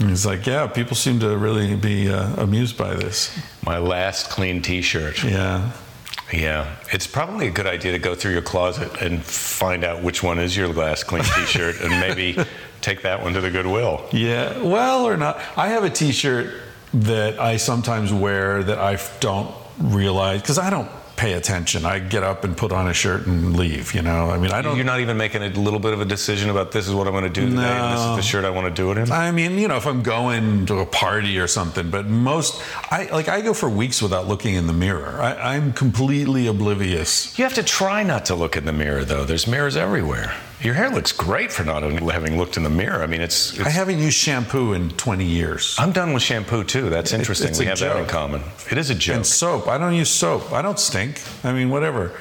And 0.00 0.10
he's 0.10 0.26
like, 0.26 0.46
"Yeah, 0.46 0.66
people 0.66 0.96
seem 0.96 1.20
to 1.20 1.36
really 1.36 1.76
be 1.76 2.10
uh, 2.10 2.42
amused 2.42 2.76
by 2.76 2.94
this." 2.94 3.36
My 3.64 3.78
last 3.78 4.30
clean 4.30 4.60
T-shirt. 4.62 5.22
Yeah, 5.22 5.70
Yeah, 6.32 6.76
it's 6.92 7.06
probably 7.06 7.46
a 7.46 7.50
good 7.50 7.66
idea 7.66 7.92
to 7.92 7.98
go 7.98 8.14
through 8.14 8.32
your 8.32 8.42
closet 8.42 8.90
and 9.00 9.22
find 9.22 9.84
out 9.84 10.02
which 10.02 10.22
one 10.22 10.38
is 10.38 10.56
your 10.56 10.68
last 10.68 11.06
clean 11.06 11.22
T-shirt, 11.22 11.80
and 11.80 11.90
maybe 12.00 12.36
take 12.80 13.02
that 13.02 13.22
one 13.22 13.34
to 13.34 13.40
the 13.40 13.50
Goodwill. 13.50 14.04
yeah. 14.12 14.58
Well, 14.60 15.06
or 15.06 15.16
not. 15.16 15.40
I 15.56 15.68
have 15.68 15.84
a 15.84 15.90
T-shirt 15.90 16.52
that 16.94 17.40
I 17.40 17.56
sometimes 17.56 18.12
wear 18.12 18.62
that 18.62 18.78
I 18.78 18.98
don't 19.20 19.54
realize 19.78 20.40
because 20.40 20.58
I 20.58 20.70
don't 20.70 20.88
pay 21.24 21.32
attention. 21.32 21.86
I 21.86 22.00
get 22.00 22.22
up 22.22 22.44
and 22.44 22.54
put 22.54 22.70
on 22.70 22.86
a 22.86 22.92
shirt 22.92 23.26
and 23.26 23.56
leave. 23.56 23.94
You 23.94 24.02
know, 24.02 24.28
I 24.28 24.36
mean, 24.36 24.50
I 24.50 24.60
don't. 24.60 24.76
You're 24.76 24.84
not 24.84 25.00
even 25.00 25.16
making 25.16 25.42
a 25.42 25.48
little 25.48 25.80
bit 25.80 25.94
of 25.94 26.00
a 26.02 26.04
decision 26.04 26.50
about 26.50 26.70
this 26.70 26.86
is 26.86 26.94
what 26.94 27.06
I'm 27.06 27.14
going 27.14 27.24
to 27.24 27.30
do 27.30 27.48
today, 27.48 27.62
and 27.62 27.94
this 27.94 28.00
is 28.00 28.16
the 28.16 28.22
shirt 28.22 28.44
I 28.44 28.50
want 28.50 28.66
to 28.66 28.82
do 28.82 28.92
it 28.92 28.98
in. 28.98 29.10
I 29.10 29.30
mean, 29.30 29.58
you 29.58 29.66
know, 29.66 29.76
if 29.76 29.86
I'm 29.86 30.02
going 30.02 30.66
to 30.66 30.80
a 30.80 30.86
party 30.86 31.38
or 31.38 31.46
something, 31.46 31.90
but 31.90 32.06
most, 32.06 32.62
I 32.90 33.04
like, 33.06 33.28
I 33.28 33.40
go 33.40 33.54
for 33.54 33.70
weeks 33.70 34.02
without 34.02 34.28
looking 34.28 34.54
in 34.54 34.66
the 34.66 34.74
mirror. 34.74 35.18
I, 35.20 35.54
I'm 35.54 35.72
completely 35.72 36.46
oblivious. 36.46 37.38
You 37.38 37.44
have 37.44 37.54
to 37.54 37.62
try 37.62 38.02
not 38.02 38.26
to 38.26 38.34
look 38.34 38.56
in 38.58 38.66
the 38.66 38.72
mirror, 38.72 39.04
though. 39.04 39.24
There's 39.24 39.46
mirrors 39.46 39.76
everywhere. 39.76 40.34
Your 40.60 40.74
hair 40.74 40.90
looks 40.90 41.12
great 41.12 41.52
for 41.52 41.64
not 41.64 41.82
having 41.82 42.38
looked 42.38 42.56
in 42.56 42.62
the 42.62 42.70
mirror. 42.70 43.02
I 43.02 43.06
mean, 43.06 43.20
it's. 43.20 43.52
it's 43.52 43.66
I 43.66 43.70
haven't 43.70 43.98
used 43.98 44.16
shampoo 44.16 44.72
in 44.72 44.90
20 44.90 45.24
years. 45.24 45.76
I'm 45.78 45.92
done 45.92 46.12
with 46.12 46.22
shampoo 46.22 46.64
too. 46.64 46.90
That's 46.90 47.12
interesting. 47.12 47.52
we 47.58 47.66
have 47.66 47.78
that 47.80 47.96
in 47.96 48.06
common. 48.06 48.42
It 48.70 48.78
is 48.78 48.90
a 48.90 48.94
joke. 48.94 49.16
And 49.16 49.26
soap. 49.26 49.68
I 49.68 49.78
don't 49.78 49.94
use 49.94 50.10
soap. 50.10 50.52
I 50.52 50.62
don't 50.62 50.78
stink. 50.78 51.20
I 51.44 51.52
mean, 51.52 51.70
whatever. 51.70 52.12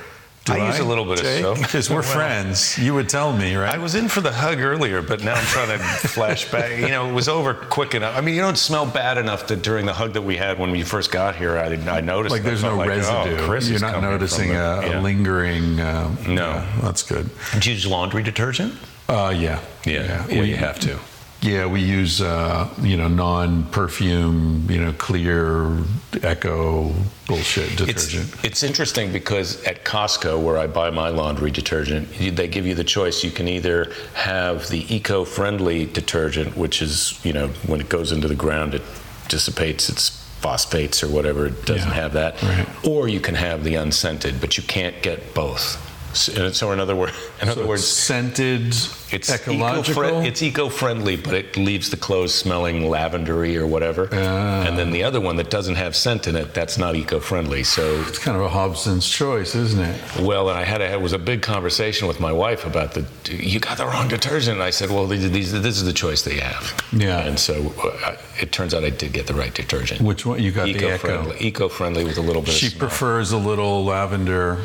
Do 0.45 0.53
I 0.53 0.67
use 0.67 0.79
a 0.79 0.83
little 0.83 1.05
bit 1.05 1.21
of 1.21 1.25
soap. 1.25 1.57
Because 1.59 1.89
we're 1.89 1.95
Well, 2.01 2.11
friends. 2.15 2.77
You 2.77 2.93
would 2.95 3.07
tell 3.07 3.31
me, 3.31 3.55
right? 3.55 3.73
I 3.73 3.77
was 3.77 3.95
in 3.95 4.09
for 4.09 4.19
the 4.19 4.31
hug 4.33 4.59
earlier, 4.59 5.01
but 5.01 5.23
now 5.23 5.35
I'm 5.35 5.45
trying 5.45 5.69
to 5.77 5.83
flash 6.09 6.51
back. 6.51 6.79
You 6.81 6.89
know, 6.89 7.07
it 7.09 7.13
was 7.13 7.29
over 7.29 7.53
quick 7.53 7.95
enough. 7.95 8.17
I 8.17 8.21
mean, 8.21 8.35
you 8.35 8.41
don't 8.41 8.57
smell 8.57 8.85
bad 8.85 9.17
enough 9.17 9.47
that 9.47 9.61
during 9.61 9.85
the 9.85 9.93
hug 9.93 10.13
that 10.13 10.21
we 10.23 10.35
had 10.35 10.59
when 10.59 10.71
we 10.71 10.83
first 10.83 11.11
got 11.11 11.35
here, 11.37 11.57
I, 11.57 11.67
I 11.89 12.01
noticed. 12.01 12.33
like 12.33 12.43
there's 12.43 12.61
no 12.63 12.75
like, 12.75 12.89
residue. 12.89 13.37
Oh, 13.37 13.47
Chris 13.47 13.67
You're 13.69 13.77
is 13.77 13.81
not 13.81 14.01
noticing 14.01 14.49
from 14.49 14.57
a, 14.57 14.59
the- 14.59 14.79
a 14.81 14.89
yeah. 14.89 14.99
lingering. 14.99 15.79
Um, 15.79 16.17
No. 16.27 16.49
yeah, 16.49 16.79
that's 16.81 17.03
good. 17.03 17.29
Do 17.59 17.69
you 17.69 17.75
use 17.75 17.87
laundry 17.87 18.21
detergent? 18.23 18.73
Uh, 19.07 19.33
yeah. 19.35 19.61
Yeah, 19.85 20.25
yeah, 20.29 20.41
we, 20.41 20.49
you 20.49 20.55
have 20.57 20.79
to. 20.81 20.99
Yeah, 21.43 21.65
we 21.65 21.81
use 21.81 22.21
uh, 22.21 22.69
you 22.81 22.95
know 22.95 23.09
non-perfume, 23.09 24.65
you 24.71 24.79
know, 24.79 24.93
clear 24.93 25.77
eco 26.23 26.93
bullshit 27.27 27.81
It's, 27.81 28.07
detergent. 28.07 28.45
it's 28.45 28.63
interesting 28.63 29.11
because 29.11 29.61
at 29.65 29.83
Costco, 29.83 30.41
where 30.41 30.57
I 30.57 30.67
buy 30.67 30.89
my 30.89 31.09
laundry 31.09 31.51
detergent, 31.51 32.09
they 32.17 32.47
give 32.47 32.65
you 32.65 32.75
the 32.75 32.83
choice. 32.85 33.25
You 33.25 33.31
can 33.31 33.49
either 33.49 33.91
have 34.13 34.69
the 34.69 34.85
eco-friendly 34.95 35.87
detergent, 35.87 36.55
which 36.55 36.81
is, 36.81 37.19
you 37.25 37.33
know, 37.33 37.47
when 37.67 37.81
it 37.81 37.89
goes 37.89 38.13
into 38.13 38.29
the 38.29 38.35
ground, 38.35 38.73
it 38.73 38.81
dissipates 39.27 39.89
its 39.89 40.09
phosphates 40.39 41.03
or 41.03 41.09
whatever. 41.09 41.47
It 41.47 41.65
doesn't 41.65 41.89
Yeah, 41.89 41.93
have 41.95 42.13
that. 42.13 42.41
right. 42.43 42.67
Or 42.87 43.09
you 43.09 43.19
can 43.19 43.35
have 43.35 43.65
the 43.65 43.75
unscented, 43.75 44.39
but 44.39 44.55
you 44.57 44.63
can't 44.63 45.01
get 45.01 45.33
both. 45.33 45.77
So, 46.13 46.51
so 46.51 46.71
in 46.71 46.79
other 46.79 46.95
words, 46.95 47.13
in 47.41 47.49
other 47.49 47.61
So 47.63 47.67
words, 47.67 47.81
it's 47.83 47.91
scented, 47.91 48.75
it's 49.11 49.29
ecological. 49.31 50.03
Eco-fri- 50.03 50.27
it's 50.27 50.41
eco-friendly, 50.41 51.17
but 51.17 51.33
it 51.33 51.57
leaves 51.57 51.89
the 51.89 51.97
clothes 51.97 52.33
smelling 52.33 52.81
lavendery 52.83 53.55
or 53.55 53.67
whatever. 53.67 54.09
Ah. 54.11 54.63
And 54.63 54.77
then 54.77 54.91
the 54.91 55.03
other 55.03 55.19
one 55.21 55.35
that 55.37 55.49
doesn't 55.49 55.75
have 55.75 55.95
scent 55.95 56.27
in 56.27 56.35
it, 56.35 56.53
that's 56.53 56.77
not 56.77 56.95
eco-friendly. 56.95 57.63
So 57.63 58.03
it's 58.07 58.19
kind 58.19 58.37
of 58.37 58.43
a 58.43 58.49
Hobson's 58.49 59.07
choice, 59.09 59.55
isn't 59.55 59.79
it? 59.81 60.01
well, 60.21 60.49
and 60.49 60.57
I 60.57 60.63
had 60.63 60.81
a, 60.81 60.91
it 60.91 61.01
was 61.01 61.13
a 61.13 61.19
big 61.19 61.41
conversation 61.41 62.07
with 62.07 62.19
my 62.19 62.31
wife 62.31 62.65
about 62.65 62.93
the 62.93 63.05
you 63.29 63.59
got 63.59 63.77
the 63.77 63.85
wrong 63.85 64.07
detergent. 64.07 64.55
And 64.55 64.63
I 64.63 64.69
said, 64.69 64.89
well, 64.89 65.07
these, 65.07 65.29
these, 65.31 65.51
this 65.51 65.77
is 65.77 65.85
the 65.85 65.93
choice 65.93 66.21
that 66.23 66.33
you 66.33 66.41
have. 66.41 66.83
Yeah. 66.91 67.19
And 67.19 67.39
so 67.39 67.73
uh, 67.83 68.15
it 68.39 68.51
turns 68.51 68.73
out 68.73 68.83
I 68.83 68.89
did 68.89 69.13
get 69.13 69.27
the 69.27 69.33
right 69.33 69.53
detergent. 69.53 70.01
Which 70.01 70.25
one? 70.25 70.41
You 70.41 70.51
got 70.51 70.65
the 70.65 70.71
Eco. 70.75 70.87
eco-friendly, 70.89 71.37
eco-friendly 71.39 72.03
with 72.05 72.17
a 72.17 72.21
little 72.21 72.41
bit 72.41 72.53
She 72.53 72.69
prefers 72.69 73.31
a 73.31 73.37
little 73.37 73.83
lavender. 73.85 74.59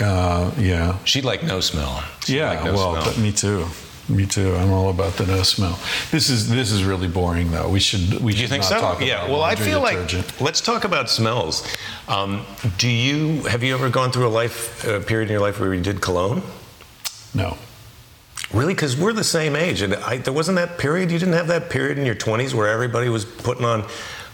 Uh, 0.00 0.50
yeah. 0.58 0.98
She'd 1.04 1.24
like 1.24 1.42
no 1.42 1.60
smell. 1.60 2.02
She'd 2.24 2.36
Yeah, 2.36 2.62
no 2.64 2.74
well, 2.74 2.92
smell. 2.92 3.04
but 3.04 3.18
me 3.18 3.32
too. 3.32 3.66
Me 4.08 4.24
too. 4.24 4.54
I'm 4.54 4.70
all 4.70 4.90
about 4.90 5.14
the 5.14 5.26
no 5.26 5.42
smell. 5.42 5.78
This 6.12 6.30
is 6.30 6.48
this 6.48 6.70
is 6.70 6.84
really 6.84 7.08
boring 7.08 7.50
though. 7.50 7.68
We 7.68 7.80
should 7.80 8.20
we 8.22 8.32
Do 8.32 8.38
you 8.38 8.42
should 8.46 8.50
think 8.50 8.62
so? 8.62 8.98
yeah. 9.00 9.28
Well, 9.28 9.42
I 9.42 9.56
feel 9.56 9.82
detergent. 9.84 10.26
like 10.28 10.40
let's 10.40 10.60
talk 10.60 10.84
about 10.84 11.10
smells. 11.10 11.66
Um, 12.06 12.44
do 12.78 12.88
you 12.88 13.42
have 13.48 13.64
you 13.64 13.74
ever 13.74 13.88
gone 13.88 14.12
through 14.12 14.28
a 14.28 14.34
life 14.42 14.86
uh, 14.86 15.00
period 15.00 15.28
in 15.28 15.32
your 15.32 15.40
life 15.40 15.58
where 15.58 15.74
you 15.74 15.80
did 15.82 16.00
cologne? 16.00 16.42
no. 17.34 17.56
Really? 18.52 18.74
Because 18.74 18.96
we're 18.96 19.12
the 19.12 19.24
same 19.24 19.56
age, 19.56 19.82
and 19.82 19.96
I, 19.96 20.18
there 20.18 20.32
wasn't 20.32 20.54
that 20.56 20.78
period. 20.78 21.10
You 21.10 21.18
didn't 21.18 21.34
have 21.34 21.48
that 21.48 21.68
period 21.68 21.98
in 21.98 22.06
your 22.06 22.14
20s 22.14 22.54
where 22.54 22.68
everybody 22.68 23.08
was 23.08 23.24
putting 23.24 23.64
on, 23.64 23.82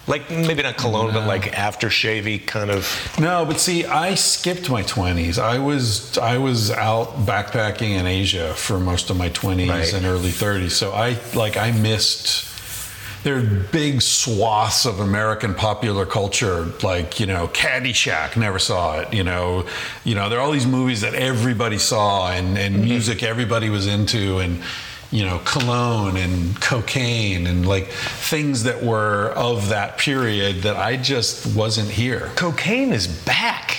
like 0.06 0.28
maybe 0.30 0.62
not 0.62 0.76
cologne, 0.76 1.12
but 1.12 1.26
like 1.26 1.42
aftershavey 1.52 2.46
kind 2.46 2.70
of. 2.70 2.86
No, 3.20 3.44
but 3.44 3.60
see, 3.60 3.84
I 3.84 4.14
skipped 4.16 4.68
my 4.68 4.82
20s. 4.82 5.38
I 5.38 5.58
was 5.58 6.18
I 6.18 6.38
was 6.38 6.70
out 6.70 7.08
backpacking 7.26 7.90
in 7.98 8.06
Asia 8.06 8.52
for 8.54 8.80
most 8.80 9.10
of 9.10 9.16
my 9.16 9.28
20s 9.30 9.68
Right. 9.68 9.92
and 9.92 10.04
early 10.04 10.30
30s. 10.30 10.72
So 10.72 10.92
I 10.92 11.16
like 11.34 11.56
I 11.56 11.70
missed 11.70 12.48
there 13.24 13.36
are 13.36 13.42
big 13.70 14.02
swaths 14.02 14.84
of 14.84 14.98
American 14.98 15.54
popular 15.54 16.04
culture, 16.04 16.64
like 16.82 17.20
you 17.20 17.26
know, 17.26 17.46
Caddyshack. 17.46 18.36
Never 18.36 18.58
saw 18.58 18.98
it. 18.98 19.14
You 19.14 19.22
know, 19.22 19.64
you 20.02 20.16
know, 20.16 20.28
there 20.28 20.40
are 20.40 20.42
all 20.42 20.50
these 20.50 20.66
movies 20.66 21.02
that 21.02 21.14
everybody 21.14 21.78
saw, 21.78 22.32
and, 22.32 22.58
and 22.58 22.74
Mm-hmm. 22.74 22.84
music 22.84 23.22
everybody 23.22 23.68
was 23.70 23.86
into, 23.86 24.38
and 24.40 24.60
you 25.12 25.24
know, 25.26 25.38
cologne 25.44 26.16
and 26.16 26.58
cocaine, 26.60 27.46
and 27.46 27.68
like 27.68 27.86
things 27.88 28.64
that 28.64 28.82
were 28.82 29.30
of 29.36 29.68
that 29.68 29.98
period 29.98 30.62
that 30.62 30.76
I 30.76 30.96
just 30.96 31.54
wasn't 31.54 31.90
here. 31.90 32.32
Cocaine 32.34 32.92
is 32.92 33.06
back. 33.06 33.76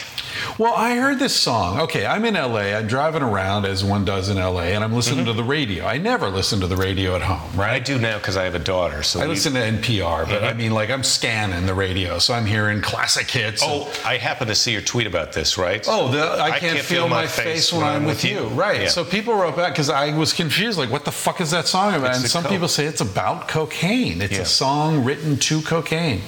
Well, 0.59 0.75
I 0.75 0.95
heard 0.95 1.17
this 1.17 1.35
song. 1.35 1.79
Okay, 1.79 2.05
I'm 2.05 2.25
in 2.25 2.35
LA. 2.35 2.75
I'm 2.77 2.85
driving 2.85 3.23
around 3.23 3.65
as 3.65 3.83
one 3.83 4.05
does 4.05 4.29
in 4.29 4.37
LA, 4.37 4.61
and 4.73 4.83
I'm 4.83 4.93
listening 4.93 5.25
to 5.25 5.31
mm-hmm. 5.31 5.37
the 5.37 5.43
radio. 5.43 5.85
I 5.85 5.97
never 5.97 6.29
listen 6.29 6.59
to 6.59 6.67
the 6.67 6.77
radio 6.77 7.15
at 7.15 7.23
home, 7.23 7.59
right? 7.59 7.71
I 7.71 7.79
do 7.79 7.97
now 7.97 8.19
because 8.19 8.37
I 8.37 8.43
have 8.43 8.53
a 8.53 8.59
daughter. 8.59 9.01
So 9.01 9.19
I 9.19 9.23
we- 9.23 9.29
listen 9.29 9.53
to 9.53 9.59
NPR, 9.59 10.27
but 10.27 10.43
I 10.43 10.49
mm-hmm. 10.49 10.57
mean, 10.59 10.71
like, 10.73 10.91
I'm 10.91 11.03
scanning 11.03 11.65
the 11.65 11.73
radio, 11.73 12.19
so 12.19 12.35
I'm 12.35 12.45
hearing 12.45 12.81
classic 12.81 13.31
hits. 13.31 13.63
and- 13.63 13.71
Oh, 13.73 13.91
I 14.05 14.17
happen 14.17 14.47
to 14.47 14.55
see 14.55 14.71
your 14.71 14.81
tweet 14.81 15.07
about 15.07 15.33
this, 15.33 15.57
right? 15.57 15.83
Oh, 15.87 16.11
the, 16.11 16.21
I, 16.39 16.59
can't, 16.59 16.79
feel, 16.79 17.07
my 17.07 17.25
face, 17.25 17.73
when 17.73 17.83
I'm 17.83 18.05
with 18.05 18.23
you. 18.23 18.43
Right. 18.49 18.81
Yeah. 18.81 18.87
So 18.89 19.03
people 19.03 19.33
wrote 19.33 19.55
back 19.55 19.73
because 19.73 19.89
I 19.89 20.15
was 20.15 20.33
confused. 20.33 20.77
Like, 20.77 20.91
what 20.91 21.03
the 21.03 21.11
fuck 21.11 21.41
is 21.41 21.49
that 21.49 21.65
song 21.65 21.95
about? 21.95 22.11
It's 22.11 22.19
and 22.19 22.29
some 22.29 22.43
coke. 22.43 22.51
people 22.51 22.67
say 22.67 22.85
it's 22.85 23.01
about 23.01 23.47
cocaine. 23.47 24.21
It's 24.21 24.33
Yeah. 24.33 24.41
a 24.41 24.45
song 24.45 25.03
written 25.03 25.37
to 25.37 25.61
cocaine. 25.63 26.21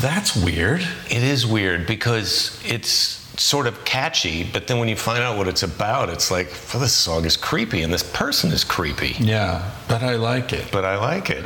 That's 0.00 0.34
weird. 0.36 0.80
It 1.10 1.22
is 1.22 1.46
weird 1.46 1.86
because 1.86 2.60
it's 2.66 3.16
sort 3.40 3.68
of 3.68 3.84
catchy, 3.84 4.42
but 4.42 4.66
then 4.66 4.78
when 4.80 4.88
you 4.88 4.96
find 4.96 5.22
out 5.22 5.36
what 5.38 5.46
it's 5.46 5.62
about, 5.62 6.08
it's 6.08 6.30
like, 6.30 6.48
well, 6.74 6.80
this 6.82 6.92
song 6.92 7.24
is 7.24 7.36
creepy 7.36 7.82
and 7.82 7.92
this 7.92 8.02
person 8.02 8.50
is 8.50 8.64
creepy. 8.64 9.14
Yeah, 9.20 9.70
but 9.88 10.02
I 10.02 10.16
like 10.16 10.52
it. 10.52 10.66
But 10.72 10.84
I 10.84 10.96
like 10.98 11.30
it. 11.30 11.44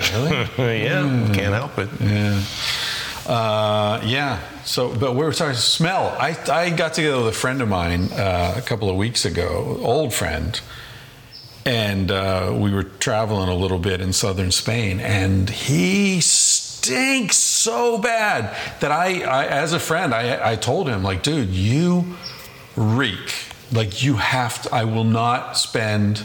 Really? 0.58 0.82
yeah, 0.84 1.02
Hmm. 1.06 1.32
can't 1.34 1.52
help 1.54 1.78
it. 1.78 1.90
Yeah. 2.00 2.42
Uh, 3.26 4.00
yeah. 4.04 4.40
So, 4.64 4.94
but 4.96 5.12
we 5.14 5.24
were 5.24 5.32
talking 5.32 5.54
smell. 5.54 6.16
I, 6.18 6.36
I 6.50 6.70
got 6.70 6.94
together 6.94 7.18
with 7.18 7.28
a 7.28 7.32
friend 7.38 7.60
of 7.60 7.68
mine 7.68 8.10
uh, 8.12 8.54
a 8.56 8.62
couple 8.62 8.88
of 8.88 8.96
weeks 8.96 9.24
ago, 9.26 9.78
old 9.82 10.14
friend, 10.14 10.58
and 11.66 12.10
uh, 12.10 12.52
we 12.56 12.72
were 12.72 12.82
traveling 12.84 13.48
a 13.48 13.54
little 13.54 13.78
bit 13.78 14.00
in 14.00 14.12
southern 14.12 14.50
Spain, 14.50 14.98
and 14.98 15.48
he 15.50 16.20
stinks 16.82 17.36
so 17.36 17.96
bad 17.98 18.56
that 18.80 18.90
I, 18.90 19.20
I 19.22 19.46
as 19.46 19.72
a 19.72 19.78
friend, 19.78 20.12
I, 20.12 20.52
I 20.52 20.56
told 20.56 20.88
him 20.88 21.02
like, 21.02 21.22
dude, 21.22 21.50
you 21.50 22.16
reek. 22.76 23.32
Like 23.70 24.02
you 24.02 24.16
have 24.16 24.62
to. 24.62 24.74
I 24.74 24.84
will 24.84 25.04
not 25.04 25.56
spend 25.56 26.22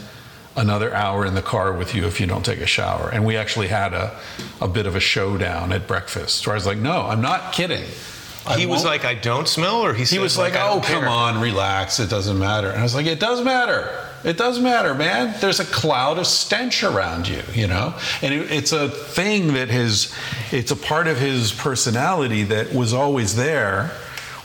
another 0.56 0.92
hour 0.92 1.24
in 1.24 1.34
the 1.34 1.42
car 1.42 1.72
with 1.72 1.94
you 1.94 2.04
if 2.06 2.20
you 2.20 2.26
don't 2.26 2.44
take 2.44 2.60
a 2.60 2.66
shower. 2.66 3.08
And 3.10 3.24
we 3.24 3.36
actually 3.36 3.68
had 3.68 3.94
a, 3.94 4.18
a 4.60 4.66
bit 4.68 4.86
of 4.86 4.96
a 4.96 5.00
showdown 5.00 5.72
at 5.72 5.86
breakfast 5.86 6.44
where 6.46 6.54
I 6.54 6.56
was 6.56 6.66
like, 6.66 6.78
no, 6.78 7.02
I'm 7.06 7.22
not 7.22 7.52
kidding. 7.52 7.84
I 8.46 8.58
he 8.58 8.66
was 8.66 8.78
won't- 8.84 9.02
like, 9.02 9.04
I 9.04 9.14
don't 9.14 9.46
smell, 9.48 9.76
or 9.84 9.94
he, 9.94 10.04
he 10.04 10.18
was 10.18 10.36
like, 10.36 10.56
I 10.56 10.68
"Oh, 10.68 10.80
come 10.80 11.00
care." 11.02 11.08
on, 11.08 11.40
relax. 11.40 12.00
It 12.00 12.08
doesn't 12.10 12.38
matter." 12.38 12.68
And 12.70 12.80
I 12.80 12.82
was 12.82 12.94
like, 12.94 13.04
"It 13.06 13.20
does 13.20 13.42
matter. 13.44 14.07
It 14.24 14.36
does 14.36 14.58
matter, 14.58 14.94
man. 14.94 15.34
There's 15.40 15.60
a 15.60 15.64
cloud 15.64 16.18
of 16.18 16.26
stench 16.26 16.82
around 16.82 17.28
you, 17.28 17.42
you 17.52 17.66
know, 17.66 17.94
and 18.20 18.34
it, 18.34 18.50
it's 18.50 18.72
a 18.72 18.88
thing 18.88 19.54
that 19.54 19.68
his, 19.68 20.12
it's 20.50 20.70
a 20.70 20.76
part 20.76 21.06
of 21.06 21.18
his 21.18 21.52
personality 21.52 22.42
that 22.44 22.74
was 22.74 22.92
always 22.92 23.36
there, 23.36 23.92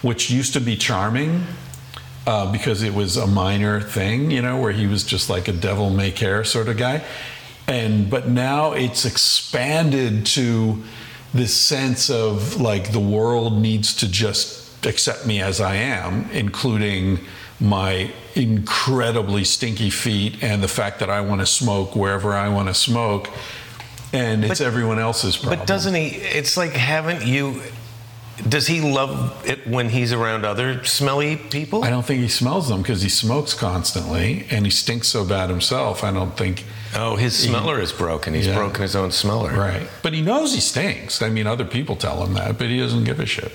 which 0.01 0.29
used 0.29 0.53
to 0.53 0.61
be 0.61 0.75
charming." 0.75 1.45
Uh, 2.25 2.49
because 2.53 2.83
it 2.83 2.93
was 2.93 3.17
a 3.17 3.27
minor 3.27 3.81
thing, 3.81 4.31
you 4.31 4.41
know, 4.41 4.57
where 4.57 4.71
he 4.71 4.87
was 4.87 5.03
just 5.03 5.29
like 5.29 5.49
a 5.49 5.51
devil 5.51 5.89
may 5.89 6.09
care 6.09 6.45
sort 6.45 6.69
of 6.69 6.77
guy, 6.77 7.03
and 7.67 8.09
but 8.09 8.29
now 8.29 8.71
it's 8.71 9.03
expanded 9.03 10.25
to 10.25 10.81
this 11.33 11.53
sense 11.53 12.09
of 12.09 12.61
like 12.61 12.93
the 12.93 12.99
world 12.99 13.61
needs 13.61 13.93
to 13.93 14.07
just 14.09 14.85
accept 14.85 15.25
me 15.25 15.41
as 15.41 15.59
I 15.59 15.75
am, 15.75 16.29
including 16.31 17.19
my 17.63 18.11
incredibly 18.35 19.43
stinky 19.45 19.89
feet 19.89 20.43
and 20.43 20.61
the 20.61 20.67
fact 20.67 20.99
that 20.99 21.09
I 21.09 21.21
want 21.21 21.39
to 21.41 21.45
smoke 21.47 21.95
wherever 21.95 22.33
I 22.33 22.49
want 22.49 22.67
to 22.67 22.73
smoke, 22.73 23.29
and 24.11 24.43
it's 24.43 24.59
But- 24.59 24.67
everyone 24.67 24.99
else's 24.99 25.37
problem. 25.37 25.59
But 25.59 25.67
doesn't 25.67 25.95
he? 25.95 26.07
It's 26.07 26.57
like, 26.57 26.73
haven't 26.73 27.25
you? 27.25 27.61
Does 28.49 28.65
he 28.67 28.81
love 28.81 29.31
it 29.45 29.67
when 29.67 29.89
he's 29.89 30.11
around 30.11 30.43
other 30.43 30.83
smelly 30.83 31.35
people? 31.37 31.83
I 31.83 31.89
don't 31.91 32.03
think 32.05 32.19
he 32.21 32.27
smells 32.27 32.67
them 32.67 32.81
because 32.81 33.01
he 33.03 33.09
smokes 33.09 33.53
constantly 33.53 34.45
and 34.49 34.65
he 34.65 34.71
stinks 34.71 35.07
so 35.07 35.23
bad 35.23 35.49
himself. 35.51 36.03
I 36.03 36.11
don't 36.11 36.35
think. 36.35 36.65
Oh, 36.95 37.15
his 37.15 37.35
smeller 37.37 37.79
is 37.79 37.91
broken. 37.91 38.33
He's 38.33 38.47
Yeah. 38.47 38.55
broken 38.55 38.81
his 38.81 38.95
own 38.95 39.11
smeller. 39.11 39.51
Right. 39.53 39.87
But 40.01 40.13
he 40.13 40.21
knows 40.21 40.53
he 40.53 40.59
stinks. 40.61 41.21
I 41.21 41.29
mean, 41.29 41.45
other 41.47 41.63
people 41.65 41.95
tell 41.95 42.23
him 42.25 42.33
that, 42.33 42.57
but 42.57 42.67
he 42.67 42.79
doesn't 42.79 43.03
give 43.03 43.19
a 43.19 43.25
shit. 43.25 43.51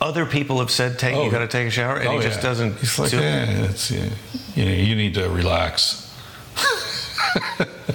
Other 0.00 0.26
people 0.26 0.58
have 0.60 0.70
said, 0.70 0.98
"Take, 0.98 1.14
Oh. 1.14 1.24
you 1.24 1.30
got 1.30 1.38
to 1.40 1.48
take 1.48 1.66
a 1.68 1.70
shower," 1.70 1.96
and 1.96 2.08
Oh, 2.08 2.16
he 2.18 2.22
just 2.22 2.38
yeah. 2.38 2.42
doesn't. 2.42 2.78
He's 2.78 2.98
like, 2.98 3.10
do 3.10 3.18
yeah, 3.18 3.44
it's, 3.64 3.90
yeah, 3.90 4.08
you 4.54 4.64
know, 4.64 4.70
you 4.72 4.94
need 4.96 5.14
to 5.14 5.28
relax. 5.28 6.02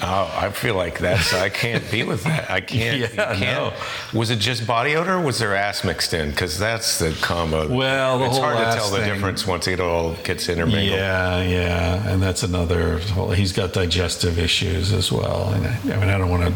Oh, 0.03 0.33
I 0.35 0.49
feel 0.51 0.75
like 0.75 0.99
that's. 0.99 1.33
I 1.33 1.49
can't 1.49 1.89
be 1.91 2.03
with 2.03 2.23
that. 2.23 2.49
I 2.49 2.61
can't. 2.61 2.97
you 2.97 3.07
Yeah, 3.13 3.35
can't. 3.35 3.73
Was 4.13 4.29
it 4.29 4.37
just 4.39 4.65
body 4.65 4.95
odor? 4.95 5.15
or 5.15 5.21
Was 5.21 5.37
there 5.39 5.55
ass 5.55 5.83
mixed 5.83 6.13
in? 6.13 6.31
Because 6.31 6.57
that's 6.57 6.97
the 6.99 7.15
combo. 7.21 7.67
Well, 7.67 8.17
the 8.19 8.25
it's 8.25 8.35
whole 8.35 8.45
hard 8.45 8.57
to 8.57 8.63
ass 8.63 8.75
tell 8.75 8.89
the 8.89 9.03
difference 9.03 9.45
once 9.45 9.67
it 9.67 9.79
all 9.79 10.13
gets 10.23 10.47
intermingled. 10.49 10.97
Yeah, 10.97 11.41
yeah, 11.43 12.09
and 12.09 12.21
that's 12.21 12.43
another. 12.43 12.99
whole- 12.99 13.31
He's 13.31 13.51
got 13.53 13.73
digestive 13.73 14.39
issues 14.39 14.91
as 14.93 15.11
well. 15.11 15.49
And 15.53 15.67
I, 15.67 15.95
I 15.95 15.99
mean, 15.99 16.09
I 16.09 16.17
don't 16.17 16.29
want 16.29 16.43
to, 16.47 16.53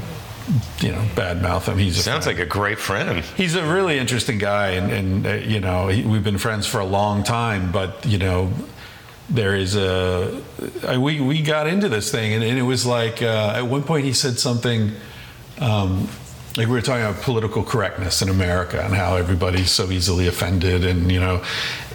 you 0.79 0.91
know, 0.91 1.01
badmouth 1.15 1.67
him. 1.67 1.77
He's 1.77 1.97
a 1.97 2.03
Sounds 2.03 2.25
friend. 2.25 2.37
like 2.39 2.45
a 2.45 2.49
great 2.49 2.79
friend. 2.79 3.19
He's 3.35 3.55
a 3.55 3.65
really 3.65 3.97
interesting 3.97 4.37
guy, 4.37 4.71
and, 4.71 4.91
and 4.91 5.27
uh, 5.27 5.33
you 5.33 5.59
know, 5.59 5.87
he, 5.87 6.03
we've 6.03 6.23
been 6.23 6.37
friends 6.37 6.67
for 6.67 6.79
a 6.79 6.85
long 6.85 7.23
time. 7.23 7.71
But 7.71 8.05
you 8.05 8.17
know, 8.17 8.51
there 9.29 9.55
is 9.55 9.75
a 9.75 10.41
I, 10.87 10.97
we 10.97 11.19
we 11.21 11.41
got 11.41 11.67
into 11.67 11.89
this 11.89 12.11
thing, 12.11 12.33
and, 12.33 12.43
and 12.43 12.57
it 12.57 12.63
was 12.63 12.85
like 12.85 13.21
uh, 13.21 13.53
at 13.55 13.63
one 13.65 13.83
point 13.83 14.05
he 14.05 14.13
said 14.13 14.37
something. 14.37 14.91
Um, 15.59 16.09
like 16.57 16.67
we 16.67 16.73
were 16.73 16.81
talking 16.81 17.03
about 17.03 17.21
political 17.21 17.63
correctness 17.63 18.21
in 18.21 18.29
America 18.29 18.81
and 18.81 18.93
how 18.93 19.17
everybody's 19.17 19.71
so 19.71 19.91
easily 19.91 20.27
offended, 20.27 20.85
and 20.85 21.11
you 21.11 21.19
know, 21.19 21.43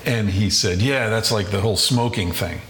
and 0.05 0.29
he 0.29 0.51
said, 0.51 0.83
"Yeah, 0.83 1.09
that's 1.09 1.31
like 1.31 1.51
the 1.51 1.61
whole 1.61 1.77
smoking 1.77 2.33
thing." 2.33 2.61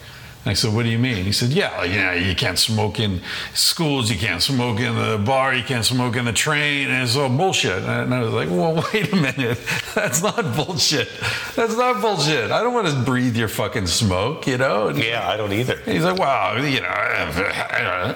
I 0.47 0.55
said, 0.55 0.73
"What 0.75 0.85
do 0.85 0.89
you 0.89 0.99
mean?" 0.99 1.25
He 1.25 1.33
said, 1.33 1.51
"Yeah, 1.51 1.85
you 1.85 2.01
know, 2.01 2.13
you 2.13 2.35
can't 2.35 2.59
smoke 2.59 2.99
in 2.99 3.21
schools, 3.53 4.11
you 4.11 4.17
can't 4.17 4.43
smoke 4.43 4.81
in 4.81 4.97
the 4.97 5.19
bar, 5.19 5.55
you 5.55 5.63
can't 5.63 5.85
smoke 5.85 6.17
in 6.17 6.25
the 6.25 6.33
train, 6.33 6.89
and 6.89 7.03
it's 7.03 7.15
all 7.15 7.29
bullshit." 7.29 7.83
And 7.83 8.15
I 8.15 8.21
was 8.23 8.33
like, 8.33 8.49
"Well, 8.49 8.83
wait 8.95 9.13
a 9.13 9.17
minute, 9.17 9.59
that's 9.95 10.23
not 10.23 10.57
bullshit. 10.57 11.09
That's 11.57 11.77
not 11.77 12.01
bullshit. 12.01 12.51
I 12.51 12.63
don't 12.63 12.73
want 12.73 12.89
to 12.89 12.95
breathe 13.03 13.37
your 13.37 13.49
fucking 13.49 13.87
smoke, 13.87 14.47
you 14.47 14.57
know." 14.57 14.89
And 14.89 14.99
Yeah, 14.99 15.29
I 15.29 15.37
don't 15.37 15.53
either. 15.53 15.77
He's 15.85 16.05
like, 16.05 16.19
wow, 16.19 16.57
you 16.57 16.81
know. 16.81 18.15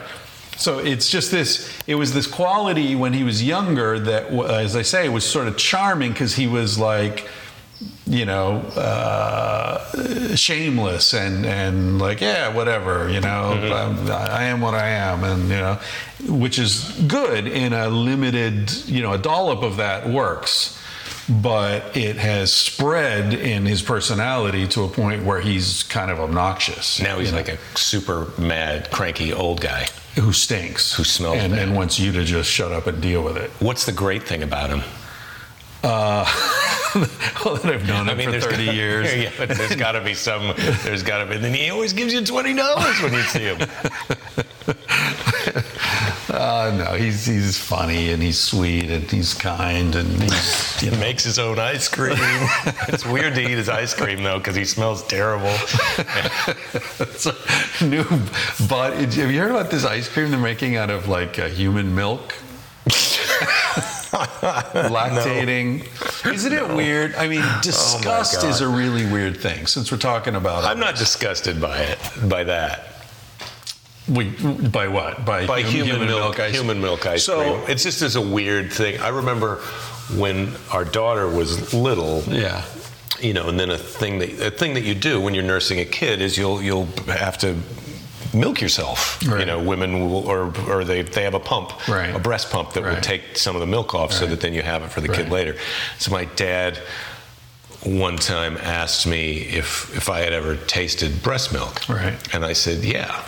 So 0.56 0.78
it's 0.78 1.10
just 1.10 1.30
this. 1.30 1.70
It 1.86 1.96
was 1.96 2.14
this 2.14 2.26
quality 2.26 2.94
when 2.94 3.12
he 3.12 3.24
was 3.24 3.42
younger 3.42 3.98
that, 3.98 4.32
as 4.32 4.76
I 4.76 4.82
say, 4.82 5.09
was 5.09 5.24
sort 5.24 5.48
of 5.48 5.56
charming 5.56 6.12
because 6.12 6.34
he 6.34 6.46
was 6.46 6.78
like, 6.78 7.28
you 8.06 8.24
know, 8.26 8.56
uh, 8.76 10.36
shameless 10.36 11.14
and 11.14 11.47
and 11.47 11.98
like, 11.98 12.20
yeah, 12.20 12.48
whatever, 12.55 13.09
you 13.09 13.20
know, 13.20 13.52
I'm, 13.52 14.10
I 14.10 14.44
am 14.44 14.60
what 14.60 14.74
I 14.74 14.89
am, 14.89 15.24
and 15.24 15.43
you 15.44 15.56
know, 15.56 15.78
which 16.28 16.59
is 16.59 16.85
good 17.06 17.47
in 17.47 17.72
a 17.72 17.89
limited, 17.89 18.70
you 18.86 19.02
know, 19.02 19.12
a 19.12 19.18
dollop 19.18 19.62
of 19.62 19.76
that 19.78 20.09
works. 20.09 20.78
But 21.26 21.97
it 21.97 22.16
has 22.16 22.52
spread 22.52 23.32
in 23.32 23.64
his 23.64 23.81
personality 23.81 24.68
to 24.68 24.82
a 24.82 24.89
point 24.89 25.24
where 25.24 25.40
he's 25.40 25.82
kind 25.85 26.10
of 26.10 26.20
obnoxious. 26.20 27.01
Now 27.01 27.18
he's 27.18 27.28
you 27.28 27.32
know? 27.32 27.39
like 27.39 27.48
a 27.48 27.59
super 27.78 28.31
mad, 28.39 28.90
cranky 28.90 29.32
old 29.32 29.62
guy. 29.62 29.86
who 30.16 30.35
stinks, 30.35 30.93
Who 30.94 31.05
smells 31.05 31.39
and, 31.39 31.55
bad. 31.55 31.62
and 31.62 31.74
wants 31.74 31.98
you 31.98 32.12
to 32.12 32.24
just 32.24 32.51
shut 32.51 32.72
up 32.72 32.86
and 32.86 33.01
deal 33.01 33.22
with 33.24 33.39
it. 33.39 33.51
What's 33.59 33.86
the 33.86 33.93
great 33.93 34.24
thing 34.24 34.43
about 34.43 34.68
him? 34.68 34.82
Uh, 35.85 36.24
well, 37.44 37.56
that 37.56 37.66
I've 37.66 37.86
known 37.86 38.09
him 38.09 38.19
for 38.19 38.31
there's 38.31 38.44
30 38.47 38.65
gotta- 38.66 38.77
years. 38.77 39.15
Yeah, 39.23 39.31
but 39.36 39.51
there's 39.51 39.77
got 39.77 39.93
to 39.93 40.01
be 40.01 40.15
some. 40.15 40.55
There's 40.82 41.02
got 41.02 41.19
to 41.19 41.27
be. 41.27 41.35
And 41.36 41.44
then 41.44 41.52
he 41.55 41.69
always 41.70 41.93
gives 41.93 42.12
you 42.15 42.24
twenty 42.24 42.55
dollars 42.55 43.01
when 43.02 43.12
you 43.12 43.23
see 43.23 43.40
him. 43.44 43.59
Uh, 46.31 46.74
no, 46.77 46.94
he's 46.97 47.27
he's 47.27 47.56
funny 47.56 48.11
and 48.11 48.20
he's 48.20 48.39
sweet 48.40 48.90
and 48.90 49.09
he's 49.09 49.35
kind 49.35 49.94
and 49.94 50.20
he's 50.20 50.82
you 50.82 50.90
He 50.90 50.97
makes 50.97 51.23
his 51.23 51.39
own 51.39 51.61
ice 51.61 51.86
cream. 51.86 52.16
it's 52.89 53.06
weird 53.06 53.35
to 53.36 53.40
eat 53.43 53.51
his 53.56 53.69
ice 53.69 53.94
cream 53.94 54.23
though, 54.24 54.39
because 54.39 54.56
he 54.56 54.65
smells 54.65 55.06
terrible. 55.06 55.55
It's 56.98 57.27
a 57.27 57.85
new 57.85 58.05
but 58.69 58.94
have 58.97 59.31
you 59.31 59.39
heard 59.39 59.52
about 59.52 59.70
this 59.70 59.85
ice 59.85 60.09
cream 60.09 60.31
they're 60.32 60.40
making 60.40 60.77
out 60.77 60.90
of 60.90 61.06
like 61.09 61.39
uh, 61.39 61.47
human 61.48 61.94
milk? 61.94 62.35
Lactating. 64.90 65.86
Isn't 66.32 66.52
it 66.52 66.68
weird? 66.68 67.14
I 67.16 67.26
mean, 67.28 67.40
oh 67.42 67.60
disgust 67.62 68.42
God. 68.42 68.48
is 68.50 68.60
a 68.60 68.68
really 68.68 69.04
weird 69.06 69.38
thing 69.40 69.66
since 69.66 69.90
we're 69.90 69.98
talking 69.98 70.34
about 70.36 70.64
it. 70.64 70.68
I'm 70.68 70.78
not 70.78 70.96
disgusted 70.96 71.60
by 71.60 71.78
it, 71.80 71.98
by 72.28 72.44
that. 72.44 72.94
we, 74.08 74.30
by 74.68 74.88
what? 74.88 75.24
By, 75.24 75.46
By 75.46 75.62
hum- 75.62 75.72
human, 75.72 76.06
milk, 76.06 76.38
ice 76.40 76.54
human 76.54 76.80
milk 76.80 77.06
ice 77.06 77.24
So- 77.24 77.40
cream. 77.58 77.70
It's 77.70 77.82
just 77.82 78.02
as 78.02 78.16
a 78.16 78.20
weird 78.22 78.72
thing. 78.72 79.00
I 79.00 79.08
remember 79.08 79.56
when 80.16 80.52
our 80.70 80.84
daughter 80.84 81.28
was 81.28 81.72
little. 81.74 82.22
Yeah. 82.28 82.62
you 83.20 83.32
know, 83.32 83.48
and 83.48 83.58
then 83.58 83.70
a 83.70 83.78
thing 83.78 84.18
that 84.20 84.30
a 84.40 84.50
thing 84.50 84.74
that 84.74 84.82
you 84.84 84.94
do 84.94 85.20
when 85.20 85.34
you're 85.34 85.42
nursing 85.44 85.80
a 85.80 85.84
kid 85.84 86.20
is 86.20 86.36
you'll 86.36 86.60
you'll 86.62 86.86
have 87.06 87.38
to 87.38 87.56
milk 88.35 88.61
yourself. 88.61 89.19
You 89.23 89.44
know, 89.47 89.59
women 89.62 90.01
will, 90.11 90.27
or 90.28 90.52
or 90.69 90.85
they 90.85 91.02
they 91.02 91.23
have 91.23 91.35
a 91.35 91.40
pump, 91.40 91.73
Right. 91.89 92.15
a 92.15 92.19
breast 92.19 92.51
pump 92.51 92.73
that 92.73 92.82
will 92.82 92.90
Right. 92.94 93.02
take 93.02 93.39
some 93.39 93.56
of 93.56 93.61
the 93.61 93.66
milk 93.66 93.94
off, 93.94 94.12
so 94.12 94.27
that 94.27 94.40
then 94.40 94.52
you 94.55 94.62
have 94.62 94.82
it 94.82 94.90
for 94.93 95.01
the 95.01 95.09
kid 95.09 95.31
later. 95.31 95.56
So 95.98 96.11
my 96.11 96.24
dad 96.36 96.78
one 97.82 98.16
time 98.16 98.56
asked 98.62 99.06
me 99.06 99.39
if 99.61 99.94
if 99.97 100.09
I 100.09 100.20
had 100.20 100.32
ever 100.32 100.56
tasted 100.56 101.23
breast 101.23 101.52
milk. 101.52 101.89
Right. 101.89 102.15
And 102.35 102.44
I 102.44 102.55
said, 102.55 102.82
yeah. 102.85 103.23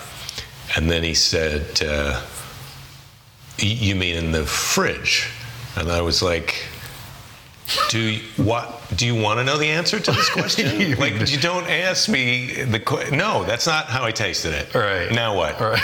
And 0.76 0.90
then 0.90 1.02
he 1.02 1.14
said, 1.14 1.82
uh, 1.82 2.20
you 3.58 3.94
mean 3.94 4.16
in 4.16 4.32
the 4.32 4.44
fridge? 4.44 5.28
And 5.76 5.90
I 5.92 6.00
was 6.02 6.22
like, 6.22 6.54
do 7.90 7.98
you, 8.00 8.20
what? 8.36 8.75
Do 8.94 9.06
you 9.06 9.14
want 9.14 9.40
to 9.40 9.44
know 9.44 9.58
the 9.58 9.66
answer 9.66 9.98
to 9.98 10.12
this 10.12 10.30
question? 10.30 10.96
like, 10.98 11.30
you 11.30 11.38
don't 11.38 11.68
ask 11.68 12.08
me 12.08 12.62
the 12.64 12.78
question. 12.78 13.18
no. 13.18 13.44
That's 13.44 13.66
not 13.66 13.86
how 13.86 14.04
I 14.04 14.12
tasted 14.12 14.54
it. 14.54 14.74
Right. 14.74 15.10
now, 15.12 15.36
what? 15.36 15.60
All 15.60 15.70
right. 15.70 15.82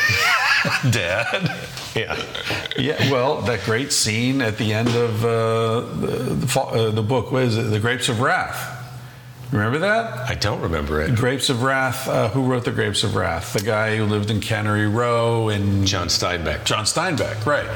Dad. 0.90 1.58
Yeah. 1.94 2.22
Yeah, 2.78 3.10
well, 3.10 3.42
that 3.42 3.64
great 3.64 3.92
scene 3.92 4.40
at 4.40 4.56
the 4.56 4.72
end 4.72 4.88
of 4.88 5.24
uh, 5.24 5.80
the, 5.80 6.06
the, 6.34 6.60
uh, 6.60 6.90
the 6.90 7.02
book, 7.02 7.32
was 7.32 7.56
it? 7.58 7.62
The 7.62 7.80
Grapes 7.80 8.08
of 8.08 8.20
Wrath. 8.20 8.78
Remember 9.52 9.80
that? 9.80 10.30
I 10.30 10.34
don't 10.34 10.62
remember 10.62 11.02
it. 11.02 11.14
Grapes 11.14 11.50
of 11.50 11.62
Wrath. 11.62 12.08
Uh, 12.08 12.30
who 12.30 12.44
wrote 12.44 12.64
the 12.64 12.70
Grapes 12.70 13.04
of 13.04 13.14
Wrath? 13.14 13.52
The 13.52 13.60
guy 13.60 13.96
who 13.96 14.06
lived 14.06 14.30
in 14.30 14.40
Cannery 14.40 14.88
Row 14.88 15.50
and 15.50 15.86
John 15.86 16.06
Steinbeck. 16.08 16.64
John 16.64 16.84
Steinbeck, 16.84 17.44
right. 17.44 17.66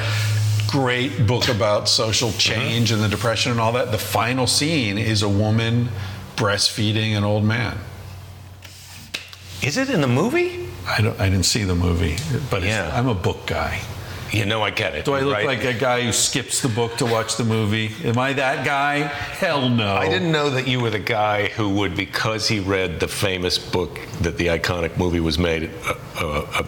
Great 0.68 1.26
book 1.26 1.48
about 1.48 1.88
social 1.88 2.32
change 2.32 2.90
and 2.90 3.02
the 3.02 3.08
depression 3.08 3.52
and 3.52 3.60
all 3.60 3.72
that. 3.72 3.92
The 3.92 3.98
final 3.98 4.46
scene 4.46 4.98
is 4.98 5.22
a 5.22 5.28
woman 5.28 5.88
breastfeeding 6.36 7.16
an 7.16 7.24
old 7.24 7.44
man. 7.44 7.78
Is 9.62 9.76
it 9.76 9.88
in 9.90 10.00
the 10.00 10.08
movie? 10.08 10.66
I, 10.86 11.00
don't, 11.00 11.18
I 11.20 11.28
didn't 11.28 11.46
see 11.46 11.64
the 11.64 11.74
movie, 11.74 12.16
but 12.50 12.62
Yeah. 12.62 12.90
I'm 12.94 13.08
a 13.08 13.14
book 13.14 13.46
guy. 13.46 13.80
You 14.32 14.44
know, 14.44 14.62
I 14.62 14.70
get 14.70 14.94
it. 14.94 15.04
Do 15.04 15.12
I 15.14 15.20
look 15.20 15.34
right? 15.34 15.46
like 15.46 15.64
a 15.64 15.72
guy 15.72 16.02
who 16.02 16.12
skips 16.12 16.60
the 16.60 16.68
book 16.68 16.96
to 16.96 17.06
watch 17.06 17.36
the 17.36 17.44
movie? 17.44 17.92
Am 18.04 18.18
I 18.18 18.32
that 18.34 18.66
guy? 18.66 18.98
Hell 18.98 19.68
no. 19.68 19.94
I 19.94 20.08
didn't 20.08 20.32
know 20.32 20.50
that 20.50 20.66
you 20.66 20.80
were 20.80 20.90
the 20.90 20.98
guy 20.98 21.46
who 21.48 21.68
would, 21.70 21.96
because 21.96 22.48
he 22.48 22.58
read 22.58 22.98
the 22.98 23.08
famous 23.08 23.56
book 23.56 24.00
that 24.20 24.36
the 24.36 24.48
iconic 24.48 24.98
movie 24.98 25.20
was 25.20 25.38
made, 25.38 25.70
uh, 25.86 25.94
uh, 26.20 26.46
uh, 26.54 26.62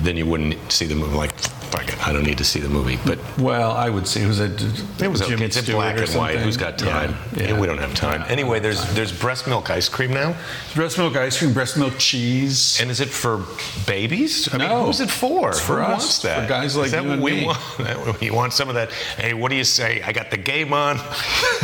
then 0.00 0.16
you 0.16 0.24
wouldn't 0.26 0.72
see 0.72 0.86
the 0.86 0.94
movie. 0.94 1.14
Like, 1.14 1.32
fuck 1.72 2.06
I 2.06 2.12
don't 2.12 2.24
need 2.24 2.38
to 2.38 2.44
see 2.44 2.60
the 2.60 2.68
movie. 2.68 2.98
But 3.06 3.18
Well, 3.38 3.72
I 3.72 3.88
would 3.88 4.06
see. 4.06 4.20
it 4.22 4.26
was 4.26 4.40
a 4.40 4.46
it 5.02 5.08
was 5.08 5.22
okay. 5.22 5.30
Jimmy 5.30 5.46
It's 5.46 5.56
in 5.56 5.64
Stewart 5.64 5.76
black 5.78 5.96
or 5.98 6.02
and 6.04 6.14
white. 6.14 6.28
something. 6.32 6.44
Who's 6.44 6.56
got 6.56 6.78
time? 6.78 7.16
Yeah, 7.36 7.48
yeah. 7.48 7.58
We 7.60 7.66
don't 7.66 7.78
have 7.78 7.94
time. 7.94 8.24
Anyway, 8.28 8.60
there's 8.60 8.82
there's 8.94 9.12
breast 9.12 9.46
milk 9.46 9.70
ice 9.70 9.88
cream 9.88 10.12
now, 10.12 10.36
breast 10.74 10.98
milk 10.98 11.16
ice 11.16 11.38
cream, 11.38 11.52
breast 11.52 11.76
milk 11.78 11.94
cheese. 11.98 12.78
and 12.80 12.90
is 12.90 13.00
it 13.00 13.08
for 13.08 13.44
babies? 13.86 14.52
I 14.52 14.58
mean, 14.58 14.68
No. 14.68 14.84
who's 14.86 15.00
it 15.00 15.10
for? 15.10 15.50
It's 15.50 15.60
for 15.60 15.76
Who 15.76 15.82
us, 15.82 15.88
wants 15.98 16.18
that? 16.22 16.42
for 16.42 16.48
guys 16.48 16.76
like 16.76 16.86
is 16.86 16.92
that 16.92 17.02
you 17.02 17.08
what 17.08 17.14
and 17.14 17.22
we 17.22 17.32
me. 17.32 17.46
want? 17.46 18.22
You 18.22 18.34
want 18.34 18.52
some 18.52 18.68
of 18.68 18.74
that? 18.74 18.92
Hey, 19.16 19.32
what 19.34 19.50
do 19.50 19.56
you 19.56 19.64
say? 19.64 20.02
I 20.02 20.12
got 20.12 20.30
the 20.30 20.36
game 20.36 20.72
on. 20.72 20.96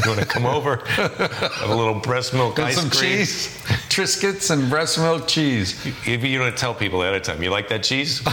You 0.05 0.09
want 0.11 0.21
to 0.21 0.27
come 0.27 0.47
over? 0.47 0.77
Have 0.87 1.71
a 1.71 1.75
little 1.75 1.95
breast 1.95 2.33
milk 2.35 2.59
and 2.59 2.69
ice 2.69 2.77
some 2.81 2.91
cream. 2.91 3.19
cheese, 3.19 3.49
Triscuits 3.89 4.51
and 4.51 4.69
breast 4.71 4.99
milk 4.99 5.29
cheese. 5.29 5.75
If 6.07 6.25
you 6.25 6.39
don't 6.39 6.57
tell 6.57 6.75
people 6.75 7.03
ahead 7.03 7.15
of 7.15 7.23
time, 7.23 7.43
you 7.43 7.51
like 7.51 7.69
that 7.69 7.83
cheese? 7.83 8.23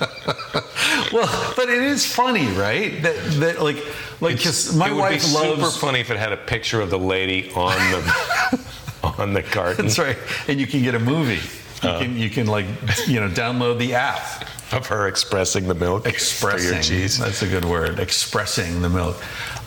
Well, 1.12 1.54
but 1.56 1.70
it 1.70 1.80
is 1.82 2.04
funny, 2.04 2.46
right? 2.48 3.00
That 3.02 3.16
that 3.40 3.62
like 3.62 3.76
like 4.20 4.36
because 4.36 4.74
my 4.76 4.88
it 4.88 4.92
would 4.92 4.98
wife 5.00 5.22
be 5.26 5.32
loves. 5.32 5.60
super 5.74 5.86
funny 5.86 6.00
if 6.00 6.10
it 6.10 6.18
had 6.18 6.32
a 6.32 6.36
picture 6.36 6.80
of 6.82 6.90
the 6.90 6.98
lady 6.98 7.50
on 7.54 7.72
the 7.92 8.60
on 9.18 9.32
the 9.32 9.42
carton 9.42 9.86
That's 9.86 9.98
right, 9.98 10.18
and 10.48 10.60
you 10.60 10.66
can 10.66 10.82
get 10.82 10.94
a 10.94 10.98
movie. 10.98 11.40
You 11.82 11.88
Uh. 11.88 11.98
can 12.00 12.16
you 12.16 12.28
can 12.28 12.46
like 12.46 12.66
you 13.06 13.20
know 13.20 13.28
download 13.28 13.78
the 13.78 13.94
app. 13.94 14.44
of 14.72 14.86
her 14.88 15.08
expressing 15.08 15.66
the 15.66 15.74
milk 15.74 16.06
Expressing 16.06 16.68
for 16.68 16.74
your 16.74 16.82
cheese. 16.82 17.16
That's 17.18 17.40
a 17.42 17.46
good 17.48 17.64
word. 17.64 17.98
Expressing 18.00 18.82
the 18.82 18.90
milk. 18.90 19.16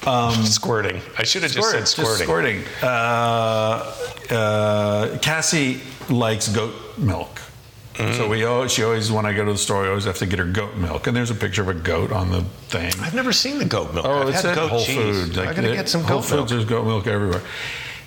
Um, 0.08 0.44
Squirting. 0.46 1.02
I 1.18 1.24
should 1.24 1.42
have 1.44 1.52
just 1.52 1.68
Squirt, 1.70 1.88
said 1.88 2.04
just 2.04 2.22
squirting. 2.26 2.64
squirting. 2.64 2.64
Uh, 2.84 3.96
uh, 4.30 5.18
Cassie 5.20 5.82
likes 6.10 6.50
goat 6.50 6.74
milk. 7.00 7.41
Mm. 7.96 8.16
So 8.18 8.28
we 8.30 8.46
always, 8.46 8.72
she 8.72 8.84
always, 8.84 9.12
when 9.12 9.26
I 9.26 9.34
go 9.34 9.44
to 9.46 9.52
the 9.52 9.58
store, 9.58 9.86
I 9.86 9.90
always 9.90 10.06
have 10.06 10.18
to 10.20 10.26
get 10.26 10.40
her 10.40 10.46
goat 10.46 10.76
milk. 10.78 11.08
And 11.08 11.16
there's 11.16 11.30
a 11.30 11.36
picture 11.36 11.62
of 11.62 11.68
a 11.68 11.74
goat 11.74 12.12
on 12.12 12.32
the 12.32 12.42
thing. 12.70 12.92
I've 13.02 13.14
never 13.14 13.34
seen 13.34 13.58
the 13.60 13.66
goat 13.66 13.94
milk. 13.94 14.06
Oh, 14.06 14.22
I've 14.22 14.30
it's 14.30 14.42
had 14.42 14.52
at 14.52 14.56
goat 14.56 14.70
Whole 14.70 14.84
cheese. 14.86 14.96
Foods. 14.96 15.38
I 15.38 15.46
gotta 15.54 15.72
it- 15.72 15.76
get 15.76 15.90
some 15.90 16.02
Whole 16.04 16.18
goat 16.18 16.22
Foods. 16.26 16.32
milk. 16.36 16.50
There's 16.50 16.66
goat 16.66 16.86
milk 16.86 17.08
everywhere. 17.08 17.42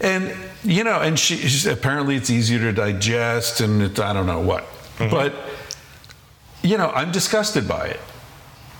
And 0.01 0.35
you 0.65 0.82
know, 0.85 1.01
and 1.01 1.19
she 1.19 1.36
she's, 1.36 1.66
apparently 1.66 2.16
it's 2.16 2.28
easier 2.31 2.59
to 2.61 2.73
digest, 2.73 3.61
and 3.61 3.81
it's 3.82 4.01
I 4.01 4.12
don't 4.12 4.27
know 4.27 4.40
what. 4.40 4.65
Mm-hmm. 4.98 5.11
But 5.11 5.35
you 6.62 6.78
know, 6.78 6.90
I'm 6.90 7.12
disgusted 7.12 7.69
by 7.69 7.89
it. 7.89 8.01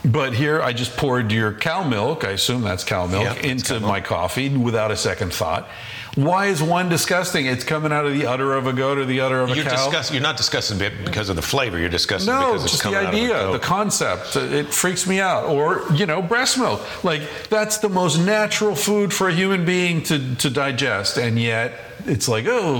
But 0.06 0.35
here, 0.35 0.60
I 0.60 0.72
just 0.72 0.97
poured 0.97 1.32
your 1.32 1.52
cow 1.55 1.82
milk. 1.86 2.24
I 2.24 2.31
assume 2.31 2.62
that's 2.62 2.85
cow 2.85 3.06
milk 3.06 3.24
Yeah, 3.24 3.35
into 3.51 3.74
cow 3.74 3.78
milk. 3.78 3.89
my 3.90 4.01
coffee 4.01 4.55
without 4.55 4.90
a 4.90 4.97
second 4.97 5.32
thought. 5.32 5.68
Why 6.15 6.47
is 6.47 6.62
one 6.62 6.89
disgusting? 6.89 7.47
It's 7.47 7.65
coming 7.65 7.91
out 7.91 8.07
of 8.07 8.12
the 8.12 8.27
udder 8.27 8.55
of 8.55 8.69
a 8.69 8.73
goat 8.73 8.99
or 8.99 9.05
the 9.05 9.20
udder 9.20 9.41
of 9.41 9.51
a 9.51 9.57
You're, 9.57 9.65
cow. 9.65 9.70
disgust, 9.70 10.12
you're 10.12 10.23
not 10.23 10.36
disgusted 10.36 10.78
be- 10.78 11.05
because 11.05 11.28
of 11.28 11.35
the 11.35 11.43
flavor. 11.43 11.78
You're 11.78 11.89
disgusted 11.89 12.31
No, 12.31 12.53
because 12.53 12.62
it's 12.65 12.73
just 12.73 12.82
the 12.85 12.91
coming 12.91 13.07
out 13.07 13.15
of 13.15 13.20
idea, 13.20 13.51
the 13.51 13.59
concept. 13.59 14.36
It 14.36 14.73
freaks 14.73 15.09
me 15.09 15.20
out. 15.20 15.47
Or, 15.47 15.82
you 15.93 16.07
know, 16.07 16.23
breast 16.23 16.57
milk. 16.57 16.82
Like, 17.05 17.23
that's 17.49 17.78
the 17.78 17.89
most 17.89 18.19
natural 18.19 18.77
food 18.77 19.12
for 19.12 19.28
a 19.28 19.35
human 19.35 19.65
being 19.65 20.03
to, 20.05 20.36
to 20.36 20.51
digest. 20.51 21.16
And 21.16 21.36
yet, 21.39 21.73
it's 22.07 22.28
like, 22.28 22.45
oh, 22.47 22.78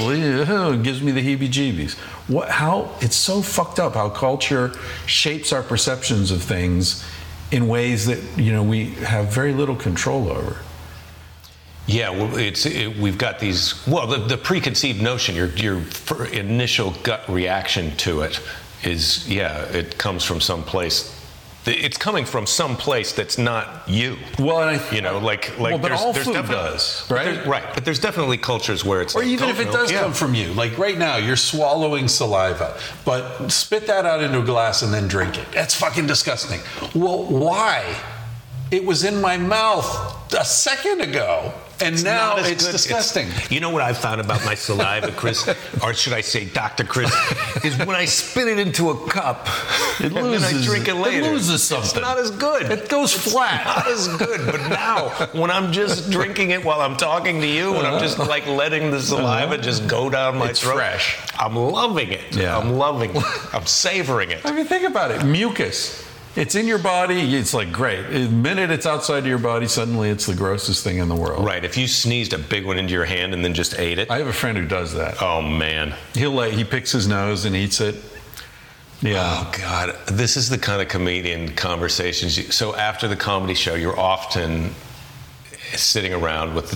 oh, 0.49 0.73
it 0.73 0.83
gives 0.85 1.03
me 1.03 1.11
the 1.11 1.21
heebie 1.21 1.49
jeebies. 1.49 1.95
What, 2.29 2.51
how, 2.51 2.95
it's 3.01 3.17
so 3.17 3.43
fucked 3.43 3.81
up 3.81 3.95
how 3.95 4.11
culture 4.11 4.73
shapes 5.07 5.53
our 5.53 5.63
perceptions 5.63 6.31
of 6.31 6.43
things 6.43 7.05
in 7.51 7.67
ways 7.67 8.07
that, 8.07 8.21
you 8.39 8.53
know, 8.53 8.63
we 8.63 8.91
have 8.95 9.33
very 9.33 9.53
little 9.53 9.77
control 9.77 10.31
over. 10.31 10.59
Yeah, 11.87 12.11
well, 12.11 12.37
it's 12.37 12.65
it, 12.65 12.97
we've 12.97 13.19
got 13.19 13.39
these. 13.41 13.87
Well, 13.87 14.07
the, 14.07 14.19
the 14.19 14.37
preconceived 14.39 15.03
notion, 15.03 15.35
your 15.35 15.49
your 15.51 15.83
initial 16.33 16.93
gut 17.03 17.29
reaction 17.29 17.95
to 17.99 18.23
it 18.23 18.41
is, 18.83 19.29
yeah, 19.29 19.65
it 19.67 19.99
comes 19.99 20.25
from 20.25 20.41
some 20.41 20.63
place. 20.63 21.11
It's 21.67 21.97
coming 21.97 22.27
from 22.27 22.45
some 22.47 22.77
place 22.77 23.13
that's 23.13 23.39
not 23.39 23.89
you. 23.89 24.19
Well, 24.39 24.61
and 24.69 24.79
I, 24.79 24.95
You 24.95 25.01
know, 25.01 25.19
like 25.19 25.59
like 25.59 25.73
Well, 25.73 25.79
but 25.79 25.89
there's, 25.89 26.01
all 26.01 26.13
there's 26.13 26.27
food 26.27 26.35
does, 26.47 27.11
right? 27.11 27.25
there's- 27.25 27.47
right, 27.47 27.65
but 27.75 27.85
there's 27.87 27.99
definitely 28.01 28.37
cultures 28.37 28.85
where 28.85 29.01
it's 29.01 29.15
Or 29.15 29.21
like 29.21 29.29
even 29.29 29.49
if 29.49 29.61
it 29.61 29.73
does 29.73 29.91
Yeah. 29.91 30.01
come 30.03 30.13
from 30.13 30.35
you, 30.35 30.53
like 30.53 30.77
right 30.77 30.99
now, 30.99 31.17
you're 31.17 31.37
swallowing 31.37 32.07
saliva, 32.09 32.79
but 33.07 33.49
spit 33.51 33.87
that 33.87 34.05
out 34.05 34.23
into 34.23 34.41
a 34.41 34.45
glass 34.45 34.83
and 34.83 34.93
then 34.93 35.09
drink 35.09 35.39
it. 35.39 35.51
That's 35.53 35.75
fucking 35.75 36.07
disgusting. 36.07 36.61
Well, 36.95 37.25
why? 37.25 37.83
It 38.71 38.85
was 38.85 39.05
in 39.05 39.21
my 39.21 39.37
mouth 39.37 40.33
a 40.35 40.45
second 40.45 41.01
ago, 41.01 41.53
and 41.81 42.03
now 42.03 42.37
it's 42.39 42.65
good. 42.65 42.73
disgusting. 42.73 43.29
you 43.51 43.61
know 43.61 43.71
what 43.71 43.83
I've 43.83 43.99
found 43.99 44.21
about 44.21 44.45
my 44.45 44.57
saliva, 44.57 45.13
Chris, 45.13 45.47
or 45.83 45.95
should 45.95 46.13
I 46.13 46.23
say, 46.23 46.45
Doctor 46.47 46.83
Chris, 46.83 47.13
is 47.65 47.77
when 47.79 47.91
I 47.91 48.05
spit 48.07 48.49
it 48.49 48.59
into 48.59 48.91
a 48.91 49.09
cup 49.09 49.47
It 50.01 50.07
and 50.07 50.17
then 50.17 50.25
I 50.43 50.51
loses- 50.51 50.65
drink 50.67 50.89
it 50.89 50.93
it 50.93 50.95
later. 50.97 51.31
loses 51.31 51.55
It's 51.55 51.65
something. 51.65 52.03
not 52.03 52.19
as 52.19 52.33
good. 52.33 52.73
It 52.73 52.89
goes 52.89 53.13
flat. 53.13 53.65
Not 53.65 53.87
as 53.87 54.09
good. 54.17 54.41
But 54.51 54.69
now, 54.71 55.11
when 55.39 55.53
I'm 55.53 55.71
just 55.71 56.11
drinking 56.17 56.51
it 56.51 56.65
while 56.65 56.81
I'm 56.81 56.97
talking 56.97 57.41
to 57.43 57.47
you, 57.47 57.73
when 57.73 57.87
I'm 57.87 58.01
just 58.01 58.19
like 58.19 58.47
letting 58.49 58.91
the 58.91 59.01
saliva 59.01 59.57
just 59.59 59.87
go 59.87 60.11
down 60.11 60.35
my 60.35 60.41
Uh-huh. 60.47 60.51
It's 60.51 60.61
throat, 60.61 60.75
fresh. 60.77 61.19
I'm 61.39 61.55
loving 61.55 62.11
it. 62.11 62.35
Yeah. 62.35 62.59
I'm 62.59 62.73
loving 62.73 63.15
it. 63.15 63.23
I'm 63.55 63.67
savoring 63.67 64.31
it. 64.33 64.41
I 64.45 64.51
mean, 64.53 64.65
think 64.67 64.85
about 64.89 65.13
it. 65.13 65.23
Mucus. 65.25 66.04
It's 66.37 66.57
in 66.57 66.67
your 66.67 66.79
body. 66.79 67.37
It's 67.37 67.55
like 67.55 67.71
great. 67.71 68.11
The 68.11 68.29
minute 68.29 68.71
it's 68.71 68.87
outside 68.87 69.19
of 69.19 69.27
your 69.27 69.39
body, 69.39 69.69
suddenly 69.69 70.11
it's 70.11 70.27
the 70.27 70.35
grossest 70.35 70.83
thing 70.83 70.99
in 70.99 71.09
the 71.09 71.15
world. 71.15 71.45
Right. 71.47 71.65
If 71.65 71.77
you 71.77 71.87
sneezed 71.87 72.33
a 72.33 72.39
big 72.39 72.67
one 72.67 72.77
into 72.77 72.93
your 72.93 73.05
hand 73.05 73.35
and 73.35 73.45
then 73.45 73.55
just 73.55 73.79
ate 73.79 73.99
it, 73.99 74.11
I 74.11 74.19
have 74.19 74.27
a 74.27 74.33
friend 74.33 74.59
who 74.59 74.67
does 74.67 74.95
that. 74.95 75.23
oh 75.23 75.41
man. 75.43 75.95
He'll 76.15 76.33
like 76.33 76.53
he 76.53 76.65
picks 76.65 76.91
his 76.91 77.07
nose 77.07 77.45
and 77.45 77.55
eats 77.55 77.81
it. 77.81 77.97
Yeah. 79.01 79.21
Oh 79.21 79.53
God, 79.59 79.97
this 80.07 80.37
is 80.37 80.49
the 80.49 80.59
kind 80.59 80.81
of 80.83 80.89
comedian 80.89 81.55
conversations. 81.55 82.37
You, 82.37 82.45
so 82.51 82.75
after 82.75 83.07
the 83.07 83.17
comedy 83.17 83.55
show, 83.55 83.75
you're 83.75 83.99
often 83.99 84.75
sitting 85.75 86.15
around 86.15 86.55
with 86.55 86.73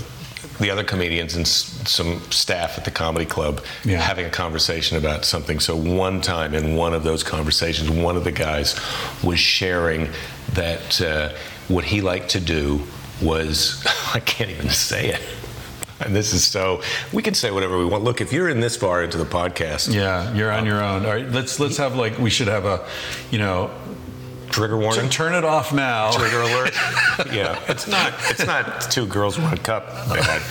the 0.61 0.71
other 0.71 0.85
comedians 0.85 1.35
and 1.37 1.45
s- 1.47 1.81
some 1.87 2.21
staff 2.31 2.79
at 2.79 2.85
the 2.85 2.91
comedy 2.91 3.25
club 3.27 3.63
Yeah. 3.85 4.01
having 4.01 4.27
a 4.27 4.31
conversation 4.31 4.97
about 4.97 5.25
something. 5.25 5.61
So 5.61 5.77
one 5.77 6.21
time 6.21 6.55
in 6.55 6.75
one 6.77 6.95
of 6.95 7.03
those 7.05 7.23
conversations, 7.23 7.91
one 7.91 8.17
of 8.17 8.25
the 8.25 8.33
guys 8.33 8.75
was 9.23 9.39
sharing 9.39 10.09
that 10.55 11.01
uh, 11.01 11.31
what 11.69 11.85
he 11.85 12.01
liked 12.01 12.31
to 12.31 12.41
do 12.41 12.83
was 13.23 13.85
I 14.15 14.21
can't 14.21 14.51
even 14.51 14.69
say 14.71 15.09
it. 15.11 15.21
And 16.01 16.15
this 16.15 16.33
is 16.33 16.45
so 16.47 16.81
we 17.13 17.25
can 17.25 17.35
say 17.35 17.51
whatever 17.51 17.77
we 17.77 17.85
want. 17.85 18.05
Look, 18.05 18.21
if 18.21 18.33
you're 18.33 18.49
in 18.49 18.61
this 18.61 18.77
far 18.77 19.03
into 19.03 19.19
the 19.19 19.25
podcast, 19.25 19.93
Yeah, 19.93 20.33
you're 20.33 20.53
on 20.53 20.65
your 20.65 20.81
own. 20.83 21.05
All 21.05 21.11
right, 21.13 21.29
let's 21.29 21.59
let's 21.59 21.77
have 21.79 21.97
like 21.97 22.19
we 22.19 22.31
should 22.31 22.47
have 22.47 22.67
a, 22.67 22.87
you 23.33 23.39
know, 23.39 23.71
trigger 24.51 24.77
warning. 24.77 25.03
turn, 25.03 25.11
turn 25.11 25.35
it 25.35 25.45
off 25.45 25.73
now. 25.73 26.11
trigger 26.11 26.41
alert. 26.41 26.75
yeah, 27.33 27.61
it's 27.69 27.87
not 27.87 28.13
it's 28.31 28.45
not 28.47 28.91
two 28.91 29.07
girls 29.07 29.39
one 29.39 29.57
cup 29.59 29.87
bad, 30.09 30.43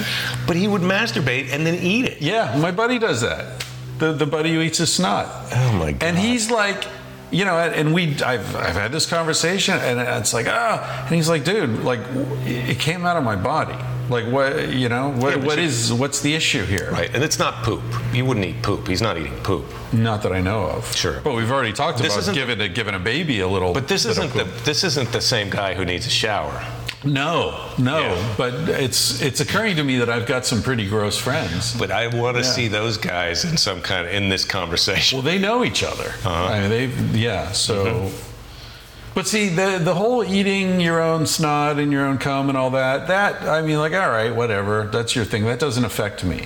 but 0.46 0.56
he 0.56 0.68
would 0.68 0.82
masturbate 0.82 1.52
and 1.52 1.66
then 1.66 1.76
eat 1.76 2.06
it. 2.06 2.22
Yeah, 2.22 2.58
my 2.58 2.72
buddy 2.72 3.00
does 3.00 3.22
that. 3.22 3.66
The 4.00 4.14
the 4.14 4.26
buddy 4.26 4.54
who 4.54 4.62
eats 4.62 4.78
his 4.78 4.94
snot. 4.94 5.28
Oh 5.54 5.74
my 5.74 5.92
god! 5.92 6.04
And 6.04 6.18
he's 6.18 6.52
like, 6.52 6.86
you 7.32 7.46
know, 7.46 7.58
and 7.58 7.94
we, 7.94 8.22
I've, 8.22 8.56
I've 8.56 8.76
had 8.76 8.92
this 8.92 9.06
conversation, 9.06 9.78
and 9.80 10.00
it's 10.00 10.34
like, 10.34 10.48
ah, 10.48 11.06
and 11.06 11.16
he's 11.16 11.28
like, 11.28 11.44
dude, 11.44 11.84
like, 11.84 12.00
it 12.46 12.80
came 12.80 13.06
out 13.06 13.18
of 13.18 13.24
my 13.24 13.36
body. 13.36 13.76
Like 14.10 14.26
what? 14.28 14.70
You 14.70 14.90
know 14.90 15.10
what? 15.12 15.38
Yeah, 15.40 15.46
what 15.46 15.60
is? 15.60 15.92
What's 15.92 16.22
the 16.22 16.34
issue 16.34 16.64
here? 16.66 16.90
Right, 16.92 17.14
and 17.14 17.24
it's 17.24 17.40
not 17.40 17.64
poop. 17.64 17.84
You 18.14 18.26
wouldn't 18.26 18.46
eat 18.46 18.62
poop. 18.64 18.88
He's 18.88 19.02
not 19.02 19.18
eating 19.18 19.36
poop. 19.44 19.66
Not 19.94 20.22
that 20.24 20.32
I 20.32 20.40
know 20.42 20.64
of. 20.66 20.96
Sure. 20.96 21.20
But 21.22 21.36
we've 21.36 21.52
already 21.52 21.74
talked 21.74 22.00
This 22.00 22.16
about 22.16 22.34
giving 22.34 22.62
a, 22.62 22.70
giving 22.70 22.96
a 22.96 23.00
baby 23.00 23.40
a 23.42 23.48
little. 23.48 23.74
But 23.74 23.88
this 23.88 24.06
isn't 24.06 24.34
the 24.34 24.46
this 24.64 24.84
isn't 24.84 25.12
the 25.12 25.22
same 25.22 25.50
guy 25.50 25.74
who 25.74 25.84
needs 25.86 26.06
a 26.08 26.10
shower. 26.10 26.66
No, 27.04 27.70
no. 27.78 28.00
Yeah. 28.00 28.34
But 28.38 28.54
it's 28.70 29.22
it's 29.22 29.40
occurring 29.40 29.76
to 29.76 29.84
me 29.84 29.98
that 29.98 30.10
I've 30.10 30.26
got 30.26 30.46
some 30.46 30.62
pretty 30.64 30.88
gross 30.90 31.18
friends. 31.18 31.76
But 31.78 31.92
I 31.92 32.08
want 32.08 32.38
to 32.38 32.44
Yeah. 32.44 32.50
see 32.52 32.68
those 32.68 32.98
guys 32.98 33.46
in 33.46 33.56
some 33.58 33.82
kind 33.82 34.08
of 34.08 34.14
in 34.14 34.30
this 34.30 34.46
conversation. 34.46 35.18
Well, 35.18 35.24
they 35.24 35.38
know 35.38 35.64
each 35.64 35.84
other. 35.84 36.10
Uh-huh. 36.26 36.46
I 36.46 36.60
mean, 36.62 36.70
they 36.70 36.86
yeah. 37.20 37.52
So, 37.52 37.86
Mm-hmm. 37.86 38.27
But 39.18 39.26
see, 39.26 39.50
the 39.50 39.80
the 39.82 39.96
whole 39.96 40.24
eating 40.24 40.80
your 40.80 41.02
own 41.02 41.26
snot 41.26 41.80
and 41.80 41.92
your 41.92 42.06
own 42.06 42.20
cum 42.20 42.50
and 42.50 42.58
all 42.58 42.70
that. 42.70 43.08
That 43.08 43.42
I 43.50 43.64
mean, 43.64 43.80
like, 43.80 43.94
all 43.94 44.12
right, 44.12 44.30
whatever. 44.30 44.88
That's 44.94 45.16
your 45.16 45.26
thing. 45.26 45.46
That 45.46 45.60
doesn't 45.60 45.84
affect 45.84 46.24
me. 46.24 46.46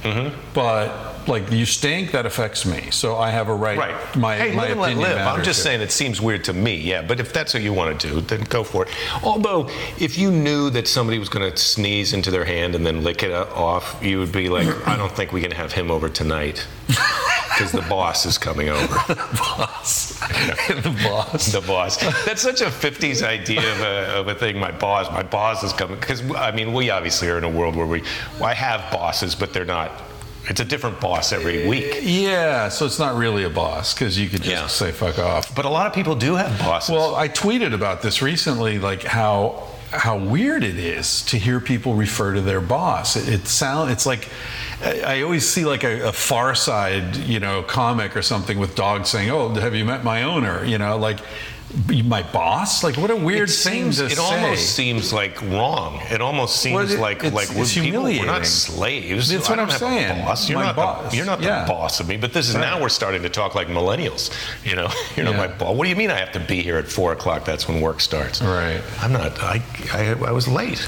Mm-hmm. 0.00 0.34
But 0.54 1.28
like, 1.28 1.52
you 1.52 1.66
stink. 1.66 2.12
That 2.12 2.24
affects 2.24 2.64
me. 2.64 2.90
So 2.90 3.16
I 3.16 3.28
have 3.32 3.50
a 3.50 3.54
right. 3.54 3.76
Right. 3.76 4.16
My 4.16 4.34
hey, 4.34 4.56
my 4.56 4.62
live 4.62 4.70
and 4.70 4.80
let 4.80 4.92
opinion 4.92 5.10
live. 5.10 5.26
I'm 5.26 5.44
just 5.44 5.58
here. 5.58 5.72
saying 5.72 5.82
it 5.82 5.92
seems 5.92 6.18
weird 6.18 6.42
to 6.44 6.54
me. 6.54 6.76
Yeah, 6.76 7.02
but 7.02 7.20
if 7.20 7.34
that's 7.34 7.52
what 7.52 7.62
you 7.62 7.74
want 7.74 8.00
to 8.00 8.08
do, 8.08 8.22
then 8.22 8.44
go 8.44 8.64
for 8.64 8.86
it. 8.86 8.94
Although, 9.22 9.68
if 9.98 10.16
you 10.16 10.30
knew 10.30 10.70
that 10.70 10.88
somebody 10.88 11.18
was 11.18 11.28
going 11.28 11.50
to 11.50 11.54
sneeze 11.58 12.14
into 12.14 12.30
their 12.30 12.46
hand 12.46 12.74
and 12.74 12.86
then 12.86 13.04
lick 13.04 13.24
it 13.24 13.30
off, 13.30 14.02
you 14.02 14.20
would 14.20 14.32
be 14.32 14.48
like, 14.48 14.88
I 14.88 14.96
don't 14.96 15.12
think 15.12 15.32
we 15.32 15.42
can 15.42 15.50
have 15.50 15.72
him 15.72 15.90
over 15.90 16.08
tonight 16.08 16.66
because 17.56 17.72
the 17.72 17.80
boss 17.88 18.26
is 18.26 18.36
coming 18.36 18.68
over. 18.68 18.86
boss. 19.14 20.18
the 20.18 20.94
boss. 21.02 21.46
The 21.52 21.62
boss. 21.62 21.96
That's 22.26 22.42
such 22.42 22.60
a 22.60 22.66
50s 22.66 23.22
idea 23.22 23.60
of 23.72 23.80
a, 23.80 24.20
of 24.20 24.28
a 24.28 24.34
thing. 24.34 24.58
My 24.58 24.70
boss, 24.70 25.10
my 25.10 25.22
boss 25.22 25.62
is 25.64 25.72
coming. 25.72 25.98
Because, 25.98 26.28
I 26.32 26.50
mean, 26.52 26.74
we 26.74 26.90
obviously 26.90 27.28
are 27.28 27.38
in 27.38 27.44
a 27.44 27.48
world 27.50 27.74
where 27.74 27.86
we, 27.86 28.02
I 28.42 28.52
have 28.52 28.92
bosses, 28.92 29.34
but 29.34 29.54
they're 29.54 29.64
not, 29.64 29.90
it's 30.50 30.60
a 30.60 30.64
different 30.66 31.00
boss 31.00 31.32
every 31.32 31.66
week. 31.66 32.00
Yeah, 32.02 32.68
so 32.68 32.84
it's 32.84 32.98
not 32.98 33.16
really 33.16 33.44
a 33.44 33.50
boss 33.50 33.94
because 33.94 34.18
you 34.18 34.28
could 34.28 34.42
just 34.42 34.50
Yeah. 34.50 34.66
say 34.66 34.92
fuck 34.92 35.18
off. 35.18 35.54
But 35.54 35.64
a 35.64 35.70
lot 35.70 35.86
of 35.86 35.94
people 35.94 36.14
do 36.14 36.34
have 36.34 36.58
bosses. 36.58 36.94
Well, 36.94 37.14
I 37.16 37.28
tweeted 37.28 37.72
about 37.72 38.02
this 38.02 38.20
recently, 38.20 38.78
like 38.78 39.02
how 39.02 39.68
how 39.92 40.18
weird 40.18 40.64
it 40.64 40.76
is 40.78 41.22
to 41.22 41.38
hear 41.38 41.60
people 41.60 41.94
refer 41.94 42.34
to 42.34 42.40
their 42.40 42.60
boss. 42.60 43.16
It, 43.16 43.28
it 43.32 43.46
sound 43.46 43.90
it's 43.90 44.04
like 44.04 44.28
I 44.84 45.22
always 45.22 45.48
see 45.48 45.64
like 45.64 45.84
a, 45.84 46.08
a 46.08 46.12
Far 46.12 46.54
Side, 46.54 47.16
you 47.16 47.40
know, 47.40 47.62
comic 47.62 48.16
or 48.16 48.22
something 48.22 48.58
with 48.58 48.74
dogs 48.74 49.08
saying, 49.08 49.30
"Oh, 49.30 49.48
have 49.54 49.74
you 49.74 49.84
met 49.84 50.04
my 50.04 50.22
owner?" 50.24 50.64
You 50.64 50.76
know, 50.78 50.98
like 50.98 51.18
my 52.04 52.22
boss. 52.30 52.84
Like 52.84 52.96
what 52.96 53.10
a 53.10 53.16
weird 53.16 53.48
it 53.48 53.52
thing 53.52 53.90
seems, 53.92 53.96
to 53.98 54.04
it 54.06 54.10
say. 54.12 54.22
almost 54.22 54.74
seems 54.76 55.12
like 55.12 55.40
wrong. 55.42 56.00
It 56.10 56.20
almost 56.20 56.56
seems 56.58 56.74
Well, 56.74 56.90
it- 56.92 57.00
like 57.00 57.24
it's- 57.24 57.32
like 57.32 57.48
we're 57.56 57.62
it's 57.62 57.74
people. 57.74 58.02
We're 58.04 58.26
not 58.26 58.44
slaves. 58.46 59.30
That's 59.30 59.48
what 59.48 59.58
I'm 59.58 59.70
saying. 59.70 60.24
boss. 60.24 60.48
You're 60.48 60.58
My 60.58 60.66
not 60.66 60.76
boss. 60.76 61.10
the 61.10 61.16
you're 61.16 61.26
not 61.26 61.40
Yeah. 61.40 61.62
the 61.64 61.68
boss 61.72 61.98
of 62.00 62.06
me. 62.08 62.16
But 62.18 62.32
this 62.34 62.48
is 62.48 62.54
now 62.54 62.80
we're 62.80 62.88
starting 62.90 63.22
to 63.22 63.30
talk 63.30 63.54
like 63.54 63.68
millennials. 63.68 64.30
You 64.64 64.76
know, 64.76 64.88
you're 65.16 65.24
not 65.24 65.36
my 65.36 65.48
boss. 65.48 65.74
What 65.74 65.84
do 65.84 65.90
you 65.90 65.96
mean 65.96 66.10
I 66.10 66.18
have 66.18 66.32
to 66.32 66.40
be 66.40 66.62
here 66.62 66.76
at 66.76 66.86
four 66.86 67.12
o'clock? 67.12 67.44
That's 67.46 67.66
when 67.66 67.80
work 67.80 68.00
starts. 68.00 68.40
Right. 68.42 68.80
I'm 69.00 69.12
not. 69.12 69.42
I 69.42 69.62
I, 69.92 70.10
I 70.26 70.32
was 70.32 70.46
late. 70.46 70.86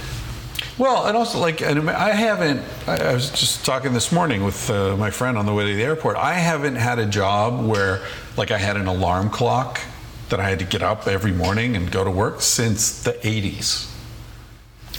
Well, 0.79 1.07
and 1.07 1.17
also 1.17 1.39
like, 1.41 1.61
and 1.61 1.91
I 1.91 2.11
haven't. 2.11 2.63
I 2.87 3.11
I 3.11 3.15
was 3.15 3.31
just 3.31 3.65
talking 3.65 3.93
this 3.93 4.13
morning 4.13 4.45
with 4.45 4.71
uh, 4.71 4.97
my 4.97 5.11
friend 5.11 5.37
on 5.37 5.45
the 5.45 5.53
way 5.53 5.67
to 5.67 5.75
the 5.75 5.83
airport. 5.83 6.17
I 6.17 6.35
haven't 6.35 6.77
had 6.77 6.99
a 7.01 7.07
job 7.07 7.67
where, 7.67 8.01
like, 8.37 8.53
I 8.53 8.59
had 8.59 8.77
an 8.77 8.87
alarm 8.87 9.29
clock 9.31 9.81
that 10.29 10.39
I 10.39 10.49
had 10.49 10.61
to 10.61 10.65
get 10.65 10.83
up 10.83 11.09
every 11.09 11.33
morning 11.33 11.75
and 11.75 11.91
go 11.91 12.05
to 12.05 12.11
work 12.11 12.41
since 12.43 13.03
the 13.03 13.13
'80s. 13.15 13.91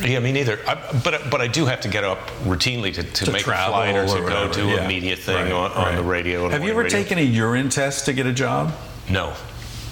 Yeah, 0.06 0.20
me 0.20 0.34
neither. 0.34 0.60
I, 0.68 0.76
but 1.04 1.30
but 1.32 1.40
I 1.40 1.48
do 1.48 1.66
have 1.66 1.80
to 1.82 1.88
get 1.90 2.04
up 2.04 2.20
routinely 2.44 2.94
to, 2.96 3.04
to, 3.04 3.26
To 3.26 3.32
make 3.32 3.42
a 3.42 3.46
flight 3.46 3.96
or 3.96 4.06
to 4.06 4.12
or 4.14 4.18
go 4.18 4.24
whatever, 4.24 4.54
to 4.56 4.66
yeah. 4.68 4.76
a 4.84 4.88
media 4.88 5.16
thing 5.16 5.36
Right, 5.36 5.52
on, 5.52 5.72
on 5.72 5.86
right. 5.86 5.96
the 5.96 6.04
radio. 6.04 6.50
Have 6.50 6.64
you 6.64 6.72
ever 6.72 6.84
radio. 6.84 6.98
taken 7.04 7.18
a 7.20 7.22
urine 7.22 7.70
test 7.70 8.06
to 8.06 8.14
get 8.14 8.26
a 8.26 8.34
job? 8.34 8.74
No, 9.10 9.34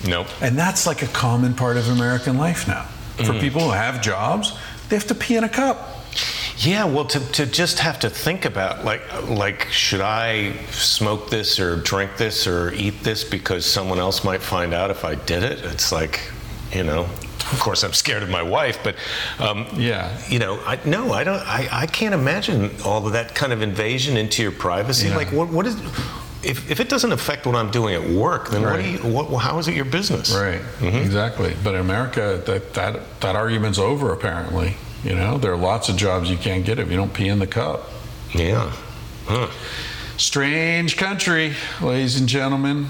no. 0.06 0.26
And 0.42 0.58
that's 0.58 0.86
like 0.86 1.02
a 1.02 1.08
common 1.08 1.54
part 1.54 1.78
of 1.78 1.88
American 1.90 2.38
life 2.38 2.68
now. 2.68 2.84
For 3.18 3.34
Mm. 3.34 3.40
people 3.42 3.62
who 3.62 3.72
have 3.72 4.00
jobs, 4.02 4.54
they 4.90 4.96
have 4.96 5.08
to 5.08 5.16
pee 5.16 5.36
in 5.36 5.44
a 5.44 5.50
cup. 5.50 5.94
Yeah, 6.58 6.86
well, 6.86 7.06
to, 7.06 7.20
to 7.34 7.46
just 7.46 7.80
have 7.80 8.00
to 8.00 8.10
think 8.10 8.46
about 8.46 8.84
like 8.84 9.02
like 9.30 9.68
should 9.70 10.02
I 10.02 10.54
smoke 10.72 11.30
this 11.30 11.60
or 11.60 11.76
drink 11.76 12.18
this 12.18 12.48
or 12.48 12.74
eat 12.74 13.04
this 13.04 13.24
because 13.24 13.64
someone 13.66 14.00
else 14.00 14.24
might 14.24 14.42
find 14.42 14.74
out 14.74 14.90
if 14.90 15.06
I 15.06 15.14
did 15.16 15.44
it? 15.44 15.64
It's 15.64 15.92
like, 15.92 16.20
you 16.74 16.84
know. 16.84 17.08
Of 17.52 17.62
course, 17.62 17.84
I'm 17.84 17.94
scared 17.94 18.24
of 18.24 18.30
my 18.30 18.42
wife, 18.44 18.80
but 18.84 18.96
um, 19.40 19.68
Yeah. 19.78 20.18
you 20.28 20.38
know, 20.40 20.60
I 20.66 20.80
no, 20.84 21.14
I 21.14 21.24
don't. 21.24 21.40
I, 21.40 21.70
I 21.72 21.86
can't 21.88 22.14
imagine 22.14 22.72
all 22.84 23.06
of 23.08 23.14
that 23.14 23.36
kind 23.36 23.54
of 23.54 23.62
invasion 23.62 24.18
into 24.18 24.42
your 24.42 24.52
privacy. 24.52 25.08
Yeah. 25.08 25.16
Like, 25.16 25.32
what 25.32 25.48
what 25.50 25.66
is 25.66 25.76
if, 26.48 26.72
if 26.72 26.80
it 26.80 26.88
doesn't 26.88 27.12
affect 27.12 27.46
what 27.46 27.56
I'm 27.56 27.70
doing 27.72 27.94
at 27.94 28.10
work, 28.10 28.50
then 28.50 28.62
what 28.62 28.84
you? 28.84 28.98
What, 29.00 29.38
how 29.40 29.60
is 29.60 29.68
it 29.68 29.76
your 29.76 29.86
business? 29.86 30.34
Right. 30.34 30.62
Mm-hmm. 30.80 30.98
Exactly. 30.98 31.56
But 31.64 31.76
in 31.76 31.82
America, 31.82 32.42
that, 32.46 32.74
that 32.74 33.20
that 33.22 33.36
argument's 33.36 33.78
over. 33.78 34.14
Apparently, 34.14 34.76
you 35.04 35.14
know, 35.14 35.38
there 35.38 35.52
are 35.52 35.58
lots 35.58 35.90
of 35.90 35.98
jobs 35.98 36.30
you 36.30 36.38
can't 36.38 36.66
get 36.66 36.80
if 36.80 36.90
you 36.90 36.96
don't 36.96 37.14
pee 37.14 37.28
in 37.28 37.40
the 37.40 37.48
cup. 37.48 37.90
Yeah. 38.34 38.72
Huh. 39.26 39.50
Strange 40.18 40.98
country, 40.98 41.54
ladies 41.82 42.20
and 42.20 42.28
gentlemen. 42.30 42.88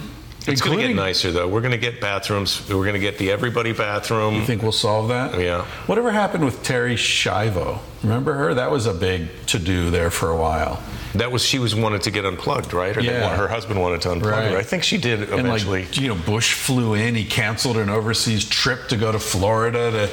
It's 0.48 0.61
going 0.61 0.80
to 0.80 0.88
get 0.88 0.95
nicer 0.95 1.32
though. 1.32 1.48
We're 1.48 1.61
going 1.61 1.72
to 1.72 1.77
get 1.77 2.00
bathrooms. 2.01 2.67
We're 2.69 2.76
going 2.84 2.93
to 2.93 3.00
get 3.00 3.17
the 3.17 3.32
everybody 3.32 3.74
bathroom. 3.74 4.35
You 4.35 4.45
think 4.45 4.61
we'll 4.61 4.72
solve 4.72 5.09
that? 5.09 5.40
Yeah. 5.40 5.66
Whatever 5.88 6.11
happened 6.11 6.45
with 6.45 6.64
Terri 6.64 6.93
Schiavo? 6.95 7.80
Remember 8.03 8.34
her? 8.34 8.53
That 8.53 8.72
was 8.72 8.85
a 8.85 8.93
big 8.93 9.27
to 9.48 9.59
do 9.59 9.90
there 9.90 10.09
for 10.09 10.30
a 10.30 10.38
while. 10.38 10.82
That 11.16 11.32
was 11.32 11.42
she 11.43 11.58
was 11.58 11.74
wanted 11.74 12.01
to 12.03 12.11
get 12.11 12.26
unplugged, 12.26 12.74
right? 12.74 12.95
Or 12.95 13.01
Yeah. 13.01 13.35
her 13.35 13.48
husband 13.48 13.82
wanted 13.82 14.01
to 14.01 14.09
unplug 14.09 14.32
Right. 14.32 14.51
her. 14.51 14.58
I 14.58 14.64
think 14.64 14.84
she 14.84 14.98
did 14.98 15.22
And 15.24 15.40
eventually. 15.40 15.84
like, 15.85 15.98
you 15.98 16.09
know, 16.09 16.16
Bush 16.16 16.53
flew 16.53 16.93
in. 16.93 17.16
He 17.16 17.24
canceled 17.26 17.77
an 17.77 17.90
overseas 17.90 18.45
trip 18.45 18.88
to 18.90 18.98
go 18.98 19.11
to 19.11 19.19
Florida 19.19 19.92
to. 19.92 20.09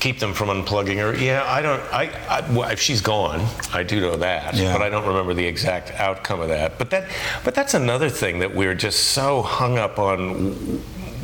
Keep 0.00 0.18
them 0.20 0.32
from 0.34 0.48
unplugging 0.48 0.98
her. 0.98 1.16
Yeah, 1.16 1.44
I 1.46 1.62
don't. 1.62 1.80
I, 1.92 2.10
I 2.28 2.52
well, 2.52 2.70
if 2.70 2.80
she's 2.80 3.00
gone, 3.00 3.46
I 3.72 3.82
do 3.82 4.00
know 4.00 4.16
that, 4.16 4.54
Yeah. 4.54 4.72
but 4.72 4.82
I 4.82 4.88
don't 4.88 5.06
remember 5.06 5.34
the 5.34 5.44
exact 5.46 5.90
outcome 5.92 6.40
of 6.40 6.48
that. 6.48 6.78
But 6.78 6.90
that, 6.90 7.08
but 7.44 7.54
that's 7.54 7.74
another 7.74 8.08
thing 8.10 8.38
that 8.40 8.54
we're 8.54 8.74
just 8.74 9.10
so 9.10 9.42
hung 9.42 9.78
up 9.78 9.98
on 9.98 10.82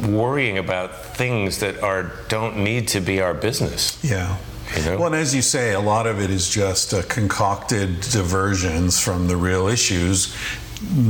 worrying 0.09 0.59
about 0.59 1.05
things 1.17 1.59
that 1.61 1.81
are 1.83 2.13
don't 2.29 2.59
need 2.59 2.89
to 2.89 3.01
be 3.01 3.21
our 3.21 3.35
business. 3.35 4.03
Yeah. 4.03 4.37
You 4.77 4.85
know? 4.85 4.97
Well, 4.97 5.07
and 5.09 5.15
as 5.17 5.35
you 5.35 5.43
say, 5.43 5.75
a 5.75 5.81
lot 5.81 6.07
of 6.07 6.19
it 6.21 6.31
is 6.31 6.49
just 6.49 6.95
uh, 6.95 7.03
concocted 7.09 8.01
diversions 8.01 8.99
from 8.99 9.29
the 9.29 9.37
real 9.37 9.69
issues, 9.69 10.35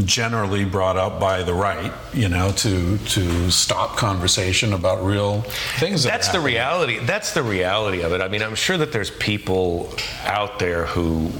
generally 0.04 0.64
brought 0.64 0.96
up 0.96 1.18
by 1.20 1.42
the 1.42 1.54
right, 1.54 1.92
you 2.12 2.28
know, 2.28 2.52
to 2.52 2.98
to 2.98 3.50
stop 3.50 3.96
conversation 3.96 4.72
about 4.72 5.04
real 5.04 5.42
things. 5.78 6.02
that 6.04 6.10
That's 6.10 6.28
the 6.28 6.40
reality. 6.40 6.98
That's 7.00 7.32
the 7.32 7.42
reality 7.42 8.02
of 8.02 8.12
it. 8.12 8.20
I 8.20 8.28
mean, 8.28 8.42
I'm 8.42 8.54
sure 8.54 8.76
that 8.78 8.92
there's 8.92 9.10
people 9.10 9.92
out 10.24 10.58
there 10.58 10.86
who. 10.86 11.30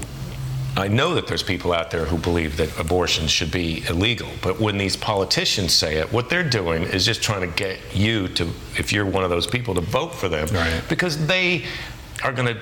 I 0.75 0.89
know 0.89 1.15
that 1.17 1.27
there's 1.27 1.43
people 1.43 1.75
out 1.75 1.91
there 1.91 2.07
who 2.07 2.17
believe 2.17 2.57
that 2.57 2.79
abortion 2.81 3.27
should 3.27 3.51
be 3.51 3.85
illegal, 3.91 4.31
but 4.41 4.59
when 4.59 4.79
these 4.79 4.97
politicians 4.97 5.75
say 5.75 5.97
it, 5.97 6.11
what 6.11 6.31
they're 6.31 6.49
doing 6.49 6.85
is 6.85 7.05
just 7.05 7.23
trying 7.23 7.43
to 7.43 7.55
get 7.59 7.79
you 7.95 8.27
to, 8.29 8.45
if 8.79 8.91
you're 8.91 9.05
one 9.05 9.23
of 9.23 9.29
those 9.29 9.47
people, 9.47 9.75
to 9.75 9.83
vote 9.83 10.15
for 10.15 10.31
them, 10.31 10.49
Right. 10.51 10.83
because 10.89 11.27
they 11.27 11.67
are 12.25 12.33
going 12.33 12.55
to 12.55 12.59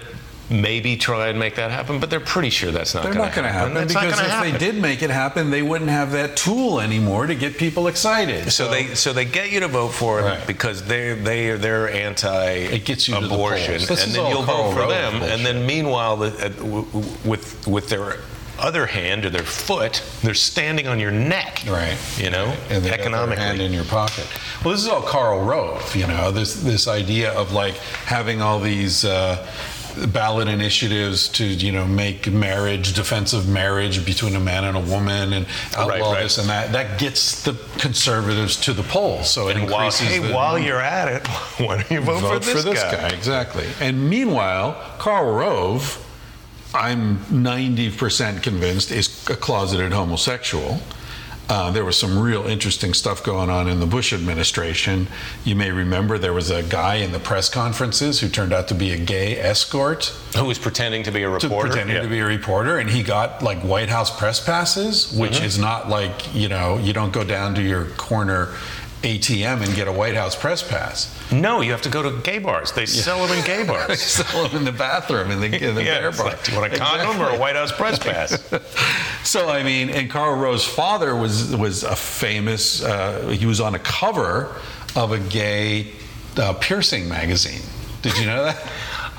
maybe 0.51 0.97
try 0.97 1.29
and 1.29 1.39
make 1.39 1.55
that 1.55 1.71
happen, 1.71 2.01
but 2.01 2.11
they're 2.11 2.19
pretty 2.21 2.51
sure 2.51 2.73
that's 2.73 2.93
not 2.95 3.05
They're 3.05 3.13
going 3.13 3.25
not 3.27 3.35
going 3.35 3.47
to 3.47 3.53
happen 3.53 3.77
It's 3.77 3.95
not 3.95 4.05
because 4.05 4.19
if 4.21 4.27
happen. 4.27 4.53
they 4.53 4.59
did 4.59 4.75
make 4.77 5.01
it 5.03 5.11
happen, 5.11 5.51
they 5.51 5.63
wouldn't 5.63 5.91
have 5.91 6.11
that 6.13 6.37
tool 6.37 6.81
anymore 6.81 7.27
to 7.27 7.35
get 7.37 7.57
people 7.57 7.87
excited. 7.87 8.53
So 8.53 8.69
they 8.69 8.95
so 8.95 9.13
they 9.13 9.25
get 9.25 9.53
you 9.53 9.61
to 9.61 9.69
vote 9.69 9.91
for 9.91 10.21
it 10.21 10.25
Right. 10.25 10.47
because 10.47 10.85
they 10.85 11.15
they 11.15 11.53
they're 11.57 11.89
anti 11.89 12.47
It 12.51 12.85
gets 12.85 13.07
you 13.09 13.15
to 13.15 13.21
the 13.21 13.27
abortion, 13.35 13.75
and 13.75 13.87
then 13.89 14.27
you'll 14.31 14.43
Karl 14.45 14.65
vote 14.65 14.73
for 14.75 14.81
Rove 14.81 14.89
them. 14.91 15.13
bullshit. 15.21 15.33
And 15.39 15.47
then 15.47 15.65
meanwhile, 15.67 16.17
the, 16.17 16.27
uh, 16.29 16.49
w- 16.51 16.85
w- 16.87 17.15
with 17.25 17.67
with 17.69 17.89
their 17.89 18.17
other 18.59 18.85
hand 18.85 19.25
or 19.25 19.31
their 19.31 19.43
foot, 19.45 20.03
they're 20.23 20.35
standing 20.35 20.87
on 20.87 21.01
your 21.01 21.11
neck. 21.11 21.63
Right. 21.67 21.97
You 22.19 22.29
know, 22.29 22.53
and 22.69 22.83
they 22.85 22.91
their 22.91 23.01
economically. 23.01 23.43
hand 23.45 23.61
in 23.63 23.73
your 23.73 23.85
pocket. 23.85 24.27
Well, 24.63 24.75
this 24.75 24.83
is 24.83 24.89
all 24.89 25.01
Karl 25.01 25.41
Rove, 25.45 25.97
you 25.97 26.07
know, 26.07 26.31
this 26.33 26.57
this 26.57 26.87
idea 26.89 27.33
of 27.33 27.53
like 27.53 27.77
having 28.05 28.43
all 28.43 28.61
these 28.61 29.05
uh, 29.07 29.47
ballot 30.09 30.49
initiatives 30.49 31.29
to 31.29 31.45
you 31.45 31.73
know 31.73 31.87
make 31.87 32.31
marriage 32.31 32.95
defensive 32.95 33.49
marriage 33.49 34.05
between 34.05 34.35
a 34.37 34.41
man 34.41 34.65
and 34.65 34.77
a 34.77 34.81
woman 34.81 35.33
and 35.33 35.47
outlaw 35.77 35.87
Right, 35.89 36.01
right. 36.01 36.23
this 36.23 36.39
and 36.39 36.49
that. 36.49 36.73
That 36.73 36.99
gets 36.99 37.43
the 37.43 37.55
conservatives 37.79 38.57
to 38.63 38.73
the 38.73 38.83
polls, 38.83 39.31
so 39.31 39.49
it 39.49 39.57
and 39.57 39.71
while, 39.71 39.87
increases. 39.87 40.09
hey, 40.09 40.19
the, 40.19 40.33
while 40.35 40.59
you're 40.59 40.81
at 40.81 41.09
it, 41.09 41.27
why 41.59 41.77
don't 41.77 41.91
you 41.91 42.01
vote, 42.01 42.21
vote 42.21 42.45
for 42.45 42.63
this, 42.63 42.83
guy. 42.83 43.09
Exactly. 43.09 43.67
And 43.81 44.09
meanwhile, 44.09 44.75
Karl 44.99 45.33
Rove, 45.35 46.07
I'm 46.75 47.19
90% 47.27 48.43
convinced, 48.43 48.91
is 48.93 49.09
a 49.29 49.35
closeted 49.37 49.93
homosexual. 49.93 50.81
Uh, 51.51 51.69
there 51.73 51.85
was 51.85 51.99
some 51.99 52.17
real 52.17 52.47
interesting 52.47 52.95
stuff 52.95 53.25
going 53.25 53.51
on 53.51 53.67
in 53.69 53.81
the 53.81 53.87
Bush 53.87 54.13
administration. 54.13 55.09
You 55.45 55.57
may 55.57 55.73
remember 55.73 56.17
there 56.17 56.33
was 56.33 56.49
a 56.51 56.63
guy 56.63 56.95
in 56.97 57.11
the 57.11 57.19
press 57.19 57.49
conferences 57.49 58.21
who 58.21 58.29
turned 58.29 58.53
out 58.53 58.69
to 58.69 58.75
be 58.75 58.93
a 58.93 58.97
gay 58.97 59.37
escort, 59.37 60.15
Who 60.37 60.45
was 60.45 60.61
pretending 60.61 61.03
to 61.03 61.11
be 61.11 61.25
a 61.25 61.27
to 61.27 61.49
reporter? 61.49 61.69
pretending 61.71 61.97
Yeah. 61.97 62.03
to 62.03 62.09
be 62.09 62.21
a 62.21 62.25
reporter, 62.25 62.79
and 62.79 62.89
he 62.89 63.03
got 63.03 63.43
like 63.43 63.59
White 63.63 63.89
House 63.89 64.17
press 64.17 64.39
passes, 64.39 65.13
which 65.13 65.33
Mm-hmm. 65.33 65.45
is 65.45 65.59
not 65.59 65.89
like 65.89 66.33
you 66.33 66.49
know 66.49 66.79
you 66.79 66.93
don't 66.93 67.13
go 67.13 67.25
down 67.25 67.57
to 67.57 67.63
your 67.63 67.87
corner 67.97 68.55
ATM 69.03 69.65
and 69.65 69.75
get 69.75 69.89
a 69.89 69.93
White 69.93 70.15
House 70.15 70.37
press 70.37 70.63
pass. 70.63 71.09
No, 71.33 71.63
you 71.63 71.71
have 71.73 71.81
to 71.83 71.89
go 71.89 72.03
to 72.03 72.21
gay 72.23 72.39
bars. 72.39 72.73
They 72.73 72.85
sell 72.85 73.27
them 73.27 73.37
in 73.39 73.45
gay 73.45 73.63
bars. 73.67 73.89
They 73.89 73.97
sell 73.97 74.47
them 74.47 74.59
in 74.59 74.65
the 74.65 74.73
bathroom 74.73 75.31
in 75.31 75.41
the, 75.41 75.47
in 75.69 75.75
the 75.77 75.85
yeah, 75.85 76.01
bear 76.01 76.13
bar. 76.13 76.27
like, 76.27 76.45
do 76.45 76.53
you 76.53 76.59
want 76.61 76.73
a 76.73 76.77
condom 76.77 77.21
or 77.21 77.31
a 77.31 77.39
White 77.39 77.57
House 77.57 77.73
press 77.73 77.99
pass? 77.99 78.53
So 79.23 79.51
I 79.51 79.63
mean, 79.63 79.91
and 79.91 80.11
Karl 80.11 80.35
Rove's 80.39 80.65
father 80.65 81.15
was 81.15 81.55
was 81.55 81.83
a 81.85 81.95
famous. 81.95 82.83
Uh, 82.83 83.29
he 83.29 83.45
was 83.45 83.61
on 83.61 83.75
a 83.75 83.79
cover 83.79 84.57
of 84.97 85.13
a 85.13 85.19
gay 85.19 85.93
uh, 86.39 86.55
piercing 86.55 87.07
magazine. 87.07 87.61
Did 88.01 88.17
you 88.19 88.27
know 88.27 88.45
that? 88.45 88.59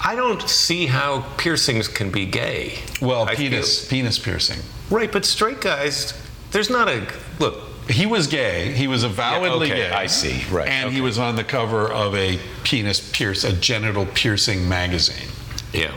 I 0.03 0.15
don't 0.15 0.41
see 0.49 0.87
how 0.87 1.21
piercings 1.37 1.87
can 1.87 2.09
be 2.09 2.25
gay. 2.25 2.79
Well, 2.99 3.29
I 3.29 3.35
penis 3.35 3.87
penis 3.87 4.17
piercing. 4.17 4.59
right, 4.89 5.11
but 5.11 5.23
straight 5.23 5.61
guys, 5.61 6.13
there's 6.49 6.71
not 6.71 6.89
a 6.89 7.07
look. 7.39 7.61
He 7.91 8.05
was 8.05 8.27
gay. 8.27 8.71
He 8.73 8.87
was 8.87 9.03
avowedly 9.03 9.71
okay, 9.71 9.81
gay. 9.81 9.91
I 9.91 10.07
see. 10.07 10.43
Right, 10.51 10.67
And 10.67 10.91
he 10.93 11.01
was 11.01 11.19
on 11.19 11.35
the 11.35 11.43
cover 11.43 11.91
of 11.91 12.15
a 12.15 12.39
penis 12.63 13.11
pierce, 13.11 13.43
a 13.43 13.53
genital 13.53 14.05
piercing 14.05 14.67
magazine. 14.67 15.29
Yeah. 15.73 15.91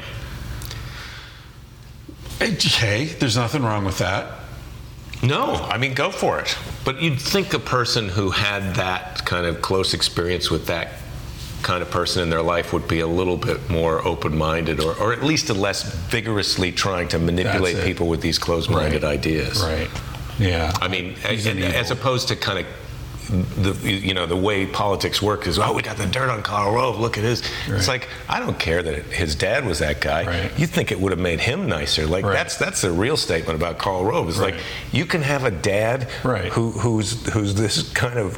Hey, 2.40 3.04
there's 3.06 3.36
nothing 3.36 3.62
wrong 3.62 3.84
with 3.84 3.98
that. 3.98 4.40
No, 5.22 5.54
I 5.54 5.78
mean, 5.78 5.94
go 5.94 6.10
for 6.10 6.40
it. 6.40 6.56
But 6.84 7.00
you'd 7.00 7.20
think 7.20 7.54
a 7.54 7.58
person 7.58 8.08
who 8.08 8.30
had 8.30 8.74
that 8.74 9.24
kind 9.24 9.46
of 9.46 9.62
close 9.62 9.94
experience 9.94 10.50
with 10.50 10.66
that 10.66 10.88
kind 11.62 11.80
of 11.80 11.90
person 11.90 12.22
in 12.22 12.28
their 12.28 12.42
life 12.42 12.74
would 12.74 12.86
be 12.86 13.00
a 13.00 13.06
little 13.06 13.38
bit 13.38 13.70
more 13.70 14.06
open 14.06 14.36
minded 14.36 14.80
or, 14.80 14.94
or 14.98 15.14
at 15.14 15.22
least 15.22 15.48
a 15.48 15.54
less 15.54 15.82
vigorously 16.08 16.70
trying 16.72 17.08
to 17.08 17.18
manipulate 17.18 17.82
people 17.84 18.06
with 18.08 18.20
these 18.20 18.38
closed 18.38 18.68
minded 18.68 19.02
Right. 19.02 19.12
ideas. 19.12 19.62
Right. 19.62 19.88
Yeah. 20.38 20.72
I 20.80 20.88
mean, 20.88 21.14
an 21.24 21.62
as 21.62 21.90
opposed 21.90 22.28
to 22.28 22.36
kind 22.36 22.58
of 22.58 22.66
the 23.62 23.72
you 23.90 24.12
know 24.12 24.26
the 24.26 24.36
way 24.36 24.66
politics 24.66 25.22
work 25.22 25.46
is 25.46 25.58
oh 25.58 25.72
we 25.72 25.80
got 25.80 25.96
the 25.96 26.04
dirt 26.06 26.28
on 26.28 26.42
Karl 26.42 26.74
Rove 26.74 27.00
look 27.00 27.16
at 27.16 27.24
his 27.24 27.42
it's 27.68 27.88
like 27.88 28.06
I 28.28 28.38
don't 28.38 28.58
care 28.58 28.82
that 28.82 28.94
it, 28.94 29.06
his 29.06 29.34
dad 29.34 29.64
was 29.64 29.78
that 29.78 30.02
guy 30.02 30.26
Right. 30.26 30.58
you 30.58 30.66
think 30.66 30.92
it 30.92 31.00
would 31.00 31.10
have 31.10 31.18
made 31.18 31.40
him 31.40 31.66
nicer 31.66 32.06
like 32.06 32.22
Right. 32.26 32.34
that's 32.34 32.58
that's 32.58 32.82
the 32.82 32.92
real 32.92 33.16
statement 33.16 33.56
about 33.58 33.78
Karl 33.78 34.04
Rove 34.04 34.28
is 34.28 34.38
like 34.38 34.56
you 34.92 35.06
can 35.06 35.22
have 35.22 35.44
a 35.44 35.50
dad 35.50 36.10
Right. 36.22 36.52
who 36.52 36.72
who's 36.72 37.26
who's 37.32 37.54
this 37.54 37.90
kind 37.92 38.18
of 38.18 38.36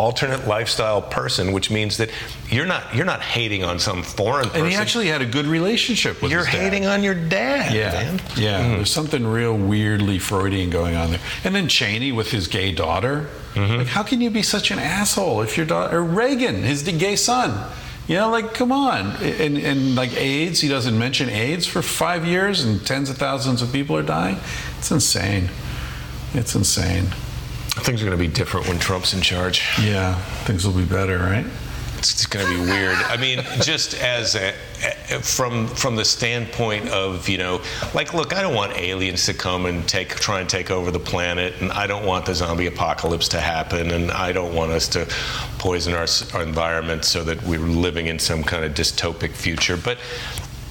alternate 0.00 0.46
lifestyle 0.48 1.02
person 1.02 1.52
which 1.52 1.70
means 1.70 1.96
that 1.98 2.08
you're 2.48 2.66
not 2.74 2.82
you're 2.94 3.04
not 3.14 3.20
hating 3.20 3.62
on 3.64 3.78
some 3.78 4.02
foreign 4.02 4.46
person 4.48 4.62
and 4.62 4.70
he 4.70 4.74
actually 4.76 5.08
had 5.08 5.20
a 5.20 5.26
good 5.26 5.46
relationship 5.46 6.22
with 6.22 6.30
you're 6.32 6.44
his 6.44 6.54
dad. 6.54 6.62
hating 6.72 6.86
on 6.86 7.02
your 7.02 7.14
dad 7.14 7.74
Yeah, 7.74 7.92
man. 7.92 8.20
yeah. 8.36 8.64
Hmm. 8.64 8.74
There's 8.76 8.90
something 8.92 9.26
real 9.26 9.54
weirdly 9.56 10.18
Freudian 10.18 10.70
going 10.70 10.96
on 10.96 11.10
there. 11.10 11.20
And 11.44 11.54
then 11.54 11.68
Cheney 11.68 12.12
with 12.12 12.30
his 12.30 12.48
gay 12.48 12.72
daughter. 12.72 13.28
Mm-hmm. 13.54 13.78
Like, 13.78 13.86
how 13.88 14.02
can 14.02 14.20
you 14.20 14.30
be 14.30 14.42
such 14.42 14.70
an 14.70 14.78
asshole 14.78 15.42
if 15.42 15.56
your 15.56 15.66
daughter, 15.66 15.98
or 15.98 16.02
Reagan, 16.04 16.62
his 16.62 16.82
gay 16.82 17.16
son? 17.16 17.50
You 18.08 18.16
know, 18.16 18.30
like, 18.30 18.54
come 18.54 18.72
on. 18.72 19.12
And, 19.22 19.58
and 19.58 19.94
like 19.96 20.12
AIDS, 20.16 20.60
he 20.60 20.68
doesn't 20.68 20.96
mention 20.98 21.28
AIDS 21.28 21.66
for 21.66 21.82
five 21.82 22.24
years, 22.24 22.64
and 22.64 22.84
tens 22.86 23.10
of 23.10 23.16
thousands 23.18 23.60
of 23.62 23.72
people 23.72 23.96
are 23.96 24.02
dying. 24.04 24.36
It's 24.78 24.90
insane. 24.90 25.48
It's 26.34 26.54
insane. 26.54 27.06
Things 27.80 28.02
are 28.02 28.06
going 28.06 28.16
to 28.18 28.22
be 28.24 28.32
different 28.32 28.68
when 28.68 28.78
Trump's 28.78 29.14
in 29.14 29.20
charge 29.20 29.62
Yeah, 29.80 30.14
things 30.44 30.66
will 30.66 30.74
be 30.74 30.84
better, 30.84 31.18
right? 31.18 31.46
It's 31.98 32.24
going 32.24 32.46
to 32.46 32.52
be 32.54 32.60
weird. 32.70 32.96
I 32.96 33.18
mean, 33.18 33.40
just 33.60 33.92
as 33.94 34.34
a- 34.34 34.54
from 35.20 35.66
from 35.68 35.96
the 35.96 36.04
standpoint 36.04 36.88
of 36.88 37.28
you 37.28 37.36
know, 37.36 37.60
like, 37.92 38.14
look, 38.14 38.32
I 38.34 38.40
don't 38.40 38.54
want 38.54 38.74
aliens 38.78 39.26
to 39.26 39.34
come 39.34 39.66
and 39.66 39.86
take 39.86 40.08
try 40.16 40.40
and 40.40 40.48
take 40.48 40.70
over 40.70 40.90
the 40.90 40.98
planet, 41.00 41.60
and 41.60 41.70
I 41.72 41.86
don't 41.86 42.06
want 42.06 42.24
the 42.24 42.34
zombie 42.34 42.68
apocalypse 42.68 43.28
to 43.28 43.40
happen, 43.40 43.90
and 43.90 44.10
I 44.12 44.32
don't 44.32 44.54
want 44.54 44.70
us 44.72 44.88
to 44.88 45.06
poison 45.58 45.92
our, 45.92 46.06
our 46.32 46.42
environment 46.42 47.04
so 47.04 47.22
that 47.24 47.42
we're 47.42 47.58
living 47.58 48.06
in 48.06 48.18
some 48.18 48.44
kind 48.44 48.64
of 48.64 48.72
dystopic 48.72 49.32
future. 49.32 49.76
But 49.76 49.98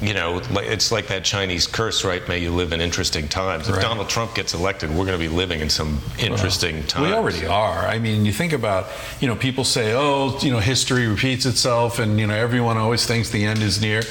you 0.01 0.13
know, 0.13 0.41
it's 0.51 0.91
like 0.91 1.07
that 1.07 1.25
Chinese 1.25 1.67
curse, 1.67 2.05
right? 2.05 2.25
May 2.27 2.39
you 2.39 2.51
live 2.51 2.71
in 2.71 2.79
interesting 2.79 3.27
times. 3.27 3.67
If 3.67 3.75
Right. 3.75 3.81
Donald 3.81 4.07
Trump 4.07 4.33
gets 4.33 4.53
elected, 4.53 4.89
we're 4.89 5.05
going 5.05 5.19
to 5.19 5.29
be 5.29 5.33
living 5.33 5.59
in 5.59 5.69
some 5.69 6.01
interesting 6.17 6.83
times. 6.85 7.07
We 7.07 7.13
already 7.13 7.45
are. 7.45 7.85
I 7.85 7.99
mean, 7.99 8.25
you 8.25 8.31
think 8.31 8.53
about, 8.53 8.87
you 9.19 9.27
know, 9.27 9.35
people 9.35 9.65
say, 9.65 9.93
oh, 9.93 10.37
you 10.39 10.51
know, 10.51 10.59
history 10.59 11.07
repeats 11.07 11.45
itself 11.45 11.99
and, 11.99 12.17
you 12.19 12.27
know, 12.27 12.33
everyone 12.33 12.77
always 12.77 13.05
thinks 13.05 13.29
the 13.29 13.43
end 13.43 13.61
is 13.61 13.81
near. 13.81 14.03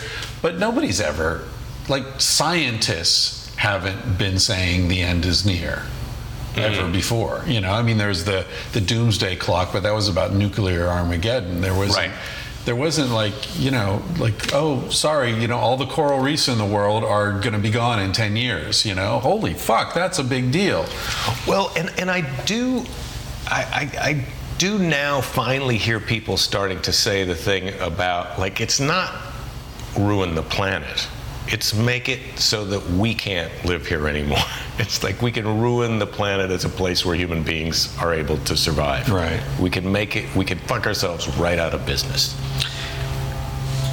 But 0.43 0.59
nobody's 0.59 1.01
ever, 1.01 1.45
like, 1.89 2.05
scientists 2.21 3.55
haven't 3.57 4.19
been 4.19 4.39
saying 4.39 4.89
the 4.89 5.01
end 5.01 5.25
is 5.25 5.47
near 5.47 5.85
hmm. 6.53 6.61
ever 6.61 6.91
before. 6.91 7.43
You 7.47 7.63
know, 7.63 7.73
I 7.73 7.83
mean, 7.83 7.97
there's 7.97 8.25
the, 8.25 8.45
the 8.73 8.81
doomsday 8.83 9.37
clock, 9.37 9.73
but 9.73 9.85
that 9.85 9.95
was 9.95 10.09
about 10.09 10.35
nuclear 10.35 10.87
Armageddon. 10.89 11.63
There 11.63 11.75
was. 11.75 11.97
Right. 11.97 12.11
There 12.69 12.77
wasn't 12.77 13.13
like, 13.13 13.59
you 13.59 13.71
know, 13.71 14.03
like, 14.19 14.53
oh, 14.53 14.91
sorry, 14.91 15.33
you 15.33 15.49
know, 15.49 15.57
all 15.57 15.79
the 15.79 15.87
coral 15.87 16.19
reefs 16.19 16.49
in 16.49 16.59
the 16.59 16.67
world 16.67 17.03
are 17.03 17.33
going 17.41 17.55
to 17.55 17.59
be 17.59 17.71
gone 17.71 17.99
in 17.99 18.13
10 18.13 18.37
years, 18.37 18.85
you 18.85 18.95
know? 18.95 19.21
Holy 19.21 19.55
fuck, 19.55 19.95
that's 19.95 20.19
a 20.19 20.23
big 20.23 20.53
deal. 20.53 20.85
Well, 21.47 21.73
and, 21.79 21.91
and 21.99 22.11
I 22.11 22.21
do, 22.45 22.85
I, 23.47 23.91
I, 23.97 24.09
I 24.11 24.27
do 24.59 24.79
now 24.79 25.23
finally 25.23 25.79
hear 25.79 25.99
people 25.99 26.37
starting 26.37 26.79
to 26.83 26.93
say 26.93 27.25
the 27.25 27.35
thing 27.35 27.73
about 27.81 28.39
like 28.39 28.61
it's 28.61 28.81
not 28.81 29.15
ruin 29.99 30.35
the 30.35 30.43
planet. 30.43 31.09
It's 31.51 31.73
make 31.73 32.11
it 32.11 32.39
so 32.39 32.65
that 32.67 32.85
we 32.91 33.15
can't 33.15 33.53
live 33.65 33.87
here 33.87 34.07
anymore. 34.09 34.39
It's 34.81 35.03
like 35.03 35.21
we 35.23 35.33
can 35.33 35.61
ruin 35.61 35.99
the 35.99 36.07
planet 36.07 36.53
as 36.53 36.65
a 36.65 36.69
place 36.69 37.05
where 37.05 37.17
human 37.17 37.43
beings 37.43 37.99
are 37.99 38.15
able 38.15 38.39
to 38.45 38.57
survive. 38.57 39.11
Right. 39.11 39.43
We 39.59 39.71
can 39.71 39.91
make 39.91 40.15
it. 40.15 40.33
We 40.37 40.45
can 40.45 40.57
fuck 40.57 40.87
ourselves 40.87 41.27
right 41.37 41.59
out 41.59 41.75
of 41.75 41.85
business. 41.85 42.35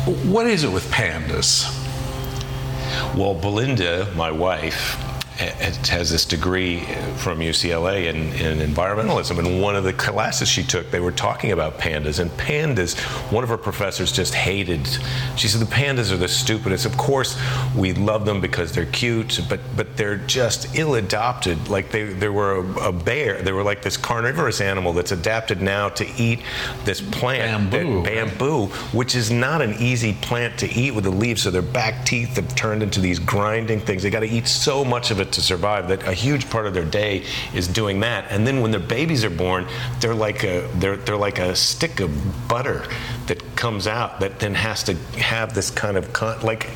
What 0.05 0.45
is 0.45 0.63
it 0.63 0.71
with 0.71 0.85
pandas? 0.91 1.65
Well, 3.15 3.33
Belinda, 3.33 4.13
my 4.15 4.29
wife, 4.29 4.95
has 5.37 6.09
this 6.09 6.25
degree 6.25 6.81
from 7.17 7.39
UCLA 7.39 8.05
in, 8.05 8.15
in 8.33 8.59
environmentalism. 8.59 9.37
And 9.39 9.61
one 9.61 9.75
of 9.75 9.83
the 9.83 9.93
classes 9.93 10.47
she 10.47 10.63
took, 10.63 10.91
they 10.91 10.99
were 10.99 11.11
talking 11.11 11.51
about 11.51 11.77
pandas. 11.77 12.19
And 12.19 12.31
pandas, 12.31 12.97
one 13.31 13.43
of 13.43 13.49
her 13.49 13.57
professors 13.57 14.11
just 14.11 14.33
hated. 14.33 14.87
She 15.35 15.47
said 15.47 15.61
the 15.61 15.73
pandas 15.73 16.11
are 16.11 16.17
the 16.17 16.27
stupidest. 16.27 16.85
Of 16.85 16.97
course, 16.97 17.39
we 17.75 17.93
love 17.93 18.25
them 18.25 18.39
because 18.39 18.71
they're 18.71 18.85
cute, 18.85 19.41
but 19.49 19.59
but 19.75 19.97
they're 19.97 20.17
just 20.17 20.75
ill-adopted. 20.75 21.67
Like 21.69 21.91
they, 21.91 22.03
they 22.03 22.29
were 22.29 22.57
a, 22.59 22.89
a 22.89 22.91
bear. 22.93 23.41
They 23.41 23.51
were 23.51 23.63
like 23.63 23.81
this 23.81 23.97
carnivorous 23.97 24.61
animal 24.61 24.93
that's 24.93 25.11
adapted 25.11 25.61
now 25.61 25.89
to 25.89 26.05
eat 26.17 26.39
this 26.85 27.01
plant, 27.01 27.71
Bamboo, 27.71 28.03
bamboo, 28.03 28.67
which 28.93 29.15
is 29.15 29.31
not 29.31 29.61
an 29.61 29.75
easy 29.79 30.13
plant 30.13 30.57
to 30.59 30.71
eat 30.71 30.91
with 30.91 31.03
the 31.03 31.11
leaves. 31.11 31.43
So 31.43 31.51
their 31.51 31.61
back 31.61 32.05
teeth 32.05 32.35
have 32.37 32.55
turned 32.55 32.83
into 32.83 33.01
these 33.01 33.19
grinding 33.19 33.79
things. 33.81 34.03
They 34.03 34.09
got 34.09 34.21
to 34.21 34.29
eat 34.29 34.47
so 34.47 34.85
much 34.85 35.11
of 35.11 35.19
it 35.19 35.24
to 35.33 35.41
survive 35.41 35.87
that 35.89 36.07
a 36.07 36.13
huge 36.13 36.49
part 36.49 36.65
of 36.65 36.73
their 36.73 36.85
day 36.85 37.25
is 37.53 37.67
doing 37.67 37.99
that. 38.01 38.31
And 38.31 38.45
then 38.45 38.61
when 38.61 38.71
their 38.71 38.79
babies 38.79 39.23
are 39.23 39.29
born, 39.29 39.67
they're 39.99 40.15
like 40.15 40.43
a 40.43 40.67
they're 40.75 40.97
they're 40.97 41.17
like 41.17 41.39
a 41.39 41.55
stick 41.55 41.99
of 41.99 42.47
butter 42.47 42.85
that 43.27 43.55
comes 43.55 43.87
out 43.87 44.19
that 44.19 44.39
then 44.39 44.53
has 44.55 44.83
to 44.83 44.95
have 45.17 45.53
this 45.53 45.69
kind 45.71 45.97
of 45.97 46.13
con- 46.13 46.41
like 46.41 46.69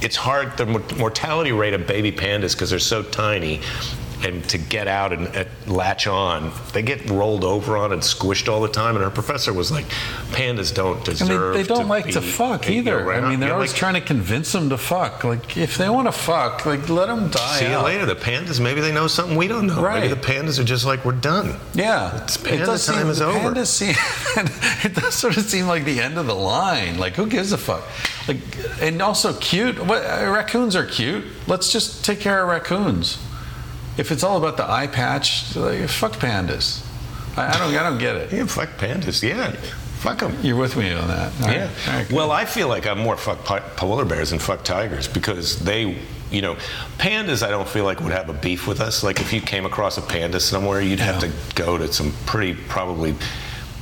it's 0.00 0.16
hard 0.16 0.56
the 0.56 0.66
mortality 0.96 1.52
rate 1.52 1.74
of 1.74 1.86
baby 1.86 2.12
pandas 2.12 2.52
because 2.52 2.70
they're 2.70 2.78
so 2.78 3.02
tiny 3.02 3.60
and 4.24 4.42
to 4.48 4.58
get 4.58 4.88
out 4.88 5.12
and 5.12 5.28
uh, 5.36 5.44
latch 5.66 6.06
on 6.06 6.50
they 6.72 6.82
get 6.82 7.08
rolled 7.10 7.44
over 7.44 7.76
on 7.76 7.92
and 7.92 8.02
squished 8.02 8.48
all 8.52 8.60
the 8.60 8.68
time 8.68 8.96
and 8.96 9.04
our 9.04 9.10
professor 9.10 9.52
was 9.52 9.70
like 9.70 9.84
pandas 10.32 10.74
don't 10.74 11.00
I 11.00 11.04
deserve 11.04 11.54
mean, 11.54 11.62
they 11.62 11.68
don't 11.68 11.82
to 11.82 11.86
like 11.86 12.06
to 12.12 12.20
fuck 12.20 12.68
either. 12.68 13.12
I 13.12 13.28
mean, 13.28 13.40
they're 13.40 13.48
You're 13.50 13.54
always 13.56 13.70
like, 13.72 13.78
trying 13.78 13.94
to 13.94 14.00
convince 14.00 14.52
them 14.52 14.70
to 14.70 14.78
fuck. 14.78 15.24
Like, 15.24 15.56
if 15.56 15.76
they 15.78 15.88
want 15.88 16.08
to 16.08 16.12
fuck, 16.12 16.66
like, 16.66 16.88
let 16.88 17.06
them 17.06 17.28
die. 17.30 17.58
see 17.58 17.66
you 17.66 17.72
out. 17.72 17.84
later 17.84 18.06
the 18.06 18.14
pandas 18.16 18.60
maybe 18.60 18.80
they 18.80 18.92
know 18.92 19.06
something 19.06 19.36
we 19.36 19.48
don't 19.48 19.66
know 19.66 19.80
Right. 19.80 20.00
maybe 20.02 20.14
the 20.14 20.20
pandas 20.20 20.58
are 20.58 20.64
just 20.64 20.84
like 20.84 21.04
we're 21.04 21.12
done 21.12 21.56
Yeah, 21.74 22.22
It's 22.24 22.36
panda 22.36 22.66
time 22.78 23.08
is 23.10 23.18
the 23.18 23.26
over. 23.26 23.38
Pandas 23.54 23.66
seem, 23.68 23.94
it 24.84 24.94
does 24.94 25.14
sort 25.14 25.36
of 25.36 25.44
seem 25.44 25.66
like 25.66 25.84
the 25.84 26.00
end 26.00 26.18
of 26.18 26.26
the 26.26 26.34
line. 26.34 26.98
Like, 26.98 27.14
who 27.14 27.26
gives 27.26 27.52
a 27.52 27.58
fuck? 27.58 27.84
Like, 28.26 28.38
and 28.80 29.00
also 29.00 29.32
cute. 29.34 29.78
What 29.84 30.02
uh, 30.04 30.30
raccoons 30.30 30.76
are 30.76 30.84
cute. 30.84 31.24
Let's 31.46 31.72
just 31.72 32.04
take 32.04 32.20
care 32.20 32.42
of 32.42 32.48
raccoons. 32.48 33.18
If 33.98 34.12
it's 34.12 34.22
all 34.22 34.38
about 34.38 34.56
the 34.56 34.70
eye 34.70 34.86
patch, 34.86 35.54
like, 35.56 35.88
fuck 35.88 36.12
pandas. 36.12 36.84
I, 37.36 37.48
I 37.48 37.58
don't. 37.58 37.74
I 37.74 37.82
don't 37.82 37.98
get 37.98 38.16
it. 38.16 38.32
yeah 38.32 38.46
fuck 38.46 38.70
pandas 38.78 39.22
yeah 39.22 39.54
fuck 39.98 40.20
them. 40.20 40.36
You're 40.42 40.56
with 40.56 40.76
me 40.76 40.92
on 40.92 41.08
that. 41.08 41.32
All 41.40 41.46
right. 41.48 41.56
Yeah. 41.56 41.70
Right, 41.86 42.08
good. 42.08 42.16
well, 42.16 42.30
I 42.30 42.44
feel 42.44 42.68
like 42.68 42.86
I'm 42.86 42.98
more 42.98 43.16
fuck 43.16 43.44
polar 43.76 44.04
bears 44.04 44.30
than 44.30 44.38
fuck 44.38 44.64
tigers 44.64 45.08
because 45.08 45.58
they, 45.58 45.98
you 46.30 46.40
know, 46.40 46.56
pandas. 46.98 47.42
I 47.42 47.50
don't 47.50 47.68
feel 47.68 47.84
like 47.84 48.00
would 48.00 48.12
have 48.12 48.28
a 48.28 48.34
beef 48.34 48.66
with 48.66 48.80
us. 48.80 49.02
Like 49.02 49.20
if 49.20 49.32
you 49.32 49.40
came 49.40 49.66
across 49.66 49.98
a 49.98 50.02
panda 50.02 50.40
somewhere, 50.40 50.80
you'd 50.80 51.00
have 51.00 51.20
to 51.20 51.30
go 51.54 51.76
to 51.78 51.92
some 51.92 52.12
pretty 52.26 52.54
probably 52.68 53.14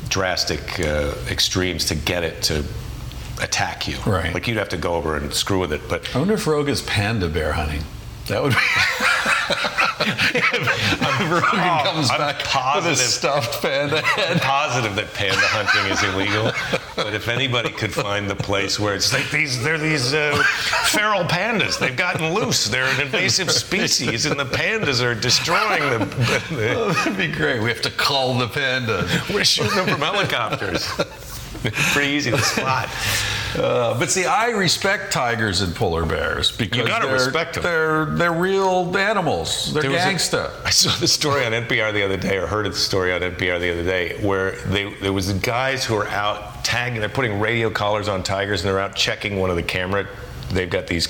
drastic 0.08 0.80
uh, 0.80 1.14
extremes 1.28 1.86
to 1.86 1.94
get 1.94 2.24
it 2.24 2.42
to 2.44 2.64
attack 3.42 3.86
you. 3.86 3.98
Right. 4.06 4.32
Like 4.32 4.48
you'd 4.48 4.56
have 4.56 4.70
to 4.70 4.78
go 4.78 4.94
over 4.94 5.16
and 5.16 5.32
screw 5.32 5.60
with 5.60 5.72
it. 5.72 5.82
But 5.88 6.14
I 6.14 6.18
wonder 6.18 6.34
if 6.34 6.46
Rogan 6.46 6.72
is 6.72 6.82
panda 6.82 7.28
bear 7.28 7.52
hunting. 7.52 7.82
That 8.28 8.42
would 8.42 8.52
be. 8.52 8.58
Rogan 11.26 11.50
comes 11.84 12.10
Oh, 12.10 12.14
I'm 12.14 12.18
back 12.18 12.36
with 12.38 12.46
positive. 12.46 12.92
a 12.98 13.10
stuffed 13.10 13.62
panda 13.62 14.02
I'm 14.16 14.38
positive 14.38 14.94
that 14.96 15.12
panda 15.14 15.36
hunting 15.40 15.90
is 15.90 16.02
illegal, 16.02 16.52
but 16.94 17.14
if 17.14 17.28
anybody 17.28 17.70
could 17.70 17.92
find 17.92 18.28
the 18.30 18.36
place 18.36 18.78
where 18.78 18.94
it's 18.94 19.12
like 19.12 19.30
these, 19.30 19.62
they're 19.62 19.78
these 19.78 20.12
uh, 20.14 20.40
feral 20.84 21.24
pandas. 21.24 21.78
They've 21.78 21.96
gotten 21.96 22.32
loose. 22.34 22.66
They're 22.68 22.84
an 22.86 23.00
invasive 23.00 23.50
species, 23.50 24.26
and 24.26 24.38
the 24.38 24.44
pandas 24.44 25.02
are 25.02 25.14
destroying 25.14 25.80
them. 25.90 26.08
Oh, 26.52 26.92
that'd 26.92 27.16
be 27.16 27.28
great. 27.28 27.60
We 27.62 27.68
have 27.70 27.82
to 27.82 27.90
call 27.90 28.34
the 28.38 28.46
pandas. 28.48 29.32
We're 29.34 29.44
shooting 29.44 29.74
them 29.76 29.86
from 29.88 30.00
helicopters. 30.00 30.86
Pretty 31.92 32.12
easy 32.12 32.30
to 32.30 32.38
spot. 32.38 32.88
Uh, 33.56 33.98
but 33.98 34.10
see, 34.10 34.26
I 34.26 34.50
respect 34.50 35.10
tigers 35.14 35.62
and 35.62 35.74
polar 35.74 36.04
bears 36.04 36.50
because 36.54 36.76
you 36.76 36.86
gotta 36.86 37.06
they're, 37.06 37.14
respect 37.14 37.56
'em. 37.56 37.62
They're 37.62 38.04
they're 38.04 38.32
real 38.32 38.94
animals. 38.98 39.72
They're 39.72 39.82
There 39.84 39.92
gangsta. 39.92 40.50
I 40.62 40.68
saw 40.68 40.90
the 41.00 41.08
story 41.08 41.46
on 41.46 41.52
NPR 41.52 41.90
the 41.94 42.02
other 42.04 42.18
day, 42.18 42.36
or 42.36 42.46
heard 42.46 42.66
the 42.66 42.74
story 42.74 43.14
on 43.14 43.22
NPR 43.22 43.58
the 43.58 43.72
other 43.72 43.84
day, 43.84 44.18
where 44.20 44.56
they, 44.66 44.92
there 44.94 45.12
was 45.12 45.32
guys 45.32 45.86
who 45.86 45.94
are 45.96 46.08
out 46.08 46.64
tagging. 46.66 47.00
They're 47.00 47.08
putting 47.08 47.40
radio 47.40 47.70
collars 47.70 48.08
on 48.08 48.22
tigers, 48.22 48.60
and 48.60 48.68
they're 48.68 48.80
out 48.80 48.94
checking 48.94 49.38
one 49.38 49.48
of 49.48 49.56
the 49.56 49.62
camera. 49.62 50.06
They've 50.50 50.68
got 50.68 50.86
these 50.86 51.08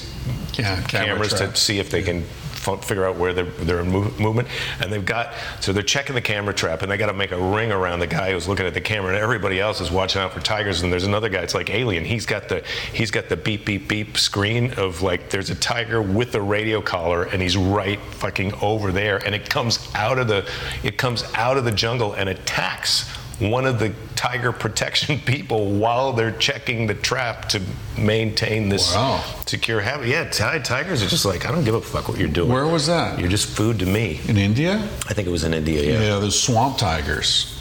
Yeah, 0.57 0.81
camera 0.83 1.17
cameras 1.17 1.33
to 1.35 1.57
see 1.57 1.81
if 1.81 1.91
they 1.91 2.03
can 2.03 2.25
figure 2.75 3.07
out 3.07 3.17
where 3.17 3.33
they're, 3.33 3.45
they're 3.45 3.81
in 3.81 3.91
move, 3.91 4.19
movement. 4.19 4.49
And 4.81 4.93
they've 4.93 5.05
got 5.05 5.33
so 5.61 5.73
they're 5.73 5.83
checking 5.83 6.15
the 6.15 6.21
camera 6.21 6.53
trap, 6.53 6.83
and 6.83 6.91
they 6.91 6.97
got 6.97 7.07
to 7.07 7.13
make 7.13 7.33
a 7.33 7.41
ring 7.41 7.71
around 7.71 8.01
the 8.01 8.07
guy 8.07 8.33
who's 8.33 8.49
looking 8.49 8.67
at 8.67 8.75
the 8.75 8.81
camera, 8.81 9.15
and 9.15 9.23
everybody 9.23 9.61
else 9.61 9.81
is 9.81 9.91
watching 9.91 10.21
out 10.21 10.33
for 10.33 10.41
tigers. 10.41 10.83
And 10.83 10.93
there's 10.93 11.05
another 11.05 11.29
guy. 11.29 11.43
It's 11.43 11.55
like 11.55 11.71
Alien. 11.71 12.05
He's 12.05 12.27
got 12.27 12.49
the 12.49 12.65
he's 12.93 13.11
got 13.11 13.29
the 13.29 13.37
beep 13.37 13.65
beep 13.65 13.89
beep 13.89 14.19
screen 14.19 14.73
of 14.75 15.03
like 15.03 15.31
there's 15.31 15.51
a 15.51 15.55
tiger 15.55 16.03
with 16.03 16.35
a 16.35 16.41
radio 16.41 16.81
collar, 16.81 17.25
and 17.25 17.41
he's 17.41 17.57
right 17.57 18.01
fucking 18.01 18.53
over 18.61 18.93
there, 18.93 19.19
and 19.25 19.35
it 19.35 19.49
comes 19.49 19.89
out 19.95 20.19
of 20.19 20.29
the 20.29 20.49
it 20.83 20.99
comes 20.99 21.25
out 21.35 21.57
of 21.57 21.65
the 21.65 21.73
jungle 21.73 22.15
and 22.15 22.29
attacks 22.29 23.09
one 23.39 23.67
of 23.67 23.79
the 23.79 23.93
tiger 24.15 24.51
protection 24.51 25.19
people 25.27 25.73
while 25.73 26.13
they're 26.13 26.33
checking 26.33 26.87
the 26.87 26.95
trap 26.95 27.49
to 27.51 27.61
maintain 27.99 28.69
this 28.69 28.95
Wow. 28.95 29.23
secure 29.47 29.81
habit. 29.81 30.09
Yeah, 30.09 30.25
ti- 30.31 30.61
tigers 30.63 31.03
are 31.03 31.07
just 31.09 31.25
like 31.25 31.47
I 31.47 31.53
don't 31.53 31.65
give 31.65 31.75
a 31.75 31.81
fuck 31.81 32.09
what 32.09 32.19
you're 32.19 32.29
doing. 32.29 32.51
Where 32.51 32.67
was 32.67 32.87
that? 32.87 33.19
You're 33.19 33.29
just 33.29 33.49
food 33.49 33.79
to 33.81 33.87
me. 33.87 34.21
In 34.29 34.37
India? 34.39 34.77
I 35.09 35.15
think 35.15 35.29
it 35.29 35.31
was 35.31 35.45
in 35.45 35.53
India. 35.55 35.83
Yeah, 35.83 36.01
Yeah, 36.15 36.19
there's 36.19 36.39
swamp 36.41 36.79
tigers. 36.79 37.53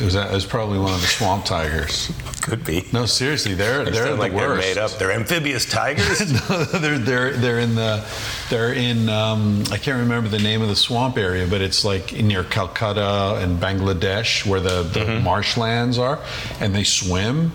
It 0.00 0.04
was, 0.04 0.14
it 0.14 0.32
was 0.32 0.46
probably 0.46 0.78
one 0.78 0.92
of 0.94 1.00
the 1.00 1.06
swamp 1.06 1.44
tigers. 1.44 2.10
could 2.42 2.64
be. 2.64 2.86
No, 2.92 3.06
seriously, 3.06 3.54
they're 3.54 3.84
They 3.84 3.90
they're 3.92 4.08
the 4.10 4.14
like 4.16 4.32
they're 4.32 4.56
made 4.56 4.78
up. 4.78 4.92
They're 4.92 5.12
amphibious 5.12 5.66
tigers. 5.70 6.32
no, 6.50 6.64
they're 6.64 6.98
they're 6.98 7.32
they're 7.32 7.58
in 7.60 7.74
the 7.74 8.04
they're 8.48 8.72
in 8.72 9.08
um, 9.08 9.62
I 9.70 9.76
can't 9.76 10.00
remember 10.00 10.28
the 10.28 10.38
name 10.38 10.62
of 10.62 10.68
the 10.68 10.76
swamp 10.76 11.18
area, 11.18 11.46
but 11.46 11.60
it's 11.60 11.84
like 11.84 12.12
near 12.14 12.44
Calcutta 12.44 13.38
and 13.42 13.60
Bangladesh 13.60 14.46
where 14.46 14.60
the, 14.60 14.82
the 14.82 15.00
Mm-hmm. 15.00 15.24
marshlands 15.24 15.98
are, 15.98 16.18
and 16.60 16.74
they 16.74 16.84
swim. 16.84 17.52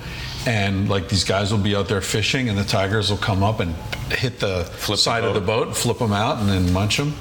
And 0.48 0.88
like 0.88 1.10
these 1.10 1.24
guys 1.24 1.52
will 1.52 1.60
be 1.60 1.76
out 1.76 1.88
there 1.88 2.02
fishing, 2.02 2.50
and 2.50 2.58
the 2.58 2.64
tigers 2.64 3.10
will 3.10 3.18
come 3.18 3.42
up 3.42 3.60
and 3.60 3.74
hit 4.11 4.40
the 4.40 4.64
Flip 4.66 4.98
the 4.98 5.02
side 5.02 5.24
of 5.24 5.34
the 5.34 5.42
boat, 5.42 5.76
flip 5.76 5.98
them 5.98 6.14
out, 6.14 6.38
and 6.40 6.48
then 6.48 6.72
munch 6.72 6.98
them. 6.98 7.16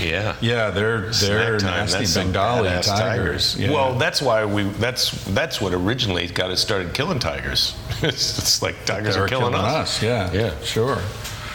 Yeah. 0.00 0.36
Yeah, 0.40 0.70
they're 0.70 1.10
they're 1.10 1.58
nasty 1.60 1.98
That's 2.00 2.14
Bengali 2.14 2.68
badass 2.68 2.86
tigers. 2.86 3.56
Yeah. 3.58 3.72
Well, 3.72 3.94
that's 3.98 4.20
why 4.22 4.44
we. 4.44 4.64
That's 4.64 5.10
that's 5.26 5.60
what 5.60 5.72
originally 5.74 6.26
got 6.28 6.50
us 6.50 6.60
started 6.60 6.94
killing 6.94 7.18
tigers. 7.18 7.76
it's, 8.02 8.38
it's 8.38 8.62
like 8.62 8.84
tigers 8.84 9.16
are 9.16 9.28
killing, 9.28 9.54
us. 9.54 10.02
Yeah, 10.02 10.32
Yeah. 10.32 10.54
sure. 10.62 10.98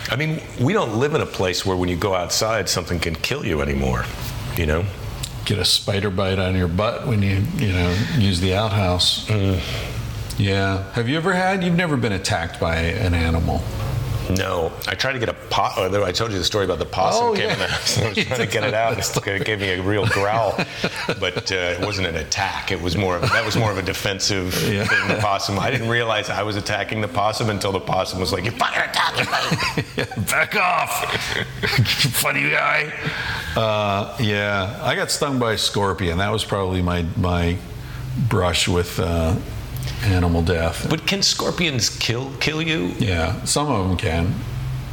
I 0.09 0.15
mean, 0.15 0.41
we 0.61 0.73
don't 0.73 0.99
live 0.99 1.15
in 1.15 1.21
a 1.21 1.25
place 1.25 1.65
where 1.65 1.75
when 1.75 1.89
you 1.89 1.95
go 1.95 2.13
outside, 2.13 2.69
something 2.69 2.99
can 2.99 3.15
kill 3.15 3.45
you 3.45 3.61
anymore. 3.61 4.05
You 4.55 4.65
know. 4.67 4.85
Get 5.45 5.59
a 5.59 5.65
spider 5.65 6.09
bite 6.09 6.39
on 6.39 6.55
your 6.55 6.67
butt 6.67 7.07
when 7.07 7.21
you 7.21 7.43
you 7.57 7.71
know 7.71 7.95
use 8.17 8.39
the 8.39 8.55
outhouse. 8.55 9.27
Mm. 9.27 9.59
Yeah. 10.37 10.91
Have 10.93 11.07
you 11.07 11.17
ever 11.17 11.33
had? 11.33 11.63
You've 11.63 11.75
never 11.75 11.97
been 11.97 12.13
attacked 12.13 12.59
by 12.59 12.77
an 12.77 13.13
animal. 13.13 13.61
No, 14.29 14.71
I 14.87 14.95
tried 14.95 15.13
to 15.13 15.19
get 15.19 15.29
a 15.29 15.33
pot. 15.33 15.77
Or 15.77 16.03
I 16.03 16.11
told 16.11 16.31
you 16.31 16.37
the 16.37 16.43
story 16.43 16.65
about 16.65 16.79
the 16.79 16.85
possum 16.85 17.25
Oh, 17.27 17.33
came 17.33 17.47
yeah. 17.47 17.53
in 17.53 17.59
the 17.59 17.67
house. 17.75 17.97
I 17.99 18.07
was 18.09 18.17
trying 18.17 18.39
to 18.39 18.47
get 18.47 18.63
it 18.63 18.73
out. 18.73 18.93
and 19.27 19.27
It 19.41 19.45
gave 19.45 19.59
me 19.59 19.69
a 19.69 19.81
real 19.81 20.05
growl, 20.07 20.55
but 21.19 21.51
uh, 21.51 21.55
it 21.55 21.79
wasn't 21.85 22.07
an 22.07 22.15
attack. 22.15 22.71
It 22.71 22.81
was 22.81 22.95
more. 22.97 23.15
Of, 23.17 23.21
that 23.23 23.45
was 23.45 23.55
more 23.55 23.71
of 23.71 23.77
a 23.77 23.81
defensive 23.81 24.53
Yeah. 24.71 24.85
thing. 24.85 25.07
The 25.07 25.21
possum. 25.21 25.59
I 25.59 25.69
didn't 25.71 25.89
realize 25.89 26.29
I 26.29 26.43
was 26.43 26.55
attacking 26.55 27.01
the 27.01 27.07
possum 27.07 27.49
until 27.49 27.71
the 27.71 27.79
possum 27.79 28.19
was 28.19 28.31
like, 28.33 28.45
"You 28.45 28.51
fucking 28.51 28.81
attacking 28.81 29.25
me!" 30.05 30.23
Back 30.25 30.55
off, 30.55 31.05
funny 32.15 32.49
guy. 32.49 32.91
Uh, 33.55 34.15
yeah, 34.19 34.79
I 34.81 34.95
got 34.95 35.11
stung 35.11 35.39
by 35.39 35.53
a 35.53 35.57
scorpion. 35.57 36.17
That 36.17 36.31
was 36.31 36.43
probably 36.43 36.81
my 36.81 37.05
my 37.17 37.57
brush 38.29 38.67
with 38.67 38.99
uh, 38.99 39.35
animal 40.03 40.41
death. 40.41 40.87
But 40.89 41.05
can 41.07 41.21
scorpions 41.21 41.89
kill 41.89 42.31
kill 42.39 42.61
you? 42.61 42.93
Yeah, 42.99 43.43
some 43.45 43.67
of 43.71 43.87
them 43.87 43.97
can. 43.97 44.33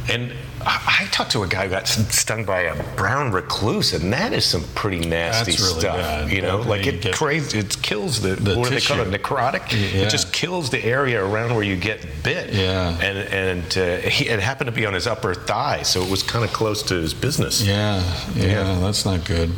And 0.09 0.33
I, 0.65 1.07
talked 1.11 1.31
to 1.31 1.43
a 1.43 1.47
guy 1.47 1.65
who 1.65 1.69
got 1.71 1.87
stung 1.87 2.45
by 2.45 2.61
a 2.61 2.83
brown 2.95 3.31
recluse, 3.33 3.93
and 3.93 4.11
that 4.13 4.31
is 4.33 4.45
some 4.45 4.63
pretty 4.75 4.99
nasty 4.99 5.51
That's 5.51 5.61
really 5.61 5.79
stuff. 5.81 5.97
bad. 5.97 6.31
You 6.31 6.41
know, 6.41 6.63
That- 6.63 6.69
like 6.69 6.87
it 6.87 7.01
get- 7.01 7.13
crazy. 7.15 7.59
It 7.59 7.81
kills 7.81 8.21
the, 8.21 8.35
The 8.35 8.57
what 8.57 8.69
do 8.69 8.75
they 8.75 8.81
call 8.81 8.99
it? 9.01 9.09
Necrotic. 9.11 9.71
Yeah. 9.71 10.03
It 10.03 10.09
just 10.09 10.31
kills 10.33 10.69
the 10.69 10.83
area 10.83 11.23
around 11.23 11.53
where 11.55 11.63
you 11.63 11.75
get 11.75 11.99
bit. 12.23 12.53
Yeah. 12.53 12.97
And 13.01 13.17
and 13.17 13.77
uh, 13.77 14.07
he, 14.09 14.27
it 14.29 14.39
happened 14.39 14.67
to 14.67 14.71
be 14.73 14.85
on 14.85 14.93
his 14.93 15.05
upper 15.07 15.33
thigh, 15.33 15.83
so 15.83 16.01
it 16.01 16.09
was 16.09 16.23
kind 16.23 16.43
of 16.45 16.51
close 16.53 16.81
to 16.83 16.95
his 16.95 17.13
business. 17.13 17.61
Yeah, 17.61 18.01
yeah, 18.35 18.45
Yeah. 18.45 18.79
that's 18.79 19.05
not 19.05 19.25
good. 19.25 19.51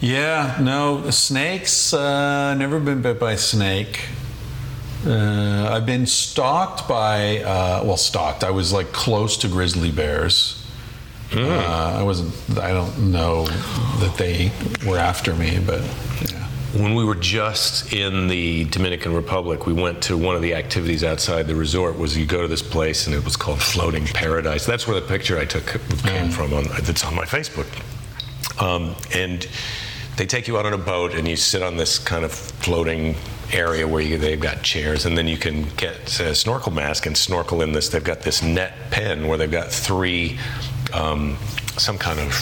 Yeah, 0.00 0.58
no, 0.60 1.08
snakes, 1.10 1.94
uh, 1.94 2.54
never 2.54 2.78
been 2.80 3.00
bit 3.00 3.18
by 3.18 3.32
a 3.32 3.38
snake. 3.38 4.00
Uh, 5.06 5.68
I've 5.70 5.86
been 5.86 6.06
stalked 6.06 6.88
by, 6.88 7.38
uh, 7.38 7.82
well, 7.84 7.96
stalked. 7.96 8.42
I 8.42 8.50
was 8.50 8.72
like 8.72 8.92
close 8.92 9.36
to 9.38 9.48
grizzly 9.48 9.92
bears. 9.92 10.62
Hmm. 11.30 11.38
Uh, 11.38 11.98
I 11.98 12.02
wasn't, 12.02 12.58
I 12.58 12.72
don't 12.72 13.12
know 13.12 13.46
that 13.46 14.14
they 14.16 14.50
were 14.86 14.98
after 14.98 15.34
me, 15.34 15.60
but 15.64 15.80
yeah. 16.30 16.42
When 16.74 16.94
we 16.94 17.04
were 17.04 17.14
just 17.14 17.92
in 17.92 18.28
the 18.28 18.64
Dominican 18.64 19.14
Republic, 19.14 19.66
we 19.66 19.72
went 19.72 20.02
to 20.04 20.18
one 20.18 20.36
of 20.36 20.42
the 20.42 20.54
activities 20.54 21.04
outside 21.04 21.46
the 21.46 21.54
resort. 21.54 21.98
Was 21.98 22.16
you 22.16 22.26
go 22.26 22.42
to 22.42 22.48
this 22.48 22.62
place 22.62 23.06
and 23.06 23.14
it 23.14 23.24
was 23.24 23.36
called 23.36 23.62
Floating 23.62 24.04
Paradise. 24.06 24.66
That's 24.66 24.86
where 24.86 25.00
the 25.00 25.06
picture 25.06 25.38
I 25.38 25.44
took 25.44 25.66
came 26.02 26.30
from. 26.30 26.52
On 26.52 26.64
that's 26.82 27.04
on 27.04 27.14
my 27.14 27.24
Facebook. 27.24 27.66
Um, 28.60 28.94
and 29.14 29.48
they 30.16 30.26
take 30.26 30.48
you 30.48 30.58
out 30.58 30.66
on 30.66 30.72
a 30.72 30.78
boat 30.78 31.14
and 31.14 31.26
you 31.26 31.36
sit 31.36 31.62
on 31.62 31.76
this 31.76 31.98
kind 31.98 32.24
of 32.24 32.32
floating 32.32 33.14
area 33.52 33.86
where 33.86 34.02
you, 34.02 34.18
they've 34.18 34.40
got 34.40 34.62
chairs 34.62 35.06
and 35.06 35.16
then 35.16 35.26
you 35.26 35.36
can 35.36 35.68
get 35.76 36.20
a 36.20 36.34
snorkel 36.34 36.72
mask 36.72 37.06
and 37.06 37.16
snorkel 37.16 37.62
in 37.62 37.72
this. 37.72 37.88
They've 37.88 38.02
got 38.02 38.22
this 38.22 38.42
net 38.42 38.72
pen 38.90 39.28
where 39.28 39.38
they've 39.38 39.50
got 39.50 39.70
three 39.70 40.38
um, 40.92 41.36
some 41.76 41.98
kind 41.98 42.20
of 42.20 42.32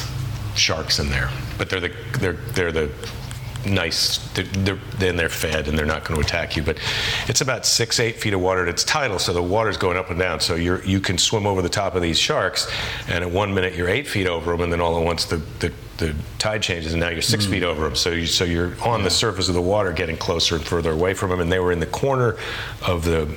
sharks 0.54 0.98
in 0.98 1.10
there, 1.10 1.30
but 1.58 1.68
they're 1.68 1.80
the 1.80 1.92
they're 2.20 2.32
they're 2.32 2.72
the 2.72 2.90
nice. 3.66 4.18
They're, 4.34 4.44
they're, 4.44 4.78
then 4.98 5.16
they're 5.16 5.28
fed 5.28 5.68
and 5.68 5.78
they're 5.78 5.86
not 5.86 6.04
going 6.04 6.20
to 6.20 6.26
attack 6.26 6.56
you. 6.56 6.62
But 6.62 6.78
it's 7.28 7.40
about 7.40 7.66
six, 7.66 8.00
eight 8.00 8.16
feet 8.16 8.34
of 8.34 8.40
water 8.40 8.60
and 8.60 8.68
it's 8.68 8.84
tidal, 8.84 9.18
so 9.18 9.32
the 9.32 9.42
water's 9.42 9.76
going 9.76 9.96
up 9.96 10.10
and 10.10 10.18
down. 10.18 10.40
So 10.40 10.54
you're 10.54 10.82
you 10.84 11.00
can 11.00 11.18
swim 11.18 11.46
over 11.46 11.62
the 11.62 11.68
top 11.68 11.94
of 11.94 12.02
these 12.02 12.18
sharks, 12.18 12.70
and 13.08 13.24
at 13.24 13.30
one 13.30 13.54
minute 13.54 13.74
you're 13.74 13.88
eight 13.88 14.06
feet 14.06 14.26
over 14.26 14.52
them, 14.52 14.62
and 14.62 14.72
then 14.72 14.80
all 14.80 14.98
at 14.98 15.04
once 15.04 15.24
the 15.24 15.36
the, 15.60 15.72
the 15.98 16.14
tide 16.38 16.62
changes, 16.62 16.92
and 16.92 17.00
now 17.00 17.08
you're 17.08 17.22
six 17.22 17.44
hmm. 17.44 17.52
feet 17.52 17.62
over 17.62 17.84
them. 17.84 17.96
So 17.96 18.10
you 18.10 18.26
so 18.26 18.44
you're 18.44 18.74
on 18.82 19.02
the 19.02 19.10
surface 19.10 19.48
of 19.48 19.54
the 19.54 19.62
water, 19.62 19.92
getting 19.92 20.16
closer 20.16 20.56
and 20.56 20.64
further 20.64 20.92
away 20.92 21.14
from 21.14 21.30
them. 21.30 21.40
And 21.40 21.50
they 21.50 21.58
were 21.58 21.72
in 21.72 21.80
the 21.80 21.86
corner 21.86 22.36
of 22.86 23.04
the 23.04 23.34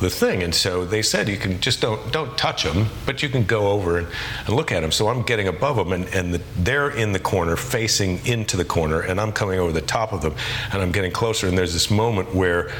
the 0.00 0.10
thing. 0.10 0.42
And 0.42 0.54
so 0.54 0.84
they 0.84 1.02
said 1.02 1.28
you 1.28 1.36
can 1.36 1.60
just 1.60 1.80
don't 1.80 2.12
don't 2.12 2.36
touch 2.36 2.64
them 2.64 2.86
but 3.06 3.22
you 3.22 3.28
can 3.28 3.44
go 3.44 3.68
over 3.68 3.98
and, 3.98 4.08
and 4.46 4.56
look 4.56 4.72
at 4.72 4.80
them 4.80 4.92
so 4.92 5.08
i'm 5.08 5.22
getting 5.22 5.48
above 5.48 5.76
them 5.76 5.92
and, 5.92 6.06
and 6.14 6.34
the, 6.34 6.42
they're 6.56 6.90
in 6.90 7.12
the 7.12 7.18
corner 7.18 7.56
facing 7.56 8.24
into 8.26 8.56
the 8.56 8.64
corner 8.64 9.00
and 9.00 9.20
i'm 9.20 9.32
coming 9.32 9.58
over 9.58 9.72
the 9.72 9.80
top 9.80 10.12
of 10.12 10.22
them 10.22 10.34
and 10.72 10.82
i'm 10.82 10.92
getting 10.92 11.10
closer. 11.10 11.48
And 11.48 11.56
there's 11.56 11.72
this 11.72 11.90
moment 11.90 12.34
where 12.34 12.70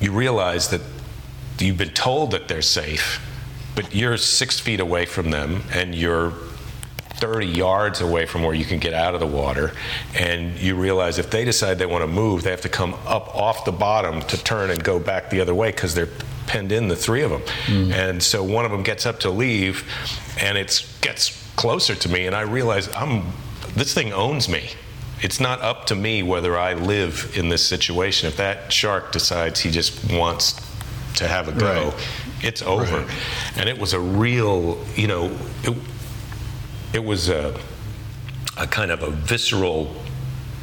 you 0.00 0.12
realize 0.12 0.68
that 0.68 0.80
you've 1.58 1.78
been 1.78 1.90
told 1.90 2.30
that 2.32 2.48
they're 2.48 2.62
safe 2.62 3.24
but 3.74 3.94
you're 3.94 4.16
six 4.16 4.58
feet 4.58 4.80
away 4.80 5.06
from 5.06 5.30
them 5.30 5.62
and 5.72 5.94
you're 5.94 6.32
30 7.18 7.46
yards 7.46 8.00
away 8.00 8.26
from 8.26 8.42
where 8.42 8.54
you 8.54 8.64
can 8.64 8.78
get 8.78 8.94
out 8.94 9.14
of 9.14 9.20
the 9.20 9.26
water. 9.26 9.72
And 10.14 10.58
you 10.58 10.76
realize 10.76 11.18
if 11.18 11.30
they 11.30 11.44
decide 11.44 11.78
they 11.78 11.86
want 11.86 12.02
to 12.02 12.08
move, 12.08 12.42
they 12.42 12.50
have 12.50 12.60
to 12.62 12.68
come 12.68 12.94
up 13.06 13.34
off 13.34 13.64
the 13.64 13.72
bottom 13.72 14.22
to 14.22 14.42
turn 14.42 14.70
and 14.70 14.82
go 14.82 14.98
back 14.98 15.30
the 15.30 15.40
other 15.40 15.54
way 15.54 15.70
because 15.70 15.94
they're 15.94 16.08
penned 16.46 16.72
in, 16.72 16.88
the 16.88 16.96
three 16.96 17.22
of 17.22 17.30
them. 17.30 17.42
Mm. 17.66 17.92
And 17.92 18.22
so 18.22 18.42
one 18.42 18.64
of 18.64 18.70
them 18.70 18.82
gets 18.82 19.04
up 19.04 19.20
to 19.20 19.30
leave, 19.30 19.84
and 20.40 20.56
it 20.56 20.84
gets 21.02 21.44
closer 21.56 21.94
to 21.94 22.08
me, 22.08 22.26
and 22.26 22.34
I 22.34 22.42
realize 22.42 22.88
I'm 22.94 23.24
this 23.74 23.92
thing 23.92 24.12
owns 24.12 24.48
me. 24.48 24.70
It's 25.20 25.40
not 25.40 25.60
up 25.60 25.86
to 25.86 25.94
me 25.94 26.22
whether 26.22 26.56
I 26.56 26.74
live 26.74 27.32
in 27.36 27.48
this 27.48 27.66
situation. 27.66 28.28
If 28.28 28.36
that 28.36 28.72
shark 28.72 29.12
decides 29.12 29.60
he 29.60 29.70
just 29.70 30.10
wants 30.12 30.54
to 31.16 31.26
have 31.26 31.48
a 31.48 31.52
go, 31.52 31.88
Right. 31.90 32.08
it's 32.42 32.62
over. 32.62 32.98
Right. 33.00 33.10
And 33.56 33.68
it 33.68 33.78
was 33.78 33.92
a 33.92 34.00
real, 34.00 34.78
you 34.94 35.08
know, 35.08 35.36
it, 35.64 35.76
it 36.92 37.04
was 37.04 37.28
a, 37.28 37.58
a 38.56 38.66
kind 38.66 38.90
of 38.90 39.02
a 39.02 39.10
visceral 39.10 39.94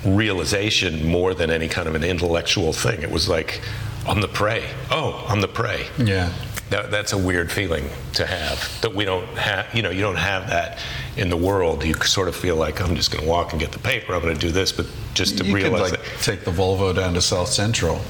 realization 0.06 1.08
more 1.08 1.34
than 1.34 1.50
any 1.50 1.68
kind 1.68 1.88
of 1.88 1.96
an 1.96 2.04
intellectual 2.04 2.74
thing. 2.74 3.02
It 3.02 3.12
was 3.12 3.28
like, 3.28 3.62
I'm 4.08 4.22
the 4.22 4.28
prey. 4.28 4.64
Oh, 4.92 5.26
I'm 5.28 5.42
the 5.42 5.48
prey. 5.48 5.88
Yeah. 5.98 6.32
That, 6.70 6.90
that's 6.90 7.14
a 7.14 7.18
weird 7.18 7.52
feeling 7.52 7.90
to 8.14 8.26
have 8.26 8.82
that 8.82 8.94
we 8.94 9.06
don't 9.06 9.28
have. 9.38 9.74
You 9.74 9.84
know, 9.84 9.92
you 9.92 10.02
don't 10.02 10.16
have 10.16 10.50
that 10.50 10.80
in 11.16 11.30
the 11.30 11.38
world. 11.38 11.84
You 11.84 11.94
sort 11.94 12.28
of 12.28 12.36
feel 12.36 12.56
like 12.56 12.82
I'm 12.82 12.96
just 12.96 13.12
going 13.12 13.24
to 13.24 13.30
walk 13.30 13.52
and 13.52 13.60
get 13.60 13.72
the 13.72 13.80
paper. 13.80 14.16
I'm 14.16 14.22
going 14.22 14.34
to 14.34 14.40
do 14.40 14.52
this, 14.52 14.72
but 14.72 14.88
just 15.14 15.38
to 15.38 15.46
you 15.46 15.54
could 15.54 15.64
realize 15.64 15.92
like 15.92 16.02
that. 16.02 16.22
take 16.22 16.44
the 16.44 16.52
Volvo 16.52 16.96
down 16.96 17.14
to 17.14 17.22
South 17.22 17.50
Central. 17.50 18.02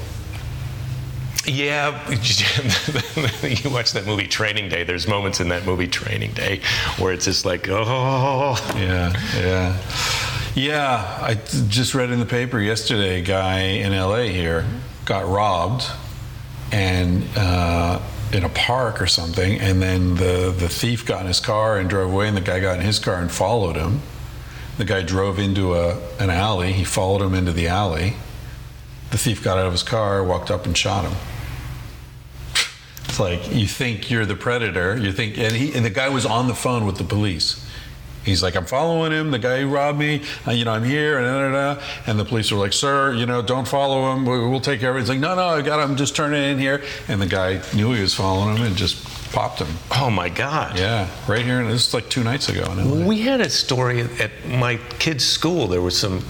Yeah, 1.46 2.08
you 2.10 3.70
watch 3.70 3.92
that 3.92 4.04
movie 4.04 4.26
Training 4.26 4.68
Day. 4.68 4.82
There's 4.82 5.06
moments 5.06 5.38
in 5.40 5.48
that 5.50 5.64
movie 5.64 5.86
Training 5.86 6.32
Day 6.32 6.60
where 6.98 7.12
it's 7.12 7.24
just 7.24 7.44
like, 7.44 7.68
oh, 7.68 8.56
Yeah, 8.76 9.12
yeah, 9.36 9.80
yeah. 10.54 11.18
I 11.22 11.34
just 11.68 11.94
read 11.94 12.10
in 12.10 12.18
the 12.18 12.26
paper 12.26 12.58
yesterday. 12.58 13.20
A 13.20 13.22
guy 13.22 13.60
in 13.60 13.92
L.A. 13.92 14.28
here 14.32 14.66
got 15.04 15.28
robbed, 15.28 15.84
and 16.72 17.24
uh, 17.36 18.00
in 18.32 18.42
a 18.42 18.48
park 18.48 19.00
or 19.00 19.06
something, 19.06 19.60
and 19.60 19.80
then 19.80 20.16
the 20.16 20.52
the 20.56 20.68
thief 20.68 21.06
got 21.06 21.20
in 21.20 21.26
his 21.28 21.40
car 21.40 21.78
and 21.78 21.88
drove 21.88 22.12
away, 22.12 22.26
and 22.26 22.36
the 22.36 22.40
guy 22.40 22.58
got 22.58 22.80
in 22.80 22.84
his 22.84 22.98
car 22.98 23.20
and 23.20 23.30
followed 23.30 23.76
him. 23.76 24.00
The 24.78 24.84
guy 24.84 25.02
drove 25.02 25.38
into 25.38 25.74
a 25.74 25.96
an 26.18 26.30
alley. 26.30 26.72
He 26.72 26.82
followed 26.82 27.22
him 27.22 27.34
into 27.34 27.52
the 27.52 27.68
alley. 27.68 28.14
The 29.10 29.18
thief 29.18 29.44
got 29.44 29.58
out 29.58 29.66
of 29.66 29.72
his 29.72 29.84
car, 29.84 30.24
walked 30.24 30.50
up, 30.50 30.66
and 30.66 30.76
shot 30.76 31.04
him. 31.04 31.16
It's 33.16 33.20
like 33.20 33.50
you 33.56 33.66
think 33.66 34.10
you're 34.10 34.26
the 34.26 34.36
predator. 34.36 34.94
You 34.94 35.10
think, 35.10 35.38
and 35.38 35.56
he 35.56 35.72
and 35.74 35.82
the 35.82 35.88
guy 35.90 36.10
was 36.10 36.26
on 36.26 36.48
the 36.48 36.54
phone 36.54 36.84
with 36.84 36.98
the 36.98 37.04
police. 37.04 37.64
He's 38.26 38.42
like, 38.42 38.54
I'm 38.56 38.66
following 38.66 39.10
him. 39.10 39.30
The 39.30 39.38
guy 39.38 39.62
who 39.62 39.68
robbed 39.70 39.98
me. 39.98 40.20
Uh, 40.46 40.50
you 40.50 40.66
know, 40.66 40.72
I'm 40.72 40.84
here, 40.84 41.16
and 41.16 41.24
da, 41.26 41.48
da, 41.50 41.74
da. 41.76 41.82
and 42.06 42.18
the 42.18 42.26
police 42.26 42.52
were 42.52 42.58
like, 42.58 42.74
Sir, 42.74 43.14
you 43.14 43.24
know, 43.24 43.40
don't 43.40 43.66
follow 43.66 44.12
him. 44.12 44.26
We- 44.26 44.46
We'll 44.50 44.60
take 44.60 44.80
care 44.80 44.90
of 44.90 44.96
it. 44.96 45.00
He's 45.00 45.08
like, 45.08 45.18
No, 45.20 45.34
no, 45.34 45.46
I 45.46 45.62
got 45.62 45.82
him. 45.88 45.96
Just 45.96 46.14
turning 46.14 46.42
in 46.42 46.58
here. 46.58 46.82
And 47.08 47.18
the 47.22 47.26
guy 47.26 47.62
knew 47.74 47.94
he 47.94 48.02
was 48.02 48.12
following 48.14 48.54
him 48.58 48.62
and 48.66 48.76
just 48.76 49.02
popped 49.32 49.60
him. 49.60 49.68
oh 49.92 50.10
my 50.10 50.28
God. 50.28 50.78
Yeah, 50.78 51.08
right 51.26 51.42
here. 51.42 51.60
And 51.60 51.70
this 51.70 51.88
is 51.88 51.94
like 51.94 52.10
two 52.10 52.22
nights 52.22 52.50
ago. 52.50 52.66
We 53.06 53.20
had 53.22 53.40
a 53.40 53.48
story 53.48 54.02
at 54.20 54.30
my 54.46 54.76
kids' 54.98 55.24
school. 55.24 55.68
There 55.68 55.80
was 55.80 55.96
some 55.98 56.22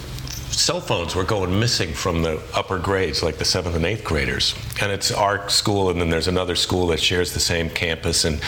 cell 0.57 0.81
phones 0.81 1.15
were 1.15 1.23
going 1.23 1.61
missing 1.61 1.93
from 1.93 2.23
the 2.23 2.41
upper 2.55 2.79
grades, 2.79 3.23
like 3.23 3.37
the 3.37 3.45
seventh 3.45 3.77
and 3.77 3.85
eighth 3.85 4.03
graders. 4.03 4.55
And 4.81 4.91
it's 4.91 5.13
our 5.13 5.49
school, 5.51 5.91
and 5.91 6.01
then 6.01 6.09
there's 6.09 6.29
another 6.29 6.57
school 6.57 6.87
that 6.89 7.01
shares 7.01 7.35
the 7.35 7.41
same 7.41 7.69
campus. 7.69 8.25
And 8.25 8.41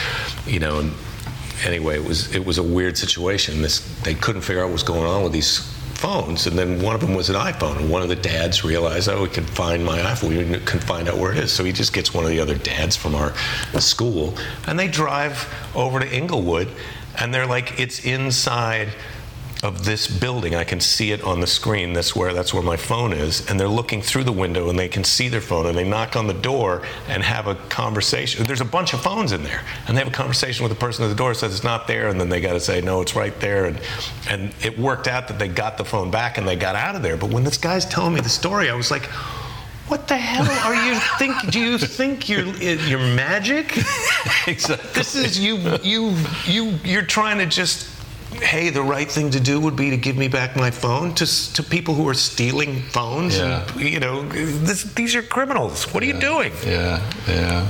you 0.47 0.59
know, 0.59 0.81
and 0.81 0.93
anyway, 1.65 1.97
it 1.97 2.05
was 2.05 2.35
it 2.35 2.45
was 2.45 2.57
a 2.59 2.62
weird 2.62 2.97
situation. 2.97 3.61
This 3.61 3.81
they 4.03 4.15
couldn't 4.15 4.43
figure 4.43 4.62
out 4.62 4.67
what 4.67 4.73
was 4.73 4.83
going 4.83 5.05
on 5.05 5.23
with 5.23 5.33
these 5.33 5.59
phones, 5.99 6.47
and 6.47 6.57
then 6.57 6.81
one 6.81 6.95
of 6.95 7.01
them 7.01 7.15
was 7.15 7.28
an 7.28 7.37
iPhone, 7.37 7.77
and 7.77 7.91
one 7.91 8.03
of 8.03 8.09
the 8.09 8.17
dads 8.17 8.65
realized, 8.65 9.09
oh, 9.09 9.23
we 9.23 9.28
can 9.28 9.45
find 9.45 9.85
my 9.85 9.99
iPhone, 9.99 10.28
we 10.28 10.61
can 10.61 10.78
find 10.81 11.09
out 11.09 11.19
where 11.19 11.33
it 11.33 11.39
is. 11.39 11.53
So 11.53 11.65
he 11.65 11.73
just 11.73 11.93
gets 11.93 12.15
one 12.15 12.25
of 12.25 12.31
the 12.31 12.39
other 12.39 12.55
dads 12.55 12.97
from 12.97 13.17
our 13.17 13.35
school, 13.81 14.35
and 14.67 14.78
they 14.78 14.87
drive 14.87 15.53
over 15.75 15.99
to 15.99 16.17
Inglewood, 16.17 16.69
and 17.19 17.35
they're 17.35 17.47
like, 17.47 17.81
it's 17.81 18.05
inside 18.05 18.91
of 19.62 19.85
this 19.85 20.07
building. 20.07 20.55
I 20.55 20.65
can 20.65 20.81
see 20.81 21.11
it 21.11 21.23
on 21.23 21.41
the 21.41 21.47
screen. 21.47 21.93
That's 21.93 22.15
where 22.15 22.33
that's 22.33 22.55
where 22.55 22.62
my 22.62 22.77
phone 22.77 23.12
is. 23.12 23.49
And 23.49 23.59
they're 23.59 23.67
looking 23.69 24.03
through 24.03 24.25
the 24.25 24.33
window 24.33 24.70
and 24.70 24.78
they 24.78 24.89
can 24.89 25.03
see 25.03 25.28
their 25.28 25.41
phone 25.41 25.67
and 25.67 25.77
they 25.77 25.89
knock 25.89 26.15
on 26.15 26.27
the 26.27 26.35
door 26.35 26.83
and 27.09 27.23
have 27.23 27.49
a 27.49 27.57
conversation. 27.69 28.45
There's 28.47 28.61
a 28.61 28.65
bunch 28.65 28.93
of 28.93 29.01
phones 29.01 29.33
in 29.33 29.43
there. 29.43 29.62
And 29.87 29.97
they 29.97 30.01
have 30.01 30.12
a 30.12 30.17
conversation 30.17 30.62
with 30.62 30.73
the 30.73 30.78
person 30.78 31.05
at 31.05 31.09
the 31.09 31.15
door 31.15 31.35
says 31.35 31.55
it's 31.55 31.65
not 31.65 31.89
there 31.89 32.09
and 32.09 32.20
then 32.20 32.28
they 32.28 32.41
got 32.41 32.53
to 32.53 32.61
say 32.61 32.81
no, 32.81 33.01
it's 33.01 33.17
right 33.17 33.39
there 33.41 33.67
and 33.67 33.81
and 34.28 34.55
it 34.62 34.78
worked 34.78 35.09
out 35.09 35.28
that 35.28 35.39
they 35.39 35.49
got 35.49 35.77
the 35.77 35.85
phone 35.85 36.11
back 36.11 36.39
and 36.39 36.47
they 36.47 36.57
got 36.57 36.77
out 36.77 36.95
of 36.95 37.03
there. 37.03 37.17
But 37.17 37.31
when 37.31 37.43
this 37.43 37.59
guy's 37.59 37.85
telling 37.85 38.15
me 38.15 38.20
the 38.20 38.28
story, 38.28 38.70
I 38.70 38.75
was 38.75 38.91
like 38.91 39.09
what 39.89 40.07
the 40.07 40.19
hell 40.19 40.47
are 40.67 40.87
you 40.87 41.01
think? 41.19 41.51
Do 41.51 41.59
you 41.59 41.78
think 41.78 42.28
you're 42.28 42.45
you're 42.45 42.99
magic? 42.99 43.75
exactly. 44.47 44.91
This 44.93 45.15
is 45.15 45.39
you 45.39 45.57
you 45.83 46.15
you 46.45 46.78
you're 46.85 47.03
trying 47.03 47.39
to 47.39 47.47
just 47.47 47.89
hey 48.42 48.70
the 48.70 48.83
right 48.83 49.10
thing 49.10 49.31
to 49.31 49.41
do 49.41 49.60
would 49.60 49.76
be 49.76 49.91
to 49.91 49.97
give 49.97 50.17
me 50.17 50.28
back 50.28 50.57
my 50.57 50.70
phone 50.70 51.15
to 51.15 51.26
to 51.55 51.62
people 51.62 51.94
who 51.94 52.08
are 52.08 52.15
stealing 52.15 52.83
phones 52.83 53.36
Yeah. 53.36 53.67
and 53.73 53.81
you 53.81 54.00
know 54.00 54.23
this, 54.28 54.84
these 54.94 55.15
are 55.15 55.23
criminals 55.23 55.92
what 55.92 56.02
are 56.02 56.07
you 56.07 56.18
doing 56.18 56.52
Yeah, 56.65 57.00
yeah. 57.26 57.67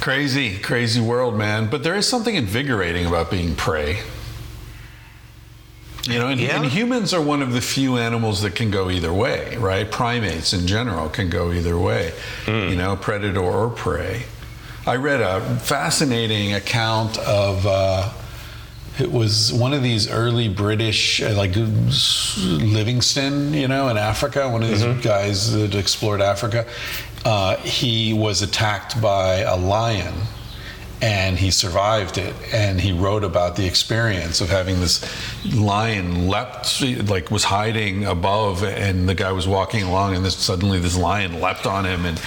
Crazy, 0.00 0.58
crazy 0.58 1.00
world, 1.00 1.36
man. 1.36 1.68
But 1.70 1.84
there 1.84 1.94
is 1.94 2.08
something 2.08 2.34
invigorating 2.34 3.06
about 3.06 3.30
being 3.30 3.54
prey. 3.54 3.98
You 6.08 6.18
know, 6.18 6.26
and, 6.26 6.40
Yeah. 6.40 6.56
and 6.56 6.64
humans 6.64 7.14
are 7.14 7.22
one 7.22 7.40
of 7.40 7.52
the 7.52 7.60
few 7.60 7.96
animals 7.98 8.42
that 8.42 8.56
can 8.56 8.72
go 8.72 8.90
either 8.90 9.12
way, 9.12 9.56
right? 9.58 9.88
Primates 9.88 10.52
in 10.52 10.66
general 10.66 11.08
can 11.08 11.30
go 11.30 11.52
either 11.52 11.78
way, 11.78 12.12
you 12.48 12.74
know, 12.74 12.96
predator 12.96 13.38
or 13.38 13.68
prey. 13.70 14.24
I 14.84 14.96
read 14.96 15.20
a 15.20 15.40
fascinating 15.60 16.52
account 16.54 17.16
of. 17.18 17.64
Uh, 17.64 18.08
it 19.02 19.10
was 19.10 19.52
one 19.52 19.74
of 19.74 19.82
these 19.82 20.08
early 20.08 20.48
British, 20.48 21.20
uh, 21.20 21.34
like 21.36 21.54
Livingstone, 21.56 23.52
you 23.52 23.66
know, 23.66 23.88
in 23.88 23.98
Africa, 23.98 24.48
one 24.48 24.62
of 24.62 24.68
these 24.68 24.84
guys 25.04 25.52
that 25.52 25.74
explored 25.74 26.22
Africa. 26.22 26.66
Uh, 27.24 27.56
he 27.56 28.12
was 28.12 28.42
attacked 28.42 29.00
by 29.02 29.38
a 29.38 29.56
lion 29.56 30.14
and 31.00 31.36
he 31.36 31.50
survived 31.50 32.16
it. 32.16 32.34
And 32.54 32.80
he 32.80 32.92
wrote 32.92 33.24
about 33.24 33.56
the 33.56 33.66
experience 33.66 34.40
of 34.40 34.48
having 34.48 34.78
this 34.78 35.04
lion 35.52 36.28
leapt, 36.28 36.80
like 37.08 37.28
was 37.28 37.42
hiding 37.42 38.04
above, 38.04 38.62
and 38.62 39.08
the 39.08 39.14
guy 39.16 39.32
was 39.32 39.48
walking 39.48 39.82
along, 39.82 40.14
and 40.14 40.24
this 40.24 40.36
suddenly 40.36 40.78
this 40.78 40.96
lion 40.96 41.40
leapt 41.40 41.66
on 41.66 41.84
him 41.84 42.06
and 42.06 42.22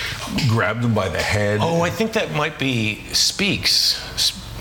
grabbed 0.50 0.84
him 0.84 0.94
by 0.94 1.08
the 1.08 1.22
head. 1.22 1.60
oh 1.62 1.82
i 1.82 1.90
think 1.90 2.12
that 2.14 2.34
might 2.34 2.60
be 2.60 3.02
Speke's 3.14 3.98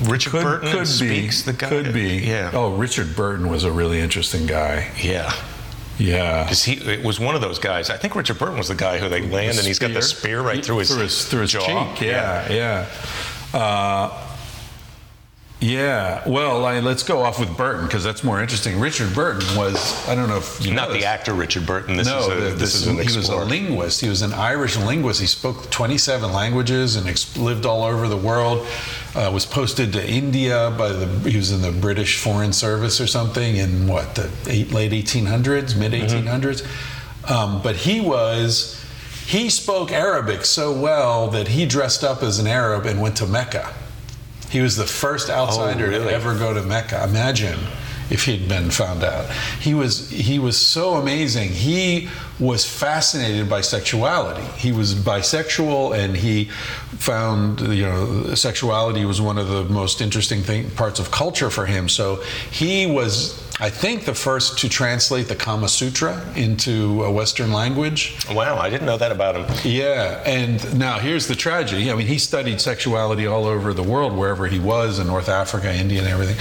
richard 0.03 0.31
could, 0.31 0.43
burton 0.43 0.71
could 0.71 0.81
be. 0.81 0.85
Speke's 0.87 1.43
the 1.43 1.53
guy 1.53 1.69
Could 1.69 1.93
be. 1.93 2.19
yeah 2.19 2.51
Oh, 2.53 2.75
Richard 2.77 3.15
Burton 3.17 3.49
was 3.49 3.65
a 3.65 3.71
really 3.73 4.01
interesting 4.01 4.47
guy. 4.47 4.91
yeah 5.01 5.33
Yeah. 5.99 6.43
because 6.45 6.65
he 6.65 6.75
it 6.75 7.05
was 7.05 7.21
one 7.21 7.35
of 7.37 7.41
those 7.41 7.59
guys 7.61 7.91
i 7.91 7.97
think 7.97 8.15
richard 8.17 8.39
burton 8.39 8.57
was 8.59 8.69
the 8.69 8.75
guy 8.75 8.99
who 8.99 9.09
they 9.09 9.21
land 9.23 9.57
and 9.57 9.67
he's 9.67 9.79
got 9.79 9.93
the 9.93 10.03
spear 10.03 10.41
right 10.43 10.65
through 10.65 10.79
his 10.79 10.89
through 10.91 11.03
his, 11.03 11.29
through 11.29 11.41
his 11.43 11.53
jaw 11.53 11.61
cheek. 11.95 12.01
Yeah, 12.03 12.53
yeah. 12.53 12.87
Uh, 13.59 14.11
yeah. 15.65 16.29
Well, 16.29 16.67
I, 16.67 16.81
let's 16.81 17.03
go 17.03 17.23
off 17.23 17.41
with 17.41 17.57
Burton 17.57 17.87
because 17.87 18.05
that's 18.05 18.23
more 18.23 18.43
interesting. 18.43 18.79
Richard 18.79 19.15
Burton 19.15 19.57
was 19.57 20.07
I 20.07 20.15
don't 20.15 20.29
know 20.29 20.37
if 20.37 20.65
you 20.65 20.75
not 20.75 20.89
know 20.89 20.93
the 20.93 20.99
this. 21.01 21.07
actor 21.07 21.33
richard 21.33 21.65
burton 21.67 21.97
this 21.97 22.07
no, 22.07 22.19
is 22.19 22.27
a, 22.27 22.35
the- 22.35 22.57
this, 22.57 22.75
is 22.75 22.87
an 22.87 22.97
he 22.97 23.17
was 23.17 23.29
a 23.31 23.37
linguist. 23.37 24.01
He 24.03 24.09
was 24.09 24.21
an 24.21 24.35
Irish 24.35 24.77
linguist. 24.77 25.21
He 25.21 25.27
spoke 25.27 25.71
27 25.71 26.33
languages 26.33 26.97
and 26.97 27.09
ex- 27.09 27.37
lived 27.39 27.65
all 27.65 27.83
over 27.83 28.09
the 28.09 28.17
world. 28.17 28.67
Uh, 29.15 29.31
was 29.33 29.47
posted 29.47 29.93
to 29.95 30.07
India 30.07 30.75
by 30.77 30.89
the. 30.91 31.07
He 31.31 31.37
was 31.37 31.51
in 31.51 31.63
the 31.63 31.73
British 31.73 32.19
Foreign 32.19 32.53
Service 32.53 33.01
or 33.01 33.07
something 33.07 33.57
in 33.57 33.87
what 33.87 34.17
the 34.17 34.31
eight, 34.49 34.71
late 34.73 34.93
1800s, 34.93 35.79
mid 35.79 35.93
1800s. 35.93 36.67
Um, 37.31 37.63
but 37.63 37.77
he 37.77 38.01
was. 38.01 38.81
He 39.27 39.49
spoke 39.49 39.91
Arabic 39.91 40.45
so 40.45 40.79
well 40.79 41.29
that 41.29 41.49
he 41.49 41.65
dressed 41.65 42.05
up 42.05 42.23
as 42.23 42.39
an 42.39 42.47
Arab 42.47 42.85
and 42.85 43.01
went 43.01 43.17
to 43.17 43.27
Mecca. 43.27 43.73
He 44.55 44.61
was 44.61 44.77
the 44.77 44.87
first 44.87 45.31
oh, 45.31 45.35
outsider 45.35 45.89
really? 45.89 46.05
to 46.05 46.13
ever 46.13 46.39
go 46.39 46.55
to 46.55 46.63
Mecca. 46.63 47.03
Imagine 47.03 47.59
if 48.09 48.25
he'd 48.27 48.49
been 48.49 48.71
found 48.71 49.03
out. 49.03 49.29
He 49.61 49.75
was 49.75 50.09
he 50.11 50.39
was 50.39 50.57
so 50.57 50.95
amazing. 50.95 51.49
He 51.49 52.09
was 52.39 52.65
fascinated 52.65 53.51
by 53.51 53.63
sexuality. 53.63 54.47
He 54.57 54.71
was 54.71 54.95
bisexual, 54.95 55.99
and 55.99 56.17
he 56.17 56.45
found 56.45 57.63
you 57.63 57.85
know 57.85 58.37
sexuality 58.37 59.05
was 59.05 59.21
one 59.21 59.39
of 59.39 59.49
the 59.49 59.65
most 59.65 60.01
interesting 60.01 60.43
thing, 60.43 60.71
parts 60.71 61.01
of 61.01 61.11
culture 61.11 61.51
for 61.51 61.67
him. 61.67 61.89
So 61.89 62.23
he 62.53 62.87
was. 62.87 63.43
I 63.61 63.71
think 63.71 64.05
the 64.05 64.15
first 64.15 64.59
to 64.59 64.69
translate 64.69 65.29
the 65.29 65.37
Kama 65.37 65.69
Sutra 65.69 66.21
into 66.35 67.05
a 67.05 67.11
Western 67.13 67.53
language. 67.53 68.17
wow 68.33 68.59
i 68.59 68.69
didn't 68.69 68.87
know 68.87 68.99
that 68.99 69.13
about 69.13 69.37
him 69.37 69.47
Yeah, 69.65 70.23
and 70.27 70.77
now 70.79 70.99
here's 70.99 71.29
the 71.29 71.37
tragedy. 71.37 71.91
I 71.91 71.95
mean, 71.95 72.07
he 72.09 72.19
studied 72.19 72.61
sexuality 72.61 73.27
all 73.27 73.45
over 73.47 73.73
the 73.73 73.83
world, 73.83 74.17
wherever 74.17 74.47
he 74.49 74.59
was, 74.59 74.99
in 74.99 75.07
North 75.07 75.29
Africa, 75.29 75.73
India, 75.73 76.01
and 76.01 76.09
everything. 76.09 76.37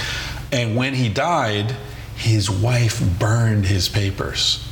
And 0.52 0.76
when 0.76 0.94
he 0.94 1.08
died, 1.08 1.74
his 2.16 2.50
wife 2.50 3.00
burned 3.18 3.66
his 3.66 3.88
papers. 3.88 4.66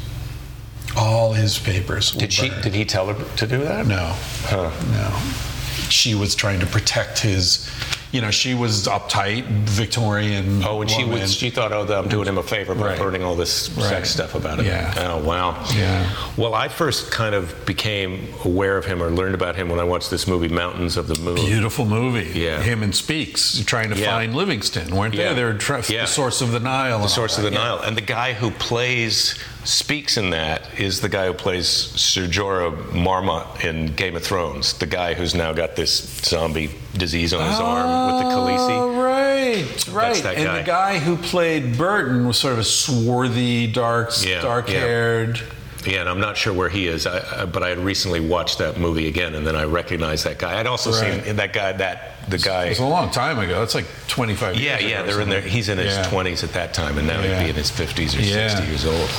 All 0.96 1.32
his 1.32 1.58
papers. 1.58 2.10
Did 2.12 2.32
she? 2.32 2.48
burned. 2.50 2.62
Did 2.62 2.74
he 2.74 2.84
tell 2.84 3.06
her 3.12 3.36
to 3.36 3.46
do 3.46 3.58
that? 3.64 3.86
No. 3.86 4.14
Huh. 4.44 4.70
No. 4.92 5.88
She 5.88 6.14
was 6.14 6.34
trying 6.34 6.60
to 6.60 6.66
protect 6.66 7.20
his. 7.20 7.68
You 8.12 8.20
know, 8.20 8.30
she 8.30 8.52
was 8.52 8.86
uptight, 8.88 9.44
Victorian. 9.46 10.62
Oh, 10.64 10.82
and 10.82 10.90
she 10.90 11.02
woman. 11.04 11.20
was. 11.22 11.34
She 11.34 11.48
thought, 11.48 11.72
oh, 11.72 11.86
I'm 11.98 12.08
doing 12.08 12.28
him 12.28 12.36
a 12.36 12.42
favor 12.42 12.74
by 12.74 12.88
Right. 12.88 12.98
burning 12.98 13.24
all 13.24 13.34
this 13.34 13.70
Right. 13.70 13.88
sex 13.88 14.10
stuff 14.10 14.34
about 14.34 14.58
him. 14.58 14.66
Yeah. 14.66 14.92
Oh, 14.98 15.16
wow. 15.24 15.64
Yeah. 15.74 16.06
Well, 16.36 16.54
I 16.54 16.68
first 16.68 17.10
kind 17.10 17.34
of 17.34 17.64
became 17.64 18.28
aware 18.44 18.76
of 18.76 18.84
him 18.84 19.02
or 19.02 19.10
learned 19.10 19.34
about 19.34 19.56
him 19.56 19.70
when 19.70 19.80
I 19.80 19.84
watched 19.84 20.10
this 20.10 20.26
movie, 20.26 20.48
Mountains 20.48 20.98
of 20.98 21.08
the 21.08 21.18
Moon. 21.20 21.36
Beautiful 21.36 21.86
movie. 21.86 22.38
Yeah. 22.38 22.60
Him 22.60 22.82
and 22.82 22.94
Speke's 22.94 23.62
trying 23.64 23.88
to 23.90 23.98
Yeah. 23.98 24.10
find 24.14 24.34
Livingstone, 24.34 24.94
weren't 24.94 25.14
Yeah. 25.14 25.30
they? 25.30 25.36
They 25.36 25.44
were 25.44 25.54
tra- 25.54 25.82
Yeah. 25.88 26.02
the 26.02 26.06
source 26.08 26.42
of 26.42 26.52
the 26.52 26.60
Nile. 26.60 26.98
The 27.00 27.08
source 27.08 27.38
of 27.38 27.44
the 27.44 27.50
Nile. 27.50 27.80
And 27.82 27.96
the 27.96 28.02
guy 28.02 28.34
who 28.34 28.50
plays 28.50 29.36
Speke's 29.64 30.16
in 30.16 30.30
that 30.30 30.62
is 30.80 31.00
the 31.00 31.08
guy 31.08 31.26
who 31.26 31.32
plays 31.34 31.68
Ser 31.68 32.26
Jorah 32.26 32.76
Mormont 32.90 33.64
in 33.64 33.94
Game 33.94 34.16
of 34.16 34.24
Thrones. 34.24 34.72
The 34.74 34.86
guy 34.86 35.14
who's 35.14 35.34
now 35.36 35.52
got 35.52 35.76
this 35.76 35.92
zombie 36.24 36.70
disease 36.94 37.32
on 37.32 37.48
his 37.48 37.60
arm 37.60 38.16
with 38.16 38.24
the 38.24 38.34
Oh, 38.34 38.38
Khaleesi. 38.38 38.96
Ah, 38.96 39.02
right, 39.02 39.88
right. 40.14 40.22
that 40.24 40.34
and 40.36 40.44
guy. 40.46 40.58
the 40.58 40.64
guy 40.64 40.98
who 40.98 41.16
played 41.16 41.78
Burton 41.78 42.26
was 42.26 42.38
sort 42.38 42.54
of 42.54 42.58
a 42.58 42.64
swarthy, 42.64 43.68
dark, 43.68 44.10
Yeah, 44.24 44.40
dark-haired. 44.42 45.36
Yeah, 45.38 45.42
and 45.86 46.08
I'm 46.08 46.20
not 46.20 46.36
sure 46.36 46.52
where 46.52 46.68
he 46.68 46.86
is, 46.86 47.06
I, 47.06 47.42
I, 47.42 47.44
but 47.46 47.62
I 47.62 47.68
had 47.70 47.78
recently 47.78 48.20
watched 48.20 48.58
that 48.58 48.78
movie 48.78 49.08
again, 49.08 49.34
and 49.34 49.46
then 49.46 49.56
I 49.56 49.64
recognized 49.64 50.24
that 50.24 50.38
guy. 50.38 50.58
I'd 50.58 50.66
also 50.66 50.92
Right. 50.92 51.24
seen 51.24 51.36
that 51.36 51.52
guy, 51.52 51.72
that 51.72 52.28
the 52.30 52.38
guy. 52.38 52.66
It 52.66 52.68
was 52.70 52.78
a 52.80 52.84
long 52.86 53.10
time 53.10 53.38
ago. 53.38 53.58
That's 53.60 53.74
like 53.74 53.86
25 54.08 54.56
Yeah, 54.56 54.78
years 54.78 54.90
yeah, 54.90 55.02
they're 55.02 55.20
in 55.20 55.28
there. 55.28 55.40
He's 55.40 55.68
in 55.68 55.78
his 55.78 55.94
Yeah. 55.96 56.04
20s 56.04 56.44
at 56.44 56.52
that 56.52 56.72
time, 56.74 56.98
and 56.98 57.06
now 57.06 57.20
Yeah. 57.20 57.38
he'd 57.38 57.44
be 57.44 57.50
in 57.50 57.56
his 57.56 57.70
50s 57.70 58.14
or 58.16 58.20
Yeah. 58.20 58.48
60 58.48 58.66
years 58.68 58.84
old. 58.86 59.10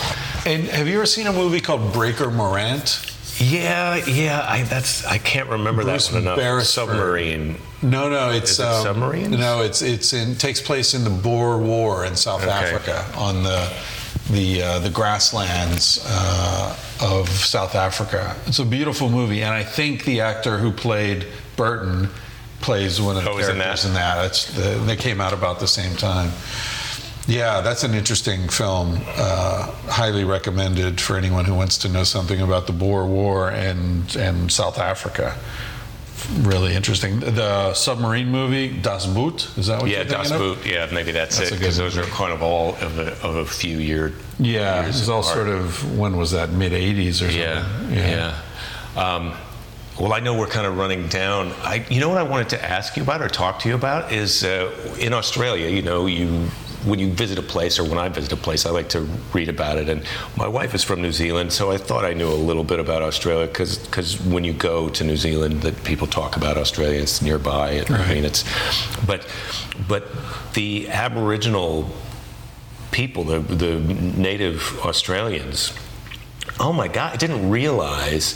And 0.45 0.63
have 0.69 0.87
you 0.87 0.95
ever 0.95 1.05
seen 1.05 1.27
a 1.27 1.33
movie 1.33 1.59
called 1.61 1.93
Breaker 1.93 2.29
Morant? 2.31 2.99
Yeah, 3.39 3.95
yeah, 4.05 4.45
I 4.47 4.61
that's 4.61 5.03
I 5.05 5.17
can't 5.17 5.49
remember 5.49 5.81
Bruce 5.83 6.07
that 6.07 6.13
one 6.13 6.21
enough. 6.23 6.37
Beresford. 6.37 6.87
Submarine. 6.87 7.57
No, 7.81 8.07
no, 8.07 8.29
it's 8.29 8.59
it 8.59 8.63
um, 8.65 8.83
submarines? 8.83 9.29
No, 9.37 9.61
it's 9.63 9.81
it's 9.81 10.13
in 10.13 10.35
takes 10.35 10.61
place 10.61 10.93
in 10.93 11.03
the 11.03 11.09
Boer 11.09 11.57
War 11.57 12.05
in 12.05 12.15
South 12.15 12.43
Okay. 12.43 12.51
Africa 12.51 13.03
on 13.15 13.41
the 13.43 13.67
the 14.29 14.61
uh, 14.63 14.79
the 14.79 14.89
grasslands 14.89 16.03
uh, 16.07 16.75
of 17.01 17.29
South 17.29 17.75
Africa. 17.75 18.35
It's 18.45 18.59
a 18.59 18.65
beautiful 18.65 19.09
movie, 19.09 19.41
and 19.43 19.53
I 19.53 19.63
think 19.63 20.05
the 20.05 20.21
actor 20.21 20.57
who 20.57 20.71
played 20.71 21.25
Burton 21.55 22.09
plays 22.61 23.01
one 23.01 23.17
of 23.17 23.23
the 23.23 23.29
Oh, 23.29 23.37
he's 23.37 23.47
in 23.49 23.57
characters 23.57 23.83
that? 23.83 23.87
in 23.89 23.93
that. 23.95 24.25
It's 24.25 24.45
the, 24.53 24.83
they 24.85 24.95
came 24.95 25.19
out 25.19 25.33
about 25.33 25.59
the 25.59 25.67
same 25.67 25.95
time. 25.97 26.31
Yeah, 27.27 27.61
that's 27.61 27.83
an 27.83 27.93
interesting 27.93 28.49
film. 28.49 28.99
Uh, 29.15 29.71
highly 29.87 30.25
recommended 30.25 30.99
for 30.99 31.15
anyone 31.17 31.45
who 31.45 31.55
wants 31.55 31.77
to 31.79 31.89
know 31.89 32.03
something 32.03 32.41
about 32.41 32.67
the 32.67 32.73
Boer 32.73 33.05
War 33.05 33.49
and 33.49 34.13
and 34.15 34.51
South 34.51 34.77
Africa. 34.77 35.37
Really 36.41 36.73
interesting. 36.75 37.19
The 37.19 37.73
submarine 37.73 38.27
movie 38.29 38.69
Das 38.81 39.05
Boot 39.05 39.49
is 39.57 39.67
that 39.67 39.81
what 39.81 39.89
Yeah, 39.89 39.97
you're 39.97 40.05
Das 40.05 40.29
thinking 40.29 40.49
of? 40.51 40.57
Boot. 40.57 40.65
Yeah, 40.65 40.89
maybe 40.91 41.11
that's, 41.11 41.37
That's 41.37 41.51
it 41.51 41.59
because 41.59 41.77
those 41.77 41.97
are 41.97 42.03
kind 42.03 42.31
of 42.33 42.41
all 42.41 42.75
of 42.75 42.97
a, 42.99 43.11
of 43.21 43.35
a 43.35 43.45
few 43.45 43.77
year. 43.77 44.13
Yeah, 44.39 44.79
it 44.79 44.83
years 44.83 44.99
was 45.01 45.09
all 45.09 45.21
apart. 45.21 45.35
sort 45.35 45.47
of 45.49 45.97
when 45.97 46.17
was 46.17 46.31
that? 46.31 46.49
Mid 46.51 46.71
'80s 46.71 47.09
or 47.09 47.13
something. 47.31 47.39
Yeah, 47.39 48.33
yeah. 48.95 49.05
Um, 49.15 49.33
well, 49.99 50.11
I 50.13 50.19
know 50.21 50.35
we're 50.37 50.47
kind 50.47 50.65
of 50.65 50.77
running 50.77 51.07
down. 51.07 51.51
I, 51.61 51.85
you 51.89 51.99
know 51.99 52.09
what 52.09 52.17
I 52.17 52.23
wanted 52.23 52.49
to 52.49 52.63
ask 52.63 52.97
you 52.97 53.03
about 53.03 53.21
or 53.21 53.27
talk 53.27 53.59
to 53.59 53.69
you 53.69 53.75
about 53.75 54.11
is 54.11 54.43
uh, 54.43 54.71
in 54.99 55.13
Australia. 55.13 55.69
You 55.69 55.83
know, 55.83 56.07
you 56.07 56.49
when 56.85 56.99
you 56.99 57.11
visit 57.11 57.37
a 57.37 57.41
place 57.41 57.79
or 57.79 57.83
when 57.83 57.97
I 57.97 58.09
visit 58.09 58.31
a 58.33 58.37
place, 58.37 58.65
I 58.65 58.71
like 58.71 58.89
to 58.89 59.01
read 59.33 59.49
about 59.49 59.77
it. 59.77 59.89
And 59.89 60.03
my 60.35 60.47
wife 60.47 60.73
is 60.75 60.83
from 60.83 61.01
New 61.01 61.11
Zealand, 61.11 61.53
so 61.53 61.71
I 61.71 61.77
thought 61.77 62.05
I 62.05 62.13
knew 62.13 62.27
a 62.27 62.33
little 62.33 62.63
bit 62.63 62.79
about 62.79 63.01
Australia 63.01 63.47
because 63.47 64.19
when 64.21 64.43
you 64.43 64.53
go 64.53 64.89
to 64.89 65.03
New 65.03 65.17
Zealand, 65.17 65.61
that 65.61 65.83
people 65.83 66.07
talk 66.07 66.35
about 66.35 66.57
Australia. 66.57 67.01
It's 67.01 67.21
nearby. 67.21 67.71
And, 67.71 67.91
I 67.91 68.13
mean, 68.13 68.25
it's 68.25 68.43
but 69.05 69.27
but 69.87 70.07
the 70.53 70.89
Aboriginal 70.89 71.89
people, 72.91 73.23
the 73.23 73.39
the 73.39 73.79
native 73.79 74.79
Australians. 74.81 75.73
Oh 76.59 76.73
my 76.73 76.87
God! 76.87 77.13
I 77.13 77.17
didn't 77.17 77.49
realize 77.49 78.35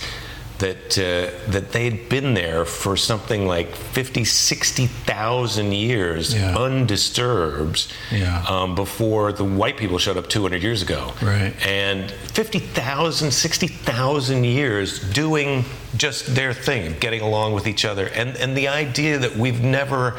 that 0.59 0.97
uh, 0.97 1.51
that 1.51 1.71
they'd 1.71 2.09
been 2.09 2.33
there 2.33 2.65
for 2.65 2.97
something 2.97 3.45
like 3.45 3.75
50, 3.75 4.23
60,000 4.25 5.71
years 5.71 6.33
Yeah. 6.33 6.57
undisturbed 6.57 7.87
Yeah. 8.11 8.43
um, 8.47 8.73
before 8.75 9.31
the 9.31 9.43
white 9.43 9.77
people 9.77 9.97
showed 9.97 10.17
up 10.17 10.27
200 10.29 10.63
years 10.63 10.81
ago. 10.81 11.13
Right. 11.21 11.53
And 11.65 12.09
50,000, 12.33 13.31
60,000 13.31 14.43
years 14.45 14.99
doing 14.99 15.65
just 15.95 16.33
their 16.35 16.53
thing, 16.53 16.95
getting 16.99 17.21
along 17.21 17.53
with 17.53 17.67
each 17.67 17.85
other. 17.85 18.07
And, 18.07 18.35
and 18.37 18.55
the 18.57 18.67
idea 18.67 19.17
that 19.19 19.35
we've 19.37 19.61
never 19.61 20.15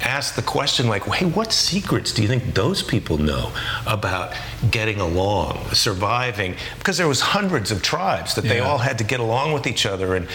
asked 0.00 0.36
the 0.36 0.42
question 0.42 0.88
like, 0.88 1.04
hey, 1.04 1.26
what 1.26 1.52
secrets 1.52 2.12
do 2.12 2.22
you 2.22 2.28
think 2.28 2.54
those 2.54 2.82
people 2.82 3.18
know 3.18 3.52
about 3.86 4.32
getting 4.70 5.00
along, 5.00 5.58
surviving? 5.72 6.54
Because 6.78 6.96
there 6.96 7.08
was 7.08 7.20
hundreds 7.20 7.70
of 7.70 7.82
tribes 7.82 8.34
that 8.34 8.44
they 8.44 8.60
all 8.60 8.78
had 8.78 8.98
to 8.98 9.04
get 9.04 9.20
along 9.20 9.52
with 9.52 9.66
each 9.66 9.86
other 9.86 10.14
and 10.14 10.26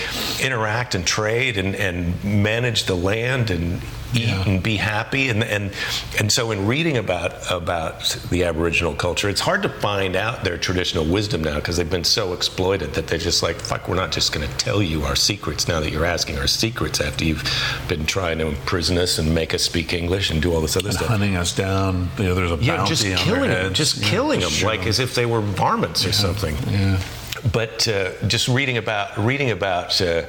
interact 0.42 0.96
and 0.96 1.06
trade 1.06 1.58
and, 1.58 1.76
and 1.76 2.24
manage 2.24 2.86
the 2.86 2.96
land 2.96 3.50
and 3.50 3.82
eat 4.14 4.28
Yeah. 4.28 4.44
and 4.48 4.62
be 4.64 4.78
happy. 4.78 5.30
And, 5.30 5.44
and, 5.44 5.74
and 6.20 6.32
so 6.32 6.52
in 6.52 6.68
reading 6.68 6.96
about, 6.98 7.34
about 7.52 8.18
the 8.30 8.44
Aboriginal 8.46 8.94
culture, 8.94 9.28
it's 9.30 9.42
hard 9.42 9.64
to 9.64 9.70
find 9.70 10.16
out 10.16 10.44
their 10.44 10.58
traditional 10.58 11.06
wisdom 11.06 11.44
now 11.44 11.56
because 11.56 11.76
they've 11.78 11.90
been 11.90 12.04
so 12.04 12.32
exploited 12.34 12.94
that 12.94 13.08
they're 13.08 13.18
just 13.18 13.42
like, 13.44 13.58
fuck, 13.58 13.90
we're 13.90 13.96
not 13.96 14.12
just 14.12 14.32
going 14.32 14.48
to 14.48 14.58
tell 14.58 14.82
you 14.82 15.02
our 15.04 15.16
secrets 15.16 15.68
now 15.68 15.80
that 15.80 15.92
you're 15.92 16.06
asking 16.06 16.38
our 16.38 16.48
secrets 16.48 17.02
after 17.02 17.26
you've 17.26 17.44
been 17.90 18.06
trying 18.06 18.38
to 18.38 18.48
imprison 18.48 18.98
us 18.98 19.18
and 19.18 19.34
make 19.34 19.54
us 19.56 19.64
speak 19.64 19.94
English 19.94 20.30
and 20.30 20.42
do 20.42 20.54
all 20.54 20.62
this 20.62 20.78
other 20.78 20.90
And 20.90 20.98
stuff. 20.98 21.08
hunting 21.10 21.36
us 21.36 21.56
down. 21.56 22.10
You 22.18 22.26
know, 22.26 22.36
there's 22.36 22.52
a 22.52 22.56
Yeah, 22.58 22.78
bounty 22.78 22.90
just 22.90 23.06
on 23.06 23.18
killing 23.18 23.50
their 23.50 23.64
them, 23.64 23.74
just 23.74 23.98
Yeah, 23.98 24.08
killing 24.10 24.40
them, 24.42 24.50
shoot 24.52 24.66
like 24.68 24.86
as 24.86 25.00
if 25.00 25.16
they 25.16 25.26
were 25.26 25.42
varmints 25.42 26.06
or 26.06 26.12
something. 26.12 26.56
Yeah. 26.70 27.00
But 27.52 27.88
uh, 27.88 28.12
just 28.28 28.48
reading 28.48 28.78
about 28.78 29.18
reading 29.18 29.50
about 29.52 30.00
uh, 30.02 30.24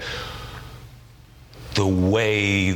the 1.75 1.87
way 1.87 2.73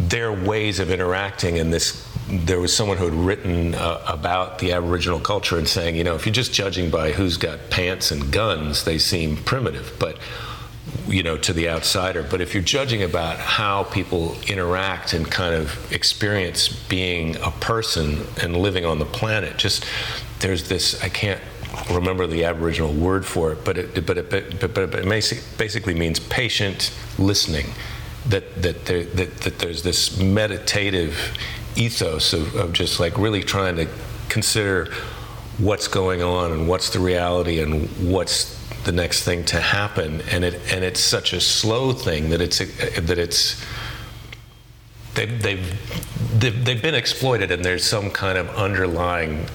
their 0.00 0.32
ways 0.32 0.80
of 0.80 0.90
interacting 0.90 1.58
and 1.58 1.72
this 1.72 2.08
there 2.28 2.58
was 2.58 2.74
someone 2.74 2.96
who 2.96 3.04
had 3.04 3.14
written 3.14 3.74
uh, 3.74 4.02
about 4.06 4.58
the 4.58 4.72
aboriginal 4.72 5.20
culture 5.20 5.56
and 5.58 5.68
saying 5.68 5.94
you 5.94 6.02
know 6.02 6.14
if 6.14 6.24
you're 6.26 6.32
just 6.32 6.52
judging 6.52 6.90
by 6.90 7.12
who's 7.12 7.36
got 7.36 7.58
pants 7.70 8.10
and 8.10 8.32
guns 8.32 8.84
they 8.84 8.98
seem 8.98 9.36
primitive 9.44 9.94
but 10.00 10.18
you 11.06 11.22
know 11.22 11.36
to 11.38 11.52
the 11.52 11.68
outsider. 11.68 12.22
But 12.22 12.40
if 12.40 12.54
you're 12.54 12.62
judging 12.62 13.02
about 13.02 13.38
how 13.38 13.84
people 13.84 14.36
interact 14.46 15.12
and 15.12 15.30
kind 15.30 15.54
of 15.54 15.92
experience 15.92 16.68
being 16.68 17.36
a 17.36 17.50
person 17.50 18.24
and 18.40 18.56
living 18.56 18.84
on 18.84 18.98
the 18.98 19.04
planet 19.04 19.56
just 19.56 19.84
there's 20.40 20.68
this 20.68 21.02
i 21.02 21.08
can't 21.08 21.40
remember 21.90 22.26
the 22.26 22.44
aboriginal 22.44 22.92
word 22.92 23.24
for 23.24 23.52
it 23.52 23.64
but 23.64 23.78
it 23.78 24.06
but 24.06 24.18
it, 24.18 24.30
but, 24.30 24.60
but, 24.60 24.74
but 24.74 24.94
it 24.94 25.44
basically 25.58 25.94
means 25.94 26.18
patient 26.20 26.92
listening. 27.18 27.66
That 28.26 28.62
that, 28.62 28.86
there, 28.86 29.04
that 29.04 29.36
that 29.38 29.58
there's 29.58 29.82
this 29.82 30.18
meditative 30.18 31.36
ethos 31.76 32.32
of, 32.32 32.54
of 32.54 32.72
just 32.72 33.00
like 33.00 33.18
really 33.18 33.42
trying 33.42 33.76
to 33.76 33.88
consider 34.28 34.92
what's 35.58 35.88
going 35.88 36.22
on 36.22 36.50
and 36.50 36.68
what's 36.68 36.90
the 36.90 37.00
reality 37.00 37.60
and 37.60 37.86
what's 38.10 38.63
the 38.84 38.92
next 38.92 39.24
thing 39.24 39.44
to 39.44 39.60
happen 39.60 40.22
and 40.30 40.44
it 40.44 40.60
and 40.72 40.84
it's 40.84 41.00
such 41.00 41.32
a 41.32 41.40
slow 41.40 41.92
thing 41.92 42.30
that 42.30 42.40
it's 42.40 42.58
that 42.58 43.18
it's 43.18 43.64
they've 45.14 45.42
they've 45.42 46.40
they've, 46.40 46.64
they've 46.64 46.82
been 46.82 46.94
exploited 46.94 47.50
and 47.50 47.64
there's 47.64 47.84
some 47.84 48.10
kind 48.10 48.38
of 48.38 48.48
underlying 48.50 49.46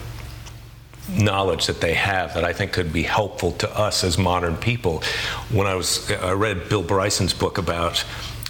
knowledge 1.18 1.68
that 1.68 1.82
they 1.82 1.94
have 1.94 2.34
that 2.34 2.44
I 2.44 2.54
think 2.54 2.74
could 2.74 2.94
be 2.94 3.04
helpful 3.04 3.52
to 3.54 3.78
us 3.78 4.04
as 4.04 4.18
modern 4.18 4.56
people. 4.56 5.02
When 5.50 5.68
I 5.68 5.76
was, 5.76 6.10
I 6.12 6.34
read 6.34 6.70
Bill 6.70 6.84
Bryson's 6.84 7.34
book 7.34 7.58
about 7.58 8.04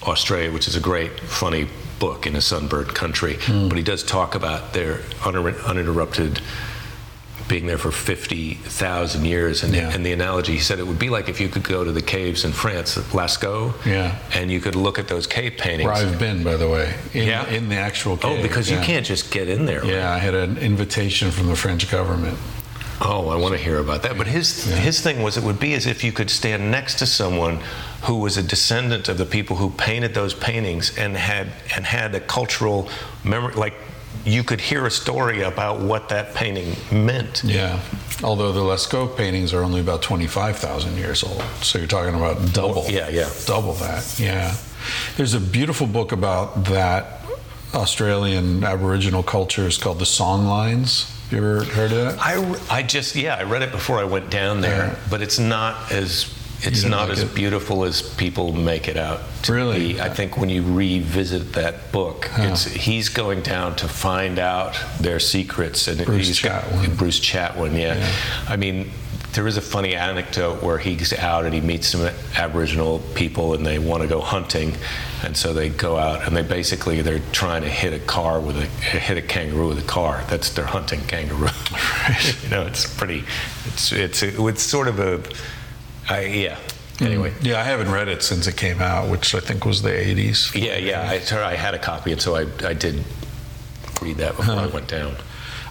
Australia, 0.03 0.51
which 0.51 0.67
is 0.67 0.75
a 0.75 0.79
great, 0.79 1.19
funny 1.21 1.67
book 1.99 2.25
in 2.25 2.35
a 2.35 2.41
sunburned 2.41 2.93
country, 2.95 3.37
hmm. 3.39 3.67
but 3.67 3.77
he 3.77 3.83
does 3.83 4.03
talk 4.03 4.35
about 4.35 4.73
their 4.73 4.99
uninter- 5.21 5.63
uninterrupted 5.65 6.41
being 7.49 7.65
there 7.65 7.77
for 7.77 7.91
50,000 7.91 9.25
years. 9.25 9.63
And, 9.63 9.73
Yeah. 9.75 9.89
and 9.93 10.05
the 10.05 10.13
analogy, 10.13 10.53
he 10.53 10.59
said 10.59 10.79
it 10.79 10.87
would 10.87 10.99
be 10.99 11.09
like 11.09 11.27
if 11.27 11.41
you 11.41 11.49
could 11.49 11.63
go 11.63 11.83
to 11.83 11.91
the 11.91 12.01
caves 12.01 12.45
in 12.45 12.53
France, 12.53 12.95
Lascaux, 13.11 13.73
Yeah. 13.85 14.15
and 14.33 14.49
you 14.49 14.61
could 14.61 14.75
look 14.75 14.97
at 14.99 15.09
those 15.09 15.27
cave 15.27 15.53
paintings. 15.57 15.85
Where 15.87 15.93
I've 15.95 16.17
been, 16.19 16.43
by 16.43 16.55
the 16.55 16.69
way, 16.69 16.93
in, 17.13 17.27
Yeah? 17.27 17.45
in 17.49 17.67
the 17.67 17.75
actual 17.75 18.15
cave. 18.15 18.31
Oh, 18.31 18.33
cave. 18.35 18.43
because 18.43 18.69
you 18.71 18.77
can't 18.77 19.05
just 19.05 19.31
get 19.31 19.49
in 19.49 19.65
there. 19.65 19.81
right? 19.81 19.89
Yeah, 19.89 20.13
I 20.13 20.19
had 20.19 20.35
an 20.35 20.57
invitation 20.59 21.31
from 21.31 21.47
the 21.47 21.55
French 21.55 21.89
government. 21.91 22.37
Oh, 23.01 23.29
I 23.29 23.35
want 23.37 23.53
to 23.55 23.59
hear 23.63 23.77
about 23.79 24.03
that. 24.03 24.17
But 24.17 24.27
his 24.27 24.67
Yeah. 24.67 24.75
his 24.75 24.99
thing 24.99 25.21
was 25.23 25.37
it 25.37 25.43
would 25.43 25.59
be 25.59 25.73
as 25.73 25.85
if 25.87 26.03
you 26.03 26.11
could 26.11 26.29
stand 26.29 26.69
next 26.69 26.95
to 26.99 27.05
someone 27.05 27.59
who 28.03 28.15
was 28.15 28.35
a 28.37 28.43
descendant 28.43 29.07
of 29.07 29.17
the 29.17 29.25
people 29.25 29.55
who 29.55 29.69
painted 29.71 30.13
those 30.13 30.33
paintings 30.33 30.91
and 30.97 31.15
had 31.17 31.47
and 31.75 31.85
had 31.85 32.13
a 32.13 32.19
cultural 32.19 32.89
memory 33.23 33.53
like 33.55 33.73
you 34.29 34.43
could 34.43 34.61
hear 34.61 34.85
a 34.85 34.91
story 34.91 35.41
about 35.41 35.79
what 35.79 36.09
that 36.09 36.33
painting 36.35 36.75
meant. 36.91 37.43
Yeah. 37.43 37.79
Although 38.23 38.51
the 38.51 38.61
Lascaux 38.61 39.15
paintings 39.15 39.53
are 39.53 39.63
only 39.63 39.79
about 39.79 40.01
25,000 40.01 40.97
years 40.97 41.23
old. 41.23 41.41
So 41.61 41.77
you're 41.79 41.87
talking 41.87 42.15
about 42.15 42.53
double. 42.53 42.85
Yeah, 42.89 43.09
yeah. 43.09 43.29
Double 43.45 43.73
that. 43.75 44.19
Yeah. 44.19 44.55
There's 45.17 45.33
a 45.33 45.39
beautiful 45.39 45.87
book 45.87 46.11
about 46.11 46.65
that 46.65 47.21
Australian 47.73 48.63
Aboriginal 48.63 49.23
culture. 49.23 49.67
It's 49.67 49.77
called 49.77 49.99
The 49.99 50.05
Song 50.05 50.45
Lines. 50.45 51.15
You 51.31 51.37
ever 51.37 51.63
heard 51.63 51.91
of 51.91 51.97
that? 51.97 52.17
I, 52.19 52.77
I 52.79 52.81
just 52.83 53.15
yeah 53.15 53.35
I 53.35 53.43
read 53.43 53.61
it 53.61 53.71
before 53.71 53.99
I 53.99 54.03
went 54.03 54.31
down 54.31 54.61
there, 54.61 54.87
Yeah. 54.87 54.99
but 55.11 55.21
it's 55.21 55.37
not 55.37 55.91
as 55.91 56.23
it's 56.61 56.81
don't 56.83 56.91
like 56.91 57.09
as 57.09 57.23
it? 57.23 57.33
beautiful 57.35 57.83
as 57.85 58.01
people 58.01 58.51
make 58.53 58.87
it 58.87 58.97
out. 58.97 59.21
To 59.43 59.53
Really? 59.53 59.93
be. 59.93 60.01
I 60.01 60.09
think 60.09 60.37
when 60.37 60.49
you 60.49 60.61
revisit 60.63 61.53
that 61.53 61.91
book, 61.91 62.29
it's 62.37 62.65
he's 62.65 63.09
going 63.09 63.41
down 63.41 63.75
to 63.77 63.87
find 63.87 64.39
out 64.39 64.77
their 64.99 65.19
secrets, 65.19 65.87
and 65.87 66.03
Bruce 66.05 66.27
he's 66.27 66.41
got- 66.41 66.63
Chatwin. 66.63 66.97
Bruce 66.97 67.19
Chatwin, 67.19 67.77
yeah. 67.77 67.97
Yeah. 67.97 68.11
I 68.47 68.55
mean. 68.55 68.91
There 69.31 69.45
is 69.47 69.57
a 69.57 69.61
funny 69.61 69.93
anecdote 69.95 70.63
where 70.63 70.79
he's 70.79 71.13
out 71.13 71.45
and 71.45 71.53
he 71.53 71.61
meets 71.61 71.89
some 71.89 72.09
Aboriginal 72.35 72.97
people 73.13 73.53
and 73.53 73.63
they 73.63 73.77
want 73.77 74.01
to 74.01 74.09
go 74.09 74.21
hunting, 74.21 74.75
and 75.23 75.37
so 75.37 75.53
they 75.53 75.69
go 75.69 75.97
out 75.99 76.25
and 76.25 76.35
they 76.35 76.41
basically 76.41 77.03
they're 77.03 77.21
trying 77.31 77.61
to 77.61 77.69
hit 77.69 77.93
a 77.93 77.99
car 77.99 78.39
with 78.39 78.57
a 78.57 78.65
hit 78.65 79.19
a 79.19 79.21
kangaroo 79.21 79.67
with 79.67 79.77
a 79.77 79.87
car. 79.87 80.23
That's 80.29 80.49
their 80.55 80.65
hunting 80.65 81.01
kangaroo. 81.01 81.47
you 82.43 82.49
know, 82.49 82.65
it's 82.65 82.91
pretty. 82.97 83.23
It's 83.67 83.91
it's 83.91 84.23
it's 84.23 84.63
sort 84.63 84.87
of 84.87 84.99
a. 84.99 85.21
I, 86.09 86.25
yeah. 86.25 86.57
Anyway. 86.99 87.31
Mm. 87.31 87.45
Yeah, 87.45 87.59
I 87.59 87.63
haven't 87.63 87.91
read 87.91 88.07
it 88.07 88.23
since 88.23 88.47
it 88.47 88.57
came 88.57 88.81
out, 88.81 89.09
which 89.09 89.33
I 89.33 89.39
think 89.39 89.65
was 89.65 89.81
the 89.81 89.89
80s. 89.89 90.53
Yeah, 90.59 90.77
yeah. 90.77 91.01
I, 91.01 91.51
I 91.51 91.55
had 91.55 91.73
a 91.73 91.79
copy, 91.79 92.11
and 92.11 92.21
so 92.21 92.35
I, 92.35 92.45
I 92.65 92.73
did 92.73 93.03
read 94.01 94.17
that 94.17 94.35
before 94.35 94.55
I 94.55 94.67
went 94.67 94.87
down. 94.87 95.15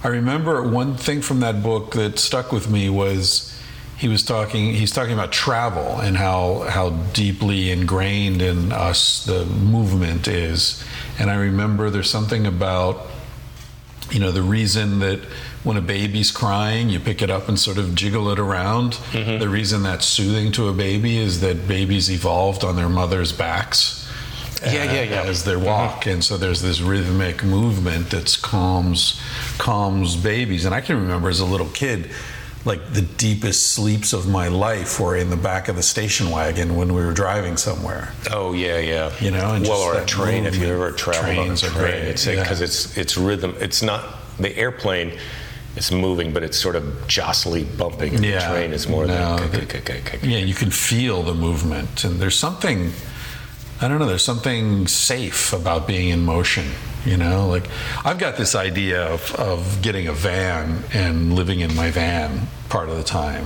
I 0.03 0.09
remember 0.09 0.63
one 0.63 0.97
thing 0.97 1.23
from 1.23 1.41
that 1.41 1.63
book 1.63 1.93
that 1.93 2.19
stuck 2.19 2.53
with 2.53 2.71
me 2.71 2.89
was 2.89 3.59
he 3.97 4.07
was 4.07 4.23
talking 4.23 4.73
he's 4.75 4.93
talking 4.93 5.13
about 5.13 5.33
travel 5.33 5.99
and 6.01 6.17
how 6.17 6.61
how 6.69 6.91
deeply 7.13 7.73
ingrained 7.73 8.41
in 8.41 8.71
us 8.71 9.25
the 9.25 9.45
movement 9.45 10.29
is 10.29 10.85
and 11.19 11.29
I 11.29 11.35
remember 11.35 11.91
there's 11.91 12.09
something 12.09 12.47
about 12.47 13.09
you 14.11 14.21
know 14.21 14.31
the 14.31 14.43
reason 14.43 15.01
that 15.01 15.21
when 15.65 15.77
a 15.77 15.81
baby's 15.81 16.31
crying 16.31 16.89
you 16.89 17.01
pick 17.01 17.21
it 17.23 17.31
up 17.31 17.49
and 17.49 17.59
sort 17.59 17.79
of 17.79 17.95
jiggle 17.95 18.31
it 18.31 18.39
around 18.39 18.93
mm-hmm. 19.13 19.39
the 19.39 19.49
reason 19.49 19.83
that's 19.83 20.07
soothing 20.07 20.53
to 20.53 20.69
a 20.69 20.73
baby 20.73 21.19
is 21.19 21.41
that 21.41 21.67
babies 21.67 22.11
evolved 22.11 22.65
on 22.65 22.77
their 22.77 22.89
mothers 22.89 23.33
backs 23.33 24.09
Yeah, 24.65 24.85
yeah, 24.85 25.03
yeah. 25.03 25.21
Uh, 25.23 25.25
as 25.25 25.45
they 25.45 25.57
walk 25.57 26.01
mm-hmm. 26.01 26.11
and 26.11 26.25
so 26.25 26.37
there's 26.37 26.63
this 26.63 26.81
rhythmic 26.81 27.45
movement 27.45 28.11
that 28.11 28.39
calms 28.43 29.21
calms 29.59 30.17
babies 30.17 30.65
and 30.65 30.75
i 30.75 30.81
can 30.81 30.97
remember 30.97 31.29
as 31.29 31.41
a 31.41 31.47
little 31.47 31.69
kid 31.71 32.11
like 32.65 32.93
the 32.93 33.03
deepest 33.03 33.73
sleeps 33.73 34.13
of 34.13 34.29
my 34.29 34.49
life 34.49 34.99
were 35.01 35.17
in 35.17 35.31
the 35.31 35.37
back 35.37 35.69
of 35.69 35.77
the 35.77 35.83
station 35.83 36.31
wagon 36.31 36.77
when 36.77 36.93
we 36.93 37.05
were 37.05 37.13
driving 37.13 37.57
somewhere 37.57 38.13
Oh 38.31 38.53
yeah, 38.53 38.79
yeah. 38.79 39.13
You 39.21 39.31
know, 39.31 39.55
and 39.55 39.67
well, 39.67 39.95
just 39.95 40.01
or 40.01 40.03
a 40.03 40.07
train 40.07 40.45
if 40.45 40.57
you 40.57 40.67
ever 40.67 40.93
traveled 40.93 41.25
on 41.25 41.31
a 41.31 41.45
Trains 41.45 41.65
are 41.65 41.69
train. 41.71 41.79
great, 41.79 42.03
It's 42.05 42.27
yeah. 42.27 42.43
because 42.43 42.61
it's 42.61 42.97
it's 42.99 43.17
rhythm. 43.17 43.55
It's 43.59 43.83
not 43.83 44.05
the 44.39 44.55
airplane. 44.57 45.19
It's 45.79 45.93
moving, 45.93 46.33
but 46.35 46.43
it's 46.43 46.59
sort 46.59 46.75
of 46.77 46.85
jostly 47.07 47.63
bumping. 47.65 48.17
And 48.17 48.25
Yeah. 48.25 48.41
The 48.41 48.55
train 48.55 48.73
is 48.73 48.89
more 48.89 49.07
No, 49.07 49.37
than. 49.39 49.61
yeah 50.23 50.39
you 50.51 50.55
can 50.55 50.71
feel 50.71 51.23
the 51.23 51.35
movement 51.35 52.05
and 52.05 52.19
there's 52.21 52.39
something 52.39 52.93
i 53.81 53.87
don't 53.87 53.99
know 54.01 54.07
there's 54.07 54.25
something 54.33 54.89
safe 54.89 55.53
about 55.53 55.87
being 55.87 56.09
in 56.09 56.21
motion 56.25 56.65
you 57.05 57.17
know 57.17 57.47
like 57.55 57.67
i've 58.05 58.19
got 58.19 58.37
this 58.37 58.55
idea 58.57 59.01
of, 59.15 59.23
of 59.37 59.61
getting 59.83 60.09
a 60.09 60.13
van 60.13 60.83
and 60.93 61.33
living 61.41 61.61
in 61.61 61.73
my 61.77 61.89
van 61.91 62.49
part 62.69 62.89
of 62.89 62.97
the 62.97 63.05
time 63.05 63.45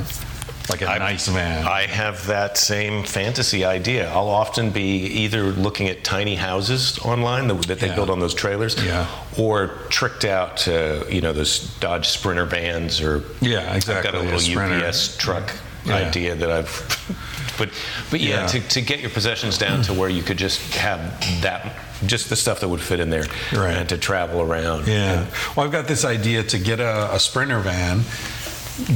like 0.70 0.82
a 0.82 0.88
I- 0.90 0.98
nice 0.98 1.26
van 1.28 1.66
I 1.66 1.86
have 1.86 2.26
that 2.26 2.56
same 2.56 3.04
fantasy 3.04 3.64
idea. 3.64 4.10
I'll 4.10 4.28
often 4.28 4.70
be 4.70 4.82
either 5.22 5.44
looking 5.52 5.88
at 5.88 6.04
tiny 6.04 6.34
houses 6.36 6.98
online 7.00 7.48
that, 7.48 7.62
that 7.66 7.80
they 7.80 7.88
Yeah. 7.88 7.94
build 7.94 8.10
on 8.10 8.20
those 8.20 8.34
trailers, 8.34 8.76
Yeah. 8.82 9.06
or 9.36 9.68
tricked 9.88 10.24
out 10.24 10.56
to 10.58 11.04
you 11.10 11.20
know 11.20 11.32
those 11.32 11.58
Dodge 11.80 12.08
Sprinter 12.08 12.44
vans, 12.44 13.00
or 13.00 13.22
Yeah, 13.40 13.74
exactly, 13.74 13.94
I've 13.96 14.04
got 14.04 14.14
a 14.14 14.20
a 14.20 14.22
little 14.24 14.40
Sprinter. 14.40 14.86
UPS 14.86 15.16
truck 15.16 15.52
Yeah. 15.84 15.96
idea 15.96 16.34
that 16.36 16.50
I've. 16.50 16.98
But 17.58 17.68
but 18.10 18.20
yeah, 18.20 18.40
Yeah. 18.40 18.46
To, 18.46 18.60
to 18.60 18.80
get 18.80 19.00
your 19.00 19.10
possessions 19.10 19.58
down 19.58 19.82
to 19.82 19.92
where 19.92 20.08
you 20.08 20.22
could 20.22 20.38
just 20.38 20.58
have 20.74 20.98
that, 21.42 21.74
just 22.06 22.30
the 22.30 22.34
stuff 22.36 22.60
that 22.60 22.68
would 22.68 22.80
fit 22.80 22.98
in 22.98 23.10
there, 23.10 23.26
Right. 23.52 23.76
and 23.76 23.86
to 23.90 23.98
travel 23.98 24.40
around. 24.40 24.88
Yeah. 24.88 25.26
Well, 25.54 25.66
I've 25.66 25.70
got 25.72 25.86
this 25.86 26.02
idea 26.06 26.42
to 26.44 26.58
get 26.58 26.80
a, 26.80 27.12
a 27.14 27.20
Sprinter 27.20 27.58
van, 27.60 28.04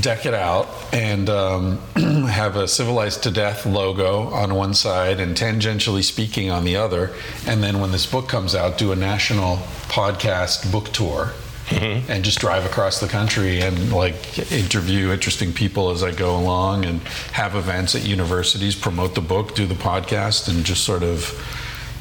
deck 0.00 0.26
it 0.26 0.34
out, 0.34 0.68
and 0.92 1.28
um, 1.28 1.78
have 1.96 2.56
a 2.56 2.66
Civilized 2.66 3.22
to 3.24 3.30
Death 3.30 3.66
logo 3.66 4.28
on 4.28 4.54
one 4.54 4.74
side 4.74 5.20
and 5.20 5.36
Tangentially 5.36 6.02
Speaking 6.02 6.50
on 6.50 6.64
the 6.64 6.76
other. 6.76 7.12
And 7.46 7.62
then 7.62 7.80
when 7.80 7.92
this 7.92 8.06
book 8.06 8.28
comes 8.28 8.54
out, 8.54 8.78
do 8.78 8.92
a 8.92 8.96
national 8.96 9.56
podcast 9.88 10.70
book 10.72 10.88
tour. 10.92 11.32
And 12.08 12.24
just 12.24 12.38
drive 12.38 12.64
across 12.64 13.00
the 13.00 13.08
country 13.08 13.60
and 13.60 13.92
like 13.92 14.38
interview 14.52 15.10
interesting 15.10 15.52
people 15.52 15.90
as 15.90 16.04
I 16.04 16.12
go 16.12 16.38
along 16.38 16.84
and 16.84 17.00
have 17.32 17.56
events 17.56 17.96
at 17.96 18.06
universities, 18.06 18.76
promote 18.76 19.16
the 19.16 19.20
book, 19.20 19.56
do 19.56 19.66
the 19.66 19.74
podcast, 19.74 20.48
and 20.48 20.64
just 20.64 20.84
sort 20.84 21.02
of, 21.02 21.34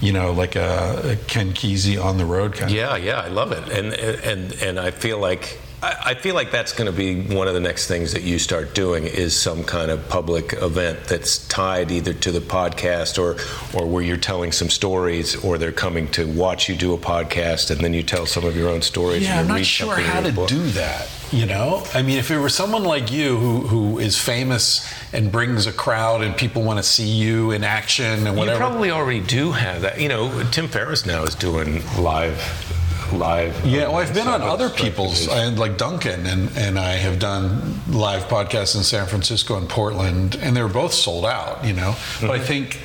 you 0.02 0.14
know, 0.14 0.34
like 0.34 0.56
a, 0.56 1.02
a 1.04 1.16
Ken 1.28 1.52
Kesey 1.52 2.00
on 2.00 2.20
the 2.20 2.26
road 2.26 2.54
kind 2.54 2.70
of 2.70 2.78
Yeah, 2.78 2.96
yeah, 2.96 3.20
I 3.20 3.30
love 3.30 3.52
it, 3.54 3.68
and 3.70 3.92
and 3.94 4.54
and 4.62 4.80
I 4.80 4.92
feel 4.92 5.18
like 5.18 5.60
I 5.86 6.12
I 6.12 6.14
feel 6.16 6.36
like 6.36 6.52
that's 6.52 6.74
going 6.74 6.90
to 6.92 6.98
be 6.98 7.22
one 7.36 7.48
of 7.48 7.54
the 7.54 7.60
next 7.60 7.88
things 7.88 8.12
that 8.14 8.24
you 8.24 8.38
start 8.40 8.74
doing 8.74 9.06
is 9.06 9.36
some 9.48 9.64
kind 9.64 9.90
of 9.92 10.08
public 10.10 10.54
event 10.54 10.98
that's 11.06 11.48
tied 11.48 11.92
either 11.92 12.14
to 12.26 12.32
the 12.32 12.40
podcast 12.40 13.18
or 13.24 13.32
or 13.78 13.86
where 13.88 14.04
you're 14.04 14.18
telling 14.32 14.52
some 14.52 14.70
stories 14.70 15.36
or 15.44 15.58
they're 15.58 15.72
coming 15.86 16.08
to 16.10 16.26
watch 16.28 16.70
you 16.70 16.76
do 16.76 16.94
a 16.94 16.98
podcast 16.98 17.72
and 17.72 17.80
then 17.82 17.94
you 17.94 18.04
tell 18.04 18.26
some 18.26 18.46
of 18.46 18.56
your 18.56 18.70
own 18.70 18.82
stories. 18.82 19.24
Yeah, 19.24 19.42
and 19.42 19.52
I'm 19.52 19.58
not 19.58 19.66
sure 19.66 19.96
how 19.96 20.22
to 20.22 20.32
book. 20.32 20.50
do 20.50 20.64
that. 20.72 21.10
You 21.32 21.46
know, 21.48 21.84
I 21.94 22.02
mean, 22.04 22.18
if 22.20 22.30
it 22.32 22.40
were 22.40 22.50
someone 22.50 22.84
like 22.84 23.12
you 23.12 23.38
who 23.38 23.62
who 23.68 24.00
is 24.00 24.16
famous 24.18 24.66
and 25.12 25.32
brings 25.32 25.66
a 25.68 25.74
crowd 25.74 26.22
and 26.22 26.36
people 26.38 26.62
want 26.64 26.78
to 26.80 26.84
see 26.84 27.08
you 27.08 27.52
in 27.52 27.64
action 27.64 28.28
and 28.28 28.38
whatever, 28.38 28.60
You 28.60 28.66
probably 28.66 28.92
already 28.92 29.22
do 29.22 29.52
have 29.52 29.82
that. 29.82 30.00
You 30.00 30.08
know, 30.08 30.44
Tim 30.52 30.68
Ferriss 30.68 31.06
now 31.06 31.24
is 31.24 31.36
doing 31.36 31.82
live, 31.98 32.38
live. 33.16 33.66
yeah, 33.66 33.88
well, 33.88 33.98
I've 33.98 34.14
been 34.14 34.28
on 34.28 34.42
other 34.42 34.70
people's, 34.70 35.28
and 35.28 35.58
like 35.58 35.78
Duncan 35.78 36.26
and, 36.26 36.56
and 36.58 36.78
I 36.80 36.94
have 36.94 37.20
done 37.20 37.80
live 37.90 38.24
podcasts 38.24 38.76
in 38.76 38.84
San 38.84 39.08
Francisco 39.08 39.58
and 39.58 39.68
Portland, 39.70 40.36
and 40.42 40.56
they 40.56 40.62
were 40.62 40.70
both 40.70 40.94
sold 40.94 41.26
out, 41.26 41.64
you 41.66 41.74
know. 41.74 41.96
But 42.22 42.32
I 42.32 42.40
think, 42.40 42.80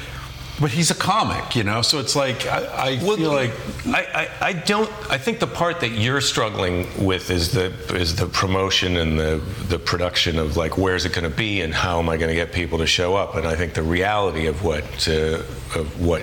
but 0.61 0.71
he's 0.71 0.91
a 0.91 0.95
comic, 0.95 1.57
you 1.57 1.65
know, 1.65 1.81
so 1.81 1.99
it's 2.01 2.15
like, 2.15 2.47
I, 2.47 2.65
I 2.65 3.03
Well, 3.03 3.17
feel 3.17 3.33
like, 3.33 3.53
I, 3.87 4.29
I, 4.41 4.49
I 4.49 4.53
don't. 4.53 4.91
I 5.11 5.17
think 5.17 5.39
the 5.39 5.47
part 5.47 5.81
that 5.81 5.89
you're 5.93 6.21
struggling 6.21 6.87
with 7.03 7.31
is 7.31 7.53
the 7.53 7.73
is 7.95 8.15
the 8.17 8.27
promotion 8.27 8.97
and 8.99 9.19
the 9.19 9.41
the 9.69 9.79
production 9.79 10.39
of 10.39 10.57
like 10.59 10.77
where's 10.77 11.07
it 11.07 11.13
going 11.15 11.29
to 11.31 11.35
be 11.35 11.63
and 11.63 11.73
how 11.75 11.99
am 11.99 12.09
I 12.11 12.17
going 12.19 12.29
to 12.29 12.35
get 12.35 12.53
people 12.53 12.77
to 12.79 12.87
show 12.87 13.17
up. 13.17 13.37
And 13.37 13.47
I 13.47 13.55
think 13.57 13.73
the 13.73 13.83
reality 13.83 14.47
of 14.49 14.63
what 14.63 15.09
uh, 15.09 15.43
of 15.79 16.01
what 16.05 16.23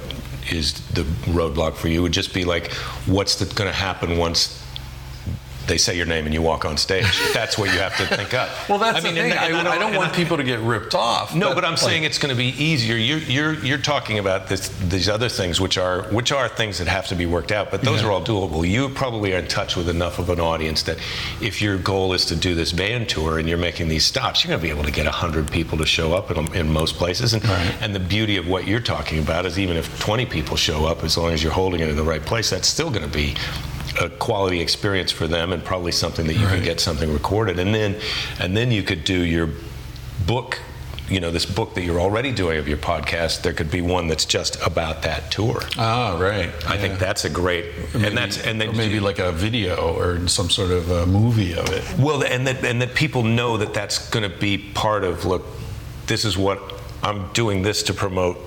is 0.51 0.74
the 0.90 1.03
roadblock 1.32 1.76
for 1.76 1.88
you 1.88 2.01
would 2.01 2.11
just 2.11 2.34
be 2.34 2.45
like 2.45 2.72
what's 3.06 3.43
going 3.53 3.69
to 3.69 3.76
happen 3.76 4.17
once. 4.17 4.64
They 5.67 5.77
say 5.77 5.95
your 5.95 6.05
name 6.05 6.25
and 6.25 6.33
you 6.33 6.41
walk 6.41 6.65
on 6.65 6.77
stage. 6.77 7.05
That's 7.33 7.57
what 7.57 7.71
you 7.73 7.79
have 7.79 7.95
to 7.97 8.05
think 8.15 8.33
up. 8.33 8.49
well, 8.69 8.77
that's 8.79 8.99
I 8.99 9.01
mean, 9.01 9.15
the 9.15 9.21
thing. 9.21 9.31
and- 9.33 9.55
and 9.57 9.67
I, 9.67 9.75
I 9.75 9.77
don't 9.77 9.95
want 9.95 10.13
people 10.13 10.37
to 10.37 10.43
get 10.43 10.59
ripped 10.59 10.95
off. 10.95 11.35
no, 11.35 11.53
but 11.53 11.63
I'm 11.65 11.71
like- 11.71 11.79
saying 11.79 12.03
it's 12.03 12.17
going 12.17 12.29
to 12.33 12.37
be 12.37 12.49
easier. 12.63 12.95
You're 12.95 13.19
you're 13.19 13.53
you're 13.65 13.77
talking 13.77 14.19
about 14.19 14.47
this, 14.47 14.69
these 14.89 15.09
other 15.09 15.29
things, 15.29 15.59
which 15.61 15.77
are 15.77 16.03
which 16.03 16.31
are 16.31 16.47
things 16.47 16.77
that 16.79 16.87
have 16.87 17.07
to 17.07 17.15
be 17.15 17.25
worked 17.25 17.51
out, 17.51 17.69
but 17.71 17.81
those 17.81 18.01
Yeah. 18.01 18.07
are 18.07 18.11
all 18.11 18.23
doable. 18.23 18.67
You 18.67 18.89
probably 18.89 19.33
are 19.33 19.39
in 19.39 19.47
touch 19.47 19.75
with 19.75 19.89
enough 19.89 20.19
of 20.19 20.29
an 20.29 20.39
audience 20.39 20.83
that 20.83 20.97
if 21.41 21.61
your 21.61 21.77
goal 21.77 22.13
is 22.13 22.25
to 22.25 22.35
do 22.35 22.55
this 22.55 22.71
van 22.71 23.05
tour 23.05 23.39
and 23.39 23.47
you're 23.49 23.57
making 23.57 23.87
these 23.89 24.05
stops, 24.05 24.43
you're 24.43 24.49
going 24.49 24.59
to 24.59 24.63
be 24.63 24.71
able 24.71 24.83
to 24.83 24.91
get 24.91 25.05
hundred 25.07 25.51
people 25.51 25.77
to 25.79 25.85
show 25.85 26.13
up 26.13 26.31
in, 26.31 26.53
in 26.55 26.71
most 26.71 26.95
places. 26.95 27.33
And 27.33 27.43
Right. 27.45 27.73
and 27.81 27.93
the 27.93 27.99
beauty 27.99 28.37
of 28.37 28.47
what 28.47 28.67
you're 28.67 28.79
talking 28.79 29.19
about 29.19 29.45
is 29.45 29.57
even 29.59 29.75
if 29.77 29.99
20 29.99 30.25
people 30.25 30.55
show 30.55 30.85
up, 30.85 31.03
as 31.03 31.17
long 31.17 31.31
as 31.31 31.43
you're 31.43 31.51
holding 31.51 31.79
it 31.81 31.89
in 31.89 31.95
the 31.97 32.03
right 32.03 32.23
place, 32.25 32.49
that's 32.49 32.67
still 32.67 32.89
going 32.89 33.03
to 33.05 33.13
be 33.13 33.35
a 34.00 34.09
quality 34.09 34.59
experience 34.61 35.11
for 35.11 35.27
them 35.27 35.51
and 35.51 35.64
probably 35.64 35.92
something 35.92 36.27
that 36.27 36.34
you 36.35 36.45
can 36.48 36.64
get 36.64 36.80
something 36.80 37.11
recorded 37.11 37.58
and 37.59 37.74
then 37.74 37.95
and 38.40 38.56
then 38.56 38.72
you 38.72 38.84
could 38.84 39.03
do 39.03 39.24
your 39.24 39.50
book 40.26 40.59
you 41.09 41.19
know 41.19 41.32
this 41.32 41.45
book 41.45 41.74
that 41.76 41.84
you're 41.84 42.00
already 42.01 42.32
doing 42.32 42.58
of 42.59 42.67
your 42.67 42.77
podcast 42.77 43.42
there 43.42 43.53
could 43.53 43.72
be 43.72 43.82
one 43.82 44.08
that's 44.08 44.26
just 44.26 44.61
about 44.66 45.03
that 45.03 45.32
tour 45.32 45.61
Ah, 45.77 46.17
right. 46.19 46.50
i 46.67 46.77
think 46.77 47.00
that's 47.00 47.24
a 47.26 47.30
great 47.30 47.66
Maybe- 47.93 48.08
and 48.08 48.17
that's 48.17 48.38
and 48.45 48.59
then 48.59 48.76
maybe 48.76 49.00
like 49.00 49.19
a 49.19 49.32
video 49.32 49.76
or 49.98 50.27
some 50.27 50.50
sort 50.50 50.72
of 50.72 50.92
a 50.92 51.06
movie 51.06 51.53
of 51.53 51.69
it. 51.69 51.98
well 51.98 52.24
and 52.24 52.45
that 52.45 52.64
and 52.64 52.82
that 52.82 52.93
people 52.93 53.24
know 53.24 53.58
that 53.58 53.74
that's 53.74 54.09
going 54.09 54.30
to 54.30 54.38
be 54.38 54.58
part 54.58 55.03
of 55.03 55.26
look 55.26 55.45
this 56.08 56.26
is 56.26 56.38
what 56.38 56.59
i'm 57.03 57.32
doing 57.34 57.61
this 57.61 57.84
to 57.84 57.93
promote 57.93 58.38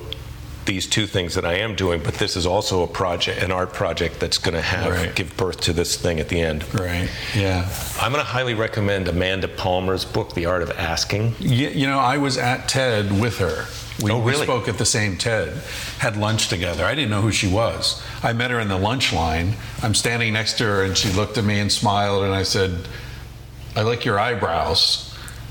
these 0.67 0.87
two 0.87 1.07
things 1.07 1.35
that 1.35 1.45
I 1.45 1.55
am 1.55 1.75
doing, 1.75 2.03
but 2.03 2.15
this 2.15 2.37
is 2.37 2.47
also 2.47 2.83
a 2.83 2.87
project, 2.87 3.43
an 3.43 3.51
art 3.51 3.73
project 3.73 4.21
that's 4.21 4.39
going 4.39 4.55
to 4.55 4.61
have 4.61 4.93
Right. 4.93 5.15
give 5.15 5.37
birth 5.37 5.61
to 5.63 5.73
this 5.73 5.97
thing 5.97 6.21
at 6.21 6.29
the 6.29 6.41
end. 6.41 6.65
Right. 6.75 7.09
Yeah. 7.35 7.69
I'm 8.01 8.13
going 8.13 8.25
to 8.25 8.31
highly 8.31 8.55
recommend 8.55 9.09
Amanda 9.09 9.49
Palmer's 9.49 10.05
book, 10.05 10.35
The 10.35 10.47
Art 10.47 10.63
of 10.63 10.71
Asking. 10.73 11.35
You, 11.39 11.69
you 11.71 11.87
know, 11.87 11.99
I 11.99 12.19
was 12.19 12.37
at 12.39 12.69
TED 12.69 13.21
with 13.21 13.39
her. 13.39 13.65
We, 14.03 14.11
Oh, 14.13 14.21
we 14.23 14.35
spoke 14.35 14.67
at 14.69 14.79
the 14.79 14.87
same 14.87 15.19
TED, 15.19 15.49
had 15.99 16.17
lunch 16.17 16.49
together. 16.49 16.85
I 16.85 16.95
didn't 16.95 17.11
know 17.11 17.21
who 17.21 17.33
she 17.33 17.49
was. 17.49 18.03
I 18.23 18.33
met 18.33 18.51
her 18.51 18.59
in 18.61 18.69
the 18.69 18.79
lunch 18.79 19.13
line. 19.13 19.55
I'm 19.83 19.95
standing 19.95 20.33
next 20.33 20.57
to 20.59 20.65
her, 20.65 20.85
and 20.85 20.97
she 20.97 21.11
looked 21.13 21.37
at 21.37 21.45
me 21.45 21.59
and 21.59 21.71
smiled, 21.71 22.25
and 22.25 22.35
I 22.35 22.43
said, 22.45 22.87
I 23.77 23.83
like 23.83 24.05
your 24.05 24.19
eyebrows. 24.19 25.10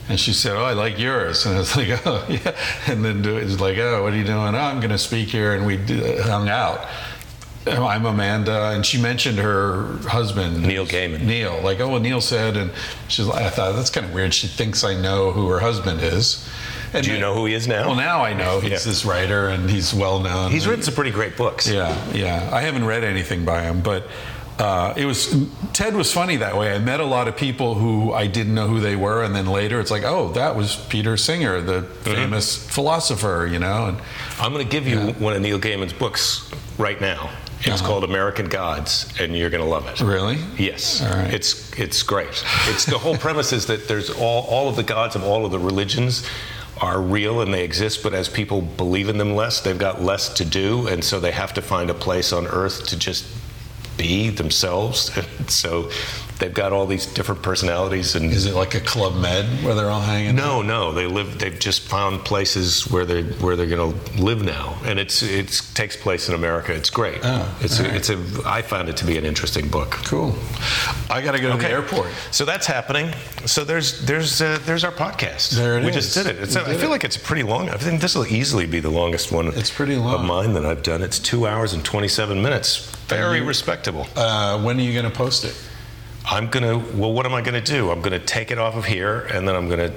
And 0.10 0.20
she 0.20 0.34
said, 0.34 0.56
Oh, 0.56 0.64
I 0.64 0.74
like 0.74 0.98
yours. 1.00 1.46
And 1.46 1.56
I 1.56 1.60
was 1.60 1.76
like, 1.78 2.06
Oh, 2.06 2.26
yeah. 2.28 2.56
And 2.88 3.06
then 3.06 3.24
it 3.24 3.44
was 3.44 3.62
like, 3.62 3.78
Oh, 3.78 4.04
what 4.04 4.14
are 4.14 4.18
you 4.18 4.24
doing? 4.26 4.56
Oh, 4.56 4.60
I'm 4.60 4.80
going 4.80 4.90
to 4.92 4.98
speak 4.98 5.30
here. 5.30 5.54
And 5.54 5.66
we 5.66 5.78
hung 6.24 6.50
out. 6.50 6.86
Oh, 7.68 7.86
I'm 7.86 8.06
Amanda, 8.06 8.72
and 8.72 8.84
she 8.86 9.00
mentioned 9.00 9.38
her 9.38 9.98
husband, 10.08 10.64
Neil 10.64 10.88
Gaiman. 10.88 11.22
Neil, 11.24 11.60
like, 11.62 11.80
oh, 11.82 11.90
well, 11.90 12.00
Neil 12.00 12.22
said, 12.22 12.56
and 12.58 12.72
she's 13.10 13.26
like, 13.26 13.44
I 13.44 13.50
thought 13.50 13.76
that's 13.76 13.90
kind 13.92 14.08
of 14.08 14.14
weird. 14.14 14.34
She 14.34 14.48
thinks 14.48 14.84
I 14.84 14.96
know 15.00 15.32
who 15.32 15.48
her 15.50 15.60
husband 15.60 16.02
is. 16.02 16.48
And 16.94 17.04
Do 17.04 17.10
you 17.12 17.16
then- 17.18 17.22
know 17.22 17.36
who 17.36 17.46
he 17.46 17.54
is 17.54 17.68
now? 17.68 17.88
Well, 17.88 17.96
now 17.96 18.24
I 18.24 18.34
know 18.34 18.60
he's 18.62 18.72
Yeah. 18.72 18.78
this 18.80 19.06
writer, 19.06 19.50
and 19.50 19.70
he's 19.70 19.94
well 19.94 20.20
known. 20.20 20.52
He's 20.52 20.66
written 20.68 20.84
some 20.84 20.96
pretty 20.96 21.12
great 21.12 21.36
books. 21.36 21.68
Yeah, 21.70 21.96
yeah. 22.14 22.50
I 22.52 22.62
haven't 22.62 22.86
read 22.86 23.04
anything 23.04 23.44
by 23.46 23.62
him, 23.64 23.82
but 23.82 24.08
uh, 24.60 24.94
it 24.98 25.06
was 25.06 25.34
Ted 25.74 25.96
was 25.96 26.12
funny 26.12 26.36
that 26.38 26.56
way. 26.58 26.74
I 26.76 26.80
met 26.80 27.00
a 27.00 27.06
lot 27.06 27.28
of 27.28 27.38
people 27.38 27.76
who 27.76 28.12
I 28.14 28.28
didn't 28.28 28.54
know 28.54 28.68
who 28.68 28.80
they 28.82 28.96
were, 28.96 29.24
and 29.24 29.34
then 29.34 29.46
later 29.48 29.80
it's 29.80 29.90
like, 29.92 30.04
oh, 30.04 30.34
that 30.34 30.56
was 30.56 30.76
Peter 30.90 31.16
Singer, 31.18 31.62
the 31.62 31.82
Mm-hmm. 31.82 32.14
famous 32.16 32.56
philosopher, 32.70 33.48
you 33.50 33.60
know. 33.60 33.88
And 33.88 33.98
I'm 34.40 34.52
going 34.54 34.66
to 34.66 34.70
give 34.72 34.86
you 34.88 35.00
one 35.14 35.34
of 35.34 35.42
Neil 35.42 35.60
Gaiman's 35.60 35.94
books 35.94 36.50
right 36.78 37.00
now. 37.00 37.30
It's 37.62 37.68
Uh-huh. 37.82 37.88
called 37.88 38.04
American 38.06 38.48
Gods, 38.48 39.06
and 39.20 39.38
you're 39.38 39.50
going 39.50 39.64
to 39.64 39.70
love 39.70 39.86
it. 39.88 40.00
really, 40.02 40.38
Yes, 40.58 41.02
right. 41.02 41.34
it's 41.34 41.72
it's 41.78 42.04
great. 42.04 42.44
It's 42.68 42.86
the 42.86 42.98
whole 42.98 43.18
premise 43.18 43.52
is 43.54 43.66
that 43.68 43.88
there's 43.88 44.10
all 44.10 44.44
all 44.44 44.68
of 44.70 44.76
the 44.76 44.84
gods 44.84 45.16
of 45.16 45.24
all 45.24 45.46
of 45.46 45.52
the 45.52 45.60
religions 45.60 46.26
are 46.82 47.02
real 47.02 47.42
and 47.42 47.54
they 47.54 47.64
exist, 47.66 48.02
but 48.04 48.14
as 48.14 48.30
people 48.30 48.62
believe 48.62 49.10
in 49.10 49.18
them 49.18 49.36
less, 49.36 49.60
they've 49.60 49.78
got 49.78 50.02
less 50.02 50.30
to 50.36 50.46
do, 50.46 50.88
and 50.88 51.04
so 51.04 51.20
they 51.20 51.32
have 51.32 51.54
to 51.54 51.62
find 51.62 51.90
a 51.90 51.94
place 51.94 52.32
on 52.32 52.48
Earth 52.48 52.88
to 52.88 52.98
just 52.98 53.26
be 54.00 54.30
themselves. 54.30 55.12
so 55.48 55.92
they've 56.40 56.54
got 56.54 56.72
all 56.74 56.86
these 56.86 57.06
different 57.06 57.42
personalities 57.44 58.16
and 58.16 58.32
is 58.32 58.46
it 58.46 58.56
like 58.56 58.74
a 58.76 58.80
club 58.80 59.16
med 59.16 59.46
where 59.64 59.76
they're 59.76 59.90
all 59.90 60.02
hanging? 60.02 60.36
no, 60.36 60.62
no, 60.62 60.92
they 60.92 61.06
live. 61.06 61.38
They've 61.40 61.60
just 61.60 61.82
found 61.82 62.24
places 62.26 62.90
where 62.90 63.06
they're 63.06 63.24
where 63.44 63.56
they're 63.56 63.68
going 63.68 63.94
to 63.94 64.22
live 64.24 64.44
now, 64.44 64.78
and 64.86 65.00
it's 65.00 65.22
it 65.22 65.62
takes 65.76 65.96
place 65.96 66.30
in 66.30 66.36
America. 66.36 66.74
It's 66.74 66.90
great. 66.90 67.20
Oh, 67.24 67.58
it's 67.62 67.80
a, 67.80 67.84
right. 67.84 67.96
it's 67.96 68.10
a. 68.10 68.18
I 68.46 68.62
found 68.62 68.90
it 68.90 68.98
to 68.98 69.06
be 69.06 69.18
an 69.18 69.26
interesting 69.26 69.68
book. 69.70 69.92
Cool. 70.06 70.36
I 71.10 71.22
got 71.22 71.34
to 71.34 71.40
go 71.40 71.52
to 71.52 71.58
the 71.58 71.70
airport. 71.70 72.08
So 72.32 72.46
that's 72.46 72.66
happening. 72.68 73.12
So 73.46 73.64
there's 73.64 74.06
there's 74.06 74.42
uh, 74.42 74.60
there's 74.66 74.84
our 74.84 74.92
podcast. 74.92 75.52
There 75.52 75.78
it 75.78 75.84
we 75.84 75.90
is. 75.90 75.96
just 75.96 76.14
did 76.16 76.28
it. 76.28 76.42
It's 76.42 76.56
We 76.56 76.62
I 76.62 76.74
feel 76.76 76.86
it. 76.86 76.90
like 76.90 77.04
it's 77.04 77.18
pretty 77.18 77.44
long. 77.44 77.70
I 77.70 77.78
think 77.78 78.02
this 78.02 78.16
will 78.16 78.28
easily 78.28 78.66
be 78.66 78.80
the 78.80 78.90
longest 78.92 79.32
one. 79.32 79.48
It's 79.50 79.72
pretty 79.72 79.96
long 79.96 80.16
of 80.16 80.26
mine 80.26 80.54
that 80.54 80.66
I've 80.66 80.84
done. 80.84 81.02
It's 81.02 81.20
two 81.20 81.48
hours 81.48 81.74
and 81.74 81.84
27 81.84 82.42
minutes. 82.42 82.90
Very 83.08 83.40
you- 83.40 83.46
respectable. 83.46 84.08
Uh, 84.16 84.62
when 84.62 84.78
are 84.80 84.84
you 84.84 84.94
going 84.94 85.12
to 85.12 85.18
post 85.18 85.44
it? 85.44 85.56
I'm 86.26 86.50
gonna. 86.50 86.78
Well, 86.78 87.14
what 87.14 87.26
am 87.26 87.34
I 87.34 87.42
gonna 87.42 87.62
do? 87.62 87.92
I'm 87.92 88.02
gonna 88.02 88.20
take 88.20 88.52
it 88.52 88.58
off 88.58 88.76
of 88.76 88.86
here, 88.86 89.22
and 89.34 89.48
then 89.48 89.56
I'm 89.56 89.70
gonna 89.70 89.94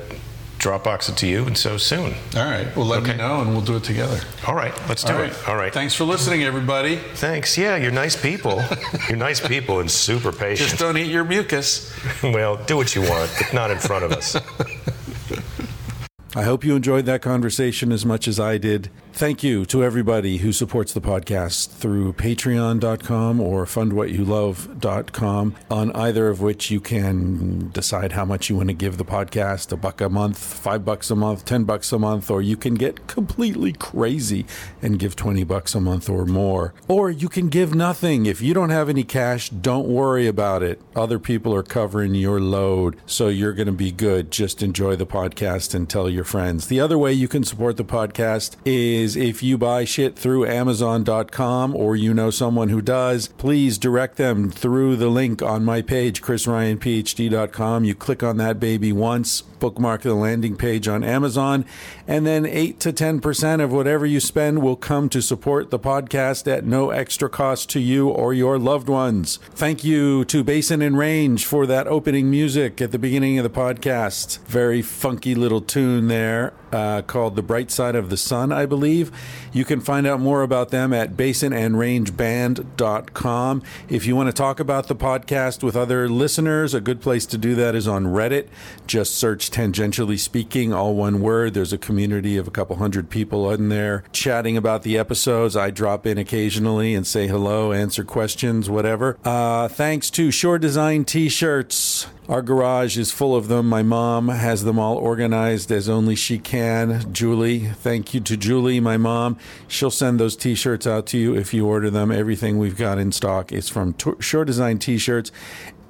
Dropbox 0.62 1.09
it 1.09 1.17
to 1.17 1.26
you, 1.26 1.44
and 1.44 1.59
so 1.59 1.76
soon. 1.76 2.15
All 2.36 2.44
right. 2.44 2.68
Well, 2.76 2.86
let 2.86 3.02
me 3.02 3.09
Okay. 3.10 3.18
know, 3.18 3.41
and 3.41 3.51
we'll 3.51 3.62
do 3.62 3.75
it 3.75 3.83
together. 3.83 4.20
All 4.47 4.55
right, 4.55 4.73
let's 4.89 5.02
do 5.02 5.12
All 5.12 5.20
it. 5.20 5.36
All 5.49 5.57
right. 5.57 5.75
Thanks 5.75 5.92
for 5.92 6.05
listening, 6.05 6.44
everybody. 6.44 7.01
Thanks. 7.17 7.59
Yeah, 7.59 7.75
you're 7.75 7.91
nice 7.91 8.15
people. 8.15 8.62
you're 9.09 9.17
nice 9.17 9.41
people 9.41 9.81
and 9.81 9.91
super 9.91 10.31
patient. 10.31 10.68
Just 10.70 10.81
don't 10.81 10.97
eat 10.97 11.10
your 11.10 11.25
mucus. 11.25 11.92
well, 12.23 12.59
do 12.65 12.76
what 12.76 12.94
you 12.94 13.01
want, 13.02 13.28
but 13.41 13.52
not 13.52 13.73
in 13.73 13.78
front 13.78 14.05
of 14.05 14.12
us. 14.12 14.36
I 16.36 16.44
hope 16.44 16.65
you 16.65 16.76
enjoyed 16.76 17.07
that 17.07 17.23
conversation 17.23 17.91
as 17.91 18.07
much 18.07 18.28
as 18.28 18.39
I 18.39 18.57
did. 18.57 18.89
Thank 19.15 19.43
you 19.45 19.67
to 19.67 19.85
everybody 19.85 20.39
who 20.39 20.53
supports 20.53 20.95
the 20.95 21.01
podcast 21.01 21.69
through 21.71 22.15
patreon.com 22.15 23.41
or 23.41 23.67
fundwhatyoulove.com, 23.67 25.55
on 25.71 25.93
either 25.93 26.29
of 26.29 26.41
which 26.41 26.71
you 26.71 26.81
can 26.81 27.69
decide 27.69 28.13
how 28.13 28.25
much 28.25 28.49
you 28.49 28.57
want 28.57 28.71
to 28.71 28.75
give 28.75 28.97
the 28.97 29.05
podcast 29.05 29.71
a 29.71 29.77
buck 29.77 30.01
a 30.01 30.09
month, 30.09 30.39
five 30.39 30.85
bucks 30.85 31.11
a 31.11 31.15
month, 31.15 31.45
ten 31.45 31.65
bucks 31.65 31.93
a 31.93 31.99
month, 31.99 32.31
or 32.31 32.41
you 32.41 32.57
can 32.57 32.75
get 32.75 33.07
completely 33.07 33.73
crazy 33.75 34.47
and 34.81 34.99
give 34.99 35.15
20 35.15 35.45
bucks 35.45 35.75
a 35.75 35.81
month 35.81 36.09
or 36.09 36.25
more. 36.25 36.73
Or 36.89 37.11
you 37.11 37.29
can 37.29 37.49
give 37.49 37.75
nothing. 37.75 38.25
If 38.27 38.41
you 38.41 38.55
don't 38.55 38.71
have 38.71 38.89
any 38.89 39.05
cash, 39.05 39.51
don't 39.51 39.87
worry 39.87 40.27
about 40.27 40.63
it. 40.63 40.81
Other 40.97 41.19
people 41.19 41.55
are 41.55 41.63
covering 41.63 42.15
your 42.15 42.41
load, 42.41 42.97
so 43.07 43.29
you're 43.29 43.53
going 43.53 43.67
to 43.67 43.73
be 43.73 43.93
good. 43.93 44.31
Just 44.33 44.63
enjoy 44.63 44.97
the 44.97 45.07
podcast 45.07 45.75
and 45.75 45.89
tell 45.89 46.09
your 46.09 46.25
friends. 46.25 46.67
The 46.67 46.81
other 46.81 46.99
way 46.99 47.13
you 47.13 47.29
can 47.29 47.45
support 47.45 47.77
the 47.77 47.85
podcast 47.85 48.57
is 48.65 49.02
if 49.03 49.43
you 49.43 49.59
buy 49.59 49.85
shit 49.85 50.17
through 50.17 50.47
Amazon.com 50.47 51.75
or 51.75 51.97
you 51.97 52.15
know 52.15 52.31
someone 52.31 52.69
who 52.69 52.81
does, 52.81 53.29
please 53.29 53.79
direct 53.79 54.17
them 54.17 54.51
through 54.51 54.97
the 54.97 55.09
link 55.09 55.43
on 55.43 55.65
my 55.65 55.83
page, 55.83 56.23
chrisryanphd.com. 56.23 57.85
You 57.85 57.95
click 57.95 58.23
on 58.23 58.37
that 58.37 58.61
baby 58.61 58.93
once, 58.93 59.43
bookmark 59.63 60.03
the 60.03 60.13
landing 60.13 60.57
page 60.57 60.89
on 60.89 61.05
Amazon, 61.05 61.65
and 62.09 62.27
then 62.27 62.45
8 62.45 62.81
to 62.81 62.93
10% 62.93 63.63
of 63.63 63.73
whatever 63.73 64.05
you 64.05 64.19
spend 64.19 64.61
will 64.61 64.75
come 64.75 65.09
to 65.09 65.23
support 65.23 65.71
the 65.71 65.79
podcast 65.79 66.51
at 66.51 66.65
no 66.65 66.91
extra 66.91 67.31
cost 67.31 67.71
to 67.71 67.79
you 67.79 68.09
or 68.09 68.35
your 68.35 68.59
loved 68.59 68.89
ones. 68.89 69.37
Thank 69.53 69.85
you 69.85 70.25
to 70.25 70.43
Basin 70.43 70.83
and 70.83 70.99
Range 70.99 71.47
for 71.47 71.65
that 71.67 71.87
opening 71.87 72.29
music 72.29 72.83
at 72.83 72.91
the 72.91 72.99
beginning 72.99 73.39
of 73.39 73.45
the 73.45 73.51
podcast. 73.51 74.41
Very 74.47 74.83
funky 74.83 75.37
little 75.37 75.61
tune 75.61 76.09
there 76.09 76.53
uh, 76.73 77.03
called 77.03 77.37
The 77.37 77.43
Bright 77.43 77.71
Side 77.71 77.95
of 77.95 78.11
the 78.11 78.17
Sun, 78.17 78.51
I 78.51 78.67
believe. 78.67 79.13
You 79.53 79.65
can 79.65 79.81
find 79.81 80.05
out 80.07 80.19
more 80.19 80.43
about 80.43 80.71
them 80.71 80.93
at 80.93 81.17
basinandrangeband.com. 81.17 83.63
If 83.89 84.07
you 84.07 84.17
want 84.17 84.27
to 84.29 84.33
talk 84.33 84.59
about 84.59 84.89
the 84.89 84.97
podcast 84.97 85.63
with 85.63 85.77
other 85.77 86.09
listeners, 86.09 86.75
a 86.75 86.81
good 86.81 87.01
place 87.01 87.27
to 87.27 87.39
do 87.39 87.55
that 87.55 87.77
is 87.77 87.87
on 87.87 88.07
Reddit. 88.07 88.49
Just 88.87 89.15
search 89.15 89.51
Tangentially 89.53 90.19
Speaking, 90.19 90.73
all 90.73 90.95
one 90.95 91.21
word. 91.21 91.55
There's 91.55 91.73
a 91.73 91.79
community 91.79 92.37
of 92.39 92.49
a 92.49 92.51
couple 92.51 92.77
hundred 92.77 93.11
people 93.11 93.51
in 93.51 93.69
there 93.69 94.03
chatting 94.11 94.57
about 94.57 94.83
the 94.83 94.97
episodes. 94.97 95.57
I 95.57 95.71
drop 95.71 96.07
in 96.07 96.17
occasionally 96.17 96.95
and 96.95 97.07
say 97.07 97.29
hello, 97.29 97.73
answer 97.73 98.03
questions, 98.03 98.71
whatever. 98.71 99.19
Uh, 99.25 99.69
thanks 99.69 100.11
to 100.11 100.31
Shore 100.31 100.59
Design 100.59 101.05
T 101.05 101.29
shirts. 101.29 102.07
Our 102.29 102.41
garage 102.41 102.97
is 102.97 103.11
full 103.11 103.35
of 103.35 103.49
them. 103.49 103.69
My 103.69 103.83
mom 103.83 104.29
has 104.29 104.63
them 104.63 104.79
all 104.79 104.97
organized 104.97 105.73
as 105.73 105.89
only 105.89 106.15
she 106.15 106.39
can. 106.39 107.13
Julie, 107.13 107.67
thank 107.67 108.15
you 108.15 108.21
to 108.21 108.37
Julie, 108.37 108.79
my 108.79 108.97
mom. 108.97 109.37
She'll 109.67 109.91
send 109.91 110.21
those 110.21 110.37
t 110.37 110.55
shirts 110.55 110.87
out 110.87 111.05
to 111.09 111.19
you 111.19 111.35
if 111.35 111.53
you 111.53 111.67
order 111.67 111.91
them. 111.91 112.13
Everything 112.13 112.59
we've 112.59 112.77
got 112.77 112.99
in 112.99 113.11
stock 113.11 113.53
is 113.53 113.69
from 113.69 113.93
T- 113.95 114.13
Shore 114.21 114.45
Design 114.45 114.79
T 114.79 114.99
shirts 114.99 115.33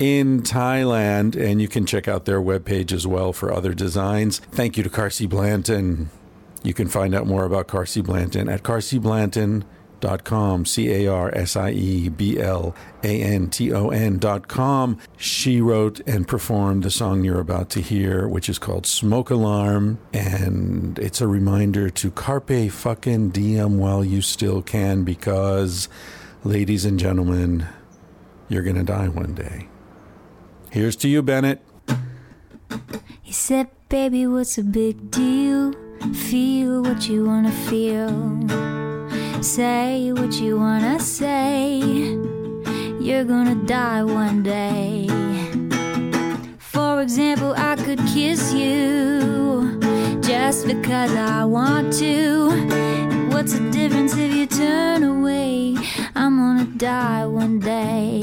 in 0.02 0.42
Thailand, 0.42 1.36
and 1.36 1.62
you 1.62 1.68
can 1.68 1.86
check 1.86 2.08
out 2.08 2.24
their 2.24 2.40
webpage 2.40 2.92
as 2.92 3.06
well 3.06 3.32
for 3.32 3.52
other 3.52 3.72
designs. 3.72 4.40
Thank 4.50 4.76
you 4.76 4.82
to 4.82 4.90
Carsie 4.90 5.28
Blanton. 5.28 6.10
You 6.64 6.74
can 6.74 6.88
find 6.88 7.14
out 7.14 7.28
more 7.28 7.44
about 7.44 7.68
Carsie 7.68 8.02
Blanton 8.02 8.48
at 8.48 8.64
carsieblanton.com. 8.64 10.66
C 10.66 10.90
A 10.90 11.06
R 11.06 11.32
S 11.32 11.54
I 11.54 11.70
E 11.70 12.08
B 12.08 12.40
L 12.40 12.74
A 13.04 13.22
N 13.22 13.48
T 13.48 13.72
O 13.72 13.90
N 13.90 14.18
dot 14.18 14.48
com. 14.48 14.98
She 15.16 15.60
wrote 15.60 16.00
and 16.00 16.26
performed 16.26 16.82
the 16.82 16.90
song 16.90 17.22
you're 17.22 17.38
about 17.38 17.70
to 17.70 17.80
hear, 17.80 18.26
which 18.26 18.48
is 18.48 18.58
called 18.58 18.84
Smoke 18.84 19.30
Alarm. 19.30 20.00
And 20.12 20.98
it's 20.98 21.20
a 21.20 21.28
reminder 21.28 21.90
to 21.90 22.10
carpe 22.10 22.72
fucking 22.72 23.30
diem 23.30 23.78
while 23.78 24.04
you 24.04 24.20
still 24.20 24.62
can, 24.62 25.04
because, 25.04 25.88
ladies 26.42 26.84
and 26.84 26.98
gentlemen, 26.98 27.68
you're 28.48 28.64
going 28.64 28.74
to 28.74 28.82
die 28.82 29.06
one 29.06 29.34
day. 29.34 29.68
Here's 30.72 30.96
to 30.96 31.08
you, 31.08 31.20
Bennett. 31.20 31.60
He 33.20 33.30
said, 33.30 33.68
Baby, 33.90 34.26
what's 34.26 34.56
a 34.56 34.62
big 34.62 35.10
deal? 35.10 35.74
Feel 36.14 36.80
what 36.82 37.06
you 37.10 37.26
wanna 37.26 37.52
feel. 37.52 38.08
Say 39.42 40.12
what 40.12 40.32
you 40.40 40.58
wanna 40.58 40.98
say. 40.98 41.76
You're 42.98 43.24
gonna 43.24 43.54
die 43.66 44.02
one 44.02 44.42
day. 44.42 45.08
For 46.58 47.02
example, 47.02 47.52
I 47.54 47.76
could 47.76 47.98
kiss 48.14 48.54
you 48.54 49.78
just 50.22 50.66
because 50.66 51.14
I 51.14 51.44
want 51.44 51.92
to. 51.98 52.48
What's 53.28 53.52
the 53.58 53.70
difference 53.70 54.16
if 54.16 54.34
you 54.34 54.46
turn 54.46 55.02
away? 55.02 55.76
I'm 56.14 56.38
gonna 56.38 56.64
die 56.64 57.26
one 57.26 57.60
day. 57.60 58.22